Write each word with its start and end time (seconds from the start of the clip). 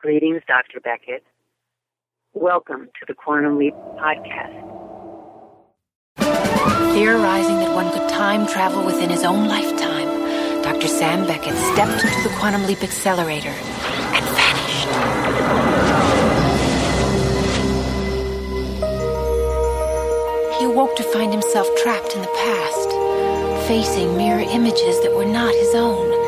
Greetings, 0.00 0.42
Dr. 0.46 0.78
Beckett. 0.78 1.24
Welcome 2.32 2.84
to 2.86 3.06
the 3.08 3.14
Quantum 3.14 3.58
Leap 3.58 3.74
Podcast. 3.98 4.54
Theorizing 6.94 7.56
that 7.56 7.74
one 7.74 7.90
could 7.90 8.08
time 8.08 8.46
travel 8.46 8.86
within 8.86 9.10
his 9.10 9.24
own 9.24 9.48
lifetime, 9.48 10.62
Dr. 10.62 10.86
Sam 10.86 11.26
Beckett 11.26 11.56
stepped 11.74 12.04
into 12.04 12.28
the 12.28 12.32
Quantum 12.38 12.64
Leap 12.68 12.80
Accelerator 12.84 13.48
and 13.48 14.24
vanished. 14.24 14.88
He 20.60 20.64
awoke 20.64 20.94
to 20.94 21.02
find 21.02 21.32
himself 21.32 21.66
trapped 21.82 22.14
in 22.14 22.20
the 22.22 22.28
past, 22.28 23.66
facing 23.66 24.16
mirror 24.16 24.42
images 24.42 25.00
that 25.02 25.12
were 25.12 25.26
not 25.26 25.52
his 25.52 25.74
own, 25.74 26.27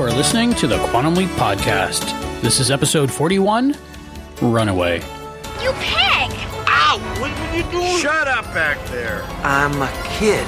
You 0.00 0.06
are 0.06 0.12
listening 0.12 0.54
to 0.54 0.66
the 0.66 0.78
Quantum 0.86 1.14
Leap 1.14 1.28
Podcast. 1.32 2.00
This 2.40 2.58
is 2.58 2.70
episode 2.70 3.10
41 3.10 3.76
Runaway. 4.40 5.00
You 5.62 5.72
pig! 5.72 6.30
Ow! 6.66 6.98
What 7.18 7.30
are 7.30 7.54
you 7.54 7.62
doing? 7.70 7.98
Shut 7.98 8.26
up 8.26 8.46
back 8.54 8.82
there. 8.86 9.22
I'm 9.44 9.72
a 9.82 9.90
kid. 10.18 10.46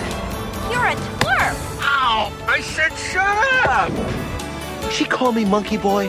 You're 0.73 0.87
a 0.87 0.95
twerp! 0.95 1.83
Ow! 1.83 2.33
I 2.49 2.63
said 2.63 2.93
shut 2.97 3.69
up! 3.69 4.91
She 4.91 5.05
called 5.05 5.35
me 5.35 5.45
monkey 5.45 5.77
boy. 5.77 6.09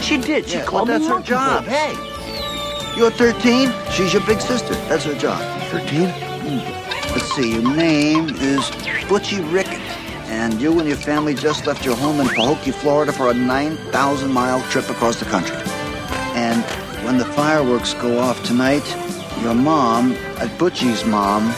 She 0.00 0.16
did. 0.16 0.46
She 0.48 0.58
Yeah, 0.58 0.64
called 0.64 0.88
well, 0.88 1.00
me 1.00 1.04
that's 1.04 1.08
her 1.08 1.14
monkey 1.14 1.28
job. 1.30 1.64
boy. 1.64 1.70
Hey, 1.72 2.96
you're 2.96 3.10
13. 3.10 3.72
She's 3.90 4.12
your 4.12 4.24
big 4.24 4.40
sister. 4.40 4.74
That's 4.86 5.02
her 5.02 5.16
job. 5.18 5.40
13? 5.72 6.10
Hmm. 6.10 7.12
Let's 7.12 7.34
see. 7.34 7.54
Your 7.54 7.74
name 7.74 8.28
is 8.36 8.70
Butchie 9.10 9.42
Rickett, 9.52 9.80
and 10.48 10.62
you 10.62 10.78
and 10.78 10.88
your 10.88 10.96
family 10.96 11.34
just 11.34 11.66
left 11.66 11.84
your 11.84 11.94
home 11.94 12.20
in 12.20 12.26
Pahokee, 12.28 12.72
Florida, 12.72 13.12
for 13.12 13.30
a 13.30 13.34
9,000 13.34 14.32
mile 14.32 14.62
trip 14.70 14.88
across 14.88 15.18
the 15.20 15.26
country. 15.26 15.56
And 16.34 16.64
when 17.04 17.18
the 17.18 17.26
fireworks 17.26 17.92
go 17.94 18.18
off 18.18 18.42
tonight, 18.44 18.86
your 19.42 19.54
mom, 19.54 20.12
at 20.38 20.48
Butchie's 20.58 21.04
mom, 21.04 21.48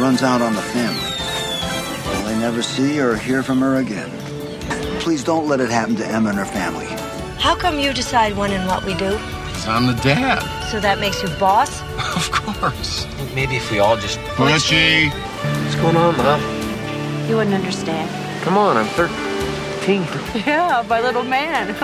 runs 0.00 0.22
out 0.22 0.40
on 0.40 0.54
the 0.54 0.62
family. 0.62 2.16
Will 2.16 2.28
they 2.28 2.38
never 2.38 2.62
see 2.62 2.98
or 2.98 3.14
hear 3.14 3.42
from 3.42 3.58
her 3.58 3.76
again? 3.76 4.10
Please 5.00 5.22
don't 5.22 5.46
let 5.46 5.60
it 5.60 5.68
happen 5.68 5.94
to 5.96 6.06
Emma 6.06 6.30
and 6.30 6.38
her 6.38 6.46
family. 6.46 6.86
How 7.36 7.54
come 7.54 7.78
you 7.78 7.92
decide 7.92 8.36
when 8.38 8.52
and 8.52 8.66
what 8.66 8.84
we 8.84 8.94
do? 8.94 9.18
I'm 9.66 9.86
the 9.86 10.00
dad. 10.02 10.40
So 10.70 10.80
that 10.80 10.98
makes 10.98 11.22
you 11.22 11.28
boss? 11.38 11.82
Of 12.18 12.32
course. 12.32 13.06
Maybe 13.34 13.56
if 13.56 13.70
we 13.70 13.78
all 13.78 13.96
just. 13.96 14.18
Butchie. 14.36 15.10
What's 15.10 15.74
going 15.76 15.96
on, 15.96 16.16
Mom? 16.16 16.57
You 17.28 17.36
wouldn't 17.36 17.54
understand. 17.54 18.10
Come 18.42 18.56
on, 18.56 18.78
I'm 18.78 18.86
13. 18.86 20.02
Yeah, 20.46 20.82
my 20.88 21.00
little 21.00 21.22
man. 21.22 21.74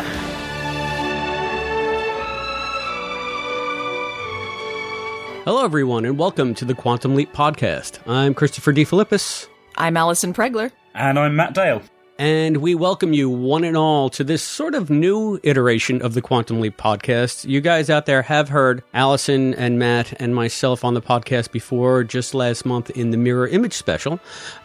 Hello, 5.44 5.62
everyone, 5.62 6.06
and 6.06 6.18
welcome 6.18 6.54
to 6.54 6.64
the 6.64 6.74
Quantum 6.74 7.14
Leap 7.14 7.30
Podcast. 7.34 7.98
I'm 8.08 8.32
Christopher 8.32 8.72
DeFilippis, 8.72 9.46
I'm 9.76 9.98
Allison 9.98 10.32
Pregler. 10.32 10.72
And 10.94 11.18
I'm 11.18 11.36
Matt 11.36 11.52
Dale. 11.52 11.82
And 12.18 12.58
we 12.58 12.74
welcome 12.74 13.12
you 13.12 13.28
one 13.28 13.64
and 13.64 13.76
all 13.76 14.08
to 14.10 14.22
this 14.22 14.42
sort 14.42 14.74
of 14.74 14.90
new 14.90 15.40
iteration 15.42 16.00
of 16.02 16.14
the 16.14 16.22
Quantum 16.22 16.60
Leap 16.60 16.76
Podcast. 16.76 17.48
You 17.48 17.60
guys 17.60 17.90
out 17.90 18.06
there 18.06 18.22
have 18.22 18.48
heard 18.48 18.84
Allison 18.92 19.54
and 19.54 19.78
Matt 19.78 20.20
and 20.20 20.34
myself 20.34 20.84
on 20.84 20.94
the 20.94 21.02
podcast 21.02 21.50
before, 21.50 22.04
just 22.04 22.34
last 22.34 22.64
month 22.64 22.90
in 22.90 23.10
the 23.10 23.16
Mirror 23.16 23.48
Image 23.48 23.72
special. 23.72 24.20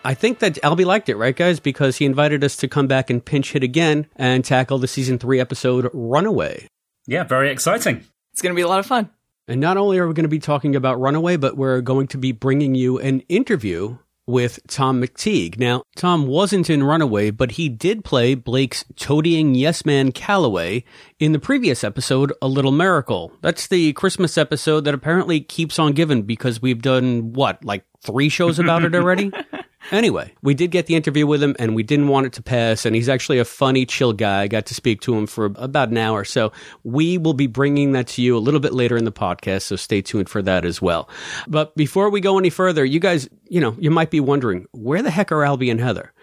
I 0.05 0.13
think 0.13 0.39
that 0.39 0.55
Albie 0.55 0.85
liked 0.85 1.09
it, 1.09 1.15
right, 1.15 1.35
guys? 1.35 1.59
Because 1.59 1.97
he 1.97 2.05
invited 2.05 2.43
us 2.43 2.55
to 2.57 2.67
come 2.67 2.87
back 2.87 3.09
and 3.09 3.23
pinch 3.23 3.53
hit 3.53 3.63
again 3.63 4.05
and 4.15 4.45
tackle 4.45 4.77
the 4.77 4.87
season 4.87 5.17
three 5.17 5.39
episode 5.39 5.89
Runaway. 5.93 6.67
Yeah, 7.07 7.23
very 7.23 7.51
exciting. 7.51 8.03
It's 8.33 8.41
going 8.41 8.53
to 8.53 8.59
be 8.59 8.63
a 8.63 8.67
lot 8.67 8.79
of 8.79 8.85
fun. 8.85 9.09
And 9.47 9.59
not 9.59 9.77
only 9.77 9.97
are 9.97 10.07
we 10.07 10.13
going 10.13 10.25
to 10.25 10.29
be 10.29 10.37
talking 10.37 10.75
about 10.75 10.99
Runaway, 10.99 11.35
but 11.35 11.57
we're 11.57 11.81
going 11.81 12.05
to 12.09 12.19
be 12.19 12.31
bringing 12.31 12.75
you 12.75 12.99
an 12.99 13.21
interview 13.21 13.97
with 14.29 14.59
Tom 14.67 15.01
McTigue. 15.01 15.57
Now, 15.57 15.81
Tom 15.95 16.27
wasn't 16.27 16.69
in 16.69 16.83
Runaway, 16.83 17.31
but 17.31 17.53
he 17.53 17.67
did 17.67 18.05
play 18.05 18.35
Blake's 18.35 18.85
toadying 18.95 19.55
yes 19.55 19.85
man 19.85 20.11
Calloway 20.11 20.83
in 21.19 21.31
the 21.31 21.39
previous 21.39 21.83
episode, 21.83 22.31
A 22.39 22.47
Little 22.47 22.71
Miracle. 22.71 23.31
That's 23.41 23.65
the 23.67 23.91
Christmas 23.93 24.37
episode 24.37 24.81
that 24.81 24.93
apparently 24.93 25.41
keeps 25.41 25.79
on 25.79 25.93
giving 25.93 26.21
because 26.21 26.61
we've 26.61 26.81
done 26.81 27.33
what, 27.33 27.65
like 27.65 27.85
three 28.01 28.29
shows 28.29 28.59
about 28.59 28.83
it 28.83 28.93
already? 28.93 29.31
Anyway, 29.91 30.33
we 30.41 30.53
did 30.53 30.71
get 30.71 30.85
the 30.85 30.95
interview 30.95 31.25
with 31.25 31.41
him 31.41 31.55
and 31.57 31.73
we 31.73 31.83
didn't 31.83 32.09
want 32.09 32.27
it 32.27 32.33
to 32.33 32.43
pass. 32.43 32.85
And 32.85 32.95
he's 32.95 33.09
actually 33.09 33.39
a 33.39 33.45
funny, 33.45 33.85
chill 33.85 34.13
guy. 34.13 34.41
I 34.41 34.47
got 34.47 34.65
to 34.67 34.73
speak 34.73 35.01
to 35.01 35.15
him 35.15 35.25
for 35.25 35.45
about 35.45 35.89
an 35.89 35.97
hour. 35.97 36.23
So 36.25 36.51
we 36.83 37.17
will 37.17 37.33
be 37.33 37.47
bringing 37.47 37.93
that 37.93 38.07
to 38.09 38.21
you 38.21 38.37
a 38.37 38.39
little 38.39 38.59
bit 38.59 38.73
later 38.73 38.97
in 38.97 39.05
the 39.05 39.11
podcast. 39.11 39.63
So 39.63 39.75
stay 39.75 40.01
tuned 40.01 40.29
for 40.29 40.41
that 40.41 40.65
as 40.65 40.81
well. 40.81 41.09
But 41.47 41.75
before 41.75 42.09
we 42.09 42.21
go 42.21 42.37
any 42.37 42.49
further, 42.49 42.83
you 42.85 42.99
guys, 42.99 43.29
you 43.47 43.61
know, 43.61 43.75
you 43.79 43.89
might 43.89 44.11
be 44.11 44.19
wondering 44.19 44.67
where 44.71 45.01
the 45.01 45.11
heck 45.11 45.31
are 45.31 45.41
Albie 45.41 45.71
and 45.71 45.79
Heather? 45.79 46.13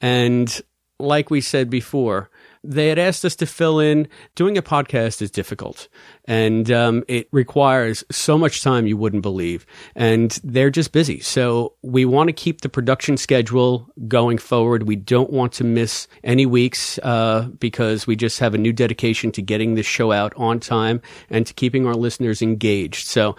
And 0.00 0.60
like 0.98 1.30
we 1.30 1.40
said 1.40 1.68
before, 1.68 2.30
they 2.64 2.88
had 2.88 2.98
asked 2.98 3.24
us 3.24 3.36
to 3.36 3.46
fill 3.46 3.80
in. 3.80 4.08
Doing 4.34 4.56
a 4.56 4.62
podcast 4.62 5.22
is 5.22 5.30
difficult 5.30 5.88
and 6.24 6.70
um, 6.70 7.04
it 7.08 7.28
requires 7.32 8.04
so 8.10 8.38
much 8.38 8.62
time 8.62 8.86
you 8.86 8.96
wouldn't 8.96 9.22
believe. 9.22 9.66
And 9.94 10.30
they're 10.44 10.70
just 10.70 10.92
busy. 10.92 11.20
So 11.20 11.74
we 11.82 12.04
want 12.04 12.28
to 12.28 12.32
keep 12.32 12.60
the 12.60 12.68
production 12.68 13.16
schedule 13.16 13.88
going 14.08 14.38
forward. 14.38 14.84
We 14.84 14.96
don't 14.96 15.30
want 15.30 15.52
to 15.54 15.64
miss 15.64 16.06
any 16.22 16.46
weeks 16.46 16.98
uh, 17.02 17.48
because 17.58 18.06
we 18.06 18.16
just 18.16 18.38
have 18.38 18.54
a 18.54 18.58
new 18.58 18.72
dedication 18.72 19.32
to 19.32 19.42
getting 19.42 19.74
this 19.74 19.86
show 19.86 20.12
out 20.12 20.32
on 20.36 20.60
time 20.60 21.00
and 21.30 21.46
to 21.46 21.54
keeping 21.54 21.86
our 21.86 21.94
listeners 21.94 22.42
engaged. 22.42 23.08
So 23.08 23.36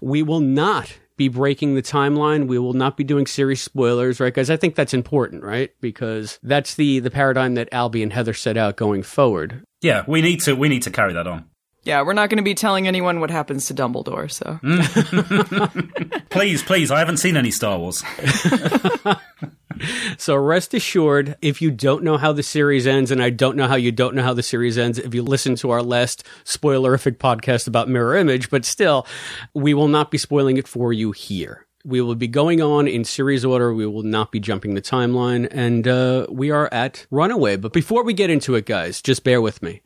we 0.00 0.22
will 0.22 0.40
not 0.40 0.92
be 1.18 1.28
breaking 1.28 1.74
the 1.74 1.82
timeline. 1.82 2.46
We 2.46 2.58
will 2.58 2.72
not 2.72 2.96
be 2.96 3.04
doing 3.04 3.26
series 3.26 3.60
spoilers, 3.60 4.20
right, 4.20 4.32
guys? 4.32 4.48
I 4.48 4.56
think 4.56 4.74
that's 4.74 4.94
important, 4.94 5.44
right? 5.44 5.70
Because 5.82 6.38
that's 6.42 6.76
the 6.76 7.00
the 7.00 7.10
paradigm 7.10 7.54
that 7.54 7.70
Albie 7.70 8.02
and 8.02 8.12
Heather 8.12 8.32
set 8.32 8.56
out 8.56 8.78
going 8.78 9.02
forward. 9.02 9.64
Yeah, 9.82 10.04
we 10.06 10.22
need 10.22 10.40
to 10.42 10.54
we 10.54 10.70
need 10.70 10.82
to 10.84 10.90
carry 10.90 11.12
that 11.12 11.26
on. 11.26 11.44
Yeah, 11.84 12.02
we're 12.02 12.12
not 12.12 12.28
going 12.28 12.38
to 12.38 12.44
be 12.44 12.54
telling 12.54 12.88
anyone 12.88 13.20
what 13.20 13.30
happens 13.30 13.66
to 13.66 13.74
Dumbledore, 13.74 14.30
so. 14.30 14.58
Mm. 14.62 16.28
Please, 16.30 16.62
please, 16.62 16.90
I 16.90 16.98
haven't 16.98 17.16
seen 17.16 17.36
any 17.36 17.50
Star 17.50 17.78
Wars. 17.78 18.02
So 20.18 20.36
rest 20.36 20.74
assured, 20.74 21.36
if 21.42 21.62
you 21.62 21.70
don't 21.70 22.02
know 22.02 22.16
how 22.16 22.32
the 22.32 22.42
series 22.42 22.86
ends, 22.86 23.10
and 23.10 23.22
I 23.22 23.30
don't 23.30 23.56
know 23.56 23.68
how 23.68 23.76
you 23.76 23.92
don't 23.92 24.14
know 24.14 24.22
how 24.22 24.34
the 24.34 24.42
series 24.42 24.76
ends, 24.76 24.98
if 24.98 25.14
you 25.14 25.22
listen 25.22 25.54
to 25.56 25.70
our 25.70 25.82
last 25.82 26.24
spoilerific 26.44 27.18
podcast 27.18 27.68
about 27.68 27.88
Mirror 27.88 28.16
Image, 28.16 28.50
but 28.50 28.64
still, 28.64 29.06
we 29.54 29.74
will 29.74 29.88
not 29.88 30.10
be 30.10 30.18
spoiling 30.18 30.56
it 30.56 30.66
for 30.66 30.92
you 30.92 31.12
here. 31.12 31.66
We 31.84 32.00
will 32.00 32.16
be 32.16 32.28
going 32.28 32.60
on 32.60 32.88
in 32.88 33.04
series 33.04 33.44
order. 33.44 33.72
We 33.72 33.86
will 33.86 34.02
not 34.02 34.32
be 34.32 34.40
jumping 34.40 34.74
the 34.74 34.82
timeline. 34.82 35.48
And 35.50 35.86
uh, 35.86 36.26
we 36.28 36.50
are 36.50 36.68
at 36.72 37.06
Runaway. 37.10 37.56
But 37.56 37.72
before 37.72 38.02
we 38.02 38.12
get 38.12 38.30
into 38.30 38.56
it, 38.56 38.66
guys, 38.66 39.00
just 39.00 39.22
bear 39.22 39.40
with 39.40 39.62
me. 39.62 39.80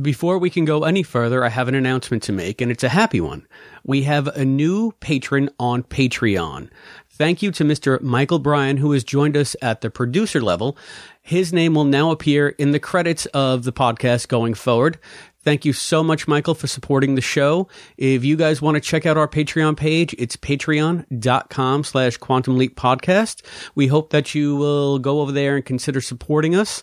Before 0.00 0.38
we 0.38 0.50
can 0.50 0.64
go 0.64 0.84
any 0.84 1.02
further, 1.02 1.44
I 1.44 1.50
have 1.50 1.68
an 1.68 1.74
announcement 1.74 2.22
to 2.24 2.32
make, 2.32 2.60
and 2.60 2.72
it's 2.72 2.82
a 2.82 2.88
happy 2.88 3.20
one. 3.20 3.46
We 3.84 4.02
have 4.02 4.26
a 4.28 4.44
new 4.44 4.92
patron 4.98 5.50
on 5.60 5.82
Patreon. 5.84 6.70
Thank 7.16 7.42
you 7.42 7.52
to 7.52 7.64
Mr. 7.64 8.00
Michael 8.00 8.40
Bryan, 8.40 8.76
who 8.76 8.90
has 8.90 9.04
joined 9.04 9.36
us 9.36 9.54
at 9.62 9.82
the 9.82 9.88
producer 9.88 10.40
level. 10.40 10.76
His 11.22 11.52
name 11.52 11.74
will 11.74 11.84
now 11.84 12.10
appear 12.10 12.48
in 12.48 12.72
the 12.72 12.80
credits 12.80 13.26
of 13.26 13.62
the 13.62 13.72
podcast 13.72 14.26
going 14.26 14.54
forward. 14.54 14.98
Thank 15.44 15.64
you 15.64 15.72
so 15.72 16.02
much, 16.02 16.26
Michael, 16.26 16.54
for 16.56 16.66
supporting 16.66 17.14
the 17.14 17.20
show. 17.20 17.68
If 17.96 18.24
you 18.24 18.34
guys 18.34 18.60
want 18.60 18.76
to 18.76 18.80
check 18.80 19.06
out 19.06 19.16
our 19.16 19.28
Patreon 19.28 19.76
page, 19.76 20.12
it's 20.18 20.36
patreon.com 20.36 21.84
slash 21.84 22.16
quantum 22.16 22.58
leap 22.58 22.74
podcast. 22.76 23.42
We 23.76 23.86
hope 23.86 24.10
that 24.10 24.34
you 24.34 24.56
will 24.56 24.98
go 24.98 25.20
over 25.20 25.30
there 25.30 25.54
and 25.54 25.64
consider 25.64 26.00
supporting 26.00 26.56
us. 26.56 26.82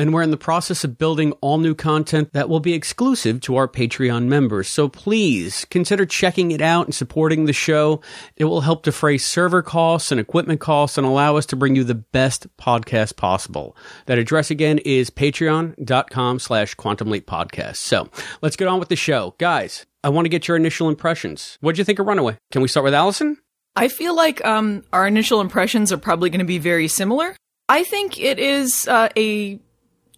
And 0.00 0.14
we're 0.14 0.22
in 0.22 0.30
the 0.30 0.36
process 0.38 0.82
of 0.82 0.96
building 0.96 1.32
all 1.42 1.58
new 1.58 1.74
content 1.74 2.32
that 2.32 2.48
will 2.48 2.58
be 2.58 2.72
exclusive 2.72 3.38
to 3.42 3.56
our 3.56 3.68
Patreon 3.68 4.28
members. 4.28 4.66
So 4.66 4.88
please 4.88 5.66
consider 5.66 6.06
checking 6.06 6.52
it 6.52 6.62
out 6.62 6.86
and 6.86 6.94
supporting 6.94 7.44
the 7.44 7.52
show. 7.52 8.00
It 8.36 8.46
will 8.46 8.62
help 8.62 8.82
defray 8.82 9.18
server 9.18 9.60
costs 9.60 10.10
and 10.10 10.18
equipment 10.18 10.58
costs 10.58 10.96
and 10.96 11.06
allow 11.06 11.36
us 11.36 11.44
to 11.46 11.56
bring 11.56 11.76
you 11.76 11.84
the 11.84 11.94
best 11.94 12.46
podcast 12.56 13.16
possible. 13.16 13.76
That 14.06 14.18
address 14.18 14.50
again 14.50 14.78
is 14.78 15.10
patreon.com 15.10 16.38
slash 16.38 16.72
quantum 16.74 17.10
leap 17.10 17.26
podcast. 17.26 17.76
So 17.76 18.08
let's 18.40 18.56
get 18.56 18.68
on 18.68 18.78
with 18.78 18.88
the 18.88 18.96
show. 18.96 19.34
Guys, 19.36 19.84
I 20.02 20.08
want 20.08 20.24
to 20.24 20.30
get 20.30 20.48
your 20.48 20.56
initial 20.56 20.88
impressions. 20.88 21.58
What'd 21.60 21.76
you 21.76 21.84
think 21.84 21.98
of 21.98 22.06
Runaway? 22.06 22.38
Can 22.52 22.62
we 22.62 22.68
start 22.68 22.84
with 22.84 22.94
Allison? 22.94 23.36
I 23.76 23.88
feel 23.88 24.16
like 24.16 24.42
um, 24.46 24.82
our 24.94 25.06
initial 25.06 25.42
impressions 25.42 25.92
are 25.92 25.98
probably 25.98 26.30
going 26.30 26.38
to 26.38 26.46
be 26.46 26.58
very 26.58 26.88
similar. 26.88 27.36
I 27.68 27.84
think 27.84 28.18
it 28.18 28.38
is 28.38 28.88
uh, 28.88 29.10
a 29.14 29.60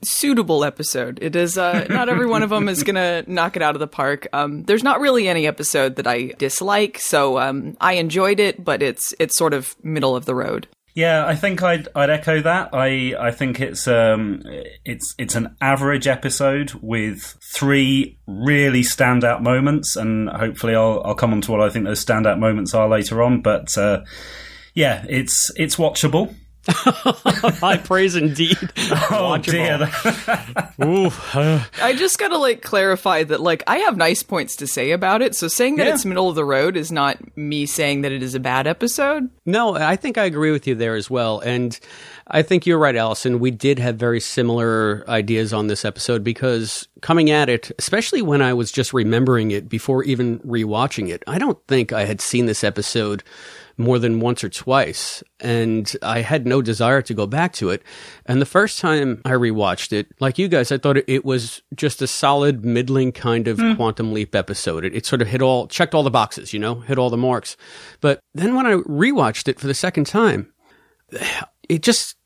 suitable 0.02 0.64
episode. 0.64 1.18
It 1.22 1.36
is 1.36 1.58
uh, 1.58 1.86
not 1.90 2.08
every 2.08 2.26
one 2.26 2.42
of 2.42 2.50
them 2.50 2.68
is 2.68 2.82
going 2.82 2.96
to 2.96 3.24
knock 3.30 3.56
it 3.56 3.62
out 3.62 3.74
of 3.74 3.80
the 3.80 3.86
park. 3.86 4.28
Um, 4.32 4.64
there's 4.64 4.82
not 4.82 5.00
really 5.00 5.28
any 5.28 5.46
episode 5.46 5.96
that 5.96 6.06
I 6.06 6.32
dislike, 6.38 6.98
so 6.98 7.38
um, 7.38 7.76
I 7.80 7.94
enjoyed 7.94 8.40
it, 8.40 8.62
but 8.62 8.82
it's 8.82 9.14
it's 9.18 9.36
sort 9.36 9.54
of 9.54 9.74
middle 9.82 10.16
of 10.16 10.24
the 10.24 10.34
road. 10.34 10.68
Yeah, 10.94 11.26
I 11.26 11.36
think 11.36 11.62
I'd 11.62 11.88
I'd 11.94 12.10
echo 12.10 12.42
that. 12.42 12.70
I 12.74 13.14
I 13.18 13.30
think 13.30 13.60
it's 13.60 13.88
um 13.88 14.42
it's 14.84 15.14
it's 15.18 15.34
an 15.34 15.56
average 15.60 16.06
episode 16.06 16.72
with 16.82 17.38
three 17.54 18.18
really 18.26 18.82
standout 18.82 19.40
moments, 19.40 19.96
and 19.96 20.28
hopefully 20.28 20.74
I'll 20.74 21.00
I'll 21.04 21.14
come 21.14 21.32
on 21.32 21.40
to 21.42 21.52
what 21.52 21.62
I 21.62 21.70
think 21.70 21.86
those 21.86 22.04
standout 22.04 22.38
moments 22.38 22.74
are 22.74 22.88
later 22.88 23.22
on. 23.22 23.40
But 23.40 23.76
uh, 23.78 24.02
yeah, 24.74 25.04
it's 25.08 25.50
it's 25.56 25.76
watchable. 25.76 26.34
High 26.68 27.78
praise 27.78 28.14
indeed. 28.16 28.56
Oh 29.14 29.36
dear. 29.36 29.90
Ooh, 30.82 31.10
uh, 31.34 31.64
I 31.82 31.92
just 31.94 32.18
gotta 32.18 32.36
like 32.38 32.62
clarify 32.62 33.24
that 33.24 33.40
like 33.40 33.62
I 33.66 33.78
have 33.78 33.96
nice 33.96 34.22
points 34.22 34.56
to 34.56 34.66
say 34.66 34.92
about 34.92 35.22
it. 35.22 35.34
So 35.34 35.48
saying 35.48 35.76
that 35.76 35.86
Yeah. 35.86 35.94
it's 35.94 36.04
middle 36.04 36.28
of 36.28 36.34
the 36.34 36.44
road 36.44 36.76
is 36.76 36.90
not 36.92 37.18
me 37.36 37.66
saying 37.66 38.02
that 38.02 38.12
it 38.12 38.22
is 38.22 38.34
a 38.34 38.40
bad 38.40 38.66
episode. 38.66 39.28
No, 39.46 39.74
I 39.74 39.96
think 39.96 40.18
I 40.18 40.24
agree 40.24 40.50
with 40.50 40.66
you 40.66 40.74
there 40.74 40.94
as 40.94 41.10
well. 41.10 41.40
And 41.40 41.78
I 42.26 42.42
think 42.42 42.64
you're 42.66 42.78
right, 42.78 42.96
Allison. 42.96 43.38
We 43.40 43.50
did 43.50 43.78
have 43.78 43.96
very 43.96 44.20
similar 44.20 45.04
ideas 45.08 45.52
on 45.52 45.66
this 45.66 45.84
episode 45.84 46.22
because 46.24 46.86
coming 47.00 47.30
at 47.30 47.48
it, 47.48 47.70
especially 47.78 48.22
when 48.22 48.40
I 48.42 48.52
was 48.54 48.70
just 48.72 48.92
remembering 48.92 49.50
it 49.50 49.68
before 49.68 50.04
even 50.04 50.38
rewatching 50.40 51.08
it, 51.08 51.22
I 51.26 51.38
don't 51.38 51.58
think 51.66 51.92
I 51.92 52.04
had 52.04 52.20
seen 52.20 52.46
this 52.46 52.62
episode 52.64 53.22
more 53.76 53.98
than 53.98 54.20
once 54.20 54.44
or 54.44 54.48
twice. 54.48 55.22
And 55.40 55.90
I 56.02 56.20
had 56.20 56.46
no 56.46 56.62
desire 56.62 57.02
to 57.02 57.14
go 57.14 57.26
back 57.26 57.52
to 57.54 57.70
it. 57.70 57.82
And 58.26 58.40
the 58.40 58.46
first 58.46 58.78
time 58.78 59.20
I 59.24 59.30
rewatched 59.30 59.92
it, 59.92 60.08
like 60.20 60.38
you 60.38 60.48
guys, 60.48 60.70
I 60.70 60.78
thought 60.78 60.96
it- 60.96 61.24
was 61.24 61.62
just 61.74 62.02
a 62.02 62.06
solid, 62.06 62.64
middling 62.64 63.12
kind 63.12 63.46
of 63.46 63.58
hmm. 63.58 63.74
quantum 63.74 64.12
leap 64.12 64.34
episode. 64.34 64.84
It, 64.84 64.94
it 64.94 65.06
sort 65.06 65.22
of 65.22 65.28
hit 65.28 65.40
all, 65.40 65.68
checked 65.68 65.94
all 65.94 66.02
the 66.02 66.10
boxes, 66.10 66.52
you 66.52 66.58
know, 66.58 66.80
hit 66.80 66.98
all 66.98 67.10
the 67.10 67.16
marks. 67.16 67.56
But 68.00 68.18
then 68.34 68.56
when 68.56 68.66
I 68.66 68.74
rewatched 68.74 69.46
it 69.46 69.60
for 69.60 69.68
the 69.68 69.74
second 69.74 70.06
time, 70.06 70.52
it 71.68 71.82
just 71.82 72.16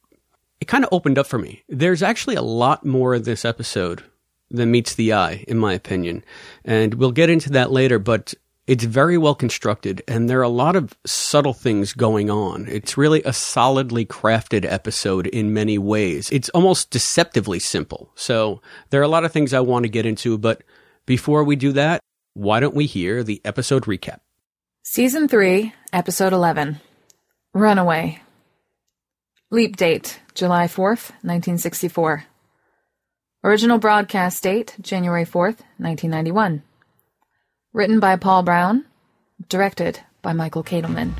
it 0.60 0.66
kind 0.66 0.84
of 0.84 0.88
opened 0.92 1.18
up 1.18 1.26
for 1.26 1.38
me. 1.38 1.62
There's 1.68 2.02
actually 2.02 2.36
a 2.36 2.42
lot 2.42 2.84
more 2.84 3.14
in 3.14 3.22
this 3.22 3.44
episode 3.44 4.02
than 4.50 4.70
meets 4.70 4.94
the 4.94 5.12
eye, 5.12 5.44
in 5.48 5.58
my 5.58 5.74
opinion, 5.74 6.24
and 6.64 6.94
we'll 6.94 7.12
get 7.12 7.30
into 7.30 7.50
that 7.50 7.70
later. 7.70 7.98
But 7.98 8.34
it's 8.66 8.84
very 8.84 9.16
well 9.16 9.34
constructed, 9.34 10.02
and 10.08 10.28
there 10.28 10.40
are 10.40 10.42
a 10.42 10.48
lot 10.48 10.74
of 10.74 10.96
subtle 11.04 11.52
things 11.52 11.92
going 11.92 12.30
on. 12.30 12.66
It's 12.68 12.96
really 12.96 13.22
a 13.24 13.32
solidly 13.32 14.04
crafted 14.04 14.64
episode 14.64 15.28
in 15.28 15.54
many 15.54 15.78
ways. 15.78 16.28
It's 16.30 16.48
almost 16.48 16.90
deceptively 16.90 17.60
simple. 17.60 18.10
So 18.16 18.60
there 18.90 19.00
are 19.00 19.04
a 19.04 19.08
lot 19.08 19.24
of 19.24 19.32
things 19.32 19.54
I 19.54 19.60
want 19.60 19.84
to 19.84 19.88
get 19.88 20.04
into, 20.04 20.36
but 20.36 20.62
before 21.06 21.44
we 21.44 21.54
do 21.54 21.72
that, 21.72 22.00
why 22.34 22.58
don't 22.58 22.74
we 22.74 22.86
hear 22.86 23.22
the 23.22 23.40
episode 23.44 23.84
recap? 23.84 24.18
Season 24.82 25.28
3, 25.28 25.72
Episode 25.92 26.32
11 26.32 26.80
Runaway. 27.54 28.20
Leap 29.50 29.76
date 29.76 30.20
July 30.34 30.66
4th, 30.66 31.10
1964. 31.22 32.24
Original 33.44 33.78
broadcast 33.78 34.42
date 34.42 34.74
January 34.80 35.24
4th, 35.24 35.62
1991. 35.78 36.62
Written 37.76 38.00
by 38.00 38.16
Paul 38.16 38.42
Brown. 38.42 38.86
Directed 39.50 40.00
by 40.22 40.32
Michael 40.32 40.64
Katleman. 40.64 41.12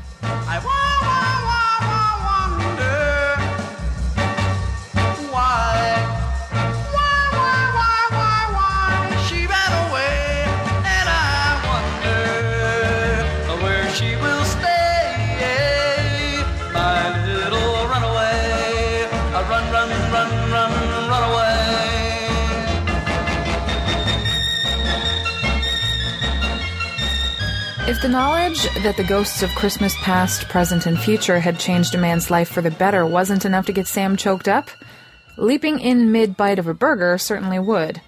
If 27.97 28.03
the 28.03 28.09
knowledge 28.09 28.71
that 28.83 28.95
the 28.95 29.03
ghosts 29.03 29.41
of 29.41 29.49
Christmas 29.55 29.95
past, 30.03 30.47
present, 30.49 30.85
and 30.85 30.99
future 30.99 31.39
had 31.39 31.57
changed 31.57 31.95
a 31.95 31.97
man's 31.97 32.29
life 32.29 32.47
for 32.47 32.61
the 32.61 32.69
better 32.69 33.07
wasn't 33.07 33.43
enough 33.43 33.65
to 33.65 33.73
get 33.73 33.87
Sam 33.87 34.15
choked 34.15 34.47
up, 34.47 34.69
leaping 35.35 35.79
in 35.79 36.11
mid 36.11 36.37
bite 36.37 36.59
of 36.59 36.67
a 36.67 36.75
burger 36.75 37.17
certainly 37.17 37.57
would. 37.57 37.99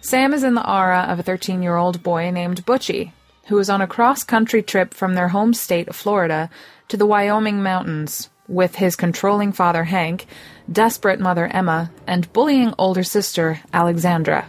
Sam 0.00 0.32
is 0.32 0.42
in 0.42 0.54
the 0.54 0.66
aura 0.66 1.00
of 1.10 1.18
a 1.18 1.22
13 1.22 1.62
year 1.62 1.76
old 1.76 2.02
boy 2.02 2.30
named 2.30 2.64
Butchie, 2.64 3.12
who 3.48 3.58
is 3.58 3.68
on 3.68 3.82
a 3.82 3.86
cross 3.86 4.24
country 4.24 4.62
trip 4.62 4.94
from 4.94 5.14
their 5.14 5.28
home 5.28 5.52
state 5.52 5.88
of 5.88 5.94
Florida 5.94 6.48
to 6.88 6.96
the 6.96 7.04
Wyoming 7.04 7.62
mountains 7.62 8.30
with 8.48 8.76
his 8.76 8.96
controlling 8.96 9.52
father 9.52 9.84
Hank, 9.84 10.24
desperate 10.72 11.20
mother 11.20 11.46
Emma, 11.48 11.92
and 12.06 12.32
bullying 12.32 12.72
older 12.78 13.02
sister 13.02 13.60
Alexandra. 13.74 14.48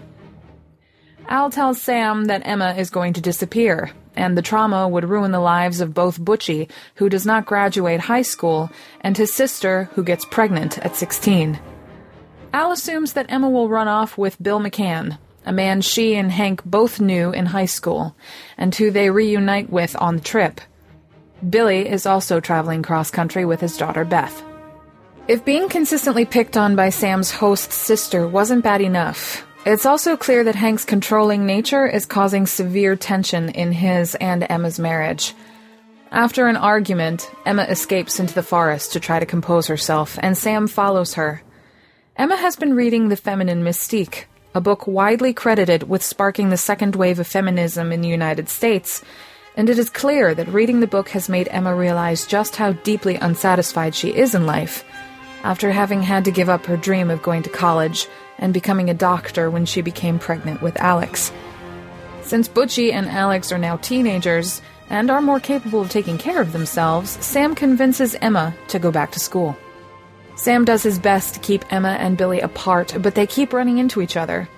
Al 1.27 1.49
tells 1.49 1.81
Sam 1.81 2.25
that 2.25 2.47
Emma 2.47 2.75
is 2.77 2.89
going 2.89 3.11
to 3.11 3.19
disappear, 3.21 3.91
and 4.15 4.37
the 4.37 4.41
trauma 4.41 4.87
would 4.87 5.09
ruin 5.09 5.31
the 5.31 5.39
lives 5.39 5.81
of 5.81 5.93
both 5.93 6.19
Butchie, 6.19 6.69
who 6.95 7.09
does 7.09 7.25
not 7.25 7.45
graduate 7.45 8.01
high 8.01 8.21
school, 8.21 8.71
and 9.01 9.17
his 9.17 9.33
sister, 9.33 9.89
who 9.93 10.03
gets 10.03 10.25
pregnant 10.25 10.77
at 10.79 10.95
16. 10.95 11.59
Al 12.53 12.71
assumes 12.71 13.13
that 13.13 13.25
Emma 13.29 13.49
will 13.49 13.69
run 13.69 13.87
off 13.87 14.17
with 14.17 14.41
Bill 14.41 14.59
McCann, 14.59 15.17
a 15.45 15.51
man 15.51 15.81
she 15.81 16.15
and 16.15 16.31
Hank 16.31 16.63
both 16.63 17.01
knew 17.01 17.31
in 17.31 17.47
high 17.47 17.65
school, 17.65 18.15
and 18.57 18.73
who 18.73 18.91
they 18.91 19.09
reunite 19.09 19.69
with 19.69 19.95
on 19.99 20.17
the 20.17 20.21
trip. 20.21 20.61
Billy 21.49 21.89
is 21.89 22.05
also 22.05 22.39
traveling 22.39 22.83
cross 22.83 23.11
country 23.11 23.43
with 23.43 23.59
his 23.59 23.75
daughter 23.75 24.05
Beth. 24.05 24.43
If 25.27 25.45
being 25.45 25.69
consistently 25.69 26.25
picked 26.25 26.57
on 26.57 26.75
by 26.75 26.89
Sam's 26.89 27.31
host's 27.31 27.75
sister 27.75 28.27
wasn't 28.27 28.63
bad 28.63 28.81
enough, 28.81 29.45
it's 29.65 29.85
also 29.85 30.17
clear 30.17 30.43
that 30.43 30.55
Hank's 30.55 30.83
controlling 30.83 31.45
nature 31.45 31.87
is 31.87 32.05
causing 32.05 32.45
severe 32.45 32.95
tension 32.95 33.49
in 33.49 33.71
his 33.71 34.15
and 34.15 34.45
Emma's 34.49 34.77
marriage. 34.77 35.33
After 36.11 36.47
an 36.47 36.57
argument, 36.57 37.31
Emma 37.45 37.63
escapes 37.63 38.19
into 38.19 38.33
the 38.33 38.43
forest 38.43 38.93
to 38.93 38.99
try 38.99 39.19
to 39.19 39.25
compose 39.25 39.67
herself, 39.67 40.19
and 40.21 40.37
Sam 40.37 40.67
follows 40.67 41.13
her. 41.13 41.41
Emma 42.15 42.35
has 42.35 42.55
been 42.55 42.75
reading 42.75 43.07
The 43.07 43.15
Feminine 43.15 43.63
Mystique, 43.63 44.25
a 44.53 44.61
book 44.61 44.85
widely 44.85 45.33
credited 45.33 45.83
with 45.89 46.03
sparking 46.03 46.49
the 46.49 46.57
second 46.57 46.95
wave 46.95 47.19
of 47.19 47.25
feminism 47.25 47.91
in 47.91 48.01
the 48.01 48.09
United 48.09 48.49
States, 48.49 49.01
and 49.55 49.69
it 49.69 49.79
is 49.79 49.89
clear 49.89 50.35
that 50.35 50.47
reading 50.49 50.81
the 50.81 50.87
book 50.87 51.09
has 51.09 51.29
made 51.29 51.47
Emma 51.47 51.73
realize 51.73 52.27
just 52.27 52.57
how 52.57 52.73
deeply 52.73 53.15
unsatisfied 53.15 53.95
she 53.95 54.09
is 54.09 54.35
in 54.35 54.45
life 54.45 54.83
after 55.43 55.71
having 55.71 56.01
had 56.01 56.25
to 56.25 56.31
give 56.31 56.49
up 56.49 56.65
her 56.65 56.77
dream 56.77 57.09
of 57.09 57.21
going 57.21 57.43
to 57.43 57.49
college 57.49 58.07
and 58.43 58.53
becoming 58.53 58.89
a 58.89 58.93
doctor 58.93 59.49
when 59.49 59.65
she 59.65 59.81
became 59.81 60.19
pregnant 60.19 60.61
with 60.61 60.75
Alex. 60.81 61.31
Since 62.21 62.49
Butchie 62.49 62.91
and 62.91 63.07
Alex 63.07 63.53
are 63.53 63.57
now 63.57 63.77
teenagers 63.77 64.61
and 64.89 65.09
are 65.09 65.21
more 65.21 65.39
capable 65.39 65.81
of 65.81 65.89
taking 65.89 66.17
care 66.17 66.41
of 66.41 66.51
themselves, 66.51 67.11
Sam 67.25 67.55
convinces 67.55 68.15
Emma 68.15 68.53
to 68.67 68.79
go 68.79 68.91
back 68.91 69.11
to 69.13 69.19
school. 69.19 69.55
Sam 70.35 70.65
does 70.65 70.83
his 70.83 70.99
best 70.99 71.35
to 71.35 71.39
keep 71.39 71.71
Emma 71.71 71.95
and 71.99 72.17
Billy 72.17 72.41
apart, 72.41 72.97
but 72.99 73.15
they 73.15 73.25
keep 73.25 73.53
running 73.53 73.77
into 73.77 74.01
each 74.01 74.17
other. 74.17 74.49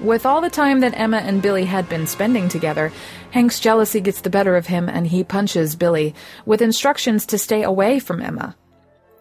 With 0.00 0.26
all 0.26 0.42
the 0.42 0.50
time 0.50 0.80
that 0.80 0.98
Emma 0.98 1.18
and 1.18 1.40
Billy 1.40 1.64
had 1.64 1.88
been 1.88 2.06
spending 2.06 2.48
together, 2.48 2.92
Hank's 3.30 3.58
jealousy 3.58 4.00
gets 4.00 4.20
the 4.20 4.30
better 4.30 4.56
of 4.56 4.66
him 4.66 4.88
and 4.88 5.06
he 5.06 5.24
punches 5.24 5.76
Billy, 5.76 6.14
with 6.44 6.60
instructions 6.60 7.24
to 7.26 7.38
stay 7.38 7.62
away 7.62 8.00
from 8.00 8.20
Emma. 8.20 8.54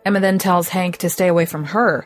Emma 0.05 0.19
then 0.19 0.39
tells 0.39 0.69
Hank 0.69 0.97
to 0.97 1.09
stay 1.09 1.27
away 1.27 1.45
from 1.45 1.65
her. 1.65 2.05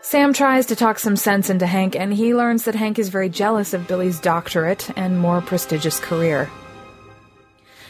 Sam 0.00 0.32
tries 0.32 0.66
to 0.66 0.76
talk 0.76 0.98
some 0.98 1.16
sense 1.16 1.50
into 1.50 1.66
Hank, 1.66 1.96
and 1.96 2.14
he 2.14 2.34
learns 2.34 2.64
that 2.64 2.74
Hank 2.74 2.98
is 2.98 3.08
very 3.08 3.28
jealous 3.28 3.74
of 3.74 3.88
Billy's 3.88 4.20
doctorate 4.20 4.90
and 4.96 5.18
more 5.18 5.40
prestigious 5.40 5.98
career. 5.98 6.48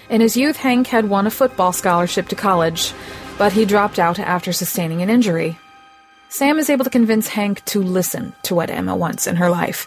In 0.09 0.23
his 0.23 0.37
youth, 0.37 0.57
Hank 0.57 0.87
had 0.87 1.11
won 1.11 1.27
a 1.27 1.31
football 1.31 1.73
scholarship 1.73 2.29
to 2.29 2.35
college, 2.35 2.95
but 3.37 3.53
he 3.53 3.67
dropped 3.67 3.99
out 3.99 4.19
after 4.19 4.53
sustaining 4.53 5.03
an 5.03 5.11
injury. 5.11 5.59
Sam 6.31 6.59
is 6.59 6.71
able 6.71 6.85
to 6.85 6.91
convince 6.91 7.29
Hank 7.29 7.65
to 7.67 7.83
listen 7.83 8.33
to 8.45 8.55
what 8.55 8.71
Emma 8.71 8.97
wants 8.97 9.27
in 9.27 9.37
her 9.37 9.50
life. 9.50 9.87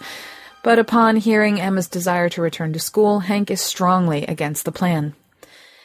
But 0.63 0.77
upon 0.77 1.15
hearing 1.15 1.59
Emma's 1.59 1.87
desire 1.87 2.29
to 2.29 2.41
return 2.41 2.71
to 2.73 2.79
school, 2.79 3.21
Hank 3.21 3.49
is 3.49 3.61
strongly 3.61 4.25
against 4.27 4.65
the 4.65 4.71
plan. 4.71 5.15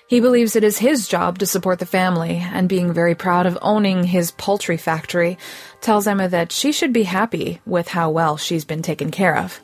He 0.09 0.21
believes 0.21 0.55
it 0.55 0.63
is 0.63 0.79
his 0.79 1.09
job 1.09 1.41
to 1.41 1.47
support 1.47 1.81
the 1.81 1.87
family, 1.87 2.37
and 2.37 2.69
being 2.69 2.93
very 2.93 3.17
proud 3.17 3.45
of 3.45 3.59
owning 3.61 4.05
his 4.05 4.31
poultry 4.31 4.77
factory, 4.77 5.37
tells 5.81 6.07
Emma 6.07 6.29
that 6.29 6.53
she 6.53 6.71
should 6.71 6.93
be 6.93 7.03
happy 7.03 7.61
with 7.67 7.89
how 7.89 8.11
well 8.11 8.37
she's 8.37 8.65
been 8.65 8.83
taken 8.83 9.11
care 9.11 9.37
of. 9.37 9.61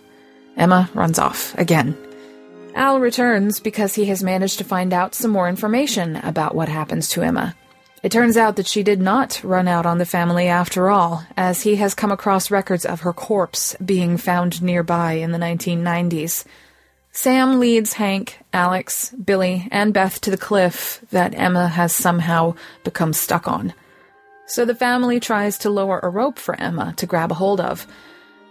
Emma 0.57 0.91
runs 0.95 1.19
off 1.19 1.57
again. 1.59 1.97
Al 2.75 2.99
returns 2.99 3.61
because 3.61 3.95
he 3.95 4.07
has 4.07 4.25
managed 4.25 4.59
to 4.59 4.65
find 4.65 4.93
out 4.93 5.15
some 5.15 5.31
more 5.31 5.49
information 5.49 6.17
about 6.17 6.55
what 6.55 6.69
happens 6.69 7.09
to 7.11 7.23
Emma. 7.23 7.55
It 8.03 8.11
turns 8.11 8.37
out 8.37 8.57
that 8.57 8.67
she 8.67 8.83
did 8.83 9.01
not 9.01 9.41
run 9.45 9.69
out 9.69 9.87
on 9.87 9.99
the 9.99 10.05
family 10.05 10.49
after 10.49 10.91
all, 10.91 11.25
as 11.37 11.63
he 11.63 11.77
has 11.77 11.95
come 11.95 12.11
across 12.11 12.51
records 12.51 12.85
of 12.85 13.03
her 13.03 13.13
corpse 13.13 13.77
being 13.85 14.17
found 14.17 14.61
nearby 14.61 15.13
in 15.13 15.31
the 15.31 15.39
1990s. 15.39 16.45
Sam 17.15 17.61
leads 17.61 17.93
Hank, 17.93 18.39
Alex, 18.55 19.11
Billy, 19.11 19.69
and 19.71 19.93
Beth 19.93 20.19
to 20.23 20.31
the 20.31 20.39
cliff 20.39 21.05
that 21.11 21.35
Emma 21.35 21.69
has 21.69 21.95
somehow 21.95 22.55
become 22.85 23.13
stuck 23.13 23.47
on. 23.47 23.75
So 24.47 24.65
the 24.65 24.75
family 24.75 25.21
tries 25.21 25.59
to 25.59 25.71
lower 25.71 26.01
a 26.01 26.09
rope 26.09 26.39
for 26.39 26.59
Emma 26.59 26.95
to 26.97 27.07
grab 27.07 27.31
a 27.31 27.35
hold 27.35 27.61
of. 27.61 27.87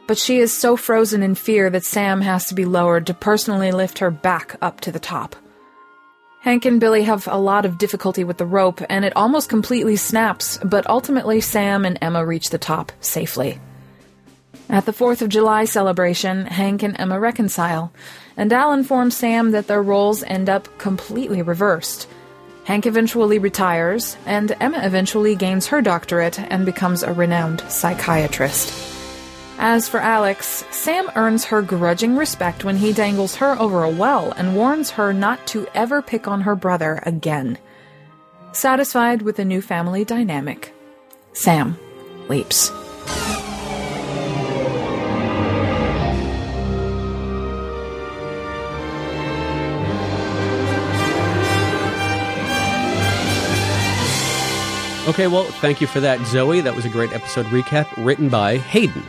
But 0.06 0.20
she 0.20 0.38
is 0.38 0.56
so 0.56 0.78
frozen 0.78 1.24
in 1.24 1.34
fear 1.34 1.72
that 1.72 1.84
Sam 1.84 2.22
has 2.22 2.46
to 2.48 2.56
be 2.56 2.66
lowered 2.66 3.08
to 3.08 3.16
personally 3.16 3.72
lift 3.72 3.98
her 3.98 4.12
back 4.12 4.56
up 4.62 4.80
to 4.82 4.92
the 4.92 5.00
top. 5.00 5.36
Hank 6.42 6.64
and 6.66 6.80
Billy 6.80 7.04
have 7.04 7.28
a 7.28 7.38
lot 7.38 7.66
of 7.66 7.80
difficulty 7.80 8.24
with 8.24 8.38
the 8.38 8.46
rope, 8.46 8.82
and 8.90 9.04
it 9.06 9.16
almost 9.16 9.50
completely 9.50 9.96
snaps, 9.96 10.60
but 10.64 10.88
ultimately 10.88 11.42
Sam 11.42 11.84
and 11.84 11.98
Emma 12.00 12.24
reach 12.24 12.52
the 12.52 12.58
top 12.60 12.92
safely. 13.00 13.60
At 14.70 14.86
the 14.86 14.94
4th 14.94 15.22
of 15.22 15.30
July 15.30 15.66
celebration, 15.66 16.46
Hank 16.46 16.84
and 16.84 17.00
Emma 17.00 17.20
reconcile, 17.20 17.92
and 18.42 18.52
Al 18.52 18.74
informs 18.74 19.16
Sam 19.16 19.52
that 19.52 19.68
their 19.68 19.84
roles 19.84 20.24
end 20.24 20.50
up 20.50 20.68
completely 20.80 21.44
reversed. 21.44 22.08
Hank 22.64 22.88
eventually 22.88 23.38
retires, 23.38 24.18
and 24.26 24.58
Emma 24.60 24.80
eventually 24.84 25.36
gains 25.36 25.68
her 25.68 25.80
doctorate 25.80 26.40
and 26.40 26.66
becomes 26.66 27.04
a 27.04 27.14
renowned 27.14 27.62
psychiatrist. 27.70 28.74
As 29.60 29.88
for 29.88 30.00
Alex, 30.00 30.66
Sam 30.72 31.12
earns 31.16 31.46
her 31.46 31.62
grudging 31.62 32.18
respect 32.18 32.64
when 32.64 32.78
he 32.78 32.94
dangles 32.94 33.36
her 33.36 33.60
over 33.60 33.84
a 33.84 33.92
well 33.92 34.32
and 34.32 34.56
warns 34.56 34.90
her 34.90 35.14
not 35.14 35.46
to 35.48 35.68
ever 35.76 36.02
pick 36.02 36.28
on 36.28 36.42
her 36.42 36.56
brother 36.56 37.00
again. 37.06 37.60
Satisfied 38.54 39.22
with 39.22 39.36
the 39.36 39.46
new 39.46 39.62
family 39.62 40.04
dynamic, 40.04 40.74
Sam 41.34 41.78
leaps. 42.28 42.72
Okay, 55.08 55.26
well, 55.28 55.46
thank 55.46 55.82
you 55.82 55.88
for 55.88 56.00
that, 56.00 56.24
Zoe. 56.28 56.62
That 56.62 56.76
was 56.76 56.86
a 56.86 56.90
great 56.90 57.12
episode 57.12 57.48
recap 57.48 57.88
written 58.06 58.30
by 58.30 58.58
Hayden. 58.58 59.04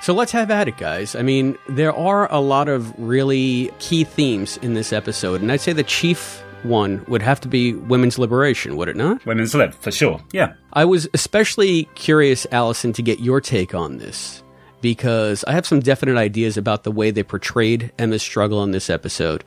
So 0.00 0.14
let's 0.14 0.32
have 0.32 0.50
at 0.50 0.66
it, 0.66 0.78
guys. 0.78 1.14
I 1.14 1.20
mean, 1.20 1.58
there 1.68 1.92
are 1.94 2.32
a 2.32 2.40
lot 2.40 2.68
of 2.68 2.92
really 2.98 3.70
key 3.78 4.04
themes 4.04 4.56
in 4.58 4.72
this 4.72 4.94
episode, 4.94 5.42
and 5.42 5.52
I'd 5.52 5.60
say 5.60 5.74
the 5.74 5.82
chief 5.82 6.42
one 6.62 7.04
would 7.06 7.20
have 7.20 7.38
to 7.42 7.48
be 7.48 7.74
women's 7.74 8.18
liberation, 8.18 8.76
would 8.76 8.88
it 8.88 8.96
not? 8.96 9.24
Women's 9.26 9.54
lib, 9.54 9.74
for 9.74 9.90
sure. 9.90 10.22
Yeah. 10.32 10.54
I 10.72 10.86
was 10.86 11.06
especially 11.12 11.84
curious, 11.94 12.46
Allison, 12.50 12.92
to 12.94 13.02
get 13.02 13.20
your 13.20 13.40
take 13.42 13.74
on 13.74 13.98
this 13.98 14.42
because 14.80 15.44
I 15.44 15.52
have 15.52 15.66
some 15.66 15.80
definite 15.80 16.16
ideas 16.16 16.56
about 16.56 16.84
the 16.84 16.90
way 16.90 17.10
they 17.10 17.22
portrayed 17.22 17.92
Emma's 17.98 18.22
struggle 18.22 18.62
in 18.64 18.70
this 18.70 18.88
episode, 18.88 19.44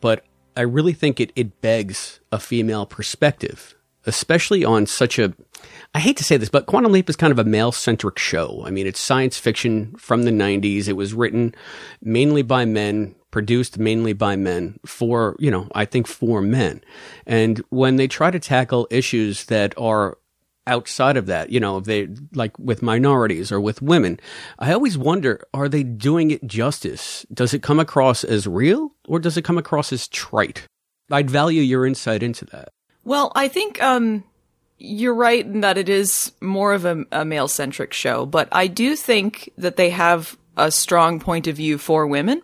but 0.00 0.24
I 0.56 0.62
really 0.62 0.92
think 0.94 1.20
it, 1.20 1.32
it 1.36 1.60
begs 1.60 2.20
a 2.32 2.38
female 2.38 2.86
perspective, 2.86 3.74
especially 4.06 4.64
on 4.64 4.86
such 4.86 5.18
a 5.18 5.34
I 5.94 6.00
hate 6.00 6.16
to 6.18 6.24
say 6.24 6.36
this, 6.36 6.48
but 6.48 6.66
Quantum 6.66 6.92
Leap 6.92 7.08
is 7.08 7.16
kind 7.16 7.32
of 7.32 7.38
a 7.38 7.44
male 7.44 7.72
centric 7.72 8.18
show. 8.18 8.62
I 8.66 8.70
mean, 8.70 8.86
it's 8.86 9.00
science 9.00 9.38
fiction 9.38 9.94
from 9.96 10.24
the 10.24 10.30
90s. 10.30 10.88
It 10.88 10.92
was 10.92 11.14
written 11.14 11.54
mainly 12.02 12.42
by 12.42 12.64
men, 12.66 13.14
produced 13.30 13.78
mainly 13.78 14.12
by 14.12 14.36
men 14.36 14.78
for, 14.84 15.36
you 15.38 15.50
know, 15.50 15.68
I 15.74 15.84
think 15.86 16.06
for 16.06 16.42
men. 16.42 16.82
And 17.26 17.62
when 17.70 17.96
they 17.96 18.08
try 18.08 18.30
to 18.30 18.38
tackle 18.38 18.86
issues 18.90 19.46
that 19.46 19.72
are 19.78 20.18
outside 20.66 21.16
of 21.16 21.26
that, 21.26 21.50
you 21.50 21.60
know, 21.60 21.80
they 21.80 22.08
like 22.34 22.58
with 22.58 22.82
minorities 22.82 23.50
or 23.50 23.60
with 23.60 23.80
women, 23.80 24.20
I 24.58 24.72
always 24.72 24.98
wonder, 24.98 25.42
are 25.54 25.68
they 25.68 25.82
doing 25.82 26.30
it 26.30 26.46
justice? 26.46 27.24
Does 27.32 27.54
it 27.54 27.62
come 27.62 27.80
across 27.80 28.22
as 28.22 28.46
real 28.46 28.92
or 29.08 29.18
does 29.18 29.36
it 29.36 29.44
come 29.44 29.58
across 29.58 29.92
as 29.92 30.08
trite? 30.08 30.66
I'd 31.10 31.30
value 31.30 31.62
your 31.62 31.86
insight 31.86 32.22
into 32.22 32.44
that. 32.46 32.70
Well, 33.06 33.30
I 33.36 33.46
think 33.46 33.80
um 33.80 34.24
you're 34.78 35.14
right 35.14 35.46
in 35.46 35.60
that 35.62 35.78
it 35.78 35.88
is 35.88 36.32
more 36.42 36.74
of 36.74 36.84
a, 36.84 37.04
a 37.12 37.24
male 37.24 37.48
centric 37.48 37.94
show, 37.94 38.26
but 38.26 38.48
I 38.52 38.66
do 38.66 38.94
think 38.94 39.50
that 39.56 39.76
they 39.76 39.90
have 39.90 40.36
a 40.56 40.70
strong 40.70 41.20
point 41.20 41.46
of 41.46 41.56
view 41.56 41.78
for 41.78 42.06
women. 42.06 42.42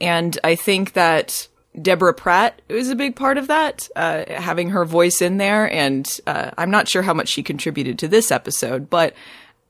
And 0.00 0.38
I 0.44 0.54
think 0.54 0.92
that 0.92 1.48
Deborah 1.80 2.14
Pratt 2.14 2.60
is 2.68 2.90
a 2.90 2.94
big 2.94 3.16
part 3.16 3.38
of 3.38 3.48
that, 3.48 3.88
uh, 3.96 4.24
having 4.28 4.70
her 4.70 4.84
voice 4.84 5.20
in 5.20 5.38
there. 5.38 5.72
And 5.72 6.08
uh, 6.26 6.50
I'm 6.56 6.70
not 6.70 6.88
sure 6.88 7.02
how 7.02 7.14
much 7.14 7.28
she 7.28 7.42
contributed 7.42 7.98
to 8.00 8.08
this 8.08 8.30
episode, 8.30 8.88
but 8.88 9.14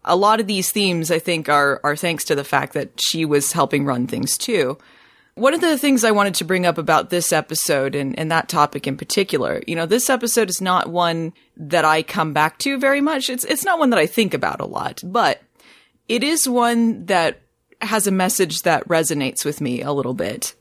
a 0.04 0.16
lot 0.16 0.40
of 0.40 0.48
these 0.48 0.70
themes 0.70 1.10
I 1.10 1.20
think 1.20 1.48
are 1.48 1.80
are 1.84 1.96
thanks 1.96 2.24
to 2.24 2.34
the 2.34 2.44
fact 2.44 2.74
that 2.74 3.00
she 3.00 3.24
was 3.24 3.52
helping 3.52 3.84
run 3.84 4.06
things 4.06 4.36
too. 4.36 4.76
One 5.36 5.52
of 5.52 5.60
the 5.60 5.76
things 5.76 6.02
I 6.02 6.12
wanted 6.12 6.36
to 6.36 6.46
bring 6.46 6.64
up 6.64 6.78
about 6.78 7.10
this 7.10 7.30
episode 7.30 7.94
and, 7.94 8.18
and 8.18 8.32
that 8.32 8.48
topic 8.48 8.86
in 8.86 8.96
particular, 8.96 9.62
you 9.66 9.76
know, 9.76 9.84
this 9.84 10.08
episode 10.08 10.48
is 10.48 10.62
not 10.62 10.88
one 10.88 11.34
that 11.58 11.84
I 11.84 12.02
come 12.02 12.32
back 12.32 12.58
to 12.60 12.78
very 12.78 13.02
much. 13.02 13.28
It's 13.28 13.44
it's 13.44 13.64
not 13.64 13.78
one 13.78 13.90
that 13.90 13.98
I 13.98 14.06
think 14.06 14.32
about 14.32 14.62
a 14.62 14.66
lot, 14.66 15.02
but 15.04 15.42
it 16.08 16.24
is 16.24 16.48
one 16.48 17.04
that 17.06 17.42
has 17.82 18.06
a 18.06 18.10
message 18.10 18.62
that 18.62 18.88
resonates 18.88 19.44
with 19.44 19.60
me 19.60 19.82
a 19.82 19.92
little 19.92 20.14
bit. 20.14 20.54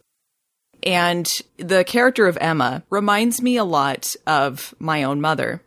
And 0.84 1.26
the 1.56 1.86
character 1.86 2.28
of 2.28 2.38
Emma 2.42 2.84
reminds 2.90 3.42
me 3.42 3.56
a 3.56 3.64
lot 3.64 4.14
of 4.28 4.76
my 4.78 5.04
own 5.04 5.22
mother. 5.22 5.62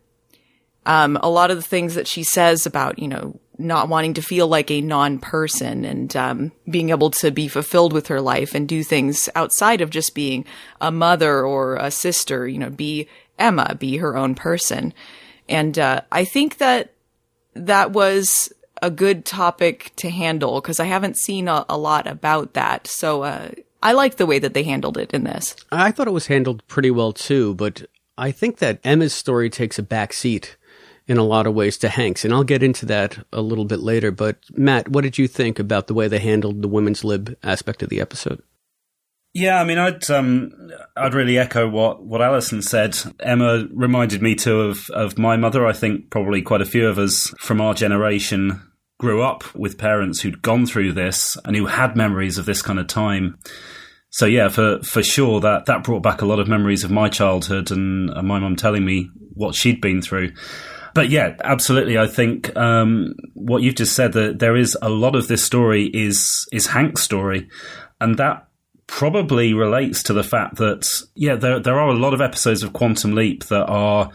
Um, 0.84 1.16
a 1.22 1.30
lot 1.30 1.50
of 1.50 1.56
the 1.56 1.62
things 1.62 1.94
that 1.94 2.08
she 2.08 2.22
says 2.22 2.66
about, 2.66 2.98
you 2.98 3.08
know, 3.08 3.40
not 3.58 3.88
wanting 3.88 4.14
to 4.14 4.22
feel 4.22 4.46
like 4.46 4.70
a 4.70 4.80
non-person 4.80 5.84
and 5.84 6.14
um, 6.16 6.52
being 6.70 6.90
able 6.90 7.10
to 7.10 7.30
be 7.30 7.48
fulfilled 7.48 7.92
with 7.92 8.06
her 8.06 8.20
life 8.20 8.54
and 8.54 8.68
do 8.68 8.84
things 8.84 9.28
outside 9.34 9.80
of 9.80 9.90
just 9.90 10.14
being 10.14 10.44
a 10.80 10.92
mother 10.92 11.44
or 11.44 11.76
a 11.76 11.90
sister. 11.90 12.46
You 12.46 12.58
know, 12.58 12.70
be 12.70 13.08
Emma, 13.38 13.74
be 13.74 13.96
her 13.96 14.16
own 14.16 14.34
person. 14.34 14.94
And 15.48 15.78
uh, 15.78 16.02
I 16.12 16.24
think 16.24 16.58
that 16.58 16.92
that 17.54 17.92
was 17.92 18.52
a 18.82 18.90
good 18.90 19.24
topic 19.24 19.92
to 19.96 20.10
handle 20.10 20.60
because 20.60 20.78
I 20.78 20.84
haven't 20.84 21.16
seen 21.16 21.48
a, 21.48 21.64
a, 21.68 21.76
lot 21.76 22.06
about 22.06 22.54
that. 22.54 22.86
So 22.86 23.22
uh, 23.22 23.50
I 23.82 23.92
like 23.92 24.16
the 24.16 24.26
way 24.26 24.38
that 24.38 24.54
they 24.54 24.62
handled 24.62 24.96
it 24.96 25.12
in 25.12 25.24
this. 25.24 25.56
I 25.72 25.90
thought 25.90 26.06
it 26.06 26.12
was 26.12 26.28
handled 26.28 26.66
pretty 26.68 26.90
well 26.90 27.12
too, 27.12 27.54
but 27.54 27.86
I 28.16 28.30
think 28.30 28.58
that 28.58 28.80
Emma's 28.84 29.14
story 29.14 29.50
takes 29.50 29.78
a 29.78 29.82
back 29.82 30.12
seat 30.12 30.56
in 31.08 31.16
a 31.16 31.24
lot 31.24 31.46
of 31.46 31.54
ways 31.54 31.78
to 31.78 31.88
Hanks. 31.88 32.24
And 32.24 32.32
I'll 32.32 32.44
get 32.44 32.62
into 32.62 32.86
that 32.86 33.18
a 33.32 33.40
little 33.40 33.64
bit 33.64 33.80
later. 33.80 34.10
But 34.10 34.36
Matt, 34.52 34.88
what 34.88 35.02
did 35.02 35.18
you 35.18 35.26
think 35.26 35.58
about 35.58 35.86
the 35.86 35.94
way 35.94 36.06
they 36.06 36.18
handled 36.18 36.62
the 36.62 36.68
women's 36.68 37.02
lib 37.02 37.36
aspect 37.42 37.82
of 37.82 37.88
the 37.88 38.00
episode? 38.00 38.42
Yeah, 39.34 39.60
I 39.60 39.64
mean, 39.64 39.78
I'd 39.78 40.10
um, 40.10 40.52
I'd 40.96 41.14
really 41.14 41.38
echo 41.38 41.68
what, 41.68 42.02
what 42.02 42.22
Allison 42.22 42.62
said. 42.62 42.96
Emma 43.20 43.66
reminded 43.72 44.22
me 44.22 44.34
too 44.34 44.62
of 44.62 44.88
of 44.90 45.18
my 45.18 45.36
mother. 45.36 45.66
I 45.66 45.72
think 45.72 46.10
probably 46.10 46.42
quite 46.42 46.62
a 46.62 46.66
few 46.66 46.86
of 46.88 46.98
us 46.98 47.32
from 47.38 47.60
our 47.60 47.74
generation 47.74 48.62
grew 48.98 49.22
up 49.22 49.54
with 49.54 49.78
parents 49.78 50.20
who'd 50.20 50.42
gone 50.42 50.66
through 50.66 50.92
this 50.92 51.36
and 51.44 51.54
who 51.54 51.66
had 51.66 51.94
memories 51.94 52.36
of 52.36 52.46
this 52.46 52.62
kind 52.62 52.78
of 52.78 52.88
time. 52.88 53.38
So 54.10 54.26
yeah, 54.26 54.48
for 54.48 54.80
for 54.82 55.02
sure 55.02 55.40
that 55.40 55.66
that 55.66 55.84
brought 55.84 56.02
back 56.02 56.22
a 56.22 56.26
lot 56.26 56.40
of 56.40 56.48
memories 56.48 56.82
of 56.82 56.90
my 56.90 57.08
childhood 57.08 57.70
and, 57.70 58.10
and 58.10 58.26
my 58.26 58.38
mum 58.38 58.56
telling 58.56 58.84
me 58.84 59.10
what 59.34 59.54
she'd 59.54 59.80
been 59.80 60.02
through 60.02 60.32
but 60.98 61.10
yeah, 61.10 61.36
absolutely. 61.44 61.96
I 61.96 62.08
think 62.08 62.56
um, 62.56 63.14
what 63.34 63.62
you've 63.62 63.76
just 63.76 63.94
said 63.94 64.14
that 64.14 64.40
there 64.40 64.56
is 64.56 64.76
a 64.82 64.88
lot 64.88 65.14
of 65.14 65.28
this 65.28 65.44
story 65.44 65.84
is 65.84 66.44
is 66.50 66.66
Hank's 66.66 67.02
story, 67.02 67.48
and 68.00 68.16
that 68.16 68.48
probably 68.88 69.54
relates 69.54 70.02
to 70.02 70.12
the 70.12 70.24
fact 70.24 70.56
that 70.56 70.88
yeah, 71.14 71.36
there 71.36 71.60
there 71.60 71.78
are 71.78 71.90
a 71.90 71.94
lot 71.94 72.14
of 72.14 72.20
episodes 72.20 72.64
of 72.64 72.72
Quantum 72.72 73.14
Leap 73.14 73.44
that 73.44 73.66
are 73.66 74.10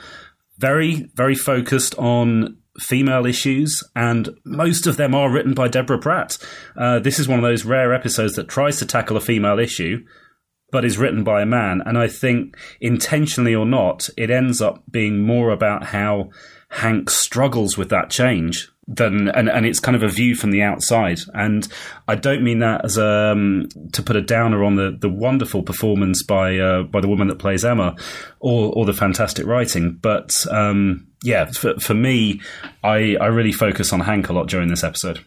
very 0.57 1.09
very 1.15 1.35
focused 1.35 1.95
on 1.97 2.57
female 2.81 3.25
issues, 3.25 3.81
and 3.95 4.31
most 4.43 4.85
of 4.85 4.97
them 4.97 5.15
are 5.15 5.31
written 5.31 5.53
by 5.53 5.69
Deborah 5.69 5.99
Pratt. 5.99 6.37
Uh, 6.75 6.99
this 6.99 7.17
is 7.17 7.29
one 7.29 7.39
of 7.39 7.43
those 7.43 7.63
rare 7.63 7.93
episodes 7.93 8.35
that 8.35 8.49
tries 8.49 8.77
to 8.79 8.85
tackle 8.85 9.15
a 9.15 9.21
female 9.21 9.57
issue, 9.57 10.03
but 10.69 10.83
is 10.83 10.97
written 10.97 11.23
by 11.23 11.43
a 11.43 11.45
man. 11.45 11.81
And 11.85 11.97
I 11.97 12.09
think, 12.09 12.57
intentionally 12.81 13.55
or 13.55 13.65
not, 13.65 14.09
it 14.17 14.29
ends 14.29 14.61
up 14.61 14.83
being 14.91 15.25
more 15.25 15.51
about 15.51 15.85
how 15.85 16.31
Hank 16.73 17.09
struggles 17.09 17.77
with 17.77 17.89
that 17.89 18.09
change 18.09 18.69
than 18.87 19.29
and, 19.29 19.49
and 19.49 19.65
it's 19.65 19.79
kind 19.79 19.95
of 19.95 20.03
a 20.03 20.09
view 20.09 20.35
from 20.35 20.51
the 20.51 20.61
outside. 20.61 21.19
And 21.33 21.67
I 22.07 22.15
don't 22.15 22.43
mean 22.43 22.59
that 22.59 22.83
as 22.83 22.97
um 22.97 23.69
to 23.93 24.03
put 24.03 24.15
a 24.15 24.21
downer 24.21 24.63
on 24.63 24.75
the, 24.75 24.97
the 24.99 25.09
wonderful 25.09 25.63
performance 25.63 26.23
by 26.23 26.57
uh, 26.57 26.83
by 26.83 26.99
the 26.99 27.07
woman 27.07 27.27
that 27.27 27.39
plays 27.39 27.63
Emma 27.63 27.95
or 28.39 28.73
or 28.73 28.85
the 28.85 28.93
fantastic 28.93 29.45
writing. 29.45 29.93
But 30.01 30.31
um 30.51 31.07
yeah 31.23 31.45
for, 31.45 31.79
for 31.79 31.93
me 31.93 32.41
I 32.83 33.15
I 33.21 33.27
really 33.27 33.53
focus 33.53 33.93
on 33.93 34.01
Hank 34.01 34.29
a 34.29 34.33
lot 34.33 34.47
during 34.47 34.67
this 34.67 34.83
episode. 34.83 35.23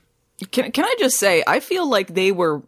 Can 0.50 0.71
can 0.73 0.85
I 0.85 0.95
just 0.99 1.19
say 1.19 1.43
I 1.47 1.61
feel 1.61 1.88
like 1.88 2.09
they 2.09 2.33
were 2.33 2.62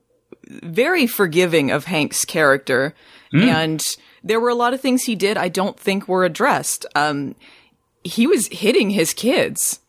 very 0.47 1.06
forgiving 1.06 1.70
of 1.70 1.85
Hank's 1.85 2.25
character 2.25 2.94
and 3.30 3.82
there 4.25 4.40
were 4.40 4.49
a 4.49 4.54
lot 4.54 4.73
of 4.73 4.80
things 4.80 5.02
he 5.02 5.14
did 5.16 5.37
I 5.37 5.49
don't 5.49 5.78
think 5.78 6.08
were 6.08 6.25
addressed. 6.25 6.87
Um 6.94 7.35
he 8.08 8.26
was 8.26 8.48
hitting 8.48 8.90
his 8.90 9.12
kids 9.12 9.80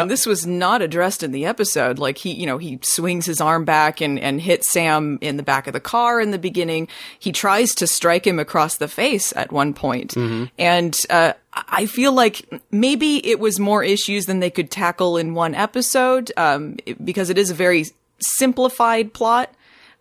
and 0.00 0.10
this 0.10 0.26
was 0.26 0.46
not 0.46 0.82
addressed 0.82 1.22
in 1.22 1.30
the 1.30 1.46
episode. 1.46 1.98
Like 1.98 2.18
he, 2.18 2.32
you 2.32 2.46
know, 2.46 2.58
he 2.58 2.78
swings 2.82 3.26
his 3.26 3.40
arm 3.40 3.64
back 3.64 4.00
and, 4.00 4.18
and 4.18 4.40
hits 4.40 4.70
Sam 4.72 5.18
in 5.20 5.36
the 5.36 5.42
back 5.42 5.66
of 5.66 5.72
the 5.72 5.80
car 5.80 6.20
in 6.20 6.30
the 6.32 6.38
beginning. 6.38 6.88
He 7.18 7.32
tries 7.32 7.74
to 7.76 7.86
strike 7.86 8.26
him 8.26 8.38
across 8.38 8.76
the 8.76 8.88
face 8.88 9.32
at 9.36 9.52
one 9.52 9.72
point. 9.74 10.14
And, 10.58 10.98
uh, 11.10 11.34
I 11.54 11.86
feel 11.86 12.12
like 12.12 12.48
maybe 12.70 13.24
it 13.26 13.38
was 13.38 13.60
more 13.60 13.84
issues 13.84 14.24
than 14.24 14.40
they 14.40 14.50
could 14.50 14.70
tackle 14.70 15.18
in 15.18 15.34
one 15.34 15.54
episode, 15.54 16.32
um, 16.36 16.78
because 17.04 17.28
it 17.28 17.36
is 17.36 17.50
a 17.50 17.54
very 17.54 17.84
simplified 18.20 19.12
plot. 19.12 19.52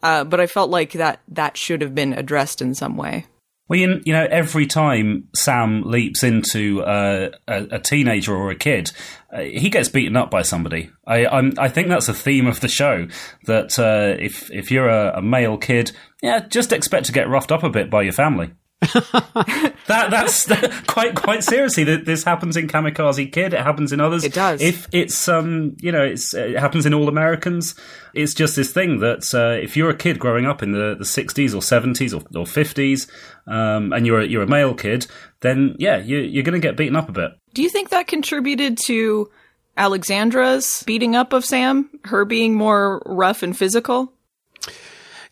Uh, 0.01 0.23
but 0.23 0.39
I 0.39 0.47
felt 0.47 0.71
like 0.71 0.93
that, 0.93 1.19
that 1.27 1.57
should 1.57 1.81
have 1.81 1.93
been 1.93 2.13
addressed 2.13 2.61
in 2.61 2.73
some 2.73 2.97
way. 2.97 3.25
Well, 3.71 3.79
you, 3.79 4.01
you 4.03 4.11
know, 4.11 4.27
every 4.29 4.67
time 4.67 5.29
Sam 5.33 5.83
leaps 5.83 6.23
into 6.23 6.83
uh, 6.83 7.29
a, 7.47 7.67
a 7.75 7.79
teenager 7.79 8.35
or 8.35 8.51
a 8.51 8.55
kid, 8.55 8.91
uh, 9.33 9.39
he 9.39 9.69
gets 9.69 9.87
beaten 9.87 10.17
up 10.17 10.29
by 10.29 10.41
somebody. 10.41 10.89
I, 11.07 11.25
I'm, 11.25 11.53
I 11.57 11.69
think 11.69 11.87
that's 11.87 12.09
a 12.09 12.13
theme 12.13 12.47
of 12.47 12.59
the 12.59 12.67
show. 12.67 13.07
That 13.45 13.79
uh, 13.79 14.21
if 14.21 14.51
if 14.51 14.71
you're 14.71 14.89
a, 14.89 15.19
a 15.19 15.21
male 15.21 15.57
kid, 15.57 15.93
yeah, 16.21 16.45
just 16.49 16.73
expect 16.73 17.05
to 17.05 17.13
get 17.13 17.29
roughed 17.29 17.53
up 17.53 17.63
a 17.63 17.69
bit 17.69 17.89
by 17.89 18.01
your 18.01 18.11
family. 18.11 18.51
that 19.85 20.07
that's 20.09 20.47
quite 20.87 21.13
quite 21.13 21.43
seriously. 21.43 21.83
That 21.83 22.05
this 22.05 22.23
happens 22.23 22.57
in 22.57 22.67
Kamikaze 22.67 23.31
Kid. 23.31 23.53
It 23.53 23.61
happens 23.61 23.93
in 23.93 24.01
others. 24.01 24.23
It 24.23 24.33
does. 24.33 24.59
If 24.59 24.87
it's 24.91 25.27
um, 25.27 25.77
you 25.81 25.91
know, 25.91 26.03
it's 26.03 26.33
it 26.33 26.57
happens 26.57 26.87
in 26.87 26.93
All 26.93 27.07
Americans. 27.07 27.75
It's 28.15 28.33
just 28.33 28.55
this 28.55 28.73
thing 28.73 28.99
that 28.99 29.33
uh, 29.35 29.61
if 29.61 29.77
you're 29.77 29.91
a 29.91 29.95
kid 29.95 30.17
growing 30.17 30.47
up 30.47 30.63
in 30.63 30.71
the 30.71 30.95
the 30.97 31.03
60s 31.03 31.53
or 31.53 31.59
70s 31.59 32.11
or, 32.11 32.39
or 32.39 32.45
50s, 32.45 33.07
um, 33.45 33.93
and 33.93 34.07
you're 34.07 34.21
a, 34.21 34.25
you're 34.25 34.43
a 34.43 34.47
male 34.47 34.73
kid, 34.73 35.05
then 35.41 35.75
yeah, 35.77 35.97
you, 35.97 36.17
you're 36.17 36.43
going 36.43 36.59
to 36.59 36.67
get 36.67 36.75
beaten 36.75 36.95
up 36.95 37.07
a 37.07 37.11
bit. 37.11 37.31
Do 37.53 37.61
you 37.61 37.69
think 37.69 37.89
that 37.89 38.07
contributed 38.07 38.79
to 38.85 39.29
Alexandra's 39.77 40.83
beating 40.87 41.15
up 41.15 41.33
of 41.33 41.45
Sam? 41.45 41.87
Her 42.05 42.25
being 42.25 42.55
more 42.55 43.03
rough 43.05 43.43
and 43.43 43.55
physical? 43.55 44.11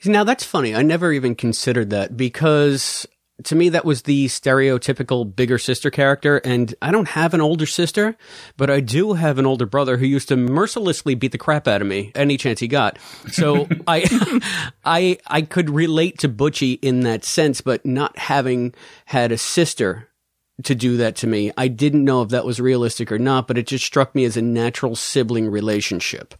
Now 0.06 0.24
that's 0.24 0.44
funny. 0.44 0.76
I 0.76 0.84
never 0.84 1.12
even 1.12 1.34
considered 1.34 1.90
that 1.90 2.16
because 2.16 3.08
to 3.44 3.56
me 3.56 3.70
that 3.70 3.86
was 3.86 4.04
the 4.04 4.28
stereotypical 4.28 5.36
bigger 5.36 5.58
sister 5.58 5.90
character 5.90 6.38
and 6.38 6.74
I 6.82 6.92
don't 6.92 7.10
have 7.10 7.34
an 7.34 7.42
older 7.42 7.66
sister, 7.66 8.18
but 8.58 8.70
I 8.70 8.80
do 8.80 9.14
have 9.14 9.38
an 9.38 9.46
older 9.46 9.66
brother 9.66 9.98
who 9.98 10.06
used 10.06 10.28
to 10.30 10.38
mercilessly 10.38 11.16
beat 11.16 11.32
the 11.32 11.38
crap 11.38 11.68
out 11.68 11.82
of 11.82 11.88
me 11.88 12.12
any 12.16 12.38
chance 12.38 12.60
he 12.60 12.68
got. 12.68 12.98
So 13.32 13.68
I 13.88 14.42
I 14.86 15.18
I 15.28 15.42
could 15.44 15.70
relate 15.70 16.20
to 16.20 16.30
Butchie 16.30 16.80
in 16.82 17.02
that 17.02 17.24
sense, 17.24 17.62
but 17.62 17.86
not 17.86 18.18
having 18.18 18.74
had 19.06 19.32
a 19.32 19.38
sister 19.38 20.10
to 20.64 20.76
do 20.76 20.98
that 20.98 21.16
to 21.18 21.28
me, 21.28 21.52
I 21.58 21.68
didn't 21.68 22.04
know 22.04 22.22
if 22.22 22.30
that 22.30 22.46
was 22.46 22.60
realistic 22.60 23.12
or 23.12 23.20
not, 23.20 23.48
but 23.48 23.58
it 23.58 23.68
just 23.68 23.86
struck 23.86 24.14
me 24.14 24.26
as 24.26 24.38
a 24.38 24.42
natural 24.42 24.96
sibling 24.96 25.50
relationship 25.50 26.36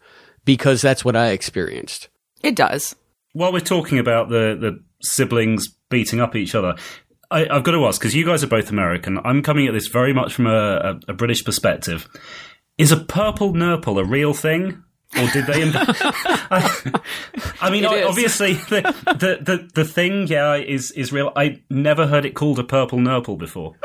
because 0.46 0.82
that's 0.82 1.06
what 1.06 1.16
I 1.16 1.28
experienced. 1.30 2.10
It 2.42 2.56
does. 2.56 2.96
While 3.34 3.54
we're 3.54 3.60
talking 3.60 4.00
about 4.00 4.30
the 4.30 4.58
the 4.60 4.84
siblings 5.02 5.70
beating 5.90 6.20
up 6.20 6.36
each 6.36 6.56
other. 6.56 6.76
I, 7.32 7.48
I've 7.48 7.64
got 7.64 7.72
to 7.72 7.86
ask 7.86 8.00
because 8.00 8.16
you 8.16 8.26
guys 8.26 8.44
are 8.44 8.48
both 8.48 8.70
American. 8.70 9.20
I'm 9.24 9.44
coming 9.44 9.68
at 9.68 9.74
this 9.74 9.88
very 9.88 10.14
much 10.14 10.34
from 10.34 10.48
a, 10.48 10.52
a, 10.52 11.00
a 11.10 11.14
British 11.14 11.44
perspective. 11.44 12.08
Is 12.78 12.92
a 12.92 12.98
purple 12.98 13.54
nurple 13.54 14.00
a 14.00 14.06
real 14.06 14.34
thing? 14.34 14.84
or 15.18 15.28
did 15.32 15.46
they? 15.48 15.64
Im- 15.64 15.72
I, 15.76 17.02
I 17.62 17.70
mean, 17.70 17.84
is. 17.84 18.06
obviously, 18.06 18.54
the, 18.54 18.82
the 19.06 19.38
the 19.42 19.70
the 19.74 19.86
thing, 19.86 20.28
yeah, 20.28 20.56
is 20.56 20.92
is 20.92 21.12
real. 21.12 21.32
I 21.36 21.62
never 21.70 22.08
heard 22.08 22.26
it 22.26 22.36
called 22.36 22.60
a 22.60 22.64
purple 22.64 23.00
nurple 23.00 23.36
before. 23.36 23.76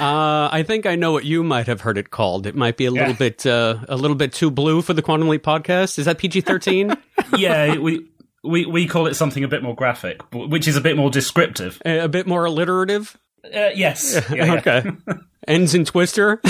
Uh, 0.00 0.48
I 0.50 0.64
think 0.66 0.86
I 0.86 0.96
know 0.96 1.12
what 1.12 1.24
you 1.24 1.44
might 1.44 1.66
have 1.66 1.82
heard 1.82 1.98
it 1.98 2.10
called. 2.10 2.46
It 2.46 2.56
might 2.56 2.76
be 2.76 2.86
a 2.86 2.90
little 2.90 3.14
bit, 3.14 3.46
uh, 3.46 3.76
a 3.88 3.94
little 3.96 4.16
bit 4.16 4.32
too 4.32 4.50
blue 4.50 4.82
for 4.82 4.92
the 4.92 5.02
Quantum 5.02 5.28
Leap 5.28 5.44
podcast. 5.44 5.98
Is 5.98 6.06
that 6.06 6.18
PG 6.18 6.40
thirteen? 6.40 6.96
yeah, 7.36 7.76
we. 7.78 8.08
We, 8.44 8.66
we 8.66 8.86
call 8.86 9.06
it 9.06 9.14
something 9.14 9.42
a 9.42 9.48
bit 9.48 9.62
more 9.62 9.74
graphic, 9.74 10.20
which 10.32 10.68
is 10.68 10.76
a 10.76 10.80
bit 10.80 10.96
more 10.96 11.10
descriptive. 11.10 11.80
a 11.84 12.08
bit 12.08 12.26
more 12.26 12.44
alliterative. 12.44 13.16
Uh, 13.44 13.70
yes. 13.74 14.20
Yeah, 14.34 14.44
yeah. 14.44 14.54
okay. 14.54 14.90
Ends 15.46 15.74
in 15.74 15.84
Twister. 15.84 16.40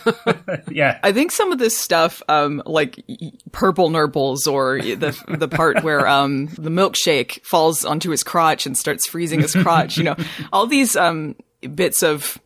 yeah. 0.70 0.98
I 1.02 1.12
think 1.12 1.32
some 1.32 1.52
of 1.52 1.58
this 1.58 1.76
stuff, 1.76 2.22
um, 2.28 2.62
like 2.66 3.02
purple 3.50 3.88
nurples 3.88 4.46
or 4.46 4.78
the 4.80 5.18
the 5.38 5.48
part 5.48 5.82
where 5.82 6.06
um 6.06 6.46
the 6.58 6.68
milkshake 6.68 7.42
falls 7.46 7.86
onto 7.86 8.10
his 8.10 8.22
crotch 8.22 8.66
and 8.66 8.76
starts 8.76 9.06
freezing 9.06 9.40
his 9.40 9.54
crotch, 9.54 9.96
you 9.96 10.04
know, 10.04 10.16
all 10.52 10.66
these 10.66 10.96
um 10.96 11.34
bits 11.74 12.02
of 12.02 12.38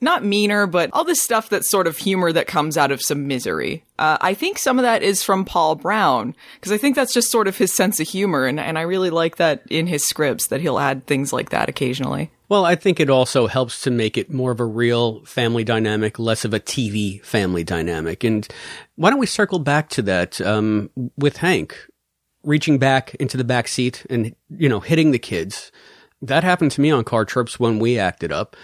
not 0.00 0.24
meaner, 0.24 0.66
but 0.66 0.90
all 0.92 1.04
this 1.04 1.22
stuff 1.22 1.48
that's 1.48 1.70
sort 1.70 1.86
of 1.86 1.96
humor 1.96 2.32
that 2.32 2.46
comes 2.46 2.76
out 2.76 2.92
of 2.92 3.00
some 3.00 3.26
misery. 3.26 3.84
Uh, 3.98 4.18
I 4.20 4.34
think 4.34 4.58
some 4.58 4.78
of 4.78 4.82
that 4.82 5.02
is 5.02 5.22
from 5.22 5.44
Paul 5.44 5.74
Brown 5.74 6.34
because 6.54 6.72
I 6.72 6.76
think 6.76 6.96
that's 6.96 7.14
just 7.14 7.30
sort 7.30 7.48
of 7.48 7.56
his 7.56 7.74
sense 7.74 7.98
of 7.98 8.08
humor, 8.08 8.44
and 8.44 8.60
and 8.60 8.78
I 8.78 8.82
really 8.82 9.10
like 9.10 9.36
that 9.36 9.62
in 9.70 9.86
his 9.86 10.04
scripts 10.04 10.48
that 10.48 10.60
he'll 10.60 10.78
add 10.78 11.06
things 11.06 11.32
like 11.32 11.50
that 11.50 11.68
occasionally. 11.68 12.30
Well, 12.48 12.64
I 12.64 12.76
think 12.76 13.00
it 13.00 13.10
also 13.10 13.48
helps 13.48 13.82
to 13.82 13.90
make 13.90 14.16
it 14.16 14.32
more 14.32 14.52
of 14.52 14.60
a 14.60 14.64
real 14.64 15.24
family 15.24 15.64
dynamic, 15.64 16.18
less 16.18 16.44
of 16.44 16.54
a 16.54 16.60
TV 16.60 17.20
family 17.24 17.64
dynamic. 17.64 18.22
And 18.22 18.46
why 18.94 19.10
don't 19.10 19.18
we 19.18 19.26
circle 19.26 19.58
back 19.58 19.88
to 19.90 20.02
that 20.02 20.40
um, 20.40 20.90
with 21.16 21.38
Hank 21.38 21.76
reaching 22.44 22.78
back 22.78 23.16
into 23.16 23.36
the 23.36 23.42
back 23.42 23.66
seat 23.66 24.06
and 24.08 24.36
you 24.50 24.68
know 24.68 24.80
hitting 24.80 25.10
the 25.10 25.18
kids? 25.18 25.72
That 26.22 26.44
happened 26.44 26.70
to 26.72 26.80
me 26.80 26.90
on 26.90 27.04
car 27.04 27.24
trips 27.24 27.58
when 27.58 27.78
we 27.78 27.98
acted 27.98 28.30
up. 28.30 28.56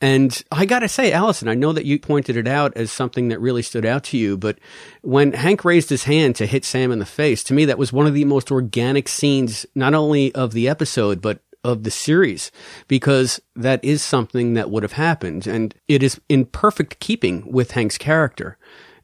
And 0.00 0.42
I 0.52 0.66
gotta 0.66 0.88
say, 0.88 1.12
Allison, 1.12 1.48
I 1.48 1.54
know 1.54 1.72
that 1.72 1.86
you 1.86 1.98
pointed 1.98 2.36
it 2.36 2.46
out 2.46 2.76
as 2.76 2.92
something 2.92 3.28
that 3.28 3.40
really 3.40 3.62
stood 3.62 3.86
out 3.86 4.04
to 4.04 4.18
you, 4.18 4.36
but 4.36 4.58
when 5.00 5.32
Hank 5.32 5.64
raised 5.64 5.88
his 5.88 6.04
hand 6.04 6.36
to 6.36 6.46
hit 6.46 6.66
Sam 6.66 6.92
in 6.92 6.98
the 6.98 7.06
face, 7.06 7.42
to 7.44 7.54
me, 7.54 7.64
that 7.64 7.78
was 7.78 7.94
one 7.94 8.06
of 8.06 8.12
the 8.12 8.26
most 8.26 8.50
organic 8.50 9.08
scenes, 9.08 9.64
not 9.74 9.94
only 9.94 10.34
of 10.34 10.52
the 10.52 10.68
episode, 10.68 11.22
but 11.22 11.40
of 11.64 11.82
the 11.82 11.90
series, 11.90 12.52
because 12.88 13.40
that 13.56 13.84
is 13.84 14.02
something 14.02 14.54
that 14.54 14.70
would 14.70 14.82
have 14.82 14.92
happened. 14.92 15.46
And 15.46 15.74
it 15.88 16.02
is 16.02 16.20
in 16.28 16.44
perfect 16.44 17.00
keeping 17.00 17.50
with 17.50 17.72
Hank's 17.72 17.98
character. 17.98 18.56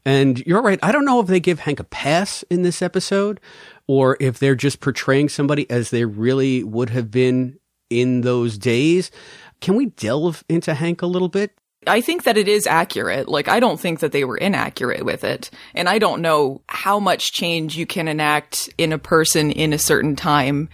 And 0.05 0.39
you're 0.45 0.61
right. 0.61 0.79
I 0.83 0.91
don't 0.91 1.05
know 1.05 1.19
if 1.19 1.27
they 1.27 1.39
give 1.39 1.59
Hank 1.59 1.79
a 1.79 1.85
pass 1.85 2.43
in 2.49 2.61
this 2.61 2.81
episode 2.81 3.39
or 3.87 4.17
if 4.19 4.39
they're 4.39 4.55
just 4.55 4.79
portraying 4.79 5.29
somebody 5.29 5.69
as 5.69 5.89
they 5.89 6.05
really 6.05 6.63
would 6.63 6.89
have 6.91 7.09
been 7.11 7.57
in 7.89 8.21
those 8.21 8.57
days. 8.57 9.11
Can 9.63 9.77
we 9.77 9.85
delve 9.85 10.43
into 10.49 10.73
Hank 10.73 11.01
a 11.01 11.05
little 11.07 11.29
bit? 11.29 11.53
I 11.87 12.01
think 12.01 12.23
that 12.23 12.37
it 12.37 12.49
is 12.49 12.67
accurate. 12.67 13.29
Like, 13.29 13.47
I 13.47 13.61
don't 13.61 13.79
think 13.79 14.01
that 14.01 14.11
they 14.11 14.25
were 14.25 14.35
inaccurate 14.35 15.05
with 15.05 15.23
it. 15.23 15.49
And 15.73 15.87
I 15.87 15.99
don't 15.99 16.21
know 16.21 16.61
how 16.67 16.99
much 16.99 17.31
change 17.31 17.77
you 17.77 17.85
can 17.85 18.09
enact 18.09 18.69
in 18.77 18.91
a 18.91 18.97
person 18.97 19.51
in 19.51 19.71
a 19.71 19.77
certain 19.77 20.17
time 20.17 20.67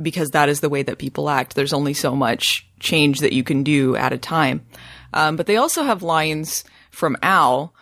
because 0.00 0.30
that 0.30 0.48
is 0.48 0.58
the 0.58 0.68
way 0.68 0.82
that 0.82 0.98
people 0.98 1.30
act. 1.30 1.54
There's 1.54 1.72
only 1.72 1.94
so 1.94 2.16
much 2.16 2.68
change 2.80 3.20
that 3.20 3.32
you 3.32 3.44
can 3.44 3.62
do 3.62 3.94
at 3.94 4.12
a 4.12 4.18
time. 4.18 4.66
Um, 5.14 5.36
but 5.36 5.46
they 5.46 5.56
also 5.56 5.84
have 5.84 6.02
lines 6.02 6.64
from 6.90 7.16
Al 7.22 7.72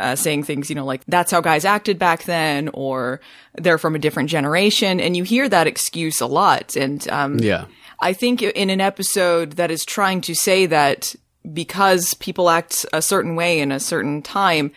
uh, 0.00 0.16
saying 0.16 0.42
things, 0.42 0.68
you 0.68 0.74
know, 0.74 0.84
like 0.84 1.04
that's 1.06 1.30
how 1.30 1.40
guys 1.40 1.64
acted 1.64 1.96
back 1.96 2.24
then, 2.24 2.70
or 2.74 3.20
they're 3.54 3.78
from 3.78 3.94
a 3.94 3.98
different 3.98 4.30
generation, 4.30 5.00
and 5.00 5.16
you 5.16 5.24
hear 5.24 5.48
that 5.48 5.66
excuse 5.66 6.20
a 6.20 6.26
lot. 6.26 6.76
And 6.76 7.08
um, 7.08 7.38
Yeah. 7.38 7.66
I 8.00 8.12
think 8.12 8.42
in 8.42 8.70
an 8.70 8.80
episode 8.80 9.52
that 9.52 9.70
is 9.70 9.84
trying 9.84 10.20
to 10.22 10.34
say 10.34 10.66
that 10.66 11.14
because 11.52 12.14
people 12.14 12.50
act 12.50 12.86
a 12.92 13.02
certain 13.02 13.34
way 13.34 13.60
in 13.60 13.72
a 13.72 13.80
certain 13.80 14.22
time, 14.22 14.72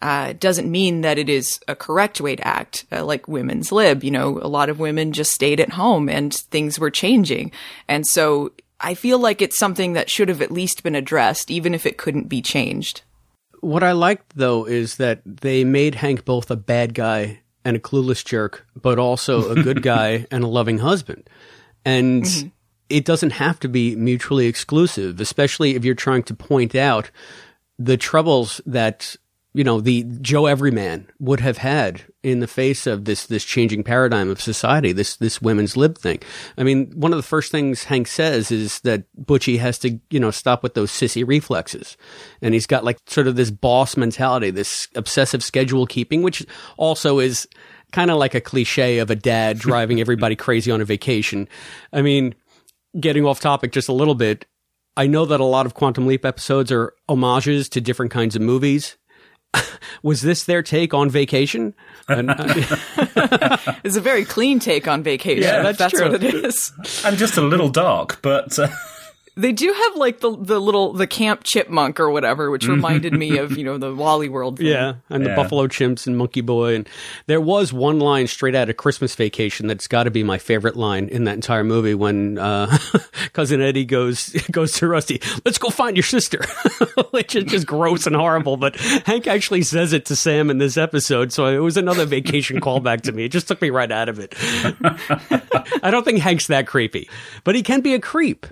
uh, 0.00 0.32
doesn't 0.38 0.70
mean 0.70 1.00
that 1.00 1.18
it 1.18 1.28
is 1.28 1.58
a 1.66 1.74
correct 1.74 2.20
way 2.20 2.36
to 2.36 2.46
act. 2.46 2.86
Uh, 2.92 3.04
like 3.04 3.26
women's 3.26 3.72
lib, 3.72 4.04
you 4.04 4.10
know, 4.10 4.38
a 4.40 4.48
lot 4.48 4.68
of 4.68 4.78
women 4.78 5.12
just 5.12 5.32
stayed 5.32 5.60
at 5.60 5.72
home 5.72 6.08
and 6.08 6.34
things 6.34 6.78
were 6.78 6.90
changing. 6.90 7.50
And 7.88 8.06
so 8.06 8.52
I 8.80 8.94
feel 8.94 9.18
like 9.18 9.42
it's 9.42 9.58
something 9.58 9.94
that 9.94 10.10
should 10.10 10.28
have 10.28 10.42
at 10.42 10.52
least 10.52 10.82
been 10.82 10.94
addressed, 10.94 11.50
even 11.50 11.74
if 11.74 11.84
it 11.84 11.98
couldn't 11.98 12.28
be 12.28 12.42
changed. 12.42 13.02
What 13.60 13.82
I 13.82 13.92
liked 13.92 14.36
though 14.36 14.66
is 14.66 14.96
that 14.96 15.20
they 15.24 15.64
made 15.64 15.96
Hank 15.96 16.24
both 16.24 16.50
a 16.50 16.56
bad 16.56 16.94
guy 16.94 17.40
and 17.64 17.76
a 17.76 17.80
clueless 17.80 18.24
jerk, 18.24 18.66
but 18.80 19.00
also 19.00 19.50
a 19.50 19.62
good 19.62 19.82
guy 19.82 20.26
and 20.30 20.44
a 20.44 20.48
loving 20.48 20.78
husband. 20.78 21.28
And 21.84 22.52
it 22.88 23.04
doesn't 23.04 23.30
have 23.30 23.60
to 23.60 23.68
be 23.68 23.96
mutually 23.96 24.46
exclusive, 24.46 25.20
especially 25.20 25.74
if 25.74 25.84
you're 25.84 25.94
trying 25.94 26.22
to 26.24 26.34
point 26.34 26.74
out 26.74 27.10
the 27.78 27.96
troubles 27.96 28.60
that 28.66 29.16
you 29.54 29.64
know, 29.64 29.80
the 29.80 30.04
Joe 30.20 30.46
Everyman 30.46 31.08
would 31.18 31.40
have 31.40 31.58
had 31.58 32.04
in 32.22 32.40
the 32.40 32.46
face 32.46 32.86
of 32.86 33.06
this, 33.06 33.26
this 33.26 33.44
changing 33.44 33.82
paradigm 33.82 34.30
of 34.30 34.40
society, 34.40 34.92
this, 34.92 35.16
this 35.16 35.42
women's 35.42 35.76
lib 35.76 35.98
thing. 35.98 36.20
I 36.56 36.62
mean, 36.62 36.92
one 36.94 37.12
of 37.12 37.16
the 37.16 37.24
first 37.24 37.50
things 37.50 37.84
Hank 37.84 38.06
says 38.06 38.52
is 38.52 38.78
that 38.82 39.04
Butchie 39.20 39.58
has 39.58 39.78
to, 39.80 39.98
you 40.10 40.20
know, 40.20 40.30
stop 40.30 40.62
with 40.62 40.74
those 40.74 40.92
sissy 40.92 41.26
reflexes. 41.26 41.96
And 42.42 42.52
he's 42.54 42.66
got 42.66 42.84
like 42.84 42.98
sort 43.08 43.26
of 43.26 43.36
this 43.36 43.50
boss 43.50 43.96
mentality, 43.96 44.50
this 44.50 44.86
obsessive 44.94 45.42
schedule 45.42 45.86
keeping, 45.86 46.22
which 46.22 46.46
also 46.76 47.18
is 47.18 47.48
kind 47.90 48.10
of 48.10 48.18
like 48.18 48.34
a 48.34 48.40
cliche 48.40 48.98
of 48.98 49.10
a 49.10 49.16
dad 49.16 49.58
driving 49.58 49.98
everybody 50.00 50.36
crazy 50.36 50.70
on 50.70 50.82
a 50.82 50.84
vacation. 50.84 51.48
I 51.92 52.02
mean, 52.02 52.34
getting 53.00 53.24
off 53.24 53.40
topic 53.40 53.72
just 53.72 53.88
a 53.88 53.92
little 53.92 54.14
bit, 54.14 54.46
I 54.96 55.06
know 55.06 55.24
that 55.26 55.40
a 55.40 55.44
lot 55.44 55.66
of 55.66 55.74
Quantum 55.74 56.06
Leap 56.06 56.24
episodes 56.24 56.72
are 56.72 56.92
homages 57.08 57.68
to 57.70 57.80
different 57.80 58.10
kinds 58.10 58.34
of 58.34 58.42
movies. 58.42 58.96
Was 60.02 60.22
this 60.22 60.44
their 60.44 60.62
take 60.62 60.92
on 60.92 61.08
vacation? 61.08 61.74
Uh, 62.08 62.22
it's 63.84 63.96
a 63.96 64.00
very 64.00 64.24
clean 64.24 64.58
take 64.58 64.88
on 64.88 65.02
vacation. 65.02 65.44
Yeah, 65.44 65.62
that's, 65.62 65.78
that's 65.78 65.92
that's 65.92 66.02
true. 66.02 66.12
what 66.12 66.22
it 66.22 66.44
is. 66.44 66.72
and 67.04 67.16
just 67.16 67.36
a 67.36 67.40
little 67.40 67.68
dark, 67.68 68.20
but 68.22 68.58
uh, 68.58 68.68
They 69.38 69.52
do 69.52 69.72
have 69.72 69.94
like 69.94 70.18
the 70.18 70.36
the 70.36 70.60
little 70.60 70.92
the 70.92 71.06
camp 71.06 71.44
chipmunk 71.44 72.00
or 72.00 72.10
whatever, 72.10 72.50
which 72.50 72.66
reminded 72.66 73.12
me 73.12 73.38
of 73.38 73.56
you 73.56 73.62
know 73.62 73.78
the 73.78 73.94
Wally 73.94 74.28
World. 74.28 74.58
Thing. 74.58 74.66
yeah, 74.66 74.94
and 75.08 75.24
the 75.24 75.32
Buffalo 75.34 75.68
Chimps 75.68 76.08
and 76.08 76.18
Monkey 76.18 76.40
Boy, 76.40 76.74
and 76.74 76.88
there 77.26 77.40
was 77.40 77.72
one 77.72 78.00
line 78.00 78.26
straight 78.26 78.56
out 78.56 78.68
of 78.68 78.76
Christmas 78.76 79.14
Vacation 79.14 79.68
that's 79.68 79.86
got 79.86 80.04
to 80.04 80.10
be 80.10 80.24
my 80.24 80.38
favorite 80.38 80.74
line 80.74 81.08
in 81.08 81.22
that 81.24 81.36
entire 81.36 81.62
movie 81.62 81.94
when 81.94 82.36
uh, 82.36 82.76
cousin 83.32 83.62
Eddie 83.62 83.84
goes 83.84 84.30
goes 84.50 84.72
to 84.72 84.88
Rusty, 84.88 85.20
"Let's 85.44 85.58
go 85.58 85.70
find 85.70 85.96
your 85.96 86.02
sister," 86.02 86.44
which 87.12 87.36
is 87.36 87.44
just 87.44 87.66
gross 87.66 88.08
and 88.08 88.16
horrible. 88.16 88.56
But 88.56 88.74
Hank 88.74 89.28
actually 89.28 89.62
says 89.62 89.92
it 89.92 90.06
to 90.06 90.16
Sam 90.16 90.50
in 90.50 90.58
this 90.58 90.76
episode, 90.76 91.32
so 91.32 91.46
it 91.46 91.58
was 91.58 91.76
another 91.76 92.06
vacation 92.06 92.60
callback 92.60 93.02
to 93.02 93.12
me. 93.12 93.26
It 93.26 93.32
just 93.32 93.46
took 93.46 93.62
me 93.62 93.70
right 93.70 93.92
out 93.92 94.08
of 94.08 94.18
it. 94.18 94.34
I 95.80 95.90
don't 95.92 96.02
think 96.02 96.18
Hank's 96.18 96.48
that 96.48 96.66
creepy, 96.66 97.08
but 97.44 97.54
he 97.54 97.62
can 97.62 97.82
be 97.82 97.94
a 97.94 98.00
creep. 98.00 98.48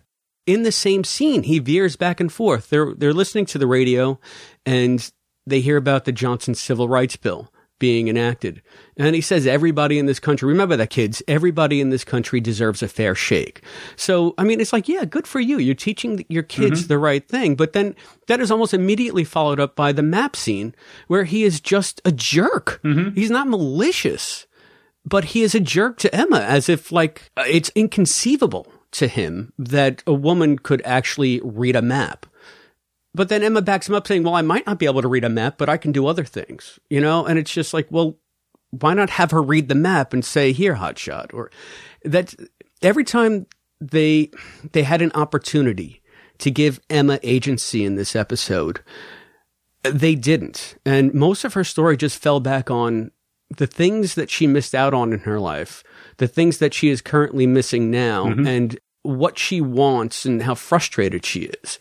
In 0.46 0.62
the 0.62 0.72
same 0.72 1.04
scene, 1.04 1.42
he 1.42 1.58
veers 1.58 1.96
back 1.96 2.20
and 2.20 2.32
forth. 2.32 2.70
They're 2.70 2.94
they're 2.94 3.12
listening 3.12 3.46
to 3.46 3.58
the 3.58 3.66
radio, 3.66 4.20
and 4.64 5.10
they 5.46 5.60
hear 5.60 5.76
about 5.76 6.04
the 6.04 6.12
Johnson 6.12 6.54
Civil 6.54 6.88
Rights 6.88 7.16
Bill 7.16 7.52
being 7.78 8.08
enacted, 8.08 8.62
and 8.96 9.14
he 9.14 9.20
says 9.20 9.46
everybody 9.46 9.98
in 9.98 10.06
this 10.06 10.18
country. 10.18 10.48
Remember 10.48 10.76
that, 10.76 10.88
kids. 10.88 11.22
Everybody 11.28 11.80
in 11.80 11.90
this 11.90 12.04
country 12.04 12.40
deserves 12.40 12.82
a 12.82 12.88
fair 12.88 13.14
shake. 13.14 13.62
So, 13.96 14.34
I 14.38 14.44
mean, 14.44 14.60
it's 14.60 14.72
like, 14.72 14.88
yeah, 14.88 15.04
good 15.04 15.26
for 15.26 15.40
you. 15.40 15.58
You're 15.58 15.74
teaching 15.74 16.24
your 16.30 16.42
kids 16.42 16.86
the 16.86 16.96
right 16.96 17.26
thing, 17.28 17.54
but 17.54 17.74
then 17.74 17.94
that 18.28 18.40
is 18.40 18.50
almost 18.50 18.72
immediately 18.72 19.24
followed 19.24 19.60
up 19.60 19.76
by 19.76 19.92
the 19.92 20.02
map 20.02 20.36
scene 20.36 20.74
where 21.08 21.24
he 21.24 21.44
is 21.44 21.60
just 21.60 22.00
a 22.04 22.12
jerk. 22.12 22.80
He's 23.14 23.30
not 23.30 23.48
malicious 23.48 24.46
but 25.08 25.26
he 25.26 25.42
is 25.42 25.54
a 25.54 25.60
jerk 25.60 25.98
to 25.98 26.14
Emma 26.14 26.40
as 26.40 26.68
if 26.68 26.90
like 26.90 27.30
uh, 27.36 27.44
it's 27.46 27.70
inconceivable 27.76 28.66
to 28.96 29.08
him 29.08 29.52
that 29.58 30.02
a 30.06 30.12
woman 30.12 30.58
could 30.58 30.82
actually 30.84 31.40
read 31.42 31.76
a 31.76 31.82
map. 31.82 32.26
But 33.14 33.28
then 33.28 33.42
Emma 33.42 33.62
backs 33.62 33.88
him 33.88 33.94
up 33.94 34.06
saying, 34.06 34.22
"Well, 34.22 34.34
I 34.34 34.42
might 34.42 34.66
not 34.66 34.78
be 34.78 34.86
able 34.86 35.02
to 35.02 35.08
read 35.08 35.24
a 35.24 35.28
map, 35.30 35.56
but 35.56 35.68
I 35.68 35.76
can 35.76 35.92
do 35.92 36.06
other 36.06 36.24
things." 36.24 36.78
You 36.90 37.00
know, 37.00 37.24
and 37.24 37.38
it's 37.38 37.52
just 37.52 37.72
like, 37.72 37.86
"Well, 37.90 38.18
why 38.70 38.94
not 38.94 39.10
have 39.10 39.30
her 39.30 39.42
read 39.42 39.68
the 39.68 39.74
map 39.74 40.12
and 40.12 40.24
say, 40.24 40.52
"Here, 40.52 40.74
hotshot," 40.74 41.32
or 41.32 41.50
that 42.04 42.34
every 42.82 43.04
time 43.04 43.46
they 43.80 44.30
they 44.72 44.82
had 44.82 45.02
an 45.02 45.12
opportunity 45.14 46.02
to 46.38 46.50
give 46.50 46.80
Emma 46.90 47.18
agency 47.22 47.84
in 47.84 47.96
this 47.96 48.14
episode, 48.14 48.80
they 49.82 50.14
didn't. 50.14 50.76
And 50.84 51.14
most 51.14 51.44
of 51.44 51.54
her 51.54 51.64
story 51.64 51.96
just 51.96 52.18
fell 52.18 52.40
back 52.40 52.70
on 52.70 53.10
the 53.56 53.66
things 53.66 54.14
that 54.14 54.30
she 54.30 54.46
missed 54.46 54.74
out 54.74 54.92
on 54.92 55.12
in 55.12 55.20
her 55.20 55.38
life, 55.38 55.84
the 56.16 56.28
things 56.28 56.58
that 56.58 56.74
she 56.74 56.88
is 56.88 57.00
currently 57.00 57.46
missing 57.46 57.90
now, 57.90 58.26
mm-hmm. 58.26 58.46
and 58.46 58.78
what 59.06 59.38
she 59.38 59.60
wants 59.60 60.24
and 60.24 60.42
how 60.42 60.54
frustrated 60.54 61.24
she 61.24 61.50
is. 61.62 61.78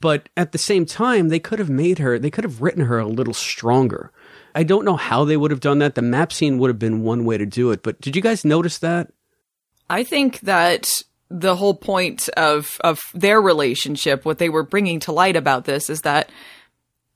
But 0.00 0.28
at 0.36 0.52
the 0.52 0.58
same 0.58 0.84
time, 0.84 1.28
they 1.28 1.38
could 1.38 1.58
have 1.58 1.70
made 1.70 1.98
her, 1.98 2.18
they 2.18 2.30
could 2.30 2.44
have 2.44 2.60
written 2.60 2.86
her 2.86 2.98
a 2.98 3.06
little 3.06 3.34
stronger. 3.34 4.10
I 4.54 4.64
don't 4.64 4.84
know 4.84 4.96
how 4.96 5.24
they 5.24 5.36
would 5.36 5.50
have 5.50 5.60
done 5.60 5.78
that. 5.78 5.94
The 5.94 6.02
map 6.02 6.32
scene 6.32 6.58
would 6.58 6.68
have 6.68 6.78
been 6.78 7.02
one 7.02 7.24
way 7.24 7.38
to 7.38 7.46
do 7.46 7.70
it. 7.70 7.82
But 7.82 8.00
did 8.00 8.16
you 8.16 8.22
guys 8.22 8.44
notice 8.44 8.78
that? 8.78 9.12
I 9.88 10.04
think 10.04 10.40
that 10.40 10.90
the 11.30 11.56
whole 11.56 11.74
point 11.74 12.28
of 12.30 12.78
of 12.82 13.00
their 13.14 13.40
relationship, 13.40 14.24
what 14.24 14.38
they 14.38 14.50
were 14.50 14.62
bringing 14.62 15.00
to 15.00 15.12
light 15.12 15.36
about 15.36 15.64
this, 15.64 15.88
is 15.88 16.02
that 16.02 16.30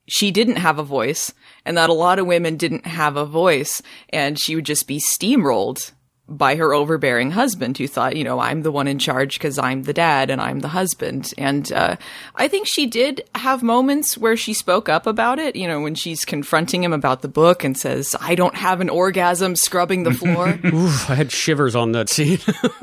she 0.08 0.30
didn't 0.30 0.56
have 0.56 0.78
a 0.78 0.84
voice, 0.84 1.34
and 1.64 1.76
that 1.76 1.90
a 1.90 1.94
lot 1.94 2.18
of 2.18 2.26
women 2.26 2.56
didn't 2.56 2.86
have 2.86 3.16
a 3.16 3.26
voice, 3.26 3.82
and 4.10 4.40
she 4.40 4.54
would 4.54 4.64
just 4.64 4.86
be 4.86 5.00
steamrolled 5.00 5.92
by 6.28 6.56
her 6.56 6.74
overbearing 6.74 7.30
husband 7.30 7.78
who 7.78 7.86
thought, 7.86 8.16
you 8.16 8.24
know, 8.24 8.40
I'm 8.40 8.62
the 8.62 8.72
one 8.72 8.88
in 8.88 8.98
charge 8.98 9.34
because 9.34 9.58
I'm 9.58 9.84
the 9.84 9.92
dad 9.92 10.28
and 10.28 10.40
I'm 10.40 10.60
the 10.60 10.68
husband. 10.68 11.32
And 11.38 11.70
uh, 11.72 11.96
I 12.34 12.48
think 12.48 12.66
she 12.68 12.86
did 12.86 13.22
have 13.34 13.62
moments 13.62 14.18
where 14.18 14.36
she 14.36 14.52
spoke 14.52 14.88
up 14.88 15.06
about 15.06 15.38
it, 15.38 15.54
you 15.54 15.68
know, 15.68 15.80
when 15.80 15.94
she's 15.94 16.24
confronting 16.24 16.82
him 16.82 16.92
about 16.92 17.22
the 17.22 17.28
book 17.28 17.62
and 17.62 17.78
says, 17.78 18.16
I 18.20 18.34
don't 18.34 18.56
have 18.56 18.80
an 18.80 18.90
orgasm 18.90 19.54
scrubbing 19.54 20.02
the 20.02 20.12
floor. 20.12 20.58
Oof, 20.64 21.08
I 21.08 21.14
had 21.14 21.30
shivers 21.30 21.76
on 21.76 21.92
that 21.92 22.08
scene. 22.08 22.40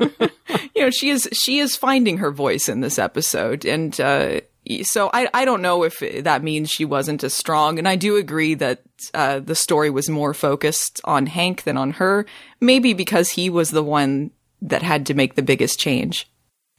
you 0.74 0.82
know, 0.82 0.90
she 0.90 1.10
is 1.10 1.28
she 1.32 1.58
is 1.58 1.76
finding 1.76 2.18
her 2.18 2.30
voice 2.30 2.68
in 2.68 2.80
this 2.80 2.98
episode, 2.98 3.64
and 3.64 3.98
uh, 4.00 4.40
so 4.82 5.10
I 5.12 5.28
I 5.34 5.44
don't 5.44 5.62
know 5.62 5.82
if 5.82 5.98
that 6.24 6.42
means 6.42 6.70
she 6.70 6.84
wasn't 6.84 7.24
as 7.24 7.34
strong, 7.34 7.78
and 7.78 7.88
I 7.88 7.96
do 7.96 8.16
agree 8.16 8.54
that 8.54 8.82
uh, 9.12 9.40
the 9.40 9.54
story 9.54 9.90
was 9.90 10.08
more 10.08 10.34
focused 10.34 11.00
on 11.04 11.26
Hank 11.26 11.64
than 11.64 11.76
on 11.76 11.92
her, 11.92 12.26
maybe 12.60 12.94
because 12.94 13.30
he 13.30 13.50
was 13.50 13.70
the 13.70 13.82
one 13.82 14.30
that 14.62 14.82
had 14.82 15.06
to 15.06 15.14
make 15.14 15.34
the 15.34 15.42
biggest 15.42 15.78
change. 15.78 16.28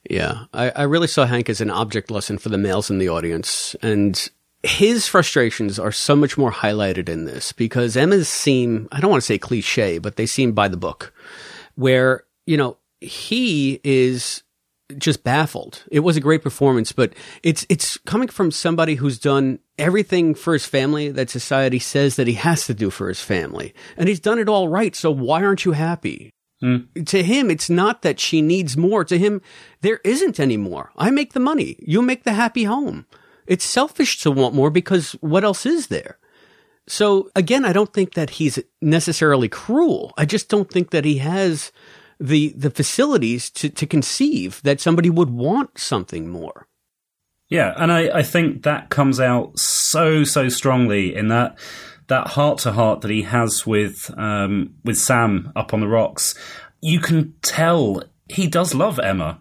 Yeah, 0.10 0.46
I, 0.54 0.70
I 0.72 0.84
really 0.84 1.08
saw 1.08 1.26
Hank 1.26 1.50
as 1.50 1.62
an 1.62 1.72
object 1.72 2.12
lesson 2.12 2.38
for 2.38 2.50
the 2.50 2.58
males 2.58 2.90
in 2.90 3.00
the 3.00 3.10
audience, 3.10 3.76
and 3.82 4.30
his 4.64 5.08
frustrations 5.08 5.78
are 5.78 5.92
so 5.92 6.16
much 6.16 6.38
more 6.38 6.52
highlighted 6.52 7.08
in 7.08 7.26
this 7.26 7.52
because 7.52 7.96
Emma's 7.96 8.28
seem, 8.28 8.88
I 8.92 9.00
don't 9.00 9.12
want 9.12 9.22
to 9.22 9.26
say 9.26 9.38
cliche, 9.38 10.00
but 10.00 10.16
they 10.16 10.26
seem 10.26 10.54
by 10.54 10.68
the 10.68 10.78
book, 10.78 11.14
where, 11.76 12.24
you 12.46 12.58
know, 12.58 12.78
he 13.00 13.80
is 13.84 14.42
just 14.98 15.24
baffled. 15.24 15.84
It 15.92 16.02
was 16.02 16.16
a 16.16 16.22
great 16.22 16.44
performance, 16.44 16.92
but 16.92 17.14
it's 17.44 17.66
it's 17.70 17.98
coming 17.98 18.28
from 18.28 18.52
somebody 18.52 18.96
who's 18.96 19.20
done 19.20 19.60
everything 19.78 20.36
for 20.36 20.54
his 20.54 20.66
family 20.66 21.10
that 21.10 21.30
society 21.30 21.80
says 21.80 22.16
that 22.16 22.28
he 22.28 22.34
has 22.34 22.66
to 22.68 22.74
do 22.74 22.90
for 22.90 23.08
his 23.08 23.22
family. 23.22 23.74
And 23.98 24.08
he's 24.08 24.20
done 24.20 24.40
it 24.40 24.50
all 24.50 24.68
right, 24.68 24.96
so 24.96 25.12
why 25.12 25.44
aren't 25.44 25.66
you 25.66 25.72
happy? 25.72 26.32
Hmm. 26.62 26.78
To 27.06 27.24
him, 27.24 27.52
it's 27.52 27.70
not 27.70 28.02
that 28.04 28.20
she 28.20 28.42
needs 28.42 28.78
more. 28.78 29.04
To 29.04 29.18
him, 29.18 29.42
there 29.82 30.00
isn't 30.04 30.40
any 30.40 30.58
more. 30.58 30.92
I 30.96 31.12
make 31.12 31.34
the 31.34 31.40
money. 31.40 31.76
You 31.80 32.02
make 32.02 32.24
the 32.24 32.34
happy 32.34 32.64
home. 32.64 33.06
It's 33.48 33.66
selfish 33.66 34.20
to 34.22 34.32
want 34.32 34.56
more 34.56 34.70
because 34.70 35.14
what 35.14 35.44
else 35.44 35.66
is 35.66 35.88
there? 35.88 36.18
So 36.88 37.30
again, 37.36 37.66
I 37.66 37.74
don't 37.74 37.92
think 37.92 38.14
that 38.14 38.32
he's 38.32 38.60
necessarily 38.82 39.50
cruel. 39.50 40.14
I 40.18 40.26
just 40.26 40.50
don't 40.50 40.70
think 40.70 40.92
that 40.92 41.06
he 41.06 41.18
has 41.18 41.72
the 42.20 42.54
the 42.56 42.70
facilities 42.70 43.50
to, 43.52 43.70
to 43.70 43.86
conceive 43.86 44.62
that 44.64 44.80
somebody 44.80 45.10
would 45.10 45.30
want 45.30 45.78
something 45.78 46.30
more. 46.30 46.68
Yeah, 47.50 47.74
and 47.78 47.92
I, 47.92 48.20
I 48.20 48.24
think 48.24 48.64
that 48.64 48.90
comes 48.90 49.20
out 49.20 49.58
so 49.60 50.24
so 50.24 50.50
strongly 50.50 51.16
in 51.16 51.28
that 51.28 51.58
that 52.08 52.28
heart 52.30 52.60
to 52.60 52.72
heart 52.72 53.02
that 53.02 53.12
he 53.12 53.24
has 53.24 53.66
with 53.66 54.12
um, 54.18 54.76
with 54.84 54.98
Sam 54.98 55.52
up 55.56 55.74
on 55.74 55.80
the 55.80 55.88
rocks. 55.88 56.36
You 56.82 57.00
can 57.00 57.34
tell 57.42 58.04
he 58.30 58.48
does 58.48 58.74
love 58.74 59.00
Emma. 59.00 59.40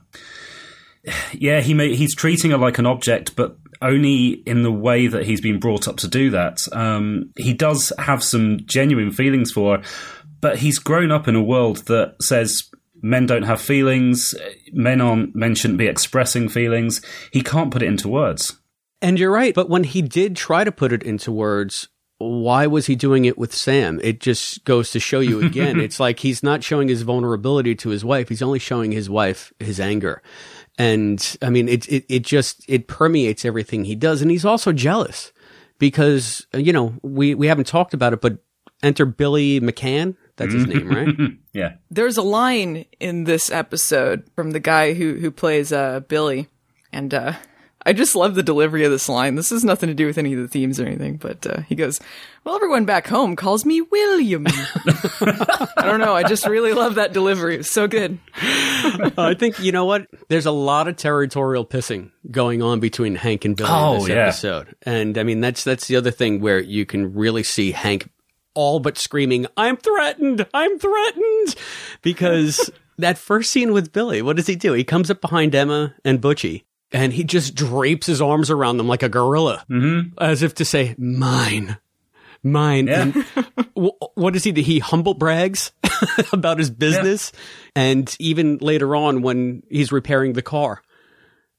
Yeah, 1.33 1.61
he 1.61 1.75
may, 1.75 1.95
he's 1.95 2.15
treating 2.15 2.53
her 2.53 2.57
like 2.57 2.79
an 2.79 2.87
object, 2.87 3.37
but 3.37 3.59
only 3.83 4.43
in 4.47 4.63
the 4.63 4.73
way 4.73 5.07
that 5.07 5.27
he's 5.27 5.41
been 5.41 5.61
brought 5.61 5.87
up 5.87 5.97
to 5.99 6.09
do 6.09 6.31
that. 6.31 6.61
Um, 6.73 7.31
he 7.37 7.53
does 7.53 7.93
have 7.99 8.25
some 8.25 8.61
genuine 8.65 9.11
feelings 9.11 9.53
for 9.53 9.79
her, 9.79 9.85
but 10.45 10.59
he's 10.59 10.79
grown 10.79 11.11
up 11.11 11.27
in 11.27 11.35
a 11.35 11.43
world 11.43 11.87
that 11.87 12.17
says 12.21 12.65
men 13.01 13.25
don't 13.25 13.45
have 13.45 13.63
feelings, 13.63 14.35
men 14.75 15.01
aren't 15.01 15.35
men 15.35 15.55
shouldn't 15.55 15.79
be 15.79 15.87
expressing 15.87 16.51
feelings. 16.51 17.01
He 17.33 17.41
can't 17.41 17.71
put 17.71 17.83
it 17.83 17.87
into 17.87 18.09
words. 18.09 18.61
And 19.01 19.19
you're 19.19 19.33
right, 19.33 19.55
but 19.55 19.71
when 19.71 19.85
he 19.85 20.03
did 20.03 20.37
try 20.37 20.63
to 20.63 20.71
put 20.71 20.93
it 20.93 21.03
into 21.03 21.33
words, 21.33 21.89
why 22.19 22.67
was 22.67 22.85
he 22.85 22.95
doing 22.95 23.25
it 23.25 23.39
with 23.39 23.55
Sam? 23.55 23.99
It 24.05 24.21
just 24.21 24.67
goes 24.67 24.91
to 24.91 25.01
show 25.01 25.21
you 25.21 25.41
again. 25.41 25.81
it's 25.87 25.99
like 25.99 26.19
he's 26.19 26.43
not 26.43 26.63
showing 26.63 26.89
his 26.89 27.01
vulnerability 27.01 27.75
to 27.77 27.89
his 27.89 28.05
wife. 28.05 28.29
He's 28.29 28.43
only 28.43 28.59
showing 28.59 28.93
his 28.93 29.09
wife 29.09 29.51
his 29.59 29.81
anger. 29.81 30.23
And 30.77 31.39
I 31.41 31.49
mean, 31.49 31.71
it, 31.71 31.89
it, 31.89 32.05
it 32.11 32.21
just, 32.21 32.67
it 32.69 32.87
permeates 32.87 33.47
everything 33.47 33.87
he 33.87 33.95
does. 33.95 34.21
And 34.21 34.31
he's 34.31 34.45
also 34.45 34.73
jealous 34.73 35.33
because, 35.79 36.47
you 36.53 36.75
know, 36.75 36.93
we, 37.01 37.35
we 37.35 37.47
haven't 37.47 37.67
talked 37.67 37.95
about 37.95 38.13
it, 38.13 38.21
but 38.21 38.45
enter 38.83 39.07
Billy 39.07 39.59
McCann. 39.59 40.17
That's 40.37 40.53
his 40.53 40.67
name, 40.67 40.89
right? 40.89 41.09
yeah. 41.53 41.75
There's 41.91 42.17
a 42.17 42.23
line 42.23 42.87
in 42.99 43.25
this 43.25 43.51
episode 43.51 44.25
from 44.35 44.51
the 44.51 44.61
guy 44.61 44.95
who 44.95 45.15
who 45.15 45.31
plays 45.31 45.73
uh, 45.73 46.01
Billy, 46.01 46.49
and 46.93 47.15
uh, 47.15 47.35
I 47.87 47.93
just 47.93 48.17
love 48.17 48.35
the 48.35 48.43
delivery 48.43 48.85
of 48.85 48.91
this 48.91 49.09
line. 49.09 49.35
This 49.37 49.51
has 49.51 49.63
nothing 49.65 49.89
to 49.89 49.95
do 49.95 50.07
with 50.07 50.19
any 50.19 50.33
of 50.33 50.41
the 50.41 50.49
themes 50.49 50.81
or 50.81 50.87
anything, 50.87 51.19
but 51.19 51.47
uh, 51.47 51.61
he 51.69 51.75
goes, 51.77 52.01
"Well, 52.43 52.57
everyone 52.57 52.85
back 52.85 53.07
home 53.07 53.37
calls 53.37 53.65
me 53.65 53.81
William." 53.81 54.47
I 55.21 55.67
don't 55.85 56.01
know. 56.01 56.15
I 56.17 56.25
just 56.25 56.47
really 56.47 56.73
love 56.73 56.97
that 56.97 57.13
delivery. 57.13 57.57
It's 57.57 57.71
so 57.71 57.87
good. 57.87 58.19
I 58.35 59.35
think 59.39 59.61
you 59.61 59.71
know 59.71 59.85
what. 59.85 60.07
There's 60.29 60.47
a 60.47 60.51
lot 60.51 60.89
of 60.89 60.97
territorial 60.97 61.65
pissing 61.65 62.11
going 62.31 62.61
on 62.63 62.81
between 62.81 63.15
Hank 63.15 63.45
and 63.45 63.57
Billy 63.57 63.69
in 63.71 63.75
Oh, 63.77 63.99
this 64.01 64.09
yeah. 64.09 64.15
episode, 64.17 64.75
and 64.83 65.17
I 65.17 65.23
mean 65.23 65.41
that's 65.41 65.63
that's 65.63 65.87
the 65.87 65.97
other 65.97 66.11
thing 66.11 66.41
where 66.41 66.59
you 66.61 66.87
can 66.87 67.15
really 67.15 67.43
see 67.45 67.71
Hank 67.73 68.11
all 68.55 68.81
but 68.81 68.99
screaming, 68.99 69.47
"I'm 69.57 69.77
threatened! 69.77 70.47
I'm 70.55 70.79
threatened!" 70.79 71.55
Because 72.03 72.71
that 72.99 73.19
first 73.19 73.51
scene 73.51 73.73
with 73.73 73.93
Billy, 73.93 74.23
what 74.23 74.37
does 74.37 74.47
he 74.47 74.57
do? 74.57 74.73
He 74.73 74.85
comes 74.85 75.11
up 75.11 75.21
behind 75.21 75.55
Emma 75.55 75.95
and 76.05 76.21
Butchie. 76.21 76.65
And 76.93 77.13
he 77.13 77.25
just 77.25 77.57
drapes 77.57 78.07
his 78.07 78.23
arms 78.23 78.51
around 78.51 78.77
them 78.77 78.87
like 78.87 79.03
a 79.03 79.09
gorilla, 79.09 79.65
mm-hmm. 79.69 80.17
as 80.17 80.45
if 80.45 80.55
to 80.57 80.65
say, 80.65 80.95
"Mine, 80.97 81.77
mine." 82.45 82.87
Yeah. 82.87 83.03
And 83.03 83.15
w- 83.75 83.97
what 84.15 84.33
does 84.33 84.45
he 84.45 84.53
do? 84.53 84.61
He 84.61 84.79
humble 84.79 85.15
brags 85.15 85.73
about 86.33 86.59
his 86.59 86.71
business, 86.71 87.33
and 87.75 88.15
even 88.21 88.59
later 88.59 88.95
on 88.95 89.23
when 89.23 89.65
he's 89.69 89.91
repairing 89.91 90.35
the 90.35 90.43
car, 90.43 90.83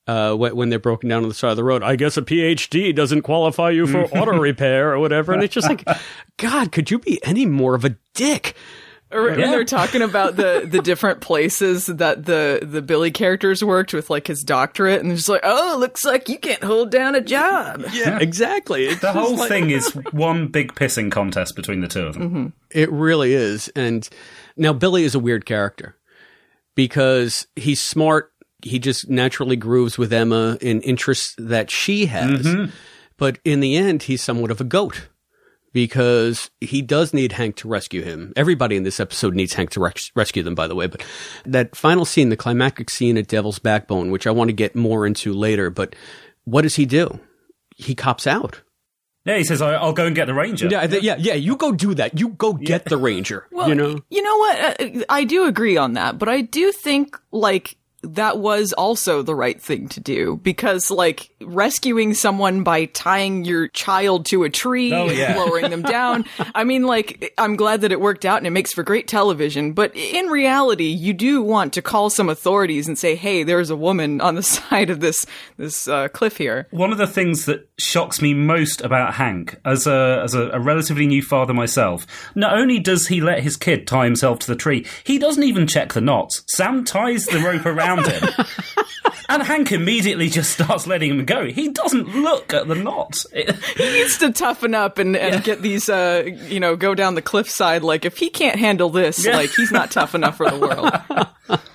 uh, 0.07 0.33
when, 0.35 0.55
when 0.55 0.69
they're 0.69 0.79
broken 0.79 1.09
down 1.09 1.23
on 1.23 1.29
the 1.29 1.35
side 1.35 1.51
of 1.51 1.57
the 1.57 1.63
road, 1.63 1.81
I 1.83 1.95
guess 1.95 2.15
a 2.17 2.21
PhD 2.21 2.93
doesn't 2.95 3.23
qualify 3.23 3.71
you 3.71 3.87
for 3.87 4.03
auto 4.17 4.37
repair 4.37 4.91
or 4.93 4.99
whatever. 4.99 5.33
And 5.33 5.43
it's 5.43 5.53
just 5.53 5.67
like, 5.69 5.83
God, 6.37 6.71
could 6.71 6.91
you 6.91 6.99
be 6.99 7.23
any 7.23 7.45
more 7.45 7.73
of 7.75 7.85
a 7.85 7.95
dick? 8.13 8.55
Or, 9.11 9.29
And 9.29 9.41
they're 9.43 9.63
talking 9.63 10.01
about 10.01 10.35
the 10.35 10.67
the 10.69 10.81
different 10.81 11.21
places 11.21 11.85
that 11.85 12.25
the 12.25 12.59
the 12.63 12.81
Billy 12.81 13.11
characters 13.11 13.63
worked 13.63 13.93
with, 13.93 14.09
like 14.09 14.25
his 14.27 14.43
doctorate, 14.43 14.99
and 14.99 15.09
they're 15.09 15.15
just 15.15 15.29
like, 15.29 15.41
"Oh, 15.43 15.77
looks 15.79 16.03
like 16.03 16.27
you 16.27 16.39
can't 16.39 16.63
hold 16.63 16.89
down 16.89 17.13
a 17.13 17.21
job." 17.21 17.85
Yeah, 17.93 18.17
exactly. 18.19 18.85
It's 18.87 19.01
The 19.01 19.13
whole 19.13 19.37
like- 19.37 19.47
thing 19.47 19.69
is 19.69 19.89
one 20.11 20.47
big 20.47 20.73
pissing 20.73 21.11
contest 21.11 21.55
between 21.55 21.81
the 21.81 21.87
two 21.87 22.01
of 22.01 22.15
them. 22.15 22.53
It 22.71 22.91
really 22.91 23.33
is. 23.33 23.69
And 23.69 24.09
now 24.57 24.73
Billy 24.73 25.03
is 25.03 25.13
a 25.15 25.19
weird 25.19 25.45
character 25.45 25.95
because 26.73 27.47
he's 27.55 27.79
smart. 27.79 28.31
He 28.65 28.79
just 28.79 29.09
naturally 29.09 29.55
grooves 29.55 29.97
with 29.97 30.11
Emma 30.11 30.57
in 30.59 30.81
interests 30.81 31.35
that 31.37 31.69
she 31.69 32.07
has. 32.07 32.45
But 33.17 33.37
in 33.45 33.59
the 33.59 33.75
end, 33.77 34.03
he's 34.03 34.23
somewhat 34.23 34.49
of 34.51 34.59
a 34.59 34.63
goat 34.65 35.07
because 35.71 36.49
he 36.61 36.81
does 36.81 37.13
need 37.13 37.33
Hank 37.33 37.57
to 37.57 37.67
rescue 37.67 38.01
him. 38.01 38.33
Everybody 38.35 38.75
in 38.75 38.83
this 38.83 38.99
episode 38.99 39.35
needs 39.35 39.53
Hank 39.53 39.69
to 39.71 39.81
res- 39.81 40.11
rescue 40.15 40.41
them, 40.41 40.55
by 40.55 40.67
the 40.67 40.75
way. 40.75 40.87
But 40.87 41.03
that 41.45 41.75
final 41.75 42.05
scene, 42.05 42.29
the 42.29 42.37
climactic 42.37 42.89
scene 42.89 43.17
at 43.17 43.27
Devil's 43.27 43.59
Backbone, 43.59 44.09
which 44.09 44.25
I 44.25 44.31
want 44.31 44.47
to 44.49 44.53
get 44.53 44.75
more 44.75 45.05
into 45.05 45.33
later, 45.33 45.69
but 45.69 45.95
what 46.45 46.61
does 46.63 46.75
he 46.75 46.85
do? 46.85 47.19
He 47.75 47.93
cops 47.93 48.25
out. 48.25 48.61
Yeah, 49.25 49.37
he 49.37 49.43
says, 49.43 49.61
I- 49.61 49.73
"I'll 49.73 49.91
go 49.93 50.05
and 50.05 50.15
get 50.15 50.25
the 50.27 50.33
ranger." 50.33 50.67
Yeah, 50.67 50.85
th- 50.87 51.03
yeah, 51.03 51.15
yeah. 51.17 51.33
You 51.33 51.55
go 51.57 51.71
do 51.71 51.93
that. 51.95 52.19
You 52.19 52.29
go 52.29 52.53
get 52.53 52.85
the 52.85 52.97
ranger. 52.97 53.47
Well, 53.51 53.67
you 53.67 53.75
know, 53.75 53.99
you 54.09 54.21
know 54.21 54.37
what? 54.37 54.81
Uh, 54.81 55.03
I 55.09 55.23
do 55.23 55.45
agree 55.45 55.77
on 55.77 55.93
that, 55.93 56.17
but 56.19 56.29
I 56.29 56.41
do 56.41 56.71
think 56.71 57.19
like 57.31 57.75
that 58.13 58.37
was 58.37 58.73
also 58.73 59.21
the 59.21 59.35
right 59.35 59.61
thing 59.61 59.87
to 59.89 59.99
do 59.99 60.39
because 60.43 60.91
like 60.91 61.29
rescuing 61.41 62.13
someone 62.13 62.63
by 62.63 62.85
tying 62.85 63.45
your 63.45 63.67
child 63.69 64.25
to 64.27 64.43
a 64.43 64.49
tree 64.49 64.93
Oh, 64.93 65.09
yeah. 65.09 65.31
and 65.31 65.39
lowering 65.39 65.69
them 65.71 65.81
down. 65.81 66.25
I 66.53 66.63
mean 66.63 66.83
like 66.83 67.33
I'm 67.37 67.55
glad 67.55 67.81
that 67.81 67.91
it 67.91 67.99
worked 67.99 68.25
out 68.25 68.37
and 68.37 68.47
it 68.47 68.51
makes 68.51 68.73
for 68.73 68.83
great 68.83 69.07
television, 69.07 69.73
but 69.73 69.95
in 69.95 70.27
reality 70.27 70.85
you 70.85 71.13
do 71.13 71.41
want 71.41 71.73
to 71.73 71.81
call 71.81 72.09
some 72.09 72.29
authorities 72.29 72.87
and 72.87 72.97
say, 72.97 73.15
"Hey, 73.15 73.43
there's 73.43 73.69
a 73.69 73.75
woman 73.75 74.21
on 74.21 74.35
the 74.35 74.43
side 74.55 74.89
of 74.89 74.99
this 74.99 75.25
this 75.57 75.87
uh, 75.87 76.07
cliff 76.09 76.37
here." 76.37 76.67
One 76.71 76.91
of 76.91 76.97
the 76.97 77.07
things 77.07 77.45
that 77.45 77.67
shocks 77.77 78.21
me 78.21 78.33
most 78.33 78.81
about 78.81 79.15
Hank, 79.15 79.55
as 79.65 79.87
a 79.87 80.21
as 80.23 80.33
a, 80.33 80.49
a 80.49 80.59
relatively 80.59 81.07
new 81.07 81.21
father 81.21 81.53
myself, 81.53 82.05
not 82.35 82.57
only 82.57 82.79
does 82.79 83.07
he 83.07 83.21
let 83.21 83.43
his 83.43 83.55
kid 83.57 83.87
tie 83.87 84.05
himself 84.05 84.39
to 84.39 84.47
the 84.47 84.55
tree, 84.55 84.85
he 85.03 85.17
doesn't 85.17 85.43
even 85.43 85.67
check 85.67 85.93
the 85.93 86.01
knots. 86.01 86.43
Sam 86.47 86.83
ties 86.83 87.25
the 87.25 87.39
rope 87.39 87.65
around 87.65 87.94
him, 88.03 88.45
and 89.29 89.43
Hank 89.43 89.71
immediately 89.71 90.29
just 90.29 90.51
starts 90.53 90.87
letting 90.87 91.11
him 91.11 91.25
go. 91.25 91.45
He 91.45 91.69
doesn't 91.69 92.15
look 92.15 92.53
at 92.53 92.67
the 92.67 92.75
knots. 92.75 93.25
It- 93.33 93.55
he 93.77 93.83
needs 93.91 94.17
to 94.19 94.31
toughen 94.31 94.73
up 94.75 94.97
and, 94.97 95.15
and 95.15 95.43
get 95.43 95.61
these, 95.61 95.89
uh, 95.89 96.23
you 96.47 96.59
know, 96.59 96.75
go 96.75 96.95
down 96.95 97.15
the 97.15 97.21
cliffside. 97.21 97.83
Like, 97.83 98.05
if 98.05 98.17
he 98.17 98.29
can't 98.29 98.59
handle 98.59 98.89
this, 98.89 99.25
Yeah. 99.25 99.37
like, 99.37 99.51
he's 99.51 99.71
not 99.71 99.91
tough 99.91 100.15
enough 100.15 100.37
for 100.37 100.49
the 100.49 100.59
world. 100.59 101.59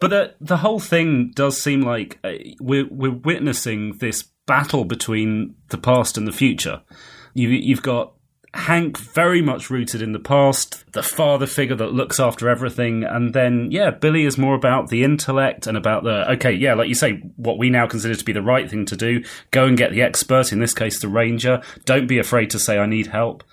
But 0.00 0.08
the 0.08 0.34
the 0.40 0.56
whole 0.56 0.80
thing 0.80 1.30
does 1.34 1.60
seem 1.60 1.82
like 1.82 2.18
uh, 2.24 2.32
we're 2.58 2.86
we're 2.90 3.10
witnessing 3.10 3.98
this 3.98 4.22
battle 4.46 4.86
between 4.86 5.56
the 5.68 5.76
past 5.76 6.16
and 6.16 6.26
the 6.26 6.32
future. 6.32 6.80
You 7.34 7.50
you've 7.50 7.82
got 7.82 8.14
Hank 8.52 8.98
very 8.98 9.40
much 9.42 9.70
rooted 9.70 10.02
in 10.02 10.12
the 10.12 10.18
past, 10.18 10.84
the 10.92 11.04
father 11.04 11.46
figure 11.46 11.76
that 11.76 11.92
looks 11.92 12.18
after 12.18 12.48
everything, 12.48 13.04
and 13.04 13.32
then 13.32 13.68
yeah, 13.70 13.90
Billy 13.90 14.24
is 14.24 14.36
more 14.36 14.56
about 14.56 14.88
the 14.88 15.04
intellect 15.04 15.68
and 15.68 15.76
about 15.76 16.02
the 16.02 16.28
okay, 16.32 16.52
yeah, 16.52 16.74
like 16.74 16.88
you 16.88 16.96
say, 16.96 17.22
what 17.36 17.58
we 17.58 17.70
now 17.70 17.86
consider 17.86 18.14
to 18.14 18.24
be 18.24 18.32
the 18.32 18.42
right 18.42 18.68
thing 18.68 18.86
to 18.86 18.96
do. 18.96 19.22
Go 19.52 19.66
and 19.66 19.78
get 19.78 19.92
the 19.92 20.02
expert, 20.02 20.52
in 20.52 20.58
this 20.58 20.74
case, 20.74 21.00
the 21.00 21.08
ranger. 21.08 21.62
Don't 21.84 22.08
be 22.08 22.18
afraid 22.18 22.50
to 22.50 22.58
say 22.58 22.78
I 22.78 22.86
need 22.86 23.06
help. 23.06 23.44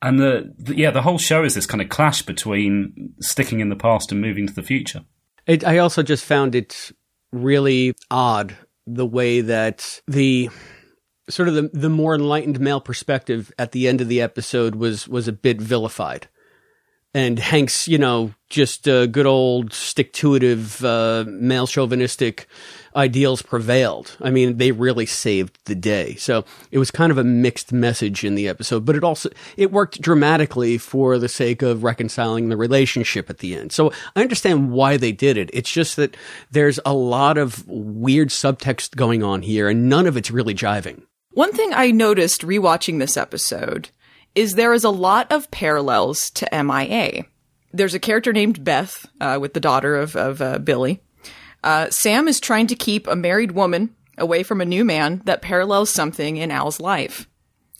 And 0.00 0.18
the, 0.18 0.54
the 0.58 0.76
yeah, 0.76 0.90
the 0.90 1.02
whole 1.02 1.18
show 1.18 1.44
is 1.44 1.54
this 1.54 1.66
kind 1.66 1.82
of 1.82 1.90
clash 1.90 2.22
between 2.22 3.14
sticking 3.20 3.60
in 3.60 3.68
the 3.68 3.76
past 3.76 4.10
and 4.10 4.20
moving 4.22 4.46
to 4.46 4.54
the 4.54 4.62
future. 4.62 5.04
It, 5.46 5.64
I 5.66 5.78
also 5.78 6.02
just 6.02 6.24
found 6.24 6.54
it 6.54 6.92
really 7.32 7.94
odd 8.10 8.56
the 8.86 9.06
way 9.06 9.42
that 9.42 10.00
the 10.06 10.48
sort 11.28 11.48
of 11.48 11.54
the, 11.54 11.70
the 11.72 11.90
more 11.90 12.14
enlightened 12.14 12.60
male 12.60 12.80
perspective 12.80 13.52
at 13.58 13.72
the 13.72 13.88
end 13.88 14.00
of 14.00 14.08
the 14.08 14.20
episode 14.20 14.74
was 14.76 15.08
was 15.08 15.28
a 15.28 15.32
bit 15.32 15.60
vilified. 15.60 16.28
And 17.14 17.38
Hank's, 17.38 17.88
you 17.88 17.96
know, 17.96 18.34
just 18.50 18.86
uh, 18.86 19.06
good 19.06 19.24
old 19.24 19.72
stick 19.72 20.12
to 20.14 20.32
itive 20.32 20.84
uh, 20.84 21.24
male 21.26 21.66
chauvinistic 21.66 22.46
ideals 22.94 23.40
prevailed. 23.40 24.14
I 24.20 24.30
mean, 24.30 24.58
they 24.58 24.70
really 24.70 25.06
saved 25.06 25.58
the 25.64 25.74
day. 25.74 26.16
So 26.16 26.44
it 26.70 26.78
was 26.78 26.90
kind 26.90 27.10
of 27.10 27.16
a 27.16 27.24
mixed 27.24 27.72
message 27.72 28.22
in 28.22 28.34
the 28.34 28.48
episode, 28.48 28.84
but 28.84 28.96
it 28.96 29.02
also 29.02 29.30
it 29.56 29.72
worked 29.72 30.02
dramatically 30.02 30.76
for 30.76 31.18
the 31.18 31.28
sake 31.28 31.62
of 31.62 31.82
reconciling 31.84 32.50
the 32.50 32.56
relationship 32.58 33.30
at 33.30 33.38
the 33.38 33.54
end. 33.54 33.72
So 33.72 33.92
I 34.14 34.20
understand 34.20 34.70
why 34.70 34.98
they 34.98 35.12
did 35.12 35.38
it. 35.38 35.48
It's 35.54 35.72
just 35.72 35.96
that 35.96 36.18
there's 36.50 36.78
a 36.84 36.92
lot 36.92 37.38
of 37.38 37.66
weird 37.66 38.28
subtext 38.28 38.94
going 38.94 39.22
on 39.22 39.40
here, 39.40 39.70
and 39.70 39.88
none 39.88 40.06
of 40.06 40.18
it's 40.18 40.30
really 40.30 40.54
jiving. 40.54 41.02
One 41.36 41.52
thing 41.52 41.74
I 41.74 41.90
noticed 41.90 42.40
rewatching 42.40 42.98
this 42.98 43.18
episode 43.18 43.90
is 44.34 44.54
there 44.54 44.72
is 44.72 44.84
a 44.84 44.88
lot 44.88 45.30
of 45.30 45.50
parallels 45.50 46.30
to 46.30 46.48
MIA. 46.50 47.26
There's 47.74 47.92
a 47.92 47.98
character 47.98 48.32
named 48.32 48.64
Beth 48.64 49.04
uh, 49.20 49.36
with 49.38 49.52
the 49.52 49.60
daughter 49.60 49.96
of, 49.96 50.16
of 50.16 50.40
uh, 50.40 50.56
Billy. 50.60 51.02
Uh, 51.62 51.90
Sam 51.90 52.26
is 52.26 52.40
trying 52.40 52.68
to 52.68 52.74
keep 52.74 53.06
a 53.06 53.14
married 53.14 53.52
woman 53.52 53.94
away 54.16 54.44
from 54.44 54.62
a 54.62 54.64
new 54.64 54.82
man 54.82 55.20
that 55.26 55.42
parallels 55.42 55.90
something 55.90 56.38
in 56.38 56.50
Al's 56.50 56.80
life. 56.80 57.28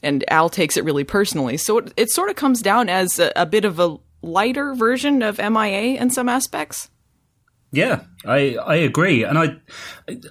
And 0.03 0.23
Al 0.29 0.51
takes 0.51 0.77
it 0.77 0.85
really 0.85 1.05
personally. 1.05 1.57
So 1.57 1.79
it, 1.79 1.95
it 1.97 2.11
sort 2.11 2.29
of 2.29 2.37
comes 2.37 2.61
down 2.61 2.91
as 2.91 3.19
a, 3.19 3.33
a 3.37 3.47
bit 3.47 3.65
of 3.65 3.81
a 3.81 3.97
lighter 4.21 4.75
version 4.75 5.23
of 5.23 5.39
MIA 5.39 5.99
in 5.99 6.11
some 6.11 6.29
aspects. 6.29 6.91
Yeah, 7.77 8.05
I 8.25 8.57
I 8.57 8.77
agree, 8.77 9.23
and 9.23 9.39
I 9.39 9.57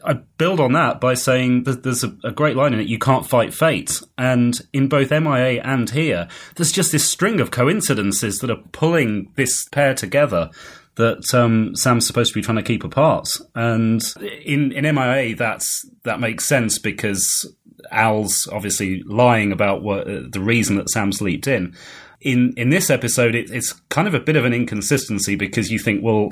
I 0.03 0.13
build 0.39 0.59
on 0.59 0.73
that 0.73 0.99
by 0.99 1.13
saying 1.13 1.63
that 1.65 1.83
there's 1.83 2.03
a, 2.03 2.11
a 2.23 2.31
great 2.31 2.55
line 2.55 2.73
in 2.73 2.79
it. 2.79 2.87
You 2.87 2.97
can't 2.97 3.27
fight 3.27 3.53
fate, 3.53 4.01
and 4.17 4.59
in 4.73 4.89
both 4.89 5.11
MIA 5.11 5.61
and 5.61 5.87
here, 5.91 6.27
there's 6.55 6.71
just 6.71 6.91
this 6.91 7.07
string 7.07 7.39
of 7.39 7.51
coincidences 7.51 8.39
that 8.39 8.49
are 8.49 8.63
pulling 8.71 9.31
this 9.35 9.67
pair 9.69 9.93
together. 9.93 10.49
That 10.95 11.35
um, 11.35 11.75
Sam's 11.75 12.07
supposed 12.07 12.33
to 12.33 12.39
be 12.39 12.43
trying 12.43 12.57
to 12.57 12.63
keep 12.63 12.83
apart, 12.83 13.27
and 13.53 14.01
in 14.43 14.71
in 14.71 14.95
MIA, 14.95 15.35
that's 15.35 15.87
that 16.03 16.19
makes 16.19 16.47
sense 16.47 16.79
because 16.79 17.45
Al's 17.91 18.47
obviously 18.51 19.03
lying 19.03 19.51
about 19.51 19.83
what 19.83 20.07
uh, 20.07 20.21
the 20.27 20.41
reason 20.41 20.77
that 20.77 20.89
Sam's 20.89 21.21
leaped 21.21 21.45
in. 21.47 21.75
In 22.21 22.53
in 22.57 22.71
this 22.71 22.89
episode, 22.89 23.35
it, 23.35 23.51
it's 23.51 23.73
kind 23.89 24.07
of 24.07 24.15
a 24.15 24.19
bit 24.19 24.35
of 24.35 24.45
an 24.45 24.53
inconsistency 24.53 25.35
because 25.35 25.69
you 25.69 25.77
think, 25.77 26.03
well. 26.03 26.31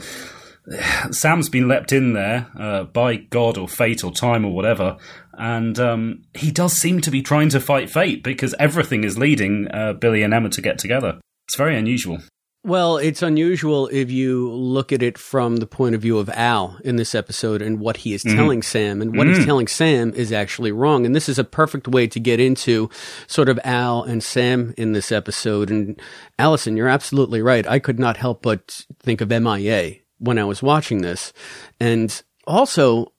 Sam's 1.11 1.49
been 1.49 1.67
leapt 1.67 1.91
in 1.91 2.13
there 2.13 2.47
uh, 2.57 2.83
by 2.85 3.15
God 3.17 3.57
or 3.57 3.67
fate 3.67 4.03
or 4.03 4.11
time 4.11 4.45
or 4.45 4.53
whatever, 4.53 4.97
and 5.33 5.77
um, 5.79 6.23
he 6.33 6.51
does 6.51 6.73
seem 6.73 7.01
to 7.01 7.11
be 7.11 7.21
trying 7.21 7.49
to 7.49 7.59
fight 7.59 7.89
fate 7.89 8.23
because 8.23 8.55
everything 8.59 9.03
is 9.03 9.17
leading 9.17 9.67
uh, 9.71 9.93
Billy 9.93 10.23
and 10.23 10.33
Emma 10.33 10.49
to 10.49 10.61
get 10.61 10.77
together. 10.77 11.19
It's 11.47 11.57
very 11.57 11.77
unusual. 11.77 12.19
Well, 12.65 12.95
it's 12.95 13.21
unusual 13.21 13.89
if 13.91 14.09
you 14.09 14.49
look 14.49 14.93
at 14.93 15.03
it 15.03 15.17
from 15.17 15.57
the 15.57 15.65
point 15.67 15.95
of 15.95 16.01
view 16.01 16.17
of 16.17 16.29
Al 16.29 16.77
in 16.85 16.95
this 16.95 17.13
episode 17.13 17.61
and 17.61 17.77
what 17.81 17.97
he 17.97 18.13
is 18.13 18.23
Mhm. 18.23 18.35
telling 18.37 18.61
Sam. 18.61 19.01
And 19.01 19.17
what 19.17 19.27
Mhm. 19.27 19.35
he's 19.35 19.45
telling 19.45 19.67
Sam 19.67 20.13
is 20.15 20.31
actually 20.31 20.71
wrong. 20.71 21.05
And 21.05 21.13
this 21.13 21.27
is 21.27 21.37
a 21.37 21.43
perfect 21.43 21.89
way 21.89 22.07
to 22.07 22.21
get 22.21 22.39
into 22.39 22.89
sort 23.27 23.49
of 23.49 23.59
Al 23.65 24.03
and 24.03 24.23
Sam 24.23 24.73
in 24.77 24.93
this 24.93 25.11
episode. 25.11 25.69
And 25.69 26.01
Allison, 26.39 26.77
you're 26.77 26.87
absolutely 26.87 27.41
right. 27.41 27.67
I 27.67 27.79
could 27.79 27.99
not 27.99 28.15
help 28.15 28.41
but 28.43 28.85
think 28.97 29.19
of 29.19 29.29
MIA 29.29 29.99
when 30.23 30.39
I 30.39 30.45
was 30.45 30.63
watching 30.63 31.01
this. 31.01 31.33
And 31.79 32.23
also, 32.47 33.11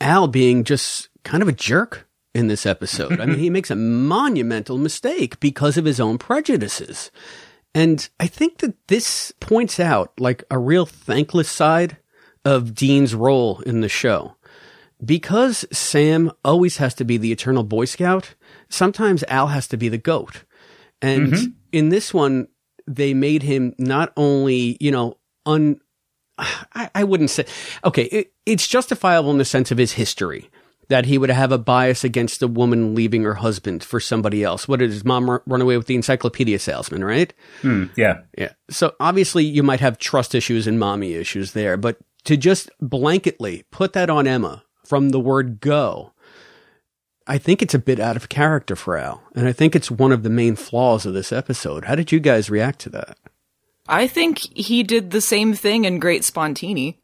Al 0.00 0.28
being 0.28 0.64
just 0.64 1.08
kind 1.24 1.42
of 1.42 1.48
a 1.48 1.52
jerk 1.52 2.06
in 2.34 2.48
this 2.48 2.66
episode. 2.66 3.20
I 3.20 3.26
mean, 3.26 3.38
he 3.38 3.50
makes 3.56 3.70
a 3.70 3.76
monumental 3.76 4.76
mistake 4.78 5.40
because 5.40 5.76
of 5.76 5.84
his 5.84 6.00
own 6.00 6.18
prejudices. 6.18 7.10
And 7.74 8.08
I 8.20 8.26
think 8.26 8.58
that 8.58 8.74
this 8.88 9.32
points 9.40 9.80
out 9.80 10.12
like 10.18 10.44
a 10.50 10.58
real 10.58 10.86
thankless 10.86 11.48
side 11.48 11.96
of 12.44 12.74
Dean's 12.74 13.14
role 13.14 13.60
in 13.60 13.80
the 13.80 13.88
show. 13.88 14.36
Because 15.04 15.64
Sam 15.72 16.30
always 16.44 16.76
has 16.78 16.94
to 16.94 17.04
be 17.04 17.16
the 17.16 17.32
eternal 17.32 17.64
Boy 17.64 17.84
Scout, 17.84 18.34
sometimes 18.68 19.24
Al 19.28 19.48
has 19.48 19.66
to 19.68 19.76
be 19.76 19.88
the 19.88 19.98
goat. 19.98 20.44
And 21.02 21.32
Mm-hmm. 21.32 21.46
in 21.72 21.88
this 21.88 22.14
one, 22.14 22.48
they 22.86 23.12
made 23.14 23.42
him 23.42 23.74
not 23.78 24.12
only, 24.16 24.76
you 24.80 24.90
know, 24.90 25.18
un, 25.46 25.80
I, 26.38 26.90
I 26.94 27.04
wouldn't 27.04 27.30
say, 27.30 27.46
okay, 27.84 28.04
it, 28.04 28.32
it's 28.46 28.66
justifiable 28.66 29.30
in 29.30 29.38
the 29.38 29.44
sense 29.44 29.70
of 29.70 29.78
his 29.78 29.92
history 29.92 30.50
that 30.88 31.06
he 31.06 31.18
would 31.18 31.30
have 31.30 31.52
a 31.52 31.58
bias 31.58 32.04
against 32.04 32.42
a 32.42 32.48
woman 32.48 32.94
leaving 32.94 33.22
her 33.22 33.34
husband 33.34 33.82
for 33.82 34.00
somebody 34.00 34.44
else. 34.44 34.68
What 34.68 34.80
did 34.80 34.90
his 34.90 35.04
mom 35.04 35.30
ru- 35.30 35.40
run 35.46 35.62
away 35.62 35.76
with 35.76 35.86
the 35.86 35.94
encyclopedia 35.94 36.58
salesman, 36.58 37.04
right? 37.04 37.32
Hmm, 37.62 37.86
yeah. 37.96 38.20
Yeah. 38.36 38.52
So 38.70 38.94
obviously 39.00 39.44
you 39.44 39.62
might 39.62 39.80
have 39.80 39.98
trust 39.98 40.34
issues 40.34 40.66
and 40.66 40.78
mommy 40.78 41.14
issues 41.14 41.52
there, 41.52 41.76
but 41.76 41.98
to 42.24 42.36
just 42.36 42.70
blanketly 42.82 43.64
put 43.70 43.92
that 43.94 44.10
on 44.10 44.26
Emma 44.26 44.64
from 44.84 45.10
the 45.10 45.20
word 45.20 45.60
go, 45.60 46.12
I 47.26 47.38
think 47.38 47.62
it's 47.62 47.74
a 47.74 47.78
bit 47.78 47.98
out 47.98 48.16
of 48.16 48.28
character 48.28 48.76
for 48.76 48.98
Al. 48.98 49.22
And 49.34 49.48
I 49.48 49.52
think 49.52 49.74
it's 49.74 49.90
one 49.90 50.12
of 50.12 50.22
the 50.22 50.30
main 50.30 50.56
flaws 50.56 51.06
of 51.06 51.14
this 51.14 51.32
episode. 51.32 51.86
How 51.86 51.94
did 51.94 52.12
you 52.12 52.20
guys 52.20 52.50
react 52.50 52.80
to 52.80 52.90
that? 52.90 53.16
I 53.88 54.06
think 54.06 54.38
he 54.56 54.82
did 54.82 55.10
the 55.10 55.20
same 55.20 55.54
thing 55.54 55.84
in 55.84 55.98
Great 55.98 56.22
Spontini 56.22 56.96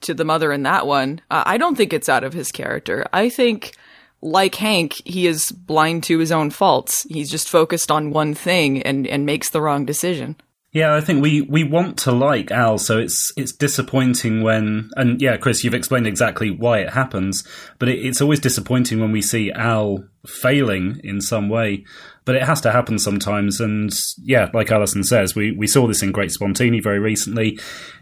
to 0.00 0.14
the 0.14 0.24
mother 0.24 0.52
in 0.52 0.64
that 0.64 0.86
one. 0.86 1.20
Uh, 1.30 1.42
I 1.46 1.58
don't 1.58 1.76
think 1.76 1.92
it's 1.92 2.08
out 2.08 2.24
of 2.24 2.32
his 2.32 2.50
character. 2.50 3.06
I 3.12 3.28
think, 3.28 3.74
like 4.20 4.56
Hank, 4.56 4.94
he 5.04 5.26
is 5.26 5.52
blind 5.52 6.02
to 6.04 6.18
his 6.18 6.32
own 6.32 6.50
faults. 6.50 7.06
He's 7.08 7.30
just 7.30 7.48
focused 7.48 7.90
on 7.90 8.10
one 8.10 8.34
thing 8.34 8.82
and, 8.82 9.06
and 9.06 9.24
makes 9.24 9.50
the 9.50 9.60
wrong 9.60 9.84
decision. 9.84 10.36
Yeah, 10.72 10.94
I 10.94 11.00
think 11.00 11.22
we, 11.22 11.40
we 11.40 11.64
want 11.64 11.96
to 12.00 12.12
like 12.12 12.50
Al, 12.50 12.76
so 12.76 12.98
it's 12.98 13.32
it's 13.34 13.52
disappointing 13.52 14.42
when 14.42 14.90
and 14.94 15.22
yeah, 15.22 15.38
Chris, 15.38 15.64
you've 15.64 15.72
explained 15.72 16.06
exactly 16.06 16.50
why 16.50 16.80
it 16.80 16.90
happens, 16.90 17.48
but 17.78 17.88
it, 17.88 18.04
it's 18.04 18.20
always 18.20 18.40
disappointing 18.40 19.00
when 19.00 19.10
we 19.10 19.22
see 19.22 19.50
Al 19.52 20.04
failing 20.26 21.00
in 21.02 21.22
some 21.22 21.48
way. 21.48 21.86
But 22.26 22.34
it 22.34 22.42
has 22.42 22.60
to 22.62 22.72
happen 22.72 22.98
sometimes, 22.98 23.60
and 23.60 23.90
yeah, 24.18 24.50
like 24.52 24.70
Alison 24.70 25.04
says, 25.04 25.34
we, 25.34 25.52
we 25.52 25.66
saw 25.66 25.86
this 25.86 26.02
in 26.02 26.12
Great 26.12 26.32
Spontini 26.38 26.82
very 26.82 26.98
recently. 26.98 27.58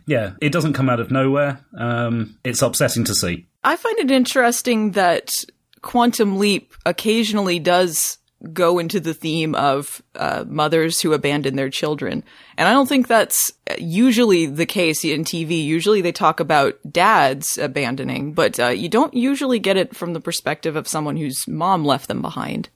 Yeah, 0.07 0.33
it 0.41 0.51
doesn't 0.51 0.73
come 0.73 0.91
out 0.91 0.99
of 0.99 1.13
nowhere. 1.13 1.61
Um, 1.79 2.37
it's 2.43 2.63
upsetting 2.63 3.05
to 3.05 3.15
see. 3.15 3.47
I 3.63 3.77
find 3.77 3.99
it 3.99 4.11
interesting 4.11 4.93
that 4.93 5.45
Quantum 5.83 6.39
Leap 6.39 6.73
occasionally 6.87 7.59
does 7.59 8.19
go 8.53 8.79
into 8.79 9.01
the 9.01 9.15
theme 9.15 9.55
of 9.55 10.03
uh, 10.15 10.45
mothers 10.47 11.01
who 11.01 11.13
abandon 11.13 11.57
their 11.57 11.71
children. 11.71 12.25
And 12.57 12.69
I 12.69 12.73
don't 12.73 12.89
think 12.89 13.07
that's 13.07 13.53
usually 13.79 14.47
the 14.47 14.67
case 14.67 15.05
in 15.05 15.25
TV. 15.25 15.65
Usually 15.65 16.01
they 16.01 16.13
talk 16.13 16.41
about 16.41 16.79
dads 16.91 17.59
abandoning, 17.59 18.33
but 18.33 18.59
uh, 18.61 18.69
you 18.69 18.89
don't 18.89 19.15
usually 19.15 19.59
get 19.59 19.77
it 19.77 19.97
from 19.97 20.13
the 20.13 20.21
perspective 20.21 20.77
of 20.77 20.89
someone 20.89 21.17
whose 21.17 21.47
mom 21.49 21.85
left 21.85 22.09
them 22.09 22.23
behind. 22.23 22.69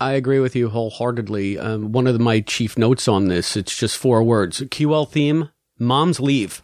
I 0.00 0.12
agree 0.12 0.40
with 0.40 0.56
you 0.56 0.68
wholeheartedly. 0.68 1.58
Um, 1.58 1.92
one 1.92 2.06
of 2.06 2.20
my 2.20 2.40
chief 2.40 2.78
notes 2.78 3.08
on 3.08 3.28
this, 3.28 3.56
it's 3.56 3.76
just 3.76 3.96
four 3.96 4.22
words. 4.22 4.60
QL 4.60 5.08
theme, 5.08 5.50
moms 5.78 6.20
leave. 6.20 6.62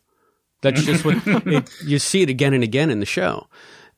That's 0.62 0.82
just 0.82 1.04
what 1.04 1.16
it, 1.26 1.70
you 1.84 1.98
see 1.98 2.22
it 2.22 2.30
again 2.30 2.54
and 2.54 2.64
again 2.64 2.90
in 2.90 3.00
the 3.00 3.06
show. 3.06 3.48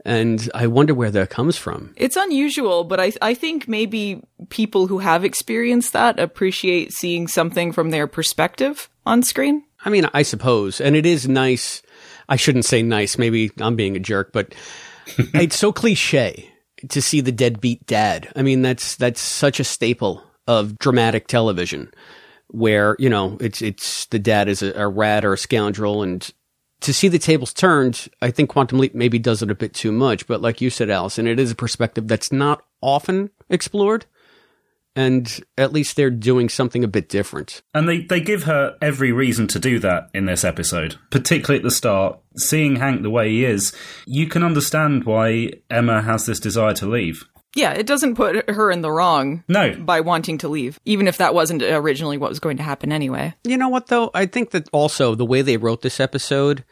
And 0.05 0.49
I 0.55 0.69
wonder 0.69 0.95
where 0.95 1.11
that 1.11 1.31
comes 1.31 1.57
from. 1.57 1.93
It's 1.97 2.17
unusual, 2.17 2.85
but 2.85 3.01
I 3.01 3.13
I 3.21 3.35
think 3.35 3.67
maybe 3.67 4.23
people 4.49 4.87
who 4.87 4.99
have 4.99 5.25
experienced 5.25 5.93
that 5.93 6.21
appreciate 6.21 6.93
seeing 6.93 7.27
something 7.27 7.73
from 7.73 7.91
their 7.91 8.07
perspective 8.07 8.89
on 9.05 9.23
screen. 9.23 9.65
I 9.85 9.91
mean, 9.91 10.09
I 10.15 10.23
suppose, 10.23 10.81
and 10.81 10.95
it 10.95 11.05
is 11.05 11.29
nice. 11.29 11.83
I 12.29 12.37
shouldn't 12.37 12.65
say 12.65 12.83
nice. 12.83 13.19
Maybe 13.19 13.51
I'm 13.59 13.77
being 13.77 13.97
a 13.97 14.01
jerk, 14.01 14.33
but 14.33 14.55
it's 15.19 15.59
so 15.59 15.73
cliche 15.73 16.53
to 16.89 17.03
see 17.03 17.21
the 17.21 17.33
deadbeat 17.33 17.87
dad. 17.87 18.31
I 18.37 18.43
mean, 18.43 18.63
that's 18.63 18.97
that's 18.97 19.21
such 19.21 19.61
a 19.61 19.65
staple 19.65 20.23
of 20.47 20.79
dramatic 20.79 21.27
television, 21.27 21.93
where 22.49 22.97
you 22.99 23.09
know 23.09 23.37
it's 23.41 23.63
it's 23.63 24.07
the 24.07 24.19
dad 24.19 24.49
is 24.49 24.63
a, 24.63 24.73
a 24.73 24.89
rat 24.89 25.25
or 25.25 25.33
a 25.33 25.39
scoundrel, 25.39 26.03
and 26.03 26.31
to 26.81 26.93
see 26.93 27.09
the 27.09 27.19
tables 27.19 27.53
turned, 27.53 28.09
I 28.23 28.31
think 28.31 28.51
Quantum 28.51 28.79
Leap 28.79 28.95
maybe 28.95 29.19
does 29.19 29.43
it 29.43 29.51
a 29.51 29.55
bit 29.55 29.75
too 29.75 29.93
much. 29.93 30.27
But 30.27 30.41
like 30.41 30.61
you 30.61 30.71
said, 30.71 30.91
Allison, 30.91 31.27
it 31.27 31.41
is 31.41 31.51
a 31.51 31.57
perspective 31.57 32.07
that's 32.07 32.31
not 32.31 32.65
often 32.81 33.31
explored. 33.51 34.07
And 34.99 35.41
at 35.57 35.73
least 35.73 35.95
they're 35.95 36.11
doing 36.11 36.49
something 36.49 36.83
a 36.83 36.89
bit 36.89 37.09
different. 37.09 37.63
And 37.73 37.89
they, 37.89 38.01
they 38.03 38.21
give 38.21 38.43
her 38.45 38.77
every 38.83 39.13
reason 39.13 39.47
to 39.49 39.61
do 39.61 39.79
that 39.79 40.11
in 40.13 40.27
this 40.27 40.43
episode, 40.43 40.97
particularly 41.11 41.61
at 41.61 41.63
the 41.63 41.71
start. 41.71 42.19
Seeing 42.37 42.77
Hank 42.77 43.03
the 43.03 43.11
way 43.11 43.31
he 43.31 43.45
is, 43.45 43.73
you 44.07 44.27
can 44.27 44.43
understand 44.43 45.05
why 45.05 45.51
Emma 45.71 46.03
has 46.03 46.27
this 46.27 46.41
desire 46.41 46.75
to 46.75 46.87
leave. 46.87 47.25
Yeah, 47.55 47.73
it 47.73 47.87
doesn't 47.87 48.17
put 48.17 48.49
her 48.51 48.71
in 48.71 48.83
the 48.83 48.91
wrong. 48.91 49.45
No. 49.49 49.75
By 49.75 50.01
wanting 50.01 50.39
to 50.39 50.49
leave, 50.49 50.79
even 50.85 51.09
if 51.09 51.19
that 51.19 51.35
wasn't 51.35 51.63
originally 51.63 52.19
what 52.19 52.31
was 52.31 52.41
going 52.41 52.57
to 52.59 52.63
happen 52.63 52.93
anyway. 52.93 53.35
You 53.45 53.57
know 53.57 53.69
what, 53.69 53.87
though? 53.87 54.11
I 54.15 54.27
think 54.27 54.51
that 54.51 54.69
also 54.73 55.15
the 55.15 55.25
way 55.25 55.43
they 55.43 55.57
wrote 55.57 55.83
this 55.83 56.01
episode, 56.01 56.65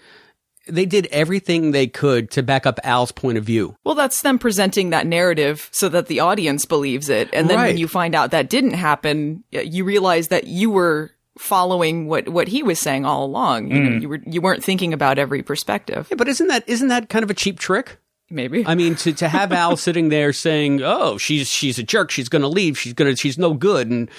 they 0.69 0.85
did 0.87 1.07
everything 1.13 1.71
they 1.71 1.87
could 1.87 2.31
to 2.33 2.43
back 2.43 2.67
up 2.67 2.79
Al's 2.85 3.13
point 3.13 3.39
of 3.39 3.45
view. 3.45 3.77
Well, 3.85 3.95
that's 3.95 4.23
them 4.23 4.39
presenting 4.39 4.91
that 4.91 5.07
narrative 5.07 5.69
so 5.73 5.89
that 5.91 6.07
the 6.07 6.21
audience 6.21 6.65
believes 6.65 7.09
it. 7.09 7.29
And 7.33 7.49
then 7.49 7.57
Right. 7.59 7.69
when 7.69 7.79
you 7.79 7.87
find 7.89 8.15
out 8.15 8.33
that 8.33 8.49
didn't 8.51 8.75
happen, 8.75 9.45
you 9.51 9.85
realize 9.85 10.29
that 10.29 10.47
you 10.47 10.71
were 10.71 11.13
following 11.39 12.07
what, 12.09 12.29
what 12.29 12.49
he 12.49 12.63
was 12.63 12.79
saying 12.81 13.05
all 13.05 13.25
along. 13.25 13.71
You 13.71 13.79
know, 13.81 13.91
Mm. 13.91 14.03
you 14.03 14.09
were 14.09 14.21
you 14.27 14.41
weren't 14.41 14.65
thinking 14.65 14.93
about 14.93 15.19
every 15.19 15.43
perspective. 15.43 16.07
Yeah, 16.11 16.17
but 16.17 16.29
isn't 16.29 16.49
that 16.49 16.65
isn't 16.67 16.89
that 16.89 17.09
kind 17.09 17.23
of 17.23 17.31
a 17.31 17.35
cheap 17.35 17.59
trick? 17.59 17.99
Maybe. 18.29 18.65
I 18.67 18.75
mean, 18.75 18.97
to, 18.97 19.13
to 19.13 19.29
have 19.29 19.53
Al 19.53 19.77
sitting 19.87 20.09
there 20.09 20.33
saying, 20.33 20.81
"Oh, 20.83 21.17
she's 21.19 21.49
she's 21.49 21.79
a 21.79 21.83
jerk. 21.85 22.11
She's 22.11 22.29
going 22.29 22.43
to 22.43 22.49
leave. 22.49 22.77
She's 22.79 22.93
going 22.95 23.15
to 23.15 23.17
she's 23.17 23.39
no 23.39 23.53
good," 23.55 23.89
and 23.91 24.11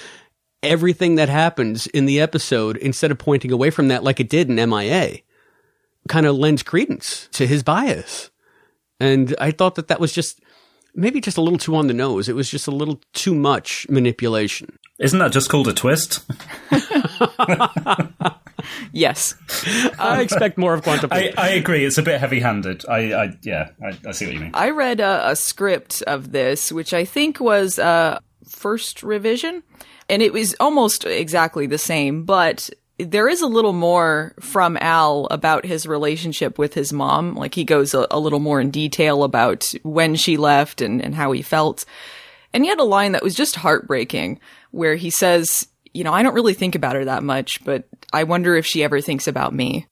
everything 0.62 1.16
that 1.16 1.28
happens 1.28 1.86
in 1.88 2.06
the 2.06 2.20
episode, 2.20 2.76
instead 2.78 3.10
of 3.10 3.18
pointing 3.18 3.52
away 3.52 3.70
from 3.70 3.88
that 3.88 4.02
like 4.04 4.18
it 4.20 4.28
did 4.28 4.48
in 4.48 4.56
MIA, 4.70 5.18
kind 6.08 6.26
of 6.26 6.36
lends 6.36 6.62
credence 6.62 7.28
to 7.32 7.46
his 7.46 7.62
bias. 7.62 8.30
And 9.00 9.34
I 9.40 9.50
thought 9.50 9.76
that 9.76 9.88
that 9.88 10.00
was 10.00 10.12
just 10.12 10.40
maybe 10.94 11.20
just 11.20 11.36
a 11.36 11.40
little 11.40 11.58
too 11.58 11.76
on 11.76 11.86
the 11.86 11.94
nose. 11.94 12.28
It 12.28 12.34
was 12.34 12.50
just 12.50 12.66
a 12.66 12.70
little 12.70 13.00
too 13.12 13.34
much 13.34 13.86
manipulation. 13.88 14.78
Isn't 14.98 15.18
that 15.20 15.32
just 15.32 15.48
called 15.48 15.68
a 15.68 15.72
twist? 15.72 16.24
yes. 18.92 19.34
I 19.98 20.20
expect 20.20 20.58
more 20.58 20.74
of 20.74 20.82
Quantum. 20.82 21.10
I, 21.12 21.32
I 21.38 21.50
agree. 21.50 21.84
It's 21.84 21.98
a 21.98 22.02
bit 22.02 22.18
heavy-handed. 22.18 22.84
I, 22.88 23.12
I 23.12 23.38
yeah, 23.42 23.70
I, 23.82 23.96
I 24.06 24.10
see 24.10 24.26
what 24.26 24.34
you 24.34 24.40
mean. 24.40 24.50
I 24.54 24.70
read 24.70 24.98
a, 24.98 25.30
a 25.30 25.36
script 25.36 26.02
of 26.02 26.32
this, 26.32 26.72
which 26.72 26.92
I 26.92 27.04
think 27.04 27.38
was 27.38 27.78
uh, 27.78 28.18
first 28.48 29.04
revision, 29.04 29.62
and 30.08 30.20
it 30.20 30.32
was 30.32 30.56
almost 30.58 31.04
exactly 31.04 31.66
the 31.66 31.78
same, 31.78 32.24
but 32.24 32.68
there 32.98 33.28
is 33.28 33.42
a 33.42 33.46
little 33.46 33.72
more 33.72 34.34
from 34.40 34.76
Al 34.80 35.26
about 35.30 35.64
his 35.64 35.86
relationship 35.86 36.58
with 36.58 36.74
his 36.74 36.92
mom. 36.92 37.34
Like 37.34 37.54
he 37.54 37.64
goes 37.64 37.94
a, 37.94 38.06
a 38.10 38.18
little 38.18 38.40
more 38.40 38.60
in 38.60 38.70
detail 38.70 39.22
about 39.22 39.72
when 39.82 40.16
she 40.16 40.36
left 40.36 40.80
and, 40.80 41.02
and 41.02 41.14
how 41.14 41.32
he 41.32 41.42
felt. 41.42 41.84
And 42.52 42.64
he 42.64 42.70
had 42.70 42.80
a 42.80 42.84
line 42.84 43.12
that 43.12 43.22
was 43.22 43.34
just 43.34 43.56
heartbreaking 43.56 44.40
where 44.70 44.96
he 44.96 45.10
says, 45.10 45.68
you 45.94 46.02
know, 46.02 46.12
I 46.12 46.22
don't 46.22 46.34
really 46.34 46.54
think 46.54 46.74
about 46.74 46.96
her 46.96 47.04
that 47.04 47.22
much, 47.22 47.64
but 47.64 47.84
I 48.12 48.24
wonder 48.24 48.56
if 48.56 48.66
she 48.66 48.82
ever 48.82 49.00
thinks 49.00 49.28
about 49.28 49.54
me. 49.54 49.86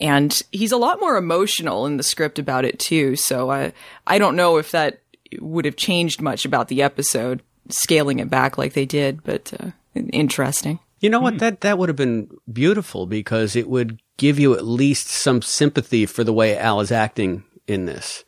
And 0.00 0.38
he's 0.50 0.72
a 0.72 0.76
lot 0.76 1.00
more 1.00 1.16
emotional 1.16 1.86
in 1.86 1.96
the 1.96 2.02
script 2.02 2.38
about 2.38 2.64
it 2.64 2.78
too. 2.78 3.16
So 3.16 3.50
I, 3.50 3.72
I 4.06 4.18
don't 4.18 4.36
know 4.36 4.58
if 4.58 4.70
that 4.70 5.00
would 5.40 5.64
have 5.64 5.76
changed 5.76 6.20
much 6.20 6.44
about 6.44 6.68
the 6.68 6.82
episode, 6.82 7.42
scaling 7.68 8.18
it 8.18 8.30
back 8.30 8.58
like 8.58 8.74
they 8.74 8.86
did, 8.86 9.22
but 9.22 9.52
uh, 9.60 9.70
interesting. 9.94 10.78
You 11.02 11.10
know 11.10 11.20
what? 11.20 11.34
Hmm. 11.34 11.38
That 11.38 11.60
that 11.62 11.78
would 11.78 11.88
have 11.88 11.96
been 11.96 12.30
beautiful 12.50 13.06
because 13.06 13.56
it 13.56 13.68
would 13.68 14.00
give 14.16 14.38
you 14.38 14.54
at 14.54 14.64
least 14.64 15.08
some 15.08 15.42
sympathy 15.42 16.06
for 16.06 16.22
the 16.22 16.32
way 16.32 16.56
Al 16.56 16.80
is 16.80 16.92
acting 16.92 17.42
in 17.66 17.84
this. 17.86 18.24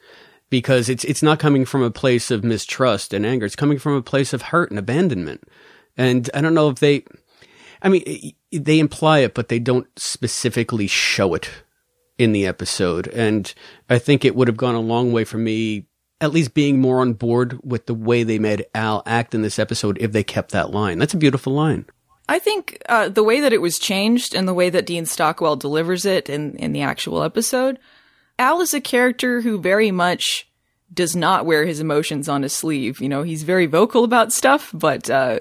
Because 0.51 0.88
it's 0.88 1.05
it's 1.05 1.22
not 1.22 1.38
coming 1.38 1.64
from 1.64 1.82
a 1.82 1.90
place 1.90 2.32
of 2.32 2.42
mistrust 2.42 3.14
and 3.14 3.24
anger. 3.24 3.46
It's 3.46 3.57
coming 3.57 3.78
from 3.78 3.94
a 3.94 4.03
place 4.03 4.32
of 4.32 4.42
hurt 4.42 4.70
and 4.70 4.78
abandonment. 4.78 5.44
And 5.96 6.28
I 6.34 6.40
don't 6.40 6.55
know 6.55 6.68
if 6.68 6.80
they 6.80 7.05
I 7.80 7.88
mean 7.88 8.34
they 8.51 8.80
imply 8.80 9.20
it 9.20 9.34
but 9.34 9.49
they 9.49 9.61
don't 9.61 9.86
specifically 9.96 10.88
show 10.88 11.34
it 11.34 11.49
in 12.18 12.32
the 12.32 12.44
episode. 12.44 13.07
And 13.09 13.55
I 13.88 13.99
think 14.01 14.24
it 14.24 14.34
would 14.34 14.49
have 14.49 14.57
gone 14.57 14.74
a 14.74 14.80
long 14.80 15.12
way 15.12 15.22
for 15.22 15.38
me 15.38 15.86
at 16.20 16.32
least 16.32 16.55
being 16.55 16.80
more 16.80 17.01
on 17.01 17.12
board 17.12 17.61
with 17.62 17.86
the 17.86 17.94
way 17.94 18.24
they 18.24 18.40
made 18.40 18.66
Al 18.74 19.05
act 19.07 19.32
in 19.32 19.42
this 19.42 19.61
episode 19.61 19.96
if 20.01 20.11
they 20.11 20.24
kept 20.24 20.51
that 20.51 20.72
line. 20.72 20.99
That's 20.99 21.14
a 21.14 21.18
beautiful 21.18 21.53
line. 21.53 21.86
I 22.29 22.39
think 22.39 22.83
uh, 22.89 23.09
the 23.09 23.25
way 23.25 23.41
that 23.41 23.53
it 23.53 23.61
was 23.61 23.79
changed 23.79 24.35
and 24.35 24.49
the 24.49 24.55
way 24.55 24.70
that 24.70 24.87
Dean 24.87 25.05
Stockwell 25.05 25.57
delivers 25.57 26.07
it 26.07 26.31
in, 26.31 26.57
in 26.57 26.72
the 26.72 26.83
actual 26.83 27.22
episode, 27.22 27.79
Al 28.39 28.61
is 28.61 28.72
a 28.72 28.81
character 28.81 29.43
who 29.43 29.59
very 29.59 29.91
much 29.91 30.49
does 30.93 31.14
not 31.14 31.47
wear 31.47 31.66
his 31.66 31.81
emotions 31.81 32.29
on 32.29 32.43
his 32.43 32.53
sleeve. 32.53 33.01
You 33.01 33.09
know, 33.09 33.22
he's 33.22 33.43
very 33.43 33.66
vocal 33.66 34.05
about 34.05 34.33
stuff, 34.33 34.70
but 34.72 35.11
uh, 35.11 35.41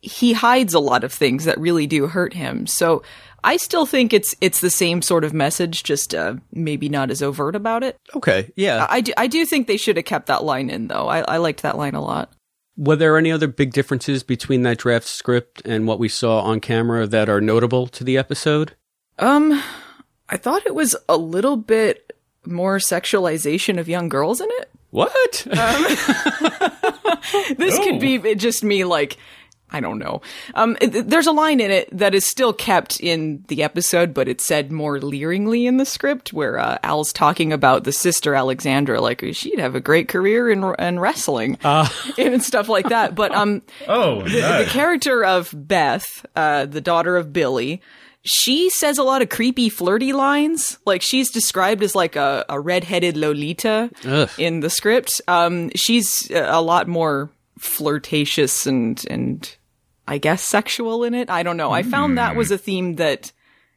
he 0.00 0.32
hides 0.32 0.74
a 0.74 0.80
lot 0.80 1.04
of 1.04 1.12
things 1.12 1.44
that 1.44 1.58
really 1.58 1.86
do 1.86 2.06
hurt 2.08 2.34
him. 2.34 2.66
So 2.66 3.02
I 3.44 3.56
still 3.56 3.86
think 3.86 4.12
it's 4.12 4.34
it's 4.40 4.60
the 4.60 4.70
same 4.70 5.02
sort 5.02 5.22
of 5.22 5.34
message, 5.34 5.82
just 5.82 6.14
uh, 6.14 6.36
maybe 6.50 6.88
not 6.88 7.10
as 7.10 7.22
overt 7.22 7.54
about 7.54 7.82
it. 7.82 7.98
Okay, 8.16 8.50
yeah. 8.56 8.86
I, 8.88 8.96
I 8.96 9.00
do, 9.00 9.12
I 9.16 9.26
do 9.26 9.46
think 9.46 9.66
they 9.66 9.76
should 9.76 9.96
have 9.96 10.06
kept 10.06 10.26
that 10.26 10.44
line 10.44 10.70
in, 10.70 10.88
though. 10.88 11.08
I, 11.08 11.20
I 11.20 11.36
liked 11.36 11.62
that 11.62 11.76
line 11.76 11.94
a 11.94 12.02
lot. 12.02 12.32
Were 12.76 12.96
there 12.96 13.16
any 13.16 13.30
other 13.30 13.46
big 13.46 13.72
differences 13.72 14.22
between 14.22 14.62
that 14.62 14.78
draft 14.78 15.06
script 15.06 15.62
and 15.64 15.86
what 15.86 15.98
we 15.98 16.08
saw 16.08 16.40
on 16.40 16.60
camera 16.60 17.06
that 17.06 17.28
are 17.28 17.40
notable 17.40 17.86
to 17.88 18.02
the 18.02 18.18
episode? 18.18 18.74
Um, 19.18 19.62
I 20.28 20.36
thought 20.36 20.66
it 20.66 20.74
was 20.74 20.96
a 21.08 21.16
little 21.16 21.56
bit 21.56 22.12
more 22.44 22.78
sexualization 22.78 23.78
of 23.78 23.88
young 23.88 24.08
girls 24.08 24.40
in 24.40 24.48
it. 24.50 24.70
What? 24.90 25.46
Um, 25.46 25.84
this 27.56 27.78
could 27.78 28.00
be 28.00 28.34
just 28.36 28.62
me, 28.62 28.84
like 28.84 29.16
I 29.74 29.80
don't 29.80 29.98
know. 29.98 30.22
Um, 30.54 30.76
it, 30.80 31.10
there's 31.10 31.26
a 31.26 31.32
line 31.32 31.58
in 31.58 31.72
it 31.72 31.88
that 31.90 32.14
is 32.14 32.24
still 32.24 32.52
kept 32.52 33.00
in 33.00 33.44
the 33.48 33.64
episode, 33.64 34.14
but 34.14 34.28
it's 34.28 34.46
said 34.46 34.70
more 34.70 35.00
leeringly 35.00 35.66
in 35.66 35.78
the 35.78 35.84
script, 35.84 36.32
where 36.32 36.60
uh, 36.60 36.78
Al's 36.84 37.12
talking 37.12 37.52
about 37.52 37.82
the 37.82 37.90
sister 37.90 38.36
Alexandra, 38.36 39.00
like 39.00 39.24
she'd 39.32 39.58
have 39.58 39.74
a 39.74 39.80
great 39.80 40.06
career 40.06 40.48
in, 40.48 40.62
in 40.78 41.00
wrestling 41.00 41.58
uh. 41.64 41.88
and 42.18 42.40
stuff 42.40 42.68
like 42.68 42.88
that. 42.90 43.16
But 43.16 43.34
um, 43.34 43.62
oh, 43.88 44.22
the, 44.22 44.40
no. 44.40 44.58
the 44.62 44.70
character 44.70 45.24
of 45.24 45.52
Beth, 45.52 46.24
uh, 46.36 46.66
the 46.66 46.80
daughter 46.80 47.16
of 47.16 47.32
Billy, 47.32 47.82
she 48.22 48.70
says 48.70 48.96
a 48.96 49.02
lot 49.02 49.22
of 49.22 49.28
creepy, 49.28 49.68
flirty 49.68 50.12
lines. 50.12 50.78
Like 50.86 51.02
she's 51.02 51.32
described 51.32 51.82
as 51.82 51.96
like 51.96 52.14
a, 52.14 52.44
a 52.48 52.60
redheaded 52.60 53.16
Lolita 53.16 53.90
Ugh. 54.04 54.30
in 54.38 54.60
the 54.60 54.70
script. 54.70 55.20
Um, 55.26 55.72
she's 55.74 56.30
a 56.30 56.62
lot 56.62 56.86
more 56.86 57.28
flirtatious 57.58 58.66
and 58.66 59.04
and 59.08 59.56
I 60.06 60.18
guess 60.18 60.42
sexual 60.42 61.04
in 61.04 61.14
it. 61.14 61.30
I 61.30 61.42
don't 61.42 61.56
know. 61.56 61.70
I 61.70 61.82
found 61.82 62.18
that 62.18 62.36
was 62.36 62.50
a 62.50 62.58
theme 62.58 62.96
that 62.96 63.32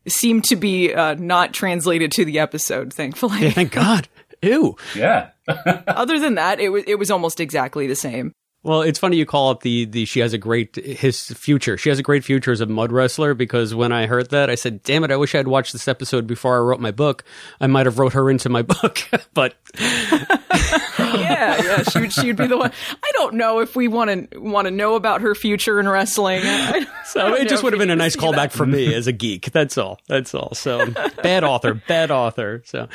seemed 0.08 0.44
to 0.46 0.56
be 0.56 0.94
uh, 0.94 1.16
not 1.16 1.54
translated 1.54 2.12
to 2.14 2.26
the 2.26 2.40
episode. 2.40 2.94
Thankfully, 2.94 3.42
Yeah, 3.44 3.50
thank 3.52 3.72
God. 3.72 4.08
Ew. 4.42 4.76
Yeah. 4.96 5.30
Other 5.88 6.20
than 6.20 6.36
that, 6.36 6.60
it 6.60 6.70
was 6.70 6.84
it 6.86 6.96
was 7.00 7.10
almost 7.10 7.40
exactly 7.40 7.88
the 7.88 7.96
same. 7.96 8.34
Well, 8.68 8.82
it's 8.82 9.00
funny 9.00 9.16
you 9.16 9.26
call 9.26 9.52
it 9.52 9.62
the 9.62 9.86
the 9.86 10.04
she 10.04 10.20
has 10.20 10.34
a 10.34 10.38
great 10.38 10.76
his 10.76 11.28
future. 11.28 11.78
She 11.78 11.88
has 11.88 12.00
a 12.00 12.04
great 12.04 12.26
future 12.26 12.52
as 12.52 12.60
a 12.60 12.66
mud 12.66 12.92
wrestler 12.92 13.34
because 13.34 13.74
when 13.74 13.94
I 13.94 14.08
heard 14.08 14.32
that, 14.32 14.50
I 14.50 14.56
said, 14.56 14.84
"Damn 14.84 15.06
it! 15.06 15.12
I 15.12 15.16
wish 15.16 15.34
I'd 15.36 15.48
watched 15.48 15.72
this 15.72 15.88
episode 15.88 16.28
before 16.28 16.58
I 16.58 16.60
wrote 16.60 16.82
my 16.82 16.92
book. 16.92 17.24
I 17.62 17.68
might 17.68 17.86
have 17.86 17.98
wrote 17.98 18.12
her 18.12 18.30
into 18.30 18.50
my 18.50 18.62
book." 18.64 19.08
but 19.34 19.56
yeah, 19.80 21.64
yeah, 21.64 21.84
she 21.84 22.02
would 22.02 22.12
she 22.12 22.28
would 22.28 22.36
be 22.36 22.48
the 22.48 22.58
one. 22.58 22.74
I 23.02 23.12
don't 23.14 23.36
know 23.36 23.60
if 23.60 23.78
we 23.78 23.88
want 23.88 24.32
to 24.32 24.38
want 24.38 24.66
to 24.66 24.72
know 24.72 24.96
about 24.96 25.22
her 25.22 25.34
future 25.34 25.80
in 25.80 25.88
wrestling. 25.88 26.42
I, 26.44 26.86
I 26.86 27.04
so 27.06 27.36
it 27.36 27.48
just 27.48 27.64
would 27.64 27.72
have 27.72 27.80
been 27.80 27.90
a 27.90 27.96
nice 27.96 28.18
callback 28.18 28.36
that. 28.36 28.52
for 28.52 28.66
me 28.66 28.94
as 28.94 29.08
a 29.08 29.14
geek. 29.14 29.50
That's 29.54 29.78
all. 29.78 30.02
That's 30.10 30.36
all. 30.36 30.54
So 30.56 30.92
bad 31.24 31.46
author, 31.46 31.74
bad 31.74 32.12
author. 32.12 32.64
So. 32.66 32.90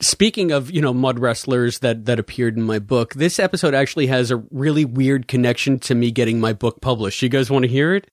Speaking 0.00 0.50
of, 0.50 0.70
you 0.70 0.80
know, 0.80 0.92
mud 0.94 1.18
wrestlers 1.18 1.78
that, 1.80 2.04
that 2.06 2.18
appeared 2.18 2.56
in 2.56 2.62
my 2.62 2.78
book, 2.78 3.14
this 3.14 3.38
episode 3.38 3.74
actually 3.74 4.06
has 4.08 4.30
a 4.30 4.42
really 4.50 4.84
weird 4.84 5.28
connection 5.28 5.78
to 5.80 5.94
me 5.94 6.10
getting 6.10 6.40
my 6.40 6.52
book 6.52 6.80
published. 6.80 7.22
You 7.22 7.28
guys 7.28 7.50
want 7.50 7.64
to 7.64 7.68
hear 7.68 7.94
it? 7.94 8.08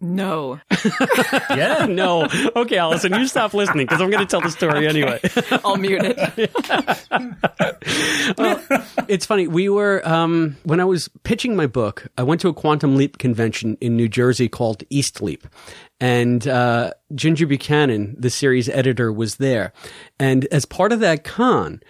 No, 0.00 0.60
yeah. 1.50 1.86
no. 1.90 2.28
Okay, 2.54 2.78
Allison, 2.78 3.14
you 3.14 3.26
stop 3.26 3.52
listening 3.52 3.86
because 3.86 4.00
I'm 4.00 4.10
going 4.10 4.24
to 4.24 4.30
tell 4.30 4.40
the 4.40 4.50
story 4.50 4.86
anyway. 4.86 5.20
I'll 5.64 5.76
mute 5.76 6.02
it. 6.04 6.50
Well, 8.38 8.62
it's 9.08 9.26
funny. 9.26 9.48
We 9.48 9.68
were 9.68 10.06
um, 10.06 10.56
when 10.62 10.78
I 10.78 10.84
was 10.84 11.08
pitching 11.24 11.56
my 11.56 11.66
book. 11.66 12.06
I 12.16 12.22
went 12.22 12.40
to 12.42 12.48
a 12.48 12.54
quantum 12.54 12.94
leap 12.94 13.18
convention 13.18 13.76
in 13.80 13.96
New 13.96 14.08
Jersey 14.08 14.48
called 14.48 14.84
East 14.88 15.20
Leap, 15.20 15.48
and 15.98 16.46
uh, 16.46 16.92
Ginger 17.14 17.46
Buchanan, 17.46 18.14
the 18.16 18.30
series 18.30 18.68
editor, 18.68 19.12
was 19.12 19.36
there. 19.36 19.72
And 20.20 20.44
as 20.52 20.64
part 20.64 20.92
of 20.92 21.00
that 21.00 21.24
con, 21.24 21.80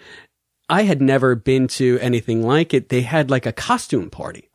I 0.67 0.81
had 0.81 0.99
never 0.99 1.35
been 1.35 1.67
to 1.69 1.99
anything 2.01 2.41
like 2.41 2.73
it. 2.73 2.89
They 2.89 3.01
had 3.01 3.29
like 3.29 3.45
a 3.45 3.53
costume 3.53 4.09
party, 4.09 4.49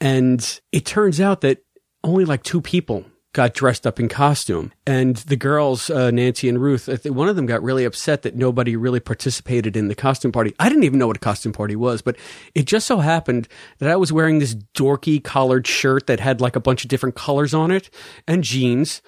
and 0.00 0.60
it 0.72 0.84
turns 0.84 1.20
out 1.20 1.42
that 1.42 1.62
only 2.04 2.24
like 2.24 2.42
two 2.42 2.60
people 2.60 3.04
got 3.32 3.54
dressed 3.54 3.86
up 3.86 4.00
in 4.00 4.08
costume. 4.08 4.72
And 4.86 5.16
the 5.16 5.36
girls, 5.36 5.90
uh, 5.90 6.10
Nancy 6.10 6.48
and 6.48 6.60
Ruth, 6.60 6.88
one 7.06 7.28
of 7.28 7.36
them 7.36 7.46
got 7.46 7.62
really 7.62 7.84
upset 7.84 8.22
that 8.22 8.34
nobody 8.34 8.74
really 8.74 9.00
participated 9.00 9.76
in 9.76 9.88
the 9.88 9.94
costume 9.94 10.32
party. 10.32 10.54
I 10.58 10.68
didn't 10.68 10.84
even 10.84 10.98
know 10.98 11.06
what 11.06 11.16
a 11.16 11.20
costume 11.20 11.52
party 11.52 11.76
was, 11.76 12.00
but 12.02 12.16
it 12.54 12.64
just 12.64 12.86
so 12.86 12.98
happened 12.98 13.46
that 13.78 13.90
I 13.90 13.96
was 13.96 14.12
wearing 14.12 14.38
this 14.38 14.54
dorky 14.74 15.22
collared 15.22 15.66
shirt 15.66 16.06
that 16.06 16.20
had 16.20 16.40
like 16.40 16.56
a 16.56 16.60
bunch 16.60 16.84
of 16.84 16.88
different 16.88 17.14
colors 17.14 17.52
on 17.52 17.70
it 17.70 17.90
and 18.26 18.42
jeans. 18.42 19.02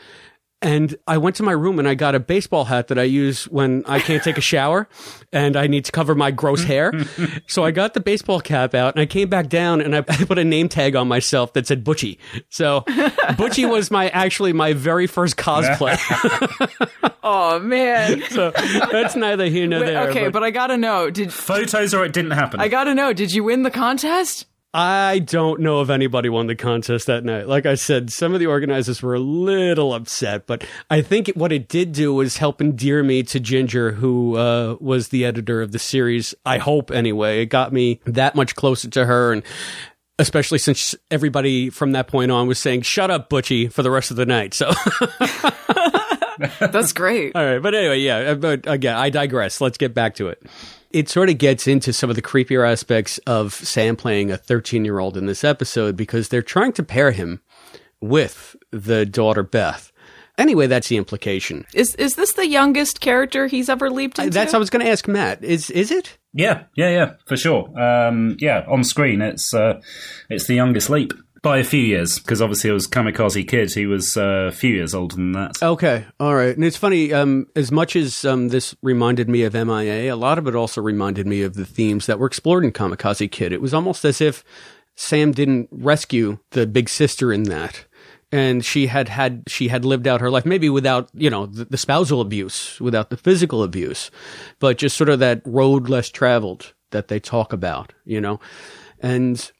And 0.62 0.94
I 1.06 1.16
went 1.16 1.36
to 1.36 1.42
my 1.42 1.52
room 1.52 1.78
and 1.78 1.88
I 1.88 1.94
got 1.94 2.14
a 2.14 2.20
baseball 2.20 2.66
hat 2.66 2.88
that 2.88 2.98
I 2.98 3.04
use 3.04 3.44
when 3.44 3.82
I 3.86 3.98
can't 3.98 4.22
take 4.22 4.36
a 4.36 4.42
shower 4.42 4.88
and 5.32 5.56
I 5.56 5.66
need 5.66 5.86
to 5.86 5.92
cover 5.92 6.14
my 6.14 6.30
gross 6.30 6.62
hair. 6.62 6.92
so 7.46 7.64
I 7.64 7.70
got 7.70 7.94
the 7.94 8.00
baseball 8.00 8.40
cap 8.40 8.74
out 8.74 8.94
and 8.94 9.00
I 9.00 9.06
came 9.06 9.30
back 9.30 9.48
down 9.48 9.80
and 9.80 9.96
I, 9.96 10.00
I 10.00 10.24
put 10.26 10.38
a 10.38 10.44
name 10.44 10.68
tag 10.68 10.96
on 10.96 11.08
myself 11.08 11.54
that 11.54 11.66
said 11.66 11.82
Butchie. 11.82 12.18
So 12.50 12.82
Butchie 13.36 13.68
was 13.68 13.90
my 13.90 14.10
actually 14.10 14.52
my 14.52 14.74
very 14.74 15.06
first 15.06 15.36
cosplay. 15.36 15.96
Oh 17.22 17.58
man. 17.58 18.22
so 18.30 18.50
that's 18.50 19.16
neither 19.16 19.46
here 19.46 19.66
nor 19.66 19.80
Wait, 19.80 19.86
there. 19.86 20.10
okay, 20.10 20.28
but, 20.28 20.42
I 20.42 20.50
gotta 20.50 20.76
know. 20.76 21.10
Did 21.10 21.32
Photos 21.32 21.94
or 21.94 22.04
it 22.04 22.12
didn't 22.12 22.32
happen. 22.32 22.60
I 22.60 22.68
gotta 22.68 22.94
know? 22.94 23.12
Did 23.12 23.32
you 23.32 23.44
win 23.44 23.62
the 23.62 23.70
contest? 23.70 24.46
I 24.72 25.18
don't 25.18 25.60
know 25.60 25.82
if 25.82 25.90
anybody 25.90 26.28
won 26.28 26.46
the 26.46 26.54
contest 26.54 27.06
that 27.06 27.24
night. 27.24 27.48
Like 27.48 27.66
I 27.66 27.74
said, 27.74 28.12
some 28.12 28.34
of 28.34 28.40
the 28.40 28.46
organizers 28.46 29.02
were 29.02 29.14
a 29.14 29.18
little 29.20 29.92
upset, 29.92 30.46
but 30.46 30.64
I 30.88 31.02
think 31.02 31.28
what 31.34 31.50
it 31.50 31.68
did 31.68 31.90
do 31.92 32.14
was 32.14 32.36
help 32.36 32.60
endear 32.60 33.02
me 33.02 33.24
to 33.24 33.40
Ginger, 33.40 33.92
who 33.92 34.36
uh, 34.36 34.76
was 34.78 35.08
the 35.08 35.24
editor 35.24 35.60
of 35.60 35.72
the 35.72 35.80
series. 35.80 36.36
I 36.46 36.58
hope, 36.58 36.92
anyway. 36.92 37.42
It 37.42 37.46
got 37.46 37.72
me 37.72 38.00
that 38.04 38.36
much 38.36 38.54
closer 38.54 38.88
to 38.90 39.06
her, 39.06 39.32
and 39.32 39.42
especially 40.20 40.58
since 40.58 40.94
everybody 41.10 41.68
from 41.68 41.90
that 41.92 42.06
point 42.06 42.30
on 42.30 42.46
was 42.46 42.60
saying, 42.60 42.82
"Shut 42.82 43.10
up, 43.10 43.28
Butchie," 43.28 43.72
for 43.72 43.82
the 43.82 43.90
rest 43.90 44.12
of 44.12 44.16
the 44.16 44.26
night. 44.26 44.54
So. 44.54 44.70
That's 46.60 46.92
great. 46.92 47.32
All 47.36 47.44
right, 47.44 47.58
but 47.58 47.74
anyway, 47.74 47.98
yeah. 47.98 48.18
uh, 48.18 48.34
But 48.34 48.66
again, 48.66 48.96
I 48.96 49.10
digress. 49.10 49.60
Let's 49.60 49.78
get 49.78 49.94
back 49.94 50.14
to 50.14 50.28
it. 50.28 50.42
It 50.90 51.08
sort 51.08 51.30
of 51.30 51.38
gets 51.38 51.66
into 51.66 51.92
some 51.92 52.10
of 52.10 52.16
the 52.16 52.22
creepier 52.22 52.68
aspects 52.68 53.18
of 53.18 53.54
Sam 53.54 53.96
playing 53.96 54.30
a 54.30 54.36
13 54.36 54.84
year 54.84 54.98
old 54.98 55.16
in 55.16 55.26
this 55.26 55.44
episode 55.44 55.96
because 55.96 56.28
they're 56.28 56.42
trying 56.42 56.72
to 56.72 56.82
pair 56.82 57.12
him 57.12 57.40
with 58.00 58.56
the 58.70 59.06
daughter 59.06 59.42
Beth. 59.42 59.92
Anyway, 60.38 60.66
that's 60.66 60.88
the 60.88 60.96
implication. 60.96 61.66
Is 61.74 61.94
is 61.96 62.14
this 62.14 62.32
the 62.32 62.46
youngest 62.46 63.00
character 63.00 63.46
he's 63.46 63.68
ever 63.68 63.90
leaped 63.90 64.18
into? 64.18 64.30
That's 64.30 64.54
I 64.54 64.58
was 64.58 64.70
going 64.70 64.84
to 64.84 64.90
ask 64.90 65.06
Matt. 65.06 65.44
Is 65.44 65.70
is 65.70 65.90
it? 65.90 66.16
Yeah, 66.32 66.64
yeah, 66.74 66.88
yeah, 66.90 67.10
for 67.26 67.36
sure. 67.36 67.68
Um, 67.78 68.36
yeah, 68.40 68.64
on 68.66 68.82
screen, 68.84 69.20
it's 69.20 69.52
uh, 69.52 69.80
it's 70.30 70.46
the 70.46 70.54
youngest 70.54 70.88
leap 70.88 71.12
by 71.42 71.58
a 71.58 71.64
few 71.64 71.80
years 71.80 72.18
because 72.18 72.42
obviously 72.42 72.70
it 72.70 72.74
was 72.74 72.86
Kamikaze 72.86 73.46
Kid. 73.46 73.72
He 73.72 73.86
was 73.86 74.16
uh, 74.16 74.48
a 74.48 74.52
few 74.52 74.74
years 74.74 74.94
older 74.94 75.16
than 75.16 75.32
that. 75.32 75.62
Okay, 75.62 76.04
all 76.18 76.34
right. 76.34 76.54
And 76.54 76.64
it's 76.64 76.76
funny. 76.76 77.12
Um, 77.12 77.46
as 77.56 77.72
much 77.72 77.96
as 77.96 78.24
um, 78.24 78.48
this 78.48 78.74
reminded 78.82 79.28
me 79.28 79.42
of 79.42 79.54
MIA, 79.54 80.12
a 80.12 80.16
lot 80.16 80.38
of 80.38 80.46
it 80.46 80.54
also 80.54 80.80
reminded 80.80 81.26
me 81.26 81.42
of 81.42 81.54
the 81.54 81.66
themes 81.66 82.06
that 82.06 82.18
were 82.18 82.26
explored 82.26 82.64
in 82.64 82.72
Kamikaze 82.72 83.30
Kid. 83.30 83.52
It 83.52 83.62
was 83.62 83.74
almost 83.74 84.04
as 84.04 84.20
if 84.20 84.44
Sam 84.96 85.32
didn't 85.32 85.68
rescue 85.70 86.38
the 86.50 86.66
big 86.66 86.88
sister 86.88 87.32
in 87.32 87.44
that. 87.44 87.86
And 88.32 88.64
she 88.64 88.86
had 88.86 89.08
had 89.08 89.42
she 89.48 89.68
had 89.68 89.84
lived 89.84 90.06
out 90.06 90.20
her 90.20 90.30
life, 90.30 90.46
maybe 90.46 90.68
without 90.68 91.08
you 91.14 91.30
know 91.30 91.46
the, 91.46 91.64
the 91.64 91.76
spousal 91.76 92.20
abuse, 92.20 92.78
without 92.80 93.10
the 93.10 93.16
physical 93.16 93.64
abuse, 93.64 94.08
but 94.60 94.78
just 94.78 94.96
sort 94.96 95.08
of 95.08 95.18
that 95.18 95.42
road 95.44 95.88
less 95.88 96.08
traveled 96.08 96.72
that 96.90 97.08
they 97.08 97.18
talk 97.18 97.52
about, 97.52 97.92
you 98.04 98.20
know. 98.20 98.38
And 99.00 99.50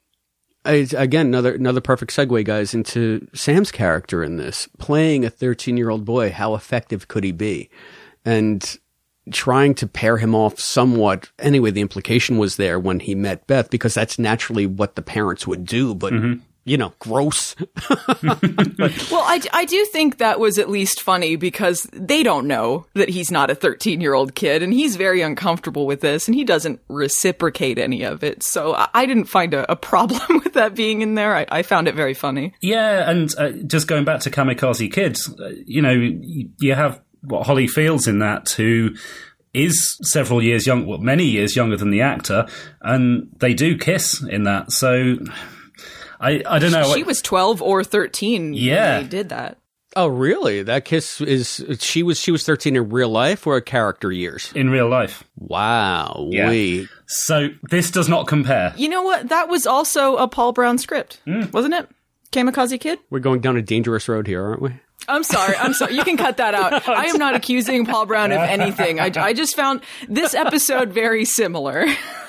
I, 0.65 0.87
again, 0.97 1.27
another 1.27 1.55
another 1.55 1.81
perfect 1.81 2.13
segue, 2.15 2.45
guys, 2.45 2.75
into 2.75 3.27
Sam's 3.35 3.71
character 3.71 4.23
in 4.23 4.37
this. 4.37 4.69
Playing 4.79 5.25
a 5.25 5.31
13 5.31 5.77
year 5.77 5.91
old 5.91 6.05
boy, 6.05 6.31
how 6.31 6.55
effective 6.55 7.09
could 7.09 7.25
he 7.25 7.33
be? 7.33 7.71
And 8.25 8.79
trying 9.33 9.75
to 9.77 9.87
pair 9.87 10.19
him 10.19 10.35
off 10.35 10.59
somewhat. 10.59 11.31
Anyway, 11.39 11.71
the 11.71 11.81
implication 11.81 12.37
was 12.37 12.57
there 12.57 12.79
when 12.79 13.01
he 13.01 13.15
met 13.15 13.47
Beth 13.47 13.71
because 13.71 13.95
that's 13.95 14.19
naturally 14.19 14.67
what 14.67 14.97
the 14.97 15.03
parents 15.03 15.47
would 15.47 15.65
do, 15.65 15.95
but. 15.95 16.13
Mm-hmm. 16.13 16.43
You 16.71 16.77
know, 16.77 16.93
gross. 17.01 17.57
Well, 19.11 19.25
I, 19.25 19.41
I 19.53 19.65
do 19.65 19.85
think 19.87 20.19
that 20.19 20.39
was 20.39 20.59
at 20.59 20.71
least 20.71 21.03
funny 21.03 21.37
because 21.37 21.83
they 21.93 22.23
don't 22.23 22.47
know 22.47 22.87
that 22.95 23.09
he's 23.09 23.31
not 23.31 23.51
a 23.51 23.55
13 23.55 24.01
year 24.01 24.15
old 24.15 24.35
kid 24.35 24.63
and 24.63 24.73
he's 24.73 24.97
very 24.97 25.21
uncomfortable 25.21 25.85
with 25.85 26.01
this 26.01 26.29
and 26.29 26.35
he 26.35 26.45
doesn't 26.45 26.81
reciprocate 26.89 27.79
any 27.79 28.05
of 28.05 28.23
it. 28.23 28.43
So 28.43 28.75
I, 28.75 28.89
I 28.95 29.07
didn't 29.07 29.25
find 29.25 29.53
a, 29.53 29.71
a 29.71 29.77
problem 29.77 30.41
with 30.45 30.55
that 30.55 30.75
being 30.75 31.03
in 31.03 31.15
there. 31.15 31.35
I, 31.35 31.47
I 31.51 31.63
found 31.63 31.89
it 31.89 31.95
very 31.95 32.15
funny. 32.15 32.55
Yeah, 32.61 33.11
and 33.11 33.35
uh, 33.37 33.51
just 33.67 33.89
going 33.89 34.05
back 34.05 34.21
to 34.21 34.31
Kamikaze 34.31 34.91
Kids, 34.93 35.29
uh, 35.29 35.51
you 35.67 35.83
know, 35.83 35.93
you, 35.93 36.51
you 36.59 36.75
have 36.75 37.01
what 37.23 37.47
Holly 37.47 37.67
Fields 37.67 38.07
in 38.07 38.21
that 38.21 38.51
who 38.51 38.91
is 39.53 39.99
several 40.03 40.43
years 40.43 40.67
young, 40.67 40.87
well, 40.87 40.99
many 40.99 41.25
years 41.25 41.57
younger 41.57 41.77
than 41.77 41.91
the 41.91 42.03
actor, 42.03 42.47
and 42.81 43.29
they 43.39 43.55
do 43.55 43.77
kiss 43.77 44.23
in 44.23 44.45
that. 44.45 44.71
So 44.73 45.17
I, 46.21 46.43
I 46.47 46.59
don't 46.59 46.73
know. 46.73 46.95
She 46.95 47.03
was 47.03 47.23
12 47.23 47.63
or 47.63 47.83
13 47.83 48.53
Yeah. 48.55 48.97
when 48.99 49.03
they 49.05 49.09
did 49.09 49.29
that. 49.31 49.57
Oh, 49.97 50.07
really? 50.07 50.63
That 50.63 50.85
kiss 50.85 51.21
is 51.21 51.65
she 51.81 52.05
was 52.05 52.21
she 52.21 52.31
was 52.31 52.45
thirteen 52.45 52.77
in 52.77 52.91
real 52.91 53.09
life 53.09 53.45
or 53.45 53.61
character 53.61 54.13
years? 54.13 54.53
in 54.55 54.71
real 54.71 54.89
life. 54.89 55.25
Wow. 55.37 56.29
Yeah. 56.31 56.47
Wait. 56.49 56.89
So 57.09 57.49
this 57.71 57.91
does 57.91 58.09
not 58.09 58.29
compare. 58.29 58.73
You 58.77 58.89
know 58.89 59.03
what? 59.03 59.31
That 59.31 59.49
was 59.49 59.67
also 59.67 60.15
a 60.17 60.29
Paul 60.29 60.53
Brown 60.53 60.79
script, 60.79 61.19
Hmm. 61.25 61.51
wasn't 61.53 61.75
it? 61.75 61.89
Kamikaze 62.31 62.79
Kid? 62.79 63.01
We're 63.11 63.19
going 63.19 63.41
down 63.41 63.57
a 63.57 63.63
dangerous 63.63 64.09
road 64.09 64.29
here, 64.29 64.45
aren't 64.45 64.63
we? 64.63 64.71
I'm 65.09 65.25
sorry. 65.25 65.57
I'm 65.57 65.73
sorry. 65.75 65.97
You 65.97 66.05
can 66.05 66.17
cut 66.17 66.37
that 66.37 66.55
out. 66.55 66.89
I 66.89 67.07
am 67.07 67.17
not 67.19 67.35
accusing 67.35 67.85
Paul 67.85 68.07
Brown 68.07 68.31
of 68.31 68.39
anything. 68.49 69.01
I, 69.01 69.11
I 69.17 69.33
just 69.33 69.57
found 69.57 69.81
this 70.09 70.35
episode 70.35 70.93
very 70.93 71.25
similar. 71.25 71.85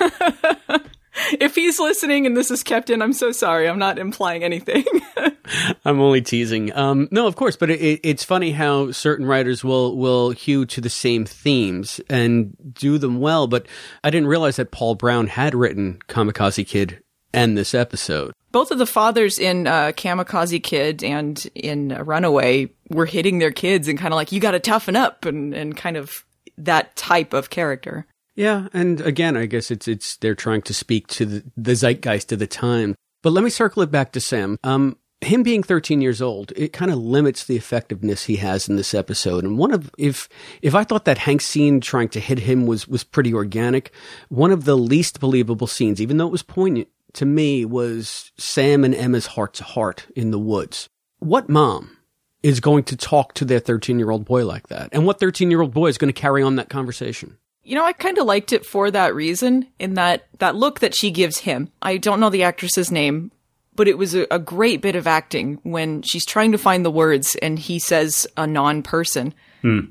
if 1.40 1.54
he's 1.54 1.78
listening 1.78 2.26
and 2.26 2.36
this 2.36 2.50
is 2.50 2.62
kept 2.62 2.90
in, 2.90 3.02
I'm 3.02 3.12
so 3.12 3.32
sorry. 3.32 3.68
I'm 3.68 3.78
not 3.78 3.98
implying 3.98 4.42
anything. 4.44 4.84
I'm 5.84 6.00
only 6.00 6.22
teasing. 6.22 6.74
Um, 6.76 7.08
no, 7.10 7.26
of 7.26 7.36
course, 7.36 7.56
but 7.56 7.70
it, 7.70 7.80
it, 7.80 8.00
it's 8.02 8.24
funny 8.24 8.52
how 8.52 8.92
certain 8.92 9.26
writers 9.26 9.62
will 9.62 9.96
will 9.96 10.30
hew 10.30 10.64
to 10.66 10.80
the 10.80 10.90
same 10.90 11.24
themes 11.24 12.00
and 12.08 12.56
do 12.74 12.98
them 12.98 13.20
well. 13.20 13.46
But 13.46 13.66
I 14.02 14.10
didn't 14.10 14.28
realize 14.28 14.56
that 14.56 14.70
Paul 14.70 14.94
Brown 14.94 15.26
had 15.26 15.54
written 15.54 15.98
Kamikaze 16.08 16.66
Kid 16.66 17.02
and 17.34 17.56
this 17.56 17.74
episode. 17.74 18.32
Both 18.50 18.70
of 18.70 18.78
the 18.78 18.86
fathers 18.86 19.38
in 19.38 19.66
uh, 19.66 19.92
Kamikaze 19.92 20.62
Kid 20.62 21.02
and 21.02 21.42
in 21.54 21.88
Runaway 21.88 22.70
were 22.90 23.06
hitting 23.06 23.38
their 23.38 23.52
kids 23.52 23.88
and 23.88 23.98
kind 23.98 24.12
of 24.12 24.16
like, 24.16 24.32
you 24.32 24.40
got 24.40 24.50
to 24.50 24.60
toughen 24.60 24.96
up 24.96 25.24
and, 25.24 25.54
and 25.54 25.76
kind 25.76 25.96
of 25.96 26.24
that 26.58 26.94
type 26.96 27.32
of 27.32 27.48
character. 27.48 28.06
Yeah, 28.34 28.68
and 28.72 29.00
again, 29.00 29.36
I 29.36 29.46
guess 29.46 29.70
it's 29.70 29.86
it's 29.86 30.16
they're 30.16 30.34
trying 30.34 30.62
to 30.62 30.74
speak 30.74 31.06
to 31.08 31.26
the, 31.26 31.44
the 31.56 31.74
zeitgeist 31.74 32.32
of 32.32 32.38
the 32.38 32.46
time. 32.46 32.94
But 33.22 33.32
let 33.32 33.44
me 33.44 33.50
circle 33.50 33.82
it 33.82 33.90
back 33.90 34.12
to 34.12 34.20
Sam. 34.20 34.58
Um, 34.64 34.96
him 35.20 35.42
being 35.42 35.62
13 35.62 36.00
years 36.00 36.20
old, 36.20 36.52
it 36.56 36.72
kind 36.72 36.90
of 36.90 36.98
limits 36.98 37.44
the 37.44 37.56
effectiveness 37.56 38.24
he 38.24 38.36
has 38.36 38.68
in 38.68 38.76
this 38.76 38.94
episode. 38.94 39.44
And 39.44 39.56
one 39.56 39.72
of 39.72 39.90
if 39.98 40.28
if 40.62 40.74
I 40.74 40.84
thought 40.84 41.04
that 41.04 41.18
Hank 41.18 41.40
scene 41.40 41.80
trying 41.80 42.08
to 42.10 42.20
hit 42.20 42.40
him 42.40 42.66
was 42.66 42.88
was 42.88 43.04
pretty 43.04 43.32
organic, 43.32 43.92
one 44.28 44.50
of 44.50 44.64
the 44.64 44.76
least 44.76 45.20
believable 45.20 45.66
scenes, 45.66 46.00
even 46.00 46.16
though 46.16 46.26
it 46.26 46.32
was 46.32 46.42
poignant 46.42 46.88
to 47.14 47.26
me, 47.26 47.64
was 47.64 48.32
Sam 48.38 48.84
and 48.84 48.94
Emma's 48.94 49.26
heart 49.26 49.54
to 49.54 49.64
heart 49.64 50.06
in 50.16 50.30
the 50.30 50.38
woods. 50.38 50.88
What 51.18 51.48
mom 51.48 51.98
is 52.42 52.58
going 52.58 52.84
to 52.84 52.96
talk 52.96 53.34
to 53.34 53.44
their 53.44 53.60
13 53.60 53.98
year 53.98 54.10
old 54.10 54.24
boy 54.24 54.44
like 54.44 54.68
that? 54.68 54.88
And 54.92 55.06
what 55.06 55.20
13 55.20 55.50
year 55.50 55.60
old 55.60 55.72
boy 55.72 55.88
is 55.88 55.98
going 55.98 56.12
to 56.12 56.20
carry 56.20 56.42
on 56.42 56.56
that 56.56 56.68
conversation? 56.68 57.38
You 57.64 57.76
know, 57.76 57.84
I 57.84 57.92
kind 57.92 58.18
of 58.18 58.26
liked 58.26 58.52
it 58.52 58.66
for 58.66 58.90
that 58.90 59.14
reason, 59.14 59.68
in 59.78 59.94
that 59.94 60.26
that 60.38 60.56
look 60.56 60.80
that 60.80 60.96
she 60.96 61.10
gives 61.10 61.38
him. 61.38 61.70
I 61.80 61.96
don't 61.96 62.20
know 62.20 62.30
the 62.30 62.42
actress's 62.42 62.90
name, 62.90 63.30
but 63.74 63.88
it 63.88 63.98
was 63.98 64.14
a, 64.14 64.26
a 64.30 64.38
great 64.38 64.80
bit 64.80 64.96
of 64.96 65.06
acting 65.06 65.60
when 65.62 66.02
she's 66.02 66.26
trying 66.26 66.52
to 66.52 66.58
find 66.58 66.84
the 66.84 66.90
words 66.90 67.36
and 67.40 67.58
he 67.58 67.78
says 67.78 68.26
a 68.36 68.46
non-person, 68.46 69.32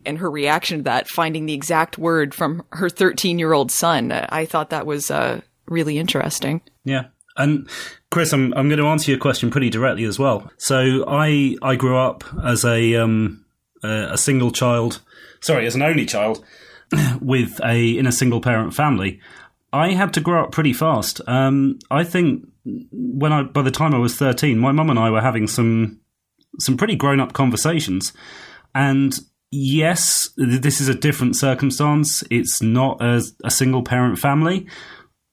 and 0.05 0.17
her 0.17 0.30
reaction 0.30 0.80
to 0.80 0.84
that, 0.84 1.07
finding 1.07 1.45
the 1.45 1.53
exact 1.53 1.97
word 1.97 2.34
from 2.34 2.63
her 2.72 2.89
13-year-old 2.89 3.72
son. 3.72 4.11
uh, 4.11 4.28
I 4.30 4.45
thought 4.45 4.69
that 4.72 4.86
was 4.86 5.09
uh, 5.09 5.39
really 5.65 5.97
interesting. 5.97 6.59
Yeah. 6.84 7.05
And 7.38 7.69
Chris, 8.09 8.34
I'm 8.34 8.53
I'm 8.55 8.67
going 8.67 8.80
to 8.80 8.88
answer 8.88 9.09
your 9.09 9.19
question 9.19 9.49
pretty 9.49 9.69
directly 9.69 10.03
as 10.03 10.19
well. 10.19 10.51
So 10.57 11.05
I 11.07 11.55
I 11.61 11.78
grew 11.78 11.97
up 11.97 12.26
as 12.43 12.65
a 12.65 12.95
um 12.95 13.45
a, 13.82 14.09
a 14.11 14.17
single 14.17 14.51
child, 14.51 15.01
sorry, 15.39 15.65
as 15.65 15.76
an 15.76 15.82
only 15.82 16.05
child 16.05 16.43
with 17.22 17.60
a 17.64 17.98
in 17.98 18.08
a 18.08 18.12
single 18.12 18.42
parent 18.42 18.74
family. 18.74 19.20
I 19.74 19.94
had 19.94 20.14
to 20.16 20.22
grow 20.22 20.44
up 20.44 20.52
pretty 20.52 20.74
fast. 20.74 21.22
Um, 21.28 21.80
I 21.89 22.04
think 22.04 22.46
when 22.66 23.32
I 23.32 23.44
by 23.44 23.62
the 23.62 23.72
time 23.72 23.94
I 23.94 24.00
was 24.00 24.16
13, 24.16 24.58
my 24.60 24.72
mum 24.72 24.89
and 24.89 25.00
I 25.00 25.10
were 25.10 25.22
having 25.22 25.48
some 25.48 26.00
some 26.60 26.78
pretty 26.78 26.96
grown 26.96 27.20
up 27.20 27.34
conversations, 27.34 28.12
and 28.76 29.18
yes, 29.52 30.30
this 30.38 30.82
is 30.82 30.88
a 30.88 30.96
different 30.96 31.36
circumstance. 31.36 32.24
It's 32.30 32.62
not 32.62 33.02
a, 33.02 33.24
a 33.44 33.52
single 33.52 33.84
parent 33.84 34.20
family, 34.20 34.68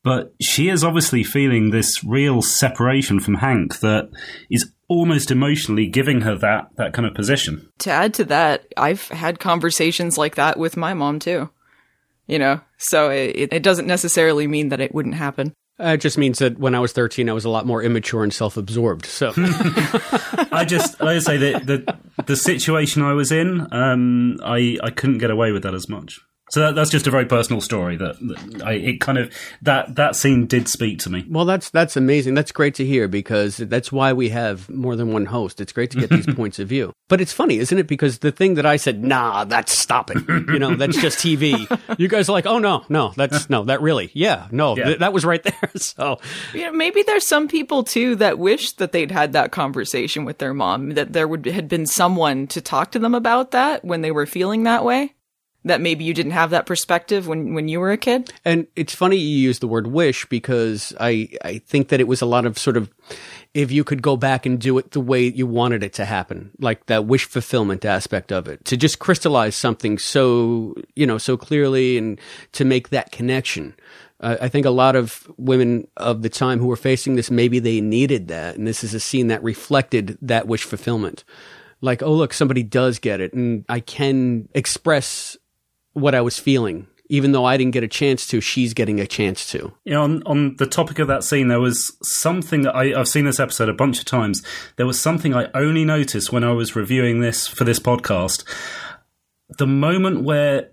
but 0.09 0.33
she 0.41 0.71
is 0.71 0.83
obviously 0.83 1.23
feeling 1.23 1.69
this 1.69 2.03
real 2.03 2.41
separation 2.41 3.21
from 3.21 3.35
Hank 3.35 3.81
that 3.81 4.09
is 4.51 4.73
almost 4.89 5.31
emotionally 5.31 5.87
giving 5.87 6.23
her 6.23 6.35
that 6.39 6.71
that 6.77 6.95
kind 6.95 7.05
of 7.05 7.13
position. 7.13 7.69
To 7.81 7.91
add 7.91 8.15
to 8.15 8.25
that, 8.25 8.65
I've 8.79 9.07
had 9.09 9.39
conversations 9.39 10.17
like 10.17 10.37
that 10.37 10.59
with 10.59 10.79
my 10.79 10.95
mom 10.95 11.19
too. 11.19 11.51
You 12.27 12.39
know, 12.39 12.63
so 12.79 13.11
it, 13.11 13.53
it 13.53 13.63
doesn't 13.63 13.87
necessarily 13.87 14.47
mean 14.47 14.71
that 14.71 14.81
it 14.81 14.95
wouldn't 14.95 15.17
happen. 15.17 15.53
Uh, 15.79 15.89
it 15.89 16.01
just 16.01 16.17
means 16.17 16.39
that 16.39 16.59
when 16.59 16.75
I 16.75 16.81
was 16.81 16.93
13, 16.93 17.29
I 17.29 17.35
was 17.35 17.45
a 17.45 17.51
lot 17.51 17.67
more 17.67 17.83
immature 17.83 18.25
and 18.25 18.33
self 18.33 18.57
absorbed. 18.57 19.05
So, 19.05 19.33
I 19.37 20.65
just 20.67 20.99
like 21.03 21.17
I 21.17 21.19
say 21.19 21.37
that 21.37 21.67
the 21.67 21.99
the 22.25 22.37
situation 22.37 23.03
I 23.03 23.13
was 23.13 23.31
in, 23.31 23.67
um, 23.75 24.39
I 24.43 24.79
I 24.83 24.89
couldn't 24.89 25.19
get 25.19 25.31
away 25.31 25.53
with 25.53 25.65
that 25.65 25.75
as 25.75 25.87
much. 25.87 26.19
So 26.51 26.61
that, 26.61 26.75
that's 26.75 26.91
just 26.91 27.07
a 27.07 27.11
very 27.11 27.27
personal 27.27 27.61
story 27.61 27.97
that, 27.97 28.17
that 28.21 28.63
I 28.65 28.73
it 28.73 29.01
kind 29.01 29.19
of 29.19 29.33
that 29.63 29.97
that 29.97 30.17
scene 30.17 30.47
did 30.47 30.69
speak 30.69 30.99
to 31.01 31.11
me. 31.11 31.25
well, 31.29 31.45
that's 31.45 31.71
that's 31.71 31.97
amazing. 31.97 32.35
That's 32.35 32.53
great 32.53 32.75
to 32.77 32.85
hear 32.87 33.09
because 33.09 33.59
that's 33.59 33.93
why 33.93 34.13
we 34.13 34.31
have 34.31 34.69
more 34.71 34.97
than 34.97 35.13
one 35.13 35.27
host. 35.27 35.61
It's 35.61 35.73
great 35.73 35.91
to 35.93 36.01
get 36.01 36.11
these 36.11 36.27
points 36.35 36.59
of 36.59 36.69
view. 36.69 36.93
But 37.09 37.21
it's 37.21 37.33
funny, 37.33 37.57
isn't 37.59 37.77
it? 37.79 37.87
Because 37.87 38.19
the 38.19 38.31
thing 38.33 38.55
that 38.55 38.67
I 38.67 38.77
said, 38.77 39.03
nah, 39.03 39.45
that's 39.45 39.77
stop 39.77 40.11
it. 40.11 40.19
You 40.29 40.59
know, 40.59 40.75
that's 40.75 41.01
just 41.01 41.19
TV. 41.19 41.67
You 41.99 42.07
guys 42.09 42.29
are 42.29 42.33
like, 42.33 42.47
oh 42.47 42.59
no, 42.59 42.85
no, 42.89 43.13
that's 43.17 43.49
no, 43.51 43.65
that 43.65 43.81
really, 43.81 44.11
yeah, 44.13 44.47
no, 44.53 44.77
Yeah. 44.77 44.85
th- 44.85 44.99
that 45.01 45.13
was 45.13 45.25
right 45.25 45.43
there. 45.43 45.71
So, 45.77 46.19
You 46.55 46.63
know, 46.67 46.73
maybe 46.73 47.03
there's 47.03 47.27
some 47.27 47.49
people 47.49 47.83
too 47.83 48.15
that 48.17 48.39
wish 48.39 48.73
that 48.73 48.93
they'd 48.93 49.11
had 49.11 49.33
that 49.33 49.53
conversation 49.53 50.25
with 50.25 50.39
their 50.39 50.53
mom, 50.55 50.91
that 50.91 51.13
there 51.13 51.27
would 51.27 51.47
had 51.47 51.69
been 51.69 51.87
someone 51.87 52.47
to 52.49 52.61
talk 52.61 52.93
to 52.93 52.99
them 52.99 53.15
about 53.15 53.51
that 53.53 53.85
when 53.85 54.03
they 54.03 54.11
were 54.11 54.27
feeling 54.27 54.63
that 54.65 54.85
way. 54.85 55.15
That 55.65 55.81
maybe 55.81 56.05
you 56.05 56.15
didn't 56.15 56.33
have 56.33 56.51
that 56.51 56.67
perspective 56.67 57.27
when 57.27 57.53
when 57.53 57.69
you 57.69 57.81
were 57.81 57.91
a 57.91 57.97
kid. 57.97 58.33
And 58.45 58.67
it's 58.77 58.95
funny 58.95 59.17
you 59.17 59.39
use 59.39 59.59
the 59.59 59.67
word 59.67 59.89
wish 59.89 60.25
because 60.27 60.95
I, 61.01 61.29
I 61.45 61.59
think 61.59 61.89
that 61.89 62.01
it 62.01 62.07
was 62.07 62.23
a 62.23 62.27
lot 62.27 62.47
of 62.47 62.57
sort 62.57 62.77
of 62.77 62.91
if 63.55 63.73
you 63.73 63.83
could 63.83 64.01
go 64.01 64.17
back 64.17 64.47
and 64.47 64.61
do 64.61 64.79
it 64.79 64.93
the 64.93 65.01
way 65.01 65.25
you 65.25 65.47
wanted 65.47 65.83
it 65.83 65.93
to 65.95 66.05
happen, 66.05 66.53
like 66.61 66.87
that 66.87 67.07
wish 67.07 67.25
fulfillment 67.25 67.85
aspect 67.85 68.31
of 68.31 68.47
it, 68.47 68.65
to 68.67 68.77
just 68.77 69.01
crystallize 69.01 69.57
something 69.57 69.99
so, 69.99 70.75
you 70.95 71.07
know, 71.07 71.19
so 71.19 71.37
clearly 71.37 71.99
and 71.99 72.21
to 72.53 72.65
make 72.65 72.91
that 72.91 73.11
connection. 73.11 73.75
Uh, 74.21 74.37
I 74.41 74.49
think 74.49 74.67
a 74.67 74.71
lot 74.71 74.97
of 74.97 75.31
women 75.39 75.89
of 75.97 76.23
the 76.23 76.29
time 76.29 76.59
who 76.59 76.67
were 76.67 76.77
facing 76.77 77.17
this, 77.17 77.31
maybe 77.31 77.59
they 77.59 77.81
needed 77.81 78.29
that. 78.29 78.57
And 78.57 78.67
this 78.67 78.85
is 78.85 78.95
a 78.95 79.01
scene 79.01 79.29
that 79.29 79.43
reflected 79.43 80.19
that 80.23 80.47
wish 80.47 80.65
fulfillment. 80.65 81.25
Like, 81.81 82.03
oh, 82.03 82.13
look, 82.13 82.33
somebody 82.33 82.63
does 82.65 82.99
get 82.99 83.21
it. 83.21 83.33
And 83.33 83.65
I 83.69 83.81
can 83.81 84.49
express 84.55 85.37
what 86.01 86.15
I 86.15 86.21
was 86.21 86.39
feeling. 86.39 86.87
Even 87.11 87.33
though 87.33 87.47
I 87.47 87.57
didn't 87.57 87.73
get 87.73 87.83
a 87.83 87.89
chance 87.89 88.27
to, 88.29 88.41
she's 88.41 88.75
getting 88.75 89.01
a 89.01 89.07
chance 89.07 89.51
to. 89.53 89.73
Know, 89.87 90.03
on, 90.03 90.23
on 90.25 90.57
the 90.57 90.67
topic 90.67 90.99
of 90.99 91.09
that 91.09 91.25
scene, 91.25 91.49
there 91.49 91.61
was 91.61 91.97
something 92.03 92.63
that 92.63 92.77
I, 92.77 92.99
I've 92.99 93.09
seen 93.09 93.25
this 93.25 93.41
episode 93.41 93.71
a 93.71 93.75
bunch 93.75 93.99
of 93.99 94.05
times. 94.05 94.43
There 94.77 94.87
was 94.87 95.01
something 95.01 95.35
I 95.35 95.49
only 95.55 95.87
noticed 95.87 96.33
when 96.33 96.45
I 96.45 96.53
was 96.53 96.77
reviewing 96.77 97.21
this 97.21 97.47
for 97.47 97.65
this 97.65 97.81
podcast. 97.81 98.45
The 99.57 99.67
moment 99.67 100.23
where 100.23 100.73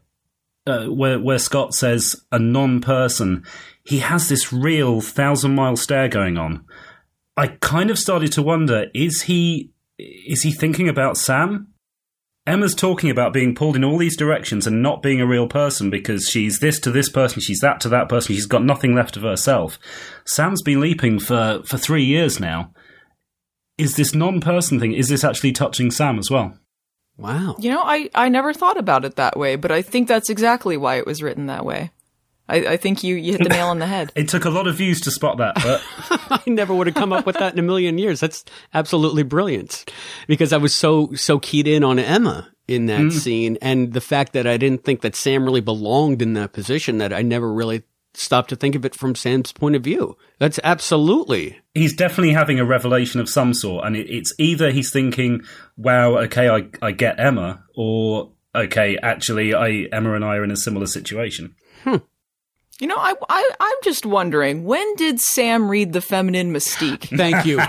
uh, 0.67 0.87
where 0.87 1.19
where 1.19 1.39
Scott 1.39 1.73
says 1.73 2.15
a 2.31 2.39
non-person, 2.39 3.45
he 3.83 3.99
has 3.99 4.27
this 4.27 4.51
real 4.51 4.99
thousand 4.99 5.55
mile 5.55 5.77
stare 5.77 6.09
going 6.09 6.37
on. 6.37 6.65
I 7.37 7.47
kind 7.47 7.89
of 7.89 7.99
started 7.99 8.31
to 8.33 8.41
wonder: 8.41 8.87
is 8.93 9.23
he 9.23 9.71
is 9.97 10.43
he 10.43 10.51
thinking 10.51 10.89
about 10.89 11.17
Sam? 11.17 11.73
Emma's 12.47 12.75
talking 12.75 13.09
about 13.09 13.33
being 13.33 13.55
pulled 13.55 13.75
in 13.75 13.83
all 13.83 13.97
these 13.97 14.17
directions 14.17 14.67
and 14.67 14.83
not 14.83 15.01
being 15.01 15.19
a 15.19 15.25
real 15.25 15.47
person 15.47 15.89
because 15.89 16.29
she's 16.29 16.59
this 16.59 16.79
to 16.81 16.91
this 16.91 17.09
person, 17.09 17.41
she's 17.41 17.59
that 17.59 17.79
to 17.81 17.89
that 17.89 18.07
person, 18.07 18.35
she's 18.35 18.45
got 18.45 18.63
nothing 18.63 18.93
left 18.93 19.17
of 19.17 19.23
herself. 19.23 19.79
Sam's 20.25 20.61
been 20.61 20.79
leaping 20.79 21.19
for, 21.19 21.63
for 21.65 21.77
three 21.77 22.03
years 22.03 22.39
now. 22.39 22.71
Is 23.77 23.95
this 23.95 24.13
non 24.13 24.41
person 24.41 24.79
thing, 24.79 24.93
is 24.93 25.09
this 25.09 25.23
actually 25.23 25.53
touching 25.53 25.89
Sam 25.89 26.19
as 26.19 26.29
well? 26.29 26.57
Wow. 27.17 27.55
You 27.59 27.71
know, 27.71 27.81
I 27.81 28.09
I 28.13 28.29
never 28.29 28.53
thought 28.53 28.77
about 28.77 29.05
it 29.05 29.15
that 29.15 29.37
way, 29.37 29.55
but 29.55 29.71
I 29.71 29.81
think 29.81 30.07
that's 30.07 30.29
exactly 30.29 30.77
why 30.77 30.97
it 30.97 31.05
was 31.05 31.23
written 31.23 31.47
that 31.47 31.65
way. 31.65 31.91
I, 32.47 32.57
I 32.57 32.77
think 32.77 33.03
you, 33.03 33.15
you 33.15 33.33
hit 33.33 33.43
the 33.43 33.49
nail 33.49 33.67
on 33.67 33.79
the 33.79 33.87
head. 33.87 34.11
It 34.15 34.29
took 34.29 34.45
a 34.45 34.49
lot 34.49 34.67
of 34.67 34.75
views 34.75 35.01
to 35.01 35.11
spot 35.11 35.37
that, 35.37 35.55
but 35.55 35.81
I 36.31 36.41
never 36.47 36.73
would 36.73 36.87
have 36.87 36.95
come 36.95 37.11
up 37.11 37.25
with 37.25 37.37
that 37.37 37.53
in 37.53 37.59
a 37.59 37.63
million 37.63 37.97
years. 37.97 38.19
That's 38.19 38.45
absolutely 38.73 39.23
brilliant 39.23 39.91
because 40.27 40.53
I 40.53 40.57
was 40.57 40.73
so, 40.73 41.13
so 41.13 41.39
keyed 41.39 41.67
in 41.67 41.83
on 41.83 41.99
Emma 41.99 42.51
in 42.67 42.85
that 42.87 43.01
mm. 43.01 43.11
scene 43.11 43.57
and 43.61 43.93
the 43.93 44.01
fact 44.01 44.33
that 44.33 44.47
I 44.47 44.57
didn't 44.57 44.83
think 44.83 45.01
that 45.01 45.15
Sam 45.15 45.43
really 45.43 45.61
belonged 45.61 46.21
in 46.21 46.33
that 46.33 46.53
position 46.53 46.97
that 46.99 47.13
I 47.13 47.21
never 47.21 47.51
really 47.51 47.83
stopped 48.17 48.49
to 48.49 48.55
think 48.55 48.75
of 48.75 48.85
it 48.85 48.95
from 48.95 49.15
Sam's 49.15 49.51
point 49.51 49.75
of 49.75 49.83
view. 49.83 50.17
That's 50.39 50.59
absolutely. 50.63 51.59
he's 51.73 51.95
definitely 51.95 52.33
having 52.33 52.59
a 52.59 52.65
revelation 52.65 53.19
of 53.19 53.29
some 53.29 53.53
sort. 53.53 53.85
And 53.85 53.95
it, 53.95 54.09
it's 54.09 54.33
either 54.39 54.71
he's 54.71 54.91
thinking, 54.91 55.41
wow, 55.77 56.17
okay, 56.19 56.49
I, 56.49 56.67
I 56.81 56.91
get 56.91 57.19
Emma, 57.19 57.63
or 57.75 58.31
okay, 58.53 58.97
actually, 59.01 59.53
I 59.53 59.87
Emma 59.91 60.13
and 60.13 60.23
I 60.23 60.35
are 60.37 60.43
in 60.43 60.51
a 60.51 60.57
similar 60.57 60.87
situation. 60.87 61.55
Hmm. 61.83 61.97
You 62.79 62.87
know, 62.87 62.97
I, 62.97 63.13
I 63.29 63.51
I'm 63.57 63.77
just 63.83 64.05
wondering 64.05 64.65
when 64.65 64.95
did 64.95 65.21
Sam 65.21 65.69
read 65.69 65.93
the 65.93 66.01
Feminine 66.01 66.51
Mystique? 66.53 67.03
Thank 67.17 67.45
you. 67.45 67.61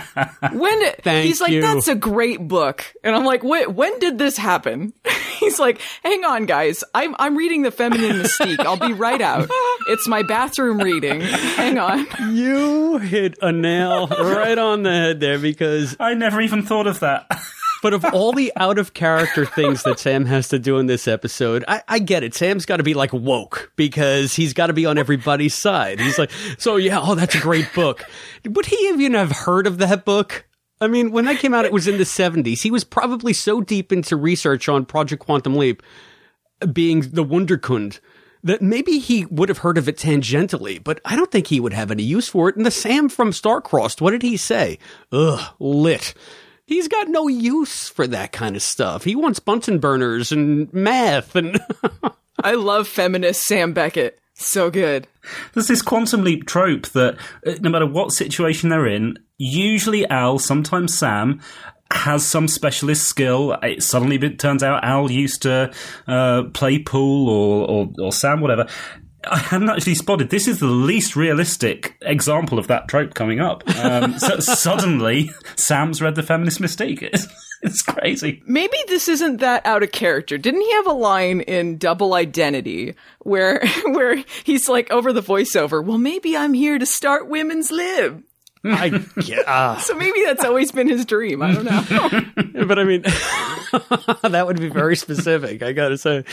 When 0.52 0.80
did, 0.80 0.96
Thank 1.04 1.26
he's 1.26 1.40
like, 1.40 1.52
you. 1.52 1.62
that's 1.62 1.86
a 1.86 1.94
great 1.94 2.40
book, 2.48 2.92
and 3.04 3.14
I'm 3.14 3.24
like, 3.24 3.44
wait, 3.44 3.72
when 3.72 3.96
did 4.00 4.18
this 4.18 4.36
happen? 4.36 4.92
he's 5.38 5.60
like, 5.60 5.80
hang 6.02 6.24
on, 6.24 6.46
guys, 6.46 6.82
I'm 6.92 7.14
I'm 7.20 7.36
reading 7.36 7.62
the 7.62 7.70
Feminine 7.70 8.16
Mystique. 8.22 8.58
I'll 8.58 8.76
be 8.78 8.94
right 8.94 9.20
out. 9.20 9.48
It's 9.88 10.08
my 10.08 10.24
bathroom 10.24 10.78
reading. 10.78 11.20
Hang 11.20 11.78
on. 11.78 12.06
You 12.36 12.98
hit 12.98 13.38
a 13.40 13.52
nail 13.52 14.08
right 14.08 14.58
on 14.58 14.82
the 14.82 14.90
head 14.90 15.20
there 15.20 15.38
because 15.38 15.96
I 16.00 16.14
never 16.14 16.40
even 16.40 16.62
thought 16.62 16.86
of 16.86 17.00
that. 17.00 17.30
But 17.86 17.94
of 17.94 18.04
all 18.06 18.32
the 18.32 18.52
out 18.56 18.80
of 18.80 18.94
character 18.94 19.46
things 19.46 19.84
that 19.84 20.00
Sam 20.00 20.26
has 20.26 20.48
to 20.48 20.58
do 20.58 20.78
in 20.78 20.86
this 20.86 21.06
episode, 21.06 21.64
I, 21.68 21.84
I 21.86 21.98
get 22.00 22.24
it. 22.24 22.34
Sam's 22.34 22.66
got 22.66 22.78
to 22.78 22.82
be 22.82 22.94
like 22.94 23.12
woke 23.12 23.70
because 23.76 24.34
he's 24.34 24.52
got 24.54 24.66
to 24.66 24.72
be 24.72 24.86
on 24.86 24.98
everybody's 24.98 25.54
side. 25.54 26.00
He's 26.00 26.18
like, 26.18 26.32
so 26.58 26.74
yeah, 26.74 26.98
oh, 27.00 27.14
that's 27.14 27.36
a 27.36 27.40
great 27.40 27.72
book. 27.76 28.02
Would 28.44 28.66
he 28.66 28.74
even 28.88 29.14
have 29.14 29.30
heard 29.30 29.68
of 29.68 29.78
that 29.78 30.04
book? 30.04 30.48
I 30.80 30.88
mean, 30.88 31.12
when 31.12 31.26
that 31.26 31.38
came 31.38 31.54
out, 31.54 31.64
it 31.64 31.70
was 31.70 31.86
in 31.86 31.96
the 31.96 32.02
70s. 32.02 32.60
He 32.60 32.72
was 32.72 32.82
probably 32.82 33.32
so 33.32 33.60
deep 33.60 33.92
into 33.92 34.16
research 34.16 34.68
on 34.68 34.84
Project 34.84 35.22
Quantum 35.22 35.54
Leap, 35.54 35.80
being 36.72 37.02
the 37.02 37.24
Wunderkind, 37.24 38.00
that 38.42 38.62
maybe 38.62 38.98
he 38.98 39.26
would 39.26 39.48
have 39.48 39.58
heard 39.58 39.78
of 39.78 39.88
it 39.88 39.96
tangentially, 39.96 40.82
but 40.82 41.00
I 41.04 41.14
don't 41.14 41.30
think 41.30 41.46
he 41.46 41.60
would 41.60 41.72
have 41.72 41.92
any 41.92 42.02
use 42.02 42.26
for 42.26 42.48
it. 42.48 42.56
And 42.56 42.66
the 42.66 42.72
Sam 42.72 43.08
from 43.08 43.30
Starcrossed, 43.30 44.00
what 44.00 44.10
did 44.10 44.22
he 44.22 44.36
say? 44.36 44.80
Ugh, 45.12 45.54
lit. 45.60 46.14
He's 46.66 46.88
got 46.88 47.08
no 47.08 47.28
use 47.28 47.88
for 47.88 48.06
that 48.08 48.32
kind 48.32 48.56
of 48.56 48.62
stuff. 48.62 49.04
He 49.04 49.14
wants 49.14 49.38
Bunsen 49.38 49.78
burners 49.78 50.32
and 50.32 50.72
math 50.72 51.36
and 51.36 51.60
I 52.42 52.54
love 52.54 52.88
feminist 52.88 53.42
Sam 53.44 53.72
Beckett. 53.72 54.18
So 54.34 54.70
good. 54.70 55.08
There's 55.54 55.68
this 55.68 55.80
quantum 55.80 56.22
leap 56.22 56.46
trope 56.46 56.88
that 56.88 57.16
uh, 57.46 57.54
no 57.60 57.70
matter 57.70 57.86
what 57.86 58.12
situation 58.12 58.68
they're 58.68 58.86
in, 58.86 59.18
usually 59.38 60.06
Al, 60.08 60.38
sometimes 60.38 60.96
Sam, 60.98 61.40
has 61.90 62.26
some 62.26 62.48
specialist 62.48 63.08
skill. 63.08 63.52
It 63.62 63.82
suddenly 63.82 64.18
turns 64.36 64.62
out 64.62 64.84
Al 64.84 65.10
used 65.10 65.42
to 65.42 65.72
uh, 66.06 66.44
play 66.52 66.78
pool 66.80 67.28
or, 67.30 67.70
or, 67.70 67.92
or 68.06 68.12
Sam, 68.12 68.40
whatever. 68.40 68.66
I 69.26 69.38
hadn't 69.38 69.70
actually 69.70 69.94
spotted. 69.94 70.30
This 70.30 70.48
is 70.48 70.60
the 70.60 70.66
least 70.66 71.16
realistic 71.16 71.96
example 72.02 72.58
of 72.58 72.68
that 72.68 72.88
trope 72.88 73.14
coming 73.14 73.40
up. 73.40 73.62
Um, 73.76 74.18
so 74.18 74.38
suddenly, 74.38 75.30
Sam's 75.56 76.00
read 76.00 76.14
the 76.14 76.22
feminist 76.22 76.60
mystique. 76.60 77.02
It's, 77.02 77.26
it's 77.62 77.82
crazy. 77.82 78.42
Maybe 78.46 78.76
this 78.88 79.08
isn't 79.08 79.38
that 79.38 79.64
out 79.66 79.82
of 79.82 79.92
character. 79.92 80.38
Didn't 80.38 80.60
he 80.60 80.72
have 80.72 80.86
a 80.86 80.92
line 80.92 81.40
in 81.40 81.78
Double 81.78 82.14
Identity 82.14 82.94
where 83.20 83.66
where 83.84 84.22
he's 84.44 84.68
like 84.68 84.90
over 84.90 85.12
the 85.12 85.22
voiceover, 85.22 85.84
"Well, 85.84 85.98
maybe 85.98 86.36
I'm 86.36 86.54
here 86.54 86.78
to 86.78 86.86
start 86.86 87.28
women's 87.28 87.70
lib." 87.70 88.22
I 88.72 89.04
yeah. 89.22 89.76
So 89.80 89.94
maybe 89.94 90.22
that's 90.24 90.44
always 90.44 90.72
been 90.72 90.88
his 90.88 91.04
dream. 91.04 91.42
I 91.42 91.52
don't 91.52 91.64
know. 91.64 92.64
but 92.66 92.78
I 92.78 92.84
mean, 92.84 93.02
that 94.22 94.44
would 94.46 94.60
be 94.60 94.68
very 94.68 94.96
specific. 94.96 95.62
I 95.62 95.72
gotta 95.72 95.98
say. 95.98 96.24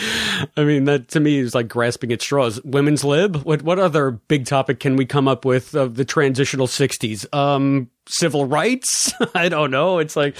I 0.57 0.63
mean, 0.63 0.85
that 0.85 1.09
to 1.09 1.19
me 1.19 1.37
is 1.37 1.53
like 1.55 1.67
grasping 1.67 2.11
at 2.11 2.21
straws. 2.21 2.61
Women's 2.63 3.03
lib. 3.03 3.37
What 3.37 3.61
what 3.61 3.79
other 3.79 4.11
big 4.11 4.45
topic 4.45 4.79
can 4.79 4.95
we 4.95 5.05
come 5.05 5.27
up 5.27 5.45
with 5.45 5.75
of 5.75 5.95
the 5.95 6.05
transitional 6.05 6.67
'60s? 6.67 7.31
Um, 7.33 7.89
civil 8.07 8.45
rights. 8.45 9.13
I 9.35 9.49
don't 9.49 9.71
know. 9.71 9.99
It's 9.99 10.15
like. 10.15 10.35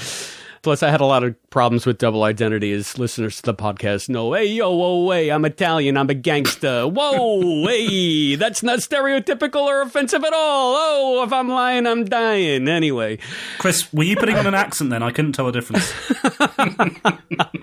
Plus, 0.64 0.82
I 0.82 0.90
had 0.90 1.02
a 1.02 1.06
lot 1.06 1.26
of 1.26 1.36
problems 1.50 1.86
with 1.86 1.98
double 1.98 2.24
identity 2.24 2.72
as 2.72 2.98
listeners 2.98 3.36
to 3.36 3.42
the 3.42 3.54
podcast 3.54 4.08
know. 4.08 4.32
Hey, 4.32 4.46
yo, 4.46 4.74
whoa, 4.74 5.12
hey, 5.12 5.30
I'm 5.30 5.44
Italian. 5.44 5.98
I'm 5.98 6.10
a 6.10 6.14
gangster. 6.14 6.88
Whoa, 6.88 7.68
hey, 7.68 8.36
that's 8.36 8.64
not 8.64 8.80
stereotypical 8.80 9.64
or 9.64 9.82
offensive 9.82 10.24
at 10.24 10.32
all. 10.32 10.76
Oh, 10.78 11.24
if 11.26 11.34
I'm 11.34 11.50
lying, 11.50 11.86
I'm 11.86 12.06
dying. 12.06 12.70
Anyway. 12.70 13.20
Chris, 13.58 13.92
were 13.92 14.04
you 14.04 14.16
putting 14.16 14.38
on 14.38 14.48
an 14.48 14.56
accent 14.56 14.90
then? 14.90 15.04
I 15.04 15.12
couldn't 15.12 15.34
tell 15.34 15.52
the 15.52 15.52
difference. 15.52 15.92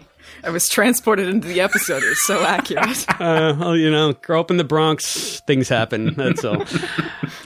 I 0.43 0.51
was 0.51 0.69
transported 0.69 1.29
into 1.29 1.49
the 1.49 1.61
episode. 1.61 2.03
It 2.03 2.09
was 2.09 2.23
so 2.23 2.45
accurate. 2.45 3.05
uh, 3.21 3.57
well, 3.59 3.77
you 3.77 3.91
know, 3.91 4.13
grow 4.13 4.41
up 4.41 4.51
in 4.51 4.57
the 4.57 4.65
Bronx, 4.65 5.41
things 5.47 5.69
happen. 5.69 6.15
That's 6.15 6.45
all. 6.45 6.65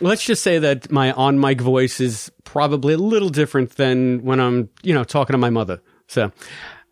Let's 0.00 0.24
just 0.24 0.42
say 0.42 0.58
that 0.58 0.90
my 0.90 1.12
on 1.12 1.40
mic 1.40 1.60
voice 1.60 2.00
is 2.00 2.30
probably 2.44 2.94
a 2.94 2.98
little 2.98 3.28
different 3.30 3.76
than 3.76 4.22
when 4.24 4.40
I'm, 4.40 4.68
you 4.82 4.94
know, 4.94 5.04
talking 5.04 5.34
to 5.34 5.38
my 5.38 5.50
mother. 5.50 5.80
So 6.08 6.32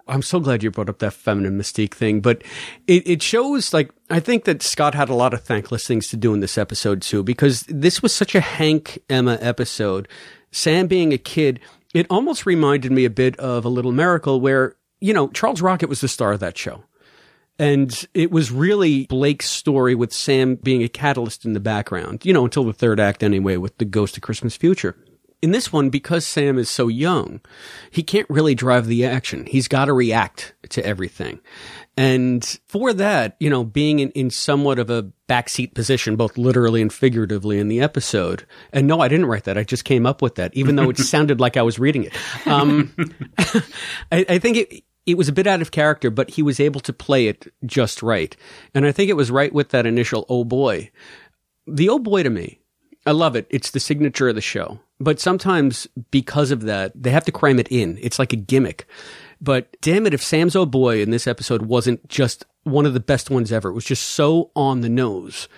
I'm 0.09 0.23
so 0.23 0.41
glad 0.41 0.63
you 0.63 0.71
brought 0.71 0.89
up 0.89 0.99
that 0.99 1.13
feminine 1.13 1.59
mystique 1.59 1.95
thing. 1.95 2.21
But 2.21 2.43
it, 2.87 3.07
it 3.09 3.23
shows, 3.23 3.73
like, 3.73 3.91
I 4.11 4.21
think 4.21 4.45
that 4.45 4.63
Scott 4.63 4.95
had 4.95 5.09
a 5.09 5.15
lot 5.15 5.35
of 5.35 5.43
thankless 5.43 5.87
things 5.87 6.09
to 6.09 6.17
do 6.17 6.35
in 6.35 6.41
this 6.41 6.59
episode, 6.59 7.03
too, 7.03 7.23
because 7.23 7.63
this 7.69 8.03
was 8.03 8.15
such 8.15 8.35
a 8.35 8.41
Hank 8.41 8.99
Emma 9.09 9.39
episode. 9.41 10.09
Sam 10.51 10.87
being 10.87 11.13
a 11.13 11.19
kid, 11.19 11.61
it 11.95 12.07
almost 12.11 12.47
reminded 12.47 12.93
me 12.93 13.05
a 13.05 13.11
bit 13.11 13.37
of 13.39 13.65
A 13.65 13.69
Little 13.69 13.93
Miracle, 13.93 14.41
where, 14.41 14.77
you 15.03 15.13
know, 15.13 15.29
Charles 15.29 15.61
Rocket 15.61 15.89
was 15.89 16.01
the 16.01 16.09
star 16.09 16.33
of 16.33 16.41
that 16.41 16.57
show. 16.57 16.85
And 17.59 18.07
it 18.15 18.31
was 18.31 18.51
really 18.51 19.07
Blake's 19.07 19.51
story 19.51 19.95
with 19.95 20.13
Sam 20.13 20.55
being 20.55 20.83
a 20.83 20.89
catalyst 20.89 21.45
in 21.45 21.53
the 21.53 21.61
background, 21.61 22.25
you 22.25 22.33
know, 22.33 22.45
until 22.45 22.65
the 22.65 22.73
third 22.73 22.99
act 22.99 23.23
anyway, 23.23 23.57
with 23.57 23.77
the 23.79 23.85
Ghost 23.85 24.17
of 24.17 24.23
Christmas 24.23 24.57
Future. 24.57 24.97
In 25.43 25.51
this 25.51 25.73
one, 25.73 25.91
because 25.91 26.25
Sam 26.25 26.57
is 26.57 26.71
so 26.71 26.87
young, 26.87 27.41
he 27.91 28.05
can't 28.05 28.31
really 28.31 28.55
drive 28.55 28.87
the 28.87 29.05
action. 29.05 29.45
He's 29.47 29.67
got 29.67 29.87
to 29.87 29.93
react 29.93 30.55
to 30.71 30.87
everything. 30.87 31.41
And 31.97 32.45
for 32.69 32.93
that, 32.93 33.37
you 33.41 33.51
know, 33.51 33.65
being 33.65 33.99
in, 33.99 34.11
in 34.11 34.31
somewhat 34.31 34.79
of 34.79 34.89
a 34.89 35.11
backseat 35.29 35.75
position, 35.75 36.15
both 36.15 36.39
literally 36.39 36.81
and 36.81 36.93
figuratively 36.93 37.59
in 37.59 37.67
the 37.67 37.81
episode. 37.81 38.47
And 38.73 38.87
no, 38.87 39.01
I 39.01 39.09
didn't 39.09 39.27
write 39.27 39.45
that. 39.45 39.59
I 39.59 39.65
just 39.65 39.85
came 39.85 40.07
up 40.07 40.23
with 40.23 40.37
that, 40.37 40.55
even 40.55 40.77
though 40.77 40.91
it 40.91 40.99
sounded 40.99 41.41
like 41.41 41.57
I 41.57 41.63
was 41.63 41.79
reading 41.79 42.05
it. 42.05 42.47
Um, 42.47 42.95
I, 44.13 44.25
I 44.29 44.39
think 44.39 44.57
it, 44.59 44.85
it 45.07 45.17
was 45.17 45.29
a 45.29 45.33
bit 45.33 45.47
out 45.47 45.63
of 45.63 45.71
character, 45.71 46.11
but 46.11 46.31
he 46.31 46.43
was 46.43 46.61
able 46.61 46.81
to 46.81 46.93
play 46.93 47.27
it 47.27 47.53
just 47.67 48.03
right. 48.03 48.37
And 48.75 48.87
I 48.87 48.93
think 48.93 49.11
it 49.11 49.17
was 49.17 49.31
right 49.31 49.53
with 49.53 49.71
that 49.71 49.87
initial 49.87 50.27
oh 50.29 50.45
boy. 50.45 50.91
The 51.67 51.89
oh 51.89 51.99
boy 51.99 52.23
to 52.23 52.31
me, 52.31 52.61
I 53.05 53.11
love 53.11 53.35
it. 53.35 53.47
It's 53.51 53.71
the 53.71 53.81
signature 53.81 54.29
of 54.29 54.35
the 54.35 54.41
show. 54.41 54.81
But 55.01 55.19
sometimes 55.19 55.89
because 56.11 56.51
of 56.53 56.63
that, 56.63 56.93
they 56.95 57.11
have 57.11 57.25
to 57.25 57.33
cram 57.33 57.59
it 57.59 57.69
in. 57.69 57.99
It's 58.01 58.19
like 58.19 58.33
a 58.33 58.37
gimmick. 58.37 58.87
But 59.41 59.77
damn 59.81 60.07
it, 60.07 60.15
if 60.15 60.23
Sam's 60.23 60.55
oh 60.55 60.67
boy 60.67 61.03
in 61.03 61.11
this 61.11 61.27
episode 61.27 61.63
wasn't 61.63 62.09
just 62.09 62.45
one 62.63 62.87
of 62.87 62.95
the 62.95 63.01
best 63.01 63.29
ones 63.29 63.51
ever, 63.51 63.71
it 63.71 63.75
was 63.75 63.85
just 63.85 64.11
so 64.11 64.53
on 64.55 64.83
the 64.83 64.89
nose 64.89 65.49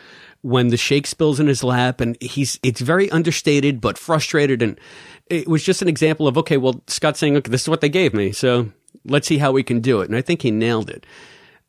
when 0.40 0.68
the 0.68 0.76
shake 0.76 1.06
spills 1.06 1.40
in 1.40 1.46
his 1.46 1.64
lap 1.64 2.00
and 2.00 2.20
he's, 2.20 2.58
it's 2.62 2.80
very 2.80 3.10
understated 3.10 3.80
but 3.80 3.98
frustrated. 3.98 4.62
And 4.62 4.78
it 5.26 5.48
was 5.48 5.62
just 5.62 5.82
an 5.82 5.88
example 5.88 6.26
of, 6.26 6.38
okay, 6.38 6.56
well, 6.56 6.82
Scott's 6.86 7.18
saying, 7.18 7.36
okay, 7.36 7.50
this 7.50 7.62
is 7.62 7.68
what 7.68 7.82
they 7.82 7.88
gave 7.90 8.14
me. 8.14 8.32
So 8.32 8.70
let's 9.04 9.26
see 9.26 9.38
how 9.38 9.52
we 9.52 9.62
can 9.62 9.80
do 9.80 10.00
it. 10.00 10.08
And 10.08 10.16
I 10.16 10.22
think 10.22 10.42
he 10.42 10.50
nailed 10.50 10.90
it. 10.90 11.06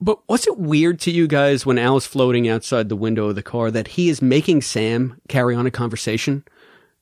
But 0.02 0.28
was 0.28 0.46
it 0.46 0.58
weird 0.58 1.00
to 1.02 1.12
you 1.12 1.28
guys 1.28 1.66
when 1.66 1.78
Al 1.78 1.98
is 1.98 2.06
floating 2.06 2.50
outside 2.50 2.90
the 2.90 2.96
window 2.96 3.30
of 3.30 3.36
the 3.36 3.44
car 3.44 3.72
that 3.72 3.90
he 3.90 4.10
is 4.10 4.22
making 4.22 4.62
Sam 4.62 5.20
carry 5.30 5.56
on 5.56 5.66
a 5.66 5.72
conversation? 5.72 6.44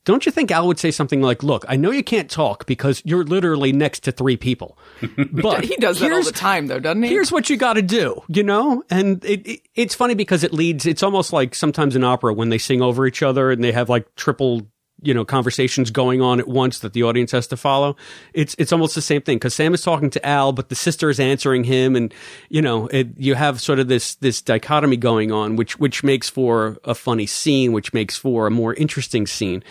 Don't 0.05 0.26
you 0.26 0.34
think 0.34 0.51
Al 0.51 0.67
would 0.67 0.80
say 0.80 0.91
something 0.91 1.21
like, 1.21 1.43
"Look, 1.43 1.63
I 1.69 1.78
know 1.78 1.89
you 1.89 2.03
can't 2.03 2.30
talk 2.30 2.65
because 2.65 3.01
you're 3.05 3.24
literally 3.24 3.71
next 3.71 4.01
to 4.01 4.11
three 4.11 4.36
people, 4.36 4.78
but 5.32 5.63
he 5.63 5.78
does 5.78 5.99
that 5.99 6.11
all 6.11 6.24
the 6.24 6.32
time, 6.34 6.67
though, 6.67 6.80
doesn't 6.80 7.03
he? 7.03 7.09
Here's 7.09 7.32
what 7.32 7.49
you 7.49 7.55
got 7.55 7.74
to 7.74 7.82
do, 7.82 8.21
you 8.28 8.43
know? 8.43 8.84
And 8.89 9.24
it, 9.24 9.47
it, 9.47 9.61
it's 9.76 9.95
funny 9.95 10.13
because 10.13 10.43
it 10.43 10.51
leads, 10.51 10.86
it's 10.86 11.03
almost 11.03 11.32
like 11.32 11.55
sometimes 11.55 11.95
in 11.95 12.03
opera 12.03 12.34
when 12.34 12.49
they 12.49 12.57
sing 12.57 12.82
over 12.82 13.07
each 13.07 13.24
other 13.24 13.49
and 13.49 13.63
they 13.63 13.71
have 13.71 13.88
like 13.88 14.13
triple, 14.15 14.67
you 15.04 15.14
know, 15.14 15.26
conversations 15.26 15.91
going 15.91 16.22
on 16.22 16.39
at 16.39 16.47
once 16.47 16.80
that 16.80 16.93
the 16.93 17.04
audience 17.04 17.32
has 17.32 17.47
to 17.47 17.58
follow. 17.58 17.95
It's, 18.34 18.56
it's 18.58 18.72
almost 18.72 18.95
the 18.95 19.01
same 19.01 19.22
thing 19.22 19.38
because 19.38 19.54
Sam 19.54 19.74
is 19.74 19.82
talking 19.82 20.10
to 20.12 20.26
Al, 20.26 20.51
but 20.51 20.70
the 20.70 20.76
sister 20.76 21.10
is 21.10 21.20
answering 21.20 21.64
him. 21.64 21.95
And, 21.95 22.14
you 22.49 22.62
know, 22.62 22.88
it, 22.88 23.10
you 23.18 23.36
have 23.36 23.62
sort 23.62 23.80
of 23.80 23.88
this, 23.88 24.16
this 24.16 24.41
dichotomy 24.41 24.97
going 24.97 25.32
on, 25.32 25.56
which, 25.56 25.80
which 25.80 26.04
makes 26.04 26.30
for 26.30 26.78
a 26.84 26.95
funny 26.95 27.26
scene, 27.26 27.74
which 27.74 27.93
makes 27.93 28.18
for 28.18 28.47
a 28.47 28.51
more 28.51 28.74
interesting 28.74 29.28
scene. 29.28 29.64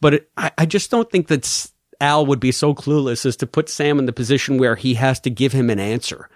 But 0.00 0.14
it, 0.14 0.30
I, 0.36 0.50
I 0.58 0.66
just 0.66 0.90
don't 0.90 1.10
think 1.10 1.28
that 1.28 1.70
Al 2.00 2.26
would 2.26 2.40
be 2.40 2.52
so 2.52 2.74
clueless 2.74 3.24
as 3.24 3.36
to 3.36 3.46
put 3.46 3.68
Sam 3.68 3.98
in 3.98 4.06
the 4.06 4.12
position 4.12 4.58
where 4.58 4.74
he 4.74 4.94
has 4.94 5.20
to 5.20 5.30
give 5.30 5.52
him 5.52 5.70
an 5.70 5.78
answer 5.78 6.28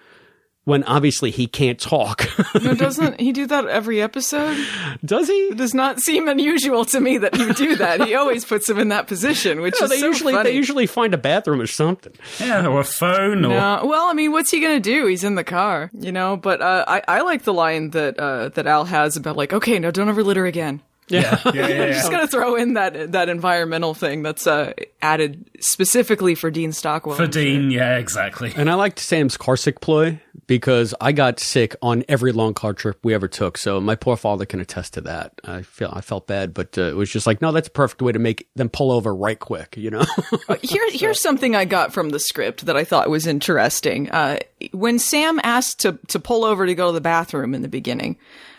when 0.67 0.85
obviously 0.85 1.31
he 1.31 1.47
can't 1.47 1.81
talk. 1.81 2.29
No, 2.63 2.75
doesn't 2.75 3.21
he 3.21 3.33
do 3.33 3.47
that 3.47 3.67
every 3.67 4.01
episode? 4.03 4.57
Does 5.05 5.29
he? 5.29 5.35
It 5.35 5.57
does 5.57 5.73
not 5.75 6.01
seem 6.01 6.27
unusual 6.29 6.85
to 6.87 7.01
me 7.01 7.19
that 7.19 7.35
he 7.37 7.47
would 7.47 7.57
do 7.57 7.77
that. 7.77 8.01
He 8.05 8.15
always 8.15 8.45
puts 8.45 8.69
him 8.69 8.79
in 8.79 8.89
that 8.89 9.07
position, 9.07 9.61
which 9.61 9.75
No, 9.81 9.85
is 9.85 9.91
they 9.91 9.99
so 10.01 10.07
usually 10.09 10.33
funny. 10.33 10.51
they 10.51 10.57
usually 10.57 10.87
find 10.87 11.15
a 11.15 11.19
bathroom 11.19 11.61
or 11.61 11.67
something. 11.67 12.13
Yeah, 12.41 12.67
or 12.67 12.81
a 12.81 12.85
phone, 12.85 13.45
or 13.45 13.49
No, 13.49 13.83
well, 13.85 14.07
I 14.07 14.13
mean, 14.15 14.33
what's 14.33 14.51
he 14.51 14.61
gonna 14.61 14.81
do? 14.81 15.07
He's 15.07 15.23
in 15.25 15.35
the 15.37 15.45
car, 15.45 15.91
you 15.99 16.11
know. 16.13 16.37
But 16.37 16.61
uh, 16.63 16.85
I, 16.89 17.03
I 17.07 17.21
like 17.23 17.43
the 17.43 17.53
line 17.55 17.91
that 17.91 18.19
uh, 18.19 18.49
that 18.51 18.67
Al 18.67 18.85
has 18.87 19.17
about 19.17 19.37
like, 19.37 19.53
okay, 19.53 19.79
no, 19.79 19.91
don't 19.91 20.09
ever 20.09 20.25
litter 20.25 20.47
again. 20.47 20.81
Yeah, 21.09 21.41
yeah, 21.47 21.53
yeah. 21.55 21.69
yeah. 21.69 21.93
Just 21.93 22.11
gonna 22.11 22.27
throw 22.27 22.57
in 22.57 22.75
that 22.75 23.13
that 23.13 23.29
environmental 23.29 23.95
thing 23.95 24.23
that's 24.23 24.47
uh, 24.47 24.73
added 25.01 25.49
specifically 25.61 26.35
for 26.35 26.51
Dean 26.51 26.73
Stockwell. 26.73 27.17
For 27.17 27.27
Dean, 27.27 27.71
yeah, 27.71 27.97
exactly. 27.97 28.53
And 28.57 28.69
I 28.69 28.75
liked 28.75 28.99
Sam's 28.99 29.37
car 29.37 29.57
sick 29.57 29.81
ploy 29.81 30.21
because 30.47 30.95
I 31.01 31.13
got 31.13 31.39
sick 31.39 31.77
on 31.81 32.05
every 32.09 32.33
long 32.33 32.55
car 32.55 32.73
trip 32.73 32.99
we 33.05 33.15
ever 33.15 33.29
took. 33.29 33.57
So 33.59 33.81
my 33.81 33.95
poor 33.95 34.17
father 34.17 34.45
can 34.45 34.61
attest 34.61 34.95
to 34.95 35.01
that. 35.03 35.33
I 35.45 35.63
feel 35.63 35.91
I 35.93 36.01
felt 36.01 36.27
bad, 36.27 36.53
but 36.53 36.77
uh, 36.77 36.83
it 36.83 36.97
was 36.97 37.11
just 37.11 37.27
like, 37.27 37.41
no, 37.41 37.53
that's 37.53 37.69
a 37.69 37.73
perfect 37.73 38.03
way 38.03 38.13
to 38.13 38.19
make 38.19 38.49
them 38.57 38.69
pull 38.69 38.91
over 38.91 39.15
right 39.15 39.39
quick. 39.39 39.77
You 39.77 39.91
know. 39.91 40.05
Uh, 40.49 40.57
Here, 40.63 40.83
here's 40.93 41.21
something 41.21 41.57
I 41.57 41.65
got 41.65 41.93
from 41.93 42.11
the 42.11 42.21
script 42.21 42.67
that 42.67 42.77
I 42.77 42.85
thought 42.85 43.09
was 43.11 43.27
interesting. 43.27 44.11
Uh, 44.11 44.39
when 44.73 44.99
Sam 44.99 45.41
asked 45.43 45.81
to 45.81 45.99
to 46.09 46.21
pull 46.21 46.45
over 46.45 46.67
to 46.67 46.75
go 46.75 46.89
to 46.89 46.93
the 46.93 47.01
bathroom 47.01 47.55
in 47.55 47.63
the 47.63 47.69
beginning, 47.69 48.17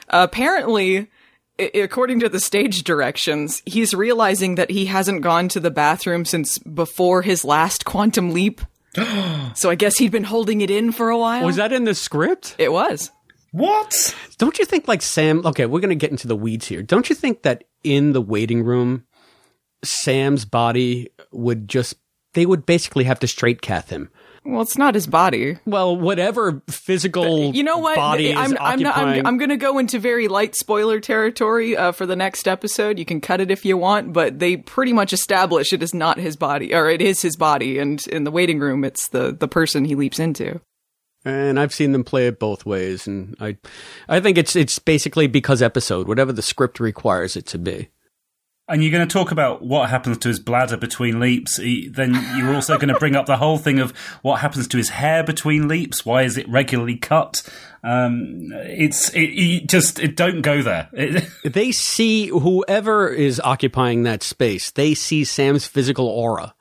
apparently. 0.10 1.08
According 1.60 2.20
to 2.20 2.30
the 2.30 2.40
stage 2.40 2.84
directions, 2.84 3.64
he's 3.66 3.94
realizing 3.94 4.56
that 4.56 4.70
he 4.70 4.86
hasn't 4.86 5.22
gone 5.22 5.50
to 5.50 5.60
the 5.60 5.72
bathroom 5.72 6.24
since 6.26 6.58
before 6.60 7.22
his 7.24 7.44
last 7.44 7.86
quantum 7.86 8.32
leap. 8.32 8.62
so 9.56 9.70
I 9.70 9.76
guess 9.76 9.98
he'd 9.98 10.12
been 10.12 10.24
holding 10.24 10.62
it 10.62 10.70
in 10.70 10.92
for 10.92 11.10
a 11.10 11.18
while. 11.18 11.46
was 11.46 11.56
that 11.56 11.74
in 11.74 11.84
the 11.84 11.96
script? 11.96 12.56
It 12.58 12.72
was. 12.72 13.12
What? 13.52 14.16
Don't 14.38 14.60
you 14.60 14.66
think 14.66 14.88
like 14.88 15.02
Sam? 15.02 15.46
Okay, 15.46 15.66
we're 15.66 15.80
going 15.80 15.90
to 15.90 15.96
get 15.96 16.12
into 16.12 16.28
the 16.28 16.36
weeds 16.36 16.68
here. 16.68 16.84
Don't 16.84 17.10
you 17.10 17.16
think 17.16 17.42
that 17.44 17.64
in 17.84 18.14
the 18.14 18.22
waiting 18.22 18.64
room, 18.64 19.06
Sam's 19.84 20.46
body 20.46 21.10
would 21.32 21.68
just 21.68 21.96
they 22.34 22.46
would 22.46 22.66
basically 22.66 23.06
have 23.06 23.20
to 23.20 23.28
straight 23.28 23.62
cath 23.62 23.90
him. 23.90 24.12
Well, 24.48 24.62
it's 24.62 24.78
not 24.78 24.96
his 24.96 25.08
body. 25.08 25.58
Well, 25.66 25.98
whatever 25.98 26.62
physical 26.70 27.54
You 27.54 27.64
know 27.64 27.80
what? 27.80 27.98
body 27.98 28.30
is 28.30 28.38
I'm, 28.38 28.58
I'm, 28.62 28.80
not. 28.80 28.98
I'm, 28.98 29.28
I'm 29.28 29.38
going 29.38 29.50
to 29.50 29.58
go 29.58 29.78
into 29.78 30.00
very 30.00 30.30
light 30.30 30.56
spoiler 30.56 31.02
territory 31.02 31.76
uh, 31.76 31.92
for 31.92 32.06
the 32.06 32.16
next 32.16 32.48
episode. 32.48 32.98
You 32.98 33.04
can 33.04 33.20
cut 33.20 33.42
it 33.42 33.52
if 33.52 33.66
you 33.66 33.76
want, 33.78 34.14
but 34.14 34.40
they 34.40 34.56
pretty 34.56 34.94
much 34.94 35.12
establish 35.12 35.74
it 35.74 35.84
is 35.84 35.94
not 35.94 36.18
his 36.18 36.38
body, 36.38 36.74
or 36.74 36.90
it 36.90 37.02
is 37.02 37.22
his 37.22 37.36
body, 37.36 37.78
and 37.78 38.06
in 38.08 38.24
the 38.24 38.32
waiting 38.32 38.60
room, 38.60 38.86
it's 38.86 39.10
the 39.10 39.36
the 39.38 39.50
person 39.50 39.84
he 39.84 39.96
leaps 39.96 40.18
into. 40.18 40.62
and 41.26 41.60
I've 41.60 41.74
seen 41.74 41.92
them 41.92 42.06
play 42.06 42.28
it 42.28 42.40
both 42.40 42.66
ways, 42.66 43.06
and 43.06 43.36
I, 43.42 43.58
I 44.08 44.22
think 44.22 44.38
it's 44.38 44.56
it's 44.56 44.80
basically 44.80 45.28
because 45.28 45.62
episode, 45.62 46.08
whatever 46.08 46.32
the 46.32 46.42
script 46.42 46.80
requires 46.80 47.36
it 47.36 47.46
to 47.48 47.58
be. 47.58 47.90
And 48.70 48.84
you're 48.84 48.92
going 48.92 49.08
to 49.08 49.12
talk 49.14 49.32
about 49.32 49.62
what 49.62 49.90
happens 49.90 50.18
to 50.20 50.28
his 50.28 50.40
bladder 50.42 50.76
between 50.76 51.20
leaps. 51.22 51.56
He- 51.58 51.88
Then 51.88 52.14
you're 52.38 52.54
also 52.54 52.76
going 52.78 52.90
to 52.94 53.00
bring 53.00 53.16
up 53.16 53.26
the 53.26 53.38
whole 53.38 53.58
thing 53.58 53.80
of 53.80 53.92
what 54.24 54.42
happens 54.42 54.68
to 54.68 54.78
his 54.78 54.90
hair 54.90 55.24
between 55.24 55.68
leaps. 55.70 56.06
Why 56.06 56.24
is 56.24 56.38
it 56.38 56.50
regularly 56.50 56.98
cut? 56.98 57.44
Um, 57.84 58.50
it's 58.54 59.10
it, 59.14 59.22
it 59.22 59.70
just 59.70 60.00
it 60.00 60.18
don't 60.18 60.42
go 60.42 60.62
there. 60.62 60.90
They 61.46 61.72
see 61.72 62.28
whoever 62.28 63.08
is 63.08 63.40
occupying 63.40 64.04
that 64.04 64.22
space. 64.24 64.72
They 64.72 64.94
see 64.96 65.24
Sam's 65.24 65.66
physical 65.66 66.08
aura. 66.08 66.54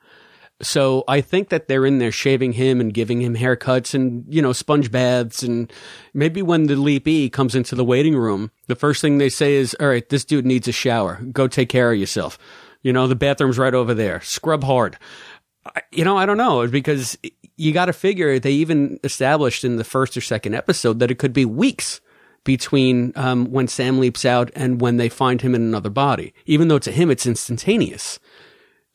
So 0.61 1.03
I 1.07 1.21
think 1.21 1.49
that 1.49 1.67
they're 1.67 1.85
in 1.85 1.99
there 1.99 2.11
shaving 2.11 2.53
him 2.53 2.81
and 2.81 2.93
giving 2.93 3.21
him 3.21 3.35
haircuts 3.35 3.93
and, 3.93 4.25
you 4.27 4.41
know, 4.41 4.53
sponge 4.53 4.91
baths. 4.91 5.43
And 5.43 5.71
maybe 6.13 6.41
when 6.41 6.63
the 6.63 6.73
leapee 6.73 7.31
comes 7.31 7.53
into 7.53 7.75
the 7.75 7.85
waiting 7.85 8.15
room, 8.15 8.49
the 8.65 8.75
first 8.75 9.01
thing 9.01 9.17
they 9.17 9.29
say 9.29 9.53
is, 9.53 9.75
all 9.79 9.87
right, 9.87 10.07
this 10.09 10.25
dude 10.25 10.47
needs 10.47 10.67
a 10.67 10.71
shower. 10.71 11.21
Go 11.31 11.47
take 11.47 11.69
care 11.69 11.91
of 11.91 11.99
yourself. 11.99 12.39
You 12.81 12.91
know, 12.91 13.07
the 13.07 13.15
bathroom's 13.15 13.59
right 13.59 13.73
over 13.73 13.93
there. 13.93 14.19
Scrub 14.21 14.63
hard. 14.63 14.97
You 15.91 16.03
know, 16.03 16.17
I 16.17 16.25
don't 16.25 16.37
know 16.37 16.65
because 16.67 17.17
you 17.57 17.71
got 17.71 17.85
to 17.85 17.93
figure 17.93 18.39
they 18.39 18.51
even 18.53 18.99
established 19.03 19.63
in 19.63 19.75
the 19.75 19.83
first 19.83 20.17
or 20.17 20.21
second 20.21 20.55
episode 20.55 20.99
that 20.99 21.11
it 21.11 21.19
could 21.19 21.33
be 21.33 21.45
weeks 21.45 22.01
between 22.45 23.11
um, 23.15 23.51
when 23.51 23.67
Sam 23.67 23.99
leaps 23.99 24.25
out 24.25 24.49
and 24.55 24.79
when 24.79 24.97
they 24.97 25.09
find 25.09 25.41
him 25.41 25.53
in 25.53 25.61
another 25.61 25.89
body. 25.89 26.33
Even 26.45 26.67
though 26.67 26.79
to 26.79 26.91
him 26.91 27.11
it's 27.11 27.27
instantaneous. 27.27 28.19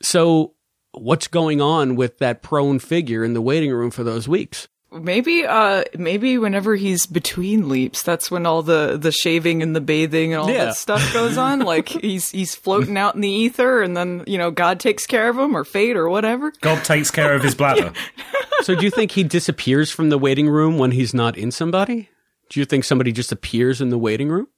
So 0.01 0.55
what's 0.93 1.29
going 1.29 1.61
on 1.61 1.97
with 1.97 2.19
that 2.19 2.43
prone 2.43 2.79
figure 2.79 3.25
in 3.25 3.35
the 3.35 3.43
waiting 3.43 3.73
room 3.73 3.91
for 3.91 4.05
those 4.05 4.29
weeks? 4.29 4.69
Maybe, 4.95 5.47
uh, 5.47 5.85
maybe 5.97 6.37
whenever 6.37 6.77
he's 6.77 7.07
between 7.07 7.71
leaps, 7.71 8.03
that's 8.03 8.31
when 8.31 8.45
all 8.45 8.63
the 8.63 8.99
the 9.01 9.11
shaving 9.11 9.63
and 9.63 9.75
the 9.75 9.81
bathing 9.81 10.35
and 10.35 10.43
all 10.43 10.51
Yeah. 10.51 10.67
that 10.67 10.77
stuff 10.77 11.13
goes 11.15 11.39
on. 11.39 11.61
like 11.75 11.89
he's 11.89 12.31
he's 12.31 12.55
floating 12.55 12.99
out 12.99 13.15
in 13.15 13.23
the 13.23 13.29
ether, 13.31 13.81
and 13.81 13.97
then 13.97 14.23
you 14.27 14.37
know 14.37 14.51
God 14.51 14.81
takes 14.81 15.07
care 15.07 15.31
of 15.31 15.39
him, 15.39 15.57
or 15.57 15.65
fate, 15.65 15.97
or 15.97 16.11
whatever. 16.11 16.53
God 16.61 16.85
takes 16.85 17.11
care 17.11 17.33
of 17.35 17.43
his 17.43 17.55
bladder. 17.55 17.95
so 18.61 18.75
do 18.75 18.85
you 18.85 18.91
think 18.91 19.13
he 19.13 19.25
disappears 19.25 19.91
from 19.91 20.11
the 20.11 20.19
waiting 20.19 20.51
room 20.51 20.77
when 20.77 20.91
he's 20.91 21.15
not 21.15 21.39
in 21.39 21.51
somebody? 21.51 22.11
Do 22.51 22.61
you 22.61 22.67
think 22.67 22.85
somebody 22.85 23.13
just 23.13 23.33
appears 23.33 23.81
in 23.81 23.89
the 23.89 23.97
waiting 23.99 24.29
room? 24.29 24.49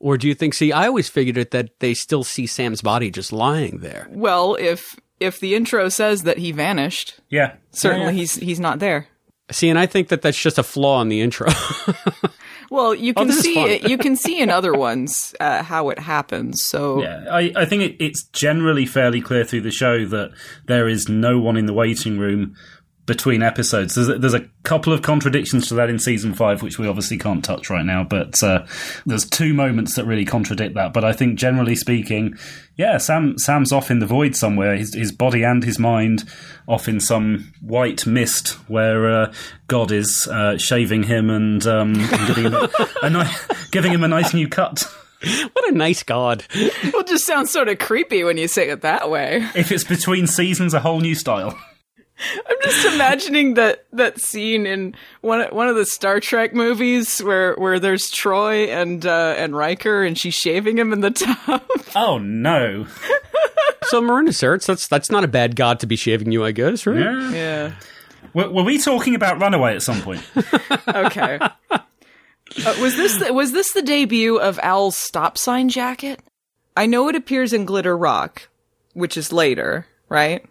Or 0.00 0.16
do 0.16 0.26
you 0.28 0.34
think, 0.34 0.54
see, 0.54 0.72
I 0.72 0.86
always 0.86 1.08
figured 1.10 1.36
it 1.36 1.50
that 1.52 1.78
they 1.80 1.92
still 1.94 2.24
see 2.24 2.46
Sam's 2.46 2.80
body 2.82 3.10
just 3.10 3.32
lying 3.32 3.78
there. 3.80 4.06
Well, 4.10 4.54
if 4.58 4.96
if 5.24 5.40
the 5.40 5.54
intro 5.54 5.88
says 5.88 6.22
that 6.22 6.38
he 6.38 6.52
vanished, 6.52 7.18
Yeah, 7.30 7.54
certainly 7.72 8.04
Yeah, 8.06 8.10
yeah. 8.10 8.16
he's 8.16 8.34
he's 8.36 8.60
not 8.60 8.78
there. 8.78 9.08
See, 9.50 9.68
and 9.68 9.78
I 9.78 9.86
think 9.86 10.08
that 10.08 10.22
that's 10.22 10.40
just 10.40 10.58
a 10.58 10.62
flaw 10.62 11.02
in 11.02 11.08
the 11.08 11.20
intro. 11.20 11.48
Well, 12.70 12.94
you 12.94 13.12
Oh, 13.16 13.20
can 13.20 13.26
this 13.28 13.36
is 13.36 13.42
see 13.44 13.60
it. 13.62 13.88
You 13.88 13.98
can 13.98 14.16
see 14.16 14.40
in 14.40 14.50
other 14.50 14.72
ones 14.72 15.34
uh, 15.38 15.62
how 15.62 15.90
it 15.90 15.98
happens. 15.98 16.64
So 16.64 17.02
Yeah, 17.02 17.26
I, 17.30 17.52
I 17.54 17.64
think 17.66 17.82
it, 17.82 17.96
it's 18.04 18.24
generally 18.32 18.86
fairly 18.86 19.20
clear 19.20 19.44
through 19.44 19.60
the 19.60 19.70
show 19.70 20.06
that 20.06 20.30
there 20.66 20.88
is 20.88 21.08
no 21.08 21.38
one 21.38 21.56
in 21.56 21.66
the 21.66 21.74
waiting 21.74 22.18
room 22.18 22.54
between 23.06 23.42
episodes. 23.42 23.94
There's 23.94 24.08
a, 24.08 24.18
there's 24.18 24.34
a 24.34 24.48
couple 24.62 24.92
of 24.92 25.02
contradictions 25.02 25.68
to 25.68 25.74
that 25.74 25.90
in 25.90 25.98
season 25.98 26.32
five, 26.32 26.62
which 26.62 26.78
we 26.78 26.88
obviously 26.88 27.18
can't 27.18 27.44
touch 27.44 27.68
right 27.68 27.84
now. 27.84 28.04
But 28.04 28.42
uh, 28.42 28.66
there's 29.04 29.28
two 29.28 29.52
moments 29.52 29.96
that 29.96 30.06
really 30.06 30.24
contradict 30.24 30.74
that. 30.74 30.92
But 30.92 31.04
I 31.04 31.12
think 31.12 31.38
generally 31.38 31.76
speaking, 31.76 32.36
yeah, 32.76 32.98
Sam 32.98 33.38
Sam's 33.38 33.72
off 33.72 33.90
in 33.90 33.98
the 33.98 34.06
void 34.06 34.34
somewhere. 34.36 34.76
His 34.76 34.94
his 34.94 35.12
body 35.12 35.42
and 35.42 35.62
his 35.62 35.78
mind 35.78 36.24
off 36.66 36.88
in 36.88 36.98
some 36.98 37.52
white 37.60 38.06
mist 38.06 38.52
where 38.68 39.22
uh, 39.22 39.34
God 39.68 39.92
is 39.92 40.26
uh, 40.28 40.56
shaving 40.56 41.02
him 41.02 41.28
and, 41.28 41.66
um, 41.66 41.94
and 41.94 42.26
giving 42.26 42.44
him 42.44 42.54
a, 42.54 42.68
a 43.02 43.10
ni- 43.10 43.30
giving 43.70 43.92
him 43.92 44.02
a 44.02 44.08
nice 44.08 44.32
new 44.32 44.48
cut. 44.48 44.82
what 45.52 45.68
a 45.68 45.76
nice 45.76 46.02
God. 46.02 46.44
well, 46.54 47.00
it 47.00 47.06
just 47.06 47.26
sounds 47.26 47.50
sort 47.50 47.68
of 47.68 47.78
creepy 47.78 48.24
when 48.24 48.38
you 48.38 48.48
say 48.48 48.70
it 48.70 48.80
that 48.80 49.10
way. 49.10 49.46
If 49.54 49.70
it's 49.70 49.84
between 49.84 50.26
seasons, 50.26 50.72
a 50.72 50.80
whole 50.80 51.00
new 51.00 51.14
style. 51.14 51.58
I'm 52.48 52.56
just 52.62 52.86
imagining 52.94 53.54
that 53.54 53.86
that 53.92 54.20
scene 54.20 54.66
in 54.66 54.94
one 55.20 55.42
one 55.50 55.68
of 55.68 55.76
the 55.76 55.86
Star 55.86 56.20
Trek 56.20 56.54
movies 56.54 57.20
where 57.20 57.54
where 57.54 57.80
there's 57.80 58.10
Troi 58.10 58.68
and 58.68 59.04
uh, 59.04 59.34
and 59.36 59.56
Riker 59.56 60.04
and 60.04 60.16
she's 60.16 60.34
shaving 60.34 60.78
him 60.78 60.92
in 60.92 61.00
the 61.00 61.10
tub. 61.46 61.62
Oh 61.94 62.18
no! 62.18 62.86
So 63.88 64.00
Marina 64.00 64.30
Sirtis, 64.30 64.64
that's 64.66 64.88
that's 64.88 65.10
not 65.10 65.24
a 65.24 65.28
bad 65.28 65.56
God 65.56 65.78
to 65.80 65.86
be 65.86 65.94
shaving 65.94 66.32
you, 66.32 66.42
I 66.42 66.52
guess, 66.52 66.86
right? 66.86 66.98
Yeah. 66.98 67.30
yeah. 67.30 67.72
Were, 68.32 68.50
were 68.50 68.62
we 68.64 68.78
talking 68.78 69.14
about 69.14 69.38
Runaway 69.40 69.74
at 69.74 69.82
some 69.82 70.00
point? 70.00 70.22
Okay. 70.88 71.38
Uh, 71.70 72.74
was 72.80 72.96
this 72.96 73.18
the, 73.18 73.32
was 73.32 73.52
this 73.52 73.72
the 73.72 73.82
debut 73.82 74.38
of 74.38 74.58
Al's 74.62 74.96
stop 74.96 75.36
sign 75.36 75.68
jacket? 75.68 76.20
I 76.76 76.86
know 76.86 77.08
it 77.08 77.14
appears 77.14 77.52
in 77.52 77.66
Glitter 77.66 77.96
Rock, 77.96 78.48
which 78.94 79.16
is 79.16 79.32
later, 79.32 79.86
right? 80.08 80.44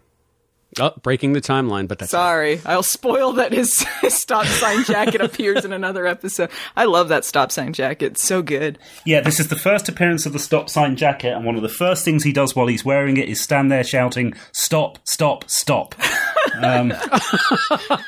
Oh, 0.80 0.92
breaking 1.02 1.32
the 1.32 1.40
timeline, 1.40 1.88
but 1.88 1.98
that's 1.98 2.10
Sorry, 2.10 2.60
I'll 2.64 2.82
spoil 2.82 3.32
that 3.34 3.52
his, 3.52 3.74
his 4.00 4.14
stop 4.20 4.46
sign 4.46 4.84
jacket 4.84 5.20
appears 5.20 5.64
in 5.64 5.72
another 5.72 6.06
episode. 6.06 6.50
I 6.76 6.84
love 6.84 7.08
that 7.08 7.24
stop 7.24 7.52
sign 7.52 7.72
jacket; 7.72 8.12
it's 8.12 8.22
so 8.24 8.42
good. 8.42 8.78
yeah, 9.04 9.20
this 9.20 9.40
is 9.40 9.48
the 9.48 9.56
first 9.56 9.88
appearance 9.88 10.26
of 10.26 10.32
the 10.32 10.38
stop 10.38 10.68
sign 10.70 10.96
jacket, 10.96 11.32
and 11.32 11.44
one 11.44 11.56
of 11.56 11.62
the 11.62 11.68
first 11.68 12.04
things 12.04 12.24
he 12.24 12.32
does 12.32 12.54
while 12.56 12.66
he's 12.66 12.84
wearing 12.84 13.16
it 13.16 13.28
is 13.28 13.40
stand 13.40 13.70
there 13.70 13.84
shouting, 13.84 14.34
"Stop! 14.52 14.98
Stop! 15.04 15.48
Stop!" 15.50 15.94
um, 16.62 16.92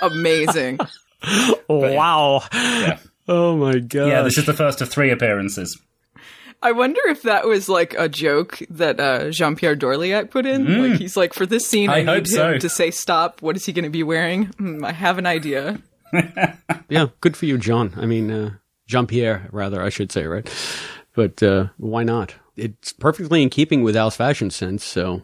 Amazing. 0.02 0.78
wow. 1.68 2.42
yeah, 2.52 2.98
Oh 3.28 3.56
my 3.56 3.78
god. 3.78 4.06
yeah, 4.06 4.22
this 4.22 4.38
is 4.38 4.46
the 4.46 4.54
first 4.54 4.80
of 4.80 4.88
three 4.88 5.10
appearances. 5.10 5.80
I 6.66 6.72
wonder 6.72 7.00
if 7.06 7.22
that 7.22 7.46
was 7.46 7.68
like 7.68 7.94
a 7.96 8.08
joke 8.08 8.58
that 8.70 8.98
uh, 8.98 9.30
Jean 9.30 9.54
Pierre 9.54 9.76
Dorleac 9.76 10.30
put 10.30 10.46
in. 10.46 10.66
Mm. 10.66 10.90
Like 10.90 10.98
he's 10.98 11.16
like, 11.16 11.32
for 11.32 11.46
this 11.46 11.64
scene, 11.64 11.88
I, 11.90 11.98
I 11.98 11.98
need 12.00 12.06
hope 12.06 12.54
him 12.54 12.58
to 12.58 12.68
say 12.68 12.90
stop. 12.90 13.40
What 13.40 13.54
is 13.54 13.64
he 13.64 13.72
going 13.72 13.84
to 13.84 13.88
be 13.88 14.02
wearing? 14.02 14.46
Hmm, 14.46 14.84
I 14.84 14.90
have 14.90 15.16
an 15.18 15.26
idea. 15.26 15.80
yeah, 16.88 17.06
good 17.20 17.36
for 17.36 17.46
you, 17.46 17.56
John. 17.56 17.94
I 17.96 18.06
mean, 18.06 18.32
uh, 18.32 18.50
Jean 18.88 19.06
Pierre, 19.06 19.48
rather, 19.52 19.80
I 19.80 19.90
should 19.90 20.10
say, 20.10 20.26
right? 20.26 20.52
But 21.14 21.40
uh, 21.40 21.68
why 21.76 22.02
not? 22.02 22.34
It's 22.56 22.92
perfectly 22.92 23.44
in 23.44 23.48
keeping 23.48 23.84
with 23.84 23.94
Al's 23.94 24.16
fashion 24.16 24.50
sense. 24.50 24.84
So, 24.84 25.22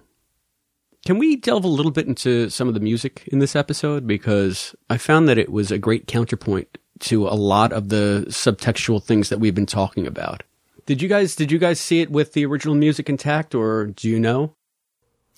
can 1.05 1.19
we 1.19 1.35
delve 1.35 1.65
a 1.65 1.69
little 1.69 1.91
bit 1.91 2.07
into 2.07 2.51
some 2.51 2.69
of 2.69 2.75
the 2.75 2.81
music 2.81 3.29
in 3.33 3.41
this 3.41 3.57
episode? 3.57 4.07
Because 4.07 4.77
I 4.89 4.97
found 4.97 5.29
that 5.29 5.39
it 5.39 5.51
was 5.51 5.73
a 5.73 5.79
great 5.79 6.07
counterpoint 6.07 6.79
to 7.01 7.27
a 7.27 7.35
lot 7.35 7.73
of 7.73 7.89
the 7.89 8.27
subtextual 8.29 9.03
things 9.03 9.29
that 9.29 9.41
we've 9.41 9.57
been 9.57 9.67
talking 9.67 10.07
about. 10.07 10.45
Did 10.87 11.01
you 11.03 11.09
guys 11.09 11.35
did 11.37 11.53
you 11.53 11.59
guys 11.59 11.81
see 11.81 12.01
it 12.01 12.11
with 12.11 12.33
the 12.33 12.45
original 12.45 12.75
music 12.75 13.09
intact, 13.09 13.55
or 13.55 13.87
do 13.87 14.09
you 14.09 14.19
know? 14.19 14.55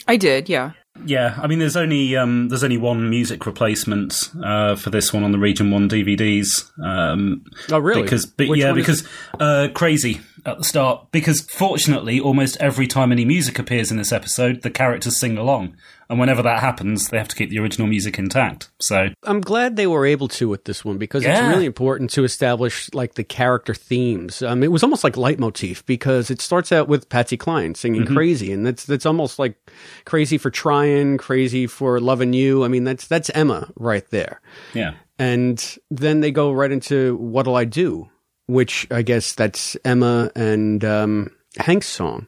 I 0.07 0.17
did, 0.17 0.49
yeah. 0.49 0.73
Yeah, 1.07 1.37
I 1.43 1.49
mean, 1.49 1.59
there's 1.59 1.77
only 1.77 2.17
um, 2.17 2.49
there's 2.49 2.63
only 2.63 2.79
one 2.79 3.11
music 3.11 3.47
replacement 3.47 4.31
uh, 4.45 4.77
for 4.77 4.91
this 4.91 5.13
one 5.13 5.25
on 5.25 5.33
the 5.33 5.39
Region 5.39 5.71
One 5.73 5.89
DVDs. 5.89 6.71
Um, 6.81 7.45
Oh, 7.71 7.79
really? 7.79 8.03
Because, 8.03 8.27
but 8.27 8.57
yeah, 8.57 8.73
because 8.73 9.07
uh, 9.41 9.69
Crazy 9.75 10.21
at 10.47 10.59
the 10.59 10.65
start 10.65 11.07
because 11.13 11.41
fortunately, 11.43 12.21
almost 12.21 12.57
every 12.61 12.87
time 12.87 13.13
any 13.13 13.25
music 13.25 13.59
appears 13.59 13.91
in 13.91 13.97
this 13.97 14.13
episode, 14.13 14.63
the 14.63 14.71
characters 14.71 15.19
sing 15.19 15.39
along. 15.39 15.77
And 16.11 16.21
whenever 16.21 16.43
that 16.43 16.61
happens, 16.61 17.09
they 17.09 17.17
have 17.17 17.29
to 17.29 17.35
keep 17.37 17.49
the 17.49 17.59
original 17.59 17.89
music 17.89 18.19
intact. 18.19 18.71
So 18.79 19.09
I'm 19.23 19.41
glad 19.41 19.77
they 19.77 19.87
were 19.87 20.05
able 20.05 20.29
to 20.29 20.49
with 20.51 20.67
this 20.67 20.85
one 20.85 20.99
because 20.99 21.25
Yeah. 21.25 21.39
it's 21.47 21.55
really 21.55 21.65
important 21.65 22.11
to 22.11 22.25
establish 22.25 22.93
like 22.93 23.15
the 23.15 23.25
character 23.25 23.73
themes. 23.73 24.43
Um, 24.43 24.63
it 24.63 24.71
was 24.71 24.83
almost 24.83 25.03
like 25.03 25.17
leitmotif 25.17 25.85
because 25.87 26.31
it 26.31 26.43
starts 26.43 26.73
out 26.73 26.89
with 26.89 27.09
Patsy 27.09 27.39
Cline 27.39 27.75
singing 27.75 28.03
Mhm. 28.05 28.15
"Crazy," 28.15 28.53
and 28.53 28.67
that's 28.67 28.85
that's 28.85 29.07
almost 29.07 29.39
like 29.39 29.57
"Crazy 30.05 30.37
for 30.37 30.51
Trying," 30.51 31.17
"Crazy 31.17 31.67
for 31.67 31.99
Loving 31.99 32.35
You." 32.35 32.65
I 32.65 32.69
mean, 32.69 32.85
that's 32.85 33.07
that's 33.07 33.31
Emma 33.31 33.71
right 33.77 34.05
there. 34.11 34.43
yeah. 34.75 34.93
And 35.19 35.79
then 35.91 36.21
they 36.21 36.33
go 36.33 36.53
right 36.53 36.71
into 36.73 37.17
"What'll 37.17 37.57
I 37.57 37.65
Do," 37.65 38.09
which 38.47 38.87
I 38.91 39.03
guess 39.03 39.35
that's 39.35 39.77
Emma 39.85 40.31
and 40.37 40.85
um, 40.85 41.31
Hank's 41.59 41.87
song. 41.89 42.27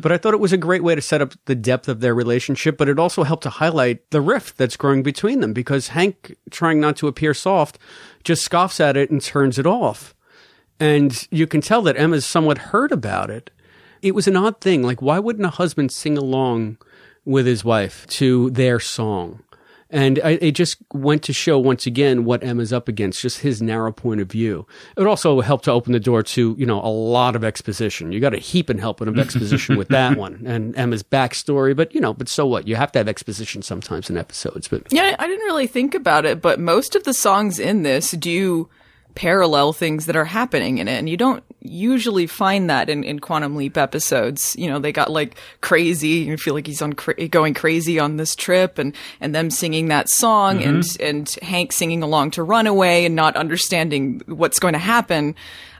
But 0.00 0.12
I 0.12 0.18
thought 0.18 0.34
it 0.34 0.40
was 0.40 0.52
a 0.52 0.56
great 0.58 0.82
way 0.82 0.94
to 0.94 1.02
set 1.02 1.20
up 1.20 1.34
the 1.46 1.54
depth 1.54 1.88
of 1.88 2.00
their 2.00 2.14
relationship, 2.14 2.78
but 2.78 2.88
it 2.88 2.98
also 2.98 3.22
helped 3.24 3.42
to 3.42 3.50
highlight 3.50 4.10
the 4.10 4.20
rift 4.20 4.56
that's 4.56 4.76
growing 4.76 5.02
between 5.02 5.40
them 5.40 5.52
because 5.52 5.88
Hank, 5.88 6.36
trying 6.50 6.80
not 6.80 6.96
to 6.98 7.08
appear 7.08 7.34
soft, 7.34 7.78
just 8.24 8.44
scoffs 8.44 8.80
at 8.80 8.96
it 8.96 9.10
and 9.10 9.20
turns 9.20 9.58
it 9.58 9.66
off. 9.66 10.14
And 10.80 11.26
you 11.30 11.46
can 11.46 11.60
tell 11.60 11.82
that 11.82 11.98
Emma's 11.98 12.24
somewhat 12.24 12.58
hurt 12.58 12.92
about 12.92 13.30
it. 13.30 13.50
It 14.00 14.14
was 14.14 14.28
an 14.28 14.36
odd 14.36 14.60
thing. 14.60 14.84
Like, 14.84 15.02
why 15.02 15.18
wouldn't 15.18 15.46
a 15.46 15.50
husband 15.50 15.90
sing 15.90 16.16
along 16.16 16.78
with 17.24 17.46
his 17.46 17.64
wife 17.64 18.06
to 18.06 18.50
their 18.50 18.78
song? 18.78 19.42
And 19.90 20.20
I, 20.22 20.32
it 20.32 20.52
just 20.52 20.76
went 20.92 21.22
to 21.24 21.32
show 21.32 21.58
once 21.58 21.86
again 21.86 22.24
what 22.24 22.44
Emma's 22.44 22.72
up 22.72 22.88
against, 22.88 23.22
just 23.22 23.40
his 23.40 23.62
narrow 23.62 23.90
point 23.90 24.20
of 24.20 24.30
view. 24.30 24.66
It 24.96 25.06
also 25.06 25.40
helped 25.40 25.64
to 25.64 25.72
open 25.72 25.92
the 25.92 26.00
door 26.00 26.22
to, 26.22 26.54
you 26.58 26.66
know, 26.66 26.80
a 26.80 26.88
lot 26.88 27.34
of 27.34 27.42
exposition. 27.42 28.12
You 28.12 28.20
got 28.20 28.34
a 28.34 28.38
heap 28.38 28.68
and 28.68 28.78
helping 28.78 29.08
of 29.08 29.18
exposition 29.18 29.78
with 29.78 29.88
that 29.88 30.16
one 30.18 30.42
and 30.44 30.76
Emma's 30.76 31.02
backstory. 31.02 31.74
But, 31.74 31.94
you 31.94 32.00
know, 32.00 32.12
but 32.12 32.28
so 32.28 32.46
what? 32.46 32.68
You 32.68 32.76
have 32.76 32.92
to 32.92 32.98
have 32.98 33.08
exposition 33.08 33.62
sometimes 33.62 34.10
in 34.10 34.18
episodes. 34.18 34.68
But 34.68 34.92
Yeah, 34.92 35.16
I 35.18 35.26
didn't 35.26 35.46
really 35.46 35.66
think 35.66 35.94
about 35.94 36.26
it, 36.26 36.42
but 36.42 36.60
most 36.60 36.94
of 36.94 37.04
the 37.04 37.14
songs 37.14 37.58
in 37.58 37.82
this 37.82 38.10
do 38.10 38.68
parallel 39.14 39.72
things 39.72 40.06
that 40.06 40.16
are 40.16 40.26
happening 40.26 40.78
in 40.78 40.86
it, 40.86 40.92
and 40.92 41.08
you 41.08 41.16
don't 41.16 41.42
usually 41.60 42.26
find 42.26 42.70
that 42.70 42.88
in, 42.88 43.04
in 43.04 43.18
Quantum 43.18 43.56
Leap 43.56 43.76
episodes. 43.76 44.54
You 44.58 44.68
know, 44.68 44.78
they 44.78 44.92
got 44.92 45.10
like 45.10 45.36
crazy. 45.60 46.08
You 46.08 46.36
feel 46.36 46.54
like 46.54 46.66
he's 46.66 46.82
on 46.82 46.92
cra- 46.92 47.28
going 47.28 47.54
crazy 47.54 47.98
on 47.98 48.16
this 48.16 48.34
trip, 48.36 48.78
and 48.78 48.94
and 49.20 49.34
them 49.34 49.50
singing 49.50 49.88
that 49.88 50.08
song, 50.08 50.62
and 50.62 50.84
and 51.00 51.28
Hank 51.42 51.72
singing 51.72 52.02
along 52.02 52.32
to 52.32 52.42
Runaway, 52.42 53.04
and 53.04 53.14
not 53.16 53.36
understanding 53.36 54.22
what's 54.26 54.58
going 54.58 54.74
to 54.74 54.78
happen. 54.78 55.34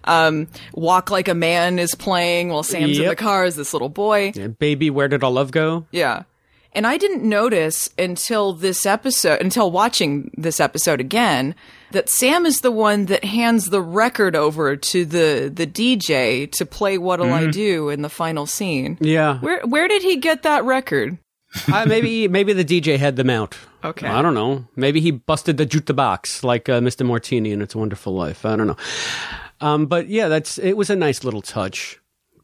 Um, 0.05 0.49
Walk 0.73 1.11
Like 1.11 1.29
a 1.29 1.35
Man 1.35 1.79
is 1.79 1.95
playing 1.95 2.49
while 2.49 2.63
Sam's 2.63 2.99
in 2.99 3.07
the 3.09 3.17
car 3.17 3.45
as 3.45 3.57
this 3.57 3.73
little 3.73 3.91
boy. 3.91 4.33
yeah, 4.35 4.47
baby, 4.47 4.91
where 4.91 5.09
did 5.09 5.23
our 5.23 5.31
love 5.31 5.51
go? 5.51 5.87
Yeah. 5.91 6.23
And 6.79 6.87
I 6.87 6.97
didn't 6.97 7.29
notice 7.29 7.91
until 7.99 8.53
this 8.53 8.87
episode, 8.87 9.41
until 9.41 9.69
watching 9.69 10.31
this 10.39 10.61
episode 10.61 11.01
again, 11.01 11.57
that 11.91 12.09
Sam 12.09 12.47
is 12.47 12.61
the 12.61 12.71
one 12.71 13.07
that 13.07 13.25
hands 13.25 13.71
the 13.71 13.83
record 13.83 14.37
over 14.37 14.77
to 14.77 15.05
the, 15.05 15.51
the 15.53 15.67
DJ 15.67 16.49
to 16.53 16.65
play 16.65 16.97
What'll 16.97 17.35
I 17.35 17.47
Mhm. 17.47 17.53
Do 17.53 17.89
in 17.89 18.03
the 18.03 18.09
final 18.09 18.47
scene. 18.47 18.97
Yeah. 19.01 19.39
Where, 19.41 19.61
where 19.67 19.89
did 19.89 20.03
he 20.03 20.19
get 20.19 20.45
that 20.45 20.63
record? 20.63 21.19
uh, 21.73 21.85
maybe 21.85 22.29
maybe 22.29 22.53
the 22.53 22.65
DJ 22.65 22.97
had 22.97 23.17
them 23.17 23.29
out. 23.29 23.57
Okay. 23.83 24.07
I 24.07 24.23
don't 24.23 24.35
know. 24.35 24.65
Maybe 24.77 25.01
he 25.01 25.11
busted 25.11 25.57
the 25.57 25.67
jukebox 25.67 26.45
like 26.45 26.69
uh, 26.69 26.79
Mr. 26.79 27.05
Martini 27.05 27.51
in 27.51 27.61
It's 27.61 27.75
a 27.75 27.79
Wonderful 27.79 28.15
Life. 28.15 28.47
I 28.47 28.55
don't 28.55 28.69
know. 28.69 28.77
Um, 29.61 29.87
but 29.87 30.09
yeah, 30.09 30.29
that's 30.29 30.59
it 30.59 30.75
was 30.75 30.91
a 30.91 30.95
nice 30.97 31.25
little 31.25 31.43
touch. 31.43 31.99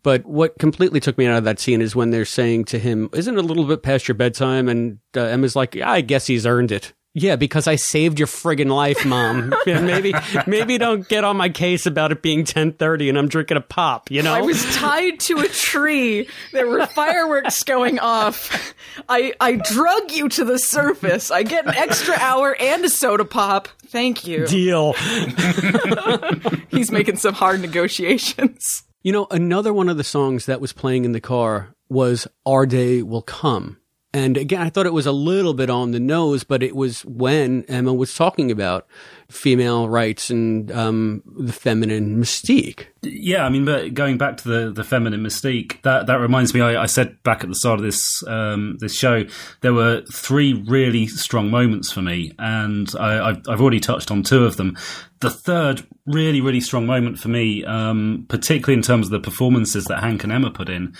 But 0.05 0.25
what 0.27 0.59
completely 0.59 1.01
took 1.01 1.19
me 1.19 1.27
out 1.27 1.39
of 1.39 1.45
that 1.45 1.59
scene 1.59 1.81
is 1.81 1.97
when 1.97 2.11
they're 2.11 2.25
saying 2.25 2.67
to 2.67 2.79
him, 2.79 3.09
"Isn't 3.13 3.37
it 3.37 3.43
a 3.43 3.47
little 3.47 3.65
bit 3.65 3.83
past 3.83 4.07
your 4.07 4.15
bedtime?" 4.15 4.69
And 4.69 4.99
uh, 5.17 5.23
Emma's 5.23 5.57
like, 5.57 5.77
"I 5.77 6.03
guess 6.03 6.29
he's 6.29 6.47
earned 6.47 6.71
it." 6.71 6.93
Yeah, 7.17 7.37
because 7.37 7.69
I 7.69 7.77
saved 7.77 8.19
your 8.19 8.27
friggin' 8.27 8.75
life, 8.75 9.07
mom. 9.07 9.55
Yeah, 9.67 9.81
maybe 9.83 10.13
maybe 10.47 10.79
don't 10.79 11.09
get 11.09 11.25
on 11.25 11.37
my 11.37 11.49
case 11.49 11.87
about 11.87 12.13
it 12.13 12.23
being 12.23 12.45
ten 12.45 12.73
thirty 12.73 13.09
and 13.09 13.17
I'm 13.17 13.29
drinking 13.29 13.57
a 13.57 13.61
pop. 13.63 14.11
You 14.11 14.23
know, 14.23 14.35
I 14.35 14.43
was 14.43 14.63
tied 14.75 15.21
to 15.21 15.39
a 15.39 15.49
tree. 15.49 16.29
There 16.53 16.67
were 16.67 16.85
fireworks 16.87 17.63
going 17.63 17.99
off. 18.01 18.75
I 19.09 19.33
I 19.41 19.53
drug 19.57 20.11
you 20.11 20.29
to 20.31 20.45
the 20.45 20.59
surface. 20.59 21.31
I 21.31 21.45
get 21.45 21.67
an 21.67 21.75
extra 21.75 22.17
hour 22.17 22.55
and 22.61 22.85
a 22.85 22.89
soda 22.89 23.25
pop. 23.25 23.69
Thank 23.87 24.27
you. 24.27 24.47
deal. 24.47 24.93
He's 26.69 26.91
making 26.91 27.17
some 27.17 27.35
hard 27.35 27.61
negotiations. 27.61 28.83
You 29.05 29.13
know, 29.13 29.27
another 29.31 29.71
one 29.71 29.91
of 29.91 29.99
the 29.99 30.03
songs 30.03 30.47
that 30.47 30.63
was 30.63 30.73
playing 30.73 31.05
in 31.05 31.13
the 31.13 31.21
car 31.21 31.75
was 31.91 32.27
Our 32.47 32.65
Day 32.65 33.03
Will 33.03 33.21
Come. 33.21 33.77
And 34.15 34.37
again, 34.37 34.61
I 34.61 34.71
thought 34.71 34.87
it 34.87 34.93
was 34.93 35.07
a 35.07 35.13
little 35.13 35.55
bit 35.55 35.69
on 35.69 35.91
the 35.91 35.99
nose, 35.99 36.45
but 36.45 36.63
it 36.63 36.77
was 36.77 37.05
when 37.05 37.65
Emma 37.65 37.93
was 37.93 38.15
talking 38.15 38.53
about 38.53 38.87
female 39.29 39.89
rights 39.89 40.31
and 40.31 40.71
um, 40.71 41.25
the 41.37 41.53
feminine 41.53 42.23
mystique. 42.23 42.87
Yeah, 43.03 43.45
I 43.45 43.49
mean, 43.49 43.65
but 43.65 43.93
going 43.93 44.17
back 44.17 44.37
to 44.37 44.49
the, 44.49 44.73
the 44.73 44.85
feminine 44.85 45.25
mystique, 45.25 45.83
that, 45.83 46.07
that 46.07 46.21
reminds 46.21 46.55
me. 46.55 46.61
I, 46.61 46.85
I 46.85 46.87
said 46.87 47.21
back 47.25 47.43
at 47.43 47.49
the 47.49 47.57
start 47.57 47.81
of 47.81 47.85
this 47.85 48.23
um, 48.29 48.77
this 48.79 48.95
show, 48.95 49.25
there 49.63 49.75
were 49.75 50.03
three 50.13 50.53
really 50.53 51.09
strong 51.09 51.51
moments 51.51 51.91
for 51.91 52.01
me, 52.01 52.31
and 52.39 52.89
I, 52.97 53.31
I've, 53.31 53.43
I've 53.49 53.61
already 53.61 53.81
touched 53.81 54.13
on 54.13 54.23
two 54.23 54.45
of 54.45 54.57
them. 54.57 54.77
The 55.23 55.31
third 55.31 55.85
really 56.07 56.41
really 56.41 56.61
strong 56.61 56.87
moment 56.87 57.19
for 57.19 57.31
me, 57.31 57.65
um, 57.65 58.27
particularly 58.29 58.75
in 58.75 58.83
terms 58.83 59.09
of 59.09 59.11
the 59.11 59.19
performances 59.19 59.87
that 59.87 60.05
Hank 60.05 60.23
and 60.23 60.33
Emma 60.33 60.53
put 60.53 60.69
in, 60.69 60.95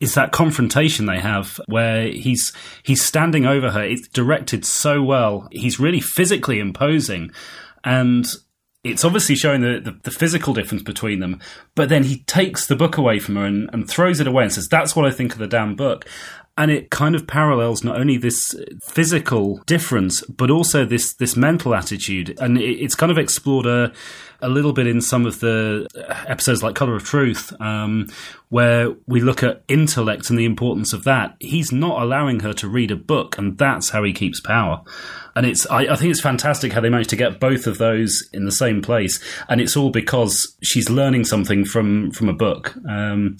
is 0.00 0.14
that 0.14 0.32
confrontation 0.32 1.06
they 1.06 1.20
have 1.20 1.60
where 1.66 2.08
he's 2.08 2.52
he's 2.82 3.04
standing 3.04 3.46
over 3.46 3.70
her. 3.70 3.84
It's 3.84 4.08
directed 4.08 4.64
so 4.64 5.02
well. 5.02 5.46
He's 5.52 5.78
really 5.78 6.00
physically 6.00 6.58
imposing, 6.58 7.30
and 7.84 8.26
it's 8.82 9.04
obviously 9.04 9.34
showing 9.34 9.60
the, 9.60 9.78
the, 9.78 9.98
the 10.04 10.10
physical 10.10 10.54
difference 10.54 10.82
between 10.82 11.20
them. 11.20 11.38
But 11.74 11.90
then 11.90 12.04
he 12.04 12.20
takes 12.24 12.66
the 12.66 12.76
book 12.76 12.96
away 12.96 13.18
from 13.18 13.36
her 13.36 13.44
and, 13.44 13.68
and 13.74 13.88
throws 13.88 14.20
it 14.20 14.26
away 14.26 14.44
and 14.44 14.52
says, 14.52 14.68
"That's 14.68 14.96
what 14.96 15.04
I 15.04 15.10
think 15.10 15.32
of 15.32 15.38
the 15.38 15.46
damn 15.46 15.76
book." 15.76 16.06
And 16.56 16.70
it 16.70 16.90
kind 16.90 17.14
of 17.14 17.26
parallels 17.26 17.84
not 17.84 17.98
only 17.98 18.16
this 18.16 18.54
physical 18.82 19.58
difference, 19.66 20.22
but 20.22 20.50
also 20.50 20.84
this 20.84 21.14
this 21.14 21.36
mental 21.36 21.74
attitude. 21.74 22.38
And 22.40 22.56
it, 22.56 22.82
it's 22.82 22.94
kind 22.94 23.12
of 23.12 23.18
explored 23.18 23.66
a 23.66 23.92
a 24.42 24.48
little 24.48 24.72
bit 24.72 24.86
in 24.86 25.00
some 25.00 25.26
of 25.26 25.40
the 25.40 25.86
episodes 26.26 26.62
like 26.62 26.74
Color 26.74 26.96
of 26.96 27.04
Truth, 27.04 27.52
um, 27.60 28.08
where 28.48 28.94
we 29.06 29.20
look 29.20 29.42
at 29.42 29.62
intellect 29.68 30.30
and 30.30 30.38
the 30.38 30.44
importance 30.44 30.92
of 30.92 31.04
that. 31.04 31.36
He's 31.40 31.72
not 31.72 32.02
allowing 32.02 32.40
her 32.40 32.52
to 32.54 32.68
read 32.68 32.90
a 32.90 32.96
book, 32.96 33.38
and 33.38 33.56
that's 33.58 33.90
how 33.90 34.02
he 34.02 34.12
keeps 34.12 34.40
power. 34.40 34.82
And 35.36 35.46
it's 35.46 35.66
I, 35.70 35.82
I 35.82 35.96
think 35.96 36.10
it's 36.10 36.20
fantastic 36.20 36.72
how 36.72 36.80
they 36.80 36.90
managed 36.90 37.10
to 37.10 37.16
get 37.16 37.40
both 37.40 37.66
of 37.66 37.78
those 37.78 38.28
in 38.32 38.44
the 38.44 38.52
same 38.52 38.82
place, 38.82 39.20
and 39.48 39.60
it's 39.60 39.76
all 39.76 39.90
because 39.90 40.56
she's 40.62 40.90
learning 40.90 41.24
something 41.24 41.64
from 41.64 42.10
from 42.10 42.28
a 42.28 42.34
book. 42.34 42.74
Um, 42.88 43.36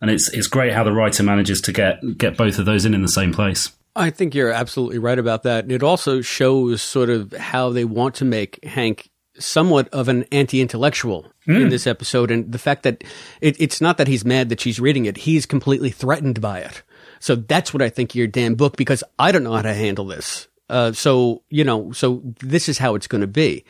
and 0.00 0.10
it's 0.10 0.28
it's 0.32 0.48
great 0.48 0.72
how 0.72 0.84
the 0.84 0.92
writer 0.92 1.22
manages 1.22 1.60
to 1.62 1.72
get 1.72 2.00
get 2.18 2.36
both 2.36 2.58
of 2.58 2.66
those 2.66 2.84
in 2.84 2.94
in 2.94 3.02
the 3.02 3.08
same 3.08 3.32
place. 3.32 3.70
I 3.94 4.10
think 4.10 4.34
you're 4.34 4.50
absolutely 4.50 4.98
right 4.98 5.18
about 5.18 5.42
that. 5.42 5.70
It 5.70 5.82
also 5.82 6.22
shows 6.22 6.80
sort 6.80 7.10
of 7.10 7.32
how 7.32 7.70
they 7.70 7.84
want 7.84 8.14
to 8.16 8.24
make 8.24 8.64
Hank 8.64 9.10
somewhat 9.38 9.88
of 9.90 10.08
an 10.08 10.24
anti-intellectual 10.32 11.26
in 11.46 11.54
Mm. 11.54 11.70
this 11.70 11.86
episode 11.86 12.30
and 12.30 12.52
the 12.52 12.58
fact 12.58 12.82
that 12.84 13.02
it, 13.40 13.56
it's 13.60 13.80
not 13.80 13.96
that 13.98 14.06
he's 14.08 14.24
mad 14.24 14.48
that 14.48 14.60
she's 14.60 14.78
reading 14.78 15.06
it 15.06 15.16
he's 15.18 15.44
completely 15.46 15.90
threatened 15.90 16.40
by 16.40 16.60
it. 16.60 16.82
So 17.18 17.34
that's 17.36 17.72
what 17.74 17.82
i 17.82 17.88
think 17.88 18.10
of 18.10 18.16
your 18.16 18.26
damn 18.28 18.54
book 18.54 18.76
because 18.76 19.02
i 19.18 19.32
don't 19.32 19.42
know 19.44 19.52
how 19.54 19.62
to 19.62 19.74
handle 19.74 20.04
this. 20.06 20.48
Uh, 20.70 20.90
so 20.92 21.42
you 21.50 21.64
know 21.64 21.92
so 21.92 22.22
this 22.40 22.68
is 22.68 22.78
how 22.78 22.94
it's 22.94 23.06
going 23.08 23.20
to 23.20 23.26
be. 23.26 23.64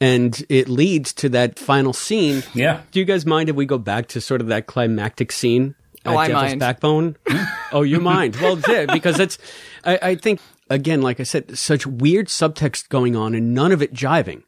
And 0.00 0.42
it 0.48 0.68
leads 0.68 1.12
to 1.14 1.28
that 1.30 1.58
final 1.58 1.92
scene. 1.92 2.42
Yeah. 2.54 2.82
Do 2.92 2.98
you 3.00 3.04
guys 3.04 3.26
mind 3.26 3.48
if 3.48 3.56
we 3.56 3.66
go 3.66 3.76
back 3.78 4.06
to 4.08 4.20
sort 4.20 4.40
of 4.40 4.46
that 4.48 4.66
climactic 4.66 5.32
scene 5.32 5.74
Oh, 6.06 6.16
I 6.16 6.28
Devil's 6.28 6.42
mind. 6.50 6.60
backbone? 6.60 7.16
Oh 7.72 7.82
you 7.82 7.98
mind? 8.00 8.36
Well 8.36 8.60
yeah, 8.68 8.86
because 8.86 9.18
it's 9.18 9.38
I, 9.84 9.98
I 10.00 10.14
think 10.14 10.40
again 10.70 11.02
like 11.02 11.18
i 11.20 11.24
said 11.24 11.58
such 11.58 11.86
weird 11.86 12.26
subtext 12.28 12.88
going 12.88 13.14
on 13.16 13.34
and 13.34 13.52
none 13.54 13.72
of 13.72 13.82
it 13.82 13.92
jiving 13.92 14.42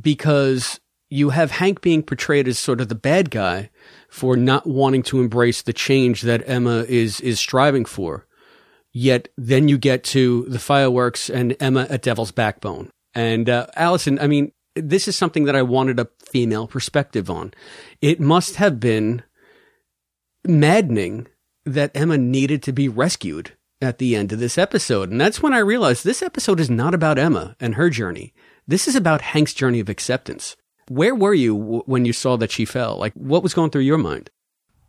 because 0.00 0.80
you 1.10 1.30
have 1.30 1.52
Hank 1.52 1.80
being 1.80 2.02
portrayed 2.02 2.48
as 2.48 2.58
sort 2.58 2.80
of 2.80 2.88
the 2.88 2.94
bad 2.94 3.30
guy 3.30 3.70
for 4.08 4.36
not 4.36 4.66
wanting 4.66 5.02
to 5.04 5.20
embrace 5.20 5.62
the 5.62 5.72
change 5.72 6.22
that 6.22 6.42
Emma 6.46 6.84
is 6.88 7.20
is 7.20 7.38
striving 7.38 7.84
for. 7.84 8.26
Yet 8.92 9.28
then 9.36 9.68
you 9.68 9.76
get 9.76 10.04
to 10.04 10.44
the 10.48 10.58
fireworks 10.58 11.28
and 11.28 11.56
Emma 11.60 11.86
at 11.90 12.02
Devil's 12.02 12.30
Backbone. 12.30 12.90
And 13.14 13.48
uh, 13.48 13.66
Allison, 13.74 14.18
I 14.20 14.26
mean, 14.28 14.52
this 14.76 15.08
is 15.08 15.16
something 15.16 15.44
that 15.44 15.56
I 15.56 15.62
wanted 15.62 16.00
a 16.00 16.08
female 16.18 16.66
perspective 16.66 17.30
on. 17.30 17.52
It 18.00 18.20
must 18.20 18.56
have 18.56 18.80
been 18.80 19.22
maddening 20.46 21.28
that 21.64 21.92
Emma 21.94 22.18
needed 22.18 22.62
to 22.64 22.72
be 22.72 22.88
rescued 22.88 23.52
at 23.80 23.98
the 23.98 24.16
end 24.16 24.32
of 24.32 24.38
this 24.38 24.58
episode. 24.58 25.10
And 25.10 25.20
that's 25.20 25.42
when 25.42 25.54
I 25.54 25.58
realized 25.58 26.04
this 26.04 26.22
episode 26.22 26.60
is 26.60 26.70
not 26.70 26.94
about 26.94 27.18
Emma 27.18 27.56
and 27.60 27.74
her 27.74 27.90
journey. 27.90 28.32
This 28.66 28.88
is 28.88 28.96
about 28.96 29.20
Hank's 29.20 29.54
journey 29.54 29.80
of 29.80 29.88
acceptance. 29.88 30.56
Where 30.88 31.14
were 31.14 31.34
you 31.34 31.56
w- 31.58 31.82
when 31.86 32.04
you 32.04 32.12
saw 32.12 32.36
that 32.36 32.50
she 32.50 32.64
fell? 32.64 32.96
Like, 32.96 33.12
what 33.14 33.42
was 33.42 33.54
going 33.54 33.70
through 33.70 33.82
your 33.82 33.98
mind? 33.98 34.30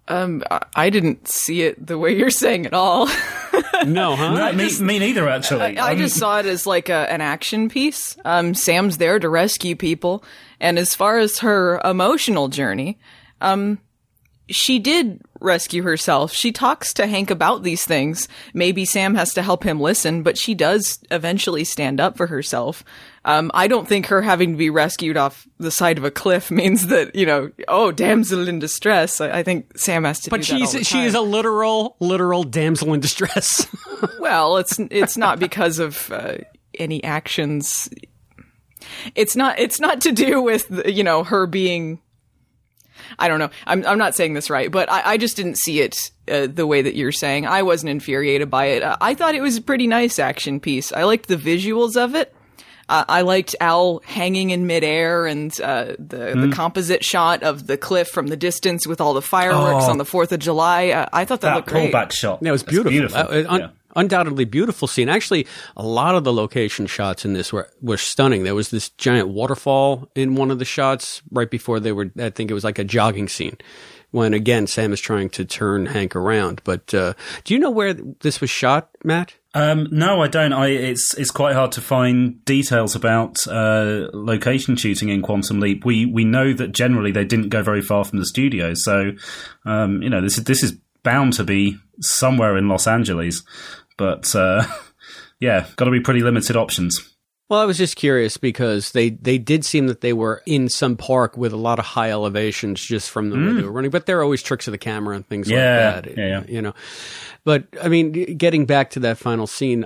Um, 0.07 0.43
I- 0.51 0.65
I 0.75 0.89
didn't 0.89 1.27
see 1.27 1.63
it 1.63 1.85
the 1.87 1.97
way 1.97 2.15
you're 2.15 2.29
saying 2.29 2.65
at 2.65 2.73
all. 2.73 3.07
no, 3.85 4.15
huh? 4.15 4.33
No, 4.33 4.53
me, 4.53 4.79
me 4.79 4.99
neither, 4.99 5.27
actually. 5.27 5.77
I, 5.77 5.87
I 5.91 5.95
just 5.95 6.17
saw 6.17 6.39
it 6.39 6.45
as 6.45 6.67
like 6.67 6.89
a, 6.89 7.11
an 7.11 7.21
action 7.21 7.69
piece. 7.69 8.17
Um, 8.23 8.53
Sam's 8.53 8.97
there 8.97 9.19
to 9.19 9.27
rescue 9.29 9.75
people, 9.75 10.23
and 10.59 10.77
as 10.77 10.93
far 10.93 11.17
as 11.17 11.39
her 11.39 11.81
emotional 11.83 12.49
journey, 12.49 12.99
um, 13.41 13.79
she 14.47 14.77
did 14.79 15.21
rescue 15.45 15.83
herself. 15.83 16.33
She 16.33 16.51
talks 16.51 16.93
to 16.93 17.07
Hank 17.07 17.31
about 17.31 17.63
these 17.63 17.85
things. 17.85 18.27
Maybe 18.53 18.83
Sam 18.83 19.15
has 19.15 19.33
to 19.35 19.41
help 19.41 19.63
him 19.63 19.79
listen, 19.79 20.23
but 20.23 20.37
she 20.37 20.53
does 20.53 20.99
eventually 21.11 21.63
stand 21.63 22.01
up 22.01 22.17
for 22.17 22.27
herself. 22.27 22.83
Um, 23.25 23.49
I 23.53 23.67
don't 23.67 23.87
think 23.87 24.05
her 24.07 24.21
having 24.21 24.51
to 24.51 24.57
be 24.57 24.69
rescued 24.69 25.17
off 25.17 25.47
the 25.57 25.71
side 25.71 25.97
of 25.97 26.03
a 26.03 26.11
cliff 26.11 26.51
means 26.51 26.87
that 26.87 27.15
you 27.15 27.25
know, 27.25 27.51
oh, 27.67 27.91
damsel 27.91 28.47
in 28.47 28.59
distress. 28.59 29.19
I, 29.19 29.39
I 29.39 29.43
think 29.43 29.77
Sam 29.77 30.03
has 30.03 30.19
to. 30.21 30.29
But 30.29 30.41
do 30.41 30.53
that 30.53 30.61
all 30.61 30.67
she's 30.67 30.87
she 30.87 31.03
is 31.03 31.15
a 31.15 31.21
literal 31.21 31.95
literal 31.99 32.43
damsel 32.43 32.93
in 32.93 32.99
distress. 32.99 33.67
well, 34.19 34.57
it's 34.57 34.79
it's 34.91 35.17
not 35.17 35.39
because 35.39 35.79
of 35.79 36.11
uh, 36.11 36.37
any 36.77 37.03
actions. 37.03 37.89
It's 39.15 39.35
not 39.35 39.59
it's 39.59 39.79
not 39.79 40.01
to 40.01 40.11
do 40.11 40.41
with 40.41 40.83
you 40.85 41.03
know 41.03 41.23
her 41.23 41.47
being. 41.47 41.99
I 43.19 43.27
don't 43.27 43.39
know. 43.39 43.49
I'm 43.67 43.85
I'm 43.85 43.97
not 43.97 44.15
saying 44.15 44.33
this 44.33 44.49
right, 44.49 44.71
but 44.71 44.91
I, 44.91 45.13
I 45.13 45.17
just 45.17 45.35
didn't 45.37 45.57
see 45.57 45.81
it 45.81 46.11
uh, 46.29 46.47
the 46.47 46.65
way 46.67 46.81
that 46.81 46.95
you're 46.95 47.11
saying. 47.11 47.45
I 47.47 47.61
wasn't 47.63 47.89
infuriated 47.91 48.49
by 48.49 48.65
it. 48.67 48.83
Uh, 48.83 48.97
I 49.01 49.13
thought 49.13 49.35
it 49.35 49.41
was 49.41 49.57
a 49.57 49.61
pretty 49.61 49.87
nice 49.87 50.19
action 50.19 50.59
piece. 50.59 50.91
I 50.93 51.03
liked 51.03 51.27
the 51.27 51.37
visuals 51.37 51.95
of 51.97 52.15
it. 52.15 52.33
Uh, 52.87 53.03
I 53.09 53.21
liked 53.21 53.55
Al 53.59 53.99
hanging 54.05 54.51
in 54.51 54.67
midair 54.67 55.25
and 55.25 55.51
uh, 55.59 55.95
the 55.97 56.33
Hmm. 56.33 56.41
the 56.49 56.55
composite 56.55 57.03
shot 57.03 57.41
of 57.41 57.65
the 57.65 57.77
cliff 57.77 58.07
from 58.09 58.27
the 58.27 58.37
distance 58.37 58.85
with 58.85 59.01
all 59.01 59.15
the 59.15 59.23
fireworks 59.23 59.85
Oh. 59.87 59.89
on 59.91 59.97
the 59.97 60.05
Fourth 60.05 60.31
of 60.31 60.39
July. 60.39 60.89
Uh, 60.89 61.07
I 61.11 61.25
thought 61.25 61.41
that, 61.41 61.49
that 61.49 61.55
looked 61.55 61.69
great. 61.69 61.91
pullback 61.91 62.11
shot. 62.11 62.39
Yeah, 62.43 62.49
it 62.49 62.51
was 62.51 62.61
That's 62.63 62.71
beautiful. 62.73 62.91
beautiful. 62.91 63.17
Uh, 63.19 63.43
un- 63.49 63.59
Yeah. 63.61 63.67
Undoubtedly 63.95 64.45
beautiful 64.45 64.87
scene. 64.87 65.09
Actually, 65.09 65.47
a 65.77 65.85
lot 65.85 66.15
of 66.15 66.23
the 66.23 66.33
location 66.33 66.87
shots 66.87 67.25
in 67.25 67.33
this 67.33 67.53
were 67.53 67.69
were 67.81 67.97
stunning. 67.97 68.43
There 68.43 68.55
was 68.55 68.69
this 68.69 68.89
giant 68.89 69.29
waterfall 69.29 70.09
in 70.15 70.35
one 70.35 70.51
of 70.51 70.59
the 70.59 70.65
shots 70.65 71.21
right 71.31 71.49
before 71.49 71.79
they 71.79 71.91
were. 71.91 72.11
I 72.19 72.29
think 72.29 72.51
it 72.51 72.53
was 72.53 72.63
like 72.63 72.79
a 72.79 72.83
jogging 72.83 73.29
scene. 73.29 73.57
When 74.11 74.33
again, 74.33 74.67
Sam 74.67 74.93
is 74.93 75.01
trying 75.01 75.29
to 75.31 75.45
turn 75.45 75.87
Hank 75.87 76.15
around. 76.15 76.61
But 76.63 76.93
uh, 76.93 77.13
do 77.43 77.53
you 77.53 77.59
know 77.59 77.69
where 77.71 77.93
this 77.93 78.39
was 78.39 78.49
shot, 78.49 78.89
Matt? 79.03 79.33
Um, 79.53 79.87
no, 79.89 80.21
I 80.21 80.27
don't. 80.27 80.51
I 80.51 80.67
it's 80.67 81.13
it's 81.13 81.31
quite 81.31 81.55
hard 81.55 81.71
to 81.73 81.81
find 81.81 82.43
details 82.43 82.93
about 82.93 83.47
uh, 83.47 84.09
location 84.13 84.75
shooting 84.75 85.07
in 85.07 85.21
Quantum 85.21 85.61
Leap. 85.61 85.85
We 85.85 86.05
we 86.05 86.25
know 86.25 86.51
that 86.51 86.73
generally 86.73 87.13
they 87.13 87.23
didn't 87.23 87.49
go 87.49 87.63
very 87.63 87.81
far 87.81 88.03
from 88.03 88.19
the 88.19 88.25
studio, 88.25 88.73
so 88.73 89.13
um, 89.65 90.01
you 90.01 90.09
know 90.09 90.21
this 90.21 90.37
is 90.37 90.43
this 90.43 90.61
is 90.61 90.77
bound 91.03 91.33
to 91.33 91.45
be 91.45 91.77
somewhere 92.01 92.57
in 92.57 92.67
Los 92.67 92.85
Angeles. 92.85 93.43
But 93.97 94.35
uh, 94.35 94.63
yeah, 95.39 95.67
got 95.75 95.85
to 95.85 95.91
be 95.91 95.99
pretty 96.01 96.21
limited 96.21 96.55
options. 96.55 97.11
Well, 97.47 97.59
I 97.59 97.65
was 97.65 97.77
just 97.77 97.95
curious 97.95 98.37
because 98.37 98.91
they, 98.93 99.11
they 99.11 99.37
did 99.37 99.63
seem 99.63 99.85
that 99.85 100.01
they 100.01 100.13
were 100.13 100.41
in 100.47 100.67
some 100.67 100.97
park 100.97 101.37
with 101.37 101.53
a 101.53 101.57
lot 101.57 101.77
of 101.77 101.85
high 101.85 102.09
elevations 102.09 102.83
just 102.83 103.11
from 103.11 103.29
the 103.29 103.35
way 103.37 103.53
they 103.53 103.61
were 103.61 103.71
running, 103.71 103.91
but 103.91 104.07
there 104.07 104.17
are 104.19 104.23
always 104.23 104.41
tricks 104.41 104.67
of 104.67 104.71
the 104.71 104.79
camera 104.79 105.15
and 105.15 105.27
things 105.27 105.47
Mm. 105.47 105.51
Yeah, 105.51 105.91
like 105.93 106.05
that. 106.05 106.17
yeah, 106.17 106.27
yeah. 106.27 106.43
You 106.47 106.61
know, 106.63 106.73
but 107.43 107.67
I 107.79 107.87
mean, 107.87 108.11
getting 108.37 108.65
back 108.65 108.89
to 108.91 108.99
that 109.01 109.19
final 109.19 109.45
scene, 109.45 109.85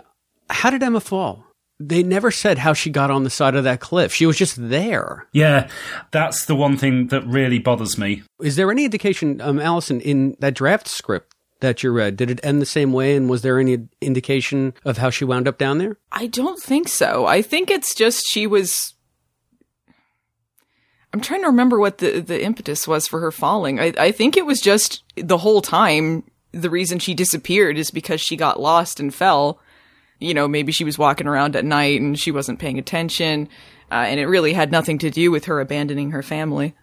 how 0.49 0.69
did 0.69 0.81
Emma 0.81 1.01
fall? 1.01 1.45
They 1.81 2.01
never 2.01 2.31
said 2.31 2.59
how 2.59 2.71
she 2.73 2.89
got 2.89 3.11
on 3.11 3.23
the 3.25 3.29
side 3.29 3.55
of 3.55 3.65
that 3.65 3.81
cliff. 3.81 4.13
She 4.13 4.25
was 4.25 4.37
just 4.37 4.55
there. 4.69 5.27
Yeah, 5.33 5.69
that's 6.11 6.45
the 6.45 6.55
one 6.55 6.77
thing 6.77 7.07
that 7.07 7.27
really 7.27 7.59
bothers 7.59 7.97
me. 7.97 8.23
Is 8.41 8.55
there 8.55 8.71
any 8.71 8.85
indication, 8.85 9.41
um, 9.41 9.59
Allison, 9.59 9.99
in 9.99 10.37
that 10.39 10.53
draft 10.55 10.87
script 10.87 11.35
that 11.61 11.83
you 11.83 11.91
read, 11.91 12.15
did 12.15 12.31
it 12.31 12.39
end 12.43 12.61
the 12.61 12.65
same 12.65 12.93
way? 12.93 13.15
And 13.15 13.29
was 13.29 13.41
there 13.41 13.59
any 13.59 13.87
indication 14.01 14.73
of 14.85 14.97
how 14.97 15.09
she 15.09 15.25
wound 15.25 15.47
up 15.47 15.57
down 15.57 15.77
there? 15.77 15.97
I 16.11 16.27
don't 16.27 16.61
think 16.61 16.87
so. 16.87 17.25
I 17.25 17.41
think 17.41 17.69
it's 17.69 17.93
just 17.93 18.25
she 18.27 18.47
was. 18.47 18.93
I'm 21.13 21.21
trying 21.21 21.41
to 21.41 21.47
remember 21.47 21.79
what 21.79 21.97
the, 21.97 22.19
the 22.19 22.43
impetus 22.43 22.87
was 22.87 23.07
for 23.07 23.19
her 23.19 23.31
falling. 23.31 23.79
I, 23.79 23.93
I 23.97 24.11
think 24.11 24.37
it 24.37 24.45
was 24.45 24.61
just 24.61 25.03
the 25.15 25.39
whole 25.39 25.61
time 25.61 26.23
the 26.51 26.69
reason 26.69 26.99
she 26.99 27.13
disappeared 27.13 27.77
is 27.77 27.91
because 27.91 28.21
she 28.21 28.35
got 28.35 28.59
lost 28.59 28.99
and 28.99 29.13
fell. 29.13 29.59
You 30.19 30.33
know, 30.33 30.47
maybe 30.47 30.71
she 30.71 30.83
was 30.83 30.97
walking 30.97 31.27
around 31.27 31.55
at 31.55 31.65
night 31.65 31.99
and 32.01 32.19
she 32.19 32.31
wasn't 32.31 32.59
paying 32.59 32.77
attention, 32.77 33.49
uh, 33.91 34.05
and 34.07 34.19
it 34.19 34.27
really 34.27 34.53
had 34.53 34.71
nothing 34.71 34.97
to 34.99 35.09
do 35.09 35.31
with 35.31 35.45
her 35.45 35.59
abandoning 35.59 36.11
her 36.11 36.21
family. 36.21 36.75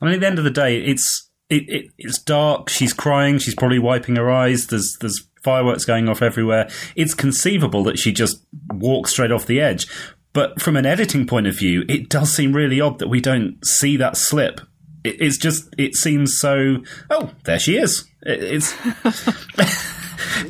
I 0.00 0.04
mean, 0.04 0.14
at 0.14 0.20
the 0.20 0.26
end 0.26 0.38
of 0.38 0.44
the 0.44 0.50
day, 0.50 0.78
it's 0.78 1.30
it, 1.56 1.68
it 1.68 1.90
it's 1.98 2.18
dark. 2.18 2.68
She's 2.68 2.92
crying. 2.92 3.38
She's 3.38 3.54
probably 3.54 3.78
wiping 3.78 4.16
her 4.16 4.30
eyes. 4.30 4.66
There's 4.66 4.96
there's 5.00 5.26
fireworks 5.42 5.84
going 5.84 6.08
off 6.08 6.22
everywhere. 6.22 6.68
It's 6.96 7.14
conceivable 7.14 7.84
that 7.84 7.98
she 7.98 8.12
just 8.12 8.42
walks 8.72 9.10
straight 9.12 9.32
off 9.32 9.46
the 9.46 9.60
edge. 9.60 9.86
But 10.32 10.60
from 10.60 10.76
an 10.76 10.84
editing 10.86 11.26
point 11.26 11.46
of 11.46 11.56
view, 11.56 11.84
it 11.88 12.08
does 12.08 12.34
seem 12.34 12.52
really 12.54 12.80
odd 12.80 12.98
that 12.98 13.08
we 13.08 13.20
don't 13.20 13.64
see 13.64 13.96
that 13.98 14.16
slip. 14.16 14.60
It, 15.04 15.20
it's 15.20 15.38
just 15.38 15.72
it 15.78 15.94
seems 15.94 16.38
so. 16.40 16.78
Oh, 17.10 17.30
there 17.44 17.58
she 17.58 17.76
is. 17.76 18.04
It, 18.22 18.42
it's. 18.42 18.74
It- 19.04 19.90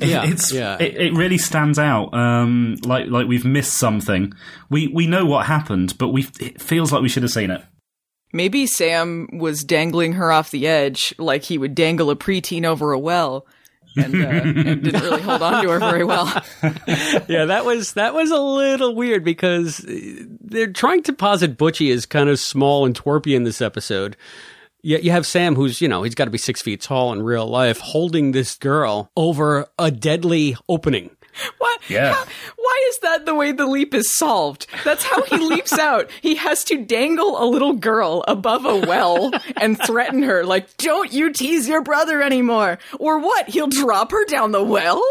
Yeah, 0.00 0.24
it's 0.28 0.52
yeah. 0.52 0.76
It, 0.80 0.96
it 0.96 1.12
really 1.14 1.36
stands 1.38 1.78
out. 1.78 2.14
Um, 2.14 2.76
like 2.84 3.08
like 3.08 3.26
we've 3.26 3.44
missed 3.44 3.74
something. 3.74 4.32
We 4.70 4.88
we 4.88 5.06
know 5.06 5.26
what 5.26 5.46
happened, 5.46 5.98
but 5.98 6.08
we 6.08 6.26
it 6.40 6.60
feels 6.60 6.92
like 6.92 7.02
we 7.02 7.08
should 7.08 7.22
have 7.22 7.32
seen 7.32 7.50
it. 7.50 7.62
Maybe 8.34 8.66
Sam 8.66 9.28
was 9.32 9.62
dangling 9.62 10.14
her 10.14 10.32
off 10.32 10.50
the 10.50 10.66
edge 10.66 11.14
like 11.18 11.44
he 11.44 11.56
would 11.56 11.76
dangle 11.76 12.10
a 12.10 12.16
preteen 12.16 12.64
over 12.64 12.90
a 12.90 12.98
well. 12.98 13.46
And, 13.96 14.12
uh, 14.12 14.28
and 14.28 14.82
didn't 14.82 15.02
really 15.02 15.22
hold 15.22 15.40
on 15.40 15.62
to 15.62 15.70
her 15.70 15.78
very 15.78 16.02
well. 16.02 16.26
yeah, 17.28 17.44
that 17.44 17.62
was 17.64 17.92
that 17.92 18.12
was 18.12 18.32
a 18.32 18.40
little 18.40 18.96
weird 18.96 19.22
because 19.22 19.84
they're 19.86 20.72
trying 20.72 21.04
to 21.04 21.12
posit 21.12 21.56
Butchie 21.56 21.94
as 21.94 22.06
kind 22.06 22.28
of 22.28 22.40
small 22.40 22.84
and 22.84 23.00
twerpy 23.00 23.36
in 23.36 23.44
this 23.44 23.62
episode. 23.62 24.16
Yet 24.82 25.04
you 25.04 25.12
have 25.12 25.26
Sam, 25.26 25.54
who's 25.54 25.80
you 25.80 25.86
know 25.86 26.02
he's 26.02 26.16
got 26.16 26.24
to 26.24 26.32
be 26.32 26.38
six 26.38 26.60
feet 26.60 26.80
tall 26.80 27.12
in 27.12 27.22
real 27.22 27.46
life, 27.46 27.78
holding 27.78 28.32
this 28.32 28.56
girl 28.56 29.12
over 29.16 29.66
a 29.78 29.92
deadly 29.92 30.56
opening. 30.68 31.10
What? 31.58 31.80
Yeah. 31.88 32.12
How- 32.14 32.24
why 32.56 32.82
is 32.88 32.98
that 32.98 33.26
the 33.26 33.34
way 33.34 33.52
the 33.52 33.66
leap 33.66 33.94
is 33.94 34.14
solved? 34.16 34.66
That's 34.84 35.04
how 35.04 35.22
he 35.22 35.36
leaps 35.50 35.72
out. 35.78 36.10
He 36.20 36.34
has 36.36 36.64
to 36.64 36.84
dangle 36.84 37.42
a 37.42 37.46
little 37.46 37.74
girl 37.74 38.24
above 38.28 38.64
a 38.64 38.76
well 38.76 39.30
and 39.56 39.78
threaten 39.80 40.22
her, 40.22 40.44
like, 40.44 40.76
don't 40.76 41.12
you 41.12 41.32
tease 41.32 41.68
your 41.68 41.82
brother 41.82 42.22
anymore. 42.22 42.78
Or 42.98 43.18
what? 43.18 43.48
He'll 43.48 43.66
drop 43.66 44.10
her 44.12 44.24
down 44.26 44.52
the 44.52 44.62
well? 44.62 45.02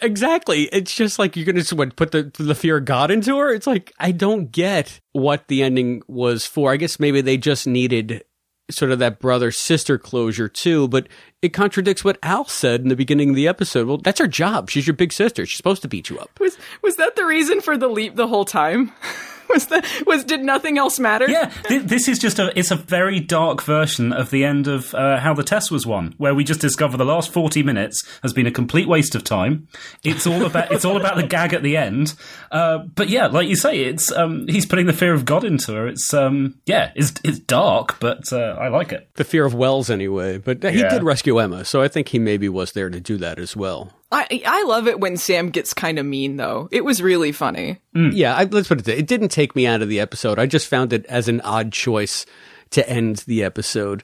Exactly. 0.00 0.64
It's 0.64 0.94
just 0.94 1.18
like 1.18 1.36
you're 1.36 1.44
going 1.46 1.62
to 1.62 1.76
what, 1.76 1.96
put 1.96 2.10
the 2.10 2.30
the 2.38 2.54
fear 2.54 2.78
of 2.78 2.84
God 2.84 3.10
into 3.10 3.38
her. 3.38 3.52
It's 3.52 3.66
like 3.66 3.92
I 3.98 4.10
don't 4.12 4.50
get 4.50 5.00
what 5.12 5.46
the 5.48 5.62
ending 5.62 6.02
was 6.08 6.44
for. 6.46 6.72
I 6.72 6.76
guess 6.76 6.98
maybe 6.98 7.20
they 7.20 7.36
just 7.36 7.66
needed 7.66 8.24
sort 8.70 8.90
of 8.90 8.98
that 9.00 9.18
brother 9.18 9.50
sister 9.50 9.98
closure 9.98 10.48
too, 10.48 10.88
but 10.88 11.08
it 11.42 11.50
contradicts 11.50 12.04
what 12.04 12.18
Al 12.22 12.46
said 12.46 12.80
in 12.80 12.88
the 12.88 12.96
beginning 12.96 13.30
of 13.30 13.36
the 13.36 13.48
episode. 13.48 13.86
Well, 13.86 13.98
that's 13.98 14.20
her 14.20 14.28
job. 14.28 14.70
She's 14.70 14.86
your 14.86 14.94
big 14.94 15.12
sister. 15.12 15.44
She's 15.46 15.56
supposed 15.56 15.82
to 15.82 15.88
beat 15.88 16.10
you 16.10 16.18
up. 16.18 16.38
Was 16.40 16.56
was 16.82 16.96
that 16.96 17.16
the 17.16 17.26
reason 17.26 17.60
for 17.60 17.76
the 17.76 17.88
leap 17.88 18.16
the 18.16 18.28
whole 18.28 18.44
time? 18.44 18.92
was 19.52 19.66
that 19.66 19.86
was 20.06 20.24
did 20.24 20.42
nothing 20.42 20.78
else 20.78 20.98
matter? 20.98 21.28
Yeah, 21.28 21.50
th- 21.68 21.82
this 21.82 22.08
is 22.08 22.18
just 22.18 22.38
a 22.38 22.56
it's 22.58 22.70
a 22.70 22.76
very 22.76 23.20
dark 23.20 23.62
version 23.62 24.12
of 24.12 24.30
the 24.30 24.44
end 24.44 24.66
of 24.68 24.94
uh, 24.94 25.18
how 25.20 25.34
the 25.34 25.42
Tess 25.44 25.70
was 25.70 25.86
won, 25.86 26.14
where 26.18 26.34
we 26.34 26.44
just 26.44 26.60
discover 26.60 26.96
the 26.96 27.04
last 27.04 27.32
forty 27.32 27.62
minutes 27.62 28.02
has 28.22 28.32
been 28.32 28.46
a 28.46 28.50
complete 28.50 28.88
waste 28.88 29.14
of 29.14 29.24
time. 29.24 29.68
It's 30.04 30.26
all 30.26 30.44
about 30.44 30.72
it's 30.72 30.84
all 30.84 30.96
about 30.96 31.16
the 31.16 31.26
gag 31.26 31.52
at 31.52 31.62
the 31.62 31.76
end. 31.76 32.14
Uh, 32.50 32.78
but 32.78 33.08
yeah, 33.08 33.26
like 33.26 33.48
you 33.48 33.56
say, 33.56 33.80
it's 33.80 34.10
um, 34.12 34.46
he's 34.48 34.66
putting 34.66 34.86
the 34.86 34.92
fear 34.92 35.12
of 35.14 35.24
God 35.24 35.44
into 35.44 35.72
her. 35.74 35.86
It's 35.86 36.12
um, 36.14 36.54
yeah, 36.66 36.92
it's 36.94 37.12
it's 37.24 37.38
dark, 37.38 37.98
but 38.00 38.32
uh, 38.32 38.56
I 38.58 38.68
like 38.68 38.92
it. 38.92 39.08
The 39.14 39.24
fear 39.24 39.44
of 39.44 39.54
Wells, 39.54 39.90
anyway. 39.90 40.38
But 40.38 40.62
he 40.62 40.80
Yeah. 40.80 40.88
did 40.88 41.02
rescue 41.02 41.38
Emma, 41.38 41.64
so 41.64 41.82
I 41.82 41.88
think 41.88 42.08
he 42.08 42.18
maybe 42.18 42.48
was 42.48 42.72
there 42.72 42.90
to 42.90 43.00
do 43.00 43.16
that 43.18 43.38
as 43.38 43.56
well. 43.56 43.92
I 44.12 44.42
I 44.46 44.62
love 44.64 44.86
it 44.86 45.00
when 45.00 45.16
Sam 45.16 45.48
gets 45.50 45.72
kind 45.72 45.98
of 45.98 46.06
mean 46.06 46.36
though. 46.36 46.68
It 46.70 46.84
was 46.84 47.02
really 47.02 47.32
funny. 47.32 47.78
Mm. 47.96 48.12
Yeah, 48.14 48.36
I, 48.36 48.44
let's 48.44 48.68
put 48.68 48.80
it. 48.80 48.88
It 48.88 49.06
didn't 49.06 49.30
take 49.30 49.56
me 49.56 49.66
out 49.66 49.82
of 49.82 49.88
the 49.88 50.00
episode. 50.00 50.38
I 50.38 50.46
just 50.46 50.68
found 50.68 50.92
it 50.92 51.06
as 51.06 51.28
an 51.28 51.40
odd 51.40 51.72
choice 51.72 52.26
to 52.70 52.88
end 52.88 53.18
the 53.26 53.42
episode, 53.42 54.02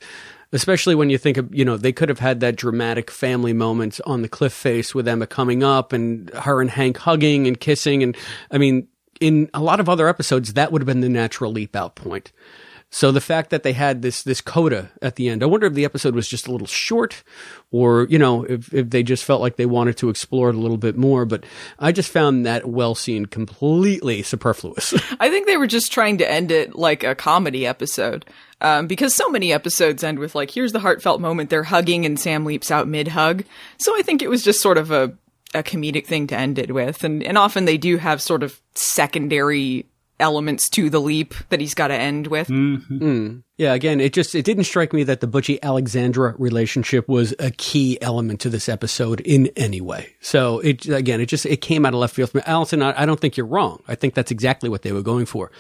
especially 0.53 0.95
when 0.95 1.11
you 1.11 1.19
think 1.19 1.37
of 1.37 1.55
you 1.55 1.65
know 1.65 1.77
they 1.77 1.93
could 1.93 2.09
have 2.09 2.21
had 2.21 2.41
that 2.41 2.57
dramatic 2.57 3.11
family 3.11 3.53
moment 3.53 4.01
on 4.07 4.23
the 4.23 4.29
cliff 4.29 4.53
face 4.53 4.95
with 4.95 5.07
Emma 5.07 5.27
coming 5.27 5.63
up 5.63 5.93
and 5.93 6.31
her 6.31 6.61
and 6.61 6.71
Hank 6.71 6.97
hugging 6.97 7.47
and 7.47 7.61
kissing, 7.61 8.03
and 8.03 8.17
I 8.51 8.59
mean, 8.59 8.89
in 9.21 9.51
a 9.53 9.61
lot 9.61 9.81
of 9.81 9.89
other 9.89 10.09
episodes, 10.09 10.55
that 10.55 10.73
would 10.73 10.83
have 10.83 10.87
been 10.87 11.01
the 11.01 11.09
natural 11.09 11.53
leap 11.53 11.77
out 11.77 11.95
point. 11.97 12.33
So 12.91 13.13
the 13.13 13.21
fact 13.21 13.51
that 13.51 13.65
they 13.65 13.75
had 13.75 14.01
this 14.01 14.23
this 14.23 14.41
coda 14.41 14.91
at 15.03 15.17
the 15.17 15.29
end, 15.29 15.43
I 15.43 15.47
wonder 15.47 15.67
if 15.67 15.75
the 15.75 15.85
episode 15.85 16.15
was 16.15 16.27
just 16.27 16.47
a 16.47 16.53
little 16.53 16.67
short, 16.67 17.23
or 17.71 18.07
you 18.09 18.19
know, 18.19 18.45
if 18.45 18.73
if 18.73 18.89
they 18.91 19.03
just 19.03 19.25
felt 19.25 19.43
like 19.43 19.57
they 19.57 19.67
wanted 19.67 19.99
to 19.99 20.09
explore 20.09 20.49
it 20.49 20.55
a 20.55 20.59
little 20.59 20.79
bit 20.79 20.97
more. 20.97 21.27
But 21.27 21.45
I 21.79 21.93
just 21.93 22.11
found 22.11 22.47
that 22.47 22.67
well 22.67 22.95
scene 22.95 23.27
completely 23.27 24.23
superfluous. 24.23 24.95
I 25.21 25.29
think 25.29 25.47
they 25.47 25.59
were 25.59 25.67
just 25.67 25.93
trying 25.93 26.19
to 26.19 26.31
end 26.31 26.51
it 26.51 26.77
like 26.77 27.05
a 27.05 27.15
comedy 27.15 27.67
episode. 27.67 28.25
Um, 28.61 28.87
because 28.87 29.15
so 29.15 29.29
many 29.29 29.53
episodes 29.53 30.03
end 30.03 30.19
with 30.19 30.35
like, 30.35 30.51
here's 30.51 30.73
the 30.73 30.81
heartfelt 30.81 31.21
moment, 31.21 31.51
they're 31.51 31.63
hugging 31.63 32.05
and 32.05 32.19
Sam 32.19 32.45
leaps 32.45 32.71
out 32.71 32.89
mid 32.89 33.09
hug. 33.09 33.45
So 33.79 33.97
I 33.97 34.03
think 34.03 34.23
it 34.23 34.31
was 34.31 34.43
just 34.43 34.61
sort 34.61 34.79
of 34.79 34.91
a, 34.91 35.15
a 35.55 35.63
comedic 35.63 36.07
thing 36.07 36.27
to 36.29 36.37
end 36.37 36.59
it 36.59 36.73
with. 36.73 37.05
And, 37.05 37.23
and 37.23 37.39
often 37.39 37.67
they 37.67 37.79
do 37.79 37.99
have 37.99 38.21
sort 38.21 38.43
of 38.43 38.61
secondary 38.75 39.87
elements 40.21 40.69
to 40.71 40.91
the 40.91 41.01
leap 41.01 41.35
that 41.49 41.61
he's 41.61 41.75
got 41.75 41.89
to 41.89 41.95
end 41.95 42.27
with. 42.27 42.49
Mm-hmm. 42.49 42.99
Mm. 42.99 43.43
Yeah, 43.57 43.75
again, 43.75 44.01
it 44.01 44.13
just 44.13 44.35
it 44.35 44.45
didn't 44.45 44.65
strike 44.65 44.93
me 44.93 45.03
that 45.05 45.21
the 45.21 45.27
Butchie 45.27 45.61
Alexandra 45.63 46.35
relationship 46.39 47.09
was 47.09 47.35
a 47.39 47.51
key 47.51 47.99
element 48.01 48.41
to 48.41 48.51
this 48.51 48.69
episode 48.69 49.21
in 49.21 49.49
any 49.57 49.81
way. 49.81 50.15
So 50.21 50.61
it 50.61 50.87
again, 50.87 51.21
it 51.21 51.27
just 51.27 51.45
it 51.45 51.61
came 51.61 51.85
out 51.85 51.95
of 51.95 52.01
left 52.01 52.15
field. 52.15 52.31
Allison, 52.47 52.83
I, 52.83 53.03
I 53.03 53.07
don't 53.07 53.19
think 53.19 53.37
you're 53.37 53.47
wrong. 53.47 53.83
I 53.89 53.95
think 53.95 54.15
that's 54.15 54.31
exactly 54.31 54.69
what 54.69 54.83
they 54.83 54.93
were 54.93 55.03
going 55.03 55.27
for. 55.27 55.51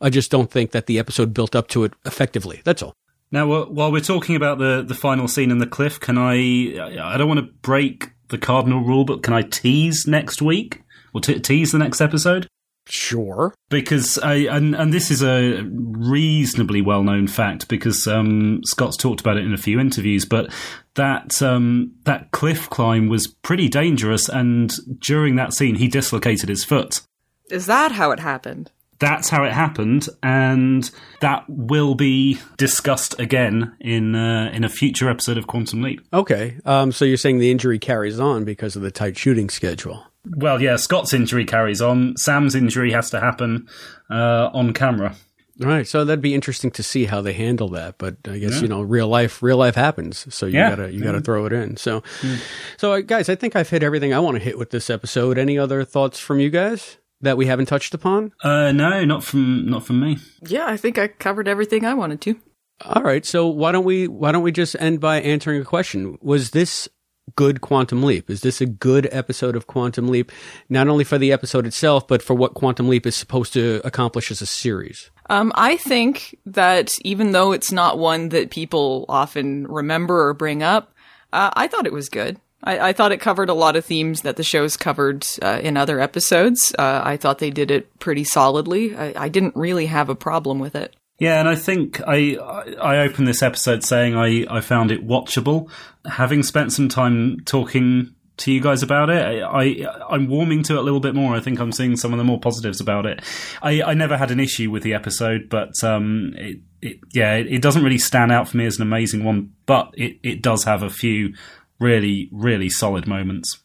I 0.00 0.10
just 0.10 0.30
don't 0.30 0.50
think 0.50 0.70
that 0.70 0.86
the 0.86 0.98
episode 0.98 1.34
built 1.34 1.56
up 1.56 1.68
to 1.68 1.84
it 1.84 1.92
effectively. 2.04 2.60
That's 2.64 2.82
all. 2.82 2.94
Now, 3.30 3.64
while 3.64 3.92
we're 3.92 4.00
talking 4.00 4.36
about 4.36 4.58
the 4.58 4.82
the 4.86 4.94
final 4.94 5.28
scene 5.28 5.50
in 5.50 5.58
the 5.58 5.66
cliff, 5.66 6.00
can 6.00 6.16
I? 6.16 6.34
I 6.34 7.16
don't 7.16 7.28
want 7.28 7.40
to 7.40 7.52
break 7.62 8.10
the 8.28 8.38
cardinal 8.38 8.80
rule, 8.80 9.04
but 9.04 9.22
can 9.22 9.34
I 9.34 9.42
tease 9.42 10.06
next 10.06 10.40
week 10.40 10.82
or 11.12 11.20
t- 11.20 11.40
tease 11.40 11.72
the 11.72 11.78
next 11.78 12.00
episode? 12.00 12.48
Sure. 12.88 13.54
Because 13.68 14.18
I 14.18 14.34
and 14.34 14.74
and 14.74 14.92
this 14.92 15.10
is 15.10 15.22
a 15.22 15.62
reasonably 15.62 16.80
well 16.80 17.02
known 17.02 17.26
fact 17.26 17.68
because 17.68 18.06
um, 18.06 18.60
Scott's 18.64 18.96
talked 18.96 19.20
about 19.20 19.36
it 19.36 19.44
in 19.44 19.52
a 19.52 19.58
few 19.58 19.78
interviews, 19.78 20.24
but 20.24 20.50
that 20.94 21.40
um, 21.42 21.92
that 22.04 22.30
cliff 22.30 22.68
climb 22.70 23.08
was 23.08 23.26
pretty 23.26 23.68
dangerous, 23.68 24.28
and 24.28 24.72
during 25.00 25.36
that 25.36 25.52
scene, 25.52 25.74
he 25.74 25.88
dislocated 25.88 26.48
his 26.48 26.64
foot. 26.64 27.02
Is 27.50 27.66
that 27.66 27.92
how 27.92 28.10
it 28.10 28.20
happened? 28.20 28.70
That's 29.00 29.28
how 29.28 29.44
it 29.44 29.52
happened, 29.52 30.08
and 30.22 30.90
that 31.20 31.44
will 31.46 31.94
be 31.94 32.38
discussed 32.56 33.18
again 33.20 33.76
in 33.80 34.14
uh, 34.14 34.50
in 34.52 34.64
a 34.64 34.68
future 34.68 35.08
episode 35.08 35.38
of 35.38 35.46
Quantum 35.46 35.82
Leap. 35.82 36.00
Okay, 36.12 36.58
um, 36.64 36.90
so 36.90 37.04
you're 37.04 37.16
saying 37.16 37.38
the 37.38 37.50
injury 37.50 37.78
carries 37.78 38.18
on 38.18 38.44
because 38.44 38.76
of 38.76 38.82
the 38.82 38.90
tight 38.90 39.16
shooting 39.16 39.50
schedule? 39.50 40.04
Well, 40.24 40.60
yeah, 40.60 40.76
Scott's 40.76 41.14
injury 41.14 41.44
carries 41.44 41.80
on. 41.80 42.16
Sam's 42.16 42.54
injury 42.54 42.92
has 42.92 43.10
to 43.10 43.20
happen 43.20 43.68
uh, 44.10 44.50
on 44.52 44.72
camera. 44.72 45.14
Right, 45.60 45.86
so 45.88 46.04
that'd 46.04 46.22
be 46.22 46.34
interesting 46.34 46.70
to 46.72 46.84
see 46.84 47.06
how 47.06 47.20
they 47.20 47.32
handle 47.32 47.68
that. 47.70 47.98
But 47.98 48.16
I 48.28 48.38
guess 48.38 48.56
yeah. 48.56 48.62
you 48.62 48.68
know, 48.68 48.82
real 48.82 49.08
life, 49.08 49.42
real 49.42 49.56
life 49.56 49.74
happens. 49.74 50.32
So 50.32 50.46
you 50.46 50.58
yeah. 50.58 50.70
gotta 50.70 50.92
you 50.92 51.02
gotta 51.02 51.20
throw 51.20 51.46
it 51.46 51.52
in. 51.52 51.76
So, 51.76 52.02
mm. 52.20 52.40
so 52.76 52.92
uh, 52.92 53.00
guys, 53.00 53.28
I 53.28 53.34
think 53.34 53.56
I've 53.56 53.68
hit 53.68 53.82
everything 53.82 54.14
I 54.14 54.20
want 54.20 54.36
to 54.36 54.42
hit 54.42 54.56
with 54.56 54.70
this 54.70 54.88
episode. 54.88 55.36
Any 55.36 55.58
other 55.58 55.84
thoughts 55.84 56.20
from 56.20 56.38
you 56.38 56.50
guys 56.50 56.98
that 57.22 57.36
we 57.36 57.46
haven't 57.46 57.66
touched 57.66 57.92
upon? 57.92 58.32
Uh, 58.42 58.70
no, 58.70 59.04
not 59.04 59.24
from 59.24 59.66
not 59.66 59.84
from 59.84 59.98
me. 59.98 60.18
Yeah, 60.46 60.66
I 60.66 60.76
think 60.76 60.96
I 60.96 61.08
covered 61.08 61.48
everything 61.48 61.84
I 61.84 61.94
wanted 61.94 62.20
to. 62.22 62.40
All 62.84 63.02
right, 63.02 63.26
so 63.26 63.48
why 63.48 63.72
don't 63.72 63.84
we 63.84 64.06
why 64.06 64.30
don't 64.30 64.44
we 64.44 64.52
just 64.52 64.76
end 64.78 65.00
by 65.00 65.20
answering 65.20 65.60
a 65.60 65.64
question? 65.64 66.18
Was 66.22 66.52
this 66.52 66.88
good 67.36 67.60
Quantum 67.60 68.02
Leap? 68.02 68.30
Is 68.30 68.40
this 68.40 68.60
a 68.60 68.66
good 68.66 69.08
episode 69.12 69.56
of 69.56 69.66
Quantum 69.66 70.08
Leap, 70.08 70.32
not 70.68 70.88
only 70.88 71.04
for 71.04 71.18
the 71.18 71.32
episode 71.32 71.66
itself, 71.66 72.06
but 72.06 72.22
for 72.22 72.34
what 72.34 72.54
Quantum 72.54 72.88
Leap 72.88 73.06
is 73.06 73.16
supposed 73.16 73.52
to 73.54 73.80
accomplish 73.84 74.30
as 74.30 74.40
a 74.40 74.46
series? 74.46 75.10
Um, 75.30 75.52
I 75.54 75.76
think 75.76 76.38
that 76.46 76.92
even 77.02 77.32
though 77.32 77.52
it's 77.52 77.72
not 77.72 77.98
one 77.98 78.30
that 78.30 78.50
people 78.50 79.04
often 79.08 79.66
remember 79.66 80.28
or 80.28 80.34
bring 80.34 80.62
up, 80.62 80.92
uh, 81.32 81.50
I 81.54 81.68
thought 81.68 81.86
it 81.86 81.92
was 81.92 82.08
good. 82.08 82.40
I, 82.64 82.88
I, 82.88 82.92
thought 82.92 83.12
it 83.12 83.20
covered 83.20 83.48
a 83.48 83.54
lot 83.54 83.76
of 83.76 83.84
themes 83.84 84.22
that 84.22 84.36
the 84.36 84.42
show's 84.42 84.76
covered 84.76 85.24
uh, 85.42 85.60
in 85.62 85.76
other 85.76 86.00
episodes. 86.00 86.74
Uh, 86.76 87.02
I 87.04 87.16
thought 87.16 87.38
they 87.38 87.50
did 87.50 87.70
it 87.70 87.98
pretty 88.00 88.24
solidly. 88.24 88.96
I, 88.96 89.12
I 89.16 89.28
didn't 89.28 89.54
really 89.54 89.86
have 89.86 90.08
a 90.08 90.16
problem 90.16 90.58
with 90.58 90.74
it. 90.74 90.96
Yeah, 91.18 91.40
and 91.40 91.48
I 91.48 91.56
think 91.56 92.00
I 92.06 92.36
I 92.80 92.98
opened 92.98 93.26
this 93.26 93.42
episode 93.42 93.82
saying 93.82 94.14
I, 94.14 94.46
I 94.48 94.60
found 94.60 94.90
it 94.92 95.06
watchable. 95.06 95.68
Having 96.04 96.44
spent 96.44 96.72
some 96.72 96.88
time 96.88 97.40
talking 97.44 98.14
to 98.38 98.52
you 98.52 98.60
guys 98.60 98.84
about 98.84 99.10
it, 99.10 99.42
I, 99.42 99.82
I 99.82 100.14
am 100.14 100.28
warming 100.28 100.62
to 100.64 100.74
it 100.74 100.78
a 100.78 100.82
little 100.82 101.00
bit 101.00 101.16
more. 101.16 101.34
I 101.34 101.40
think 101.40 101.58
I'm 101.58 101.72
seeing 101.72 101.96
some 101.96 102.12
of 102.12 102.18
the 102.18 102.24
more 102.24 102.38
positives 102.38 102.80
about 102.80 103.04
it. 103.04 103.20
I, 103.62 103.82
I 103.82 103.94
never 103.94 104.16
had 104.16 104.30
an 104.30 104.38
issue 104.38 104.70
with 104.70 104.84
the 104.84 104.94
episode, 104.94 105.48
but 105.48 105.72
um, 105.82 106.34
it, 106.36 106.60
it 106.80 107.00
yeah, 107.12 107.34
it, 107.34 107.48
it 107.48 107.62
doesn't 107.62 107.82
really 107.82 107.98
stand 107.98 108.30
out 108.30 108.48
for 108.48 108.56
me 108.56 108.66
as 108.66 108.76
an 108.76 108.82
amazing 108.82 109.24
one, 109.24 109.54
but 109.66 109.92
it, 109.94 110.20
it 110.22 110.40
does 110.40 110.64
have 110.64 110.84
a 110.84 110.90
few 110.90 111.34
really 111.80 112.28
really 112.32 112.70
solid 112.70 113.08
moments. 113.08 113.58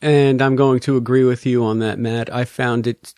And 0.00 0.40
I'm 0.42 0.56
going 0.56 0.80
to 0.80 0.96
agree 0.96 1.24
with 1.24 1.44
you 1.46 1.64
on 1.64 1.78
that, 1.80 1.98
Matt. 1.98 2.32
I 2.34 2.44
found 2.44 2.86
it 2.86 3.14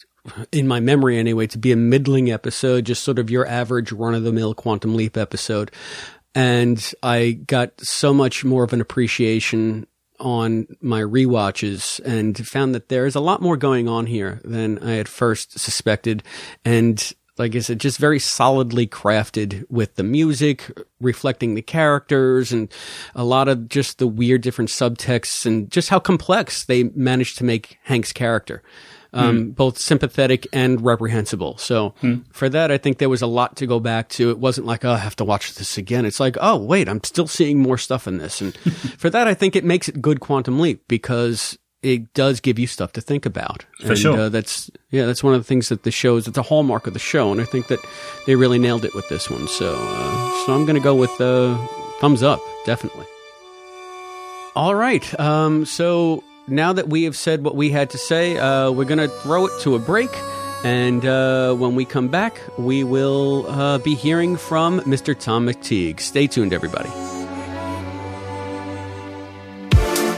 in 0.52 0.66
my 0.66 0.80
memory 0.80 1.18
anyway, 1.18 1.46
to 1.48 1.58
be 1.58 1.72
a 1.72 1.76
middling 1.76 2.30
episode, 2.30 2.86
just 2.86 3.02
sort 3.02 3.18
of 3.18 3.30
your 3.30 3.46
average 3.46 3.92
run 3.92 4.14
of 4.14 4.24
the 4.24 4.32
mill 4.32 4.54
Quantum 4.54 4.94
Leap 4.94 5.16
episode. 5.16 5.70
And 6.34 6.92
I 7.02 7.32
got 7.32 7.80
so 7.80 8.12
much 8.14 8.44
more 8.44 8.64
of 8.64 8.72
an 8.72 8.80
appreciation 8.80 9.86
on 10.20 10.66
my 10.80 11.00
re-watches 11.00 12.00
and 12.04 12.36
found 12.46 12.74
that 12.74 12.88
there 12.88 13.06
is 13.06 13.14
a 13.14 13.20
lot 13.20 13.40
more 13.40 13.56
going 13.56 13.88
on 13.88 14.06
here 14.06 14.40
than 14.44 14.78
I 14.80 14.92
had 14.92 15.08
first 15.08 15.58
suspected. 15.58 16.22
And 16.64 17.12
like 17.38 17.54
I 17.54 17.60
said, 17.60 17.78
just 17.78 17.98
very 17.98 18.18
solidly 18.18 18.86
crafted 18.86 19.64
with 19.70 19.94
the 19.94 20.02
music 20.02 20.70
reflecting 21.00 21.54
the 21.54 21.62
characters 21.62 22.52
and 22.52 22.68
a 23.14 23.24
lot 23.24 23.48
of 23.48 23.68
just 23.68 23.98
the 23.98 24.08
weird 24.08 24.42
different 24.42 24.70
subtexts 24.70 25.46
and 25.46 25.70
just 25.70 25.88
how 25.88 26.00
complex 26.00 26.64
they 26.64 26.84
managed 26.84 27.38
to 27.38 27.44
make 27.44 27.78
Hank's 27.84 28.12
character 28.12 28.62
um, 29.12 29.38
mm. 29.38 29.54
both 29.54 29.78
sympathetic 29.78 30.46
and 30.52 30.84
reprehensible. 30.84 31.56
So 31.58 31.94
mm. 32.02 32.24
for 32.32 32.48
that, 32.48 32.70
I 32.70 32.78
think 32.78 32.98
there 32.98 33.08
was 33.08 33.22
a 33.22 33.26
lot 33.26 33.56
to 33.56 33.66
go 33.66 33.80
back 33.80 34.08
to. 34.10 34.30
It 34.30 34.38
wasn't 34.38 34.66
like, 34.66 34.84
oh, 34.84 34.92
I 34.92 34.98
have 34.98 35.16
to 35.16 35.24
watch 35.24 35.54
this 35.54 35.78
again. 35.78 36.04
It's 36.04 36.20
like, 36.20 36.36
oh, 36.40 36.56
wait, 36.56 36.88
I'm 36.88 37.02
still 37.04 37.26
seeing 37.26 37.58
more 37.58 37.78
stuff 37.78 38.06
in 38.06 38.18
this. 38.18 38.40
And 38.40 38.56
for 38.98 39.10
that, 39.10 39.26
I 39.26 39.34
think 39.34 39.56
it 39.56 39.64
makes 39.64 39.88
it 39.88 40.02
good 40.02 40.20
Quantum 40.20 40.60
Leap 40.60 40.82
because 40.88 41.58
it 41.82 42.12
does 42.12 42.40
give 42.40 42.58
you 42.58 42.66
stuff 42.66 42.92
to 42.92 43.00
think 43.00 43.24
about. 43.24 43.64
For 43.80 43.88
and, 43.88 43.98
sure. 43.98 44.20
Uh, 44.20 44.28
that's 44.28 44.70
yeah, 44.90 45.06
that's 45.06 45.22
one 45.22 45.34
of 45.34 45.40
the 45.40 45.44
things 45.44 45.68
that 45.68 45.84
the 45.84 45.90
show 45.90 46.16
is. 46.16 46.26
It's 46.26 46.38
a 46.38 46.42
hallmark 46.42 46.86
of 46.86 46.92
the 46.92 46.98
show, 46.98 47.30
and 47.32 47.40
I 47.40 47.44
think 47.44 47.68
that 47.68 47.78
they 48.26 48.36
really 48.36 48.58
nailed 48.58 48.84
it 48.84 48.94
with 48.94 49.08
this 49.08 49.30
one. 49.30 49.48
So, 49.48 49.74
uh, 49.76 50.46
so 50.46 50.54
I'm 50.54 50.66
going 50.66 50.76
to 50.76 50.82
go 50.82 50.94
with 50.94 51.20
uh, 51.20 51.56
thumbs 52.00 52.22
up, 52.22 52.40
definitely. 52.66 53.06
All 54.56 54.74
right. 54.74 55.20
Um, 55.20 55.64
so 55.64 56.24
now 56.48 56.72
that 56.72 56.88
we 56.88 57.04
have 57.04 57.16
said 57.16 57.44
what 57.44 57.54
we 57.54 57.70
had 57.70 57.90
to 57.90 57.98
say, 57.98 58.36
uh, 58.38 58.70
we're 58.70 58.84
going 58.84 58.98
to 58.98 59.08
throw 59.08 59.46
it 59.46 59.60
to 59.62 59.74
a 59.74 59.78
break. 59.78 60.10
And 60.64 61.04
uh, 61.04 61.54
when 61.54 61.74
we 61.74 61.84
come 61.84 62.08
back, 62.08 62.40
we 62.58 62.82
will 62.82 63.46
uh, 63.48 63.78
be 63.78 63.94
hearing 63.94 64.36
from 64.36 64.80
Mr. 64.80 65.18
Tom 65.18 65.46
McTigue. 65.46 66.00
Stay 66.00 66.26
tuned, 66.26 66.52
everybody. 66.52 66.88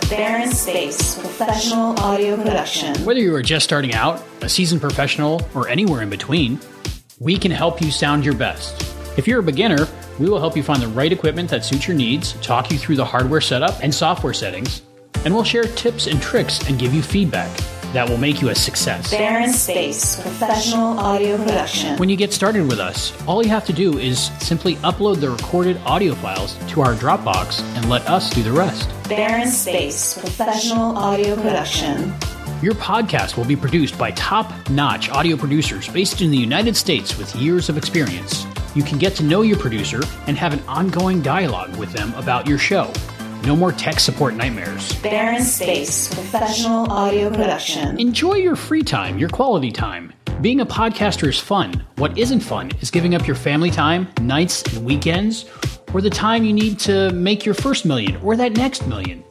Barren 0.09 0.51
Space 0.51 1.19
Professional 1.19 1.99
Audio 2.01 2.37
Production. 2.37 2.97
Whether 3.05 3.21
you 3.21 3.35
are 3.35 3.43
just 3.43 3.65
starting 3.65 3.95
out, 3.95 4.23
a 4.41 4.49
seasoned 4.49 4.81
professional, 4.81 5.47
or 5.55 5.69
anywhere 5.69 6.03
in 6.03 6.11
between, 6.11 6.59
we 7.19 7.37
can 7.37 7.51
help 7.51 7.83
you 7.83 7.91
sound 7.91 8.25
your 8.25 8.35
best. 8.35 8.81
If 9.19 9.29
you're 9.29 9.41
a 9.41 9.43
beginner, 9.43 9.87
we 10.19 10.29
will 10.29 10.39
help 10.39 10.57
you 10.57 10.63
find 10.63 10.83
the 10.83 10.89
right 10.89 11.13
equipment 11.13 11.51
that 11.51 11.65
suits 11.65 11.87
your 11.87 11.97
needs, 11.97 12.33
talk 12.41 12.71
you 12.71 12.79
through 12.79 12.97
the 12.97 13.05
hardware 13.05 13.41
setup 13.41 13.79
and 13.83 13.95
software 13.95 14.33
settings 14.33 14.83
and 15.25 15.35
we'll 15.35 15.45
share 15.45 15.65
tips 15.65 16.07
and 16.07 16.21
tricks 16.21 16.69
and 16.69 16.79
give 16.79 16.95
you 16.95 17.03
feedback 17.03 17.51
that 17.93 18.09
will 18.09 18.17
make 18.17 18.41
you 18.41 18.51
a 18.51 18.55
success. 18.55 19.11
Barren 19.11 19.53
Space 19.53 20.21
Professional 20.21 20.99
Audio 20.99 21.37
Production. 21.37 21.99
When 21.99 22.09
you 22.09 22.17
get 22.17 22.33
started 22.33 22.69
with 22.69 22.79
us, 22.79 23.13
all 23.27 23.43
you 23.43 23.49
have 23.49 23.65
to 23.67 23.73
do 23.73 23.99
is 23.99 24.31
simply 24.39 24.77
upload 24.77 25.21
the 25.21 25.31
recorded 25.31 25.77
audio 25.85 26.15
files 26.15 26.57
to 26.69 26.83
our 26.83 26.95
Dropbox 26.95 27.63
and 27.77 27.89
let 27.89 28.09
us 28.09 28.31
do 28.31 28.43
the 28.43 28.53
rest. 28.53 28.89
Barren 29.09 29.49
Space 29.49 30.17
Professional 30.19 30.97
Audio 30.97 31.35
Production. 31.35 32.15
Your 32.63 32.75
podcast 32.75 33.37
will 33.37 33.47
be 33.47 33.57
produced 33.57 33.99
by 33.99 34.11
top 34.13 34.53
notch 34.69 35.09
audio 35.09 35.37
producers 35.37 35.89
based 35.89 36.21
in 36.21 36.31
the 36.31 36.37
United 36.37 36.77
States 36.77 37.17
with 37.17 37.35
years 37.35 37.69
of 37.69 37.77
experience. 37.77 38.47
You 38.75 38.83
can 38.83 38.99
get 38.99 39.17
to 39.17 39.25
know 39.25 39.43
your 39.43 39.59
producer 39.59 40.03
and 40.29 40.37
have 40.37 40.53
an 40.53 40.61
ongoing 40.69 41.23
dialogue 41.23 41.75
with 41.77 41.93
them 41.93 42.15
about 42.15 42.47
your 42.47 42.59
show. 42.59 42.93
No 43.45 43.57
more 43.57 43.73
tech 43.73 44.01
support 44.01 44.35
nightmares. 44.35 44.95
Barren 45.01 45.43
Space 45.43 46.13
Professional 46.13 46.91
Audio 46.93 47.31
Production. 47.31 47.99
Enjoy 47.99 48.35
your 48.35 48.55
free 48.55 48.83
time, 48.83 49.19
your 49.19 49.31
quality 49.31 49.71
time. 49.73 50.13
Being 50.43 50.61
a 50.61 50.67
podcaster 50.67 51.29
is 51.29 51.39
fun. 51.39 51.85
What 51.97 52.17
isn't 52.19 52.41
fun 52.41 52.71
is 52.81 52.91
giving 52.91 53.15
up 53.15 53.27
your 53.27 53.37
family 53.37 53.71
time, 53.71 54.09
nights 54.21 54.63
and 54.75 54.85
weekends, 54.85 55.47
or 55.95 56.03
the 56.03 56.11
time 56.11 56.45
you 56.45 56.53
need 56.53 56.79
to 56.81 57.11
make 57.13 57.47
your 57.47 57.55
first 57.55 57.87
million 57.87 58.17
or 58.23 58.37
that 58.37 58.53
next 58.53 58.87
million. 58.87 59.25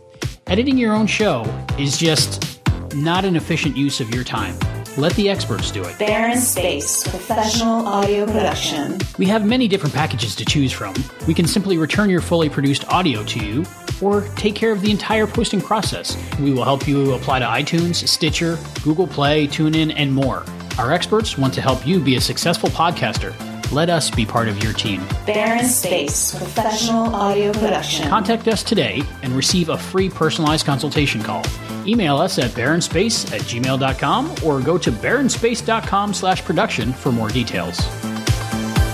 Editing 0.47 0.77
your 0.77 0.93
own 0.93 1.05
show 1.05 1.45
is 1.77 1.97
just 1.97 2.59
not 2.95 3.25
an 3.25 3.35
efficient 3.35 3.77
use 3.77 3.99
of 3.99 4.13
your 4.13 4.23
time. 4.23 4.57
Let 4.99 5.13
the 5.13 5.29
experts 5.29 5.71
do 5.71 5.81
it. 5.85 5.97
Barren 5.97 6.39
Space 6.39 7.07
Professional 7.07 7.87
Audio 7.87 8.25
Production. 8.25 8.97
We 9.17 9.27
have 9.27 9.45
many 9.45 9.69
different 9.69 9.95
packages 9.95 10.35
to 10.35 10.43
choose 10.43 10.73
from. 10.73 10.93
We 11.25 11.33
can 11.33 11.47
simply 11.47 11.77
return 11.77 12.09
your 12.09 12.19
fully 12.19 12.49
produced 12.49 12.85
audio 12.89 13.23
to 13.23 13.39
you 13.39 13.65
or 14.01 14.27
take 14.35 14.55
care 14.55 14.73
of 14.73 14.81
the 14.81 14.91
entire 14.91 15.25
posting 15.25 15.61
process. 15.61 16.17
We 16.37 16.51
will 16.51 16.65
help 16.65 16.85
you 16.85 17.13
apply 17.13 17.39
to 17.39 17.45
iTunes, 17.45 18.05
Stitcher, 18.09 18.59
Google 18.83 19.07
Play, 19.07 19.47
TuneIn, 19.47 19.93
and 19.95 20.13
more. 20.13 20.43
Our 20.77 20.91
experts 20.91 21.37
want 21.37 21.53
to 21.53 21.61
help 21.61 21.87
you 21.87 22.01
be 22.01 22.17
a 22.17 22.21
successful 22.21 22.67
podcaster. 22.67 23.33
Let 23.71 23.89
us 23.89 24.11
be 24.11 24.25
part 24.25 24.49
of 24.49 24.61
your 24.61 24.73
team. 24.73 25.01
Barren 25.25 25.63
Space 25.63 26.35
Professional 26.35 27.15
Audio 27.15 27.53
Production. 27.53 28.09
Contact 28.09 28.49
us 28.49 28.63
today 28.63 29.03
and 29.23 29.31
receive 29.31 29.69
a 29.69 29.77
free 29.77 30.09
personalized 30.09 30.65
consultation 30.65 31.23
call. 31.23 31.43
Email 31.85 32.17
us 32.17 32.37
at 32.39 32.51
barrenspace 32.51 33.31
at 33.33 33.41
gmail.com 33.41 34.35
or 34.45 34.61
go 34.61 34.77
to 34.77 34.91
barrenspace.com 34.91 36.13
slash 36.13 36.43
production 36.43 36.93
for 36.93 37.11
more 37.11 37.29
details. 37.29 37.77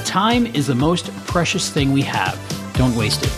Time 0.06 0.45
is 0.48 0.68
the 0.68 0.76
most 0.76 1.14
precious 1.26 1.70
thing 1.70 1.91
we 1.91 2.02
have. 2.02 2.40
Don't 2.74 2.95
waste 2.95 3.24
it. 3.24 3.32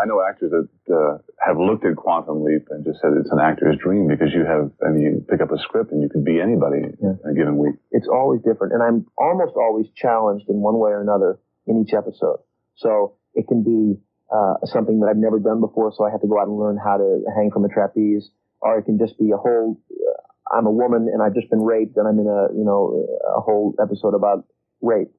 I 0.00 0.04
know 0.06 0.22
actors 0.28 0.52
that 0.52 0.94
uh, 0.94 1.18
have 1.48 1.56
looked 1.56 1.84
at 1.84 1.96
Quantum 1.96 2.44
Leap 2.44 2.68
and 2.70 2.84
just 2.84 3.00
said 3.00 3.16
it's 3.16 3.32
an 3.32 3.40
actor's 3.40 3.80
dream 3.80 4.06
because 4.06 4.28
you 4.36 4.44
have, 4.44 4.70
I 4.84 4.92
mean, 4.92 5.02
you 5.02 5.26
pick 5.28 5.40
up 5.40 5.50
a 5.50 5.58
script 5.58 5.90
and 5.92 6.02
you 6.02 6.08
can 6.08 6.22
be 6.22 6.40
anybody 6.40 6.84
in 6.84 7.18
a 7.24 7.32
given 7.32 7.56
week. 7.56 7.76
It's 7.90 8.06
always 8.06 8.42
different, 8.44 8.74
and 8.74 8.82
I'm 8.82 9.06
almost 9.16 9.56
always 9.56 9.86
challenged 9.96 10.44
in 10.48 10.60
one 10.60 10.78
way 10.78 10.90
or 10.92 11.00
another 11.00 11.40
in 11.66 11.80
each 11.80 11.94
episode. 11.96 12.44
So 12.76 13.16
it 13.32 13.48
can 13.48 13.64
be 13.64 13.96
uh, 14.28 14.60
something 14.68 15.00
that 15.00 15.08
I've 15.08 15.16
never 15.16 15.38
done 15.38 15.60
before, 15.60 15.92
so 15.96 16.04
I 16.04 16.10
have 16.10 16.20
to 16.20 16.28
go 16.28 16.38
out 16.38 16.48
and 16.48 16.58
learn 16.58 16.76
how 16.76 16.98
to 16.98 17.24
hang 17.34 17.50
from 17.50 17.64
a 17.64 17.68
trapeze, 17.68 18.28
or 18.60 18.78
it 18.78 18.84
can 18.84 18.98
just 18.98 19.18
be 19.18 19.32
a 19.32 19.40
whole. 19.40 19.80
Uh, 19.90 20.56
I'm 20.56 20.66
a 20.66 20.70
woman 20.70 21.08
and 21.12 21.22
I've 21.22 21.34
just 21.34 21.48
been 21.48 21.64
raped, 21.64 21.96
and 21.96 22.06
I'm 22.06 22.18
in 22.20 22.28
a 22.28 22.52
you 22.52 22.64
know 22.64 23.08
a 23.24 23.40
whole 23.40 23.74
episode 23.80 24.12
about 24.12 24.44
rape, 24.82 25.10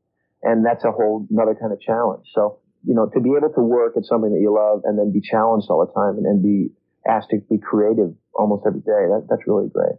and 0.43 0.65
that's 0.65 0.85
a 0.85 0.91
whole 0.91 1.25
another 1.29 1.57
kind 1.59 1.73
of 1.73 1.81
challenge. 1.81 2.25
So 2.33 2.59
you 2.85 2.93
know, 2.93 3.09
to 3.13 3.19
be 3.19 3.29
able 3.35 3.53
to 3.53 3.61
work 3.61 3.93
at 3.97 4.05
something 4.05 4.31
that 4.31 4.39
you 4.39 4.53
love 4.53 4.81
and 4.85 4.97
then 4.97 5.11
be 5.11 5.21
challenged 5.21 5.67
all 5.69 5.85
the 5.85 5.91
time 5.93 6.17
and, 6.17 6.25
and 6.25 6.43
be 6.43 6.71
asked 7.07 7.29
to 7.31 7.39
be 7.49 7.57
creative 7.57 8.13
almost 8.33 8.63
every 8.65 8.81
day, 8.81 9.07
that, 9.09 9.27
that's 9.29 9.41
really 9.47 9.69
great. 9.69 9.95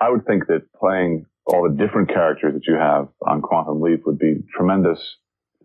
I 0.00 0.10
would 0.10 0.26
think 0.26 0.46
that 0.46 0.72
playing 0.78 1.26
all 1.46 1.68
the 1.68 1.76
different 1.76 2.08
characters 2.08 2.54
that 2.54 2.66
you 2.66 2.74
have 2.74 3.08
on 3.26 3.42
Quantum 3.42 3.80
Leap 3.80 4.06
would 4.06 4.18
be 4.18 4.42
tremendous 4.54 4.98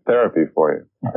therapy 0.06 0.42
for 0.54 0.86
you. 1.02 1.10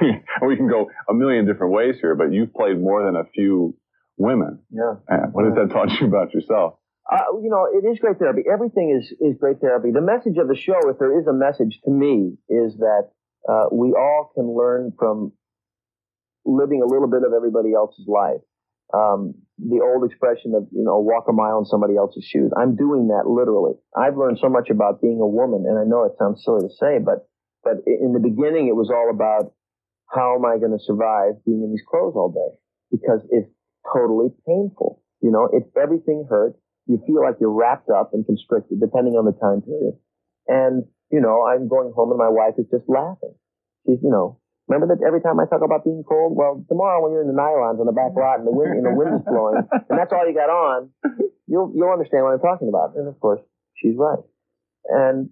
we 0.46 0.56
can 0.56 0.68
go 0.68 0.90
a 1.08 1.14
million 1.14 1.46
different 1.46 1.72
ways 1.72 1.96
here, 2.00 2.14
but 2.14 2.32
you've 2.32 2.52
played 2.52 2.80
more 2.80 3.04
than 3.04 3.16
a 3.16 3.24
few 3.34 3.76
women. 4.16 4.60
Yeah. 4.70 4.94
What 5.32 5.46
has 5.46 5.54
that 5.54 5.70
taught 5.72 5.90
you 6.00 6.06
about 6.06 6.32
yourself? 6.34 6.74
Uh, 7.10 7.16
you 7.42 7.50
know, 7.50 7.66
it 7.66 7.84
is 7.86 7.98
great 7.98 8.18
therapy. 8.18 8.42
Everything 8.50 8.96
is, 8.96 9.10
is 9.20 9.36
great 9.38 9.60
therapy. 9.60 9.90
The 9.90 10.00
message 10.00 10.36
of 10.38 10.46
the 10.46 10.54
show, 10.54 10.78
if 10.88 10.98
there 10.98 11.18
is 11.18 11.26
a 11.26 11.32
message 11.32 11.80
to 11.84 11.90
me, 11.90 12.36
is 12.48 12.76
that 12.78 13.10
uh, 13.48 13.66
we 13.72 13.92
all 13.92 14.30
can 14.34 14.54
learn 14.56 14.92
from 14.98 15.32
living 16.44 16.82
a 16.82 16.86
little 16.86 17.08
bit 17.08 17.22
of 17.22 17.32
everybody 17.36 17.74
else's 17.74 18.06
life. 18.08 18.40
Um, 18.92 19.34
the 19.58 19.80
old 19.80 20.08
expression 20.08 20.54
of, 20.56 20.66
you 20.72 20.82
know, 20.82 20.98
walk 20.98 21.26
a 21.28 21.32
mile 21.32 21.58
in 21.58 21.64
somebody 21.64 21.96
else's 21.96 22.24
shoes. 22.24 22.50
I'm 22.56 22.74
doing 22.74 23.08
that 23.08 23.28
literally. 23.28 23.74
I've 23.96 24.16
learned 24.16 24.38
so 24.40 24.48
much 24.48 24.68
about 24.70 25.00
being 25.00 25.20
a 25.20 25.26
woman, 25.26 25.64
and 25.68 25.78
I 25.78 25.84
know 25.84 26.04
it 26.04 26.18
sounds 26.18 26.42
silly 26.44 26.66
to 26.66 26.74
say, 26.74 26.98
but, 26.98 27.28
but 27.62 27.84
in 27.86 28.12
the 28.12 28.18
beginning, 28.18 28.66
it 28.66 28.74
was 28.74 28.90
all 28.90 29.10
about 29.12 29.52
how 30.10 30.34
am 30.34 30.44
I 30.44 30.58
going 30.58 30.72
to 30.72 30.82
survive 30.82 31.38
being 31.46 31.62
in 31.62 31.70
these 31.70 31.86
clothes 31.86 32.14
all 32.16 32.34
day? 32.34 32.58
Because 32.90 33.22
it's 33.30 33.48
totally 33.94 34.34
painful. 34.46 35.02
You 35.22 35.30
know, 35.30 35.48
if 35.52 35.64
everything 35.76 36.26
hurts, 36.28 36.58
you 36.86 37.00
feel 37.06 37.22
like 37.22 37.36
you're 37.38 37.52
wrapped 37.54 37.90
up 37.90 38.10
and 38.12 38.26
constricted, 38.26 38.80
depending 38.80 39.14
on 39.14 39.24
the 39.24 39.36
time 39.38 39.62
period. 39.62 39.94
And 40.48 40.84
you 41.10 41.20
know, 41.20 41.46
I'm 41.46 41.68
going 41.68 41.92
home 41.94 42.10
and 42.10 42.18
my 42.18 42.28
wife 42.28 42.54
is 42.58 42.66
just 42.70 42.88
laughing. 42.88 43.34
She's, 43.86 43.98
you 44.02 44.10
know, 44.10 44.38
remember 44.68 44.94
that 44.94 45.02
every 45.04 45.20
time 45.20 45.40
I 45.40 45.46
talk 45.46 45.62
about 45.62 45.84
being 45.84 46.04
cold? 46.06 46.36
Well, 46.36 46.64
tomorrow 46.68 47.02
when 47.02 47.12
you're 47.12 47.22
in 47.22 47.30
the 47.30 47.36
nylons 47.36 47.80
on 47.80 47.86
the 47.86 47.96
back 47.96 48.14
lot 48.14 48.38
and 48.38 48.46
the 48.46 48.54
wind, 48.54 48.78
and 48.78 48.86
the 48.86 48.94
wind 48.94 49.18
is 49.18 49.24
blowing 49.26 49.66
and 49.72 49.98
that's 49.98 50.12
all 50.12 50.26
you 50.26 50.34
got 50.34 50.50
on, 50.50 50.90
you'll, 51.46 51.72
you'll 51.74 51.90
understand 51.90 52.24
what 52.24 52.38
I'm 52.38 52.44
talking 52.44 52.68
about. 52.68 52.94
And 52.94 53.08
of 53.08 53.18
course, 53.18 53.40
she's 53.74 53.98
right. 53.98 54.22
And 54.86 55.30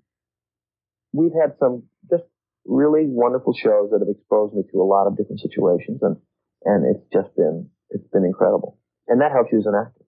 we've 1.13 1.35
had 1.35 1.55
some 1.59 1.87
just 2.11 2.27
really 2.67 3.07
wonderful 3.07 3.55
shows 3.55 3.91
that 3.95 4.03
have 4.03 4.11
exposed 4.11 4.55
me 4.55 4.63
to 4.73 4.83
a 4.83 4.85
lot 4.85 5.07
of 5.07 5.17
different 5.17 5.41
situations 5.41 6.03
and, 6.03 6.19
and 6.65 6.85
it's 6.85 7.07
just 7.15 7.31
been, 7.37 7.71
it's 7.91 8.09
been 8.13 8.25
incredible. 8.25 8.79
And 9.07 9.23
that 9.23 9.33
helps 9.33 9.53
you 9.53 9.61
as 9.61 9.67
an 9.67 9.79
actor. 9.79 10.05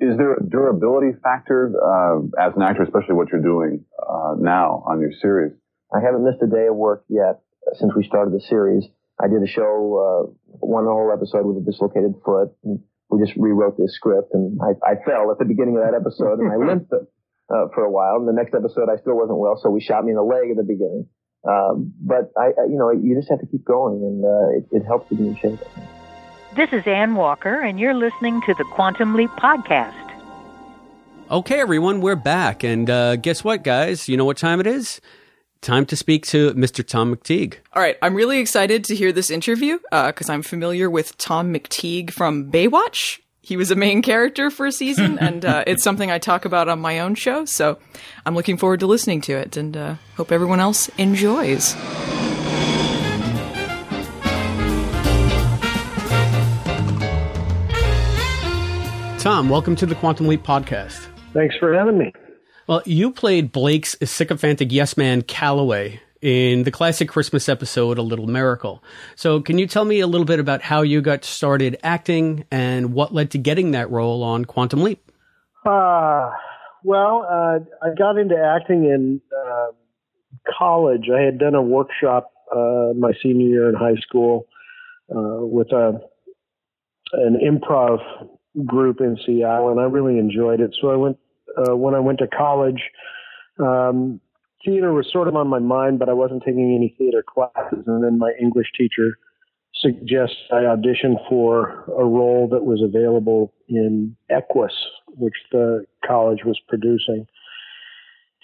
Is 0.00 0.16
there 0.16 0.34
a 0.34 0.42
durability 0.42 1.16
factor 1.22 1.72
uh, 1.78 2.18
as 2.40 2.54
an 2.56 2.62
actor, 2.62 2.82
especially 2.82 3.14
what 3.14 3.28
you're 3.30 3.42
doing 3.42 3.84
uh, 3.98 4.34
now 4.38 4.82
on 4.86 5.00
your 5.00 5.12
series? 5.22 5.52
I 5.94 6.00
haven't 6.00 6.24
missed 6.24 6.42
a 6.42 6.46
day 6.46 6.66
of 6.66 6.74
work 6.74 7.04
yet 7.08 7.40
since 7.78 7.92
we 7.94 8.04
started 8.04 8.34
the 8.34 8.40
series. 8.40 8.84
I 9.20 9.28
did 9.28 9.42
a 9.42 9.46
show, 9.46 9.70
uh, 9.96 10.56
one 10.58 10.84
whole 10.84 11.10
episode 11.12 11.46
with 11.46 11.62
a 11.62 11.64
dislocated 11.64 12.14
foot. 12.24 12.50
And 12.64 12.80
we 13.10 13.24
just 13.24 13.36
rewrote 13.38 13.78
this 13.78 13.94
script, 13.94 14.34
and 14.34 14.58
I, 14.60 14.74
I 14.82 14.94
fell 15.04 15.30
at 15.30 15.38
the 15.38 15.44
beginning 15.44 15.76
of 15.76 15.84
that 15.84 15.94
episode, 15.94 16.40
and 16.40 16.50
I 16.50 16.56
limped 16.68 16.92
it 16.92 17.06
uh, 17.50 17.68
for 17.74 17.84
a 17.84 17.90
while. 17.90 18.16
And 18.16 18.28
the 18.28 18.32
next 18.32 18.54
episode, 18.54 18.88
I 18.90 18.98
still 19.00 19.14
wasn't 19.14 19.38
well, 19.38 19.58
so 19.62 19.70
we 19.70 19.80
shot 19.80 20.04
me 20.04 20.10
in 20.10 20.16
the 20.16 20.26
leg 20.26 20.50
at 20.50 20.56
the 20.56 20.66
beginning. 20.66 21.06
Um, 21.46 21.92
but 22.00 22.32
I, 22.36 22.50
I, 22.58 22.64
you 22.68 22.76
know, 22.76 22.90
you 22.90 23.14
just 23.14 23.30
have 23.30 23.40
to 23.40 23.46
keep 23.46 23.64
going, 23.64 24.02
and 24.02 24.24
uh, 24.24 24.58
it, 24.58 24.82
it 24.82 24.86
helps 24.86 25.08
to 25.10 25.14
be 25.14 25.28
in 25.28 25.36
shape. 25.36 25.60
I 26.56 26.58
think. 26.58 26.70
This 26.70 26.80
is 26.80 26.86
Ann 26.86 27.14
Walker, 27.14 27.60
and 27.60 27.78
you're 27.78 27.94
listening 27.94 28.40
to 28.42 28.54
the 28.54 28.64
Quantum 28.64 29.14
Leap 29.14 29.30
Podcast. 29.30 29.94
Okay, 31.30 31.60
everyone, 31.60 32.00
we're 32.00 32.16
back. 32.16 32.62
And 32.62 32.88
uh, 32.88 33.16
guess 33.16 33.42
what, 33.42 33.62
guys? 33.64 34.08
You 34.08 34.16
know 34.16 34.24
what 34.24 34.36
time 34.36 34.60
it 34.60 34.66
is? 34.66 35.00
Time 35.60 35.86
to 35.86 35.96
speak 35.96 36.26
to 36.26 36.52
Mr. 36.54 36.86
Tom 36.86 37.14
McTigue. 37.14 37.54
All 37.72 37.82
right, 37.82 37.96
I'm 38.02 38.14
really 38.14 38.38
excited 38.38 38.84
to 38.84 38.94
hear 38.94 39.12
this 39.12 39.30
interview 39.30 39.78
because 39.90 40.30
uh, 40.30 40.32
I'm 40.32 40.42
familiar 40.42 40.88
with 40.88 41.16
Tom 41.18 41.52
McTigue 41.52 42.10
from 42.10 42.50
Baywatch. 42.50 43.20
He 43.40 43.56
was 43.56 43.70
a 43.70 43.76
main 43.76 44.02
character 44.02 44.50
for 44.50 44.66
a 44.66 44.72
season, 44.72 45.18
and 45.20 45.44
uh, 45.44 45.64
it's 45.66 45.82
something 45.82 46.10
I 46.10 46.18
talk 46.18 46.44
about 46.44 46.68
on 46.68 46.78
my 46.78 47.00
own 47.00 47.14
show. 47.14 47.44
So 47.44 47.78
I'm 48.24 48.34
looking 48.34 48.56
forward 48.56 48.80
to 48.80 48.86
listening 48.86 49.20
to 49.22 49.36
it 49.36 49.56
and 49.56 49.76
uh, 49.76 49.94
hope 50.16 50.30
everyone 50.30 50.60
else 50.60 50.88
enjoys. 50.98 51.74
Tom, 59.26 59.48
welcome 59.48 59.74
to 59.74 59.86
the 59.86 59.96
Quantum 59.96 60.28
Leap 60.28 60.44
podcast. 60.44 61.08
Thanks 61.34 61.56
for 61.58 61.74
having 61.74 61.98
me. 61.98 62.12
Well, 62.68 62.80
you 62.86 63.10
played 63.10 63.50
Blake's 63.50 63.96
sycophantic 64.04 64.70
yes 64.70 64.96
man 64.96 65.22
Calloway 65.22 66.00
in 66.22 66.62
the 66.62 66.70
classic 66.70 67.08
Christmas 67.08 67.48
episode 67.48 67.98
A 67.98 68.02
Little 68.02 68.28
Miracle. 68.28 68.84
So, 69.16 69.40
can 69.40 69.58
you 69.58 69.66
tell 69.66 69.84
me 69.84 69.98
a 69.98 70.06
little 70.06 70.26
bit 70.26 70.38
about 70.38 70.62
how 70.62 70.82
you 70.82 71.00
got 71.00 71.24
started 71.24 71.76
acting 71.82 72.44
and 72.52 72.92
what 72.92 73.12
led 73.12 73.32
to 73.32 73.38
getting 73.38 73.72
that 73.72 73.90
role 73.90 74.22
on 74.22 74.44
Quantum 74.44 74.84
Leap? 74.84 75.02
Uh, 75.64 76.30
well, 76.84 77.26
uh, 77.28 77.58
I 77.84 77.94
got 77.98 78.18
into 78.18 78.36
acting 78.36 78.84
in 78.84 79.20
uh, 79.36 79.72
college. 80.56 81.08
I 81.12 81.22
had 81.22 81.40
done 81.40 81.56
a 81.56 81.62
workshop 81.62 82.30
uh, 82.54 82.92
my 82.96 83.10
senior 83.20 83.48
year 83.48 83.68
in 83.68 83.74
high 83.74 84.00
school 84.06 84.46
uh, 85.10 85.44
with 85.44 85.72
a 85.72 86.00
an 87.12 87.40
improv 87.44 87.98
group 88.64 89.00
in 89.00 89.18
Seattle, 89.26 89.70
and 89.70 89.80
I 89.80 89.84
really 89.84 90.18
enjoyed 90.18 90.60
it. 90.60 90.74
So 90.80 90.90
I 90.90 90.96
went 90.96 91.18
uh, 91.56 91.76
when 91.76 91.94
I 91.94 92.00
went 92.00 92.18
to 92.20 92.26
college. 92.26 92.82
Um, 93.58 94.20
theater 94.64 94.92
was 94.92 95.08
sort 95.12 95.28
of 95.28 95.36
on 95.36 95.48
my 95.48 95.58
mind, 95.58 95.98
but 95.98 96.08
I 96.08 96.12
wasn't 96.12 96.42
taking 96.44 96.74
any 96.74 96.94
theater 96.98 97.22
classes. 97.26 97.84
And 97.86 98.04
then 98.04 98.18
my 98.18 98.32
English 98.40 98.68
teacher 98.76 99.18
suggests 99.74 100.36
I 100.52 100.64
audition 100.64 101.18
for 101.28 101.84
a 101.86 102.04
role 102.04 102.48
that 102.50 102.64
was 102.64 102.82
available 102.82 103.52
in 103.68 104.16
Equus, 104.30 104.72
which 105.08 105.34
the 105.52 105.84
college 106.06 106.40
was 106.44 106.58
producing. 106.68 107.26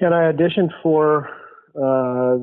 And 0.00 0.14
I 0.14 0.32
auditioned 0.32 0.70
for 0.82 1.28
uh, 1.76 2.36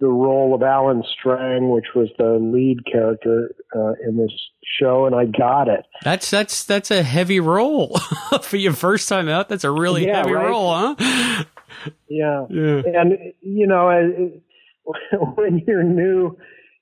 the 0.00 0.08
role 0.08 0.54
of 0.54 0.62
Alan 0.62 1.02
Strang, 1.18 1.70
which 1.70 1.86
was 1.94 2.08
the 2.18 2.38
lead 2.40 2.78
character 2.90 3.54
uh, 3.74 3.92
in 4.06 4.16
this 4.16 4.32
show, 4.80 5.06
and 5.06 5.14
I 5.14 5.24
got 5.26 5.68
it. 5.68 5.86
That's 6.02 6.30
that's 6.30 6.64
that's 6.64 6.90
a 6.90 7.02
heavy 7.02 7.40
role 7.40 7.96
for 8.42 8.56
your 8.56 8.72
first 8.72 9.08
time 9.08 9.28
out. 9.28 9.48
That's 9.48 9.64
a 9.64 9.70
really 9.70 10.06
Yeah, 10.06 10.18
heavy 10.18 10.32
right? 10.32 10.46
role, 10.46 10.74
huh? 10.74 11.44
Yeah. 12.08 12.46
Yeah. 12.50 12.82
And, 12.86 13.18
you 13.40 13.66
know, 13.66 13.88
when 15.34 15.62
you're 15.66 15.82
new 15.82 16.36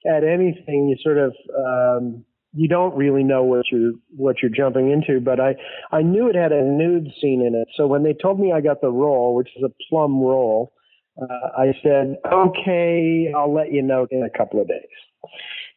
at 0.06 0.24
anything, 0.24 0.88
you 0.88 0.96
sort 1.02 1.18
of, 1.18 1.32
um, 1.56 2.24
you 2.52 2.68
don't 2.68 2.94
really 2.96 3.22
know 3.24 3.42
what 3.44 3.64
you're, 3.72 3.92
what 4.16 4.36
you're 4.42 4.50
jumping 4.50 4.90
into, 4.90 5.20
but 5.20 5.40
I, 5.40 5.54
I 5.90 6.02
knew 6.02 6.28
it 6.28 6.34
had 6.36 6.52
a 6.52 6.62
nude 6.62 7.08
scene 7.20 7.44
in 7.44 7.54
it. 7.54 7.68
So 7.76 7.86
when 7.86 8.02
they 8.02 8.12
told 8.20 8.38
me 8.38 8.52
I 8.52 8.60
got 8.60 8.80
the 8.80 8.90
role, 8.90 9.34
which 9.34 9.48
is 9.56 9.62
a 9.64 9.72
plum 9.88 10.20
role, 10.20 10.72
uh, 11.20 11.48
I 11.58 11.74
said, 11.82 12.16
okay, 12.30 13.32
I'll 13.36 13.52
let 13.52 13.72
you 13.72 13.82
know 13.82 14.06
in 14.10 14.22
a 14.22 14.38
couple 14.38 14.60
of 14.60 14.68
days. 14.68 14.80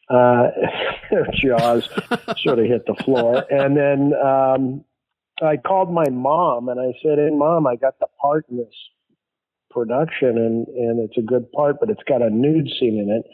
Uh, 0.10 0.48
jaws 1.34 1.90
sort 2.38 2.60
of 2.60 2.66
hit 2.66 2.86
the 2.86 2.96
floor. 3.04 3.44
And 3.50 3.76
then 3.76 4.14
um, 4.24 4.86
I 5.42 5.58
called 5.58 5.92
my 5.92 6.10
mom 6.10 6.70
and 6.70 6.80
I 6.80 6.94
said, 7.04 7.18
hey, 7.18 7.32
mom, 7.32 7.68
I 7.68 7.76
got 7.76 8.00
the 8.00 8.08
part 8.22 8.46
in 8.50 8.58
this 8.58 8.74
production 9.72 10.38
and, 10.38 10.68
and 10.68 11.00
it's 11.00 11.18
a 11.18 11.22
good 11.22 11.52
part, 11.52 11.78
but 11.80 11.90
it's 11.90 12.04
got 12.08 12.22
a 12.22 12.30
nude 12.30 12.70
scene 12.80 12.98
in 13.00 13.10
it. 13.10 13.26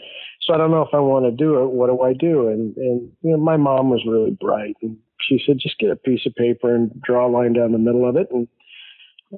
So 0.42 0.54
I 0.56 0.58
don't 0.58 0.72
know 0.72 0.82
if 0.82 0.94
I 0.94 1.00
want 1.00 1.26
to 1.26 1.32
do 1.32 1.62
it. 1.62 1.70
What 1.70 1.88
do 1.88 2.02
I 2.02 2.14
do? 2.14 2.48
And, 2.48 2.76
and, 2.78 3.12
you 3.22 3.32
know, 3.32 3.38
my 3.38 3.58
mom 3.58 3.90
was 3.92 4.02
really 4.08 4.36
bright 4.42 4.76
and 4.82 4.98
she 5.20 5.40
said, 5.46 5.60
just 5.60 5.78
get 5.78 5.92
a 5.92 5.96
piece 5.96 6.26
of 6.26 6.34
paper 6.34 6.74
and 6.74 7.00
draw 7.02 7.28
a 7.28 7.30
line 7.30 7.54
down 7.54 7.74
the 7.74 7.78
middle 7.78 8.10
of 8.10 8.16
it. 8.16 8.28
And 8.32 8.48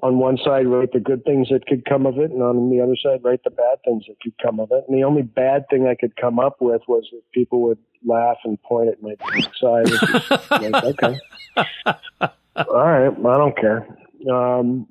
on 0.02 0.18
one 0.18 0.38
side, 0.44 0.68
write 0.68 0.92
the 0.92 1.00
good 1.00 1.24
things 1.24 1.50
that 1.50 1.68
could 1.68 1.86
come 1.86 2.06
of 2.06 2.18
it. 2.18 2.32
And 2.32 2.42
on 2.42 2.70
the 2.72 2.82
other 2.82 2.96
side, 2.96 3.24
write 3.24 3.44
the 3.44 3.52
bad 3.52 3.78
things 3.86 4.06
that 4.08 4.20
could 4.22 4.34
come 4.42 4.60
of 4.60 4.72
it. 4.72 4.86
And 4.88 4.98
the 4.98 5.04
only 5.04 5.22
bad 5.22 5.66
thing 5.70 5.88
I 5.88 5.96
could 5.96 6.16
come 6.16 6.40
up 6.40 6.58
with 6.60 6.82
was 6.88 7.08
that 7.12 7.22
people 7.32 7.62
would 7.64 7.78
laugh 8.06 8.38
and 8.44 8.62
point 8.64 8.90
at 8.90 9.02
my 9.02 9.16
side. 9.60 10.72
like, 10.72 10.84
okay. 10.84 11.20
All 12.56 12.88
right. 12.88 13.14
I 13.14 13.38
don't 13.38 13.58
care. 13.58 13.88
Um, 14.32 14.88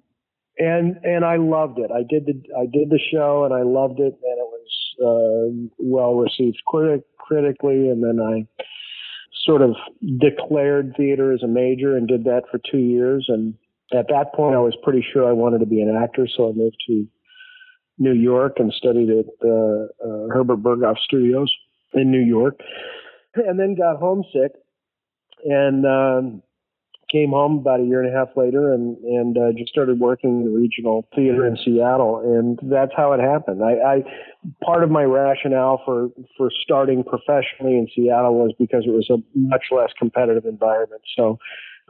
and 0.58 0.98
and 1.02 1.24
I 1.24 1.36
loved 1.36 1.78
it. 1.78 1.90
I 1.90 2.02
did 2.08 2.26
the 2.26 2.40
I 2.56 2.66
did 2.66 2.90
the 2.90 3.00
show 3.10 3.44
and 3.44 3.54
I 3.54 3.62
loved 3.62 4.00
it, 4.00 4.12
and 4.12 4.38
it 4.38 4.48
was 4.50 4.70
uh, 5.00 5.68
well 5.78 6.14
received 6.14 6.58
crit- 6.66 7.06
critically. 7.18 7.88
And 7.88 8.04
then 8.04 8.20
I 8.20 8.46
sort 9.44 9.62
of 9.62 9.74
declared 10.20 10.94
theater 10.96 11.32
as 11.32 11.42
a 11.42 11.48
major 11.48 11.96
and 11.96 12.06
did 12.06 12.24
that 12.24 12.42
for 12.50 12.60
two 12.70 12.78
years. 12.78 13.26
And 13.28 13.54
at 13.94 14.08
that 14.08 14.32
point, 14.34 14.54
I 14.54 14.58
was 14.58 14.76
pretty 14.82 15.04
sure 15.12 15.28
I 15.28 15.32
wanted 15.32 15.58
to 15.58 15.66
be 15.66 15.80
an 15.80 15.94
actor, 15.94 16.26
so 16.26 16.48
I 16.48 16.52
moved 16.52 16.76
to 16.88 17.06
New 17.98 18.14
York 18.14 18.54
and 18.58 18.72
studied 18.72 19.10
at 19.10 19.26
uh, 19.44 19.48
uh, 19.48 20.28
Herbert 20.32 20.62
Berghof 20.62 20.98
Studios 20.98 21.52
in 21.94 22.10
New 22.10 22.20
York, 22.20 22.60
and 23.34 23.58
then 23.58 23.74
got 23.74 23.98
homesick 23.98 24.52
and. 25.44 25.86
Um, 25.86 26.42
came 27.12 27.30
home 27.30 27.58
about 27.58 27.80
a 27.80 27.84
year 27.84 28.02
and 28.02 28.12
a 28.12 28.16
half 28.18 28.28
later 28.36 28.72
and 28.72 28.96
and 28.96 29.36
uh, 29.36 29.52
just 29.56 29.70
started 29.70 30.00
working 30.00 30.40
in 30.40 30.44
the 30.44 30.58
regional 30.58 31.06
theater 31.14 31.46
in 31.46 31.56
Seattle, 31.62 32.20
and 32.24 32.58
that's 32.70 32.92
how 32.96 33.12
it 33.12 33.20
happened. 33.20 33.62
I, 33.62 33.72
I 33.72 34.02
part 34.64 34.82
of 34.82 34.90
my 34.90 35.04
rationale 35.04 35.82
for 35.84 36.08
for 36.36 36.50
starting 36.64 37.04
professionally 37.04 37.76
in 37.76 37.86
Seattle 37.94 38.34
was 38.34 38.54
because 38.58 38.84
it 38.86 38.92
was 38.92 39.08
a 39.10 39.18
much 39.34 39.66
less 39.70 39.90
competitive 39.98 40.46
environment. 40.46 41.02
So. 41.16 41.38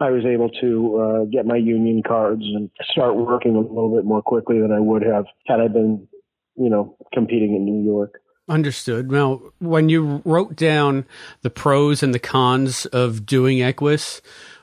I 0.00 0.10
was 0.10 0.24
able 0.24 0.48
to 0.60 0.96
uh, 0.96 1.24
get 1.24 1.46
my 1.46 1.56
union 1.56 2.02
cards 2.06 2.42
and 2.42 2.70
start 2.90 3.16
working 3.16 3.54
a 3.54 3.60
little 3.60 3.94
bit 3.94 4.04
more 4.04 4.22
quickly 4.22 4.60
than 4.60 4.72
I 4.72 4.80
would 4.80 5.02
have 5.02 5.26
had 5.46 5.60
I 5.60 5.68
been, 5.68 6.08
you 6.56 6.70
know, 6.70 6.96
competing 7.12 7.54
in 7.54 7.64
New 7.64 7.84
York. 7.84 8.20
Understood. 8.48 9.10
Now, 9.10 9.40
when 9.60 9.88
you 9.88 10.20
wrote 10.24 10.56
down 10.56 11.06
the 11.42 11.50
pros 11.50 12.02
and 12.02 12.12
the 12.12 12.18
cons 12.18 12.86
of 12.86 13.24
doing 13.24 13.62
Equus, 13.62 14.20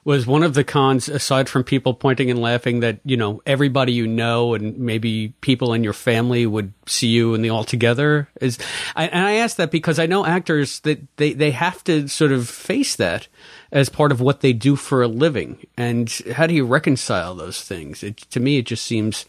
was 0.09 0.25
one 0.25 0.41
of 0.41 0.55
the 0.55 0.63
cons, 0.63 1.07
aside 1.07 1.47
from 1.47 1.63
people 1.63 1.93
pointing 1.93 2.31
and 2.31 2.41
laughing, 2.41 2.79
that 2.79 2.99
you 3.05 3.15
know 3.15 3.43
everybody 3.45 3.93
you 3.93 4.07
know 4.07 4.55
and 4.55 4.75
maybe 4.79 5.35
people 5.41 5.71
in 5.71 5.83
your 5.83 5.93
family 5.93 6.47
would 6.47 6.73
see 6.87 7.09
you 7.09 7.35
in 7.35 7.43
the 7.43 7.49
all 7.51 7.63
together. 7.63 8.27
Is 8.41 8.57
I, 8.95 9.05
and 9.05 9.23
I 9.23 9.33
ask 9.33 9.57
that 9.57 9.69
because 9.69 9.99
I 9.99 10.07
know 10.07 10.25
actors 10.25 10.79
that 10.79 10.99
they 11.17 11.33
they 11.33 11.51
have 11.51 11.83
to 11.83 12.07
sort 12.07 12.31
of 12.31 12.49
face 12.49 12.95
that 12.95 13.27
as 13.71 13.87
part 13.87 14.11
of 14.11 14.19
what 14.19 14.41
they 14.41 14.51
do 14.51 14.75
for 14.75 15.03
a 15.03 15.07
living. 15.07 15.63
And 15.77 16.09
how 16.31 16.47
do 16.47 16.55
you 16.55 16.65
reconcile 16.65 17.35
those 17.35 17.61
things? 17.61 18.01
It, 18.01 18.17
to 18.31 18.39
me, 18.39 18.57
it 18.57 18.65
just 18.65 18.87
seems 18.87 19.27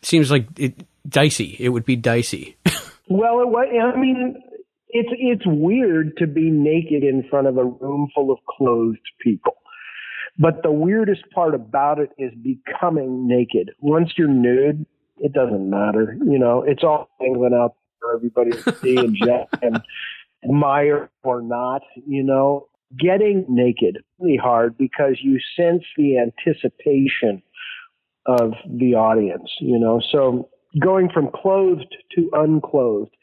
seems 0.00 0.30
like 0.30 0.46
it 0.56 0.86
dicey. 1.08 1.56
It 1.58 1.70
would 1.70 1.84
be 1.84 1.96
dicey. 1.96 2.56
well, 3.08 3.40
it, 3.40 3.48
was, 3.48 3.66
I 3.68 3.98
mean, 3.98 4.40
it's 4.90 5.10
it's 5.10 5.44
weird 5.44 6.18
to 6.18 6.28
be 6.28 6.50
naked 6.50 7.02
in 7.02 7.24
front 7.28 7.48
of 7.48 7.56
a 7.56 7.64
room 7.64 8.08
full 8.14 8.30
of 8.30 8.38
clothed 8.48 8.98
people. 9.20 9.56
But 10.40 10.62
the 10.62 10.72
weirdest 10.72 11.30
part 11.34 11.54
about 11.54 11.98
it 11.98 12.10
is 12.16 12.32
becoming 12.42 13.28
naked. 13.28 13.72
Once 13.78 14.14
you're 14.16 14.26
nude, 14.26 14.86
it 15.18 15.34
doesn't 15.34 15.68
matter. 15.68 16.16
You 16.24 16.38
know, 16.38 16.64
it's 16.66 16.82
all 16.82 17.10
England 17.20 17.54
out 17.54 17.74
there, 18.00 18.16
everybody 18.16 18.52
to 18.52 18.74
see 18.76 18.96
and 18.96 19.14
Jeff 19.22 19.48
and 19.60 19.82
admire 20.42 21.10
or 21.22 21.42
not, 21.42 21.82
you 22.06 22.24
know. 22.24 22.66
Getting 22.98 23.44
naked 23.48 23.98
really 24.18 24.36
hard 24.36 24.76
because 24.76 25.18
you 25.22 25.38
sense 25.54 25.84
the 25.96 26.18
anticipation 26.18 27.40
of 28.26 28.54
the 28.66 28.94
audience, 28.94 29.48
you 29.60 29.78
know. 29.78 30.00
So 30.10 30.48
going 30.80 31.08
from 31.08 31.28
clothed 31.30 31.94
to 32.16 32.30
unclothed 32.32 33.14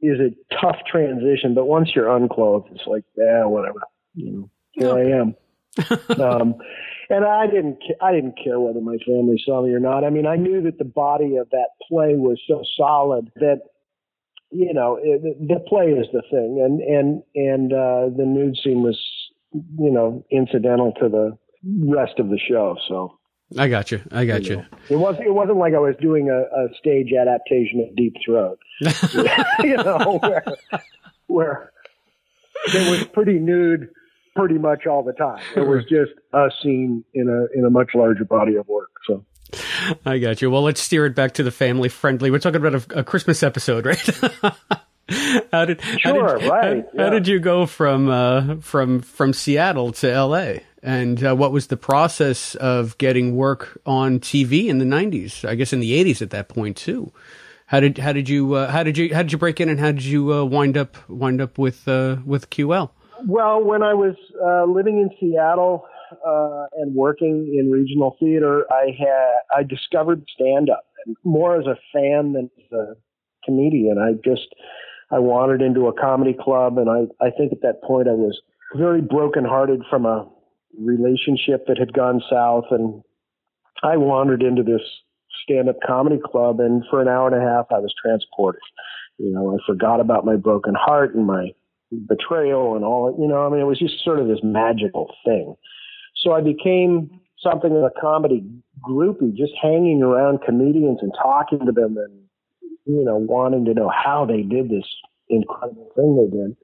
is 0.00 0.20
a 0.20 0.30
tough 0.58 0.76
transition, 0.90 1.54
but 1.54 1.66
once 1.66 1.90
you're 1.94 2.16
unclothed, 2.16 2.68
it's 2.70 2.86
like, 2.86 3.04
yeah, 3.14 3.44
whatever. 3.44 3.80
You 4.14 4.30
know, 4.30 4.50
here 4.72 4.96
I 4.96 5.20
am 5.20 5.34
um, 6.20 6.54
and 7.10 7.24
I 7.24 7.46
didn't, 7.46 7.78
I 8.00 8.12
didn't 8.12 8.38
care 8.42 8.60
whether 8.60 8.80
my 8.80 8.96
family 9.06 9.40
saw 9.44 9.62
me 9.62 9.72
or 9.72 9.80
not. 9.80 10.04
I 10.04 10.10
mean, 10.10 10.26
I 10.26 10.36
knew 10.36 10.62
that 10.62 10.78
the 10.78 10.84
body 10.84 11.36
of 11.36 11.50
that 11.50 11.68
play 11.88 12.14
was 12.14 12.40
so 12.48 12.62
solid 12.76 13.30
that, 13.36 13.60
you 14.50 14.72
know, 14.72 14.98
it, 15.02 15.22
the 15.22 15.60
play 15.68 15.86
is 15.86 16.06
the 16.12 16.22
thing, 16.30 16.62
and 16.64 16.80
and 16.80 17.22
and 17.34 17.72
uh, 17.72 18.16
the 18.16 18.24
nude 18.24 18.56
scene 18.62 18.82
was, 18.82 18.98
you 19.52 19.90
know, 19.90 20.24
incidental 20.30 20.92
to 21.00 21.08
the 21.08 21.36
rest 21.92 22.18
of 22.18 22.28
the 22.28 22.38
show. 22.38 22.76
So. 22.88 23.18
I 23.58 23.68
got 23.68 23.90
you. 23.90 24.00
I 24.10 24.24
got 24.24 24.44
you. 24.44 24.56
you. 24.56 24.64
It 24.90 24.96
wasn't. 24.96 25.26
It 25.26 25.32
wasn't 25.32 25.58
like 25.58 25.74
I 25.74 25.78
was 25.78 25.94
doing 26.00 26.30
a, 26.30 26.40
a 26.40 26.68
stage 26.78 27.12
adaptation 27.12 27.86
of 27.88 27.94
Deep 27.96 28.14
Throat. 28.24 28.58
you 29.60 29.76
know, 29.76 30.18
where, 30.22 30.44
where 31.26 31.72
it 32.68 32.90
was 32.90 33.04
pretty 33.12 33.38
nude 33.38 33.90
pretty 34.34 34.58
much 34.58 34.86
all 34.86 35.02
the 35.02 35.12
time. 35.12 35.42
It 35.56 35.66
was 35.66 35.84
just 35.88 36.12
a 36.32 36.50
scene 36.62 37.04
in 37.14 37.28
a 37.28 37.58
in 37.58 37.64
a 37.64 37.70
much 37.70 37.90
larger 37.94 38.24
body 38.24 38.56
of 38.56 38.66
work. 38.68 38.90
So. 39.06 39.24
I 40.04 40.18
got 40.18 40.42
you. 40.42 40.50
Well, 40.50 40.62
let's 40.62 40.80
steer 40.80 41.06
it 41.06 41.14
back 41.14 41.34
to 41.34 41.42
the 41.42 41.50
family 41.50 41.88
friendly. 41.88 42.30
We're 42.30 42.38
talking 42.38 42.64
about 42.64 42.90
a, 42.90 43.00
a 43.00 43.04
Christmas 43.04 43.42
episode, 43.42 43.86
right? 43.86 44.10
how 45.52 45.64
did 45.64 45.80
sure 45.82 46.00
how 46.02 46.38
did, 46.38 46.48
right? 46.48 46.84
How, 46.84 46.90
yeah. 46.94 47.04
how, 47.04 47.10
did 47.10 47.28
you 47.28 47.38
go 47.38 47.66
from 47.66 48.08
uh, 48.08 48.56
from 48.56 49.00
from 49.00 49.32
Seattle 49.32 49.92
to 49.92 50.10
L.A. 50.10 50.62
and 50.82 51.24
uh, 51.24 51.34
what 51.34 51.52
was 51.52 51.68
the 51.68 51.76
process 51.76 52.54
of 52.56 52.96
getting 52.98 53.36
work 53.36 53.80
on 53.86 54.18
TV 54.18 54.66
in 54.66 54.78
the 54.78 54.84
'90s? 54.84 55.46
I 55.46 55.54
guess 55.54 55.72
in 55.72 55.80
the 55.80 55.92
'80s 56.04 56.22
at 56.22 56.30
that 56.30 56.48
point 56.48 56.76
too. 56.76 57.12
How 57.66 57.80
did 57.80 57.98
how 57.98 58.12
did 58.12 58.28
you 58.28 58.54
uh, 58.54 58.70
how 58.70 58.82
did 58.82 58.96
you 58.98 59.14
how 59.14 59.22
did 59.22 59.32
you 59.32 59.38
break 59.38 59.60
in 59.60 59.68
and 59.68 59.78
how 59.78 59.92
did 59.92 60.04
you 60.04 60.32
uh, 60.32 60.44
wind 60.44 60.76
up 60.76 60.96
wind 61.08 61.40
up 61.40 61.58
with 61.58 61.86
uh, 61.86 62.16
with 62.24 62.50
QL? 62.50 62.90
Well, 63.26 63.62
when 63.64 63.82
I 63.82 63.94
was 63.94 64.16
uh, 64.42 64.70
living 64.70 64.98
in 64.98 65.10
Seattle 65.18 65.86
uh, 66.26 66.66
and 66.76 66.94
working 66.94 67.54
in 67.58 67.70
regional 67.70 68.16
theater, 68.20 68.64
I 68.70 68.90
had 68.98 69.60
I 69.60 69.62
discovered 69.62 70.24
stand 70.34 70.68
up 70.68 70.84
more 71.24 71.58
as 71.58 71.66
a 71.66 71.76
fan 71.92 72.32
than 72.32 72.50
as 72.58 72.72
a 72.72 72.94
comedian. 73.44 73.98
I 73.98 74.12
just 74.24 74.48
I 75.10 75.18
wandered 75.20 75.62
into 75.62 75.86
a 75.86 75.98
comedy 75.98 76.34
club, 76.38 76.76
and 76.76 76.90
I 76.90 77.24
I 77.24 77.30
think 77.30 77.52
at 77.52 77.62
that 77.62 77.82
point 77.82 78.08
I 78.08 78.12
was 78.12 78.38
very 78.76 79.00
brokenhearted 79.00 79.82
from 79.88 80.04
a 80.04 80.28
relationship 80.78 81.66
that 81.66 81.78
had 81.78 81.92
gone 81.92 82.20
south, 82.30 82.64
and 82.70 83.02
I 83.82 83.96
wandered 83.96 84.42
into 84.42 84.62
this 84.62 84.82
stand 85.44 85.68
up 85.68 85.76
comedy 85.86 86.20
club, 86.22 86.60
and 86.60 86.82
for 86.90 87.00
an 87.00 87.08
hour 87.08 87.28
and 87.28 87.36
a 87.36 87.46
half 87.46 87.66
I 87.70 87.78
was 87.78 87.94
transported. 88.02 88.62
You 89.18 89.32
know, 89.32 89.54
I 89.54 89.58
forgot 89.66 90.00
about 90.00 90.26
my 90.26 90.36
broken 90.36 90.74
heart 90.74 91.14
and 91.14 91.26
my 91.26 91.54
betrayal 92.08 92.74
and 92.74 92.84
all 92.84 93.16
you 93.18 93.26
know 93.26 93.46
i 93.46 93.48
mean 93.48 93.60
it 93.60 93.66
was 93.66 93.78
just 93.78 94.02
sort 94.04 94.18
of 94.18 94.28
this 94.28 94.40
magical 94.42 95.14
thing. 95.24 95.54
So 96.16 96.32
i 96.32 96.40
became 96.40 97.20
something 97.42 97.70
of 97.70 97.82
a 97.82 98.00
comedy 98.00 98.44
groupie 98.80 99.34
just 99.34 99.52
hanging 99.60 100.02
around 100.02 100.40
comedians 100.44 100.98
and 101.02 101.12
talking 101.20 101.60
to 101.66 101.72
them 101.72 101.96
and 101.96 102.20
you 102.86 103.04
know 103.04 103.16
wanting 103.16 103.64
to 103.66 103.74
know 103.74 103.90
how 103.90 104.24
they 104.24 104.42
did 104.42 104.68
this 104.68 104.86
incredible 105.28 105.90
thing 105.94 106.16
they 106.16 106.36
did. 106.36 106.56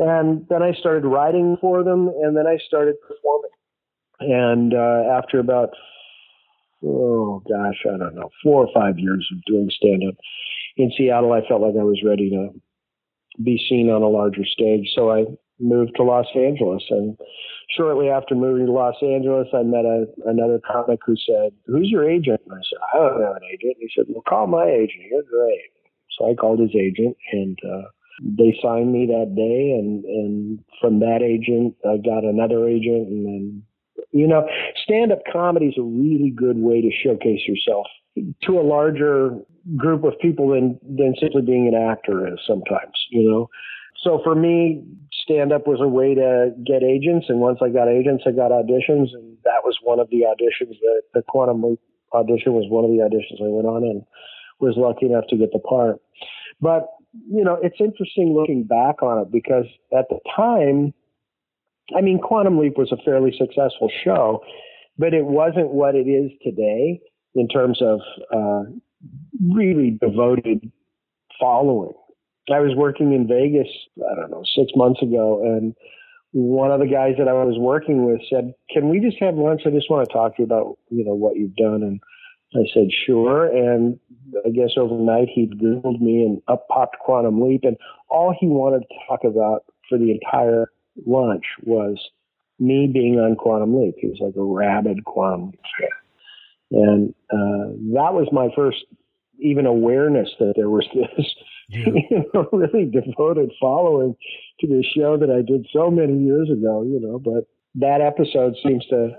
And 0.00 0.46
then 0.48 0.62
i 0.62 0.72
started 0.72 1.06
writing 1.06 1.56
for 1.60 1.84
them 1.84 2.08
and 2.08 2.36
then 2.36 2.46
i 2.46 2.58
started 2.66 2.96
performing. 3.06 3.50
And 4.18 4.74
uh, 4.74 5.18
after 5.18 5.38
about 5.38 5.70
oh 6.84 7.42
gosh 7.48 7.84
i 7.86 7.96
don't 7.96 8.14
know 8.14 8.30
four 8.42 8.66
or 8.66 8.68
five 8.74 8.98
years 8.98 9.26
of 9.32 9.42
doing 9.46 9.68
stand 9.70 10.02
up 10.08 10.14
in 10.76 10.92
seattle 10.96 11.32
i 11.32 11.46
felt 11.48 11.62
like 11.62 11.74
i 11.78 11.82
was 11.82 12.02
ready 12.04 12.28
to 12.30 12.50
be 13.42 13.60
seen 13.68 13.90
on 13.90 14.02
a 14.02 14.08
larger 14.08 14.44
stage. 14.44 14.88
So 14.94 15.10
I 15.10 15.24
moved 15.60 15.92
to 15.96 16.02
Los 16.02 16.26
Angeles. 16.34 16.82
And 16.90 17.16
shortly 17.76 18.08
after 18.08 18.34
moving 18.34 18.66
to 18.66 18.72
Los 18.72 18.96
Angeles, 19.02 19.48
I 19.54 19.62
met 19.62 19.84
a, 19.84 20.06
another 20.26 20.60
comic 20.70 21.00
who 21.06 21.16
said, 21.16 21.52
Who's 21.66 21.90
your 21.90 22.08
agent? 22.08 22.40
And 22.46 22.54
I 22.54 22.62
said, 22.62 22.78
I 22.94 22.98
don't 22.98 23.22
have 23.22 23.36
an 23.36 23.48
agent. 23.52 23.76
He 23.78 23.88
said, 23.94 24.06
Well, 24.08 24.22
call 24.28 24.46
my 24.46 24.66
agent. 24.66 25.04
You're 25.10 25.22
great. 25.22 25.70
So 26.18 26.30
I 26.30 26.34
called 26.34 26.60
his 26.60 26.74
agent 26.74 27.16
and, 27.32 27.58
uh, 27.64 27.88
they 28.22 28.56
signed 28.62 28.92
me 28.92 29.04
that 29.04 29.34
day 29.36 29.76
and, 29.76 30.02
and 30.04 30.64
from 30.80 31.00
that 31.00 31.20
agent, 31.20 31.76
I 31.84 31.98
got 31.98 32.24
another 32.24 32.66
agent 32.66 33.08
and 33.08 33.26
then, 33.26 33.62
you 34.10 34.26
know, 34.26 34.48
stand 34.82 35.12
up 35.12 35.18
comedy 35.30 35.66
is 35.66 35.74
a 35.78 35.82
really 35.82 36.32
good 36.34 36.56
way 36.56 36.80
to 36.80 36.90
showcase 36.90 37.40
yourself 37.46 37.86
to 38.42 38.58
a 38.58 38.62
larger 38.62 39.38
group 39.76 40.04
of 40.04 40.14
people 40.20 40.50
than 40.50 40.78
than 40.82 41.14
simply 41.20 41.42
being 41.42 41.68
an 41.68 41.74
actor 41.74 42.26
is 42.26 42.38
sometimes, 42.46 42.94
you 43.10 43.28
know. 43.28 43.48
So 44.02 44.20
for 44.22 44.34
me, 44.34 44.84
stand 45.24 45.52
up 45.52 45.66
was 45.66 45.80
a 45.80 45.88
way 45.88 46.14
to 46.14 46.52
get 46.64 46.82
agents, 46.82 47.26
and 47.28 47.40
once 47.40 47.58
I 47.62 47.68
got 47.68 47.88
agents, 47.88 48.24
I 48.26 48.30
got 48.30 48.52
auditions, 48.52 49.12
and 49.12 49.36
that 49.44 49.64
was 49.64 49.78
one 49.82 49.98
of 49.98 50.08
the 50.10 50.22
auditions. 50.22 50.76
The 50.80 51.02
the 51.14 51.22
Quantum 51.22 51.62
Leap 51.62 51.80
audition 52.12 52.52
was 52.52 52.66
one 52.70 52.84
of 52.84 52.90
the 52.90 52.98
auditions 52.98 53.44
I 53.44 53.48
went 53.48 53.66
on 53.66 53.82
and 53.82 54.04
was 54.60 54.74
lucky 54.76 55.06
enough 55.06 55.24
to 55.28 55.36
get 55.36 55.52
the 55.52 55.58
part. 55.58 56.00
But 56.60 56.86
you 57.28 57.44
know, 57.44 57.58
it's 57.62 57.80
interesting 57.80 58.34
looking 58.34 58.64
back 58.64 59.02
on 59.02 59.18
it 59.18 59.32
because 59.32 59.64
at 59.96 60.06
the 60.10 60.18
time, 60.34 60.94
I 61.96 62.00
mean, 62.00 62.18
Quantum 62.18 62.58
Leap 62.58 62.76
was 62.76 62.92
a 62.92 63.02
fairly 63.04 63.34
successful 63.36 63.90
show, 64.04 64.42
but 64.98 65.14
it 65.14 65.24
wasn't 65.24 65.70
what 65.70 65.94
it 65.94 66.08
is 66.08 66.30
today 66.42 67.00
in 67.36 67.48
terms 67.48 67.80
of 67.80 68.00
uh, 68.34 68.64
really 69.54 69.98
devoted 70.00 70.72
following. 71.38 71.92
I 72.52 72.60
was 72.60 72.74
working 72.76 73.12
in 73.12 73.26
Vegas, 73.26 73.68
I 73.98 74.14
don't 74.14 74.30
know, 74.30 74.44
six 74.56 74.72
months 74.76 75.02
ago, 75.02 75.42
and 75.42 75.74
one 76.32 76.70
of 76.70 76.80
the 76.80 76.86
guys 76.86 77.14
that 77.18 77.28
I 77.28 77.32
was 77.32 77.58
working 77.58 78.06
with 78.06 78.20
said, 78.30 78.54
"Can 78.70 78.88
we 78.88 79.00
just 79.00 79.18
have 79.20 79.34
lunch? 79.34 79.62
I 79.66 79.70
just 79.70 79.90
want 79.90 80.06
to 80.08 80.12
talk 80.12 80.36
to 80.36 80.42
you 80.42 80.46
about 80.46 80.78
you 80.90 81.04
know 81.04 81.14
what 81.14 81.36
you've 81.36 81.56
done." 81.56 81.82
And 81.82 82.00
I 82.54 82.66
said, 82.72 82.88
"Sure." 83.06 83.46
And 83.46 83.98
I 84.44 84.50
guess 84.50 84.76
overnight 84.76 85.28
he'd 85.28 85.58
googled 85.58 86.00
me, 86.00 86.22
and 86.22 86.40
up 86.46 86.68
popped 86.68 86.98
Quantum 87.00 87.40
Leap, 87.40 87.64
and 87.64 87.76
all 88.08 88.34
he 88.38 88.46
wanted 88.46 88.82
to 88.82 88.94
talk 89.08 89.24
about 89.24 89.64
for 89.88 89.98
the 89.98 90.12
entire 90.12 90.70
lunch 91.04 91.44
was 91.64 91.98
me 92.60 92.88
being 92.92 93.18
on 93.18 93.34
Quantum 93.34 93.76
Leap. 93.76 93.96
He 93.98 94.06
was 94.08 94.18
like 94.20 94.36
a 94.36 94.42
rabid 94.42 95.04
Quantum 95.04 95.46
Leap 95.46 95.60
fan. 95.80 96.05
And 96.70 97.14
uh, 97.30 97.72
that 97.94 98.12
was 98.14 98.28
my 98.32 98.48
first 98.56 98.78
even 99.38 99.66
awareness 99.66 100.28
that 100.38 100.54
there 100.56 100.70
was 100.70 100.86
this 100.94 101.26
yeah. 101.68 101.86
you 102.10 102.24
know, 102.32 102.48
really 102.52 102.86
devoted 102.86 103.52
following 103.60 104.14
to 104.60 104.66
this 104.66 104.86
show 104.96 105.16
that 105.16 105.30
I 105.30 105.42
did 105.42 105.66
so 105.72 105.90
many 105.90 106.18
years 106.18 106.48
ago, 106.50 106.82
you 106.82 107.00
know, 107.00 107.18
but 107.18 107.46
that 107.76 108.00
episode 108.00 108.54
seems 108.62 108.86
to 108.86 109.10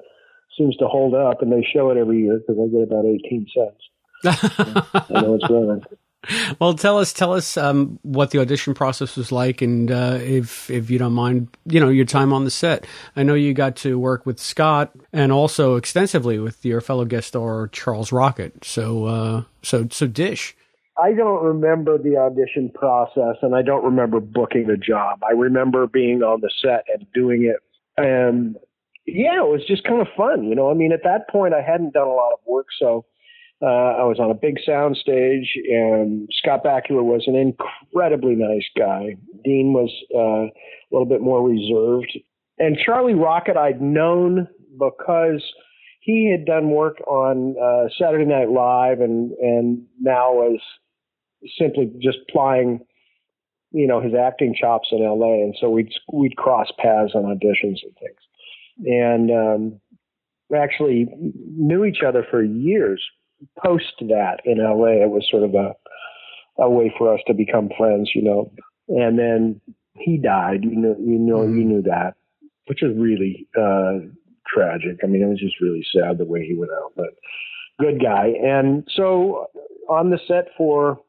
seems 0.58 0.76
to 0.78 0.88
hold 0.88 1.14
up 1.14 1.42
and 1.42 1.52
they 1.52 1.66
show 1.74 1.92
it 1.92 1.98
every 1.98 2.22
year 2.24 2.40
because 2.40 2.58
I 2.60 2.68
get 2.68 2.84
about 2.84 3.06
18 3.06 3.48
cents. 3.54 3.84
I 5.10 5.22
know 5.22 5.36
it's 5.36 5.50
running. 5.50 5.84
Well, 6.60 6.74
tell 6.74 6.98
us, 6.98 7.14
tell 7.14 7.34
us 7.34 7.58
um, 7.58 8.00
what 8.02 8.32
the 8.32 8.40
audition 8.40 8.74
process 8.74 9.16
was 9.16 9.32
like, 9.32 9.62
and 9.62 9.92
uh, 9.92 10.18
if 10.22 10.70
if 10.70 10.90
you 10.90 10.98
don't 10.98 11.14
mind, 11.14 11.50
you 11.66 11.80
know, 11.80 11.90
your 11.90 12.06
time 12.06 12.34
on 12.34 12.44
the 12.44 12.52
set. 12.52 12.86
I 13.16 13.24
know 13.24 13.34
you 13.34 13.54
got 13.54 13.76
to 13.78 14.00
work 14.00 14.26
with 14.26 14.40
Scott 14.40 14.92
and 15.14 15.32
also 15.32 15.76
extensively 15.76 16.40
with 16.40 16.66
your 16.66 16.82
fellow 16.82 17.06
guest 17.06 17.30
star 17.30 17.68
Charles 17.68 18.12
Rocket. 18.12 18.64
So, 18.66 19.06
uh, 19.06 19.44
so, 19.62 19.88
so 19.92 20.08
Dish. 20.08 20.56
I 21.02 21.14
don't 21.14 21.44
remember 21.44 21.98
the 21.98 22.18
audition 22.18 22.72
process, 22.74 23.36
and 23.44 23.56
I 23.56 23.62
don't 23.62 23.84
remember 23.84 24.20
booking 24.20 24.66
the 24.68 24.78
job. 24.78 25.20
I 25.24 25.34
remember 25.34 25.86
being 25.86 26.24
on 26.24 26.42
the 26.42 26.50
set 26.62 26.86
and 26.92 27.06
doing 27.14 27.44
it, 27.44 27.58
and 27.98 28.58
yeah, 29.06 29.38
it 29.38 29.48
was 29.48 29.64
just 29.68 29.84
kind 29.84 30.02
of 30.02 30.08
fun. 30.18 30.46
You 30.46 30.56
know, 30.56 30.72
I 30.72 30.74
mean, 30.74 30.92
at 30.92 31.04
that 31.04 31.30
point, 31.30 31.54
I 31.54 31.62
hadn't 31.62 31.94
done 31.94 32.08
a 32.08 32.14
lot 32.14 32.34
of 32.34 32.40
work, 32.48 32.68
so 32.80 33.06
uh, 33.62 33.66
I 33.66 34.04
was 34.04 34.20
on 34.20 34.30
a 34.30 34.36
big 34.36 34.58
sound 34.64 34.98
stage, 34.98 35.58
and 35.70 36.30
Scott 36.32 36.64
Bakula 36.64 37.04
was 37.04 37.24
an 37.26 37.36
incredibly 37.36 38.36
nice 38.36 38.68
guy. 38.78 39.16
Dean 39.44 39.74
was 39.74 39.90
uh, 40.14 40.46
a 40.48 40.90
little 40.92 41.08
bit 41.08 41.22
more 41.22 41.48
reserved. 41.48 42.20
And 42.60 42.78
Charlie 42.78 43.16
Rocket, 43.16 43.58
I'd 43.58 43.82
known 43.82 44.48
because 44.78 45.44
he 46.02 46.30
had 46.32 46.46
done 46.46 46.70
work 46.70 46.98
on 47.08 47.56
uh, 47.62 47.90
Saturday 48.00 48.26
Night 48.26 48.50
Live, 48.50 49.02
and 49.02 49.32
and 49.32 49.86
now 50.00 50.34
was 50.34 50.60
simply 51.58 51.92
just 52.00 52.20
plying, 52.30 52.80
you 53.72 53.88
know, 53.88 54.02
his 54.02 54.14
acting 54.14 54.56
chops 54.60 54.90
in 54.92 55.04
L.A. 55.04 55.44
And 55.44 55.56
so 55.60 55.70
we'd 55.70 55.92
we'd 56.14 56.38
cross 56.38 56.68
paths 56.78 57.14
on 57.16 57.24
auditions 57.24 57.80
and 57.82 57.96
things, 58.00 58.86
and 58.86 59.32
um, 59.32 59.82
actually 60.56 61.08
knew 61.56 61.86
each 61.86 62.04
other 62.08 62.24
for 62.30 62.44
years 62.44 63.04
post 63.64 63.94
that 64.02 64.38
in 64.46 64.58
LA, 64.58 65.04
it 65.04 65.10
was 65.10 65.28
sort 65.30 65.44
of 65.44 65.54
a 65.56 65.74
a 66.60 66.70
way 66.70 66.92
for 66.98 67.14
us 67.14 67.20
to 67.28 67.34
become 67.34 67.70
friends, 67.78 68.12
you 68.16 68.24
know. 68.24 68.52
And 68.90 69.18
then 69.18 69.62
he 69.94 70.18
died. 70.18 70.64
You 70.64 70.76
know, 70.76 70.96
you 71.00 71.20
know, 71.20 71.44
you 71.44 71.64
knew 71.64 71.82
that, 71.84 72.16
which 72.66 72.82
is 72.82 72.98
really 72.98 73.48
uh, 73.58 74.00
tragic. 74.48 75.00
I 75.04 75.08
mean, 75.08 75.22
it 75.22 75.28
was 75.28 75.40
just 75.40 75.62
really 75.62 75.86
sad 75.94 76.18
the 76.18 76.26
way 76.26 76.46
he 76.46 76.56
went 76.56 76.72
out, 76.72 76.94
but 76.96 77.10
good 77.80 78.02
guy. 78.02 78.34
And 78.42 78.88
so 78.96 79.48
on 79.90 80.10
the 80.10 80.20
set 80.28 80.50
for 80.58 81.00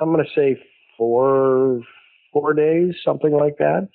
I'm 0.00 0.12
going 0.12 0.24
to 0.24 0.30
say 0.34 0.60
four 0.96 1.80
four 2.32 2.54
days, 2.54 2.94
something 3.04 3.32
like 3.32 3.58
that. 3.58 3.88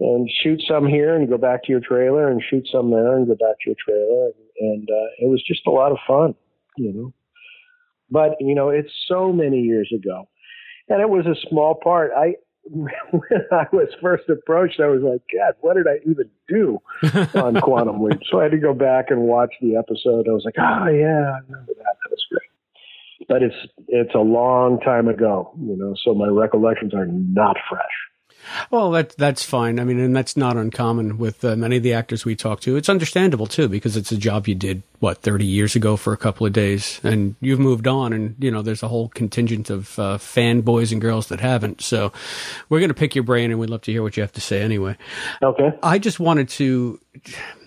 And 0.00 0.28
shoot 0.42 0.60
some 0.68 0.86
here 0.86 1.14
and 1.14 1.28
go 1.28 1.38
back 1.38 1.62
to 1.64 1.70
your 1.70 1.80
trailer, 1.80 2.28
and 2.28 2.42
shoot 2.42 2.66
some 2.70 2.90
there 2.90 3.16
and 3.16 3.28
go 3.28 3.34
back 3.34 3.56
to 3.62 3.70
your 3.70 3.76
trailer, 3.78 4.26
and, 4.26 4.72
and 4.72 4.88
uh, 4.90 5.24
it 5.24 5.28
was 5.28 5.40
just 5.46 5.66
a 5.68 5.70
lot 5.70 5.92
of 5.92 5.98
fun 6.06 6.34
you 6.76 6.92
know. 6.92 7.12
But 8.10 8.36
you 8.40 8.54
know, 8.54 8.68
it's 8.68 8.90
so 9.08 9.32
many 9.32 9.60
years 9.60 9.92
ago, 9.94 10.28
and 10.88 11.00
it 11.00 11.08
was 11.08 11.26
a 11.26 11.34
small 11.48 11.74
part. 11.74 12.12
I 12.16 12.34
when 12.70 12.90
I 13.52 13.66
was 13.72 13.88
first 14.00 14.28
approached, 14.28 14.80
I 14.80 14.86
was 14.86 15.02
like, 15.02 15.20
God, 15.32 15.54
what 15.60 15.74
did 15.76 15.86
I 15.86 15.98
even 16.08 16.30
do 16.48 16.80
on 17.38 17.60
Quantum 17.60 18.02
Leap? 18.02 18.20
So 18.30 18.40
I 18.40 18.44
had 18.44 18.52
to 18.52 18.58
go 18.58 18.72
back 18.72 19.06
and 19.10 19.22
watch 19.22 19.52
the 19.60 19.76
episode. 19.76 20.26
I 20.28 20.32
was 20.32 20.44
like, 20.44 20.54
Oh 20.58 20.88
yeah, 20.88 21.32
I 21.32 21.40
remember 21.46 21.74
that. 21.76 21.96
That 22.04 22.10
was 22.10 22.24
great. 22.30 23.28
But 23.28 23.42
it's 23.42 23.56
it's 23.88 24.14
a 24.14 24.20
long 24.20 24.80
time 24.80 25.08
ago, 25.08 25.52
you 25.60 25.76
know, 25.76 25.94
so 26.04 26.14
my 26.14 26.28
recollections 26.28 26.94
are 26.94 27.06
not 27.06 27.56
fresh. 27.68 27.82
Well, 28.70 28.90
that 28.92 29.16
that's 29.16 29.42
fine. 29.42 29.80
I 29.80 29.84
mean, 29.84 29.98
and 29.98 30.14
that's 30.14 30.36
not 30.36 30.56
uncommon 30.56 31.18
with 31.18 31.44
uh, 31.44 31.56
many 31.56 31.78
of 31.78 31.82
the 31.82 31.94
actors 31.94 32.24
we 32.24 32.36
talk 32.36 32.60
to. 32.60 32.76
It's 32.76 32.88
understandable 32.88 33.46
too 33.46 33.68
because 33.68 33.96
it's 33.96 34.12
a 34.12 34.16
job 34.16 34.48
you 34.48 34.54
did 34.54 34.82
what 35.00 35.18
thirty 35.18 35.46
years 35.46 35.74
ago 35.74 35.96
for 35.96 36.12
a 36.12 36.16
couple 36.16 36.46
of 36.46 36.52
days, 36.52 37.00
and 37.02 37.36
you've 37.40 37.58
moved 37.58 37.86
on, 37.86 38.12
and 38.12 38.36
you 38.38 38.50
know 38.50 38.62
there's 38.62 38.82
a 38.82 38.88
whole 38.88 39.08
contingent 39.08 39.70
of 39.70 39.98
uh, 39.98 40.18
fan 40.18 40.60
boys 40.60 40.92
and 40.92 41.00
girls 41.00 41.28
that 41.28 41.40
haven't. 41.40 41.80
So 41.80 42.12
we're 42.68 42.80
going 42.80 42.88
to 42.88 42.94
pick 42.94 43.14
your 43.14 43.24
brain, 43.24 43.50
and 43.50 43.58
we'd 43.58 43.70
love 43.70 43.82
to 43.82 43.92
hear 43.92 44.02
what 44.02 44.16
you 44.16 44.22
have 44.22 44.32
to 44.32 44.40
say 44.40 44.62
anyway. 44.62 44.96
Okay. 45.42 45.72
I 45.82 45.98
just 45.98 46.20
wanted 46.20 46.48
to. 46.50 47.00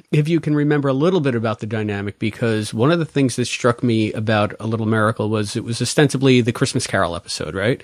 If 0.10 0.30
you 0.30 0.40
can 0.40 0.56
remember 0.56 0.88
a 0.88 0.94
little 0.94 1.20
bit 1.20 1.36
about 1.36 1.60
the 1.60 1.66
dynamic, 1.66 2.18
because 2.18 2.74
one 2.74 2.92
of 2.92 3.00
the 3.00 3.06
things 3.06 3.36
that 3.36 3.46
struck 3.46 3.84
me 3.84 4.14
about 4.14 4.54
A 4.60 4.66
Little 4.66 4.86
Miracle 4.86 5.30
was 5.30 5.58
it 5.58 5.66
was 5.66 5.82
ostensibly 5.82 6.40
the 6.40 6.54
Christmas 6.54 6.88
Carol 6.88 7.14
episode, 7.14 7.56
right? 7.56 7.82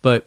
But 0.00 0.26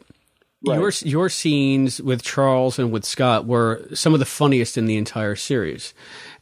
Right. 0.65 0.77
Your 0.77 0.91
your 1.03 1.29
scenes 1.29 2.01
with 2.01 2.21
Charles 2.21 2.79
and 2.79 2.91
with 2.91 3.05
Scott 3.05 3.45
were 3.45 3.87
some 3.93 4.13
of 4.13 4.19
the 4.19 4.25
funniest 4.25 4.77
in 4.77 4.87
the 4.87 4.97
entire 4.97 5.35
series, 5.35 5.93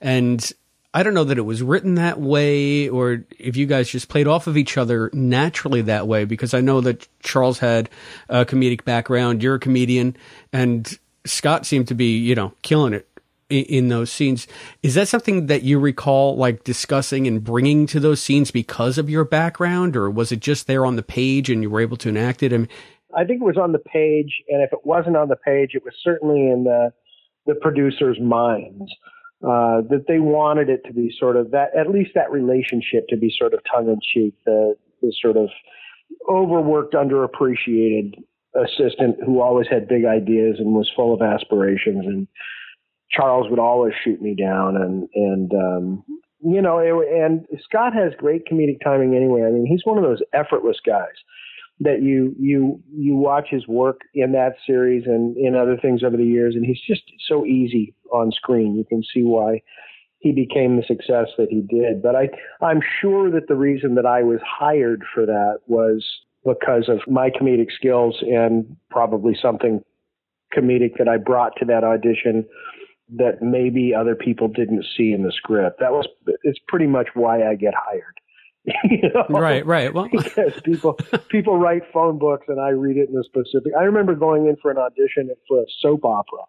and 0.02 0.52
I 0.92 1.04
don't 1.04 1.14
know 1.14 1.26
that 1.26 1.38
it 1.38 1.44
was 1.44 1.62
written 1.62 1.96
that 1.96 2.20
way 2.20 2.90
or 2.90 3.26
if 3.38 3.56
you 3.56 3.68
guys 3.68 3.90
just 3.90 4.10
played 4.10 4.28
off 4.28 4.48
of 4.48 4.58
each 4.58 4.76
other 4.76 5.12
naturally 5.14 5.84
that 5.84 6.08
way 6.08 6.26
because 6.26 6.56
I 6.56 6.62
know 6.62 6.82
that 6.82 7.08
Charles 7.20 7.60
had 7.60 7.92
a 8.28 8.44
comedic 8.44 8.84
background, 8.84 9.44
you're 9.44 9.56
a 9.56 9.60
comedian, 9.60 10.18
and 10.52 10.98
Scott 11.26 11.68
seemed 11.68 11.88
to 11.90 11.94
be 11.94 12.18
you 12.18 12.34
know 12.34 12.54
killing 12.64 12.94
it 12.94 13.08
in, 13.50 13.88
those 13.90 14.12
scenes. 14.12 14.48
Is 14.84 14.96
that 14.96 15.08
something 15.08 15.46
that 15.48 15.64
you 15.64 15.80
recall 15.80 16.36
like 16.36 16.64
discussing 16.64 17.28
and 17.28 17.44
bringing 17.44 17.88
to 17.88 18.00
those 18.00 18.22
scenes 18.22 18.52
because 18.52 18.98
of 18.98 19.10
your 19.10 19.24
background, 19.26 19.96
or 19.96 20.10
was 20.10 20.32
it 20.32 20.40
just 20.40 20.68
there 20.68 20.86
on 20.86 20.96
the 20.96 21.04
page 21.04 21.50
and 21.50 21.62
you 21.62 21.70
were 21.70 21.82
able 21.82 21.98
to 21.98 22.10
enact 22.10 22.44
it? 22.44 22.52
I 22.54 22.58
mean, 22.58 22.70
I 23.16 23.24
think 23.24 23.42
it 23.42 23.46
was 23.46 23.58
on 23.58 23.72
the 23.72 23.80
page, 23.80 24.44
and 24.50 24.62
if 24.62 24.74
it 24.74 24.86
wasn't 24.86 25.16
on 25.16 25.30
the 25.30 25.36
page, 25.36 25.72
it 25.74 25.84
was 25.84 25.94
certainly 26.04 26.50
in 26.50 26.64
the 26.66 26.92
the 27.46 27.56
producers' 27.56 28.20
minds 28.20 28.92
uh, 29.44 29.82
that 29.90 30.06
they 30.08 30.20
wanted 30.20 30.70
it 30.70 30.82
to 30.86 30.94
be 30.94 31.14
sort 31.18 31.38
of 31.38 31.52
that, 31.52 31.70
at 31.78 31.90
least 31.90 32.12
that 32.16 32.32
relationship 32.32 33.08
to 33.08 33.16
be 33.16 33.34
sort 33.36 33.54
of 33.54 33.60
tongue 33.72 33.88
in 33.88 34.00
cheek, 34.02 34.34
the, 34.46 34.76
the 35.02 35.14
sort 35.22 35.38
of 35.38 35.50
overworked, 36.30 36.94
underappreciated 36.94 38.16
assistant 38.56 39.16
who 39.26 39.42
always 39.42 39.68
had 39.70 39.88
big 39.88 40.06
ideas 40.06 40.58
and 40.60 40.74
was 40.74 40.92
full 40.96 41.14
of 41.14 41.22
aspirations, 41.22 42.06
and 42.06 42.28
Charles 43.12 43.50
would 43.50 43.60
always 43.60 43.94
shoot 44.04 44.22
me 44.22 44.36
down, 44.36 44.76
and 44.76 45.08
and 45.14 45.54
um, 45.54 46.04
you 46.44 46.62
know, 46.62 46.80
it, 46.80 46.92
and 47.08 47.46
Scott 47.64 47.94
has 47.94 48.14
great 48.18 48.46
comedic 48.52 48.84
timing 48.84 49.16
anyway. 49.16 49.44
I 49.44 49.52
mean, 49.52 49.66
he's 49.66 49.86
one 49.86 49.98
of 49.98 50.04
those 50.04 50.22
effortless 50.34 50.78
guys 50.86 51.16
that 51.80 52.02
you 52.02 52.36
you 52.40 52.82
you 52.92 53.16
watch 53.16 53.48
his 53.50 53.68
work 53.68 54.02
in 54.14 54.32
that 54.32 54.56
series 54.66 55.04
and 55.06 55.38
in 55.38 55.56
other 55.56 55.78
things 55.78 56.04
over 56.04 56.18
the 56.18 56.26
years, 56.26 56.56
and 56.56 56.66
he's 56.66 56.82
just 56.82 57.04
so 57.28 57.46
easy 57.46 57.94
on 58.12 58.32
screen. 58.32 58.76
You 58.76 58.86
can 58.86 59.04
see 59.04 59.24
why 59.24 59.62
he 60.20 60.32
became 60.32 60.78
the 60.78 60.84
success 60.84 61.28
that 61.38 61.50
he 61.50 61.62
did. 61.62 62.02
But 62.02 62.16
I 62.16 62.30
I'm 62.62 62.82
sure 63.02 63.30
that 63.32 63.48
the 63.48 63.56
reason 63.56 63.96
that 63.96 64.06
I 64.06 64.24
was 64.24 64.40
hired 64.44 65.04
for 65.14 65.26
that 65.26 65.60
was 65.68 66.06
because 66.44 66.90
of 66.90 67.00
my 67.08 67.30
comedic 67.30 67.72
skills 67.76 68.18
and 68.22 68.76
probably 68.90 69.38
something 69.40 69.84
comedic 70.56 70.98
that 70.98 71.08
I 71.08 71.18
brought 71.18 71.54
to 71.58 71.66
that 71.66 71.84
audition 71.84 72.46
that 73.16 73.42
maybe 73.42 73.94
other 73.94 74.16
people 74.16 74.48
didn't 74.48 74.86
see 74.98 75.12
in 75.12 75.24
the 75.24 75.32
script. 75.32 75.80
That 75.80 75.92
was 75.92 76.08
it's 76.44 76.60
pretty 76.68 76.88
much 76.88 77.10
why 77.14 77.48
I 77.48 77.56
get 77.56 77.74
hired 77.76 78.16
you 78.84 79.10
know? 79.14 79.26
Right, 79.30 79.66
right. 79.66 79.94
Well, 79.94 80.10
because 80.12 80.54
people 80.64 80.94
people 81.30 81.58
write 81.58 81.84
phone 81.94 82.20
books 82.20 82.46
and 82.48 82.60
I 82.60 82.70
read 82.70 82.98
it 82.98 83.10
in 83.10 83.18
a 83.18 83.24
specific. 83.24 83.74
I 83.78 83.84
remember 83.84 84.16
going 84.16 84.48
in 84.48 84.58
for 84.58 84.72
an 84.72 84.78
audition 84.78 85.30
for 85.48 85.62
a 85.62 85.66
soap 85.82 86.06
opera, 86.06 86.44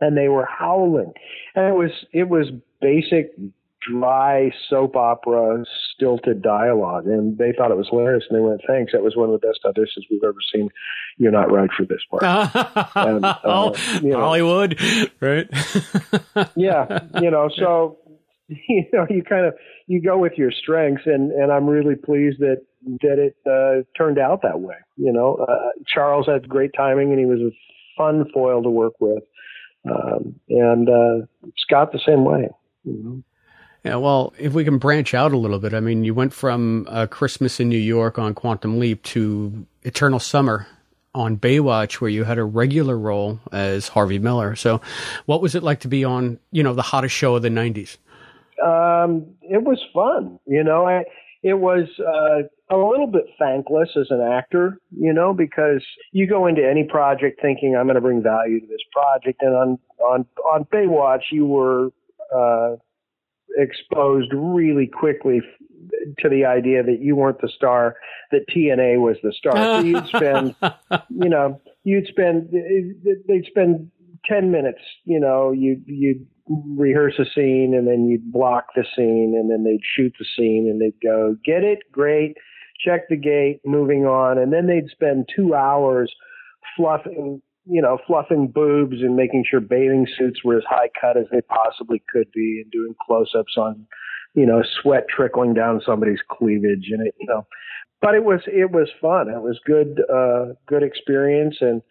and 0.00 0.16
they 0.16 0.28
were 0.28 0.46
howling, 0.46 1.12
and 1.54 1.66
it 1.66 1.74
was 1.74 1.90
it 2.12 2.28
was 2.28 2.46
basic 2.80 3.32
dry 3.80 4.50
soap 4.68 4.94
opera 4.94 5.64
stilted 5.94 6.42
dialogue 6.42 7.06
and 7.06 7.38
they 7.38 7.52
thought 7.56 7.70
it 7.70 7.78
was 7.78 7.88
hilarious 7.88 8.24
and 8.28 8.38
they 8.38 8.42
went 8.42 8.60
thanks 8.66 8.92
that 8.92 9.02
was 9.02 9.16
one 9.16 9.30
of 9.30 9.40
the 9.40 9.46
best 9.46 9.60
auditions 9.64 10.04
we've 10.10 10.22
ever 10.22 10.36
seen 10.52 10.68
you're 11.16 11.32
not 11.32 11.50
right 11.50 11.70
for 11.74 11.86
this 11.86 12.00
part 12.10 12.22
and, 12.94 13.24
uh, 13.24 13.72
you 14.02 14.10
know, 14.10 14.20
hollywood 14.20 14.78
right 15.20 15.48
yeah 16.56 17.00
you 17.22 17.30
know 17.30 17.48
so 17.56 17.98
you 18.68 18.84
know 18.92 19.06
you 19.08 19.22
kind 19.22 19.46
of 19.46 19.54
you 19.86 20.02
go 20.02 20.18
with 20.18 20.32
your 20.36 20.50
strengths 20.50 21.02
and 21.06 21.30
and 21.32 21.52
i'm 21.52 21.66
really 21.66 21.94
pleased 21.94 22.40
that 22.40 22.62
that 23.02 23.18
it 23.18 23.36
uh, 23.46 23.82
turned 23.96 24.18
out 24.18 24.42
that 24.42 24.60
way 24.60 24.74
you 24.96 25.12
know 25.12 25.36
uh, 25.36 25.70
charles 25.86 26.26
had 26.26 26.48
great 26.48 26.72
timing 26.76 27.10
and 27.10 27.18
he 27.18 27.26
was 27.26 27.40
a 27.40 27.50
fun 27.96 28.24
foil 28.32 28.62
to 28.62 28.70
work 28.70 28.94
with 29.00 29.22
um, 29.90 30.34
and 30.48 30.88
uh, 30.88 31.26
scott 31.58 31.92
the 31.92 32.00
same 32.04 32.24
way 32.24 32.48
you 32.84 33.02
know 33.02 33.22
yeah, 33.84 33.96
well, 33.96 34.34
if 34.38 34.52
we 34.52 34.62
can 34.62 34.76
branch 34.76 35.14
out 35.14 35.32
a 35.32 35.38
little 35.38 35.58
bit, 35.58 35.72
I 35.72 35.80
mean, 35.80 36.04
you 36.04 36.12
went 36.12 36.34
from 36.34 36.86
uh, 36.90 37.06
Christmas 37.06 37.60
in 37.60 37.70
New 37.70 37.78
York 37.78 38.18
on 38.18 38.34
Quantum 38.34 38.78
Leap 38.78 39.02
to 39.04 39.66
Eternal 39.84 40.18
Summer 40.18 40.66
on 41.14 41.38
Baywatch, 41.38 41.94
where 41.94 42.10
you 42.10 42.24
had 42.24 42.36
a 42.36 42.44
regular 42.44 42.98
role 42.98 43.40
as 43.52 43.88
Harvey 43.88 44.18
Miller. 44.18 44.54
So, 44.54 44.82
what 45.24 45.40
was 45.40 45.54
it 45.54 45.62
like 45.62 45.80
to 45.80 45.88
be 45.88 46.04
on, 46.04 46.38
you 46.52 46.62
know, 46.62 46.74
the 46.74 46.82
hottest 46.82 47.14
show 47.14 47.36
of 47.36 47.40
the 47.40 47.48
'90s? 47.48 47.96
Um, 48.62 49.34
it 49.42 49.62
was 49.62 49.80
fun. 49.94 50.38
You 50.46 50.64
know, 50.64 50.86
I, 50.86 51.04
it 51.42 51.54
was 51.54 51.88
uh, 51.98 52.74
a 52.74 52.76
little 52.76 53.06
bit 53.06 53.24
thankless 53.38 53.90
as 53.98 54.08
an 54.10 54.20
actor, 54.20 54.78
you 54.90 55.12
know, 55.12 55.32
because 55.32 55.84
you 56.12 56.26
go 56.26 56.46
into 56.46 56.68
any 56.68 56.84
project 56.84 57.40
thinking 57.40 57.76
I'm 57.76 57.86
going 57.86 57.94
to 57.94 58.00
bring 58.00 58.22
value 58.22 58.60
to 58.60 58.66
this 58.66 58.82
project, 58.92 59.42
and 59.42 59.54
on 59.54 59.78
on 59.98 60.26
on 60.52 60.64
Baywatch, 60.72 61.22
you 61.32 61.46
were 61.46 61.90
uh, 62.34 62.76
exposed 63.56 64.32
really 64.34 64.86
quickly 64.86 65.40
to 66.18 66.28
the 66.28 66.44
idea 66.44 66.82
that 66.82 67.00
you 67.00 67.16
weren't 67.16 67.40
the 67.40 67.48
star, 67.48 67.96
that 68.30 68.46
TNA 68.48 69.00
was 69.00 69.16
the 69.22 69.32
star. 69.32 69.54
So 69.54 69.80
you'd 69.80 70.06
spend, 70.06 70.54
you 71.10 71.28
know, 71.28 71.60
you'd 71.84 72.06
spend, 72.06 72.50
they'd 72.50 73.46
spend 73.46 73.90
10 74.26 74.50
minutes, 74.50 74.80
you 75.04 75.20
know, 75.20 75.52
you 75.52 75.80
you'd 75.86 76.26
rehearse 76.76 77.14
a 77.18 77.24
scene 77.34 77.74
and 77.76 77.86
then 77.86 78.08
you'd 78.08 78.32
block 78.32 78.66
the 78.74 78.84
scene 78.96 79.34
and 79.38 79.50
then 79.50 79.64
they'd 79.64 79.84
shoot 79.96 80.12
the 80.18 80.26
scene 80.36 80.68
and 80.70 80.80
they'd 80.80 81.00
go, 81.02 81.36
get 81.44 81.62
it? 81.62 81.78
Great. 81.92 82.36
Check 82.84 83.08
the 83.08 83.16
gate, 83.16 83.60
moving 83.64 84.06
on. 84.06 84.38
And 84.38 84.52
then 84.52 84.66
they'd 84.66 84.90
spend 84.90 85.28
two 85.34 85.54
hours 85.54 86.12
fluffing 86.76 87.42
you 87.66 87.80
know, 87.80 87.98
fluffing 88.06 88.48
boobs 88.48 88.96
and 89.00 89.16
making 89.16 89.44
sure 89.48 89.60
bathing 89.60 90.06
suits 90.18 90.42
were 90.42 90.56
as 90.56 90.64
high 90.68 90.88
cut 91.00 91.16
as 91.16 91.26
they 91.30 91.40
possibly 91.42 92.02
could 92.12 92.30
be 92.32 92.62
and 92.62 92.72
doing 92.72 92.94
close 93.06 93.32
ups 93.38 93.54
on, 93.56 93.86
you 94.34 94.46
know, 94.46 94.62
sweat 94.82 95.04
trickling 95.14 95.54
down 95.54 95.80
somebody's 95.84 96.20
cleavage 96.28 96.88
and 96.90 97.06
it, 97.06 97.14
you 97.20 97.26
know, 97.26 97.46
but 98.00 98.14
it 98.14 98.24
was, 98.24 98.40
it 98.46 98.72
was 98.72 98.88
fun. 99.00 99.28
It 99.28 99.42
was 99.42 99.60
good, 99.64 100.00
uh, 100.12 100.54
good 100.66 100.82
experience. 100.82 101.58
And 101.60 101.82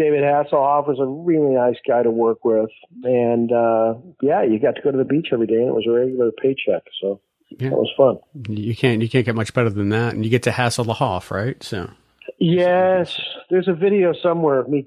David 0.00 0.22
Hasselhoff 0.22 0.88
was 0.88 0.98
a 0.98 1.04
really 1.04 1.54
nice 1.54 1.76
guy 1.86 2.02
to 2.02 2.10
work 2.10 2.42
with. 2.42 2.70
And, 3.04 3.52
uh, 3.52 3.94
yeah, 4.22 4.42
you 4.42 4.58
got 4.58 4.76
to 4.76 4.82
go 4.82 4.90
to 4.90 4.96
the 4.96 5.04
beach 5.04 5.28
every 5.30 5.46
day 5.46 5.56
and 5.56 5.68
it 5.68 5.74
was 5.74 5.86
a 5.86 5.92
regular 5.92 6.30
paycheck. 6.32 6.84
So 7.02 7.20
yeah. 7.50 7.68
that 7.68 7.76
was 7.76 7.90
fun. 7.98 8.18
You 8.48 8.74
can't, 8.74 9.02
you 9.02 9.10
can't 9.10 9.26
get 9.26 9.34
much 9.34 9.52
better 9.52 9.68
than 9.68 9.90
that. 9.90 10.14
And 10.14 10.24
you 10.24 10.30
get 10.30 10.44
to 10.44 10.52
hassle 10.52 10.84
the 10.84 10.94
Hoff, 10.94 11.30
right? 11.30 11.62
So. 11.62 11.90
Yes, 12.38 13.20
there's 13.50 13.68
a 13.68 13.74
video 13.74 14.14
somewhere 14.22 14.60
of 14.60 14.70
me 14.70 14.86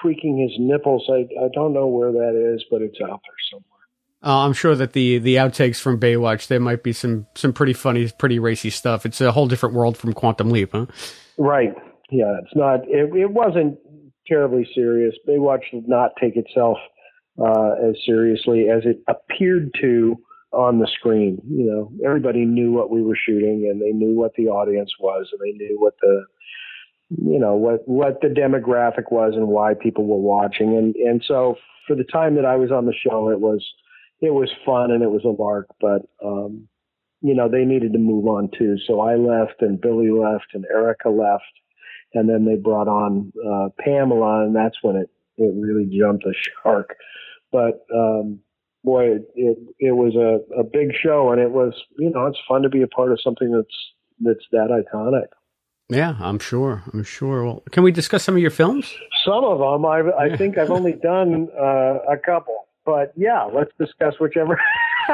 tweaking 0.00 0.38
his 0.38 0.52
nipples. 0.60 1.04
I, 1.10 1.26
I 1.42 1.48
don't 1.52 1.72
know 1.72 1.88
where 1.88 2.12
that 2.12 2.54
is, 2.54 2.64
but 2.70 2.80
it's 2.80 3.00
out 3.02 3.20
there 3.24 3.40
somewhere. 3.50 3.64
Uh, 4.22 4.46
I'm 4.46 4.52
sure 4.52 4.74
that 4.74 4.94
the 4.94 5.18
the 5.18 5.36
outtakes 5.36 5.80
from 5.80 6.00
Baywatch 6.00 6.46
there 6.46 6.60
might 6.60 6.82
be 6.82 6.94
some 6.94 7.26
some 7.34 7.52
pretty 7.52 7.74
funny, 7.74 8.10
pretty 8.18 8.38
racy 8.38 8.70
stuff. 8.70 9.04
It's 9.04 9.20
a 9.20 9.32
whole 9.32 9.48
different 9.48 9.74
world 9.74 9.98
from 9.98 10.14
Quantum 10.14 10.50
Leap, 10.50 10.70
huh? 10.72 10.86
Right. 11.36 11.74
Yeah. 12.10 12.38
It's 12.42 12.54
not. 12.56 12.88
It, 12.88 13.14
it 13.14 13.30
wasn't 13.30 13.78
terribly 14.26 14.66
serious. 14.74 15.14
Baywatch 15.28 15.70
did 15.70 15.88
not 15.88 16.12
take 16.20 16.36
itself 16.36 16.78
uh, 17.38 17.72
as 17.88 17.96
seriously 18.06 18.68
as 18.68 18.82
it 18.84 19.00
appeared 19.08 19.70
to 19.80 20.16
on 20.52 20.78
the 20.78 20.86
screen. 20.86 21.38
You 21.48 21.66
know, 21.66 21.92
everybody 22.06 22.44
knew 22.44 22.72
what 22.72 22.90
we 22.90 23.02
were 23.02 23.18
shooting, 23.26 23.68
and 23.70 23.80
they 23.80 23.90
knew 23.90 24.14
what 24.14 24.32
the 24.36 24.48
audience 24.48 24.92
was, 25.00 25.28
and 25.32 25.40
they 25.40 25.56
knew 25.56 25.76
what 25.80 25.94
the 26.00 26.24
you 27.10 27.38
know 27.38 27.54
what 27.54 27.86
what 27.86 28.20
the 28.20 28.28
demographic 28.28 29.10
was 29.10 29.34
and 29.36 29.48
why 29.48 29.74
people 29.74 30.06
were 30.06 30.16
watching 30.16 30.76
and 30.76 30.94
and 30.96 31.22
so 31.26 31.56
for 31.86 31.94
the 31.94 32.04
time 32.04 32.34
that 32.36 32.44
I 32.44 32.56
was 32.56 32.70
on 32.70 32.86
the 32.86 32.94
show 32.94 33.30
it 33.30 33.40
was 33.40 33.64
it 34.20 34.32
was 34.32 34.50
fun 34.64 34.90
and 34.90 35.02
it 35.02 35.10
was 35.10 35.24
a 35.24 35.42
lark 35.42 35.68
but 35.80 36.02
um 36.24 36.66
you 37.20 37.34
know 37.34 37.48
they 37.48 37.64
needed 37.64 37.92
to 37.92 37.98
move 37.98 38.26
on 38.26 38.50
too 38.58 38.76
so 38.86 39.00
I 39.00 39.16
left 39.16 39.60
and 39.60 39.80
Billy 39.80 40.10
left 40.10 40.54
and 40.54 40.64
Erica 40.72 41.10
left 41.10 41.44
and 42.14 42.28
then 42.28 42.44
they 42.44 42.56
brought 42.56 42.88
on 42.88 43.32
uh 43.46 43.68
Pamela 43.78 44.44
and 44.44 44.54
that's 44.54 44.76
when 44.82 44.96
it 44.96 45.10
it 45.36 45.52
really 45.56 45.86
jumped 45.86 46.24
the 46.24 46.34
shark 46.62 46.96
but 47.52 47.84
um 47.94 48.40
boy 48.82 49.16
it 49.16 49.28
it, 49.34 49.58
it 49.78 49.92
was 49.92 50.14
a 50.14 50.58
a 50.58 50.64
big 50.64 50.92
show 50.94 51.32
and 51.32 51.40
it 51.40 51.50
was 51.50 51.74
you 51.98 52.10
know 52.10 52.26
it's 52.26 52.38
fun 52.48 52.62
to 52.62 52.68
be 52.68 52.82
a 52.82 52.88
part 52.88 53.12
of 53.12 53.20
something 53.20 53.50
that's 53.50 53.76
that's 54.20 54.46
that 54.52 54.70
iconic 54.70 55.26
yeah, 55.90 56.16
I'm 56.18 56.38
sure. 56.38 56.82
I'm 56.92 57.04
sure. 57.04 57.44
Well, 57.44 57.62
can 57.70 57.82
we 57.82 57.92
discuss 57.92 58.24
some 58.24 58.34
of 58.34 58.40
your 58.40 58.50
films? 58.50 58.94
Some 59.24 59.44
of 59.44 59.58
them. 59.58 59.84
I, 59.84 60.00
I 60.18 60.36
think 60.36 60.56
I've 60.56 60.70
only 60.70 60.92
done 61.02 61.48
uh, 61.58 61.98
a 62.10 62.16
couple, 62.16 62.68
but 62.86 63.12
yeah, 63.16 63.44
let's 63.44 63.70
discuss 63.78 64.14
whichever. 64.18 64.58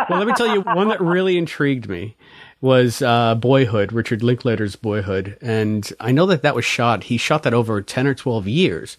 well, 0.08 0.18
let 0.18 0.28
me 0.28 0.32
tell 0.34 0.52
you 0.52 0.60
one 0.60 0.88
that 0.88 1.00
really 1.00 1.36
intrigued 1.36 1.88
me 1.88 2.16
was 2.60 3.00
uh, 3.00 3.34
Boyhood, 3.36 3.92
Richard 3.92 4.22
Linklater's 4.22 4.76
Boyhood, 4.76 5.38
and 5.40 5.90
I 5.98 6.12
know 6.12 6.26
that 6.26 6.42
that 6.42 6.54
was 6.54 6.64
shot. 6.64 7.04
He 7.04 7.16
shot 7.16 7.42
that 7.44 7.54
over 7.54 7.80
ten 7.80 8.06
or 8.06 8.14
twelve 8.14 8.46
years. 8.46 8.96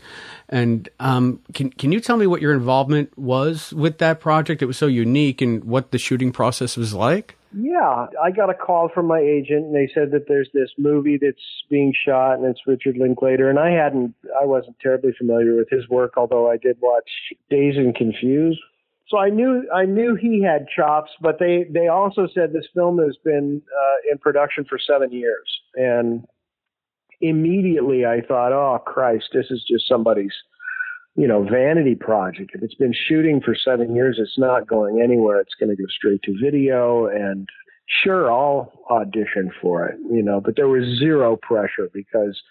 And 0.49 0.89
um, 0.99 1.41
can 1.53 1.69
can 1.69 1.91
you 1.91 1.99
tell 1.99 2.17
me 2.17 2.27
what 2.27 2.41
your 2.41 2.53
involvement 2.53 3.17
was 3.17 3.71
with 3.73 3.99
that 3.99 4.19
project? 4.19 4.61
It 4.61 4.65
was 4.65 4.77
so 4.77 4.87
unique, 4.87 5.41
and 5.41 5.63
what 5.63 5.91
the 5.91 5.97
shooting 5.97 6.31
process 6.31 6.75
was 6.75 6.93
like. 6.93 7.37
Yeah, 7.53 8.07
I 8.23 8.31
got 8.31 8.49
a 8.49 8.53
call 8.53 8.89
from 8.93 9.07
my 9.07 9.19
agent, 9.19 9.65
and 9.65 9.75
they 9.75 9.91
said 9.93 10.11
that 10.11 10.25
there's 10.27 10.49
this 10.53 10.69
movie 10.77 11.19
that's 11.21 11.41
being 11.69 11.93
shot, 12.05 12.35
and 12.35 12.45
it's 12.45 12.61
Richard 12.65 12.95
Linklater. 12.97 13.49
And 13.49 13.59
I 13.59 13.71
hadn't, 13.71 14.15
I 14.41 14.45
wasn't 14.45 14.79
terribly 14.79 15.11
familiar 15.17 15.55
with 15.57 15.69
his 15.69 15.87
work, 15.89 16.13
although 16.15 16.49
I 16.49 16.55
did 16.55 16.77
watch 16.79 17.09
Dazed 17.49 17.77
and 17.77 17.93
Confused. 17.93 18.61
So 19.11 19.19
I 19.19 19.29
knew, 19.29 19.69
I 19.75 19.83
knew 19.83 20.15
he 20.15 20.41
had 20.41 20.67
chops, 20.73 21.11
but 21.21 21.37
they 21.37 21.65
they 21.69 21.87
also 21.87 22.27
said 22.33 22.53
this 22.53 22.67
film 22.73 22.97
has 22.99 23.17
been 23.23 23.61
uh, 23.67 24.11
in 24.11 24.17
production 24.17 24.65
for 24.67 24.79
seven 24.79 25.11
years, 25.11 25.61
and 25.75 26.25
immediately 27.19 28.05
I 28.05 28.21
thought, 28.21 28.53
oh 28.53 28.79
Christ, 28.83 29.25
this 29.33 29.47
is 29.51 29.63
just 29.69 29.87
somebody's 29.87 30.33
you 31.15 31.27
know, 31.27 31.43
vanity 31.43 31.95
project. 31.95 32.51
If 32.53 32.63
it's 32.63 32.75
been 32.75 32.93
shooting 32.93 33.41
for 33.43 33.53
seven 33.53 33.95
years, 33.95 34.17
it's 34.19 34.37
not 34.37 34.67
going 34.67 35.01
anywhere. 35.01 35.39
It's 35.41 35.55
going 35.59 35.69
to 35.69 35.75
go 35.75 35.87
straight 35.89 36.21
to 36.23 36.35
video. 36.41 37.07
And 37.07 37.49
sure, 38.03 38.31
I'll 38.31 38.71
audition 38.89 39.51
for 39.61 39.87
it, 39.87 39.97
you 40.09 40.23
know, 40.23 40.39
but 40.39 40.55
there 40.55 40.69
was 40.69 40.97
zero 40.97 41.37
pressure 41.41 41.89
because 41.93 42.41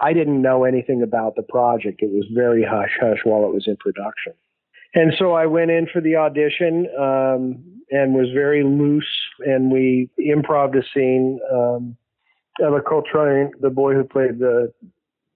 I 0.00 0.12
didn't 0.12 0.40
know 0.40 0.64
anything 0.64 1.02
about 1.02 1.36
the 1.36 1.42
project. 1.42 2.02
It 2.02 2.10
was 2.10 2.26
very 2.34 2.64
hush 2.64 2.96
hush 3.00 3.18
while 3.24 3.44
it 3.44 3.54
was 3.54 3.64
in 3.66 3.76
production. 3.76 4.32
And 4.94 5.12
so 5.18 5.32
I 5.32 5.46
went 5.46 5.70
in 5.70 5.86
for 5.92 6.00
the 6.00 6.16
audition 6.16 6.86
um, 6.98 7.82
and 7.90 8.14
was 8.14 8.28
very 8.32 8.64
loose. 8.64 9.08
And 9.40 9.70
we 9.70 10.10
improv 10.18 10.76
a 10.76 10.82
scene. 10.94 11.38
Um, 11.52 11.96
Ellar 12.62 12.80
Coltrane, 12.80 13.52
the 13.60 13.70
boy 13.70 13.94
who 13.94 14.04
played 14.04 14.38
the 14.38 14.72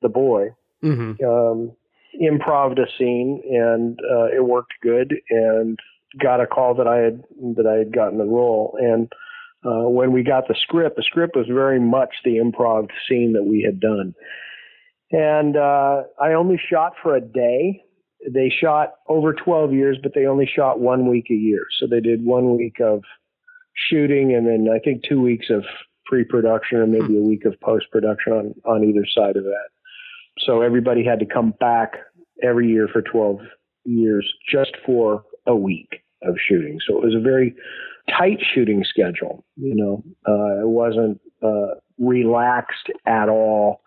the 0.01 0.09
boy, 0.09 0.48
mm-hmm. 0.82 1.22
um, 1.22 1.72
improv 2.18 2.78
a 2.78 2.86
scene 2.98 3.43
and 3.48 3.98
uh, 4.01 4.27
it 4.27 4.44
worked 4.44 4.72
good 4.82 5.14
and 5.31 5.78
got 6.20 6.40
a 6.40 6.47
call 6.47 6.74
that 6.74 6.89
I 6.89 6.97
had 6.97 7.22
that 7.56 7.66
I 7.66 7.78
had 7.78 7.94
gotten 7.94 8.18
the 8.18 8.24
role 8.24 8.77
and 8.81 9.10
uh, 9.64 9.89
when 9.89 10.12
we 10.12 10.22
got 10.22 10.48
the 10.48 10.56
script 10.60 10.97
the 10.97 11.05
script 11.05 11.36
was 11.36 11.47
very 11.47 11.78
much 11.78 12.10
the 12.24 12.36
improv 12.39 12.89
scene 13.09 13.32
that 13.35 13.44
we 13.44 13.62
had 13.62 13.78
done 13.78 14.14
and 15.12 15.56
uh, 15.56 16.02
I 16.20 16.32
only 16.32 16.60
shot 16.70 16.94
for 17.02 17.14
a 17.14 17.20
day 17.20 17.85
they 18.28 18.51
shot 18.51 18.94
over 19.09 19.32
12 19.32 19.72
years 19.72 19.98
but 20.02 20.12
they 20.14 20.26
only 20.26 20.47
shot 20.47 20.80
one 20.80 21.09
week 21.09 21.26
a 21.30 21.34
year 21.34 21.62
so 21.78 21.86
they 21.86 22.01
did 22.01 22.24
one 22.24 22.56
week 22.56 22.76
of 22.80 23.02
shooting 23.74 24.34
and 24.34 24.47
then 24.47 24.66
I 24.74 24.78
think 24.78 25.02
two 25.09 25.20
weeks 25.20 25.47
of 25.51 25.64
pre-production 26.06 26.80
and 26.80 26.92
maybe 26.92 27.16
a 27.16 27.22
week 27.22 27.44
of 27.44 27.59
post-production 27.60 28.32
on 28.32 28.55
on 28.64 28.84
either 28.84 29.06
side 29.14 29.36
of 29.36 29.44
that 29.44 29.68
so 30.38 30.62
everybody 30.62 31.05
had 31.05 31.18
to 31.20 31.26
come 31.26 31.52
back 31.60 31.94
every 32.42 32.68
year 32.68 32.88
for 32.92 33.02
12 33.02 33.38
years 33.84 34.30
just 34.51 34.72
for 34.84 35.24
a 35.47 35.55
week 35.55 36.02
of 36.22 36.36
shooting. 36.48 36.78
So 36.86 36.98
it 36.98 37.05
was 37.05 37.14
a 37.14 37.20
very 37.20 37.55
tight 38.09 38.38
shooting 38.55 38.84
schedule. 38.88 39.44
You 39.56 39.74
know, 39.74 40.05
uh, 40.26 40.62
it 40.62 40.68
wasn't 40.68 41.20
uh, 41.42 41.74
relaxed 41.98 42.90
at 43.06 43.28
all 43.28 43.82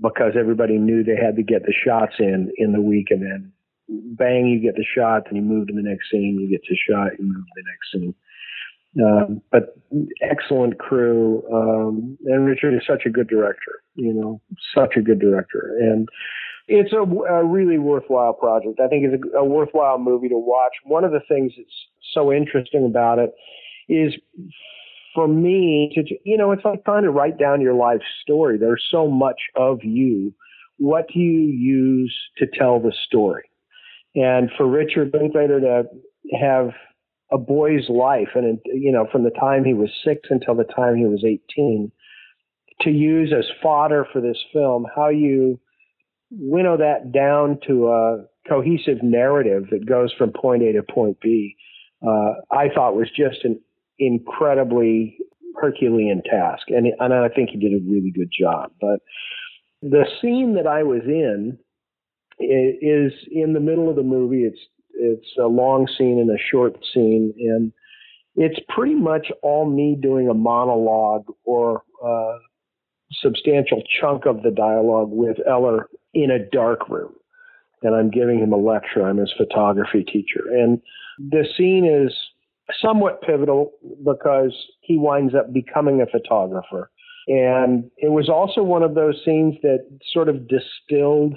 because 0.00 0.32
everybody 0.38 0.78
knew 0.78 1.04
they 1.04 1.16
had 1.16 1.36
to 1.36 1.42
get 1.42 1.62
the 1.62 1.74
shots 1.84 2.14
in 2.18 2.50
in 2.56 2.72
the 2.72 2.80
week, 2.80 3.08
and 3.10 3.22
then 3.22 3.52
bang, 4.16 4.46
you 4.46 4.60
get 4.60 4.76
the 4.76 4.84
shot, 4.96 5.28
and 5.28 5.36
you 5.36 5.42
move 5.42 5.68
to 5.68 5.74
the 5.74 5.82
next 5.82 6.10
scene. 6.10 6.38
You 6.40 6.48
get 6.48 6.62
the 6.68 6.76
shot, 6.76 7.18
you 7.18 7.24
move 7.24 7.44
to 7.44 7.52
the 7.56 7.62
next 7.66 7.92
scene. 7.92 8.14
Um, 9.04 9.42
but 9.50 9.74
excellent 10.20 10.78
crew, 10.78 11.42
um, 11.50 12.18
and 12.26 12.44
Richard 12.44 12.74
is 12.74 12.82
such 12.86 13.06
a 13.06 13.10
good 13.10 13.28
director. 13.28 13.82
You 13.94 14.12
know, 14.12 14.40
such 14.74 14.96
a 14.96 15.02
good 15.02 15.18
director, 15.18 15.76
and 15.80 16.08
it's 16.68 16.92
a, 16.92 16.98
a 16.98 17.44
really 17.44 17.78
worthwhile 17.78 18.34
project. 18.34 18.80
I 18.80 18.88
think 18.88 19.04
it's 19.04 19.22
a, 19.34 19.38
a 19.38 19.44
worthwhile 19.44 19.98
movie 19.98 20.28
to 20.28 20.38
watch. 20.38 20.72
One 20.84 21.04
of 21.04 21.12
the 21.12 21.20
things 21.26 21.52
that's 21.56 21.68
so 22.12 22.32
interesting 22.32 22.84
about 22.84 23.18
it 23.18 23.32
is 23.88 24.14
for 25.14 25.28
me 25.28 25.92
to 25.94 26.02
you 26.24 26.36
know 26.36 26.52
it's 26.52 26.64
like 26.64 26.84
trying 26.84 27.02
to 27.02 27.10
write 27.10 27.38
down 27.38 27.60
your 27.60 27.74
life 27.74 28.00
story 28.22 28.58
there's 28.58 28.82
so 28.90 29.08
much 29.08 29.40
of 29.56 29.78
you 29.82 30.32
what 30.78 31.06
do 31.12 31.20
you 31.20 31.46
use 31.46 32.14
to 32.38 32.46
tell 32.46 32.80
the 32.80 32.92
story 33.06 33.44
and 34.14 34.50
for 34.56 34.66
richard 34.66 35.10
linklater 35.12 35.60
to 35.60 35.84
have 36.38 36.70
a 37.30 37.38
boy's 37.38 37.88
life 37.88 38.28
and 38.34 38.58
you 38.64 38.92
know 38.92 39.06
from 39.10 39.24
the 39.24 39.30
time 39.30 39.64
he 39.64 39.74
was 39.74 39.90
6 40.04 40.20
until 40.30 40.54
the 40.54 40.64
time 40.64 40.96
he 40.96 41.06
was 41.06 41.24
18 41.24 41.90
to 42.80 42.90
use 42.90 43.32
as 43.36 43.44
fodder 43.62 44.06
for 44.12 44.20
this 44.20 44.38
film 44.52 44.86
how 44.94 45.08
you 45.08 45.58
winnow 46.30 46.76
that 46.76 47.12
down 47.12 47.58
to 47.66 47.88
a 47.88 48.24
cohesive 48.48 49.02
narrative 49.02 49.64
that 49.70 49.86
goes 49.86 50.12
from 50.16 50.32
point 50.32 50.62
A 50.62 50.72
to 50.72 50.82
point 50.82 51.18
B 51.20 51.56
uh, 52.06 52.34
I 52.50 52.68
thought 52.74 52.96
was 52.96 53.08
just 53.16 53.44
an 53.44 53.60
incredibly 53.98 55.16
Herculean 55.56 56.22
task, 56.28 56.68
and 56.68 56.88
and 56.98 57.14
I 57.14 57.28
think 57.28 57.50
he 57.50 57.58
did 57.58 57.72
a 57.72 57.84
really 57.88 58.12
good 58.14 58.30
job. 58.36 58.72
But 58.80 59.00
the 59.82 60.04
scene 60.20 60.54
that 60.54 60.66
I 60.66 60.82
was 60.82 61.02
in 61.06 61.58
is 62.42 63.12
in 63.30 63.52
the 63.52 63.60
middle 63.60 63.88
of 63.88 63.96
the 63.96 64.02
movie. 64.02 64.44
It's 64.44 64.60
it's 64.94 65.36
a 65.38 65.46
long 65.46 65.88
scene 65.98 66.18
and 66.18 66.30
a 66.30 66.42
short 66.50 66.76
scene, 66.92 67.34
and 67.38 67.72
it's 68.36 68.60
pretty 68.68 68.94
much 68.94 69.28
all 69.42 69.68
me 69.68 69.96
doing 70.00 70.28
a 70.28 70.34
monologue 70.34 71.26
or 71.44 71.82
a 72.04 72.38
substantial 73.20 73.82
chunk 74.00 74.26
of 74.26 74.42
the 74.42 74.50
dialogue 74.50 75.10
with 75.10 75.36
Ellar 75.48 75.88
in 76.14 76.30
a 76.30 76.38
dark 76.50 76.88
room, 76.88 77.12
and 77.82 77.94
I'm 77.94 78.10
giving 78.10 78.38
him 78.38 78.52
a 78.52 78.56
lecture. 78.56 79.06
I'm 79.06 79.18
his 79.18 79.32
photography 79.36 80.04
teacher, 80.04 80.44
and 80.50 80.80
the 81.18 81.44
scene 81.56 81.84
is 81.84 82.14
somewhat 82.80 83.22
pivotal 83.22 83.72
because 84.04 84.54
he 84.80 84.96
winds 84.96 85.34
up 85.34 85.52
becoming 85.52 86.00
a 86.00 86.06
photographer. 86.06 86.90
And 87.28 87.90
it 87.98 88.10
was 88.10 88.28
also 88.28 88.62
one 88.62 88.82
of 88.82 88.94
those 88.94 89.20
scenes 89.24 89.54
that 89.62 89.86
sort 90.12 90.28
of 90.28 90.48
distilled 90.48 91.36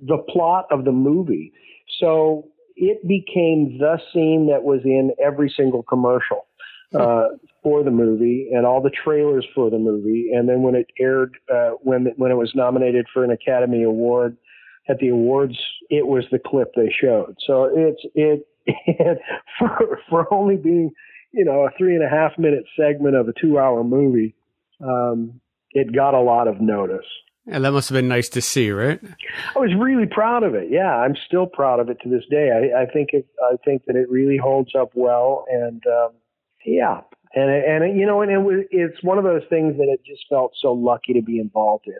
the 0.00 0.18
plot 0.28 0.66
of 0.70 0.84
the 0.84 0.92
movie. 0.92 1.52
So 1.98 2.48
it 2.76 3.06
became 3.06 3.78
the 3.78 3.98
scene 4.12 4.48
that 4.50 4.62
was 4.62 4.80
in 4.84 5.12
every 5.22 5.52
single 5.54 5.82
commercial 5.82 6.46
uh, 6.98 7.28
for 7.62 7.84
the 7.84 7.90
movie 7.90 8.50
and 8.52 8.66
all 8.66 8.82
the 8.82 8.90
trailers 8.90 9.46
for 9.54 9.70
the 9.70 9.78
movie. 9.78 10.30
And 10.34 10.48
then 10.48 10.62
when 10.62 10.74
it 10.74 10.86
aired, 10.98 11.36
uh, 11.52 11.70
when 11.82 12.12
when 12.16 12.30
it 12.30 12.36
was 12.36 12.52
nominated 12.54 13.06
for 13.12 13.22
an 13.24 13.30
Academy 13.30 13.82
Award 13.82 14.36
at 14.88 14.98
the 14.98 15.08
awards, 15.08 15.56
it 15.88 16.06
was 16.06 16.24
the 16.32 16.38
clip 16.38 16.72
they 16.74 16.92
showed. 17.00 17.36
So 17.46 17.70
it's 17.74 18.02
it 18.14 18.46
and 18.66 19.18
for 19.58 19.98
for 20.08 20.32
only 20.32 20.56
being 20.56 20.90
you 21.32 21.44
know 21.44 21.66
a 21.66 21.70
three 21.78 21.94
and 21.94 22.04
a 22.04 22.08
half 22.08 22.32
minute 22.38 22.64
segment 22.76 23.16
of 23.16 23.28
a 23.28 23.32
two 23.40 23.58
hour 23.58 23.84
movie 23.84 24.34
um, 24.82 25.40
it 25.70 25.94
got 25.94 26.14
a 26.14 26.20
lot 26.20 26.48
of 26.48 26.60
notice 26.60 27.06
and 27.46 27.64
that 27.64 27.72
must 27.72 27.88
have 27.88 27.96
been 27.96 28.08
nice 28.08 28.28
to 28.28 28.40
see 28.40 28.70
right? 28.70 29.00
I 29.54 29.58
was 29.58 29.72
really 29.78 30.06
proud 30.06 30.42
of 30.42 30.54
it. 30.54 30.68
Yeah 30.70 30.96
i'm 30.96 31.14
still 31.26 31.46
proud 31.46 31.80
of 31.80 31.88
it 31.88 31.98
to 32.02 32.08
this 32.08 32.24
day. 32.30 32.50
I, 32.50 32.82
I 32.82 32.86
think 32.86 33.10
it 33.12 33.26
i 33.42 33.56
think 33.64 33.84
that 33.86 33.96
it 33.96 34.10
really 34.10 34.36
holds 34.36 34.74
up 34.74 34.90
well 34.94 35.44
and 35.50 35.82
um, 35.86 36.10
yeah. 36.64 37.00
And 37.34 37.50
and 37.50 37.98
you 37.98 38.06
know 38.06 38.22
and 38.22 38.30
it 38.30 38.38
was 38.38 38.64
it's 38.70 39.02
one 39.02 39.18
of 39.18 39.24
those 39.24 39.42
things 39.48 39.76
that 39.76 39.88
it 39.88 40.00
just 40.04 40.24
felt 40.28 40.52
so 40.60 40.72
lucky 40.72 41.12
to 41.14 41.22
be 41.22 41.38
involved 41.38 41.86
in. 41.86 41.98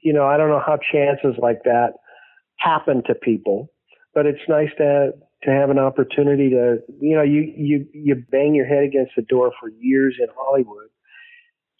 You 0.00 0.12
know 0.12 0.26
i 0.26 0.36
don't 0.36 0.48
know 0.48 0.62
how 0.64 0.78
chances 0.92 1.34
like 1.38 1.64
that 1.64 1.94
happen 2.56 3.02
to 3.06 3.14
people 3.14 3.70
but 4.14 4.26
it's 4.26 4.40
nice 4.48 4.70
to 4.78 5.12
to 5.44 5.50
have 5.50 5.70
an 5.70 5.78
opportunity 5.78 6.50
to, 6.50 6.78
you 7.00 7.14
know, 7.14 7.22
you, 7.22 7.52
you, 7.56 7.86
you 7.92 8.14
bang 8.30 8.54
your 8.54 8.66
head 8.66 8.82
against 8.82 9.12
the 9.14 9.22
door 9.22 9.52
for 9.60 9.68
years 9.78 10.16
in 10.18 10.26
Hollywood. 10.34 10.88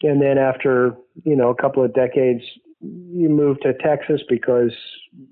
And 0.03 0.21
then 0.21 0.37
after, 0.37 0.95
you 1.25 1.35
know, 1.35 1.49
a 1.49 1.55
couple 1.55 1.83
of 1.83 1.95
decades, 1.95 2.43
you 2.85 3.28
move 3.28 3.61
to 3.61 3.73
Texas 3.74 4.20
because, 4.28 4.73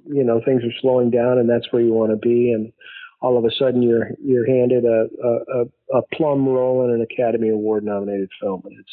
you 0.07 0.25
know, 0.25 0.41
things 0.45 0.63
are 0.63 0.81
slowing 0.81 1.11
down 1.11 1.39
and 1.39 1.49
that's 1.49 1.71
where 1.73 1.83
you 1.83 1.93
want 1.93 2.11
to 2.11 2.17
be. 2.17 2.53
And 2.53 2.73
all 3.21 3.39
of 3.39 3.45
a 3.45 3.51
sudden 3.59 3.83
you're, 3.83 4.11
you're 4.23 4.47
handed 4.47 4.85
a, 4.85 5.07
a, 5.25 5.99
a 5.99 6.03
plum 6.15 6.49
role 6.49 6.85
in 6.85 6.91
an 6.91 7.03
Academy 7.03 7.51
Award 7.51 7.85
nominated 7.85 8.31
film. 8.41 8.63
And 8.65 8.79
it's, 8.81 8.91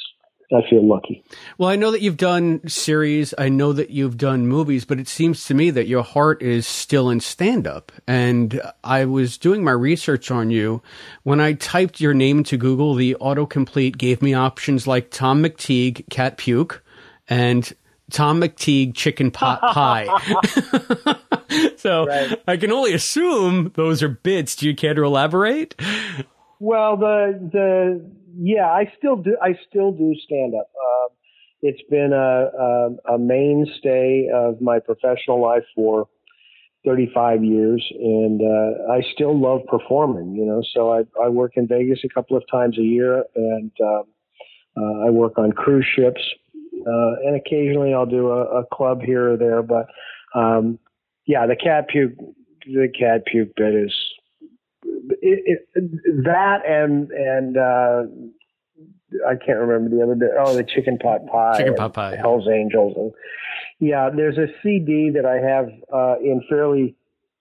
I 0.51 0.67
feel 0.67 0.87
lucky. 0.87 1.23
Well, 1.59 1.69
I 1.69 1.75
know 1.75 1.91
that 1.91 2.01
you've 2.01 2.17
done 2.17 2.67
series. 2.67 3.35
I 3.37 3.49
know 3.49 3.71
that 3.71 3.91
you've 3.91 4.17
done 4.17 4.47
movies, 4.47 4.83
but 4.83 4.99
it 4.99 5.07
seems 5.07 5.45
to 5.45 5.53
me 5.53 5.69
that 5.69 5.87
your 5.87 6.01
heart 6.01 6.41
is 6.41 6.65
still 6.65 7.11
in 7.11 7.19
stand 7.19 7.67
up. 7.67 7.91
And 8.07 8.59
I 8.83 9.05
was 9.05 9.37
doing 9.37 9.63
my 9.63 9.71
research 9.71 10.31
on 10.31 10.49
you. 10.49 10.81
When 11.21 11.39
I 11.39 11.53
typed 11.53 12.01
your 12.01 12.15
name 12.15 12.39
into 12.39 12.57
Google, 12.57 12.95
the 12.95 13.15
autocomplete 13.21 13.97
gave 13.97 14.23
me 14.23 14.33
options 14.33 14.87
like 14.87 15.11
Tom 15.11 15.43
McTigue, 15.43 16.09
Cat 16.09 16.37
Puke, 16.37 16.83
and 17.27 17.71
Tom 18.11 18.41
McTigue 18.41 18.95
chicken 18.95 19.31
pot 19.31 19.61
pie. 19.73 20.07
so 21.77 22.05
right. 22.05 22.41
I 22.47 22.57
can 22.57 22.71
only 22.71 22.93
assume 22.93 23.71
those 23.75 24.03
are 24.03 24.09
bits. 24.09 24.55
Do 24.55 24.67
you 24.67 24.75
care 24.75 24.93
to 24.93 25.03
elaborate? 25.03 25.75
Well, 26.59 26.97
the 26.97 27.49
the 27.51 28.11
yeah, 28.37 28.69
I 28.69 28.91
still 28.97 29.15
do. 29.15 29.37
I 29.41 29.57
still 29.67 29.91
do 29.91 30.13
stand 30.25 30.53
up. 30.55 30.69
Uh, 30.73 31.13
it's 31.61 31.81
been 31.89 32.13
a, 32.13 33.07
a, 33.07 33.15
a 33.15 33.19
mainstay 33.19 34.29
of 34.33 34.61
my 34.61 34.79
professional 34.79 35.41
life 35.41 35.63
for 35.75 36.07
35 36.85 37.43
years, 37.43 37.85
and 37.99 38.41
uh, 38.41 38.93
I 38.93 39.01
still 39.13 39.37
love 39.37 39.61
performing. 39.67 40.35
You 40.35 40.45
know, 40.45 40.61
so 40.73 40.93
I, 40.93 41.01
I 41.21 41.29
work 41.29 41.53
in 41.55 41.67
Vegas 41.67 41.99
a 42.05 42.09
couple 42.09 42.37
of 42.37 42.43
times 42.49 42.77
a 42.77 42.83
year, 42.83 43.25
and 43.35 43.71
uh, 43.81 44.03
uh, 44.77 45.07
I 45.07 45.09
work 45.09 45.37
on 45.37 45.51
cruise 45.51 45.85
ships, 45.95 46.21
uh, 46.85 47.15
and 47.25 47.35
occasionally 47.35 47.93
I'll 47.93 48.05
do 48.05 48.29
a, 48.29 48.61
a 48.61 48.65
club 48.65 49.01
here 49.01 49.33
or 49.33 49.37
there. 49.37 49.61
But 49.61 49.87
um, 50.33 50.79
yeah, 51.25 51.45
the 51.45 51.55
cat 51.55 51.87
puke, 51.89 52.17
the 52.65 52.87
cat 52.97 53.25
puke 53.25 53.55
bit 53.55 53.75
is 53.75 53.93
it, 55.21 55.67
it, 55.75 56.23
that 56.23 56.65
and 56.65 57.11
and 57.11 57.57
uh, 57.57 58.03
I 59.27 59.35
can't 59.35 59.59
remember 59.59 59.95
the 59.95 60.03
other 60.03 60.15
bit. 60.15 60.31
Oh, 60.39 60.55
the 60.55 60.63
chicken 60.63 60.97
pot 60.97 61.25
pie, 61.31 61.57
chicken 61.57 61.75
pot 61.75 61.93
pie, 61.93 62.15
Hell's 62.15 62.47
Angels, 62.47 62.93
and 62.95 63.11
yeah, 63.79 64.09
there's 64.15 64.37
a 64.37 64.47
CD 64.61 65.09
that 65.13 65.25
I 65.25 65.35
have 65.35 65.69
uh, 65.93 66.19
in 66.19 66.41
fairly 66.49 66.95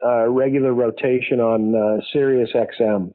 uh, 0.05 0.29
regular 0.29 0.73
rotation 0.73 1.41
on 1.41 1.75
uh, 1.75 2.03
Sirius 2.13 2.51
XM. 2.55 3.13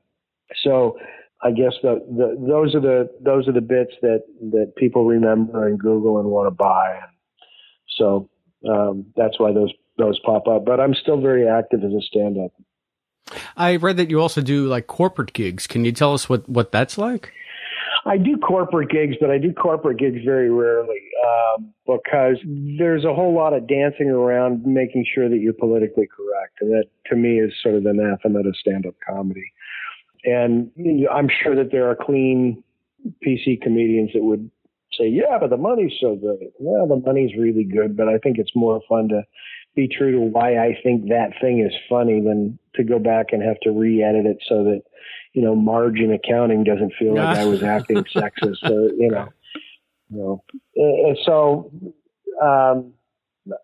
So 0.64 0.98
I 1.44 1.52
guess 1.52 1.74
the, 1.82 2.00
the 2.10 2.38
those 2.48 2.74
are 2.74 2.80
the 2.80 3.10
those 3.22 3.48
are 3.48 3.52
the 3.52 3.62
bits 3.62 3.92
that 4.02 4.24
that 4.52 4.74
people 4.78 5.06
remember 5.06 5.68
and 5.68 5.78
Google 5.78 6.20
and 6.20 6.30
want 6.30 6.48
to 6.48 6.52
buy. 6.52 7.00
So 7.98 8.30
um, 8.70 9.08
that's 9.16 9.40
why 9.40 9.52
those 9.52 9.72
those 9.98 10.20
pop 10.26 10.48
up. 10.48 10.66
But 10.66 10.80
I'm 10.80 10.94
still 10.94 11.20
very 11.20 11.48
active 11.48 11.84
as 11.84 11.92
a 11.92 12.02
stand 12.02 12.38
up. 12.38 12.52
I 13.56 13.76
read 13.76 13.98
that 13.98 14.10
you 14.10 14.22
also 14.22 14.42
do 14.42 14.68
like 14.68 14.88
corporate 14.88 15.34
gigs. 15.34 15.68
Can 15.68 15.86
you 15.86 15.92
tell 15.92 16.14
us 16.14 16.28
what, 16.28 16.48
what 16.50 16.72
that's 16.72 16.98
like? 16.98 17.32
I 18.06 18.18
do 18.18 18.38
corporate 18.38 18.90
gigs, 18.90 19.16
but 19.20 19.32
I 19.32 19.38
do 19.38 19.54
corporate 19.54 19.98
gigs 19.98 20.20
very 20.26 20.50
rarely 20.50 21.02
um, 21.26 21.74
because 21.86 22.38
there's 22.78 23.06
a 23.06 23.14
whole 23.14 23.34
lot 23.34 23.54
of 23.54 23.66
dancing 23.68 24.10
around 24.10 24.66
making 24.66 25.06
sure 25.14 25.30
that 25.30 25.38
you're 25.38 25.54
politically 25.54 26.08
correct. 26.08 26.58
And 26.60 26.72
that 26.72 26.86
to 27.08 27.16
me 27.16 27.40
is 27.40 27.54
sort 27.62 27.76
of 27.76 27.84
the 27.84 27.92
anathema 27.92 28.44
to 28.44 28.52
stand 28.60 28.86
up 28.86 28.96
comedy. 29.08 29.54
And 30.26 30.72
I'm 31.12 31.30
sure 31.44 31.56
that 31.56 31.72
there 31.72 31.90
are 31.90 31.96
clean 31.96 32.64
PC 33.26 33.62
comedians 33.62 34.12
that 34.14 34.24
would 34.24 34.50
say, 34.98 35.08
yeah, 35.08 35.38
but 35.40 35.50
the 35.50 35.58
money's 35.58 35.94
so 36.00 36.16
good. 36.16 36.52
Well, 36.60 36.88
the 36.88 37.04
money's 37.06 37.32
really 37.38 37.66
good, 37.66 37.98
but 37.98 38.08
I 38.08 38.18
think 38.20 38.38
it's 38.38 38.56
more 38.56 38.82
fun 38.88 39.10
to 39.10 39.24
be 39.76 39.88
true 39.88 40.12
to 40.12 40.20
why 40.20 40.58
I 40.58 40.78
think 40.84 41.10
that 41.10 41.32
thing 41.42 41.60
is 41.60 41.74
funny 41.90 42.22
than 42.22 42.60
to 42.76 42.84
go 42.84 43.00
back 43.00 43.28
and 43.32 43.42
have 43.42 43.60
to 43.64 43.72
re-edit 43.72 44.26
it 44.26 44.38
so 44.48 44.64
that 44.64 44.82
you 45.34 45.42
know 45.42 45.56
Marge 45.56 46.00
in 46.00 46.12
accounting 46.12 46.64
doesn't 46.64 46.94
feel 47.00 47.16
like 47.16 47.38
I 47.38 47.46
was 47.46 47.64
acting 47.64 48.04
sexist 48.16 48.64
or 48.64 48.94
you 48.94 49.10
know. 49.10 49.30
You 50.10 50.18
know. 50.18 50.44
And 50.76 51.18
so 51.26 51.72
um 52.42 52.94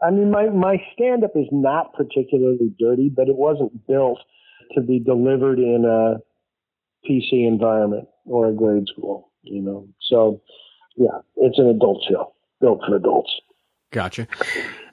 I 0.01 0.09
mean 0.09 0.31
my 0.31 0.49
my 0.49 0.81
stand 0.93 1.23
up 1.23 1.31
is 1.35 1.47
not 1.51 1.93
particularly 1.93 2.73
dirty 2.79 3.09
but 3.09 3.27
it 3.27 3.35
wasn't 3.35 3.85
built 3.87 4.19
to 4.73 4.81
be 4.81 4.99
delivered 4.99 5.59
in 5.59 5.85
a 5.85 6.17
PC 7.07 7.47
environment 7.47 8.07
or 8.25 8.47
a 8.47 8.53
grade 8.53 8.87
school, 8.87 9.29
you 9.43 9.61
know. 9.61 9.87
So, 10.01 10.41
yeah, 10.95 11.19
it's 11.37 11.59
an 11.59 11.67
adult 11.67 12.03
show 12.09 12.33
built 12.59 12.81
for 12.87 12.95
adults. 12.95 13.31
Gotcha. 13.91 14.27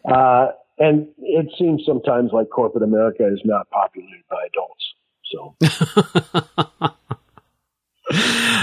Uh, 0.05 0.49
and 0.78 1.09
it 1.19 1.47
seems 1.59 1.83
sometimes 1.87 2.31
like 2.33 2.51
corporate 2.51 2.85
America 2.85 3.27
is 3.27 3.41
not 3.45 3.69
populated 3.70 4.23
by 4.31 4.47
adults. 4.47 4.85
So, 5.33 5.57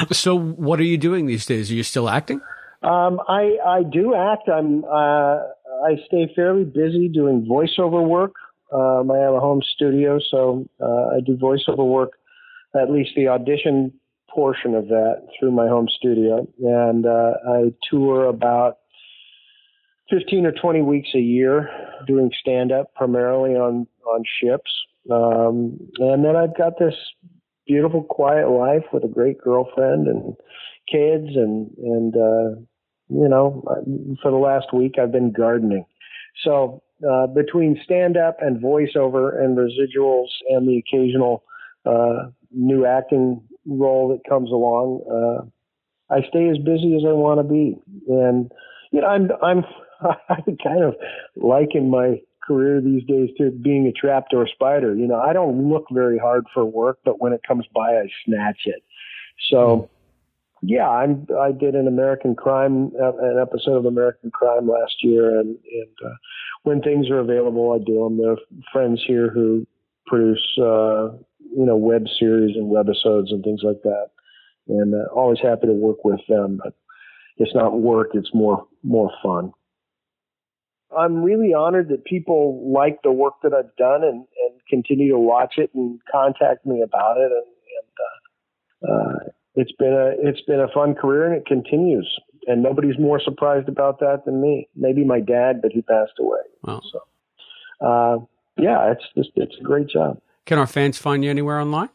so 0.11 0.38
what 0.38 0.80
are 0.80 0.84
you 0.84 0.98
doing 0.98 1.26
these 1.26 1.45
days? 1.45 1.70
Are 1.72 1.74
you 1.74 1.84
still 1.84 2.10
acting? 2.10 2.40
Um, 2.84 3.20
I 3.28 3.57
I 3.65 3.84
do 3.84 4.14
act. 4.14 4.49
I'm 4.49 4.84
uh, 4.86 5.40
I 5.86 5.95
stay 6.06 6.32
fairly 6.36 6.64
busy 6.64 7.10
doing 7.10 7.45
voiceover 7.49 8.06
work. 8.06 8.34
Um, 8.72 9.11
I 9.11 9.18
have 9.20 9.34
a 9.34 9.40
home 9.40 9.61
studio, 9.76 10.20
so 10.32 10.68
uh, 10.82 11.15
I 11.15 11.20
do 11.26 11.38
voiceover 11.38 11.86
work, 11.86 12.14
at 12.76 12.91
least 12.91 13.12
the 13.16 13.28
audition 13.28 13.94
portion 14.30 14.74
of 14.74 14.88
that 14.88 15.28
through 15.40 15.52
my 15.52 15.68
home 15.68 15.88
studio, 15.90 16.48
and 16.60 17.06
uh, 17.06 17.34
I 17.48 17.74
tour 17.90 18.26
about 18.26 18.78
15 20.10 20.45
or 20.45 20.52
20 20.52 20.82
weeks 20.82 21.10
a 21.16 21.20
year 21.20 21.70
doing 22.08 22.32
stand 22.40 22.72
up 22.72 22.94
primarily 22.95 23.52
on 23.52 23.88
on 24.06 24.24
ships. 24.41 24.72
Um, 25.12 25.80
and 26.00 26.24
then 26.24 26.36
I've 26.36 26.58
got 26.58 26.80
this 26.80 26.95
beautiful 27.68 28.04
quiet 28.04 28.50
life 28.50 28.84
with 28.91 29.04
a 29.04 29.08
great 29.08 29.40
girlfriend 29.40 30.08
and 30.08 30.36
kids 30.91 31.36
and 31.36 31.72
and 31.78 32.16
uh 32.16 32.60
you 33.10 33.30
know 33.30 33.64
for 34.22 34.32
the 34.32 34.38
last 34.38 34.74
week 34.74 34.95
I've 35.02 35.12
been 35.12 35.32
gardening. 35.32 35.86
So 36.44 36.84
uh 37.08 37.28
between 37.28 37.80
stand 37.84 38.18
up 38.18 38.38
and 38.41 38.62
voiceover 38.62 39.41
and 39.41 39.58
residuals 39.58 40.28
and 40.50 40.68
the 40.68 40.78
occasional 40.78 41.44
uh 41.85 42.30
new 42.51 42.85
acting 42.85 43.41
role 43.65 44.10
that 44.10 44.30
comes 44.30 44.51
along 44.51 45.01
uh 45.11 46.14
I 46.14 46.22
stay 46.27 46.49
as 46.49 46.57
busy 46.57 46.95
as 46.95 47.03
I 47.07 47.14
want 47.14 47.39
to 47.39 47.43
be 47.43 47.76
and 48.07 48.51
you 48.91 49.01
know 49.01 49.07
I'm 49.07 49.30
I'm 49.41 49.64
I 50.30 50.41
kind 50.64 50.84
of 50.84 50.95
liken 51.35 51.89
my 51.89 52.19
career 52.45 52.81
these 52.81 53.03
days 53.05 53.30
to 53.38 53.51
being 53.51 53.88
a 53.88 53.91
trapdoor 53.91 54.47
spider. 54.47 54.95
You 54.95 55.07
know, 55.07 55.19
I 55.19 55.34
don't 55.34 55.69
look 55.69 55.85
very 55.91 56.18
hard 56.18 56.45
for 56.53 56.65
work, 56.65 56.99
but 57.05 57.22
when 57.22 57.34
it 57.34 57.41
comes 57.47 57.65
by, 57.73 57.97
I 57.97 58.07
snatch 58.26 58.61
it. 58.65 58.84
So, 59.49 59.89
yeah, 60.61 60.89
I'm. 60.89 61.27
I 61.39 61.51
did 61.51 61.76
an 61.76 61.88
American 61.88 62.35
Crime, 62.35 62.91
uh, 63.01 63.18
an 63.18 63.39
episode 63.41 63.77
of 63.77 63.85
American 63.85 64.31
Crime 64.31 64.68
last 64.68 64.95
year, 65.01 65.39
and 65.39 65.49
and 65.49 65.97
uh, 66.05 66.15
when 66.64 66.81
things 66.81 67.10
are 67.10 67.19
available, 67.19 67.73
I 67.73 67.84
do 67.84 68.03
them. 68.03 68.18
There 68.18 68.31
are 68.31 68.38
friends 68.72 69.03
here 69.05 69.30
who 69.30 69.68
produce, 70.05 70.45
uh, 70.61 71.10
you 71.56 71.66
know, 71.66 71.76
web 71.78 72.06
series 72.20 72.56
and 72.56 72.72
webisodes 72.72 73.32
and 73.32 73.44
things 73.44 73.62
like 73.64 73.82
that, 73.84 74.08
and 74.68 74.94
uh, 74.94 75.12
always 75.14 75.40
happy 75.42 75.68
to 75.68 75.74
work 75.74 76.04
with 76.04 76.22
them. 76.28 76.60
But 76.64 76.74
it's 77.38 77.56
not 77.56 77.80
work; 77.80 78.10
it's 78.14 78.34
more 78.34 78.66
more 78.84 79.12
fun. 79.24 79.54
I'm 80.98 81.24
really 81.24 81.54
honored 81.54 81.90
that 81.90 82.06
people 82.06 82.72
like 82.72 83.00
the 83.04 83.12
work 83.12 83.36
that 83.44 83.54
I've 83.54 83.76
done 83.78 84.04
and, 84.04 84.26
and 84.44 84.60
continue 84.70 85.12
to 85.12 85.20
watch 85.20 85.56
it 85.58 85.72
and 85.74 86.00
contact 86.12 86.66
me 86.66 86.82
about 86.82 87.18
it. 87.18 87.32
And, 87.32 87.50
and 87.80 88.90
uh, 88.90 88.94
uh, 88.94 89.30
it's 89.56 89.72
been 89.74 89.94
a 89.94 90.12
it's 90.28 90.42
been 90.42 90.60
a 90.60 90.68
fun 90.74 90.96
career 90.96 91.26
and 91.26 91.36
it 91.36 91.46
continues. 91.46 92.20
And 92.46 92.62
nobody's 92.62 93.00
more 93.00 93.22
surprised 93.22 93.70
about 93.70 94.00
that 94.00 94.24
than 94.26 94.42
me. 94.42 94.68
Maybe 94.76 95.06
my 95.06 95.22
dad, 95.22 95.62
but 95.62 95.72
he 95.72 95.82
passed 95.82 96.14
away. 96.20 96.40
Wow. 96.64 96.82
So, 96.92 97.86
uh, 97.86 98.18
yeah, 98.58 98.92
it's 98.92 99.06
just 99.16 99.30
it's 99.36 99.56
a 99.60 99.64
great 99.64 99.88
job. 99.88 100.20
Can 100.45 100.57
our 100.57 100.68
fans 100.68 100.98
find 100.98 101.24
you 101.24 101.30
anywhere 101.30 101.60
online? 101.60 101.90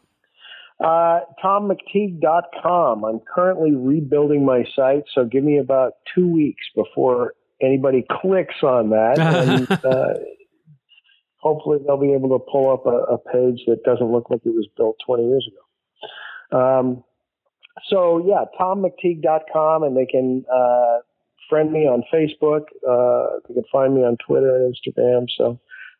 Uh, 0.83 1.19
TomMcTigue.com. 1.43 3.03
I'm 3.03 3.19
currently 3.19 3.75
rebuilding 3.75 4.45
my 4.45 4.63
site, 4.75 5.03
so 5.13 5.25
give 5.25 5.43
me 5.43 5.57
about 5.57 5.93
two 6.15 6.27
weeks 6.27 6.63
before 6.73 7.33
anybody 7.61 8.05
clicks 8.09 8.63
on 8.63 8.89
that. 8.91 9.19
and, 9.19 9.71
uh, 9.71 10.13
hopefully, 11.37 11.79
they'll 11.85 11.97
be 11.97 12.13
able 12.13 12.29
to 12.29 12.45
pull 12.51 12.71
up 12.71 12.85
a, 12.85 13.13
a, 13.13 13.17
page 13.17 13.65
that 13.67 13.83
doesn't 13.83 14.11
look 14.11 14.29
like 14.29 14.41
it 14.45 14.49
was 14.49 14.67
built 14.77 14.95
20 15.05 15.27
years 15.27 15.49
ago. 15.51 16.57
Um, 16.57 17.03
so, 17.89 18.25
yeah, 18.25 18.45
TomMcTigue.com, 18.59 19.83
and 19.83 19.97
they 19.97 20.05
can 20.05 20.45
uh, 20.51 20.99
friend 21.49 21.71
me 21.71 21.79
on 21.81 22.03
Facebook. 22.13 22.63
Uh, 22.87 23.39
they 23.47 23.55
can 23.55 23.63
find 23.71 23.95
me 23.95 24.01
on 24.01 24.17
Twitter 24.25 24.55
and 24.55 24.73
Instagram. 24.73 25.27
So, 25.37 25.59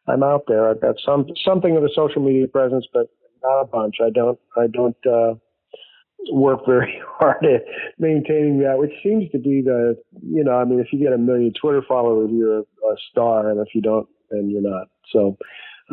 I'm 0.10 0.24
out 0.24 0.44
there. 0.48 0.70
I've 0.70 0.82
got 0.82 0.96
some 1.06 1.28
something 1.46 1.78
of 1.78 1.84
a 1.84 1.90
social 1.96 2.22
media 2.22 2.48
presence, 2.48 2.86
but 2.94 3.08
not 3.44 3.62
a 3.62 3.66
bunch. 3.66 3.96
I 4.04 4.10
don't. 4.10 4.40
I 4.58 4.68
don't. 4.68 4.98
Uh, 5.06 5.36
work 6.32 6.66
very 6.66 7.02
hard 7.08 7.46
at 7.46 7.64
maintaining 7.98 8.60
that, 8.60 8.78
which 8.78 8.92
seems 9.04 9.30
to 9.32 9.40
be 9.40 9.62
the, 9.62 9.96
you 10.22 10.44
know, 10.44 10.52
I 10.52 10.66
mean, 10.66 10.80
if 10.80 10.88
you 10.92 11.00
get 11.00 11.14
a 11.14 11.18
million 11.18 11.54
Twitter 11.60 11.84
followers, 11.88 12.30
you're 12.32 12.60
a, 12.60 12.62
a 12.62 12.96
star, 13.12 13.50
and 13.50 13.60
if 13.60 13.74
you 13.74 13.82
don't, 13.82 14.08
then 14.30 14.50
you're 14.50 14.62
not. 14.62 14.88
So, 15.12 15.38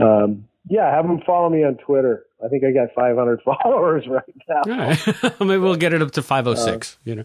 um, 0.03 0.47
yeah, 0.69 0.95
have 0.95 1.07
them 1.07 1.21
follow 1.25 1.49
me 1.49 1.65
on 1.65 1.77
Twitter. 1.77 2.25
I 2.45 2.49
think 2.49 2.65
I 2.65 2.73
got 2.73 2.89
500 2.95 3.41
followers 3.63 4.05
right 4.09 4.23
now. 4.49 4.63
Right. 4.67 5.41
Maybe 5.41 5.59
we'll 5.59 5.77
get 5.77 5.95
it 5.95 6.03
up 6.03 6.11
to 6.13 6.23
506. 6.23 6.95
Uh, 6.95 7.01
you 7.05 7.15
know. 7.17 7.25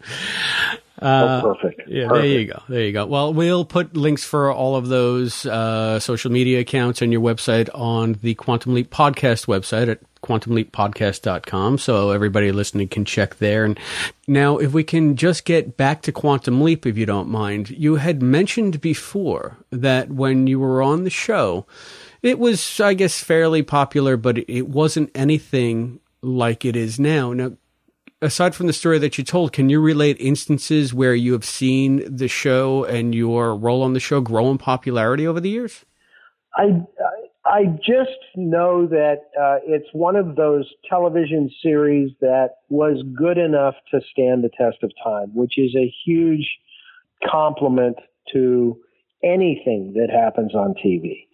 Uh, 1.02 1.42
oh, 1.44 1.56
perfect. 1.56 1.90
Yeah, 1.90 2.08
perfect. 2.08 2.22
there 2.22 2.40
you 2.40 2.46
go. 2.46 2.64
There 2.70 2.82
you 2.82 2.92
go. 2.92 3.06
Well, 3.06 3.34
we'll 3.34 3.66
put 3.66 3.98
links 3.98 4.24
for 4.24 4.52
all 4.52 4.76
of 4.76 4.88
those 4.88 5.46
uh, 5.46 6.00
social 6.00 6.32
media 6.32 6.60
accounts 6.60 7.02
and 7.02 7.12
your 7.12 7.22
website 7.22 7.70
on 7.74 8.14
the 8.22 8.36
Quantum 8.36 8.74
Leap 8.74 8.92
podcast 8.92 9.48
website 9.48 9.90
at 9.90 10.00
quantumleappodcast.com 10.22 11.78
so 11.78 12.12
everybody 12.12 12.52
listening 12.52 12.88
can 12.88 13.04
check 13.04 13.38
there 13.38 13.66
and 13.66 13.80
now 14.28 14.58
if 14.58 14.72
we 14.72 14.84
can 14.84 15.16
just 15.16 15.46
get 15.46 15.76
back 15.78 16.04
to 16.04 16.12
quantum 16.12 16.62
leap 16.62 16.86
if 16.86 16.96
you 16.96 17.08
don't 17.08 17.28
mind 17.28 17.72
you 17.72 17.96
had 17.96 18.22
mentioned 18.22 18.80
before 18.82 19.58
that 19.72 20.12
when 20.12 20.46
you 20.46 20.60
were 20.60 20.82
on 20.82 21.04
the 21.04 21.10
show 21.10 21.66
it 22.22 22.38
was 22.38 22.80
i 22.80 22.94
guess 22.94 23.20
fairly 23.20 23.64
popular 23.64 24.16
but 24.16 24.38
it 24.48 24.68
wasn't 24.68 25.10
anything 25.16 26.00
like 26.22 26.66
it 26.66 26.76
is 26.76 27.00
now 27.00 27.34
now 27.34 27.52
aside 28.22 28.54
from 28.56 28.68
the 28.68 28.74
story 28.74 29.00
that 29.00 29.18
you 29.18 29.24
told 29.24 29.52
can 29.52 29.70
you 29.70 29.80
relate 29.80 30.18
instances 30.20 30.94
where 30.94 31.16
you 31.16 31.34
have 31.34 31.46
seen 31.46 32.04
the 32.08 32.28
show 32.28 32.84
and 32.86 33.16
your 33.16 33.56
role 33.56 33.84
on 33.84 33.94
the 33.94 34.00
show 34.00 34.22
grow 34.22 34.50
in 34.52 34.58
popularity 34.58 35.28
over 35.28 35.40
the 35.40 35.50
years 35.50 35.86
I, 36.56 36.86
I 37.46 37.66
just 37.78 38.20
know 38.36 38.86
that 38.88 39.20
uh, 39.40 39.58
it's 39.66 39.88
one 39.94 40.16
of 40.16 40.36
those 40.36 40.70
television 40.90 41.50
series 41.62 42.12
that 42.22 42.50
was 42.70 43.04
good 43.18 43.38
enough 43.38 43.76
to 43.92 44.02
stand 44.12 44.44
the 44.44 44.50
test 44.50 44.78
of 44.84 44.92
time, 45.04 45.32
which 45.34 45.58
is 45.58 45.74
a 45.76 45.94
huge 46.06 46.48
compliment 47.30 47.98
to 48.34 48.78
anything 49.24 49.94
that 49.96 50.10
happens 50.10 50.54
on 50.54 50.76
TV. 50.86 51.26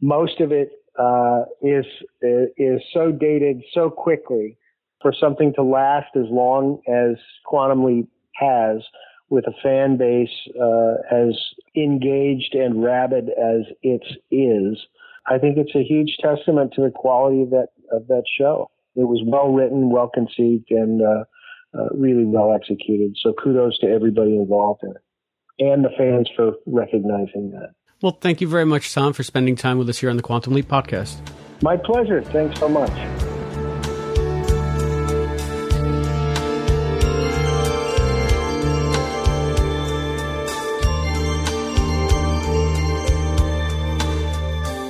Most 0.00 0.40
of 0.40 0.52
it 0.52 0.70
uh, 0.98 1.42
is 1.62 1.84
is 2.22 2.80
so 2.92 3.10
dated 3.12 3.62
so 3.72 3.90
quickly 3.90 4.56
for 5.02 5.12
something 5.18 5.52
to 5.54 5.62
last 5.62 6.08
as 6.16 6.26
long 6.30 6.80
as 6.88 7.16
Quantum 7.44 7.84
Leap 7.84 8.08
has 8.36 8.82
with 9.28 9.44
a 9.46 9.52
fan 9.62 9.96
base 9.96 10.28
uh, 10.60 10.94
as 11.10 11.36
engaged 11.76 12.54
and 12.54 12.82
rabid 12.82 13.28
as 13.30 13.62
it 13.82 14.02
is, 14.30 14.78
I 15.26 15.38
think 15.38 15.56
it's 15.56 15.74
a 15.74 15.84
huge 15.84 16.16
testament 16.20 16.72
to 16.74 16.82
the 16.82 16.90
quality 16.90 17.42
of 17.42 17.50
that 17.50 17.68
of 17.92 18.08
that 18.08 18.24
show. 18.38 18.70
It 18.96 19.04
was 19.04 19.22
well 19.24 19.52
written, 19.52 19.90
well 19.90 20.10
conceived, 20.12 20.70
and 20.70 21.00
uh, 21.00 21.24
uh, 21.78 21.88
really 21.94 22.24
well 22.24 22.52
executed. 22.52 23.16
So 23.22 23.32
kudos 23.32 23.78
to 23.78 23.86
everybody 23.86 24.36
involved 24.36 24.82
in 24.82 24.90
it, 24.90 25.64
and 25.64 25.84
the 25.84 25.90
fans 25.96 26.28
for 26.34 26.52
recognizing 26.66 27.52
that. 27.52 27.70
Well, 28.02 28.18
thank 28.20 28.40
you 28.40 28.48
very 28.48 28.64
much, 28.64 28.92
Tom, 28.92 29.12
for 29.12 29.22
spending 29.22 29.56
time 29.56 29.78
with 29.78 29.88
us 29.88 29.98
here 29.98 30.10
on 30.10 30.16
the 30.16 30.22
Quantum 30.22 30.54
Leap 30.54 30.68
podcast. 30.68 31.20
My 31.62 31.76
pleasure. 31.76 32.22
Thanks 32.22 32.58
so 32.58 32.68
much. 32.68 33.29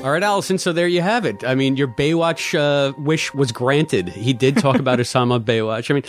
All 0.02 0.12
right, 0.12 0.22
Allison. 0.22 0.56
So 0.56 0.72
there 0.72 0.89
you 0.89 1.02
have 1.02 1.27
it. 1.27 1.44
I 1.44 1.55
mean, 1.55 1.77
your 1.77 1.86
Baywatch 1.86 2.59
uh, 2.59 2.94
wish 2.97 3.35
was 3.35 3.52
granted. 3.52 4.09
He 4.09 4.32
did 4.32 4.56
talk 4.56 4.78
about 4.78 4.98
Osama 5.01 5.39
Baywatch. 5.39 5.90
I 5.90 5.94
mean, 5.94 6.05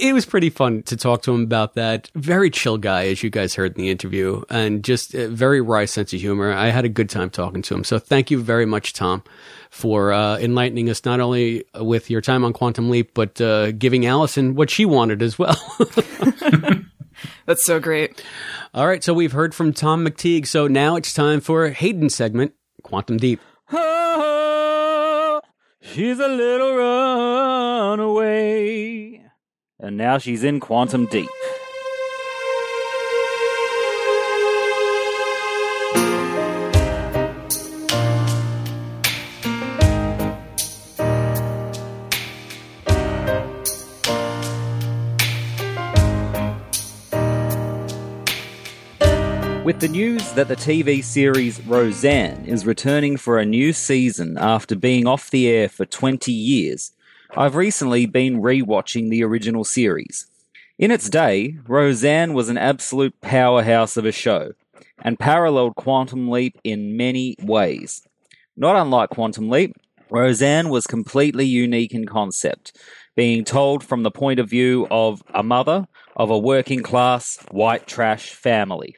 it 0.00 0.12
was 0.12 0.26
pretty 0.26 0.50
fun 0.50 0.82
to 0.84 0.96
talk 0.96 1.22
to 1.22 1.32
him 1.32 1.42
about 1.42 1.74
that. 1.74 2.10
Very 2.16 2.50
chill 2.50 2.78
guy, 2.78 3.06
as 3.06 3.22
you 3.22 3.30
guys 3.30 3.54
heard 3.54 3.76
in 3.76 3.82
the 3.84 3.90
interview, 3.90 4.42
and 4.50 4.82
just 4.82 5.14
a 5.14 5.28
very 5.28 5.60
wry 5.60 5.84
sense 5.84 6.12
of 6.12 6.20
humor. 6.20 6.52
I 6.52 6.70
had 6.70 6.84
a 6.84 6.88
good 6.88 7.08
time 7.08 7.30
talking 7.30 7.62
to 7.62 7.76
him. 7.76 7.84
So 7.84 8.00
thank 8.00 8.32
you 8.32 8.42
very 8.42 8.66
much, 8.66 8.92
Tom, 8.92 9.22
for 9.70 10.12
uh, 10.12 10.38
enlightening 10.38 10.90
us 10.90 11.04
not 11.04 11.20
only 11.20 11.64
with 11.76 12.10
your 12.10 12.20
time 12.20 12.44
on 12.44 12.52
Quantum 12.52 12.90
Leap, 12.90 13.14
but 13.14 13.40
uh, 13.40 13.70
giving 13.70 14.04
Allison 14.04 14.56
what 14.56 14.68
she 14.68 14.84
wanted 14.84 15.22
as 15.22 15.38
well. 15.38 15.56
That's 17.46 17.64
so 17.64 17.78
great. 17.78 18.20
All 18.74 18.88
right, 18.88 19.02
so 19.02 19.14
we've 19.14 19.32
heard 19.32 19.54
from 19.54 19.72
Tom 19.72 20.04
McTigue. 20.04 20.48
So 20.48 20.66
now 20.66 20.96
it's 20.96 21.14
time 21.14 21.40
for 21.40 21.68
Hayden's 21.68 22.16
segment. 22.16 22.52
Quantum 22.88 23.18
Deep. 23.18 23.40
Oh, 23.70 25.42
she's 25.82 26.18
a 26.18 26.26
little 26.26 26.74
runaway. 26.74 28.40
And 29.78 29.98
now 29.98 30.16
she's 30.16 30.42
in 30.42 30.58
Quantum 30.58 31.04
Deep. 31.04 31.28
With 49.68 49.80
the 49.80 49.88
news 49.88 50.32
that 50.32 50.48
the 50.48 50.56
TV 50.56 51.04
series 51.04 51.60
Roseanne 51.60 52.46
is 52.46 52.64
returning 52.64 53.18
for 53.18 53.38
a 53.38 53.44
new 53.44 53.74
season 53.74 54.38
after 54.38 54.74
being 54.74 55.06
off 55.06 55.28
the 55.30 55.46
air 55.46 55.68
for 55.68 55.84
20 55.84 56.32
years, 56.32 56.92
I've 57.36 57.54
recently 57.54 58.06
been 58.06 58.40
rewatching 58.40 59.10
the 59.10 59.22
original 59.22 59.64
series. 59.64 60.24
In 60.78 60.90
its 60.90 61.10
day, 61.10 61.58
Roseanne 61.66 62.32
was 62.32 62.48
an 62.48 62.56
absolute 62.56 63.20
powerhouse 63.20 63.98
of 63.98 64.06
a 64.06 64.10
show 64.10 64.52
and 65.02 65.18
paralleled 65.18 65.76
Quantum 65.76 66.30
Leap 66.30 66.58
in 66.64 66.96
many 66.96 67.36
ways. 67.42 68.08
Not 68.56 68.74
unlike 68.74 69.10
Quantum 69.10 69.50
Leap, 69.50 69.76
Roseanne 70.08 70.70
was 70.70 70.86
completely 70.86 71.44
unique 71.44 71.92
in 71.92 72.06
concept, 72.06 72.74
being 73.14 73.44
told 73.44 73.84
from 73.84 74.02
the 74.02 74.10
point 74.10 74.40
of 74.40 74.48
view 74.48 74.86
of 74.90 75.22
a 75.34 75.42
mother 75.42 75.86
of 76.16 76.30
a 76.30 76.38
working 76.38 76.82
class 76.82 77.36
white 77.50 77.86
trash 77.86 78.30
family. 78.30 78.96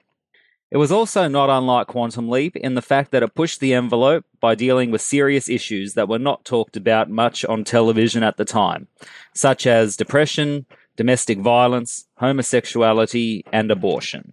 It 0.71 0.77
was 0.77 0.93
also 0.93 1.27
not 1.27 1.51
unlike 1.51 1.89
Quantum 1.89 2.29
Leap 2.29 2.55
in 2.55 2.75
the 2.75 2.83
fact 2.83 3.11
that 3.11 3.25
it 3.25 3.35
pushed 3.35 3.59
the 3.59 3.75
envelope 3.75 4.25
by 4.39 4.55
dealing 4.55 4.93
with 4.93 5.01
serious 5.01 5.49
issues 5.49 5.95
that 5.95 6.09
were 6.09 6.19
not 6.19 6.45
talked 6.45 6.77
about 6.77 7.11
much 7.11 7.45
on 7.45 7.65
television 7.65 8.23
at 8.23 8.37
the 8.37 8.45
time, 8.45 8.87
such 9.35 9.67
as 9.67 9.97
depression, 9.97 10.67
domestic 10.97 11.39
violence, 11.41 12.07
homosexuality, 12.19 13.45
and 13.53 13.73
abortion. 13.73 14.33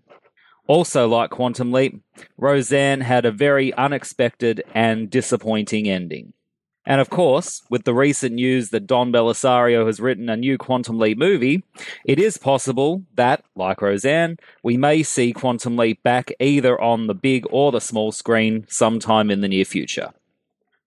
Also, 0.68 1.08
like 1.08 1.32
Quantum 1.32 1.72
Leap, 1.72 2.02
Roseanne 2.38 3.02
had 3.02 3.26
a 3.26 3.32
very 3.32 3.74
unexpected 3.74 4.64
and 4.76 5.10
disappointing 5.10 5.88
ending. 5.88 6.34
And 6.88 7.02
of 7.02 7.10
course, 7.10 7.64
with 7.70 7.84
the 7.84 7.94
recent 7.94 8.34
news 8.34 8.70
that 8.70 8.88
Don 8.88 9.12
Bellisario 9.12 9.86
has 9.88 10.00
written 10.00 10.30
a 10.30 10.38
new 10.38 10.58
Quantum 10.58 10.98
Leap 10.98 11.18
movie, 11.18 11.66
it 12.06 12.18
is 12.18 12.38
possible 12.38 13.04
that, 13.16 13.44
like 13.58 13.82
Roseanne, 13.82 14.38
we 14.64 14.78
may 14.78 15.04
see 15.04 15.34
Quantum 15.34 15.76
Leap 15.76 16.02
back 16.02 16.32
either 16.40 16.80
on 16.82 17.08
the 17.08 17.14
big 17.14 17.46
or 17.52 17.74
the 17.74 17.82
small 17.82 18.14
screen 18.14 18.66
sometime 18.70 19.30
in 19.30 19.42
the 19.42 19.50
near 19.50 19.66
future. 19.66 20.14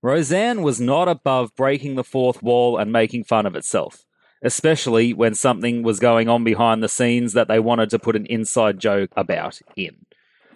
Roseanne 0.00 0.62
was 0.62 0.80
not 0.80 1.06
above 1.06 1.54
breaking 1.54 1.96
the 1.96 2.02
fourth 2.02 2.42
wall 2.42 2.78
and 2.78 2.90
making 2.90 3.24
fun 3.24 3.44
of 3.44 3.54
itself, 3.54 4.06
especially 4.42 5.12
when 5.12 5.34
something 5.34 5.82
was 5.82 6.00
going 6.00 6.30
on 6.30 6.42
behind 6.44 6.82
the 6.82 6.88
scenes 6.88 7.34
that 7.34 7.46
they 7.46 7.60
wanted 7.60 7.90
to 7.90 7.98
put 7.98 8.16
an 8.16 8.24
inside 8.24 8.78
joke 8.78 9.10
about 9.18 9.60
in. 9.76 10.06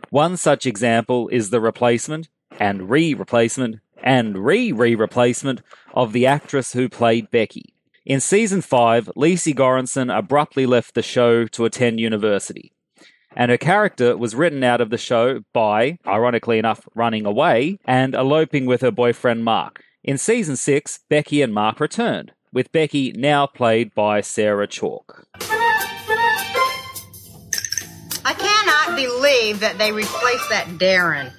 One 0.09 0.39
such 0.39 0.65
example 0.65 1.29
is 1.29 1.51
the 1.51 1.61
replacement 1.61 2.31
and 2.59 2.89
re 2.89 3.13
replacement 3.13 3.81
and 4.05 4.39
re 4.39 4.71
re 4.71 4.95
replacement 4.95 5.63
of 5.95 6.13
the 6.13 6.27
actress 6.27 6.75
who 6.75 6.89
played 6.89 7.33
Becky. 7.33 7.75
In 8.05 8.21
season 8.21 8.61
5, 8.61 9.11
Lecy 9.17 9.55
Goranson 9.55 10.17
abruptly 10.17 10.67
left 10.67 10.95
the 10.95 11.03
show 11.03 11.47
to 11.47 11.65
attend 11.65 11.99
university. 11.99 12.71
And 13.35 13.51
her 13.51 13.57
character 13.57 14.17
was 14.17 14.35
written 14.35 14.63
out 14.63 14.81
of 14.83 14.91
the 14.91 14.99
show 14.99 15.41
by, 15.53 15.99
ironically 16.07 16.59
enough, 16.59 16.87
running 16.95 17.27
away 17.27 17.81
and 17.85 18.15
eloping 18.15 18.67
with 18.67 18.83
her 18.83 18.93
boyfriend 18.93 19.43
Mark. 19.43 19.83
In 20.05 20.19
season 20.19 20.57
6, 20.57 21.01
Becky 21.09 21.41
and 21.41 21.55
Mark 21.55 21.81
returned, 21.81 22.33
with 22.53 22.71
Becky 22.73 23.13
now 23.13 23.47
played 23.47 23.95
by 23.95 24.21
Sarah 24.21 24.69
Chalke. 24.69 25.25
I 28.27 28.35
cannot 28.35 28.97
believe 28.97 29.61
that 29.61 29.79
they 29.79 29.93
replaced 29.93 30.51
that 30.51 30.77
Darrin. 30.79 31.33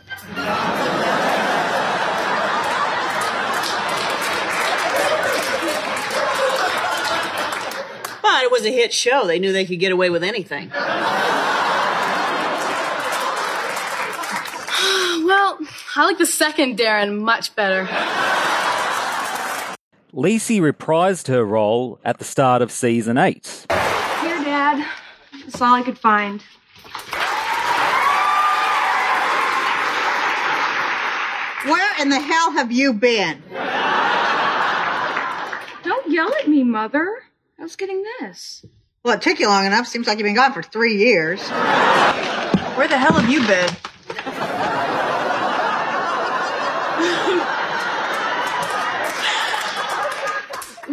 But 8.25 8.41
it 8.43 8.51
was 8.51 8.65
a 8.65 8.71
hit 8.71 8.91
show. 8.91 9.27
They 9.27 9.37
knew 9.37 9.51
they 9.51 9.65
could 9.65 9.79
get 9.79 9.91
away 9.91 10.09
with 10.09 10.23
anything. 10.23 10.69
well, 15.23 15.59
I 15.95 16.05
like 16.05 16.17
the 16.17 16.25
second 16.25 16.75
Darrin 16.75 17.19
much 17.19 17.55
better. 17.55 17.83
Lecy 20.11 20.59
reprised 20.59 21.27
her 21.27 21.45
role 21.45 21.99
at 22.03 22.17
the 22.17 22.25
start 22.25 22.63
of 22.63 22.71
season 22.71 23.19
8. 23.19 23.67
Here, 23.69 24.43
Dad. 24.43 24.83
That's 25.43 25.61
all 25.61 25.75
I 25.75 25.83
could 25.83 25.99
find. 25.99 26.41
Where 31.71 32.01
in 32.01 32.09
the 32.09 32.19
hell 32.19 32.51
have 32.53 32.71
you 32.71 32.91
been? 32.91 33.43
Don't 35.83 36.11
yell 36.11 36.33
at 36.41 36.47
me, 36.47 36.63
Mother. 36.63 37.21
I 37.57 37.63
was 37.63 37.75
getting 37.75 38.03
this. 38.19 38.65
Well, 39.03 39.15
it 39.15 39.21
took 39.21 39.39
you 39.39 39.47
long 39.47 39.65
enough. 39.65 39.87
Seems 39.87 40.07
like 40.07 40.17
you've 40.17 40.25
been 40.25 40.35
gone 40.35 40.51
for 40.51 40.61
three 40.61 40.97
years. 40.97 41.41
Where 41.41 42.87
the 42.87 42.97
hell 42.97 43.13
have 43.13 43.29
you 43.29 43.45
been? 43.47 43.69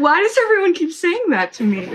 Why 0.00 0.20
does 0.20 0.36
everyone 0.38 0.74
keep 0.74 0.92
saying 0.92 1.24
that 1.30 1.52
to 1.54 1.64
me? 1.64 1.86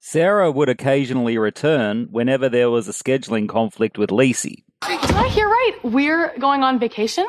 Sarah 0.00 0.50
would 0.50 0.68
occasionally 0.68 1.38
return 1.38 2.08
whenever 2.10 2.48
there 2.48 2.70
was 2.70 2.88
a 2.88 2.92
scheduling 2.92 3.48
conflict 3.48 3.98
with 3.98 4.10
Lecy. 4.12 4.64
Did 4.82 5.00
I 5.12 5.28
hear 5.28 5.48
right? 5.48 5.78
We're 5.82 6.36
going 6.38 6.62
on 6.62 6.78
vacation? 6.78 7.26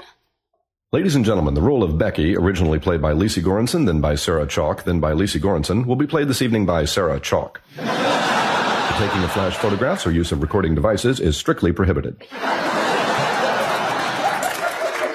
Ladies 0.96 1.18
and 1.18 1.26
gentlemen, 1.26 1.56
the 1.56 1.62
role 1.62 1.84
of 1.84 1.98
Becky, 1.98 2.38
originally 2.38 2.80
played 2.80 3.02
by 3.02 3.12
Lecy 3.12 3.42
Goranson, 3.42 3.86
then 3.86 4.00
by 4.00 4.16
Sarah 4.16 4.48
Chalke, 4.48 4.86
then 4.86 5.02
by 5.02 5.12
Lecy 5.12 5.42
Goranson, 5.42 5.86
will 5.86 5.98
be 5.98 6.08
played 6.08 6.30
this 6.30 6.42
evening 6.42 6.66
by 6.66 6.86
Sarah 6.86 7.20
Chalke. 7.20 7.58
the 7.76 8.96
taking 8.98 9.22
of 9.22 9.30
flash 9.34 9.58
photographs 9.58 10.08
or 10.08 10.12
use 10.12 10.32
of 10.32 10.42
recording 10.42 10.74
devices 10.74 11.20
is 11.20 11.36
strictly 11.36 11.74
prohibited. 11.74 12.18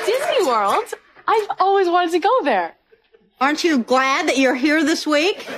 Disney 0.04 0.46
World? 0.46 0.84
I've 1.26 1.48
always 1.58 1.88
wanted 1.88 2.10
to 2.10 2.18
go 2.18 2.44
there. 2.44 2.74
Aren't 3.40 3.64
you 3.64 3.78
glad 3.78 4.28
that 4.28 4.36
you're 4.36 4.54
here 4.54 4.84
this 4.84 5.06
week? 5.06 5.48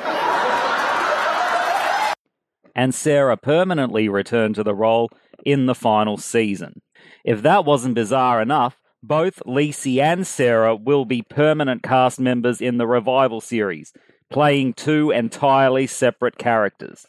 And 2.77 2.95
Sarah 2.95 3.37
permanently 3.37 4.09
returned 4.09 4.55
to 4.55 4.63
the 4.63 4.73
role 4.73 5.11
in 5.45 5.67
the 5.67 5.75
final 5.75 6.17
season. 6.17 6.81
If 7.25 7.43
that 7.43 7.65
wasn't 7.65 7.97
bizarre 7.97 8.41
enough, 8.41 8.79
both 9.03 9.43
Lecy 9.45 10.01
and 10.01 10.27
Sarah 10.27 10.77
will 10.77 11.05
be 11.05 11.23
permanent 11.23 11.83
cast 11.83 12.21
members 12.21 12.61
in 12.61 12.79
the 12.79 12.87
revival 12.87 13.41
series, 13.41 13.93
playing 14.31 14.75
two 14.75 15.11
entirely 15.11 15.87
separate 15.87 16.39
characters. 16.39 17.07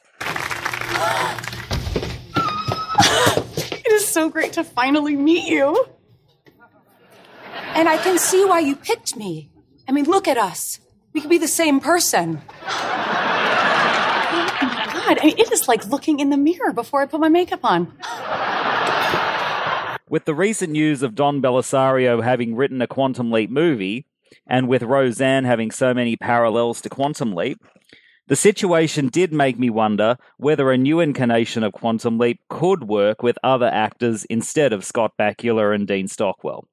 It 3.85 3.91
is 3.91 4.07
so 4.07 4.29
great 4.29 4.53
to 4.53 4.63
finally 4.63 5.15
meet 5.15 5.47
you. 5.47 5.85
And 7.75 7.87
I 7.87 7.97
can 7.97 8.17
see 8.17 8.43
why 8.45 8.59
you 8.59 8.75
picked 8.75 9.15
me. 9.15 9.51
I 9.87 9.91
mean, 9.91 10.05
look 10.05 10.27
at 10.27 10.37
us. 10.37 10.79
We 11.13 11.21
could 11.21 11.29
be 11.29 11.37
the 11.37 11.47
same 11.47 11.79
person. 11.79 12.41
Oh 12.65 14.59
my 14.61 14.89
god, 14.91 15.19
I 15.21 15.25
mean, 15.25 15.37
it 15.37 15.51
is 15.51 15.67
like 15.67 15.85
looking 15.87 16.19
in 16.19 16.31
the 16.31 16.37
mirror 16.37 16.73
before 16.73 17.01
I 17.01 17.05
put 17.05 17.19
my 17.19 17.29
makeup 17.29 17.63
on. 17.63 17.93
With 20.13 20.25
the 20.25 20.35
recent 20.35 20.71
news 20.71 21.01
of 21.01 21.15
Don 21.15 21.41
Bellisario 21.41 22.23
having 22.23 22.55
written 22.55 22.83
a 22.83 22.87
Quantum 22.87 23.31
Leap 23.31 23.49
movie, 23.49 24.05
and 24.45 24.67
with 24.67 24.83
Roseanne 24.83 25.43
having 25.43 25.71
so 25.71 25.91
many 25.91 26.15
parallels 26.15 26.81
to 26.81 26.89
Quantum 26.89 27.33
Leap, 27.33 27.57
the 28.27 28.35
situation 28.35 29.07
did 29.07 29.33
make 29.33 29.57
me 29.57 29.71
wonder 29.71 30.17
whether 30.37 30.69
a 30.69 30.77
new 30.77 30.99
incarnation 30.99 31.63
of 31.63 31.73
Quantum 31.73 32.19
Leap 32.19 32.41
could 32.47 32.83
work 32.83 33.23
with 33.23 33.39
other 33.43 33.65
actors 33.65 34.23
instead 34.25 34.71
of 34.71 34.85
Scott 34.85 35.13
Bakula 35.19 35.73
and 35.73 35.87
Dean 35.87 36.07
Stockwell. 36.07 36.67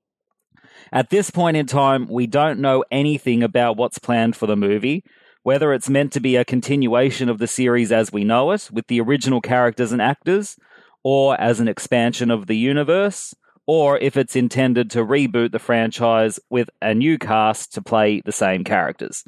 At 0.93 1.09
this 1.09 1.31
point 1.31 1.57
in 1.57 1.65
time, 1.65 2.09
we 2.09 2.27
don't 2.27 2.61
know 2.61 2.85
anything 2.91 3.43
about 3.43 3.79
what's 3.79 3.99
planned 3.99 4.37
for 4.37 4.49
the 4.49 4.55
movie, 4.55 5.03
whether 5.45 5.73
it's 5.73 5.89
meant 5.89 6.13
to 6.13 6.21
be 6.21 6.37
a 6.37 6.45
continuation 6.45 7.31
of 7.31 7.39
the 7.39 7.49
series 7.49 7.91
as 7.91 8.13
we 8.13 8.23
know 8.23 8.51
it, 8.51 8.69
with 8.71 8.87
the 8.89 9.01
original 9.01 9.41
characters 9.41 9.93
and 9.93 10.03
actors, 10.03 10.59
or 11.03 11.41
as 11.41 11.61
an 11.61 11.69
expansion 11.69 12.31
of 12.31 12.47
the 12.47 12.57
universe, 12.57 13.35
or 13.67 13.99
if 13.99 14.17
it's 14.17 14.37
intended 14.37 14.91
to 14.91 15.05
reboot 15.05 15.53
the 15.53 15.59
franchise 15.59 16.41
with 16.51 16.69
a 16.83 16.95
new 16.95 17.19
cast 17.19 17.73
to 17.73 17.83
play 17.83 18.21
the 18.25 18.33
same 18.33 18.65
characters. 18.65 19.25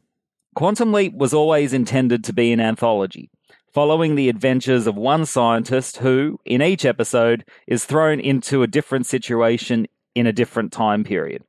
Quantum 0.55 0.93
Leap 0.93 1.15
was 1.15 1.33
always 1.33 1.73
intended 1.73 2.25
to 2.25 2.33
be 2.33 2.53
an 2.53 2.61
anthology, 2.61 3.31
following 3.73 4.15
the 4.15 4.29
adventures 4.29 4.87
of 4.87 4.97
one 4.97 5.25
scientist 5.25 5.99
who, 5.99 6.39
in 6.45 6.61
each 6.61 6.85
episode, 6.85 7.45
is 7.67 7.85
thrown 7.85 8.21
into 8.21 8.63
a 8.63 8.67
different 8.67 9.07
situation 9.07 9.87
in 10.15 10.27
a 10.27 10.33
different 10.33 10.73
time 10.73 11.05
period. 11.05 11.43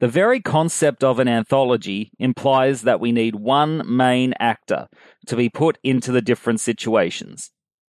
The 0.00 0.08
very 0.08 0.40
concept 0.40 1.02
of 1.02 1.18
an 1.18 1.28
anthology 1.28 2.10
implies 2.18 2.82
that 2.82 3.00
we 3.00 3.12
need 3.12 3.36
one 3.36 3.82
main 3.86 4.34
actor 4.38 4.88
to 5.26 5.36
be 5.36 5.48
put 5.48 5.78
into 5.82 6.12
the 6.12 6.20
different 6.20 6.60
situations. 6.60 7.50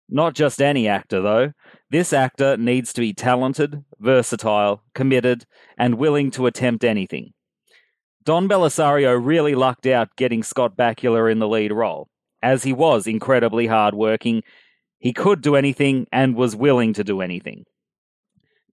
Not 0.09 0.35
just 0.35 0.63
any 0.63 0.89
actor, 0.89 1.21
though. 1.21 1.53
This 1.91 2.13
actor 2.13 2.57
needs 2.57 2.93
to 2.95 3.01
be 3.01 3.13
talented, 3.13 3.85
versatile, 3.99 4.83
committed, 4.95 5.45
and 5.77 5.99
willing 5.99 6.31
to 6.33 6.47
attempt 6.47 6.85
anything. 6.85 7.33
Don 8.25 8.49
Bellisario 8.49 9.19
really 9.23 9.55
lucked 9.55 9.87
out 9.87 10.17
getting 10.17 10.43
Scott 10.43 10.77
Bakula 10.77 11.31
in 11.31 11.39
the 11.39 11.49
lead 11.49 11.73
role, 11.73 12.09
as 12.43 12.63
he 12.63 12.73
was 12.73 13.07
incredibly 13.07 13.67
hardworking. 13.67 14.43
He 14.99 15.13
could 15.13 15.41
do 15.41 15.57
anything 15.57 16.07
and 16.13 16.37
was 16.37 16.57
willing 16.57 16.93
to 16.95 17.05
do 17.05 17.21
anything. 17.21 17.65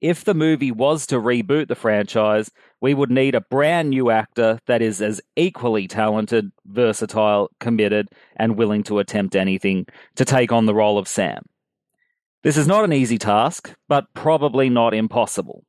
If 0.02 0.24
the 0.24 0.34
movie 0.34 0.72
was 0.72 1.08
to 1.08 1.16
reboot 1.16 1.68
the 1.68 1.76
franchise, 1.76 2.52
we 2.86 2.94
would 2.94 3.10
need 3.10 3.34
a 3.34 3.42
brand 3.42 3.90
new 3.90 4.12
actor 4.12 4.60
that 4.68 4.80
is 4.80 5.02
as 5.02 5.20
equally 5.36 5.88
talented, 5.88 6.52
versatile, 6.68 7.50
committed, 7.60 8.08
and 8.36 8.56
willing 8.56 8.84
to 8.84 9.00
attempt 9.00 9.36
anything 9.36 9.88
to 10.16 10.24
take 10.24 10.52
on 10.52 10.68
the 10.68 10.76
role 10.76 11.00
of 11.00 11.08
Sam. 11.08 11.42
This 12.44 12.58
is 12.58 12.68
not 12.68 12.84
an 12.84 12.94
easy 12.94 13.18
task, 13.18 13.74
but 13.88 14.14
probably 14.14 14.70
not 14.70 14.94
impossible. 14.94 15.66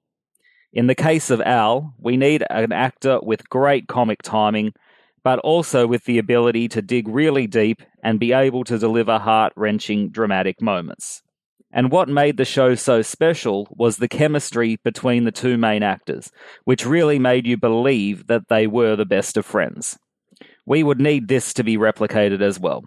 In 0.74 0.88
the 0.88 0.94
case 0.94 1.30
of 1.30 1.40
Al, 1.40 1.94
we 1.98 2.18
need 2.18 2.44
an 2.50 2.70
actor 2.70 3.18
with 3.22 3.48
great 3.48 3.88
comic 3.88 4.20
timing, 4.20 4.74
but 5.24 5.38
also 5.38 5.86
with 5.86 6.04
the 6.04 6.18
ability 6.18 6.68
to 6.68 6.82
dig 6.82 7.08
really 7.08 7.46
deep 7.46 7.80
and 8.02 8.20
be 8.20 8.34
able 8.34 8.62
to 8.64 8.76
deliver 8.76 9.18
heart 9.18 9.54
wrenching, 9.56 10.10
dramatic 10.10 10.60
moments. 10.60 11.22
And 11.76 11.90
what 11.90 12.08
made 12.08 12.38
the 12.38 12.46
show 12.46 12.74
so 12.74 13.02
special 13.02 13.68
was 13.70 13.98
the 13.98 14.08
chemistry 14.08 14.80
between 14.82 15.24
the 15.24 15.30
two 15.30 15.58
main 15.58 15.82
actors, 15.82 16.32
which 16.64 16.86
really 16.86 17.18
made 17.18 17.46
you 17.46 17.58
believe 17.58 18.28
that 18.28 18.48
they 18.48 18.66
were 18.66 18.96
the 18.96 19.04
best 19.04 19.36
of 19.36 19.44
friends. 19.44 19.98
We 20.64 20.82
would 20.82 20.98
need 20.98 21.28
this 21.28 21.52
to 21.52 21.62
be 21.62 21.76
replicated 21.76 22.40
as 22.40 22.58
well. 22.58 22.84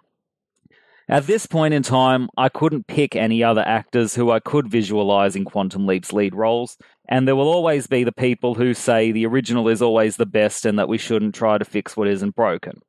At 1.08 1.28
this 1.28 1.46
point 1.46 1.76
in 1.76 1.84
time, 1.84 2.30
I 2.36 2.50
couldn't 2.50 2.88
pick 2.88 3.16
any 3.16 3.44
other 3.44 3.62
actors 3.62 4.16
who 4.16 4.32
I 4.32 4.40
could 4.40 4.68
visualize 4.68 5.36
in 5.36 5.46
Quantum 5.46 5.86
Leap's 5.86 6.12
lead 6.12 6.34
roles, 6.34 6.76
and 7.08 7.28
there 7.28 7.36
will 7.36 7.48
always 7.48 7.86
be 7.86 8.04
the 8.04 8.12
people 8.12 8.56
who 8.56 8.74
say 8.74 9.12
the 9.12 9.28
original 9.28 9.68
is 9.68 9.84
always 9.84 10.18
the 10.18 10.26
best 10.26 10.66
and 10.66 10.80
that 10.80 10.90
we 10.90 10.98
shouldn't 10.98 11.36
try 11.36 11.60
to 11.60 11.66
fix 11.66 11.96
what 11.96 12.08
isn't 12.08 12.36
broken. 12.36 12.82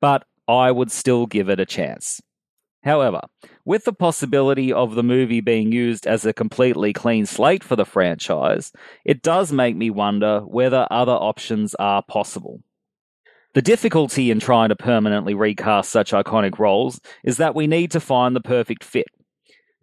But 0.00 0.24
I 0.48 0.72
would 0.72 0.90
still 0.90 1.26
give 1.26 1.48
it 1.48 1.60
a 1.60 1.66
chance. 1.66 2.20
However, 2.82 3.20
with 3.66 3.84
the 3.84 3.92
possibility 3.92 4.72
of 4.72 4.94
the 4.94 5.02
movie 5.02 5.40
being 5.40 5.72
used 5.72 6.06
as 6.06 6.24
a 6.24 6.32
completely 6.32 6.92
clean 6.92 7.26
slate 7.26 7.64
for 7.64 7.74
the 7.74 7.84
franchise, 7.84 8.72
it 9.04 9.20
does 9.20 9.52
make 9.52 9.76
me 9.76 9.90
wonder 9.90 10.40
whether 10.40 10.86
other 10.90 11.12
options 11.12 11.74
are 11.74 12.02
possible. 12.04 12.62
The 13.54 13.62
difficulty 13.62 14.30
in 14.30 14.38
trying 14.38 14.68
to 14.68 14.76
permanently 14.76 15.34
recast 15.34 15.90
such 15.90 16.12
iconic 16.12 16.60
roles 16.60 17.00
is 17.24 17.38
that 17.38 17.56
we 17.56 17.66
need 17.66 17.90
to 17.90 18.00
find 18.00 18.36
the 18.36 18.40
perfect 18.40 18.84
fit. 18.84 19.08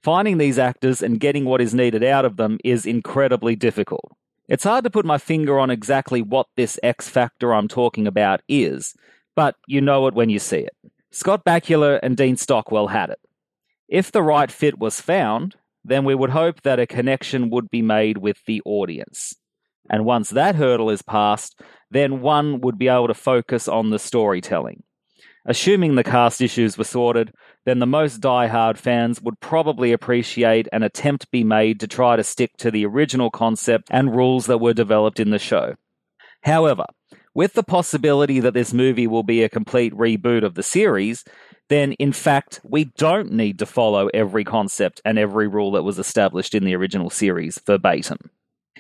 Finding 0.02 0.38
these 0.38 0.60
actors 0.60 1.02
and 1.02 1.20
getting 1.20 1.44
what 1.44 1.62
is 1.62 1.74
needed 1.74 2.04
out 2.04 2.24
of 2.24 2.38
them 2.38 2.60
is 2.64 2.86
incredibly 2.86 3.56
difficult. 3.56 4.12
It's 4.48 4.64
hard 4.64 4.86
to 4.86 4.90
put 4.90 5.06
my 5.06 5.18
finger 5.18 5.60
on 5.60 5.70
exactly 5.70 6.22
what 6.22 6.48
this 6.56 6.80
X 6.84 7.10
factor 7.10 7.54
I'm 7.54 7.68
talking 7.68 8.08
about 8.08 8.42
is, 8.48 8.94
but 9.36 9.56
you 9.68 9.82
know 9.82 10.08
it 10.08 10.14
when 10.14 10.30
you 10.30 10.40
see 10.40 10.60
it. 10.60 10.76
Scott 11.12 11.44
Bakula 11.44 12.00
and 12.02 12.16
Dean 12.16 12.38
Stockwell 12.38 12.88
had 12.88 13.10
it. 13.10 13.20
If 13.88 14.12
the 14.12 14.24
right 14.24 14.52
fit 14.52 14.80
was 14.80 15.02
found, 15.02 15.56
then 15.84 16.06
we 16.06 16.16
would 16.16 16.30
hope 16.30 16.62
that 16.62 16.80
a 16.80 16.88
connection 16.88 17.50
would 17.50 17.70
be 17.70 17.82
made 17.82 18.18
with 18.18 18.38
the 18.46 18.62
audience. 18.66 19.36
And 19.90 20.06
once 20.06 20.30
that 20.30 20.56
hurdle 20.56 20.90
is 20.90 21.02
passed, 21.02 21.60
then 21.92 22.22
one 22.22 22.62
would 22.62 22.78
be 22.78 22.88
able 22.88 23.08
to 23.08 23.14
focus 23.14 23.68
on 23.68 23.90
the 23.90 24.00
storytelling. 24.00 24.84
Assuming 25.46 25.96
the 25.96 26.06
cast 26.06 26.42
issues 26.42 26.78
were 26.78 26.86
sorted, 26.86 27.34
then 27.66 27.80
the 27.80 27.86
most 27.86 28.20
die-hard 28.20 28.80
fans 28.80 29.22
would 29.22 29.40
probably 29.42 29.92
appreciate 29.92 30.70
an 30.72 30.84
attempt 30.84 31.30
be 31.32 31.44
made 31.44 31.82
to 31.82 31.88
try 31.88 32.16
to 32.16 32.24
stick 32.24 32.56
to 32.58 32.72
the 32.72 32.86
original 32.86 33.30
concept 33.30 33.90
and 33.92 34.16
rules 34.16 34.46
that 34.46 34.60
were 34.60 34.74
developed 34.74 35.20
in 35.20 35.32
the 35.32 35.40
show. 35.40 35.76
However, 36.44 36.86
with 37.34 37.54
the 37.54 37.64
possibility 37.64 38.40
that 38.40 38.54
this 38.54 38.74
movie 38.74 39.08
will 39.08 39.24
be 39.24 39.44
a 39.44 39.50
complete 39.50 39.94
reboot 39.94 40.46
of 40.46 40.56
the 40.56 40.64
series, 40.64 41.26
then 41.70 41.94
in 41.94 42.12
fact, 42.12 42.60
we 42.64 42.86
don't 42.86 43.32
need 43.32 43.60
to 43.60 43.66
follow 43.66 44.08
every 44.14 44.44
concept 44.44 45.02
and 45.06 45.18
every 45.18 45.48
rule 45.48 45.72
that 45.72 45.84
was 45.84 46.00
established 46.00 46.54
in 46.54 46.66
the 46.66 46.76
original 46.76 47.10
series 47.10 47.60
verbatim. 47.66 48.30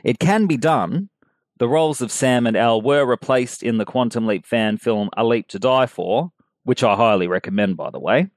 It 0.03 0.19
can 0.19 0.47
be 0.47 0.57
done. 0.57 1.09
The 1.59 1.69
roles 1.69 2.01
of 2.01 2.11
Sam 2.11 2.45
and 2.45 2.57
Al 2.57 2.81
were 2.81 3.05
replaced 3.05 3.63
in 3.63 3.77
the 3.77 3.85
Quantum 3.85 4.27
Leap 4.27 4.45
fan 4.45 4.77
film 4.77 5.09
A 5.15 5.23
Leap 5.23 5.47
to 5.49 5.59
Die 5.59 5.85
For, 5.85 6.31
which 6.63 6.83
I 6.83 6.95
highly 6.95 7.27
recommend, 7.27 7.77
by 7.77 7.89
the 7.89 7.99
way, 7.99 8.29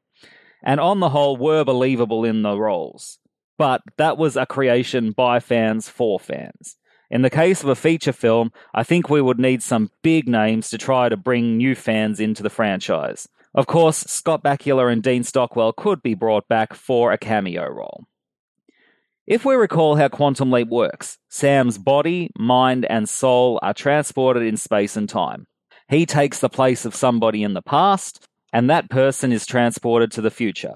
and 0.63 0.79
on 0.81 1.01
the 1.01 1.09
whole 1.09 1.37
were 1.37 1.65
believable 1.65 2.25
in 2.25 2.43
the 2.43 2.57
roles. 2.57 3.19
But 3.59 3.83
that 3.97 4.19
was 4.19 4.37
a 4.37 4.47
creation 4.47 5.13
by 5.13 5.41
fans 5.41 5.89
for 5.89 6.21
fans. 6.21 6.77
In 7.11 7.23
the 7.23 7.31
case 7.31 7.63
of 7.63 7.69
a 7.69 7.77
feature 7.77 8.13
film, 8.13 8.53
I 8.75 8.83
think 8.83 9.09
we 9.09 9.23
would 9.23 9.39
need 9.39 9.63
some 9.63 9.91
big 10.03 10.29
names 10.29 10.71
to 10.71 10.79
try 10.79 11.09
to 11.09 11.17
bring 11.17 11.57
new 11.57 11.75
fans 11.75 12.21
into 12.21 12.43
the 12.43 12.51
franchise. 12.51 13.29
Of 13.57 13.67
course, 13.67 13.97
Scott 14.01 14.45
Bakula 14.45 14.93
and 14.93 15.03
Dean 15.03 15.25
Stockwell 15.25 15.73
could 15.73 16.03
be 16.03 16.13
brought 16.13 16.47
back 16.47 16.75
for 16.75 17.11
a 17.11 17.17
cameo 17.17 17.67
role. 17.67 18.05
If 19.27 19.47
we 19.47 19.55
recall 19.55 19.97
how 19.97 20.09
Quantum 20.09 20.53
Leap 20.53 20.69
works, 20.69 21.17
Sam's 21.31 21.79
body, 21.79 22.31
mind, 22.39 22.85
and 22.85 23.09
soul 23.09 23.59
are 23.63 23.73
transported 23.73 24.43
in 24.43 24.59
space 24.59 24.95
and 24.95 25.09
time. 25.09 25.47
He 25.89 26.05
takes 26.05 26.39
the 26.39 26.51
place 26.51 26.85
of 26.85 26.95
somebody 26.95 27.43
in 27.43 27.55
the 27.55 27.63
past, 27.63 28.29
and 28.53 28.69
that 28.69 28.91
person 28.91 29.33
is 29.33 29.47
transported 29.47 30.13
to 30.13 30.21
the 30.21 30.31
future. 30.31 30.75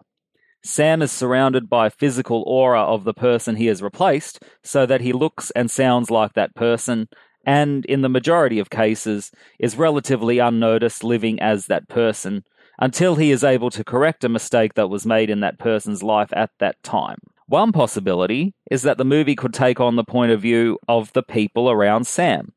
Sam 0.64 1.02
is 1.02 1.12
surrounded 1.12 1.68
by 1.68 1.90
physical 1.90 2.42
aura 2.46 2.82
of 2.82 3.04
the 3.04 3.14
person 3.14 3.56
he 3.56 3.66
has 3.66 3.82
replaced 3.82 4.42
so 4.64 4.86
that 4.86 5.02
he 5.02 5.12
looks 5.12 5.50
and 5.50 5.70
sounds 5.70 6.10
like 6.10 6.32
that 6.32 6.54
person, 6.54 7.08
and 7.44 7.84
in 7.84 8.00
the 8.00 8.08
majority 8.08 8.58
of 8.58 8.70
cases, 8.70 9.30
is 9.58 9.76
relatively 9.76 10.38
unnoticed 10.38 11.04
living 11.04 11.40
as 11.40 11.66
that 11.66 11.86
person 11.88 12.42
until 12.80 13.16
he 13.16 13.30
is 13.30 13.44
able 13.44 13.70
to 13.70 13.84
correct 13.84 14.24
a 14.24 14.28
mistake 14.28 14.74
that 14.74 14.88
was 14.88 15.06
made 15.06 15.30
in 15.30 15.40
that 15.40 15.58
person's 15.58 16.02
life 16.02 16.30
at 16.32 16.50
that 16.58 16.82
time. 16.82 17.18
One 17.46 17.72
possibility 17.72 18.54
is 18.70 18.82
that 18.82 18.96
the 18.96 19.04
movie 19.04 19.36
could 19.36 19.52
take 19.52 19.80
on 19.80 19.96
the 19.96 20.04
point 20.04 20.32
of 20.32 20.40
view 20.40 20.78
of 20.88 21.12
the 21.12 21.22
people 21.22 21.70
around 21.70 22.06
Sam, 22.06 22.52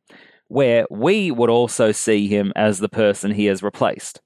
where 0.47 0.85
we 0.89 1.31
would 1.31 1.49
also 1.49 1.91
see 1.91 2.27
him 2.27 2.53
as 2.55 2.79
the 2.79 2.89
person 2.89 3.31
he 3.31 3.45
has 3.45 3.63
replaced. 3.63 4.21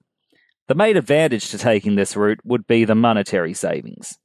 The 0.68 0.76
main 0.76 0.98
advantage 0.98 1.49
to 1.52 1.57
taking 1.57 1.95
this 1.95 2.18
route 2.18 2.40
would 2.44 2.68
be 2.68 2.84
the 2.84 2.95
monetary 2.95 3.53
savings. 3.53 4.18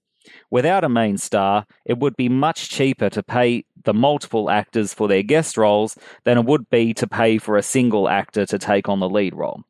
Without 0.50 0.84
a 0.84 0.88
main 0.88 1.16
star, 1.16 1.66
it 1.84 1.98
would 1.98 2.16
be 2.16 2.28
much 2.28 2.68
cheaper 2.68 3.08
to 3.10 3.22
pay 3.22 3.64
the 3.84 3.94
multiple 3.94 4.50
actors 4.50 4.92
for 4.92 5.08
their 5.08 5.22
guest 5.22 5.56
roles 5.56 5.96
than 6.24 6.38
it 6.38 6.44
would 6.44 6.68
be 6.70 6.92
to 6.94 7.06
pay 7.06 7.38
for 7.38 7.56
a 7.56 7.62
single 7.62 8.08
actor 8.08 8.44
to 8.46 8.58
take 8.58 8.88
on 8.88 9.00
the 9.00 9.08
lead 9.08 9.34
role. 9.34 9.62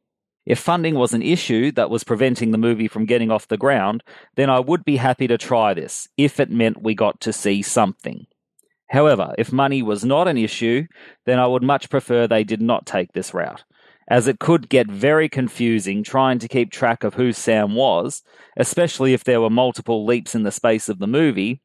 If 0.44 0.58
funding 0.58 0.94
was 0.94 1.14
an 1.14 1.22
issue 1.22 1.70
that 1.72 1.90
was 1.90 2.04
preventing 2.04 2.50
the 2.50 2.58
movie 2.58 2.88
from 2.88 3.06
getting 3.06 3.30
off 3.30 3.48
the 3.48 3.56
ground, 3.56 4.02
then 4.36 4.50
I 4.50 4.58
would 4.60 4.84
be 4.84 4.96
happy 4.96 5.26
to 5.28 5.38
try 5.38 5.74
this, 5.74 6.08
if 6.16 6.40
it 6.40 6.50
meant 6.50 6.82
we 6.82 6.94
got 6.94 7.20
to 7.20 7.32
see 7.32 7.62
something. 7.62 8.26
However, 8.88 9.34
if 9.38 9.52
money 9.52 9.82
was 9.82 10.04
not 10.04 10.28
an 10.28 10.36
issue, 10.36 10.86
then 11.26 11.38
I 11.38 11.46
would 11.46 11.62
much 11.62 11.88
prefer 11.88 12.26
they 12.26 12.44
did 12.44 12.60
not 12.60 12.86
take 12.86 13.12
this 13.12 13.32
route 13.32 13.64
as 14.08 14.28
it 14.28 14.38
could 14.38 14.68
get 14.68 14.90
very 14.90 15.28
confusing 15.28 16.02
trying 16.02 16.38
to 16.38 16.48
keep 16.48 16.70
track 16.70 17.04
of 17.04 17.14
who 17.14 17.32
Sam 17.32 17.74
was, 17.74 18.22
especially 18.56 19.14
if 19.14 19.24
there 19.24 19.40
were 19.40 19.48
multiple 19.50 20.04
leaps 20.04 20.34
in 20.34 20.42
the 20.42 20.50
space 20.50 20.88
of 20.88 20.98
the 20.98 21.06
movie, 21.06 21.62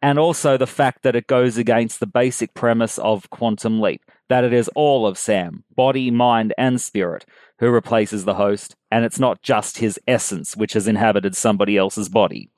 and 0.00 0.18
also 0.18 0.56
the 0.56 0.66
fact 0.66 1.02
that 1.02 1.16
it 1.16 1.26
goes 1.26 1.58
against 1.58 2.00
the 2.00 2.06
basic 2.06 2.54
premise 2.54 2.98
of 2.98 3.28
Quantum 3.30 3.80
Leap 3.80 4.02
that 4.28 4.44
it 4.44 4.52
is 4.52 4.70
all 4.76 5.06
of 5.06 5.18
Sam, 5.18 5.64
body, 5.74 6.10
mind, 6.10 6.54
and 6.56 6.80
spirit, 6.80 7.26
who 7.60 7.70
replaces 7.70 8.24
the 8.24 8.34
host, 8.34 8.74
and 8.90 9.04
it's 9.04 9.20
not 9.20 9.42
just 9.42 9.78
his 9.78 10.00
essence 10.08 10.56
which 10.56 10.72
has 10.72 10.88
inhabited 10.88 11.36
somebody 11.36 11.76
else's 11.76 12.08
body. 12.08 12.50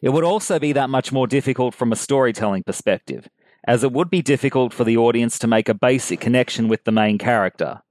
It 0.00 0.10
would 0.10 0.24
also 0.24 0.58
be 0.58 0.72
that 0.72 0.88
much 0.88 1.10
more 1.12 1.26
difficult 1.26 1.74
from 1.74 1.90
a 1.90 1.96
storytelling 1.96 2.62
perspective, 2.62 3.28
as 3.66 3.82
it 3.82 3.92
would 3.92 4.08
be 4.08 4.22
difficult 4.22 4.72
for 4.72 4.84
the 4.84 4.96
audience 4.96 5.38
to 5.40 5.48
make 5.48 5.68
a 5.68 5.74
basic 5.74 6.20
connection 6.20 6.68
with 6.68 6.84
the 6.84 6.92
main 6.92 7.18
character. 7.18 7.82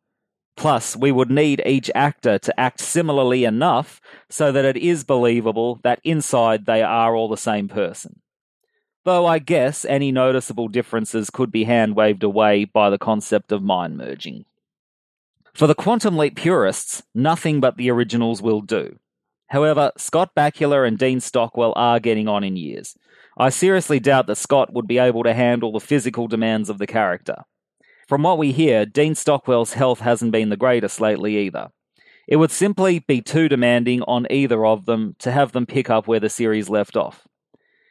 Plus, 0.56 0.96
we 0.96 1.12
would 1.12 1.30
need 1.30 1.62
each 1.66 1.92
actor 1.94 2.40
to 2.40 2.58
act 2.58 2.80
similarly 2.80 3.44
enough 3.44 4.00
so 4.30 4.54
that 4.54 4.64
it 4.64 4.78
is 4.78 5.04
believable 5.04 5.82
that 5.84 6.00
inside 6.06 6.66
they 6.66 6.82
are 6.82 7.16
all 7.16 7.28
the 7.28 7.36
same 7.36 7.68
person. 7.68 8.22
Though 9.04 9.26
I 9.26 9.40
guess 9.40 9.84
any 9.84 10.14
noticeable 10.14 10.70
differences 10.70 11.30
could 11.30 11.52
be 11.52 11.66
hand 11.66 11.98
waved 11.98 12.24
away 12.24 12.64
by 12.64 12.90
the 12.90 12.98
concept 12.98 13.52
of 13.52 13.62
mind 13.62 13.98
merging. 13.98 14.46
For 15.56 15.68
the 15.68 15.76
Quantum 15.76 16.18
Leap 16.18 16.36
purists, 16.36 17.02
nothing 17.14 17.62
but 17.62 17.78
the 17.78 17.90
originals 17.90 18.42
will 18.42 18.60
do. 18.60 18.98
However, 19.48 19.94
Scott 19.98 20.32
Bakula 20.36 20.86
and 20.86 20.98
Dean 20.98 21.22
Stockwell 21.22 21.72
are 21.78 22.02
getting 22.02 22.28
on 22.28 22.44
in 22.44 22.58
years. 22.58 22.98
I 23.38 23.52
seriously 23.52 24.02
doubt 24.02 24.28
that 24.28 24.36
Scott 24.36 24.74
would 24.74 24.86
be 24.86 24.98
able 24.98 25.24
to 25.24 25.34
handle 25.34 25.72
the 25.72 25.80
physical 25.80 26.28
demands 26.28 26.70
of 26.70 26.78
the 26.78 26.86
character. 26.86 27.44
From 28.06 28.24
what 28.24 28.38
we 28.38 28.52
hear, 28.52 28.86
Dean 28.86 29.16
Stockwell's 29.16 29.74
health 29.74 30.02
hasn't 30.02 30.34
been 30.34 30.50
the 30.50 30.58
greatest 30.58 31.00
lately 31.00 31.38
either. 31.38 31.70
It 32.28 32.36
would 32.36 32.52
simply 32.52 33.00
be 33.00 33.22
too 33.22 33.48
demanding 33.48 34.02
on 34.02 34.28
either 34.30 34.66
of 34.66 34.86
them 34.86 35.16
to 35.20 35.32
have 35.32 35.54
them 35.54 35.66
pick 35.66 35.90
up 35.90 36.06
where 36.06 36.20
the 36.20 36.30
series 36.30 36.68
left 36.68 36.98
off. 36.98 37.30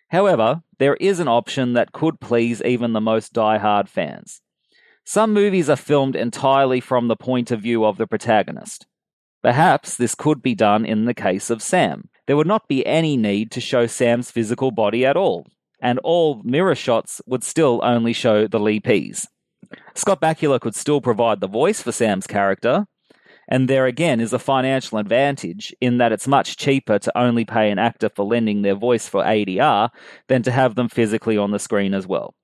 However, 0.08 0.62
there 0.78 0.96
is 0.96 1.18
an 1.18 1.28
option 1.28 1.72
that 1.72 1.92
could 1.92 2.20
please 2.20 2.60
even 2.60 2.92
the 2.92 3.00
most 3.00 3.32
die-hard 3.32 3.88
fans. 3.88 4.42
Some 5.04 5.34
movies 5.34 5.68
are 5.68 5.76
filmed 5.76 6.16
entirely 6.16 6.80
from 6.80 7.08
the 7.08 7.16
point 7.16 7.50
of 7.50 7.60
view 7.60 7.84
of 7.84 7.98
the 7.98 8.06
protagonist. 8.06 8.86
Perhaps 9.42 9.98
this 9.98 10.14
could 10.14 10.40
be 10.40 10.54
done 10.54 10.86
in 10.86 11.04
the 11.04 11.12
case 11.12 11.50
of 11.50 11.60
Sam. 11.60 12.08
There 12.26 12.36
would 12.38 12.46
not 12.46 12.66
be 12.68 12.86
any 12.86 13.18
need 13.18 13.50
to 13.50 13.60
show 13.60 13.86
Sam's 13.86 14.30
physical 14.30 14.70
body 14.70 15.04
at 15.04 15.18
all, 15.18 15.46
and 15.78 15.98
all 15.98 16.40
mirror 16.42 16.74
shots 16.74 17.20
would 17.26 17.44
still 17.44 17.80
only 17.84 18.14
show 18.14 18.46
the 18.46 18.58
leapees. 18.58 19.26
Scott 19.94 20.22
Bakula 20.22 20.58
could 20.58 20.74
still 20.74 21.02
provide 21.02 21.40
the 21.40 21.48
voice 21.48 21.82
for 21.82 21.92
Sam's 21.92 22.26
character, 22.26 22.86
and 23.46 23.68
there 23.68 23.84
again 23.84 24.20
is 24.20 24.32
a 24.32 24.38
financial 24.38 24.96
advantage 24.96 25.74
in 25.82 25.98
that 25.98 26.12
it's 26.12 26.26
much 26.26 26.56
cheaper 26.56 26.98
to 26.98 27.18
only 27.18 27.44
pay 27.44 27.70
an 27.70 27.78
actor 27.78 28.08
for 28.08 28.24
lending 28.24 28.62
their 28.62 28.74
voice 28.74 29.06
for 29.06 29.22
ADR 29.22 29.90
than 30.28 30.42
to 30.44 30.50
have 30.50 30.76
them 30.76 30.88
physically 30.88 31.36
on 31.36 31.50
the 31.50 31.58
screen 31.58 31.92
as 31.92 32.06
well. 32.06 32.34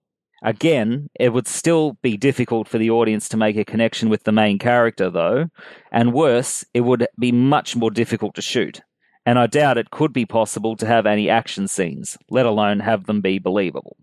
Again, 0.42 1.10
it 1.18 1.34
would 1.34 1.46
still 1.46 1.98
be 2.02 2.16
difficult 2.16 2.66
for 2.66 2.78
the 2.78 2.90
audience 2.90 3.28
to 3.28 3.36
make 3.36 3.56
a 3.56 3.64
connection 3.64 4.08
with 4.08 4.24
the 4.24 4.32
main 4.32 4.58
character, 4.58 5.10
though, 5.10 5.48
and 5.92 6.14
worse, 6.14 6.64
it 6.72 6.80
would 6.80 7.06
be 7.18 7.30
much 7.30 7.76
more 7.76 7.90
difficult 7.90 8.34
to 8.36 8.42
shoot. 8.42 8.80
And 9.26 9.38
I 9.38 9.46
doubt 9.46 9.76
it 9.76 9.90
could 9.90 10.14
be 10.14 10.24
possible 10.24 10.76
to 10.76 10.86
have 10.86 11.04
any 11.04 11.28
action 11.28 11.68
scenes, 11.68 12.16
let 12.30 12.46
alone 12.46 12.80
have 12.80 13.04
them 13.04 13.20
be 13.20 13.38
believable. 13.38 13.96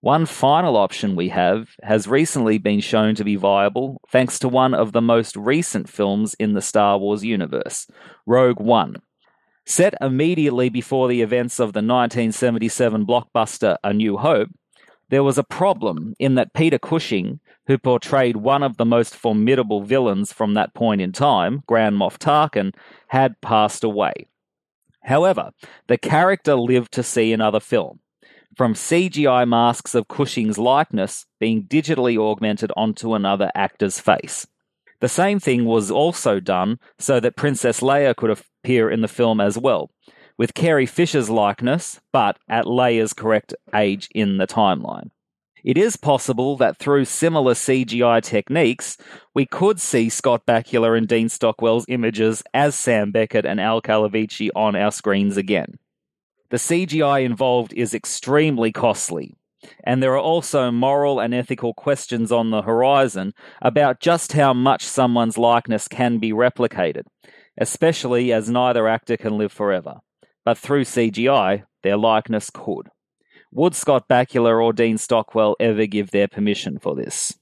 One 0.00 0.26
final 0.26 0.76
option 0.76 1.16
we 1.16 1.30
have 1.30 1.70
has 1.82 2.06
recently 2.06 2.58
been 2.58 2.80
shown 2.80 3.14
to 3.14 3.24
be 3.24 3.36
viable 3.36 4.00
thanks 4.08 4.38
to 4.40 4.48
one 4.48 4.74
of 4.74 4.92
the 4.92 5.00
most 5.00 5.36
recent 5.36 5.88
films 5.88 6.34
in 6.34 6.52
the 6.52 6.60
Star 6.60 6.98
Wars 6.98 7.24
universe, 7.24 7.86
Rogue 8.26 8.60
One. 8.60 8.96
Set 9.64 9.94
immediately 10.00 10.68
before 10.68 11.08
the 11.08 11.22
events 11.22 11.58
of 11.58 11.72
the 11.72 11.78
1977 11.78 13.06
blockbuster 13.06 13.78
A 13.82 13.92
New 13.92 14.16
Hope, 14.16 14.50
there 15.08 15.22
was 15.22 15.38
a 15.38 15.44
problem 15.44 16.14
in 16.18 16.34
that 16.34 16.52
Peter 16.52 16.78
Cushing, 16.78 17.40
who 17.66 17.78
portrayed 17.78 18.36
one 18.36 18.62
of 18.62 18.76
the 18.76 18.84
most 18.84 19.14
formidable 19.14 19.82
villains 19.82 20.32
from 20.32 20.54
that 20.54 20.74
point 20.74 21.00
in 21.00 21.12
time, 21.12 21.62
Grand 21.66 21.96
Moff 21.96 22.18
Tarkin, 22.18 22.74
had 23.08 23.40
passed 23.40 23.84
away. 23.84 24.28
However, 25.02 25.52
the 25.86 25.98
character 25.98 26.56
lived 26.56 26.92
to 26.92 27.02
see 27.02 27.32
another 27.32 27.60
film, 27.60 28.00
from 28.56 28.74
CGI 28.74 29.46
masks 29.46 29.94
of 29.94 30.08
Cushing's 30.08 30.58
likeness 30.58 31.26
being 31.38 31.64
digitally 31.64 32.18
augmented 32.18 32.72
onto 32.76 33.14
another 33.14 33.52
actor's 33.54 34.00
face. 34.00 34.46
The 35.00 35.08
same 35.08 35.38
thing 35.38 35.66
was 35.66 35.90
also 35.90 36.40
done 36.40 36.78
so 36.98 37.20
that 37.20 37.36
Princess 37.36 37.80
Leia 37.80 38.16
could 38.16 38.30
appear 38.30 38.90
in 38.90 39.02
the 39.02 39.08
film 39.08 39.40
as 39.40 39.58
well, 39.58 39.90
with 40.38 40.54
Carrie 40.54 40.86
Fisher's 40.86 41.30
likeness, 41.30 42.00
but 42.12 42.38
at 42.48 42.66
Leia's 42.66 43.12
correct 43.12 43.54
age 43.74 44.08
in 44.14 44.38
the 44.38 44.46
timeline. 44.46 45.10
It 45.64 45.76
is 45.76 45.96
possible 45.96 46.56
that 46.58 46.76
through 46.76 47.06
similar 47.06 47.54
CGI 47.54 48.22
techniques, 48.22 48.96
we 49.34 49.46
could 49.46 49.80
see 49.80 50.08
Scott 50.08 50.46
Bakula 50.46 50.96
and 50.96 51.08
Dean 51.08 51.28
Stockwell's 51.28 51.86
images 51.88 52.42
as 52.54 52.76
Sam 52.76 53.10
Beckett 53.10 53.44
and 53.44 53.60
Al 53.60 53.82
Calavicci 53.82 54.48
on 54.54 54.76
our 54.76 54.92
screens 54.92 55.36
again. 55.36 55.78
The 56.50 56.58
CGI 56.58 57.24
involved 57.24 57.72
is 57.72 57.94
extremely 57.94 58.70
costly, 58.70 59.34
and 59.82 60.00
there 60.00 60.12
are 60.12 60.20
also 60.20 60.70
moral 60.70 61.18
and 61.18 61.34
ethical 61.34 61.74
questions 61.74 62.30
on 62.30 62.50
the 62.50 62.62
horizon 62.62 63.34
about 63.60 63.98
just 63.98 64.34
how 64.34 64.54
much 64.54 64.84
someone's 64.84 65.36
likeness 65.36 65.88
can 65.88 66.18
be 66.18 66.30
replicated, 66.30 67.02
especially 67.58 68.32
as 68.32 68.48
neither 68.48 68.86
actor 68.86 69.16
can 69.16 69.36
live 69.36 69.50
forever. 69.50 69.96
But 70.46 70.56
through 70.56 70.84
CGI, 70.84 71.64
their 71.82 71.96
likeness 71.96 72.50
could. 72.50 72.88
Would 73.50 73.74
Scott 73.74 74.08
Bakula 74.08 74.62
or 74.62 74.72
Dean 74.72 74.96
Stockwell 74.96 75.56
ever 75.58 75.86
give 75.86 76.12
their 76.12 76.28
permission 76.28 76.78
for 76.78 76.94
this? 76.94 77.36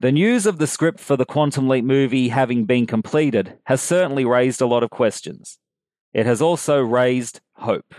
The 0.00 0.12
news 0.12 0.46
of 0.46 0.56
the 0.56 0.66
script 0.66 0.98
for 0.98 1.14
the 1.14 1.26
Quantum 1.26 1.68
Leap 1.68 1.84
movie 1.84 2.28
having 2.28 2.64
been 2.64 2.86
completed 2.86 3.58
has 3.64 3.82
certainly 3.82 4.24
raised 4.24 4.62
a 4.62 4.66
lot 4.66 4.82
of 4.82 4.88
questions. 4.88 5.58
It 6.14 6.24
has 6.24 6.40
also 6.40 6.80
raised 6.80 7.40
hope. 7.52 7.94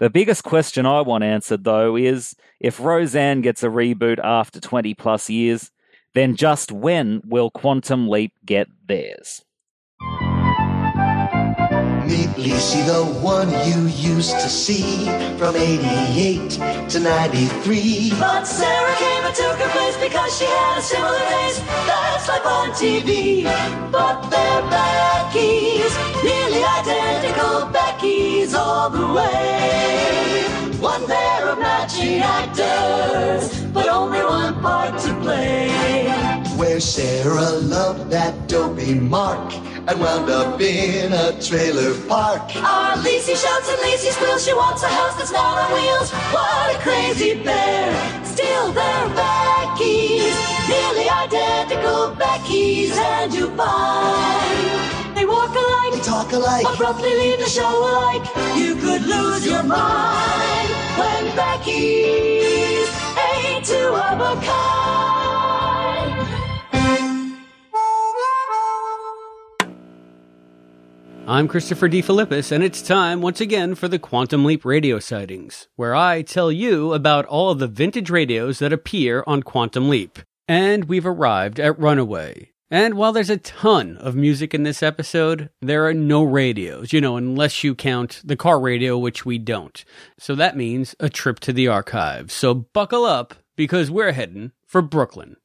The 0.00 0.10
biggest 0.10 0.42
question 0.42 0.84
I 0.84 1.02
want 1.02 1.22
answered, 1.22 1.62
though, 1.62 1.94
is 1.94 2.34
if 2.58 2.80
Roseanne 2.80 3.42
gets 3.42 3.62
a 3.62 3.68
reboot 3.68 4.18
after 4.18 4.58
20 4.58 4.94
plus 4.94 5.30
years, 5.30 5.70
then 6.14 6.34
just 6.34 6.72
when 6.72 7.22
will 7.24 7.50
Quantum 7.50 8.08
Leap 8.08 8.32
get 8.44 8.66
theirs? 8.88 9.44
Meet 12.12 12.36
Lecy, 12.36 12.82
the 12.82 13.06
one 13.22 13.48
you 13.66 13.86
used 13.86 14.32
to 14.32 14.48
see 14.50 15.06
from 15.38 15.56
88 15.56 16.50
to 16.90 17.00
93. 17.00 18.10
But 18.20 18.44
Sarah 18.44 18.94
came 18.96 19.24
and 19.24 19.34
took 19.34 19.56
her 19.56 19.70
place 19.70 19.96
because 19.96 20.38
she 20.38 20.44
had 20.44 20.76
a 20.76 20.82
similar 20.82 21.18
face. 21.32 21.58
That's 21.88 22.28
like 22.28 22.44
on 22.44 22.68
TV. 22.72 23.44
But 23.90 24.28
they're 24.28 24.62
Becky's, 24.68 25.96
nearly 26.22 26.62
identical 26.62 27.72
Becky's 27.72 28.54
all 28.54 28.90
the 28.90 29.06
way. 29.14 30.44
One 30.80 31.06
pair 31.06 31.48
of 31.48 31.58
matching 31.60 32.20
actors, 32.20 33.64
but 33.72 33.88
only 33.88 34.22
one 34.22 34.60
part 34.60 35.00
to 35.00 35.14
play. 35.22 36.31
Where 36.56 36.80
Sarah 36.80 37.50
loved 37.50 38.10
that 38.10 38.46
dopey 38.46 38.94
Mark 38.94 39.52
and 39.88 40.00
wound 40.00 40.30
up 40.30 40.60
in 40.60 41.12
a 41.12 41.40
trailer 41.40 41.94
park. 42.06 42.54
Our 42.56 42.96
Lecy 42.98 43.34
shouts 43.34 43.68
and 43.68 43.80
Lecy 43.80 44.10
squeals. 44.10 44.44
She 44.44 44.52
wants 44.52 44.82
a 44.82 44.88
house 44.88 45.16
that's 45.16 45.32
not 45.32 45.58
on 45.58 45.72
wheels. 45.72 46.10
What 46.32 46.76
a 46.76 46.78
crazy 46.80 47.42
pair! 47.42 48.24
Still 48.24 48.72
they're 48.72 49.08
Becky's, 49.14 50.36
nearly 50.68 51.08
identical 51.08 52.14
Becky's, 52.14 52.96
and 52.96 53.32
you 53.34 53.48
find 53.56 55.16
they 55.16 55.24
walk 55.24 55.54
alike, 55.54 55.92
they 55.92 56.00
talk 56.00 56.32
alike, 56.32 56.66
abruptly 56.74 57.14
leave 57.14 57.38
the 57.38 57.48
show 57.48 57.68
alike. 57.68 58.22
You 58.56 58.76
could 58.76 59.02
lose 59.02 59.46
your 59.46 59.62
mind 59.62 60.68
when 60.98 61.36
Becky's 61.36 62.88
ain't 63.16 63.64
two 63.64 63.94
of 63.94 64.20
a 64.20 64.40
kind. 64.44 65.11
I'm 71.24 71.46
Christopher 71.46 71.88
DeFilippis, 71.88 72.50
and 72.50 72.64
it's 72.64 72.82
time 72.82 73.22
once 73.22 73.40
again 73.40 73.76
for 73.76 73.86
the 73.86 74.00
Quantum 74.00 74.44
Leap 74.44 74.64
radio 74.64 74.98
sightings, 74.98 75.68
where 75.76 75.94
I 75.94 76.22
tell 76.22 76.50
you 76.50 76.92
about 76.94 77.26
all 77.26 77.54
the 77.54 77.68
vintage 77.68 78.10
radios 78.10 78.58
that 78.58 78.72
appear 78.72 79.22
on 79.24 79.44
Quantum 79.44 79.88
Leap. 79.88 80.18
And 80.48 80.86
we've 80.86 81.06
arrived 81.06 81.60
at 81.60 81.78
Runaway. 81.78 82.50
And 82.72 82.94
while 82.94 83.12
there's 83.12 83.30
a 83.30 83.36
ton 83.36 83.98
of 83.98 84.16
music 84.16 84.52
in 84.52 84.64
this 84.64 84.82
episode, 84.82 85.50
there 85.60 85.86
are 85.86 85.94
no 85.94 86.24
radios, 86.24 86.92
you 86.92 87.00
know, 87.00 87.16
unless 87.16 87.62
you 87.62 87.76
count 87.76 88.20
the 88.24 88.36
car 88.36 88.58
radio, 88.58 88.98
which 88.98 89.24
we 89.24 89.38
don't. 89.38 89.84
So 90.18 90.34
that 90.34 90.56
means 90.56 90.96
a 90.98 91.08
trip 91.08 91.38
to 91.40 91.52
the 91.52 91.68
archives. 91.68 92.34
So 92.34 92.52
buckle 92.52 93.04
up, 93.04 93.34
because 93.54 93.92
we're 93.92 94.12
heading 94.12 94.50
for 94.66 94.82
Brooklyn. 94.82 95.36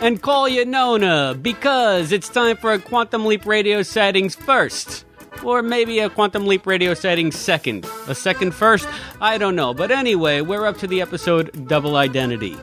And 0.00 0.20
call 0.20 0.48
you 0.48 0.64
Nona 0.64 1.34
because 1.40 2.12
it's 2.12 2.28
time 2.28 2.56
for 2.56 2.72
a 2.72 2.78
Quantum 2.78 3.26
Leap 3.26 3.46
Radio 3.46 3.82
sightings 3.82 4.34
first. 4.34 5.04
Or 5.44 5.62
maybe 5.62 5.98
a 5.98 6.08
Quantum 6.08 6.46
Leap 6.46 6.66
Radio 6.66 6.94
sighting 6.94 7.30
second. 7.30 7.86
A 8.08 8.14
second 8.14 8.52
first? 8.52 8.88
I 9.20 9.36
don't 9.36 9.54
know. 9.54 9.74
But 9.74 9.90
anyway, 9.90 10.40
we're 10.40 10.66
up 10.66 10.78
to 10.78 10.86
the 10.86 11.02
episode 11.02 11.68
Double 11.68 11.96
Identity. 11.96 12.56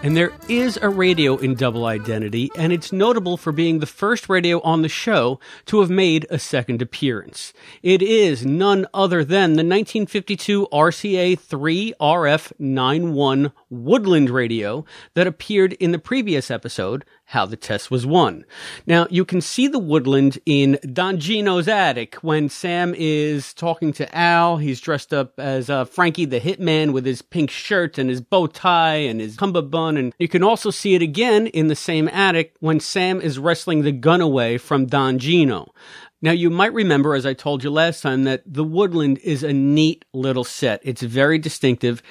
And 0.00 0.16
there 0.16 0.30
is 0.48 0.78
a 0.80 0.88
radio 0.88 1.36
in 1.36 1.54
Double 1.54 1.84
Identity, 1.84 2.50
and 2.56 2.72
it's 2.72 2.92
notable 2.92 3.36
for 3.36 3.50
being 3.50 3.80
the 3.80 3.86
first 3.86 4.28
radio 4.28 4.60
on 4.60 4.82
the 4.82 4.88
show 4.88 5.40
to 5.66 5.80
have 5.80 5.90
made 5.90 6.24
a 6.30 6.38
second 6.38 6.80
appearance. 6.80 7.52
It 7.82 8.00
is 8.00 8.46
none 8.46 8.86
other 8.94 9.24
than 9.24 9.54
the 9.54 9.64
1952 9.64 10.68
RCA 10.72 11.38
3 11.38 11.94
RF 12.00 12.52
91 12.60 13.52
Woodland 13.70 14.30
radio 14.30 14.84
that 15.14 15.26
appeared 15.26 15.72
in 15.74 15.90
the 15.90 15.98
previous 15.98 16.48
episode, 16.48 17.04
How 17.32 17.44
the 17.44 17.58
Test 17.58 17.90
Was 17.90 18.06
Won. 18.06 18.46
Now, 18.86 19.06
you 19.10 19.26
can 19.26 19.42
see 19.42 19.68
the 19.68 19.78
Woodland 19.78 20.38
in 20.46 20.78
Don 20.90 21.20
Gino's 21.20 21.68
attic 21.68 22.14
when 22.22 22.48
Sam 22.48 22.94
is 22.96 23.52
talking 23.52 23.92
to 23.92 24.16
Al. 24.16 24.56
He's 24.56 24.80
dressed 24.80 25.12
up 25.12 25.38
as 25.38 25.68
uh, 25.68 25.84
Frankie 25.84 26.24
the 26.24 26.40
Hitman 26.40 26.94
with 26.94 27.04
his 27.04 27.20
pink 27.20 27.50
shirt 27.50 27.98
and 27.98 28.08
his 28.08 28.22
bow 28.22 28.46
tie 28.46 28.94
and 28.94 29.20
his 29.20 29.36
cummerbund 29.36 29.98
and 29.98 30.14
you 30.18 30.26
can 30.26 30.42
also 30.42 30.70
see 30.70 30.94
it 30.94 31.02
again 31.02 31.48
in 31.48 31.68
the 31.68 31.76
same 31.76 32.08
attic 32.08 32.54
when 32.60 32.80
Sam 32.80 33.20
is 33.20 33.38
wrestling 33.38 33.82
the 33.82 33.92
gun 33.92 34.22
away 34.22 34.56
from 34.56 34.86
Don 34.86 35.18
Gino. 35.18 35.74
Now, 36.22 36.32
you 36.32 36.48
might 36.48 36.72
remember, 36.72 37.14
as 37.14 37.26
I 37.26 37.34
told 37.34 37.62
you 37.62 37.70
last 37.70 38.00
time, 38.02 38.24
that 38.24 38.42
the 38.44 38.64
Woodland 38.64 39.18
is 39.18 39.44
a 39.44 39.52
neat 39.52 40.04
little 40.12 40.44
set. 40.44 40.80
It's 40.82 41.02
very 41.02 41.38
distinctive 41.38 42.02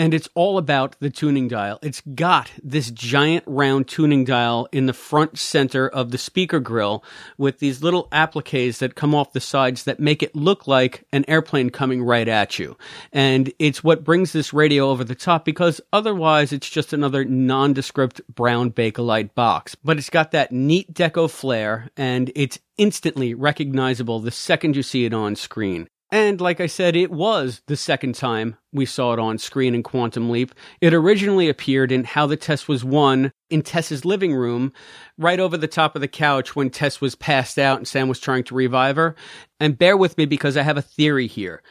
and 0.00 0.14
it's 0.14 0.30
all 0.34 0.56
about 0.56 0.96
the 1.00 1.10
tuning 1.10 1.46
dial. 1.46 1.78
It's 1.82 2.00
got 2.14 2.50
this 2.62 2.90
giant 2.90 3.44
round 3.46 3.86
tuning 3.86 4.24
dial 4.24 4.66
in 4.72 4.86
the 4.86 4.94
front 4.94 5.38
center 5.38 5.86
of 5.86 6.10
the 6.10 6.16
speaker 6.16 6.58
grill 6.58 7.04
with 7.36 7.58
these 7.58 7.82
little 7.82 8.08
appliques 8.10 8.78
that 8.78 8.94
come 8.94 9.14
off 9.14 9.34
the 9.34 9.40
sides 9.40 9.84
that 9.84 10.00
make 10.00 10.22
it 10.22 10.34
look 10.34 10.66
like 10.66 11.04
an 11.12 11.26
airplane 11.28 11.68
coming 11.68 12.02
right 12.02 12.28
at 12.28 12.58
you. 12.58 12.78
And 13.12 13.52
it's 13.58 13.84
what 13.84 14.02
brings 14.02 14.32
this 14.32 14.54
radio 14.54 14.88
over 14.88 15.04
the 15.04 15.14
top 15.14 15.44
because 15.44 15.82
otherwise 15.92 16.50
it's 16.50 16.70
just 16.70 16.94
another 16.94 17.22
nondescript 17.26 18.22
brown 18.34 18.70
Bakelite 18.70 19.34
box. 19.34 19.74
But 19.84 19.98
it's 19.98 20.08
got 20.08 20.30
that 20.30 20.50
neat 20.50 20.94
deco 20.94 21.30
flair 21.30 21.90
and 21.94 22.32
it's 22.34 22.58
instantly 22.78 23.34
recognizable 23.34 24.18
the 24.18 24.30
second 24.30 24.76
you 24.76 24.82
see 24.82 25.04
it 25.04 25.12
on 25.12 25.36
screen. 25.36 25.90
And 26.12 26.40
like 26.40 26.60
I 26.60 26.66
said, 26.66 26.96
it 26.96 27.12
was 27.12 27.62
the 27.66 27.76
second 27.76 28.16
time 28.16 28.56
we 28.72 28.84
saw 28.84 29.12
it 29.12 29.20
on 29.20 29.38
screen 29.38 29.74
in 29.74 29.84
Quantum 29.84 30.28
Leap. 30.28 30.52
It 30.80 30.92
originally 30.92 31.48
appeared 31.48 31.92
in 31.92 32.02
How 32.02 32.26
the 32.26 32.36
Test 32.36 32.68
Was 32.68 32.84
Won 32.84 33.32
in 33.48 33.62
Tess's 33.62 34.04
living 34.04 34.34
room, 34.34 34.72
right 35.18 35.38
over 35.38 35.56
the 35.56 35.68
top 35.68 35.94
of 35.94 36.00
the 36.00 36.08
couch 36.08 36.56
when 36.56 36.70
Tess 36.70 37.00
was 37.00 37.14
passed 37.14 37.58
out 37.58 37.78
and 37.78 37.86
Sam 37.86 38.08
was 38.08 38.18
trying 38.18 38.44
to 38.44 38.54
revive 38.56 38.96
her. 38.96 39.14
And 39.60 39.78
bear 39.78 39.96
with 39.96 40.18
me 40.18 40.26
because 40.26 40.56
I 40.56 40.62
have 40.62 40.76
a 40.76 40.82
theory 40.82 41.28
here. 41.28 41.62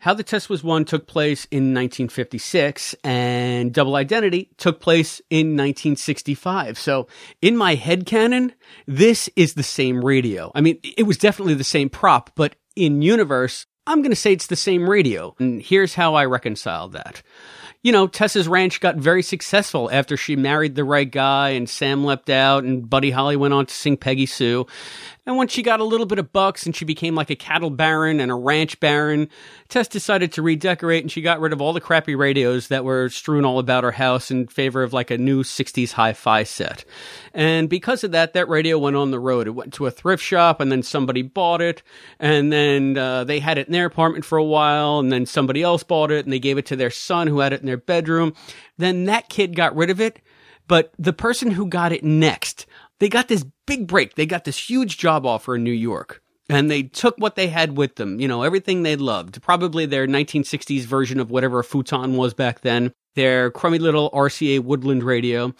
How 0.00 0.14
the 0.14 0.22
Test 0.22 0.48
Was 0.48 0.62
Won 0.62 0.84
took 0.84 1.08
place 1.08 1.46
in 1.46 1.74
1956 1.74 2.94
and 3.02 3.74
Double 3.74 3.96
Identity 3.96 4.48
took 4.56 4.80
place 4.80 5.20
in 5.28 5.56
1965. 5.56 6.78
So 6.78 7.08
in 7.42 7.56
my 7.56 7.74
head 7.74 8.06
canon, 8.06 8.52
this 8.86 9.28
is 9.34 9.54
the 9.54 9.64
same 9.64 10.04
radio. 10.04 10.52
I 10.54 10.60
mean, 10.60 10.78
it 10.84 11.02
was 11.02 11.18
definitely 11.18 11.54
the 11.54 11.64
same 11.64 11.90
prop, 11.90 12.30
but 12.36 12.54
in 12.76 13.02
universe, 13.02 13.66
I'm 13.88 14.02
going 14.02 14.10
to 14.10 14.16
say 14.16 14.34
it's 14.34 14.48
the 14.48 14.56
same 14.56 14.88
radio. 14.88 15.34
And 15.38 15.62
here's 15.62 15.94
how 15.94 16.14
I 16.14 16.26
reconcile 16.26 16.88
that. 16.90 17.22
You 17.82 17.90
know, 17.92 18.06
Tess's 18.06 18.46
ranch 18.46 18.80
got 18.80 18.96
very 18.96 19.22
successful 19.22 19.88
after 19.90 20.16
she 20.16 20.36
married 20.36 20.74
the 20.74 20.84
right 20.84 21.10
guy 21.10 21.50
and 21.50 21.70
Sam 21.70 22.04
leapt 22.04 22.28
out 22.28 22.64
and 22.64 22.88
Buddy 22.88 23.10
Holly 23.10 23.36
went 23.36 23.54
on 23.54 23.66
to 23.66 23.74
sing 23.74 23.96
Peggy 23.96 24.26
Sue. 24.26 24.66
And 25.28 25.36
once 25.36 25.52
she 25.52 25.62
got 25.62 25.80
a 25.80 25.84
little 25.84 26.06
bit 26.06 26.18
of 26.18 26.32
bucks 26.32 26.64
and 26.64 26.74
she 26.74 26.86
became 26.86 27.14
like 27.14 27.28
a 27.28 27.36
cattle 27.36 27.68
baron 27.68 28.18
and 28.18 28.30
a 28.30 28.34
ranch 28.34 28.80
baron, 28.80 29.28
Tess 29.68 29.86
decided 29.86 30.32
to 30.32 30.42
redecorate 30.42 31.04
and 31.04 31.12
she 31.12 31.20
got 31.20 31.38
rid 31.38 31.52
of 31.52 31.60
all 31.60 31.74
the 31.74 31.82
crappy 31.82 32.14
radios 32.14 32.68
that 32.68 32.82
were 32.82 33.10
strewn 33.10 33.44
all 33.44 33.58
about 33.58 33.84
her 33.84 33.92
house 33.92 34.30
in 34.30 34.46
favor 34.46 34.82
of 34.82 34.94
like 34.94 35.10
a 35.10 35.18
new 35.18 35.42
60s 35.42 35.92
hi 35.92 36.14
fi 36.14 36.44
set. 36.44 36.86
And 37.34 37.68
because 37.68 38.04
of 38.04 38.12
that, 38.12 38.32
that 38.32 38.48
radio 38.48 38.78
went 38.78 38.96
on 38.96 39.10
the 39.10 39.20
road. 39.20 39.46
It 39.46 39.50
went 39.50 39.74
to 39.74 39.84
a 39.84 39.90
thrift 39.90 40.22
shop 40.22 40.62
and 40.62 40.72
then 40.72 40.82
somebody 40.82 41.20
bought 41.20 41.60
it. 41.60 41.82
And 42.18 42.50
then 42.50 42.96
uh, 42.96 43.24
they 43.24 43.38
had 43.38 43.58
it 43.58 43.66
in 43.66 43.74
their 43.74 43.84
apartment 43.84 44.24
for 44.24 44.38
a 44.38 44.44
while. 44.44 44.98
And 44.98 45.12
then 45.12 45.26
somebody 45.26 45.62
else 45.62 45.82
bought 45.82 46.10
it 46.10 46.24
and 46.24 46.32
they 46.32 46.38
gave 46.38 46.56
it 46.56 46.64
to 46.64 46.76
their 46.76 46.88
son 46.88 47.26
who 47.26 47.40
had 47.40 47.52
it 47.52 47.60
in 47.60 47.66
their 47.66 47.76
bedroom. 47.76 48.32
Then 48.78 49.04
that 49.04 49.28
kid 49.28 49.54
got 49.54 49.76
rid 49.76 49.90
of 49.90 50.00
it. 50.00 50.22
But 50.68 50.92
the 50.98 51.14
person 51.14 51.50
who 51.50 51.66
got 51.66 51.92
it 51.92 52.04
next, 52.04 52.66
they 53.00 53.08
got 53.08 53.28
this 53.28 53.44
big 53.66 53.86
break. 53.86 54.14
They 54.14 54.26
got 54.26 54.44
this 54.44 54.58
huge 54.58 54.98
job 54.98 55.26
offer 55.26 55.56
in 55.56 55.64
New 55.64 55.72
York. 55.72 56.22
And 56.50 56.70
they 56.70 56.84
took 56.84 57.16
what 57.18 57.36
they 57.36 57.48
had 57.48 57.76
with 57.76 57.96
them, 57.96 58.20
you 58.20 58.26
know, 58.26 58.42
everything 58.42 58.82
they 58.82 58.96
loved. 58.96 59.42
Probably 59.42 59.84
their 59.84 60.06
1960s 60.06 60.84
version 60.84 61.20
of 61.20 61.30
whatever 61.30 61.58
a 61.58 61.64
futon 61.64 62.16
was 62.16 62.32
back 62.32 62.62
then, 62.62 62.92
their 63.16 63.50
crummy 63.50 63.78
little 63.78 64.10
RCA 64.12 64.60
Woodland 64.60 65.02
radio, 65.02 65.52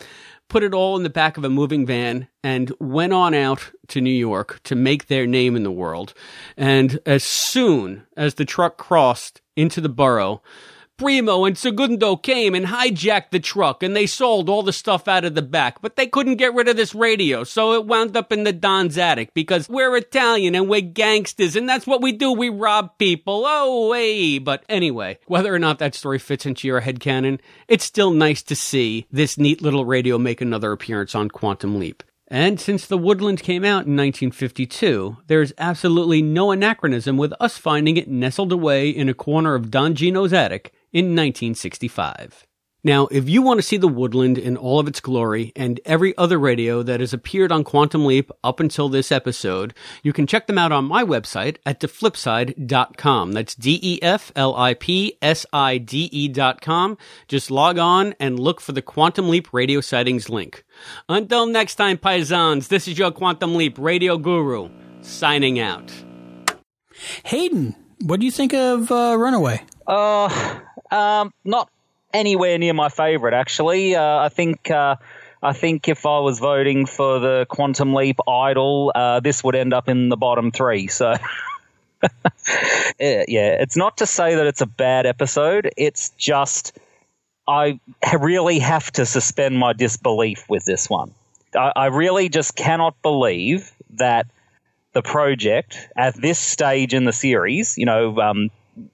put 0.49 0.63
it 0.63 0.73
all 0.73 0.97
in 0.97 1.03
the 1.03 1.11
back 1.11 1.37
of 1.37 1.45
a 1.45 1.51
moving 1.51 1.85
van, 1.85 2.27
and 2.43 2.73
went 2.81 3.13
on 3.13 3.35
out 3.35 3.71
to 3.89 4.01
New 4.01 4.11
York 4.11 4.61
to 4.65 4.75
make 4.75 5.09
their 5.09 5.27
name 5.27 5.57
in 5.57 5.63
the 5.63 5.71
world. 5.71 6.15
And 6.57 6.99
as 7.05 7.23
soon 7.23 8.07
as 8.17 8.35
the 8.35 8.47
truck 8.47 8.79
crossed 8.79 9.43
into 9.57 9.83
the 9.83 9.91
borough, 9.91 10.41
Primo 10.99 11.45
and 11.45 11.57
Segundo 11.57 12.17
came 12.17 12.57
and 12.57 12.67
hijacked 12.67 13.31
the 13.31 13.39
truck 13.39 13.85
and 13.85 13.95
they 13.95 14.05
sold 14.05 14.49
all 14.49 14.65
the 14.65 14.73
stuff 14.73 15.07
out 15.07 15.25
of 15.25 15.37
the 15.37 15.43
back, 15.43 15.81
but 15.81 15.95
they 15.95 16.09
couldn't 16.09 16.37
get 16.37 16.55
rid 16.55 16.67
of 16.67 16.77
this 16.77 16.93
radio, 16.93 17.45
so 17.45 17.75
it 17.75 17.87
wound 17.87 18.17
up 18.17 18.33
in 18.33 18.43
the 18.43 18.53
Don's 18.53 18.99
attic 18.99 19.33
because 19.33 19.69
we're 19.69 19.97
Italian 19.97 20.57
and 20.57 20.69
we're 20.69 20.81
gangsters 20.81 21.55
and 21.55 21.69
that's 21.69 21.87
what 21.87 22.03
we 22.03 22.11
do. 22.11 22.33
We 22.33 22.49
rob 22.49 22.99
people. 22.99 23.45
Oh, 23.47 23.93
hey. 23.93 24.41
But 24.41 24.65
anyway, 24.69 25.21
whether 25.27 25.55
or 25.55 25.61
not 25.61 25.79
that 25.79 25.95
story 25.95 26.19
fits 26.19 26.45
into 26.45 26.67
your 26.67 26.81
headcanon, 26.81 27.39
it's 27.69 27.85
still 27.85 28.11
nice 28.11 28.43
to 28.43 28.57
see 28.57 29.07
this 29.13 29.39
neat 29.39 29.63
little 29.63 29.85
radio 29.85 30.19
make 30.19 30.41
another 30.41 30.73
appearance 30.73 31.15
on 31.15 31.29
Quantum 31.29 31.79
Leap. 31.79 32.03
And 32.27 32.61
since 32.61 32.87
The 32.87 32.99
Woodland 32.99 33.41
came 33.41 33.65
out 33.65 33.87
in 33.87 33.97
1952, 33.97 35.19
there's 35.29 35.53
absolutely 35.59 36.23
no 36.23 36.51
anachronism 36.51 37.17
with 37.17 37.33
us 37.39 37.57
finding 37.57 37.97
it 37.97 38.09
nestled 38.09 38.51
away 38.51 38.91
in 38.91 39.09
a 39.09 39.15
corner 39.15 39.55
of 39.55 39.71
Don 39.71 39.95
Gino's 39.95 40.33
attic 40.33 40.75
in 40.93 41.07
1965. 41.17 42.47
Now, 42.85 43.09
if 43.09 43.29
you 43.29 43.43
want 43.43 43.59
to 43.59 43.63
see 43.63 43.77
the 43.77 43.89
woodland 43.89 44.39
in 44.39 44.57
all 44.57 44.79
of 44.79 44.87
its 44.87 45.01
glory 45.01 45.53
and 45.57 45.81
every 45.85 46.17
other 46.17 46.39
radio 46.39 46.85
that 46.85 47.01
has 47.01 47.13
appeared 47.13 47.51
on 47.51 47.65
Quantum 47.65 48.07
Leap 48.07 48.31
up 48.45 48.61
until 48.61 48.89
this 48.89 49.11
episode, 49.11 49.75
you 50.05 50.13
can 50.13 50.29
check 50.29 50.47
them 50.47 50.59
out 50.59 50.71
on 50.71 50.85
my 50.85 51.03
website 51.03 51.57
at 51.67 51.81
deflipside.com. 51.81 53.33
That's 53.33 53.57
D-E-F-L-I-P-S-I-D-E 53.57 54.29
dot 56.29 56.61
com. 56.61 56.99
Just 57.27 57.51
log 57.51 57.79
on 57.79 58.15
and 58.21 58.39
look 58.39 58.61
for 58.61 58.71
the 58.71 58.83
Quantum 58.83 59.29
Leap 59.29 59.53
radio 59.53 59.81
sightings 59.81 60.29
link. 60.31 60.65
Until 61.09 61.47
next 61.47 61.75
time, 61.75 61.99
paisans, 61.99 62.69
this 62.69 62.87
is 62.87 62.97
your 62.97 63.11
Quantum 63.11 63.57
Leap 63.57 63.77
radio 63.77 64.17
guru, 64.19 64.71
signing 65.01 65.59
out. 65.59 65.93
Hayden, 67.25 67.75
what 68.03 68.21
do 68.21 68.27
you 68.27 68.33
think 68.33 68.55
of 68.55 68.93
uh, 68.93 69.17
Runaway? 69.19 69.63
Uh, 69.87 70.61
um, 70.91 71.33
not 71.45 71.71
anywhere 72.13 72.59
near 72.59 72.75
my 72.75 72.89
favorite, 72.89 73.35
actually. 73.35 73.95
Uh, 73.95 74.19
I 74.19 74.29
think. 74.29 74.71
Uh, 74.71 74.97
I 75.41 75.53
think 75.53 75.87
if 75.87 76.05
I 76.05 76.19
was 76.19 76.41
voting 76.41 76.87
for 76.87 77.21
the 77.21 77.47
Quantum 77.49 77.95
Leap 77.95 78.19
Idol, 78.27 78.91
uh, 78.93 79.21
this 79.21 79.45
would 79.45 79.55
end 79.55 79.73
up 79.73 79.89
in 79.89 80.09
the 80.09 80.17
bottom 80.17 80.51
three. 80.51 80.89
So, 80.89 81.15
yeah, 82.03 82.09
it's 82.99 83.77
not 83.77 83.99
to 83.99 84.07
say 84.07 84.35
that 84.35 84.47
it's 84.49 84.63
a 84.63 84.67
bad 84.67 85.07
episode. 85.07 85.71
It's 85.77 86.11
just 86.19 86.77
I 87.49 87.81
really 88.21 88.59
have 88.59 88.91
to 88.93 89.07
suspend 89.07 89.59
my 89.59 89.73
disbelief 89.73 90.45
with 90.49 90.65
this 90.65 90.91
one. 90.91 91.13
I, 91.57 91.73
I 91.75 91.87
really 91.87 92.29
just 92.29 92.55
cannot 92.55 93.01
believe 93.03 93.73
that 93.91 94.27
the 94.93 95.03
project 95.03 95.89
at 95.97 96.15
this 96.15 96.39
stage 96.39 96.93
in 96.93 97.05
the 97.05 97.13
series, 97.13 97.79
you 97.79 97.87
know, 97.87 98.21
um, 98.21 98.51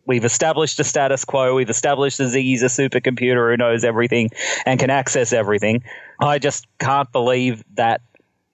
we've 0.07 0.25
established 0.25 0.81
a 0.81 0.85
status 0.85 1.25
quo. 1.25 1.55
We've 1.55 1.71
established 1.71 2.19
that 2.19 2.25
Ziggy's 2.25 2.63
a 2.63 2.67
supercomputer 2.67 3.51
who 3.51 3.57
knows 3.57 3.85
everything 3.85 4.31
and 4.67 4.79
can 4.79 4.91
access 4.91 5.33
everything. 5.33 5.83
I 6.21 6.39
just 6.39 6.67
can't 6.79 7.11
believe 7.13 7.65
that 7.75 8.01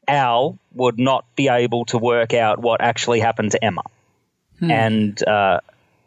Al 0.09 0.59
would 0.75 0.99
not 0.99 1.25
be 1.37 1.49
able 1.49 1.85
to 1.87 1.99
work 1.99 2.35
out 2.35 2.59
what 2.59 2.81
actually 2.81 3.21
happened 3.21 3.53
to 3.53 3.65
Emma. 3.65 3.83
Hmm. 4.59 4.71
And 4.71 5.29
uh, 5.29 5.61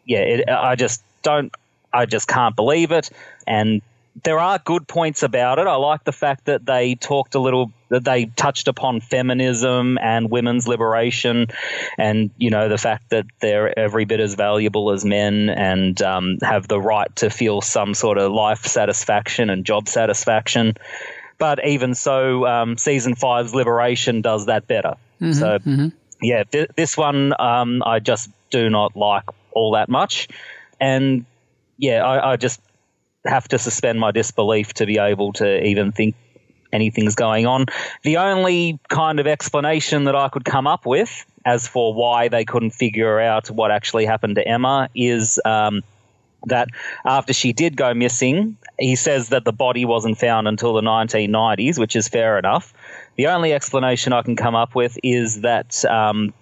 yeah, 0.04 0.20
it, 0.20 0.48
I 0.48 0.76
just 0.76 1.02
don't. 1.22 1.52
I 1.92 2.06
just 2.06 2.26
can't 2.28 2.56
believe 2.56 2.90
it. 2.90 3.10
And 3.46 3.80
there 4.22 4.38
are 4.38 4.58
good 4.58 4.86
points 4.86 5.22
about 5.22 5.58
it. 5.58 5.66
I 5.66 5.74
like 5.74 6.04
the 6.04 6.12
fact 6.12 6.44
that 6.44 6.64
they 6.64 6.94
talked 6.94 7.34
a 7.34 7.40
little, 7.40 7.72
that 7.88 8.04
they 8.04 8.26
touched 8.26 8.68
upon 8.68 9.00
feminism 9.00 9.98
and 10.00 10.30
women's 10.30 10.68
liberation, 10.68 11.48
and 11.98 12.30
you 12.38 12.50
know 12.50 12.68
the 12.68 12.78
fact 12.78 13.10
that 13.10 13.26
they're 13.40 13.76
every 13.76 14.04
bit 14.04 14.20
as 14.20 14.34
valuable 14.34 14.92
as 14.92 15.04
men 15.04 15.48
and 15.48 16.00
um, 16.00 16.38
have 16.42 16.68
the 16.68 16.80
right 16.80 17.14
to 17.16 17.28
feel 17.28 17.60
some 17.60 17.92
sort 17.94 18.18
of 18.18 18.30
life 18.32 18.64
satisfaction 18.66 19.50
and 19.50 19.64
job 19.64 19.88
satisfaction. 19.88 20.74
But 21.38 21.66
even 21.66 21.94
so, 21.94 22.46
um, 22.46 22.76
season 22.76 23.16
five's 23.16 23.52
liberation 23.54 24.20
does 24.20 24.46
that 24.46 24.68
better. 24.68 24.94
Mhm, 25.20 25.34
So 25.34 25.58
mhm. 25.58 25.92
yeah, 26.22 26.44
th- 26.44 26.70
this 26.76 26.96
one 26.96 27.34
um, 27.40 27.82
I 27.84 27.98
just 27.98 28.30
do 28.50 28.70
not 28.70 28.96
like 28.96 29.24
all 29.50 29.72
that 29.72 29.88
much, 29.88 30.28
and 30.80 31.24
yeah, 31.78 32.04
I, 32.04 32.32
I 32.32 32.36
just 32.36 32.60
have 33.24 33.48
to 33.48 33.58
suspend 33.58 34.00
my 34.00 34.10
disbelief 34.10 34.74
to 34.74 34.86
be 34.86 34.98
able 34.98 35.32
to 35.34 35.64
even 35.64 35.92
think 35.92 36.14
anything's 36.72 37.14
going 37.14 37.46
on. 37.46 37.66
The 38.02 38.18
only 38.18 38.78
kind 38.88 39.20
of 39.20 39.26
explanation 39.26 40.04
that 40.04 40.16
I 40.16 40.28
could 40.28 40.44
come 40.44 40.66
up 40.66 40.84
with 40.84 41.24
as 41.46 41.66
for 41.66 41.94
why 41.94 42.28
they 42.28 42.44
couldn't 42.44 42.70
figure 42.70 43.20
out 43.20 43.50
what 43.50 43.70
actually 43.70 44.06
happened 44.06 44.36
to 44.36 44.46
Emma 44.46 44.88
is 44.94 45.40
um, 45.44 45.82
that 46.46 46.68
after 47.04 47.32
she 47.32 47.52
did 47.52 47.76
go 47.76 47.94
missing, 47.94 48.56
he 48.78 48.96
says 48.96 49.28
that 49.28 49.44
the 49.44 49.52
body 49.52 49.84
wasn't 49.84 50.18
found 50.18 50.48
until 50.48 50.74
the 50.74 50.80
1990s, 50.80 51.78
which 51.78 51.96
is 51.96 52.08
fair 52.08 52.38
enough. 52.38 52.74
The 53.16 53.28
only 53.28 53.52
explanation 53.52 54.12
I 54.12 54.22
can 54.22 54.36
come 54.36 54.54
up 54.54 54.74
with 54.74 54.98
is 55.02 55.42
that 55.42 55.84
um, 55.84 56.34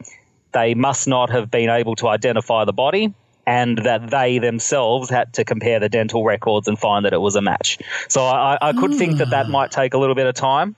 they 0.53 0.75
must 0.75 1.09
not 1.09 1.31
have 1.31 1.51
been 1.51 1.69
able 1.69 1.97
to 1.97 2.09
identify 2.09 2.65
the 2.65 2.73
body 2.73 3.13
and 3.47 3.78
that 3.78 4.10
they 4.10 4.39
themselves 4.39 5.10
had 5.10 5.32
to 5.35 5.44
compare 5.44 5.81
the 5.81 5.89
dental 5.89 6.24
records 6.24 6.69
and 6.69 6.78
find 6.78 7.05
that 7.05 7.12
it 7.12 7.20
was 7.20 7.36
a 7.36 7.43
match. 7.43 7.78
So 8.09 8.24
I, 8.24 8.59
I 8.60 8.73
could 8.73 8.94
think 8.94 9.19
that 9.19 9.31
that 9.31 9.48
might 9.48 9.70
take 9.70 9.94
a 9.94 9.98
little 9.98 10.14
bit 10.14 10.27
of 10.27 10.35
time, 10.35 10.77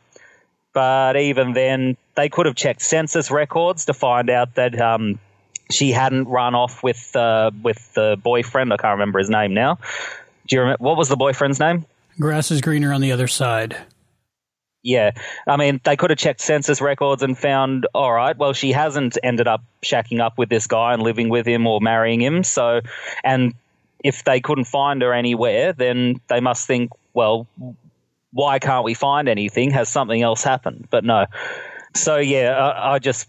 but 0.72 1.16
even 1.16 1.52
then, 1.52 1.96
they 2.14 2.28
could 2.28 2.46
have 2.46 2.54
checked 2.54 2.82
census 2.82 3.30
records 3.30 3.86
to 3.86 3.94
find 3.94 4.30
out 4.30 4.54
that 4.54 4.80
um, 4.80 5.18
she 5.70 5.92
hadn't 5.92 6.28
run 6.28 6.54
off 6.54 6.82
with 6.82 7.14
uh, 7.14 7.50
with 7.62 7.92
the 7.94 8.18
boyfriend. 8.22 8.72
I 8.72 8.76
can't 8.76 8.92
remember 8.92 9.18
his 9.18 9.30
name 9.30 9.54
now. 9.54 9.78
Do 10.46 10.56
you 10.56 10.60
remember 10.62 10.82
what 10.82 10.96
was 10.96 11.08
the 11.08 11.16
boyfriend's 11.16 11.60
name? 11.60 11.86
Grass 12.18 12.50
is 12.50 12.60
greener 12.60 12.92
on 12.92 13.00
the 13.00 13.12
other 13.12 13.26
side. 13.26 13.76
Yeah, 14.84 15.12
I 15.46 15.56
mean, 15.56 15.80
they 15.82 15.96
could 15.96 16.10
have 16.10 16.18
checked 16.18 16.42
census 16.42 16.82
records 16.82 17.22
and 17.22 17.38
found, 17.38 17.86
all 17.94 18.12
right, 18.12 18.36
well, 18.36 18.52
she 18.52 18.70
hasn't 18.70 19.16
ended 19.22 19.48
up 19.48 19.64
shacking 19.82 20.20
up 20.20 20.36
with 20.36 20.50
this 20.50 20.66
guy 20.66 20.92
and 20.92 21.02
living 21.02 21.30
with 21.30 21.46
him 21.46 21.66
or 21.66 21.80
marrying 21.80 22.20
him. 22.20 22.44
So, 22.44 22.82
and 23.24 23.54
if 24.04 24.24
they 24.24 24.42
couldn't 24.42 24.66
find 24.66 25.00
her 25.00 25.14
anywhere, 25.14 25.72
then 25.72 26.20
they 26.28 26.40
must 26.40 26.66
think, 26.66 26.90
well, 27.14 27.46
why 28.32 28.58
can't 28.58 28.84
we 28.84 28.92
find 28.92 29.26
anything? 29.26 29.70
Has 29.70 29.88
something 29.88 30.20
else 30.20 30.44
happened? 30.44 30.86
But 30.90 31.02
no. 31.02 31.26
So, 31.94 32.18
yeah, 32.18 32.54
I, 32.54 32.96
I 32.96 32.98
just 32.98 33.26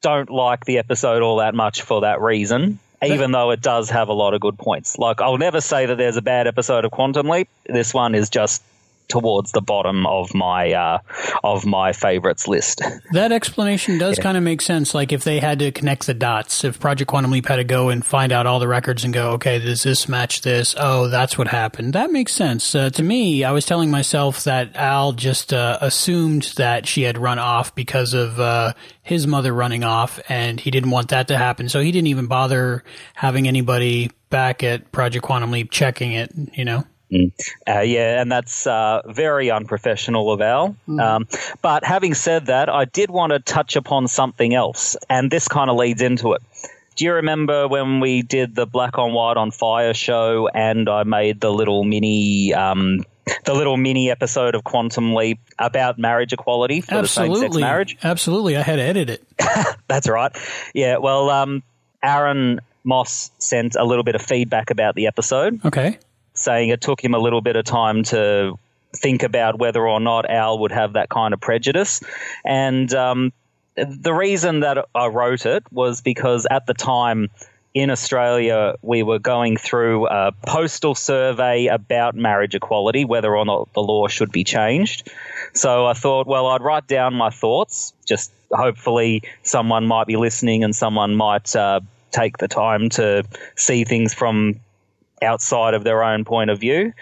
don't 0.00 0.30
like 0.30 0.64
the 0.64 0.78
episode 0.78 1.20
all 1.20 1.36
that 1.36 1.54
much 1.54 1.82
for 1.82 2.00
that 2.00 2.22
reason. 2.22 2.78
Even 3.04 3.32
though 3.32 3.50
it 3.50 3.60
does 3.60 3.90
have 3.90 4.08
a 4.08 4.14
lot 4.14 4.32
of 4.32 4.40
good 4.40 4.58
points. 4.58 4.96
Like, 4.96 5.20
I'll 5.20 5.36
never 5.36 5.60
say 5.60 5.84
that 5.84 5.98
there's 5.98 6.16
a 6.16 6.22
bad 6.22 6.46
episode 6.46 6.86
of 6.86 6.90
Quantum 6.90 7.28
Leap. 7.28 7.48
This 7.66 7.92
one 7.92 8.14
is 8.14 8.30
just 8.30 8.62
towards 9.08 9.52
the 9.52 9.60
bottom 9.60 10.06
of 10.06 10.34
my 10.34 10.72
uh, 10.72 10.98
of 11.44 11.64
my 11.66 11.92
favorites 11.92 12.48
list. 12.48 12.82
That 13.12 13.32
explanation 13.32 13.98
does 13.98 14.18
Yeah. 14.18 14.22
kind 14.22 14.36
of 14.36 14.42
make 14.42 14.60
sense. 14.60 14.94
Like 14.94 15.12
if 15.12 15.24
they 15.24 15.38
had 15.40 15.58
to 15.60 15.70
connect 15.72 16.06
the 16.06 16.14
dots, 16.14 16.64
if 16.64 16.80
Project 16.80 17.08
Quantum 17.08 17.30
Leap 17.30 17.46
had 17.46 17.56
to 17.56 17.64
go 17.64 17.88
and 17.88 18.04
find 18.04 18.32
out 18.32 18.46
all 18.46 18.58
the 18.58 18.68
records 18.68 19.04
and 19.04 19.14
go, 19.14 19.30
okay, 19.32 19.58
does 19.58 19.82
this 19.82 20.08
match 20.08 20.42
this? 20.42 20.74
Oh, 20.78 21.08
that's 21.08 21.38
what 21.38 21.48
happened. 21.48 21.92
That 21.92 22.10
makes 22.10 22.32
sense. 22.32 22.74
Uh, 22.74 22.90
to 22.90 23.02
me, 23.02 23.44
I 23.44 23.52
was 23.52 23.64
telling 23.64 23.90
myself 23.90 24.44
that 24.44 24.74
Al 24.76 25.12
just 25.12 25.52
uh, 25.52 25.78
assumed 25.80 26.52
that 26.56 26.86
she 26.86 27.02
had 27.02 27.18
run 27.18 27.38
off 27.38 27.74
because 27.74 28.12
of 28.14 28.40
uh, 28.40 28.72
his 29.02 29.26
mother 29.26 29.52
running 29.52 29.84
off, 29.84 30.20
and 30.28 30.60
he 30.60 30.70
didn't 30.70 30.90
want 30.90 31.08
that 31.10 31.28
to 31.28 31.36
happen. 31.38 31.68
So 31.68 31.80
he 31.80 31.92
didn't 31.92 32.08
even 32.08 32.26
bother 32.26 32.82
having 33.14 33.46
anybody 33.48 34.10
back 34.30 34.62
at 34.64 34.90
Project 34.92 35.24
Quantum 35.24 35.50
Leap 35.52 35.70
checking 35.70 36.12
it. 36.12 36.32
You 36.54 36.64
know. 36.64 36.84
Mm. 37.10 37.32
Uh, 37.68 37.80
yeah, 37.80 38.20
and 38.20 38.30
that's 38.32 38.66
uh, 38.66 39.02
very 39.06 39.50
unprofessional 39.50 40.32
of 40.32 40.40
Al. 40.40 40.76
Mm. 40.88 41.00
Um, 41.00 41.28
but 41.62 41.84
having 41.84 42.14
said 42.14 42.46
that, 42.46 42.68
I 42.68 42.84
did 42.84 43.10
want 43.10 43.32
to 43.32 43.38
touch 43.38 43.76
upon 43.76 44.08
something 44.08 44.54
else, 44.54 44.96
and 45.08 45.30
this 45.30 45.46
kind 45.48 45.70
of 45.70 45.76
leads 45.76 46.02
into 46.02 46.32
it. 46.32 46.42
Do 46.96 47.04
you 47.04 47.12
remember 47.14 47.68
when 47.68 48.00
we 48.00 48.22
did 48.22 48.54
the 48.54 48.66
Black 48.66 48.98
on 48.98 49.12
White 49.12 49.36
on 49.36 49.50
Fire 49.50 49.92
show, 49.94 50.48
and 50.48 50.88
I 50.88 51.04
made 51.04 51.40
the 51.40 51.52
little 51.52 51.84
mini, 51.84 52.54
um, 52.54 53.04
the 53.44 53.52
little 53.54 53.76
mini 53.76 54.10
episode 54.10 54.54
of 54.54 54.64
Quantum 54.64 55.14
Leap 55.14 55.38
about 55.58 55.98
marriage 55.98 56.32
equality 56.32 56.80
for 56.80 57.02
the 57.02 57.06
same-sex 57.06 57.28
Absolutely, 57.28 57.62
marriage? 57.62 57.98
absolutely. 58.02 58.56
I 58.56 58.62
had 58.62 58.76
to 58.76 58.82
edit 58.82 59.10
it. 59.10 59.22
That's 59.88 60.08
right. 60.08 60.32
Yeah. 60.74 60.96
Well, 60.96 61.28
um, 61.28 61.62
Aaron 62.02 62.60
Moss 62.82 63.30
sent 63.38 63.76
a 63.76 63.84
little 63.84 64.04
bit 64.04 64.14
of 64.14 64.22
feedback 64.22 64.70
about 64.70 64.94
the 64.94 65.06
episode 65.06 65.64
Okay. 65.66 65.98
Saying 66.36 66.70
it 66.70 66.80
took 66.80 67.02
him 67.02 67.14
a 67.14 67.18
little 67.18 67.40
bit 67.40 67.56
of 67.56 67.64
time 67.64 68.02
to 68.04 68.58
think 68.94 69.22
about 69.22 69.58
whether 69.58 69.86
or 69.86 70.00
not 70.00 70.28
Al 70.30 70.58
would 70.60 70.72
have 70.72 70.94
that 70.94 71.08
kind 71.08 71.34
of 71.34 71.40
prejudice. 71.40 72.02
And 72.44 72.92
um, 72.94 73.32
the 73.76 74.14
reason 74.14 74.60
that 74.60 74.86
I 74.94 75.06
wrote 75.06 75.46
it 75.46 75.64
was 75.70 76.00
because 76.00 76.46
at 76.50 76.66
the 76.66 76.74
time 76.74 77.28
in 77.74 77.90
Australia, 77.90 78.74
we 78.80 79.02
were 79.02 79.18
going 79.18 79.58
through 79.58 80.06
a 80.08 80.32
postal 80.46 80.94
survey 80.94 81.66
about 81.66 82.14
marriage 82.14 82.54
equality, 82.54 83.04
whether 83.04 83.36
or 83.36 83.44
not 83.44 83.70
the 83.74 83.82
law 83.82 84.08
should 84.08 84.32
be 84.32 84.44
changed. 84.44 85.10
So 85.52 85.84
I 85.84 85.92
thought, 85.92 86.26
well, 86.26 86.46
I'd 86.46 86.62
write 86.62 86.86
down 86.86 87.12
my 87.12 87.28
thoughts. 87.28 87.92
Just 88.06 88.32
hopefully 88.50 89.22
someone 89.42 89.86
might 89.86 90.06
be 90.06 90.16
listening 90.16 90.64
and 90.64 90.74
someone 90.74 91.16
might 91.16 91.54
uh, 91.54 91.80
take 92.12 92.38
the 92.38 92.48
time 92.48 92.88
to 92.90 93.24
see 93.56 93.84
things 93.84 94.14
from 94.14 94.58
outside 95.22 95.74
of 95.74 95.84
their 95.84 96.02
own 96.02 96.24
point 96.24 96.50
of 96.50 96.58
view. 96.58 96.92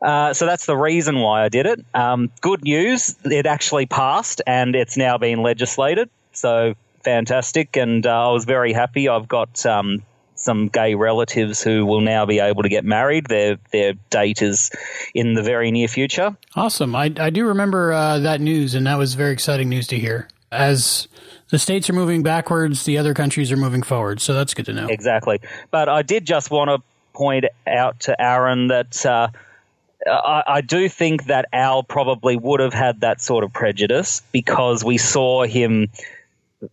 Uh, 0.00 0.34
so 0.34 0.46
that's 0.46 0.66
the 0.66 0.76
reason 0.76 1.20
why 1.20 1.44
I 1.44 1.48
did 1.48 1.66
it. 1.66 1.84
Um, 1.94 2.30
good 2.40 2.64
news, 2.64 3.14
it 3.24 3.46
actually 3.46 3.86
passed 3.86 4.42
and 4.46 4.74
it's 4.74 4.96
now 4.96 5.16
been 5.16 5.42
legislated. 5.42 6.10
So 6.32 6.74
fantastic. 7.02 7.76
And 7.76 8.04
uh, 8.06 8.30
I 8.30 8.32
was 8.32 8.44
very 8.44 8.72
happy. 8.72 9.08
I've 9.08 9.28
got 9.28 9.64
um, 9.64 10.02
some 10.34 10.66
gay 10.66 10.96
relatives 10.96 11.62
who 11.62 11.86
will 11.86 12.00
now 12.00 12.26
be 12.26 12.40
able 12.40 12.64
to 12.64 12.68
get 12.68 12.84
married. 12.84 13.26
Their, 13.26 13.58
their 13.70 13.92
date 14.10 14.42
is 14.42 14.72
in 15.14 15.34
the 15.34 15.42
very 15.42 15.70
near 15.70 15.86
future. 15.86 16.36
Awesome. 16.56 16.96
I, 16.96 17.12
I 17.16 17.30
do 17.30 17.46
remember 17.46 17.92
uh, 17.92 18.18
that 18.20 18.40
news, 18.40 18.74
and 18.74 18.86
that 18.86 18.98
was 18.98 19.14
very 19.14 19.32
exciting 19.32 19.68
news 19.68 19.86
to 19.88 19.98
hear. 19.98 20.28
As 20.50 21.06
the 21.50 21.58
states 21.58 21.88
are 21.88 21.94
moving 21.94 22.22
backwards, 22.22 22.84
the 22.84 22.98
other 22.98 23.14
countries 23.14 23.52
are 23.52 23.56
moving 23.56 23.82
forward. 23.82 24.20
So 24.20 24.34
that's 24.34 24.52
good 24.52 24.66
to 24.66 24.72
know. 24.72 24.86
Exactly. 24.88 25.40
But 25.70 25.88
I 25.88 26.02
did 26.02 26.26
just 26.26 26.50
want 26.50 26.68
to 26.70 26.82
point 27.12 27.44
out 27.66 28.00
to 28.00 28.20
Aaron 28.20 28.68
that 28.68 29.04
uh, 29.04 29.28
I, 30.06 30.42
I 30.46 30.60
do 30.60 30.88
think 30.88 31.26
that 31.26 31.48
Al 31.52 31.82
probably 31.82 32.36
would 32.36 32.60
have 32.60 32.74
had 32.74 33.00
that 33.00 33.20
sort 33.20 33.44
of 33.44 33.52
prejudice 33.52 34.22
because 34.32 34.84
we 34.84 34.98
saw 34.98 35.44
him 35.44 35.88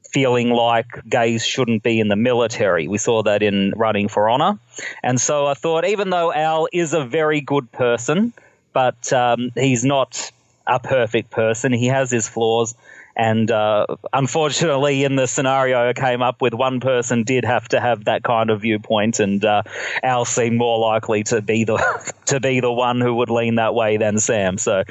feeling 0.09 0.49
like 0.51 0.87
gays 1.07 1.45
shouldn't 1.45 1.83
be 1.83 1.99
in 1.99 2.07
the 2.07 2.15
military. 2.15 2.87
We 2.87 2.97
saw 2.97 3.23
that 3.23 3.41
in 3.41 3.73
Running 3.75 4.07
for 4.07 4.29
Honor. 4.29 4.59
And 5.03 5.19
so 5.19 5.47
I 5.47 5.53
thought, 5.53 5.85
even 5.85 6.09
though 6.09 6.33
Al 6.33 6.67
is 6.71 6.93
a 6.93 7.03
very 7.03 7.41
good 7.41 7.71
person, 7.71 8.33
but 8.73 9.11
um, 9.13 9.51
he's 9.55 9.83
not 9.83 10.31
a 10.67 10.79
perfect 10.79 11.31
person, 11.31 11.73
he 11.73 11.87
has 11.87 12.11
his 12.11 12.27
flaws. 12.27 12.75
And 13.15 13.52
uh, 13.52 13.86
unfortunately, 14.14 15.03
in 15.03 15.15
the 15.15 15.27
scenario 15.27 15.90
I 15.90 15.94
came 15.94 16.22
up 16.22 16.41
with, 16.41 16.53
one 16.53 16.80
person 16.80 17.23
did 17.23 17.44
have 17.44 17.68
to 17.69 17.81
have 17.81 18.06
that 18.06 18.23
kind 18.23 18.49
of 18.49 18.61
viewpoint, 18.61 19.19
and 19.19 19.44
uh, 19.44 19.64
Al 20.03 20.26
seemed 20.26 20.57
more 20.57 20.80
likely 20.80 21.23
to 21.26 21.41
be 21.41 21.64
the 21.65 21.77
to 22.27 22.40
be 22.40 22.60
the 22.60 22.72
one 22.72 23.02
who 23.02 23.15
would 23.15 23.30
lean 23.30 23.56
that 23.56 23.73
way 23.73 23.98
than 23.98 24.19
Sam. 24.19 24.57
So, 24.57 24.84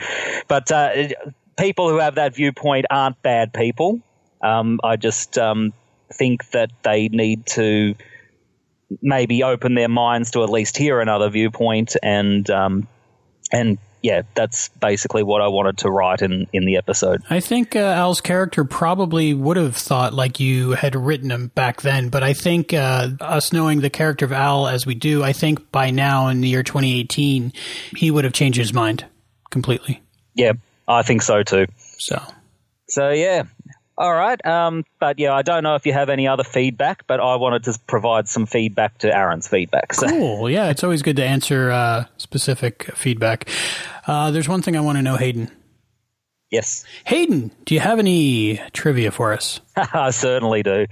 but 0.46 0.70
uh, 0.70 1.08
people 1.58 1.88
who 1.88 1.98
have 1.98 2.16
that 2.16 2.34
viewpoint 2.34 2.86
aren't 2.90 3.22
bad 3.22 3.52
people. 3.52 4.00
Um, 4.42 4.78
I 4.84 4.96
just 4.96 5.38
um, 5.38 5.72
think 6.12 6.50
that 6.50 6.70
they 6.82 7.08
need 7.08 7.46
to 7.46 7.94
maybe 9.02 9.42
open 9.42 9.74
their 9.74 9.88
minds 9.88 10.30
to 10.32 10.42
at 10.42 10.50
least 10.50 10.76
hear 10.76 11.00
another 11.00 11.28
viewpoint, 11.30 11.96
and 12.02 12.48
um, 12.50 12.88
and 13.52 13.78
yeah, 14.02 14.22
that's 14.34 14.68
basically 14.68 15.22
what 15.22 15.40
I 15.40 15.48
wanted 15.48 15.78
to 15.78 15.90
write 15.90 16.22
in, 16.22 16.46
in 16.52 16.64
the 16.64 16.76
episode. 16.76 17.22
I 17.30 17.40
think 17.40 17.74
uh, 17.74 17.80
Al's 17.80 18.20
character 18.20 18.64
probably 18.64 19.34
would 19.34 19.56
have 19.56 19.76
thought 19.76 20.14
like 20.14 20.38
you 20.38 20.72
had 20.72 20.94
written 20.94 21.30
him 21.30 21.48
back 21.48 21.82
then, 21.82 22.08
but 22.08 22.22
I 22.22 22.32
think 22.32 22.72
uh, 22.72 23.10
us 23.20 23.52
knowing 23.52 23.80
the 23.80 23.90
character 23.90 24.24
of 24.24 24.32
Al 24.32 24.68
as 24.68 24.86
we 24.86 24.94
do, 24.94 25.22
I 25.22 25.32
think 25.32 25.72
by 25.72 25.90
now 25.90 26.28
in 26.28 26.40
the 26.40 26.48
year 26.48 26.62
2018, 26.62 27.52
he 27.96 28.10
would 28.10 28.24
have 28.24 28.32
changed 28.32 28.58
his 28.58 28.72
mind 28.72 29.04
completely. 29.50 30.02
Yeah, 30.34 30.52
I 30.86 31.02
think 31.02 31.22
so 31.22 31.42
too. 31.42 31.66
So, 31.98 32.22
so 32.88 33.10
yeah. 33.10 33.44
All 33.98 34.14
right. 34.14 34.44
Um, 34.46 34.84
but 35.00 35.18
yeah, 35.18 35.34
I 35.34 35.42
don't 35.42 35.64
know 35.64 35.74
if 35.74 35.84
you 35.84 35.92
have 35.92 36.08
any 36.08 36.28
other 36.28 36.44
feedback, 36.44 37.04
but 37.08 37.18
I 37.18 37.34
wanted 37.34 37.64
to 37.64 37.76
provide 37.88 38.28
some 38.28 38.46
feedback 38.46 38.98
to 38.98 39.14
Aaron's 39.14 39.48
feedback. 39.48 39.92
So. 39.92 40.08
Cool. 40.08 40.48
Yeah, 40.48 40.70
it's 40.70 40.84
always 40.84 41.02
good 41.02 41.16
to 41.16 41.24
answer 41.24 41.72
uh, 41.72 42.04
specific 42.16 42.84
feedback. 42.94 43.48
Uh, 44.06 44.30
there's 44.30 44.48
one 44.48 44.62
thing 44.62 44.76
I 44.76 44.80
want 44.80 44.98
to 44.98 45.02
know, 45.02 45.16
Hayden. 45.16 45.50
Yes. 46.48 46.84
Hayden, 47.06 47.50
do 47.64 47.74
you 47.74 47.80
have 47.80 47.98
any 47.98 48.62
trivia 48.72 49.10
for 49.10 49.32
us? 49.32 49.60
I 49.76 50.10
certainly 50.10 50.62
do. 50.62 50.86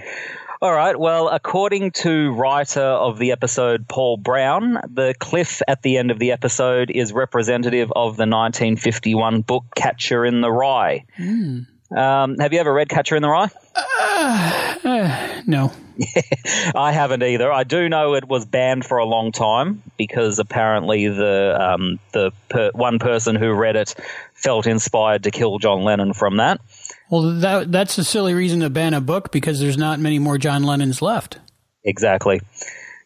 All 0.60 0.72
right. 0.72 0.98
Well, 0.98 1.28
according 1.28 1.92
to 1.92 2.32
writer 2.32 2.80
of 2.80 3.18
the 3.18 3.30
episode, 3.30 3.86
Paul 3.86 4.16
Brown, 4.16 4.80
the 4.92 5.14
cliff 5.16 5.62
at 5.68 5.82
the 5.82 5.98
end 5.98 6.10
of 6.10 6.18
the 6.18 6.32
episode 6.32 6.90
is 6.90 7.12
representative 7.12 7.92
of 7.94 8.16
the 8.16 8.26
1951 8.26 9.42
book 9.42 9.64
Catcher 9.76 10.24
in 10.24 10.40
the 10.40 10.50
Rye. 10.50 11.04
Mm. 11.18 11.66
Um, 11.90 12.38
have 12.38 12.52
you 12.52 12.60
ever 12.60 12.72
read 12.72 12.88
Catcher 12.88 13.16
in 13.16 13.22
the 13.22 13.28
Rye? 13.28 13.50
Uh, 13.74 15.42
no. 15.46 15.72
I 16.74 16.92
haven't 16.92 17.22
either. 17.22 17.50
I 17.52 17.64
do 17.64 17.88
know 17.88 18.14
it 18.14 18.28
was 18.28 18.44
banned 18.44 18.84
for 18.84 18.98
a 18.98 19.04
long 19.04 19.32
time 19.32 19.82
because 19.96 20.38
apparently 20.38 21.08
the 21.08 21.56
um, 21.58 21.98
the 22.12 22.32
per- 22.48 22.70
one 22.72 22.98
person 22.98 23.36
who 23.36 23.52
read 23.52 23.76
it 23.76 23.94
felt 24.34 24.66
inspired 24.66 25.24
to 25.24 25.30
kill 25.30 25.58
John 25.58 25.82
Lennon 25.82 26.12
from 26.12 26.36
that. 26.36 26.60
Well, 27.08 27.40
that 27.40 27.72
that's 27.72 27.98
a 27.98 28.04
silly 28.04 28.34
reason 28.34 28.60
to 28.60 28.70
ban 28.70 28.94
a 28.94 29.00
book 29.00 29.32
because 29.32 29.60
there's 29.60 29.78
not 29.78 30.00
many 30.00 30.18
more 30.18 30.38
John 30.38 30.64
Lennons 30.64 31.00
left. 31.00 31.38
Exactly. 31.84 32.40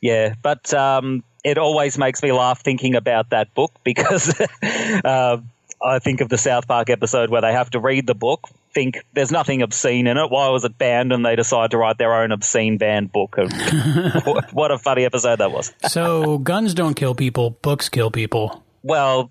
Yeah, 0.01 0.35
but 0.43 0.73
um, 0.73 1.23
it 1.45 1.59
always 1.59 1.99
makes 1.99 2.23
me 2.23 2.33
laugh 2.33 2.63
thinking 2.63 2.95
about 2.95 3.31
that 3.31 3.55
book 3.55 3.73
because 3.85 4.35
uh, 5.05 5.39
I 5.83 5.99
think 5.99 6.21
of 6.21 6.29
the 6.29 6.39
South 6.39 6.67
Park 6.67 6.91
episode 6.91 7.31
where 7.31 7.43
they 7.43 7.53
have 7.53 7.71
to 7.71 7.81
read 7.81 8.07
the 8.07 8.15
book, 8.15 8.49
think 8.73 9.05
there's 9.13 9.33
nothing 9.33 9.63
obscene 9.63 10.07
in 10.07 10.17
it. 10.17 10.31
Why 10.31 10.49
was 10.49 10.65
it 10.65 10.79
banned? 10.79 11.13
And 11.13 11.25
they 11.25 11.37
decide 11.37 11.73
to 11.73 11.79
write 11.79 11.99
their 11.99 12.15
own 12.15 12.33
obscene 12.33 12.79
banned 12.79 13.13
book. 13.13 13.37
what 14.53 14.71
a 14.71 14.79
funny 14.79 15.05
episode 15.05 15.37
that 15.37 15.53
was. 15.53 15.73
so 15.89 16.39
guns 16.39 16.75
don't 16.75 16.95
kill 16.95 17.15
people, 17.15 17.51
books 17.51 17.89
kill 17.89 18.11
people. 18.11 18.65
Well, 18.83 19.31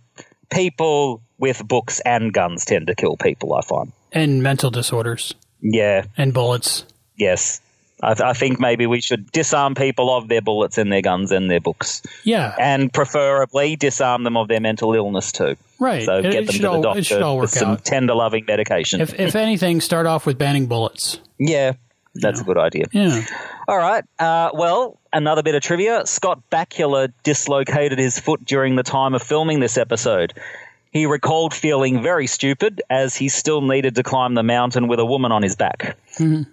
people 0.52 1.22
with 1.38 1.66
books 1.68 2.02
and 2.02 2.34
guns 2.34 2.66
tend 2.66 2.88
to 2.88 2.96
kill 2.96 3.18
people, 3.18 3.54
I 3.54 3.62
find. 3.62 3.92
And 4.12 4.44
mental 4.44 4.72
disorders. 4.72 5.34
Yeah. 5.62 6.06
And 6.18 6.34
bullets. 6.34 6.86
Yes. 7.16 7.62
I, 8.02 8.14
th- 8.14 8.26
I 8.26 8.34
think 8.34 8.60
maybe 8.60 8.88
we 8.88 9.02
should 9.02 9.32
disarm 9.32 9.76
people 9.76 10.16
of 10.16 10.28
their 10.30 10.42
bullets 10.42 10.78
and 10.78 10.92
their 10.92 11.02
guns 11.02 11.32
and 11.32 11.52
their 11.52 11.60
books. 11.60 12.02
Yeah. 12.24 12.56
And 12.58 12.92
preferably 12.94 13.76
disarm 13.76 14.24
them 14.24 14.38
of 14.38 14.48
their 14.48 14.62
mental 14.62 14.94
illness 14.94 15.32
too. 15.32 15.58
Right. 15.80 16.04
So 16.06 16.18
It- 16.18 16.24
get 16.32 16.46
them 16.48 16.56
to 16.56 16.62
the 16.62 16.70
all- 16.70 16.82
doctor 16.82 17.04
should 17.04 17.22
all 17.22 17.38
with 17.40 17.52
some 17.52 17.72
out. 17.72 17.86
tender 17.86 18.14
loving 18.14 18.46
medication. 18.48 19.02
If, 19.02 19.18
if 19.20 19.36
anything, 19.36 19.82
start 19.82 20.06
off 20.08 20.26
with 20.26 20.38
banning 20.38 20.66
bullets. 20.68 21.20
yeah, 21.38 21.74
that's 22.16 22.42
a 22.42 22.44
good 22.44 22.58
idea. 22.58 22.86
Yeah. 22.92 23.22
All 23.68 23.78
right. 23.78 24.04
Uh, 24.18 24.50
well, 24.54 24.98
another 25.14 25.44
bit 25.44 25.56
of 25.56 25.62
trivia. 25.62 26.06
Scott 26.06 26.42
Bakula 26.52 27.14
dislocated 27.24 28.00
his 28.00 28.20
foot 28.20 28.44
during 28.44 28.76
the 28.76 28.84
time 28.84 29.14
of 29.14 29.22
filming 29.24 29.60
this 29.60 29.78
episode. 29.78 30.34
He 30.92 31.06
recalled 31.06 31.54
feeling 31.54 32.02
very 32.02 32.26
stupid 32.26 32.82
as 32.90 33.16
he 33.16 33.30
still 33.30 33.62
needed 33.62 33.96
to 33.96 34.04
climb 34.04 34.34
the 34.34 34.42
mountain 34.44 34.88
with 34.88 35.00
a 35.00 35.06
woman 35.06 35.32
on 35.32 35.44
his 35.44 35.56
back. 35.56 35.96
Mhm. 36.18 36.48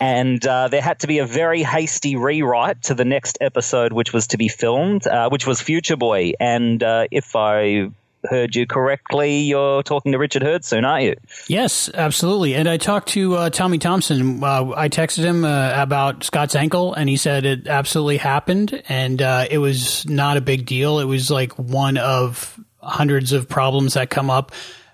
And 0.00 0.46
uh, 0.46 0.68
there 0.68 0.82
had 0.82 1.00
to 1.00 1.06
be 1.08 1.18
a 1.18 1.26
very 1.26 1.62
hasty 1.62 2.14
rewrite 2.14 2.82
to 2.84 2.94
the 2.94 3.04
next 3.04 3.38
episode, 3.40 3.92
which 3.92 4.12
was 4.12 4.28
to 4.28 4.36
be 4.36 4.48
filmed, 4.48 5.06
uh, 5.06 5.28
which 5.30 5.46
was 5.46 5.60
Future 5.60 5.96
Boy. 5.96 6.32
And 6.38 6.82
uh, 6.82 7.06
if 7.10 7.34
I 7.34 7.90
heard 8.28 8.54
you 8.54 8.66
correctly, 8.66 9.40
you're 9.40 9.82
talking 9.82 10.12
to 10.12 10.18
Richard 10.18 10.42
Herd 10.42 10.64
soon, 10.64 10.84
aren't 10.84 11.04
you? 11.04 11.16
Yes, 11.48 11.90
absolutely. 11.92 12.54
And 12.54 12.68
I 12.68 12.76
talked 12.76 13.08
to 13.10 13.34
uh, 13.36 13.50
Tommy 13.50 13.78
Thompson. 13.78 14.42
Uh, 14.42 14.72
I 14.76 14.88
texted 14.88 15.24
him 15.24 15.44
uh, 15.44 15.72
about 15.74 16.24
Scott's 16.24 16.54
ankle, 16.54 16.94
and 16.94 17.08
he 17.08 17.16
said 17.16 17.44
it 17.44 17.66
absolutely 17.66 18.18
happened, 18.18 18.82
and 18.88 19.20
uh, 19.22 19.46
it 19.50 19.58
was 19.58 20.06
not 20.06 20.36
a 20.36 20.40
big 20.40 20.66
deal. 20.66 20.98
It 20.98 21.06
was 21.06 21.30
like 21.30 21.52
one 21.58 21.96
of 21.96 22.58
hundreds 22.82 23.32
of 23.32 23.48
problems 23.48 23.94
that 23.94 24.10
come 24.10 24.30
up 24.30 24.52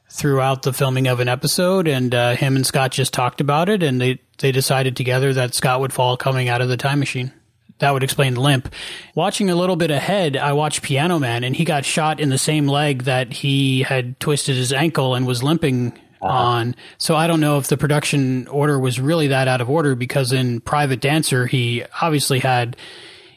throughout 0.09 0.63
the 0.63 0.73
filming 0.73 1.09
of 1.09 1.21
an 1.21 1.29
episode, 1.29 1.89
and 1.89 2.15
uh, 2.15 2.37
him 2.37 2.57
and 2.57 2.67
Scott 2.67 2.93
just 2.93 3.13
talked 3.13 3.41
about 3.41 3.69
it, 3.69 3.83
and 3.83 4.01
they 4.01 4.21
they 4.39 4.53
decided 4.53 4.97
together 4.97 5.33
that 5.33 5.55
Scott 5.55 5.81
would 5.81 5.93
fall 5.93 6.17
coming 6.17 6.49
out 6.49 6.61
of 6.61 6.69
the 6.69 6.77
time 6.77 6.99
machine. 6.99 7.33
That 7.79 7.93
would 7.93 8.03
explain 8.03 8.35
the 8.35 8.41
limp. 8.41 8.73
Watching 9.15 9.51
a 9.51 9.55
little 9.55 9.77
bit 9.77 9.91
ahead, 9.91 10.37
I 10.37 10.53
watched 10.55 10.83
Piano 10.83 11.19
Man, 11.19 11.45
and 11.45 11.55
he 11.55 11.65
got 11.65 11.85
shot 11.85 12.21
in 12.21 12.31
the 12.31 12.39
same 12.39 12.67
leg 12.67 13.03
that 13.03 13.33
he 13.33 13.83
had 13.83 14.19
twisted 14.19 14.57
his 14.57 14.73
ankle 14.73 15.15
and 15.15 15.27
was 15.27 15.43
limping 15.43 15.93
uh-huh. 16.23 16.27
on. 16.27 16.77
So 16.99 17.17
I 17.17 17.27
don't 17.27 17.41
know 17.41 17.59
if 17.59 17.69
the 17.69 17.77
production 17.77 18.49
order 18.49 18.79
was 18.79 18.99
really 18.99 19.29
that 19.29 19.49
out 19.49 19.61
of 19.61 19.69
order 19.69 19.95
because 19.95 20.33
in 20.33 20.61
Private 20.61 21.01
Dancer, 21.01 21.47
he 21.47 21.85
obviously 22.01 22.39
had 22.39 22.77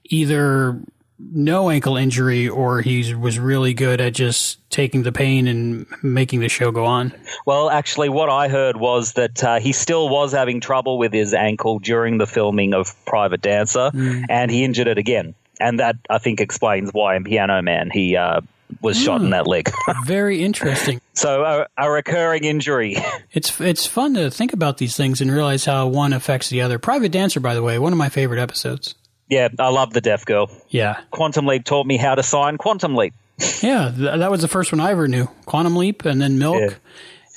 either 0.05 0.79
no 1.19 1.69
ankle 1.69 1.97
injury 1.97 2.47
or 2.47 2.81
he 2.81 3.13
was 3.13 3.37
really 3.37 3.73
good 3.73 3.99
at 3.99 4.13
just 4.13 4.57
taking 4.69 5.03
the 5.03 5.11
pain 5.11 5.47
and 5.47 5.85
making 6.01 6.39
the 6.39 6.47
show 6.49 6.71
go 6.71 6.85
on. 6.85 7.13
Well, 7.45 7.69
actually, 7.69 8.09
what 8.09 8.29
I 8.29 8.47
heard 8.47 8.77
was 8.77 9.13
that 9.13 9.43
uh, 9.43 9.59
he 9.59 9.71
still 9.73 10.07
was 10.09 10.31
having 10.31 10.61
trouble 10.61 10.97
with 10.97 11.11
his 11.13 11.33
ankle 11.33 11.79
during 11.79 12.17
the 12.19 12.27
filming 12.27 12.73
of 12.73 12.93
Private 13.05 13.41
Dancer, 13.41 13.91
Mm. 13.93 14.25
and 14.29 14.49
he 14.51 14.63
injured 14.63 14.87
it 14.87 14.97
again. 14.97 15.35
And 15.59 15.79
that, 15.79 15.97
I 16.09 16.19
think, 16.19 16.39
explains 16.39 16.91
why 16.91 17.15
in 17.17 17.23
Piano 17.25 17.61
Man 17.61 17.89
he 17.91 18.15
uh, 18.15 18.39
was 18.81 18.97
shot 18.97 19.19
in 19.21 19.31
that 19.31 19.45
leg. 19.45 19.69
Very 20.05 20.41
interesting. 20.41 21.01
so, 21.13 21.43
a, 21.43 21.67
a 21.77 21.91
recurring 21.91 22.45
injury. 22.45 22.95
It's 23.33 23.59
it's 23.59 23.85
fun 23.85 24.13
to 24.13 24.31
think 24.31 24.53
about 24.53 24.77
these 24.77 24.95
things 24.95 25.19
and 25.19 25.29
realize 25.31 25.65
how 25.65 25.87
one 25.87 26.13
affects 26.13 26.47
the 26.49 26.61
other. 26.61 26.79
Private 26.79 27.11
Dancer, 27.11 27.41
by 27.41 27.55
the 27.55 27.61
way, 27.63 27.77
one 27.77 27.91
of 27.91 27.97
my 27.99 28.07
favorite 28.09 28.39
episodes. 28.39 28.95
Yeah, 29.29 29.47
I 29.59 29.69
love 29.69 29.93
the 29.93 30.01
Deaf 30.01 30.25
Girl. 30.25 30.49
Yeah. 30.69 30.99
Quantum 31.11 31.45
Leap 31.45 31.63
taught 31.65 31.85
me 31.85 31.97
how 31.97 32.15
to 32.15 32.23
sign 32.23 32.57
Quantum 32.57 32.95
Leap. 32.95 33.13
Yeah, 33.61 33.91
th- 33.95 34.19
that 34.19 34.29
was 34.31 34.41
the 34.41 34.47
first 34.47 34.71
one 34.71 34.79
I 34.81 34.91
ever 34.91 35.07
knew. 35.07 35.27
Quantum 35.45 35.75
Leap, 35.75 36.03
and 36.05 36.21
then 36.21 36.37
Milk, 36.39 36.79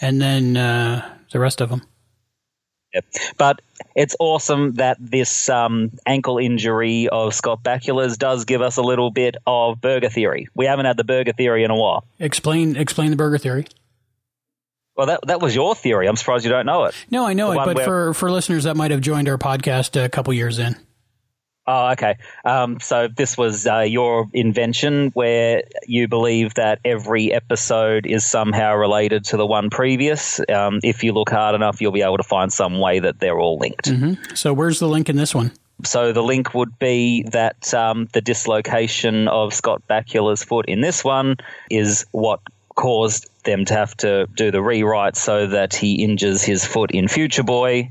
and 0.00 0.20
then 0.20 0.56
uh, 0.56 1.08
the 1.30 1.38
rest 1.38 1.60
of 1.60 1.68
them. 1.70 1.82
Yep. 2.94 3.04
But 3.38 3.62
it's 3.96 4.14
awesome 4.18 4.72
that 4.74 4.98
this 5.00 5.48
um, 5.48 5.92
ankle 6.04 6.38
injury 6.38 7.08
of 7.08 7.34
Scott 7.34 7.62
Bakula's 7.62 8.18
does 8.18 8.44
give 8.44 8.60
us 8.60 8.76
a 8.76 8.82
little 8.82 9.10
bit 9.10 9.36
of 9.46 9.80
burger 9.80 10.10
theory. 10.10 10.48
We 10.54 10.66
haven't 10.66 10.84
had 10.86 10.96
the 10.98 11.04
burger 11.04 11.32
theory 11.32 11.64
in 11.64 11.70
a 11.70 11.76
while. 11.76 12.04
Explain 12.18 12.76
explain 12.76 13.10
the 13.10 13.16
burger 13.16 13.38
theory. 13.38 13.66
Well, 14.94 15.06
that 15.06 15.20
that 15.28 15.40
was 15.40 15.54
your 15.54 15.74
theory. 15.74 16.06
I'm 16.06 16.16
surprised 16.16 16.44
you 16.44 16.50
don't 16.50 16.66
know 16.66 16.84
it. 16.84 16.94
No, 17.10 17.24
I 17.24 17.32
know 17.32 17.52
The 17.54 17.60
it, 17.62 17.64
but 17.64 17.76
where- 17.76 17.84
for 17.84 18.14
for 18.14 18.30
listeners 18.30 18.64
that 18.64 18.76
might 18.76 18.90
have 18.90 19.00
joined 19.00 19.26
our 19.28 19.38
podcast 19.38 20.02
a 20.02 20.08
couple 20.10 20.34
years 20.34 20.58
in. 20.58 20.76
Oh, 21.66 21.90
okay. 21.92 22.16
Um, 22.44 22.80
so 22.80 23.06
this 23.08 23.38
was 23.38 23.66
uh, 23.66 23.80
your 23.80 24.28
invention 24.32 25.10
where 25.14 25.62
you 25.86 26.08
believe 26.08 26.54
that 26.54 26.80
every 26.84 27.32
episode 27.32 28.04
is 28.04 28.24
somehow 28.24 28.74
related 28.74 29.24
to 29.26 29.36
the 29.36 29.46
one 29.46 29.70
previous. 29.70 30.40
Um, 30.48 30.80
if 30.82 31.04
you 31.04 31.12
look 31.12 31.30
hard 31.30 31.54
enough, 31.54 31.80
you'll 31.80 31.92
be 31.92 32.02
able 32.02 32.16
to 32.16 32.24
find 32.24 32.52
some 32.52 32.80
way 32.80 32.98
that 32.98 33.20
they're 33.20 33.38
all 33.38 33.58
linked. 33.58 33.88
hmm 33.88 34.14
So 34.34 34.52
where's 34.52 34.80
the 34.80 34.88
link 34.88 35.08
in 35.08 35.16
this 35.16 35.34
one? 35.34 35.52
So 35.84 36.12
the 36.12 36.22
link 36.22 36.54
would 36.54 36.78
be 36.78 37.24
that 37.30 37.72
um, 37.74 38.08
the 38.12 38.20
dislocation 38.20 39.28
of 39.28 39.54
Scott 39.54 39.82
Bakula's 39.88 40.42
foot 40.42 40.66
in 40.66 40.80
this 40.80 41.04
one 41.04 41.36
is 41.70 42.06
what 42.12 42.40
caused 42.74 43.28
them 43.44 43.64
to 43.66 43.74
have 43.74 43.96
to 43.98 44.26
do 44.34 44.50
the 44.50 44.62
rewrite 44.62 45.16
so 45.16 45.46
that 45.48 45.74
he 45.74 46.02
injures 46.02 46.42
his 46.42 46.64
foot 46.64 46.90
in 46.92 47.08
Future 47.08 47.42
Boy. 47.42 47.90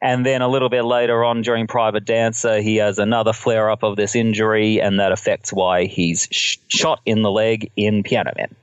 And 0.00 0.24
then 0.24 0.42
a 0.42 0.48
little 0.48 0.68
bit 0.68 0.84
later 0.84 1.24
on 1.24 1.42
during 1.42 1.66
Private 1.66 2.04
Dancer, 2.04 2.60
he 2.60 2.76
has 2.76 2.98
another 2.98 3.32
flare 3.32 3.70
up 3.70 3.82
of 3.82 3.96
this 3.96 4.14
injury, 4.14 4.80
and 4.80 5.00
that 5.00 5.12
affects 5.12 5.52
why 5.52 5.86
he's 5.86 6.28
sh- 6.30 6.58
shot 6.68 7.00
in 7.04 7.22
the 7.22 7.30
leg 7.30 7.70
in 7.76 8.02
Piano 8.02 8.32
Man. 8.36 8.54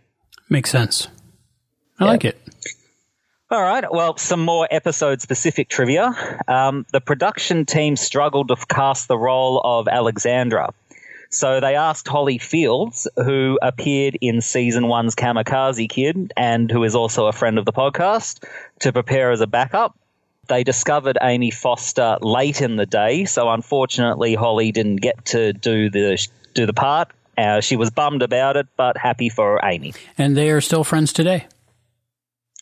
Makes 0.49 0.71
sense. 0.71 1.07
I 1.99 2.05
like 2.05 2.25
it. 2.25 2.37
All 3.51 3.61
right. 3.61 3.83
Well, 3.89 4.17
some 4.17 4.43
more 4.43 4.67
episode 4.71 5.21
specific 5.21 5.69
trivia. 5.69 6.11
Um, 6.47 6.85
the 6.91 6.99
production 6.99 7.65
team 7.65 7.95
struggled 7.95 8.47
to 8.47 8.55
cast 8.67 9.07
the 9.07 9.17
role 9.17 9.61
of 9.63 9.87
Alexandra. 9.87 10.73
So 11.29 11.59
they 11.59 11.75
asked 11.75 12.07
Holly 12.07 12.37
Fields, 12.37 13.07
who 13.17 13.59
appeared 13.61 14.17
in 14.21 14.41
season 14.41 14.87
one's 14.87 15.15
Kamikaze 15.15 15.89
Kid 15.89 16.33
and 16.35 16.71
who 16.71 16.83
is 16.83 16.95
also 16.95 17.27
a 17.27 17.33
friend 17.33 17.59
of 17.59 17.65
the 17.65 17.73
podcast, 17.73 18.43
to 18.79 18.93
prepare 18.93 19.31
as 19.31 19.41
a 19.41 19.47
backup. 19.47 19.97
They 20.47 20.63
discovered 20.63 21.17
Amy 21.21 21.51
Foster 21.51 22.17
late 22.21 22.61
in 22.61 22.75
the 22.75 22.85
day, 22.85 23.25
so 23.25 23.49
unfortunately 23.49 24.35
Holly 24.35 24.71
didn't 24.71 24.97
get 24.97 25.25
to 25.25 25.53
do 25.53 25.89
the 25.89 26.25
do 26.53 26.65
the 26.65 26.73
part. 26.73 27.09
Uh, 27.37 27.59
she 27.59 27.75
was 27.75 27.89
bummed 27.89 28.21
about 28.21 28.55
it, 28.55 28.67
but 28.77 28.97
happy 28.97 29.29
for 29.29 29.59
Amy. 29.63 29.93
And 30.17 30.37
they 30.37 30.51
are 30.51 30.61
still 30.61 30.83
friends 30.83 31.11
today. 31.11 31.47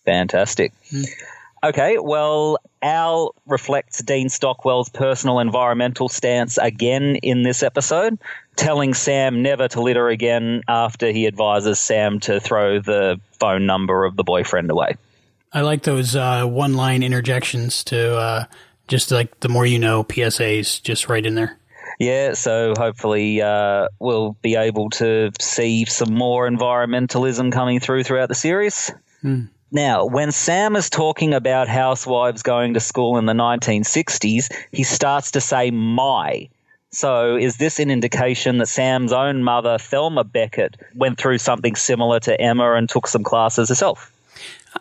Fantastic. 0.06 0.74
Okay, 1.64 1.98
well, 1.98 2.58
Al 2.82 3.34
reflects 3.46 4.04
Dean 4.04 4.28
Stockwell's 4.28 4.90
personal 4.90 5.40
environmental 5.40 6.10
stance 6.10 6.58
again 6.58 7.16
in 7.24 7.44
this 7.44 7.64
episode, 7.64 8.20
telling 8.58 8.94
Sam 8.94 9.42
never 9.42 9.70
to 9.70 9.82
litter 9.82 10.10
again 10.10 10.64
after 10.68 11.12
he 11.12 11.26
advises 11.26 11.80
Sam 11.80 12.20
to 12.22 12.42
throw 12.42 12.80
the 12.80 13.22
phone 13.40 13.66
number 13.66 14.04
of 14.04 14.18
the 14.18 14.26
boyfriend 14.26 14.72
away. 14.72 14.98
I 15.54 15.62
like 15.62 15.84
those 15.84 16.16
uh, 16.16 16.46
one 16.46 16.74
line 16.74 17.04
interjections 17.04 17.84
to 17.86 18.16
uh, 18.18 18.46
just 18.88 19.12
like 19.12 19.40
the 19.42 19.50
more 19.50 19.66
you 19.66 19.80
know 19.80 20.04
PSAs 20.04 20.82
just 20.82 21.10
right 21.10 21.26
in 21.26 21.36
there. 21.36 21.58
Yeah, 22.00 22.34
so 22.34 22.74
hopefully 22.78 23.42
uh, 23.42 23.88
we'll 24.00 24.36
be 24.42 24.56
able 24.56 24.90
to 24.92 25.32
see 25.40 25.86
some 25.86 26.14
more 26.14 26.50
environmentalism 26.50 27.52
coming 27.52 27.80
through 27.80 28.04
throughout 28.04 28.30
the 28.30 28.36
series. 28.36 28.92
Hmm. 29.22 29.44
Now, 29.72 30.06
when 30.06 30.32
Sam 30.32 30.76
is 30.76 30.90
talking 30.90 31.34
about 31.34 31.68
housewives 31.68 32.44
going 32.44 32.76
to 32.76 32.80
school 32.80 33.18
in 33.18 33.26
the 33.26 33.34
1960s, 33.34 34.52
he 34.72 34.84
starts 34.84 35.32
to 35.32 35.42
say 35.42 35.72
my. 35.72 36.50
So, 36.92 37.36
is 37.38 37.58
this 37.58 37.80
an 37.80 37.90
indication 37.90 38.60
that 38.60 38.68
Sam's 38.68 39.12
own 39.12 39.44
mother, 39.44 39.80
Thelma 39.80 40.24
Beckett, 40.24 40.78
went 40.94 41.18
through 41.18 41.40
something 41.40 41.76
similar 41.76 42.20
to 42.22 42.40
Emma 42.40 42.74
and 42.74 42.88
took 42.88 43.08
some 43.08 43.24
classes 43.24 43.70
herself? 43.70 44.13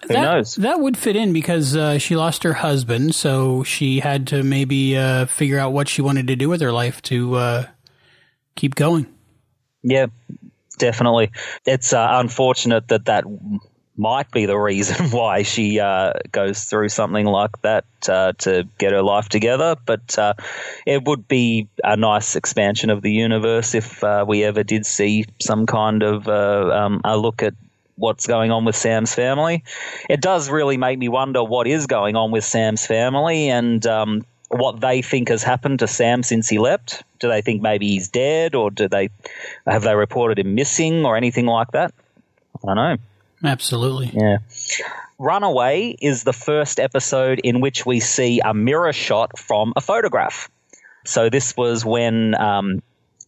Who 0.02 0.08
that, 0.08 0.22
knows? 0.22 0.54
That 0.56 0.80
would 0.80 0.96
fit 0.96 1.16
in 1.16 1.32
because 1.32 1.76
uh, 1.76 1.98
she 1.98 2.16
lost 2.16 2.42
her 2.44 2.54
husband, 2.54 3.14
so 3.14 3.62
she 3.62 4.00
had 4.00 4.26
to 4.28 4.42
maybe 4.42 4.96
uh, 4.96 5.26
figure 5.26 5.58
out 5.58 5.72
what 5.72 5.88
she 5.88 6.02
wanted 6.02 6.26
to 6.28 6.36
do 6.36 6.48
with 6.48 6.60
her 6.60 6.72
life 6.72 7.02
to 7.02 7.34
uh, 7.36 7.66
keep 8.56 8.74
going. 8.74 9.06
Yeah, 9.82 10.06
definitely. 10.78 11.30
It's 11.66 11.92
uh, 11.92 12.08
unfortunate 12.10 12.88
that 12.88 13.04
that 13.06 13.24
might 13.96 14.30
be 14.30 14.46
the 14.46 14.56
reason 14.56 15.10
why 15.10 15.42
she 15.42 15.78
uh, 15.78 16.12
goes 16.30 16.64
through 16.64 16.88
something 16.88 17.26
like 17.26 17.60
that 17.62 17.84
uh, 18.08 18.32
to 18.38 18.68
get 18.78 18.92
her 18.92 19.02
life 19.02 19.28
together. 19.28 19.76
But 19.84 20.18
uh, 20.18 20.34
it 20.86 21.04
would 21.04 21.28
be 21.28 21.68
a 21.82 21.96
nice 21.96 22.36
expansion 22.36 22.90
of 22.90 23.02
the 23.02 23.12
universe 23.12 23.74
if 23.74 24.02
uh, 24.02 24.24
we 24.26 24.44
ever 24.44 24.62
did 24.62 24.86
see 24.86 25.26
some 25.40 25.66
kind 25.66 26.02
of 26.02 26.28
uh, 26.28 26.70
um, 26.72 27.00
a 27.04 27.16
look 27.16 27.42
at 27.42 27.54
what's 27.96 28.26
going 28.26 28.50
on 28.50 28.64
with 28.64 28.76
Sam's 28.76 29.14
family. 29.14 29.64
It 30.08 30.20
does 30.20 30.50
really 30.50 30.76
make 30.76 30.98
me 30.98 31.08
wonder 31.08 31.42
what 31.42 31.66
is 31.66 31.86
going 31.86 32.16
on 32.16 32.30
with 32.30 32.44
Sam's 32.44 32.86
family 32.86 33.48
and 33.48 33.86
um, 33.86 34.24
what 34.48 34.80
they 34.80 35.02
think 35.02 35.28
has 35.28 35.42
happened 35.42 35.80
to 35.80 35.88
Sam 35.88 36.22
since 36.22 36.48
he 36.48 36.58
left. 36.58 37.02
Do 37.18 37.28
they 37.28 37.42
think 37.42 37.62
maybe 37.62 37.88
he's 37.88 38.08
dead, 38.08 38.54
or 38.54 38.70
do 38.70 38.88
they 38.88 39.10
have 39.66 39.82
they 39.82 39.94
reported 39.94 40.38
him 40.38 40.54
missing, 40.54 41.04
or 41.04 41.16
anything 41.16 41.46
like 41.46 41.70
that? 41.72 41.94
I 42.62 42.66
don't 42.66 42.76
know. 42.76 42.96
Absolutely. 43.44 44.10
Yeah. 44.14 44.38
Runaway 45.18 45.96
is 46.00 46.24
the 46.24 46.32
first 46.32 46.80
episode 46.80 47.40
in 47.42 47.60
which 47.60 47.86
we 47.86 48.00
see 48.00 48.40
a 48.40 48.54
mirror 48.54 48.92
shot 48.92 49.38
from 49.38 49.72
a 49.76 49.80
photograph. 49.80 50.50
So 51.04 51.30
this 51.30 51.56
was 51.56 51.84
when 51.84 52.34
um, 52.34 52.82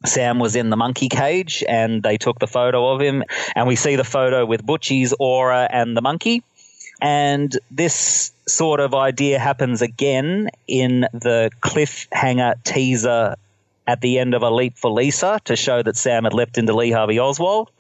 Sam 0.05 0.39
was 0.39 0.57
in 0.57 0.71
the 0.71 0.77
monkey 0.77 1.09
cage 1.09 1.65
and 1.69 2.03
they 2.03 2.17
took 2.17 2.39
the 2.39 2.47
photo 2.47 2.93
of 2.93 3.01
him, 3.01 3.25
and 3.55 3.67
we 3.67 3.77
see 3.77 3.97
the 3.97 4.05
photo 4.05 4.45
with 4.45 4.65
Butchie's 4.65 5.15
aura 5.19 5.69
and 5.71 5.97
the 5.97 6.03
monkey. 6.03 6.43
And 7.01 7.57
this 7.71 8.33
sort 8.47 8.81
of 8.81 8.95
idea 8.95 9.39
happens 9.39 9.83
again 9.83 10.49
in 10.69 11.07
the 11.13 11.51
cliffhanger 11.61 12.63
teaser 12.65 13.37
at 13.87 14.01
the 14.01 14.19
end 14.19 14.35
of 14.35 14.43
A 14.43 14.51
Leap 14.51 14.77
for 14.77 14.91
Lisa 14.91 15.41
to 15.45 15.57
show 15.57 15.83
that 15.83 15.97
Sam 15.97 16.25
had 16.25 16.33
leapt 16.33 16.57
into 16.57 16.75
Lee 16.75 16.91
Harvey 16.91 17.19
Oswald, 17.19 17.71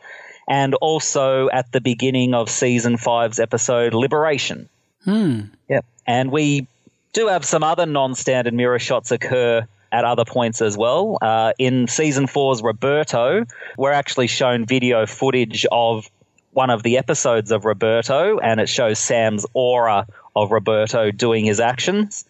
and 0.48 0.74
also 0.74 1.48
at 1.48 1.72
the 1.72 1.80
beginning 1.80 2.34
of 2.34 2.50
season 2.50 2.96
five's 2.96 3.38
episode 3.38 3.94
Liberation. 3.94 4.68
Hmm. 5.04 5.40
Yep. 5.68 5.84
And 6.06 6.30
we 6.30 6.66
do 7.12 7.28
have 7.28 7.44
some 7.44 7.62
other 7.62 7.86
non 7.86 8.14
standard 8.14 8.52
mirror 8.52 8.78
shots 8.78 9.10
occur 9.10 9.66
at 9.94 10.04
other 10.04 10.24
points 10.24 10.60
as 10.60 10.76
well. 10.76 11.18
Uh, 11.22 11.52
in 11.56 11.86
season 11.86 12.26
four's 12.26 12.62
Roberto, 12.62 13.46
we're 13.78 13.92
actually 13.92 14.26
shown 14.26 14.66
video 14.66 15.06
footage 15.06 15.64
of 15.70 16.10
one 16.50 16.70
of 16.70 16.82
the 16.82 16.98
episodes 16.98 17.52
of 17.52 17.64
Roberto, 17.64 18.38
and 18.38 18.60
it 18.60 18.68
shows 18.68 18.98
Sam's 18.98 19.46
aura 19.54 20.06
of 20.34 20.50
Roberto 20.50 21.12
doing 21.12 21.44
his 21.44 21.60
actions. 21.60 22.24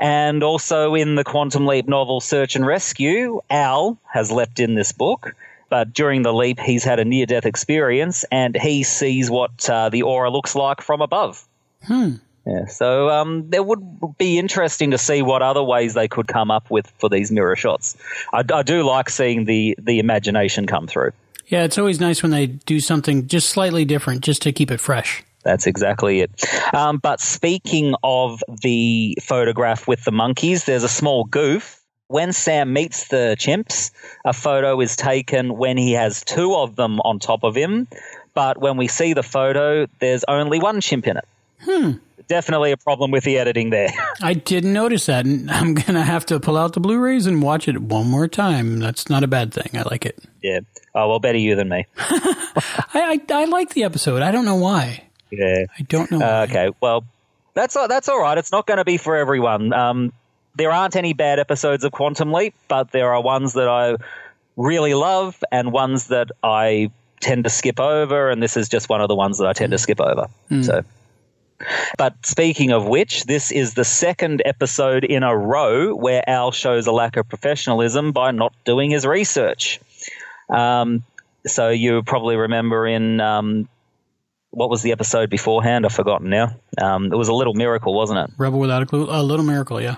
And 0.00 0.42
also 0.42 0.94
in 0.94 1.14
the 1.14 1.22
Quantum 1.24 1.66
Leap 1.66 1.86
novel 1.86 2.20
Search 2.20 2.56
and 2.56 2.66
Rescue, 2.66 3.40
Al 3.50 3.96
has 4.12 4.32
leapt 4.32 4.58
in 4.58 4.74
this 4.74 4.90
book. 4.90 5.36
But 5.68 5.92
during 5.92 6.22
the 6.22 6.32
leap, 6.32 6.58
he's 6.58 6.82
had 6.82 6.98
a 6.98 7.04
near 7.04 7.26
death 7.26 7.46
experience 7.46 8.24
and 8.32 8.56
he 8.56 8.82
sees 8.82 9.30
what 9.30 9.70
uh, 9.70 9.90
the 9.90 10.02
aura 10.02 10.30
looks 10.30 10.56
like 10.56 10.80
from 10.80 11.00
above. 11.00 11.46
Hmm. 11.86 12.14
Yeah, 12.46 12.66
so 12.66 13.10
um, 13.10 13.48
there 13.50 13.62
would 13.62 13.80
be 14.18 14.38
interesting 14.38 14.92
to 14.92 14.98
see 14.98 15.22
what 15.22 15.42
other 15.42 15.62
ways 15.62 15.94
they 15.94 16.08
could 16.08 16.26
come 16.26 16.50
up 16.50 16.70
with 16.70 16.90
for 16.98 17.08
these 17.08 17.30
mirror 17.30 17.56
shots. 17.56 17.96
I, 18.32 18.42
I 18.52 18.62
do 18.62 18.82
like 18.82 19.10
seeing 19.10 19.44
the, 19.44 19.76
the 19.78 19.98
imagination 19.98 20.66
come 20.66 20.86
through. 20.86 21.12
Yeah, 21.48 21.64
it's 21.64 21.78
always 21.78 22.00
nice 22.00 22.22
when 22.22 22.30
they 22.30 22.46
do 22.46 22.80
something 22.80 23.26
just 23.26 23.50
slightly 23.50 23.84
different 23.84 24.22
just 24.22 24.42
to 24.42 24.52
keep 24.52 24.70
it 24.70 24.80
fresh. 24.80 25.22
That's 25.42 25.66
exactly 25.66 26.20
it. 26.20 26.30
Um, 26.74 26.98
but 26.98 27.20
speaking 27.20 27.94
of 28.02 28.42
the 28.62 29.18
photograph 29.22 29.88
with 29.88 30.04
the 30.04 30.12
monkeys, 30.12 30.64
there's 30.64 30.84
a 30.84 30.88
small 30.88 31.24
goof. 31.24 31.80
When 32.08 32.32
Sam 32.32 32.72
meets 32.72 33.08
the 33.08 33.36
chimps, 33.38 33.90
a 34.24 34.32
photo 34.32 34.80
is 34.80 34.96
taken 34.96 35.56
when 35.56 35.76
he 35.76 35.92
has 35.92 36.24
two 36.24 36.54
of 36.54 36.76
them 36.76 37.00
on 37.00 37.18
top 37.18 37.44
of 37.44 37.54
him. 37.54 37.86
But 38.34 38.60
when 38.60 38.76
we 38.76 38.88
see 38.88 39.12
the 39.12 39.22
photo, 39.22 39.86
there's 39.98 40.24
only 40.28 40.60
one 40.60 40.80
chimp 40.80 41.06
in 41.06 41.16
it. 41.16 41.24
Hmm. 41.60 41.92
Definitely 42.30 42.70
a 42.70 42.76
problem 42.76 43.10
with 43.10 43.24
the 43.24 43.38
editing 43.38 43.70
there. 43.70 43.88
I 44.22 44.34
didn't 44.34 44.72
notice 44.72 45.06
that, 45.06 45.26
and 45.26 45.50
I'm 45.50 45.74
gonna 45.74 46.04
have 46.04 46.24
to 46.26 46.38
pull 46.38 46.56
out 46.56 46.74
the 46.74 46.80
Blu-rays 46.80 47.26
and 47.26 47.42
watch 47.42 47.66
it 47.66 47.82
one 47.82 48.06
more 48.06 48.28
time. 48.28 48.78
That's 48.78 49.10
not 49.10 49.24
a 49.24 49.26
bad 49.26 49.52
thing. 49.52 49.76
I 49.76 49.82
like 49.82 50.06
it. 50.06 50.16
yeah. 50.40 50.60
Oh, 50.94 51.08
well, 51.08 51.18
better 51.18 51.38
you 51.38 51.56
than 51.56 51.68
me. 51.68 51.86
I 51.98 52.86
I, 52.94 53.20
I 53.32 53.44
like 53.46 53.74
the 53.74 53.82
episode. 53.82 54.22
I 54.22 54.30
don't 54.30 54.44
know 54.44 54.54
why. 54.54 55.08
Yeah. 55.32 55.64
I 55.76 55.82
don't 55.82 56.08
know. 56.12 56.20
Uh, 56.20 56.46
okay. 56.48 56.70
Well, 56.80 57.04
that's 57.54 57.74
all, 57.74 57.88
that's 57.88 58.08
all 58.08 58.20
right. 58.20 58.38
It's 58.38 58.52
not 58.52 58.64
going 58.66 58.78
to 58.78 58.84
be 58.84 58.96
for 58.96 59.16
everyone. 59.16 59.72
Um, 59.72 60.12
there 60.54 60.70
aren't 60.70 60.94
any 60.94 61.12
bad 61.12 61.40
episodes 61.40 61.82
of 61.82 61.90
Quantum 61.92 62.32
Leap, 62.32 62.54
but 62.68 62.92
there 62.92 63.12
are 63.12 63.20
ones 63.20 63.54
that 63.54 63.68
I 63.68 63.96
really 64.56 64.94
love 64.94 65.42
and 65.50 65.72
ones 65.72 66.08
that 66.08 66.30
I 66.42 66.90
tend 67.20 67.44
to 67.44 67.50
skip 67.50 67.78
over, 67.80 68.30
and 68.30 68.42
this 68.42 68.56
is 68.56 68.68
just 68.68 68.88
one 68.88 69.00
of 69.00 69.08
the 69.08 69.16
ones 69.16 69.38
that 69.38 69.46
I 69.46 69.52
tend 69.52 69.72
to 69.72 69.78
skip 69.78 70.00
over. 70.00 70.28
Mm. 70.50 70.64
So. 70.64 70.84
But 71.98 72.14
speaking 72.24 72.72
of 72.72 72.86
which, 72.86 73.24
this 73.24 73.50
is 73.50 73.74
the 73.74 73.84
second 73.84 74.42
episode 74.44 75.04
in 75.04 75.22
a 75.22 75.36
row 75.36 75.94
where 75.94 76.28
Al 76.28 76.52
shows 76.52 76.86
a 76.86 76.92
lack 76.92 77.16
of 77.16 77.28
professionalism 77.28 78.12
by 78.12 78.30
not 78.30 78.52
doing 78.64 78.90
his 78.90 79.06
research. 79.06 79.80
Um, 80.48 81.04
so 81.46 81.68
you 81.68 82.02
probably 82.02 82.36
remember 82.36 82.86
in 82.86 83.20
um, 83.20 83.68
what 84.50 84.70
was 84.70 84.82
the 84.82 84.92
episode 84.92 85.30
beforehand? 85.30 85.84
I've 85.84 85.92
forgotten 85.92 86.30
now. 86.30 86.56
Um, 86.80 87.12
it 87.12 87.16
was 87.16 87.28
a 87.28 87.34
little 87.34 87.54
miracle, 87.54 87.94
wasn't 87.94 88.18
it? 88.20 88.30
Rebel 88.38 88.58
without 88.58 88.82
a 88.82 88.86
clue. 88.86 89.06
A 89.08 89.22
little 89.22 89.44
miracle. 89.44 89.80
Yeah. 89.80 89.96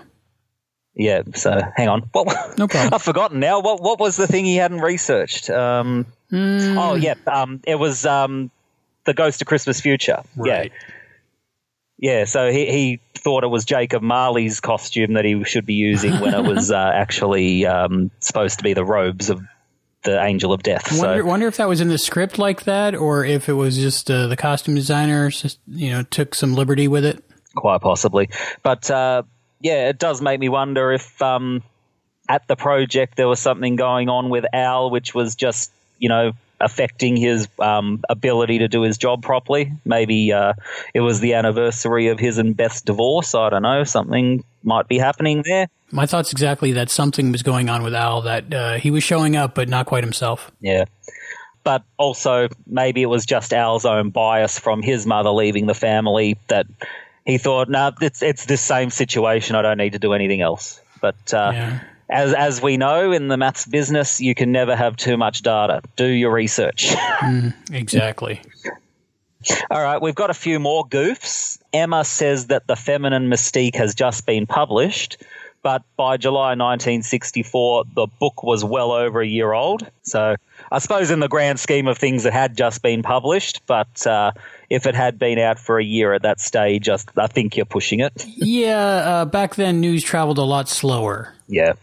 Yeah. 0.95 1.23
So 1.35 1.59
hang 1.77 1.89
on. 1.89 2.03
What, 2.13 2.59
no 2.59 2.69
problem. 2.69 2.93
I've 2.95 3.03
forgotten 3.03 3.41
now. 3.41 3.61
What 3.61 3.81
what 3.81 3.99
was 3.99 4.17
the 4.17 4.27
thing 4.27 4.45
he 4.45 4.57
hadn't 4.57 4.81
researched? 4.81 5.49
Um, 5.49 6.07
Hmm. 6.33 6.79
Oh 6.79 6.95
yeah. 6.95 7.15
Um, 7.27 7.61
it 7.67 7.75
was 7.75 8.07
um, 8.07 8.51
the 9.05 9.13
Ghost 9.13 9.43
of 9.43 9.47
Christmas 9.47 9.83
Future. 9.83 10.23
Right. 10.35 10.73
Yeah. 10.75 10.93
Yeah, 12.03 12.25
so 12.25 12.51
he, 12.51 12.67
he 12.67 13.01
thought 13.15 13.45
it 13.45 13.49
was 13.49 13.65
Jacob 13.65 14.03
Marley's 14.03 14.59
costume 14.59 15.13
that 15.13 15.25
he 15.25 15.45
should 15.45 15.65
be 15.65 15.75
using 15.75 16.19
when 16.19 16.35
it 16.35 16.43
was 16.43 16.71
uh, 16.73 16.91
actually 16.93 17.65
um, 17.65 18.11
supposed 18.19 18.59
to 18.59 18.65
be 18.65 18.75
the 18.75 18.85
robes 18.85 19.31
of 19.31 19.41
the 20.03 20.21
Angel 20.21 20.53
of 20.53 20.65
Death. 20.65 20.91
So 20.93 21.07
Wonder, 21.07 21.25
wonder 21.25 21.47
if 21.47 21.59
that 21.59 21.69
was 21.69 21.81
in 21.81 21.87
the 21.87 21.99
script 21.99 22.41
like 22.41 22.65
that, 22.65 22.97
or 22.97 23.25
if 23.25 23.49
it 23.49 23.53
was 23.53 23.77
just 23.77 24.11
uh, 24.11 24.27
the 24.27 24.37
costume 24.37 24.75
designers 24.75 25.41
just 25.41 25.61
you 25.69 25.93
know 25.93 26.03
took 26.03 26.35
some 26.35 26.55
liberty 26.55 26.89
with 26.89 27.05
it. 27.05 27.23
quite 27.55 27.81
possibly. 27.81 28.31
But 28.65 28.91
uh, 28.91 29.23
yeah, 29.61 29.89
it 29.89 30.01
does 30.01 30.21
make 30.21 30.41
me 30.41 30.49
wonder 30.49 30.91
if 30.91 31.23
um, 31.23 31.63
at 32.29 32.49
the 32.49 32.57
project 32.57 33.17
there 33.17 33.29
was 33.29 33.39
something 33.39 33.77
going 33.77 34.09
on 34.09 34.29
with 34.29 34.45
Al, 34.53 34.91
which 34.91 35.15
was 35.15 35.37
just 35.37 35.71
you 36.01 36.09
know 36.09 36.33
affecting 36.63 37.17
his 37.17 37.49
um, 37.59 38.03
ability 38.09 38.59
to 38.59 38.69
do 38.69 38.83
his 38.83 38.97
job 38.97 39.23
properly. 39.23 39.73
Maybe 39.85 40.33
uh, 40.33 40.55
it 40.95 41.01
was 41.01 41.21
the 41.21 41.35
anniversary 41.35 42.09
of 42.09 42.19
his 42.19 42.39
and 42.39 42.57
Beth's 42.57 42.81
divorce. 42.81 43.35
I 43.35 43.51
don't 43.51 43.63
know. 43.63 43.85
Something 43.85 44.45
might 44.63 44.89
be 44.89 44.99
happening 44.99 45.43
there. 45.45 45.69
My 45.91 46.07
thoughts 46.07 46.33
exactly 46.33 46.73
that 46.73 46.89
something 46.91 47.33
was 47.33 47.43
going 47.43 47.69
on 47.69 47.83
with 47.83 47.95
Al, 47.95 48.23
that 48.23 48.55
uh, 48.55 48.79
he 48.79 48.91
was 48.91 49.03
showing 49.03 49.37
up 49.37 49.55
but 49.55 49.69
not 49.69 49.87
quite 49.87 50.05
himself. 50.05 50.51
Yeah. 50.61 50.85
But 51.65 51.83
also, 51.97 52.49
maybe 52.67 53.03
it 53.03 53.07
was 53.07 53.27
just 53.27 53.53
Al's 53.53 53.85
own 53.85 54.11
bias 54.11 54.59
from 54.59 54.83
his 54.83 55.07
mother 55.07 55.31
leaving 55.31 55.67
the 55.67 55.75
family 55.75 56.39
that 56.49 56.67
he 57.25 57.39
thought, 57.39 57.69
no, 57.69 57.91
nah, 57.91 57.97
it's, 58.01 58.23
it's 58.23 58.47
this 58.47 58.61
same 58.61 58.91
situation. 58.91 59.55
I 59.55 59.63
don't 59.63 59.79
need 59.79 59.93
to 59.93 59.99
do 59.99 60.13
anything 60.13 60.41
else. 60.41 60.81
But 61.01 61.35
uh, 61.35 61.53
as, 62.09 62.35
as 62.35 62.61
we 62.61 62.77
know 62.77 63.13
in 63.13 63.29
the 63.29 63.37
maths 63.37 63.67
business, 63.67 64.21
you 64.21 64.35
can 64.35 64.53
never 64.53 64.77
have 64.77 64.97
too 64.97 65.17
much 65.17 65.43
data. 65.43 65.83
Do 65.97 66.07
your 66.07 66.33
research. 66.33 66.95
Mm, 67.23 67.55
exactly. 67.73 68.41
All 69.71 69.81
right, 69.81 70.03
we've 70.03 70.15
got 70.15 70.31
a 70.31 70.35
few 70.35 70.59
more 70.59 70.85
goofs. 70.85 71.59
Emma 71.73 72.05
says 72.05 72.49
that 72.49 72.67
The 72.67 72.75
Feminine 72.75 73.29
Mystique 73.29 73.77
has 73.77 73.95
just 73.95 74.27
been 74.27 74.45
published, 74.47 75.23
but 75.63 75.83
by 75.97 76.17
July 76.17 76.51
1964, 76.57 77.85
the 77.95 78.09
book 78.19 78.43
was 78.43 78.65
well 78.65 78.91
over 78.91 79.21
a 79.21 79.27
year 79.27 79.53
old. 79.53 79.87
So 80.03 80.35
I 80.71 80.79
suppose, 80.79 81.11
in 81.11 81.21
the 81.21 81.29
grand 81.29 81.61
scheme 81.61 81.87
of 81.87 81.99
things, 81.99 82.25
it 82.25 82.33
had 82.33 82.57
just 82.57 82.83
been 82.83 83.03
published, 83.03 83.63
but 83.67 84.07
uh, 84.07 84.33
if 84.69 84.87
it 84.87 84.95
had 84.95 85.19
been 85.19 85.39
out 85.39 85.59
for 85.59 85.79
a 85.79 85.85
year 85.85 86.13
at 86.13 86.23
that 86.23 86.41
stage, 86.41 86.89
I, 86.89 86.99
I 87.17 87.27
think 87.29 87.57
you're 87.57 87.67
pushing 87.67 88.01
it. 88.01 88.25
yeah, 88.27 88.77
uh, 88.79 89.25
back 89.25 89.55
then 89.55 89.81
news 89.81 90.03
traveled 90.03 90.39
a 90.39 90.43
lot 90.43 90.69
slower. 90.69 91.35
Yeah. 91.53 91.75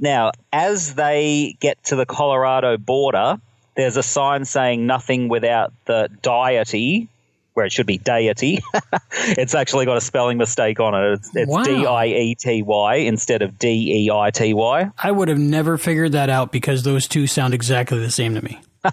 Now, 0.00 0.32
as 0.52 0.94
they 0.94 1.56
get 1.60 1.82
to 1.84 1.96
the 1.96 2.04
Colorado 2.06 2.76
border, 2.76 3.38
there's 3.76 3.96
a 3.96 4.02
sign 4.02 4.44
saying 4.44 4.84
nothing 4.86 5.28
without 5.28 5.72
the 5.84 6.10
deity, 6.22 7.08
where 7.54 7.64
it 7.66 7.72
should 7.72 7.86
be 7.86 7.98
deity. 7.98 8.58
it's 9.12 9.54
actually 9.54 9.86
got 9.86 9.96
a 9.96 10.00
spelling 10.00 10.38
mistake 10.38 10.80
on 10.80 10.94
it. 10.94 11.12
It's, 11.12 11.30
it's 11.36 11.50
Wow. 11.50 11.62
D 11.62 11.86
I 11.86 12.06
E 12.06 12.34
T 12.34 12.62
Y 12.62 12.94
instead 12.96 13.42
of 13.42 13.58
D 13.58 14.06
E 14.06 14.10
I 14.10 14.30
T 14.30 14.52
Y. 14.52 14.90
I 14.98 15.10
would 15.12 15.28
have 15.28 15.38
never 15.38 15.78
figured 15.78 16.12
that 16.12 16.28
out 16.28 16.50
because 16.50 16.82
those 16.82 17.06
two 17.06 17.28
sound 17.28 17.54
exactly 17.54 18.00
the 18.00 18.10
same 18.10 18.34
to 18.34 18.42
me. 18.42 18.60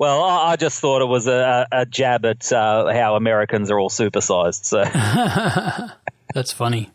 Well, 0.00 0.22
I 0.22 0.52
I 0.52 0.56
just 0.56 0.80
thought 0.80 1.02
it 1.02 1.06
was 1.06 1.26
a, 1.26 1.66
a 1.70 1.86
jab 1.86 2.24
at 2.24 2.52
uh, 2.52 2.92
how 2.92 3.16
Americans 3.16 3.70
are 3.70 3.78
all 3.78 3.90
supersized. 3.90 4.64
So. 4.64 4.82
That's 6.34 6.52
funny. 6.52 6.90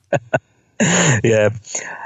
yeah. 1.24 1.50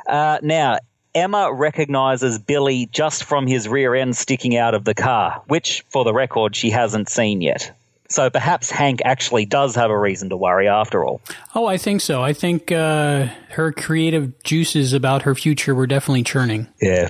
Uh, 0.07 0.39
now, 0.41 0.77
Emma 1.15 1.53
recognizes 1.53 2.39
Billy 2.39 2.87
just 2.87 3.23
from 3.23 3.45
his 3.45 3.67
rear 3.67 3.93
end 3.93 4.17
sticking 4.17 4.57
out 4.57 4.73
of 4.73 4.83
the 4.83 4.95
car, 4.95 5.43
which, 5.47 5.85
for 5.89 6.03
the 6.03 6.13
record, 6.13 6.55
she 6.55 6.69
hasn't 6.69 7.09
seen 7.09 7.41
yet. 7.41 7.71
So 8.09 8.29
perhaps 8.29 8.69
Hank 8.69 9.01
actually 9.05 9.45
does 9.45 9.75
have 9.75 9.89
a 9.89 9.97
reason 9.97 10.29
to 10.29 10.37
worry 10.37 10.67
after 10.67 11.03
all. 11.03 11.21
Oh, 11.55 11.65
I 11.65 11.77
think 11.77 12.01
so. 12.01 12.21
I 12.21 12.33
think 12.33 12.71
uh, 12.71 13.27
her 13.51 13.71
creative 13.71 14.43
juices 14.43 14.93
about 14.93 15.23
her 15.23 15.33
future 15.33 15.73
were 15.73 15.87
definitely 15.87 16.23
churning. 16.23 16.67
Yeah. 16.81 17.09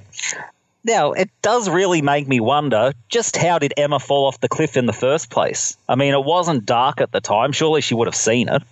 Now, 0.86 1.14
it 1.14 1.30
does 1.42 1.70
really 1.70 2.02
make 2.02 2.28
me 2.28 2.40
wonder 2.40 2.94
just 3.10 3.38
how 3.38 3.60
did 3.60 3.74
Emma 3.78 4.00
fall 4.00 4.26
off 4.26 4.40
the 4.40 4.50
cliff 4.50 4.76
in 4.78 4.86
the 4.86 4.94
first 4.94 5.30
place? 5.30 5.78
I 5.88 5.96
mean, 5.96 6.14
it 6.14 6.24
wasn't 6.24 6.66
dark 6.66 7.02
at 7.02 7.12
the 7.12 7.22
time. 7.22 7.54
Surely 7.54 7.82
she 7.82 7.96
would 7.96 8.08
have 8.08 8.16
seen 8.16 8.50
it. 8.50 8.64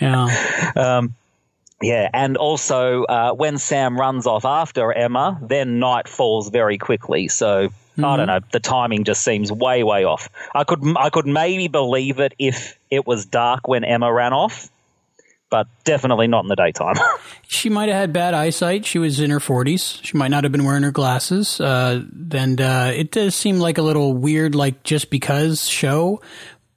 Yeah. 0.00 0.72
Um, 0.74 1.14
yeah, 1.82 2.08
and 2.12 2.36
also 2.36 3.04
uh, 3.04 3.32
when 3.32 3.58
Sam 3.58 3.98
runs 3.98 4.26
off 4.26 4.44
after 4.44 4.92
Emma, 4.92 5.38
then 5.42 5.78
night 5.78 6.08
falls 6.08 6.48
very 6.50 6.78
quickly. 6.78 7.28
So 7.28 7.68
I 7.98 8.16
don't 8.16 8.26
know. 8.26 8.40
The 8.52 8.60
timing 8.60 9.04
just 9.04 9.22
seems 9.22 9.52
way, 9.52 9.82
way 9.82 10.04
off. 10.04 10.30
I 10.54 10.64
could, 10.64 10.80
I 10.96 11.10
could 11.10 11.26
maybe 11.26 11.68
believe 11.68 12.20
it 12.20 12.34
if 12.38 12.78
it 12.90 13.06
was 13.06 13.26
dark 13.26 13.68
when 13.68 13.84
Emma 13.84 14.12
ran 14.12 14.32
off, 14.32 14.70
but 15.50 15.66
definitely 15.84 16.26
not 16.26 16.44
in 16.44 16.48
the 16.48 16.56
daytime. 16.56 16.94
She 17.52 17.68
might 17.68 17.90
have 17.90 17.98
had 17.98 18.12
bad 18.14 18.32
eyesight. 18.32 18.86
She 18.86 18.98
was 18.98 19.20
in 19.20 19.30
her 19.30 19.38
40s. 19.38 20.02
She 20.02 20.16
might 20.16 20.28
not 20.28 20.42
have 20.42 20.52
been 20.52 20.64
wearing 20.64 20.82
her 20.84 20.90
glasses. 20.90 21.60
Uh, 21.60 22.02
and 22.32 22.58
uh, 22.60 22.90
it 22.94 23.10
does 23.10 23.34
seem 23.36 23.58
like 23.58 23.76
a 23.76 23.82
little 23.82 24.14
weird, 24.14 24.54
like 24.54 24.82
just 24.84 25.10
because 25.10 25.68
show. 25.68 26.22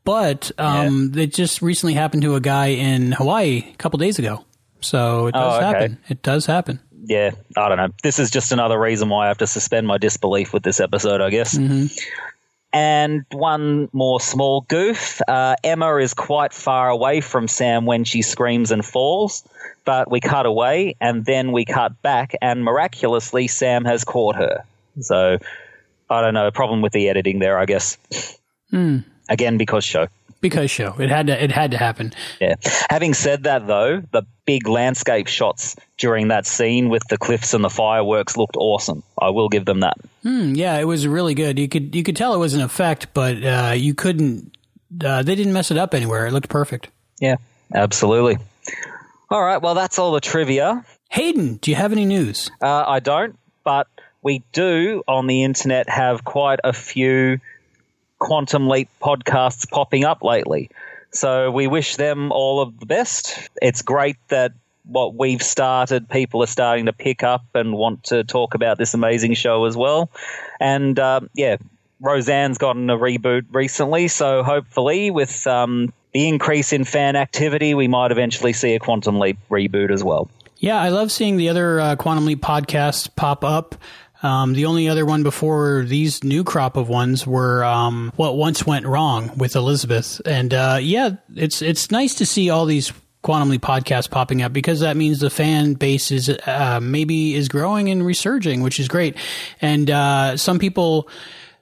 But 0.04 0.52
um, 0.60 1.14
it 1.16 1.34
just 1.34 1.62
recently 1.62 1.94
happened 1.94 2.24
to 2.24 2.36
a 2.36 2.42
guy 2.42 2.68
in 2.68 3.14
Hawaii 3.14 3.64
a 3.74 3.78
couple 3.78 3.98
days 4.00 4.20
ago. 4.20 4.44
So 4.86 5.28
it 5.28 5.34
does 5.34 5.54
Oh, 5.54 5.58
okay. 5.58 5.66
happen. 5.66 5.98
It 6.10 6.22
does 6.22 6.46
happen. 6.46 6.80
yeah, 7.06 7.32
I 7.58 7.70
don't 7.70 7.78
know. 7.78 7.90
This 8.04 8.20
is 8.20 8.30
just 8.32 8.52
another 8.52 8.80
reason 8.80 9.10
why 9.10 9.26
I 9.26 9.28
have 9.28 9.38
to 9.40 9.48
suspend 9.48 9.88
my 9.88 9.98
disbelief 9.98 10.54
with 10.54 10.64
this 10.64 10.80
episode, 10.80 11.22
I 11.22 11.30
guess. 11.30 11.56
hmm 11.58 11.86
And 12.74 13.26
one 13.32 13.88
more 13.94 14.20
small 14.20 14.62
goof. 14.62 15.22
Uh, 15.28 15.56
Emma 15.64 15.96
is 15.98 16.14
quite 16.14 16.52
far 16.54 16.90
away 16.90 17.22
from 17.22 17.48
Sam 17.48 17.86
when 17.86 18.04
she 18.04 18.22
screams 18.22 18.72
and 18.72 18.84
falls, 18.86 19.48
but 19.86 20.12
we 20.12 20.20
cut 20.20 20.46
away 20.46 20.96
and 21.00 21.24
then 21.26 21.52
we 21.54 21.64
cut 21.64 22.02
back, 22.02 22.36
and 22.42 22.64
miraculously, 22.66 23.48
Sam 23.48 23.86
has 23.86 24.04
caught 24.04 24.36
her. 24.36 24.64
So, 25.00 25.38
I 26.10 26.22
don't 26.22 26.34
know. 26.34 26.50
Problem 26.52 26.82
with 26.82 26.92
the 26.94 27.08
editing 27.10 27.40
there, 27.40 27.58
I 27.58 27.66
guess. 27.66 27.98
Hmm. 28.72 29.00
Again, 29.30 29.58
because 29.58 29.84
show. 29.86 30.08
Because 30.46 30.70
show. 30.70 30.94
It 31.00 31.10
had 31.10 31.26
to. 31.26 31.44
It 31.44 31.50
had 31.50 31.72
to 31.72 31.78
happen. 31.78 32.14
Yeah. 32.40 32.54
Having 32.92 33.16
said 33.16 33.44
that, 33.46 33.66
though, 33.66 34.04
the 34.12 34.28
big 34.46 34.68
landscape 34.68 35.26
shots 35.26 35.76
during 35.98 36.28
that 36.28 36.46
scene 36.46 36.90
with 36.90 37.02
the 37.08 37.18
cliffs 37.18 37.56
and 37.56 37.64
the 37.64 37.70
fireworks 37.72 38.38
looked 38.38 38.56
awesome. 38.56 39.02
I 39.20 39.32
will 39.32 39.50
give 39.50 39.66
them 39.66 39.80
that. 39.80 39.98
Hmm, 40.22 40.54
yeah, 40.54 40.78
it 40.78 40.84
was 40.84 41.08
really 41.08 41.34
good. 41.34 41.58
You 41.58 41.68
could 41.68 41.96
you 41.96 42.04
could 42.04 42.16
tell 42.16 42.36
it 42.36 42.38
was 42.38 42.54
an 42.54 42.62
effect, 42.62 43.08
but 43.16 43.44
uh, 43.44 43.74
you 43.76 43.96
couldn't. 43.96 44.56
Uh, 45.04 45.24
they 45.24 45.34
didn't 45.34 45.54
mess 45.54 45.72
it 45.72 45.78
up 45.78 45.96
anywhere. 45.96 46.28
It 46.28 46.32
looked 46.32 46.50
perfect. 46.50 46.90
Yeah, 47.20 47.38
absolutely. 47.74 48.38
All 49.32 49.42
right, 49.42 49.60
well, 49.60 49.74
that's 49.74 49.98
all 49.98 50.12
the 50.12 50.22
trivia. 50.22 50.86
Hayden, 51.10 51.56
do 51.56 51.72
you 51.72 51.76
have 51.76 51.92
any 51.92 52.06
news? 52.06 52.52
Uh, 52.62 52.84
I 52.86 53.00
don't, 53.00 53.36
but 53.64 53.88
we 54.22 54.44
do 54.54 55.02
on 55.08 55.26
the 55.26 55.44
internet 55.44 55.90
have 55.90 56.24
quite 56.24 56.60
a 56.64 56.72
few 56.72 57.40
Quantum 58.20 58.68
Leap 58.68 58.90
podcasts 59.02 59.70
popping 59.70 60.04
up 60.04 60.24
lately. 60.24 60.70
So 61.12 61.52
we 61.52 61.68
wish 61.68 61.96
them 61.96 62.32
all 62.32 62.62
of 62.62 62.80
the 62.80 62.86
best. 62.86 63.50
It's 63.62 63.82
great 63.82 64.18
that 64.28 64.54
what 64.84 65.16
we've 65.16 65.42
started, 65.42 66.10
people 66.10 66.44
are 66.44 66.48
starting 66.48 66.86
to 66.86 66.94
pick 66.94 67.24
up 67.24 67.46
and 67.54 67.74
want 67.74 68.04
to 68.06 68.24
talk 68.24 68.54
about 68.54 68.78
this 68.78 68.94
amazing 68.94 69.34
show 69.34 69.66
as 69.66 69.76
well. 69.76 70.12
And 70.60 71.00
um, 71.00 71.30
yeah, 71.34 71.58
Roseanne's 72.00 72.58
gotten 72.58 72.90
a 72.90 72.98
reboot 72.98 73.46
recently, 73.52 74.08
so 74.08 74.44
hopefully 74.44 75.10
with 75.12 75.48
um, 75.48 75.94
the 76.14 76.28
increase 76.28 76.74
in 76.74 76.84
fan 76.84 77.16
activity, 77.16 77.74
we 77.74 77.88
might 77.88 78.12
eventually 78.12 78.54
see 78.54 78.76
a 78.76 78.80
Quantum 78.80 79.20
Leap 79.20 79.38
reboot 79.50 79.92
as 79.92 80.04
well. 80.04 80.30
Yeah, 80.58 80.80
I 80.80 80.90
love 80.90 81.12
seeing 81.12 81.38
the 81.38 81.50
other 81.50 81.80
uh, 81.80 81.96
Quantum 81.96 82.26
Leap 82.26 82.42
podcasts 82.42 83.14
pop 83.14 83.44
up. 83.44 83.76
Um, 84.26 84.54
the 84.54 84.66
only 84.66 84.90
other 84.90 85.06
one 85.06 85.22
before 85.24 85.84
these 85.86 86.24
new 86.24 86.44
crop 86.44 86.78
of 86.78 86.90
ones 86.90 87.28
were 87.28 87.64
um, 87.64 88.12
what 88.16 88.36
once 88.38 88.66
went 88.66 88.86
wrong 88.88 89.32
with 89.38 89.56
Elizabeth, 89.56 90.20
and 90.26 90.54
uh, 90.54 90.80
yeah, 90.82 91.12
it's 91.36 91.62
it's 91.62 91.92
nice 91.92 92.16
to 92.16 92.26
see 92.26 92.50
all 92.50 92.66
these 92.66 92.92
Quantum 93.22 93.50
Leap 93.50 93.62
podcasts 93.62 94.10
popping 94.10 94.42
up 94.42 94.52
because 94.54 94.80
that 94.80 94.98
means 94.98 95.20
the 95.20 95.30
fan 95.30 95.74
base 95.74 96.12
is 96.12 96.30
uh, 96.30 96.80
maybe 96.82 97.36
is 97.36 97.48
growing 97.50 97.90
and 97.90 98.06
resurging, 98.06 98.62
which 98.62 98.80
is 98.80 98.88
great. 98.88 99.16
And 99.62 99.90
uh, 99.92 100.38
some 100.38 100.60
people 100.60 101.08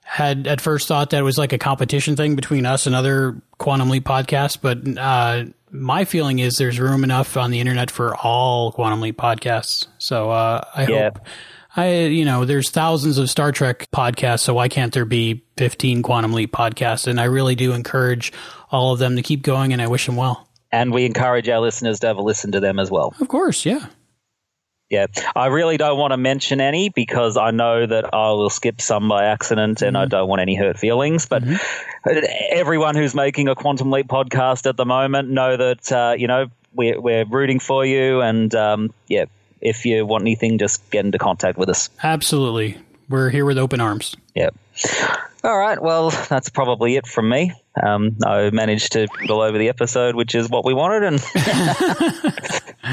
had 0.03 0.45
at 0.47 0.61
first 0.61 0.87
thought 0.87 1.09
that 1.09 1.19
it 1.19 1.23
was 1.23 1.37
like 1.37 1.53
a 1.53 1.57
competition 1.57 2.15
thing 2.15 2.35
between 2.35 2.65
us 2.65 2.85
and 2.85 2.95
other 2.95 3.41
Quantum 3.57 3.89
Leap 3.89 4.03
podcasts, 4.05 4.57
but 4.61 4.77
uh, 4.97 5.45
my 5.71 6.05
feeling 6.05 6.39
is 6.39 6.57
there's 6.57 6.79
room 6.79 7.03
enough 7.03 7.35
on 7.35 7.49
the 7.51 7.59
internet 7.59 7.89
for 7.89 8.15
all 8.15 8.71
Quantum 8.71 9.01
Leap 9.01 9.17
podcasts. 9.17 9.87
So 9.97 10.29
uh, 10.31 10.63
I 10.75 10.85
Yeah. 10.87 11.03
hope. 11.11 11.19
I, 11.75 12.03
you 12.05 12.23
know, 12.23 12.45
there's 12.45 12.69
thousands 12.69 13.17
of 13.17 13.29
Star 13.29 13.51
Trek 13.51 13.87
podcasts, 13.91 14.41
so 14.41 14.53
why 14.53 14.67
can't 14.67 14.93
there 14.93 15.05
be 15.05 15.43
15 15.57 16.03
Quantum 16.03 16.33
Leap 16.33 16.51
podcasts? 16.51 17.07
And 17.07 17.19
I 17.19 17.25
really 17.25 17.55
do 17.55 17.73
encourage 17.73 18.31
all 18.71 18.93
of 18.93 18.99
them 18.99 19.15
to 19.15 19.23
keep 19.23 19.41
going, 19.41 19.73
and 19.73 19.81
I 19.81 19.87
wish 19.87 20.05
them 20.05 20.15
well. 20.15 20.47
And 20.71 20.93
we 20.93 21.05
encourage 21.05 21.49
our 21.49 21.59
listeners 21.59 21.99
to 22.01 22.07
have 22.07 22.17
a 22.17 22.21
listen 22.21 22.51
to 22.51 22.59
them 22.59 22.79
as 22.79 22.91
well. 22.91 23.13
Of 23.19 23.27
course, 23.27 23.65
yeah. 23.65 23.87
Yeah, 24.89 25.07
I 25.35 25.47
really 25.47 25.77
don't 25.77 25.97
want 25.97 26.11
to 26.11 26.17
mention 26.17 26.61
any 26.61 26.89
because 26.89 27.35
I 27.37 27.49
know 27.49 27.87
that 27.87 28.13
I 28.13 28.31
will 28.33 28.51
skip 28.51 28.79
some 28.79 29.09
by 29.09 29.25
accident 29.25 29.81
and 29.81 29.97
I 29.97 30.05
don't 30.05 30.27
want 30.27 30.41
any 30.41 30.53
hurt 30.53 30.77
feelings. 30.77 31.25
But 31.25 31.43
everyone 32.51 32.93
who's 32.93 33.15
making 33.15 33.47
a 33.47 33.55
Quantum 33.55 33.89
Leap 33.89 34.07
podcast 34.07 34.67
at 34.67 34.77
the 34.77 34.85
moment 34.85 35.29
know 35.29 35.57
that, 35.57 35.91
uh, 35.91 36.13
you 36.15 36.27
know, 36.27 36.47
we're, 36.75 37.01
we're 37.01 37.25
rooting 37.25 37.59
for 37.59 37.83
you. 37.83 38.21
And 38.21 38.53
um, 38.53 38.93
yeah, 39.07 39.25
if 39.63 39.85
you 39.85 40.05
want 40.05 40.23
anything, 40.23 40.57
just 40.57 40.87
get 40.91 41.05
into 41.05 41.17
contact 41.17 41.57
with 41.57 41.69
us. 41.69 41.89
Absolutely. 42.03 42.77
We're 43.09 43.29
here 43.29 43.45
with 43.45 43.57
open 43.57 43.81
arms. 43.81 44.15
Yep. 44.35 44.55
All 45.43 45.57
right. 45.57 45.81
Well, 45.81 46.09
that's 46.29 46.49
probably 46.49 46.95
it 46.95 47.05
from 47.05 47.29
me. 47.29 47.51
Um, 47.81 48.15
I 48.25 48.49
managed 48.51 48.93
to 48.93 49.07
go 49.27 49.43
over 49.43 49.57
the 49.57 49.69
episode, 49.69 50.15
which 50.15 50.35
is 50.35 50.49
what 50.49 50.63
we 50.63 50.73
wanted. 50.73 51.03
And 51.03 51.19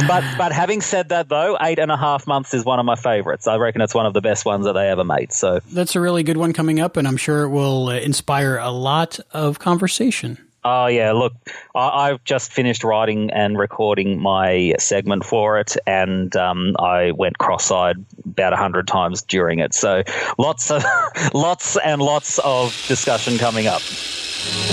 but 0.09 0.25
but 0.37 0.53
having 0.53 0.81
said 0.81 1.11
that, 1.11 1.29
though, 1.29 1.57
eight 1.61 1.79
and 1.79 1.93
a 1.93 1.97
half 1.97 2.27
months 2.27 2.55
is 2.55 2.65
one 2.65 2.81
of 2.81 2.87
my 2.87 2.97
favorites. 2.97 3.47
I 3.47 3.57
reckon 3.57 3.83
it's 3.83 3.95
one 3.95 4.07
of 4.07 4.15
the 4.15 4.21
best 4.21 4.45
ones 4.45 4.65
that 4.65 4.73
they 4.73 4.89
ever 4.89 5.05
made. 5.05 5.33
So 5.33 5.61
That's 5.73 5.95
a 5.95 6.01
really 6.01 6.23
good 6.23 6.39
one 6.39 6.53
coming 6.53 6.81
up, 6.81 6.97
and 6.97 7.07
I'm 7.07 7.17
sure 7.17 7.43
it 7.43 7.51
will 7.51 7.89
uh, 7.89 7.99
inspire 7.99 8.57
a 8.57 8.71
lot 8.71 9.21
of 9.33 9.59
conversation. 9.59 10.39
Oh 10.63 10.87
yeah, 10.87 11.13
look, 11.13 11.33
I, 11.75 12.11
I've 12.11 12.25
just 12.25 12.53
finished 12.53 12.85
writing 12.85 13.31
and 13.31 13.59
recording 13.59 14.21
my 14.21 14.75
segment 14.79 15.25
for 15.25 15.59
it, 15.59 15.77
and 15.87 16.35
um, 16.37 16.77
I 16.79 17.13
went 17.13 17.39
cross-eyed 17.39 18.05
about 18.27 18.53
hundred 18.53 18.87
times 18.87 19.23
during 19.23 19.59
it. 19.59 19.73
So 19.73 20.03
lots 20.37 20.71
of 20.71 20.85
lots 21.35 21.79
and 21.79 22.03
lots 22.03 22.39
of 22.41 22.73
discussion 22.89 23.39
coming 23.39 23.67
up. 23.67 23.81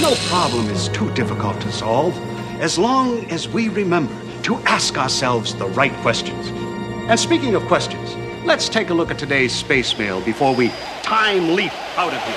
No 0.02 0.14
problem 0.28 0.70
is 0.70 0.90
too 0.90 1.12
difficult 1.14 1.60
to 1.62 1.72
solve 1.72 2.18
as 2.60 2.78
long 2.78 3.24
as 3.32 3.48
we 3.48 3.70
remember 3.70 4.14
to 4.44 4.56
ask 4.66 4.98
ourselves 4.98 5.56
the 5.56 5.68
right 5.68 5.94
questions. 6.02 6.48
And 7.10 7.20
speaking 7.20 7.56
of 7.56 7.64
questions, 7.64 8.16
let's 8.46 8.68
take 8.68 8.90
a 8.90 8.94
look 8.94 9.12
at 9.12 9.18
today's 9.18 9.54
space 9.54 9.98
mail 9.98 10.20
before 10.22 10.54
we 10.54 10.70
time 11.04 11.56
leap 11.56 11.72
out 11.98 12.14
of 12.14 12.22
here. 12.24 12.36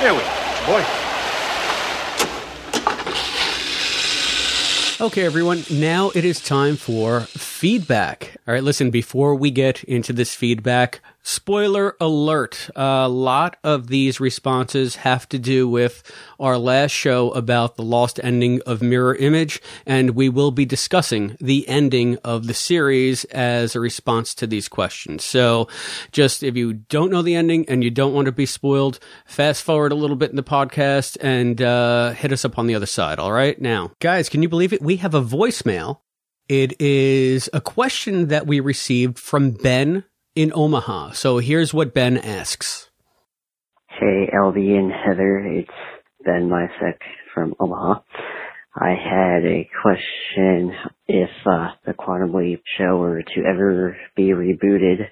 Here 0.00 0.14
we 0.14 0.20
go, 0.20 0.82
boy. 0.82 1.05
Okay, 4.98 5.26
everyone. 5.26 5.62
Now 5.70 6.10
it 6.14 6.24
is 6.24 6.40
time 6.40 6.76
for 6.76 7.20
feedback. 7.20 8.38
All 8.48 8.54
right, 8.54 8.64
listen, 8.64 8.90
before 8.90 9.34
we 9.34 9.50
get 9.50 9.84
into 9.84 10.14
this 10.14 10.34
feedback, 10.34 11.02
spoiler 11.26 11.96
alert. 12.00 12.70
A 12.76 13.08
lot 13.08 13.56
of 13.64 13.88
these 13.88 14.20
responses 14.20 14.96
have 14.96 15.28
to 15.30 15.40
do 15.40 15.68
with 15.68 16.08
our 16.38 16.56
last 16.56 16.92
show 16.92 17.32
about 17.32 17.74
the 17.74 17.82
lost 17.82 18.20
ending 18.22 18.62
of 18.64 18.80
Mirror 18.80 19.16
Image, 19.16 19.60
and 19.84 20.10
we 20.10 20.28
will 20.28 20.52
be 20.52 20.64
discussing 20.64 21.36
the 21.40 21.66
ending 21.68 22.16
of 22.18 22.46
the 22.46 22.54
series 22.54 23.24
as 23.24 23.74
a 23.74 23.80
response 23.80 24.36
to 24.36 24.46
these 24.46 24.68
questions. 24.68 25.24
So, 25.24 25.66
just 26.12 26.44
if 26.44 26.56
you 26.56 26.74
don't 26.74 27.10
know 27.10 27.22
the 27.22 27.34
ending 27.34 27.68
and 27.68 27.82
you 27.82 27.90
don't 27.90 28.14
want 28.14 28.26
to 28.26 28.32
be 28.32 28.46
spoiled, 28.46 29.00
fast 29.26 29.64
forward 29.64 29.90
a 29.90 29.96
little 29.96 30.16
bit 30.16 30.30
in 30.30 30.36
the 30.36 30.44
podcast 30.44 31.16
and 31.20 31.60
uh, 31.60 32.12
hit 32.12 32.30
us 32.30 32.44
up 32.44 32.56
on 32.56 32.68
the 32.68 32.76
other 32.76 32.86
side. 32.86 33.18
All 33.18 33.32
right, 33.32 33.60
now, 33.60 33.90
guys, 33.98 34.28
can 34.28 34.42
you 34.42 34.48
believe 34.48 34.72
it? 34.72 34.80
We 34.80 34.96
have 34.96 35.14
a 35.14 35.22
voicemail. 35.22 35.98
It 36.48 36.80
is 36.80 37.50
a 37.52 37.60
question 37.60 38.28
that 38.28 38.46
we 38.46 38.60
received 38.60 39.18
from 39.18 39.50
Ben 39.50 40.04
in 40.36 40.52
Omaha. 40.54 41.12
So 41.12 41.38
here's 41.38 41.74
what 41.74 41.92
Ben 41.92 42.16
asks. 42.18 42.90
Hey, 43.88 44.28
LB 44.32 44.78
and 44.78 44.92
Heather, 44.92 45.38
it's 45.38 45.70
Ben 46.24 46.48
Mysek 46.48 46.98
from 47.34 47.54
Omaha. 47.58 48.00
I 48.78 48.90
had 48.90 49.44
a 49.46 49.68
question 49.82 50.72
if 51.08 51.30
uh, 51.46 51.68
the 51.86 51.94
Quantum 51.94 52.34
Leap 52.34 52.62
show 52.78 52.98
were 52.98 53.22
to 53.22 53.40
ever 53.48 53.96
be 54.14 54.28
rebooted, 54.28 55.08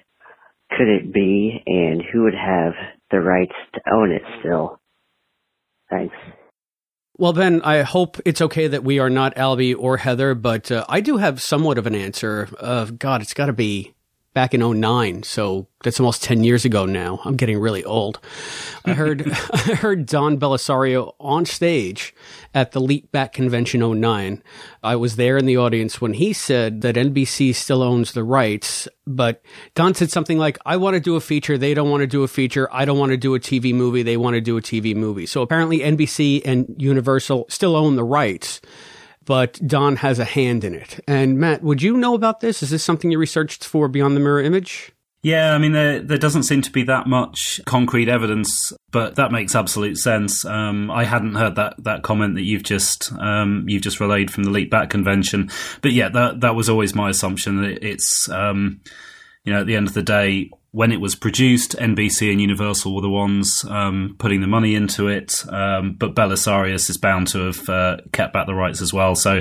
could 0.69 0.87
it 0.87 1.11
be, 1.11 1.63
and 1.65 2.03
who 2.13 2.23
would 2.23 2.35
have 2.35 2.73
the 3.09 3.21
rights 3.21 3.55
to 3.73 3.81
own 3.91 4.11
it 4.11 4.21
still? 4.39 4.79
Thanks. 5.89 6.15
Well, 7.17 7.33
Ben, 7.33 7.61
I 7.63 7.81
hope 7.81 8.17
it's 8.25 8.41
okay 8.41 8.67
that 8.67 8.83
we 8.83 8.99
are 8.99 9.09
not 9.09 9.35
Albie 9.35 9.75
or 9.77 9.97
Heather, 9.97 10.35
but 10.35 10.71
uh, 10.71 10.85
I 10.87 11.01
do 11.01 11.17
have 11.17 11.41
somewhat 11.41 11.77
of 11.77 11.87
an 11.87 11.95
answer. 11.95 12.49
Uh, 12.59 12.85
God, 12.85 13.21
it's 13.21 13.33
got 13.33 13.45
to 13.47 13.53
be 13.53 13.95
back 14.35 14.53
in 14.53 14.59
09. 14.61 15.23
So 15.23 15.67
that's 15.81 15.99
almost 15.99 16.21
10 16.21 16.43
years 16.43 16.65
ago 16.65 16.85
now. 16.85 17.21
I'm 17.23 17.37
getting 17.37 17.57
really 17.57 17.83
old. 17.85 18.19
I 18.83 18.91
heard, 18.93 19.31
I 19.53 19.75
heard 19.75 20.05
Don 20.05 20.37
Bellisario 20.37 21.15
on 21.19 21.45
stage 21.45 22.13
at 22.53 22.73
the 22.73 22.81
Leap 22.81 23.11
Back 23.13 23.31
Convention 23.31 23.79
09. 23.99 24.43
I 24.83 24.95
was 24.97 25.15
there 25.15 25.37
in 25.37 25.45
the 25.45 25.57
audience 25.57 26.01
when 26.01 26.13
he 26.13 26.33
said 26.33 26.81
that 26.81 26.95
NBC 26.95 27.55
still 27.55 27.81
owns 27.81 28.11
the 28.11 28.25
rights, 28.25 28.89
but 29.07 29.41
Don 29.73 29.95
said 29.95 30.11
something 30.11 30.37
like, 30.37 30.59
I 30.65 30.75
want 30.75 30.95
to 30.95 30.99
do 30.99 31.15
a 31.15 31.21
feature. 31.21 31.57
They 31.57 31.73
don't 31.73 31.89
want 31.89 32.01
to 32.01 32.07
do 32.07 32.23
a 32.23 32.27
feature. 32.27 32.67
I 32.73 32.83
don't 32.83 32.99
want 32.99 33.11
to 33.11 33.17
do 33.17 33.35
a 33.35 33.39
TV 33.39 33.73
movie. 33.73 34.03
They 34.03 34.17
want 34.17 34.33
to 34.33 34.41
do 34.41 34.57
a 34.57 34.61
TV 34.61 34.93
movie. 34.93 35.25
So 35.25 35.41
apparently 35.41 35.79
NBC 35.79 36.41
and 36.43 36.75
Universal 36.77 37.45
still 37.47 37.75
own 37.75 37.95
the 37.95 38.03
rights 38.03 38.59
but 39.25 39.59
Don 39.65 39.97
has 39.97 40.19
a 40.19 40.25
hand 40.25 40.63
in 40.63 40.73
it. 40.73 40.99
And 41.07 41.37
Matt, 41.37 41.63
would 41.63 41.81
you 41.81 41.97
know 41.97 42.13
about 42.13 42.39
this? 42.39 42.63
Is 42.63 42.69
this 42.69 42.83
something 42.83 43.11
you 43.11 43.19
researched 43.19 43.65
for 43.65 43.87
Beyond 43.87 44.15
the 44.15 44.19
Mirror 44.21 44.43
Image? 44.43 44.91
Yeah, 45.25 45.55
I 45.55 45.57
mean, 45.57 45.71
there, 45.71 46.01
there 46.01 46.19
doesn't 46.19 46.43
seem 46.43 46.61
to 46.61 46.71
be 46.71 46.83
that 46.83 47.07
much 47.07 47.59
concrete 47.65 48.09
evidence, 48.09 48.71
but 48.91 49.15
that 49.15 49.31
makes 49.31 49.55
absolute 49.55 49.97
sense. 49.97 50.45
Um, 50.45 50.91
I 50.91 51.03
hadn't 51.03 51.33
heard 51.33 51.55
that, 51.55 51.73
that 51.79 52.03
comment 52.03 52.35
that 52.35 52.43
you've 52.43 52.61
just 52.61 53.11
um, 53.13 53.65
you've 53.67 53.81
just 53.81 53.99
relayed 53.99 54.29
from 54.29 54.43
the 54.43 54.51
Leap 54.51 54.69
Back 54.69 54.91
convention, 54.91 55.49
but 55.81 55.93
yeah, 55.93 56.09
that 56.09 56.41
that 56.41 56.53
was 56.53 56.69
always 56.69 56.93
my 56.93 57.09
assumption 57.09 57.63
that 57.63 57.83
it's 57.83 58.29
um, 58.29 58.81
you 59.45 59.51
know 59.51 59.61
at 59.61 59.65
the 59.65 59.75
end 59.75 59.87
of 59.87 59.95
the 59.95 60.03
day, 60.03 60.51
when 60.75 60.91
it 60.91 60.99
was 60.99 61.15
produced, 61.15 61.73
NBC 61.77 62.29
and 62.29 62.41
Universal 62.41 62.93
were 62.93 63.01
the 63.01 63.09
ones 63.09 63.63
um, 63.69 64.13
putting 64.19 64.41
the 64.41 64.47
money 64.47 64.75
into 64.75 65.07
it, 65.07 65.41
um, 65.47 65.95
but 65.97 66.15
Bellisario's 66.15 66.89
is 66.89 66.97
bound 66.97 67.29
to 67.29 67.45
have 67.45 67.69
uh, 67.69 67.97
kept 68.11 68.33
back 68.33 68.45
the 68.45 68.53
rights 68.53 68.81
as 68.81 68.91
well. 68.91 69.15
So 69.15 69.39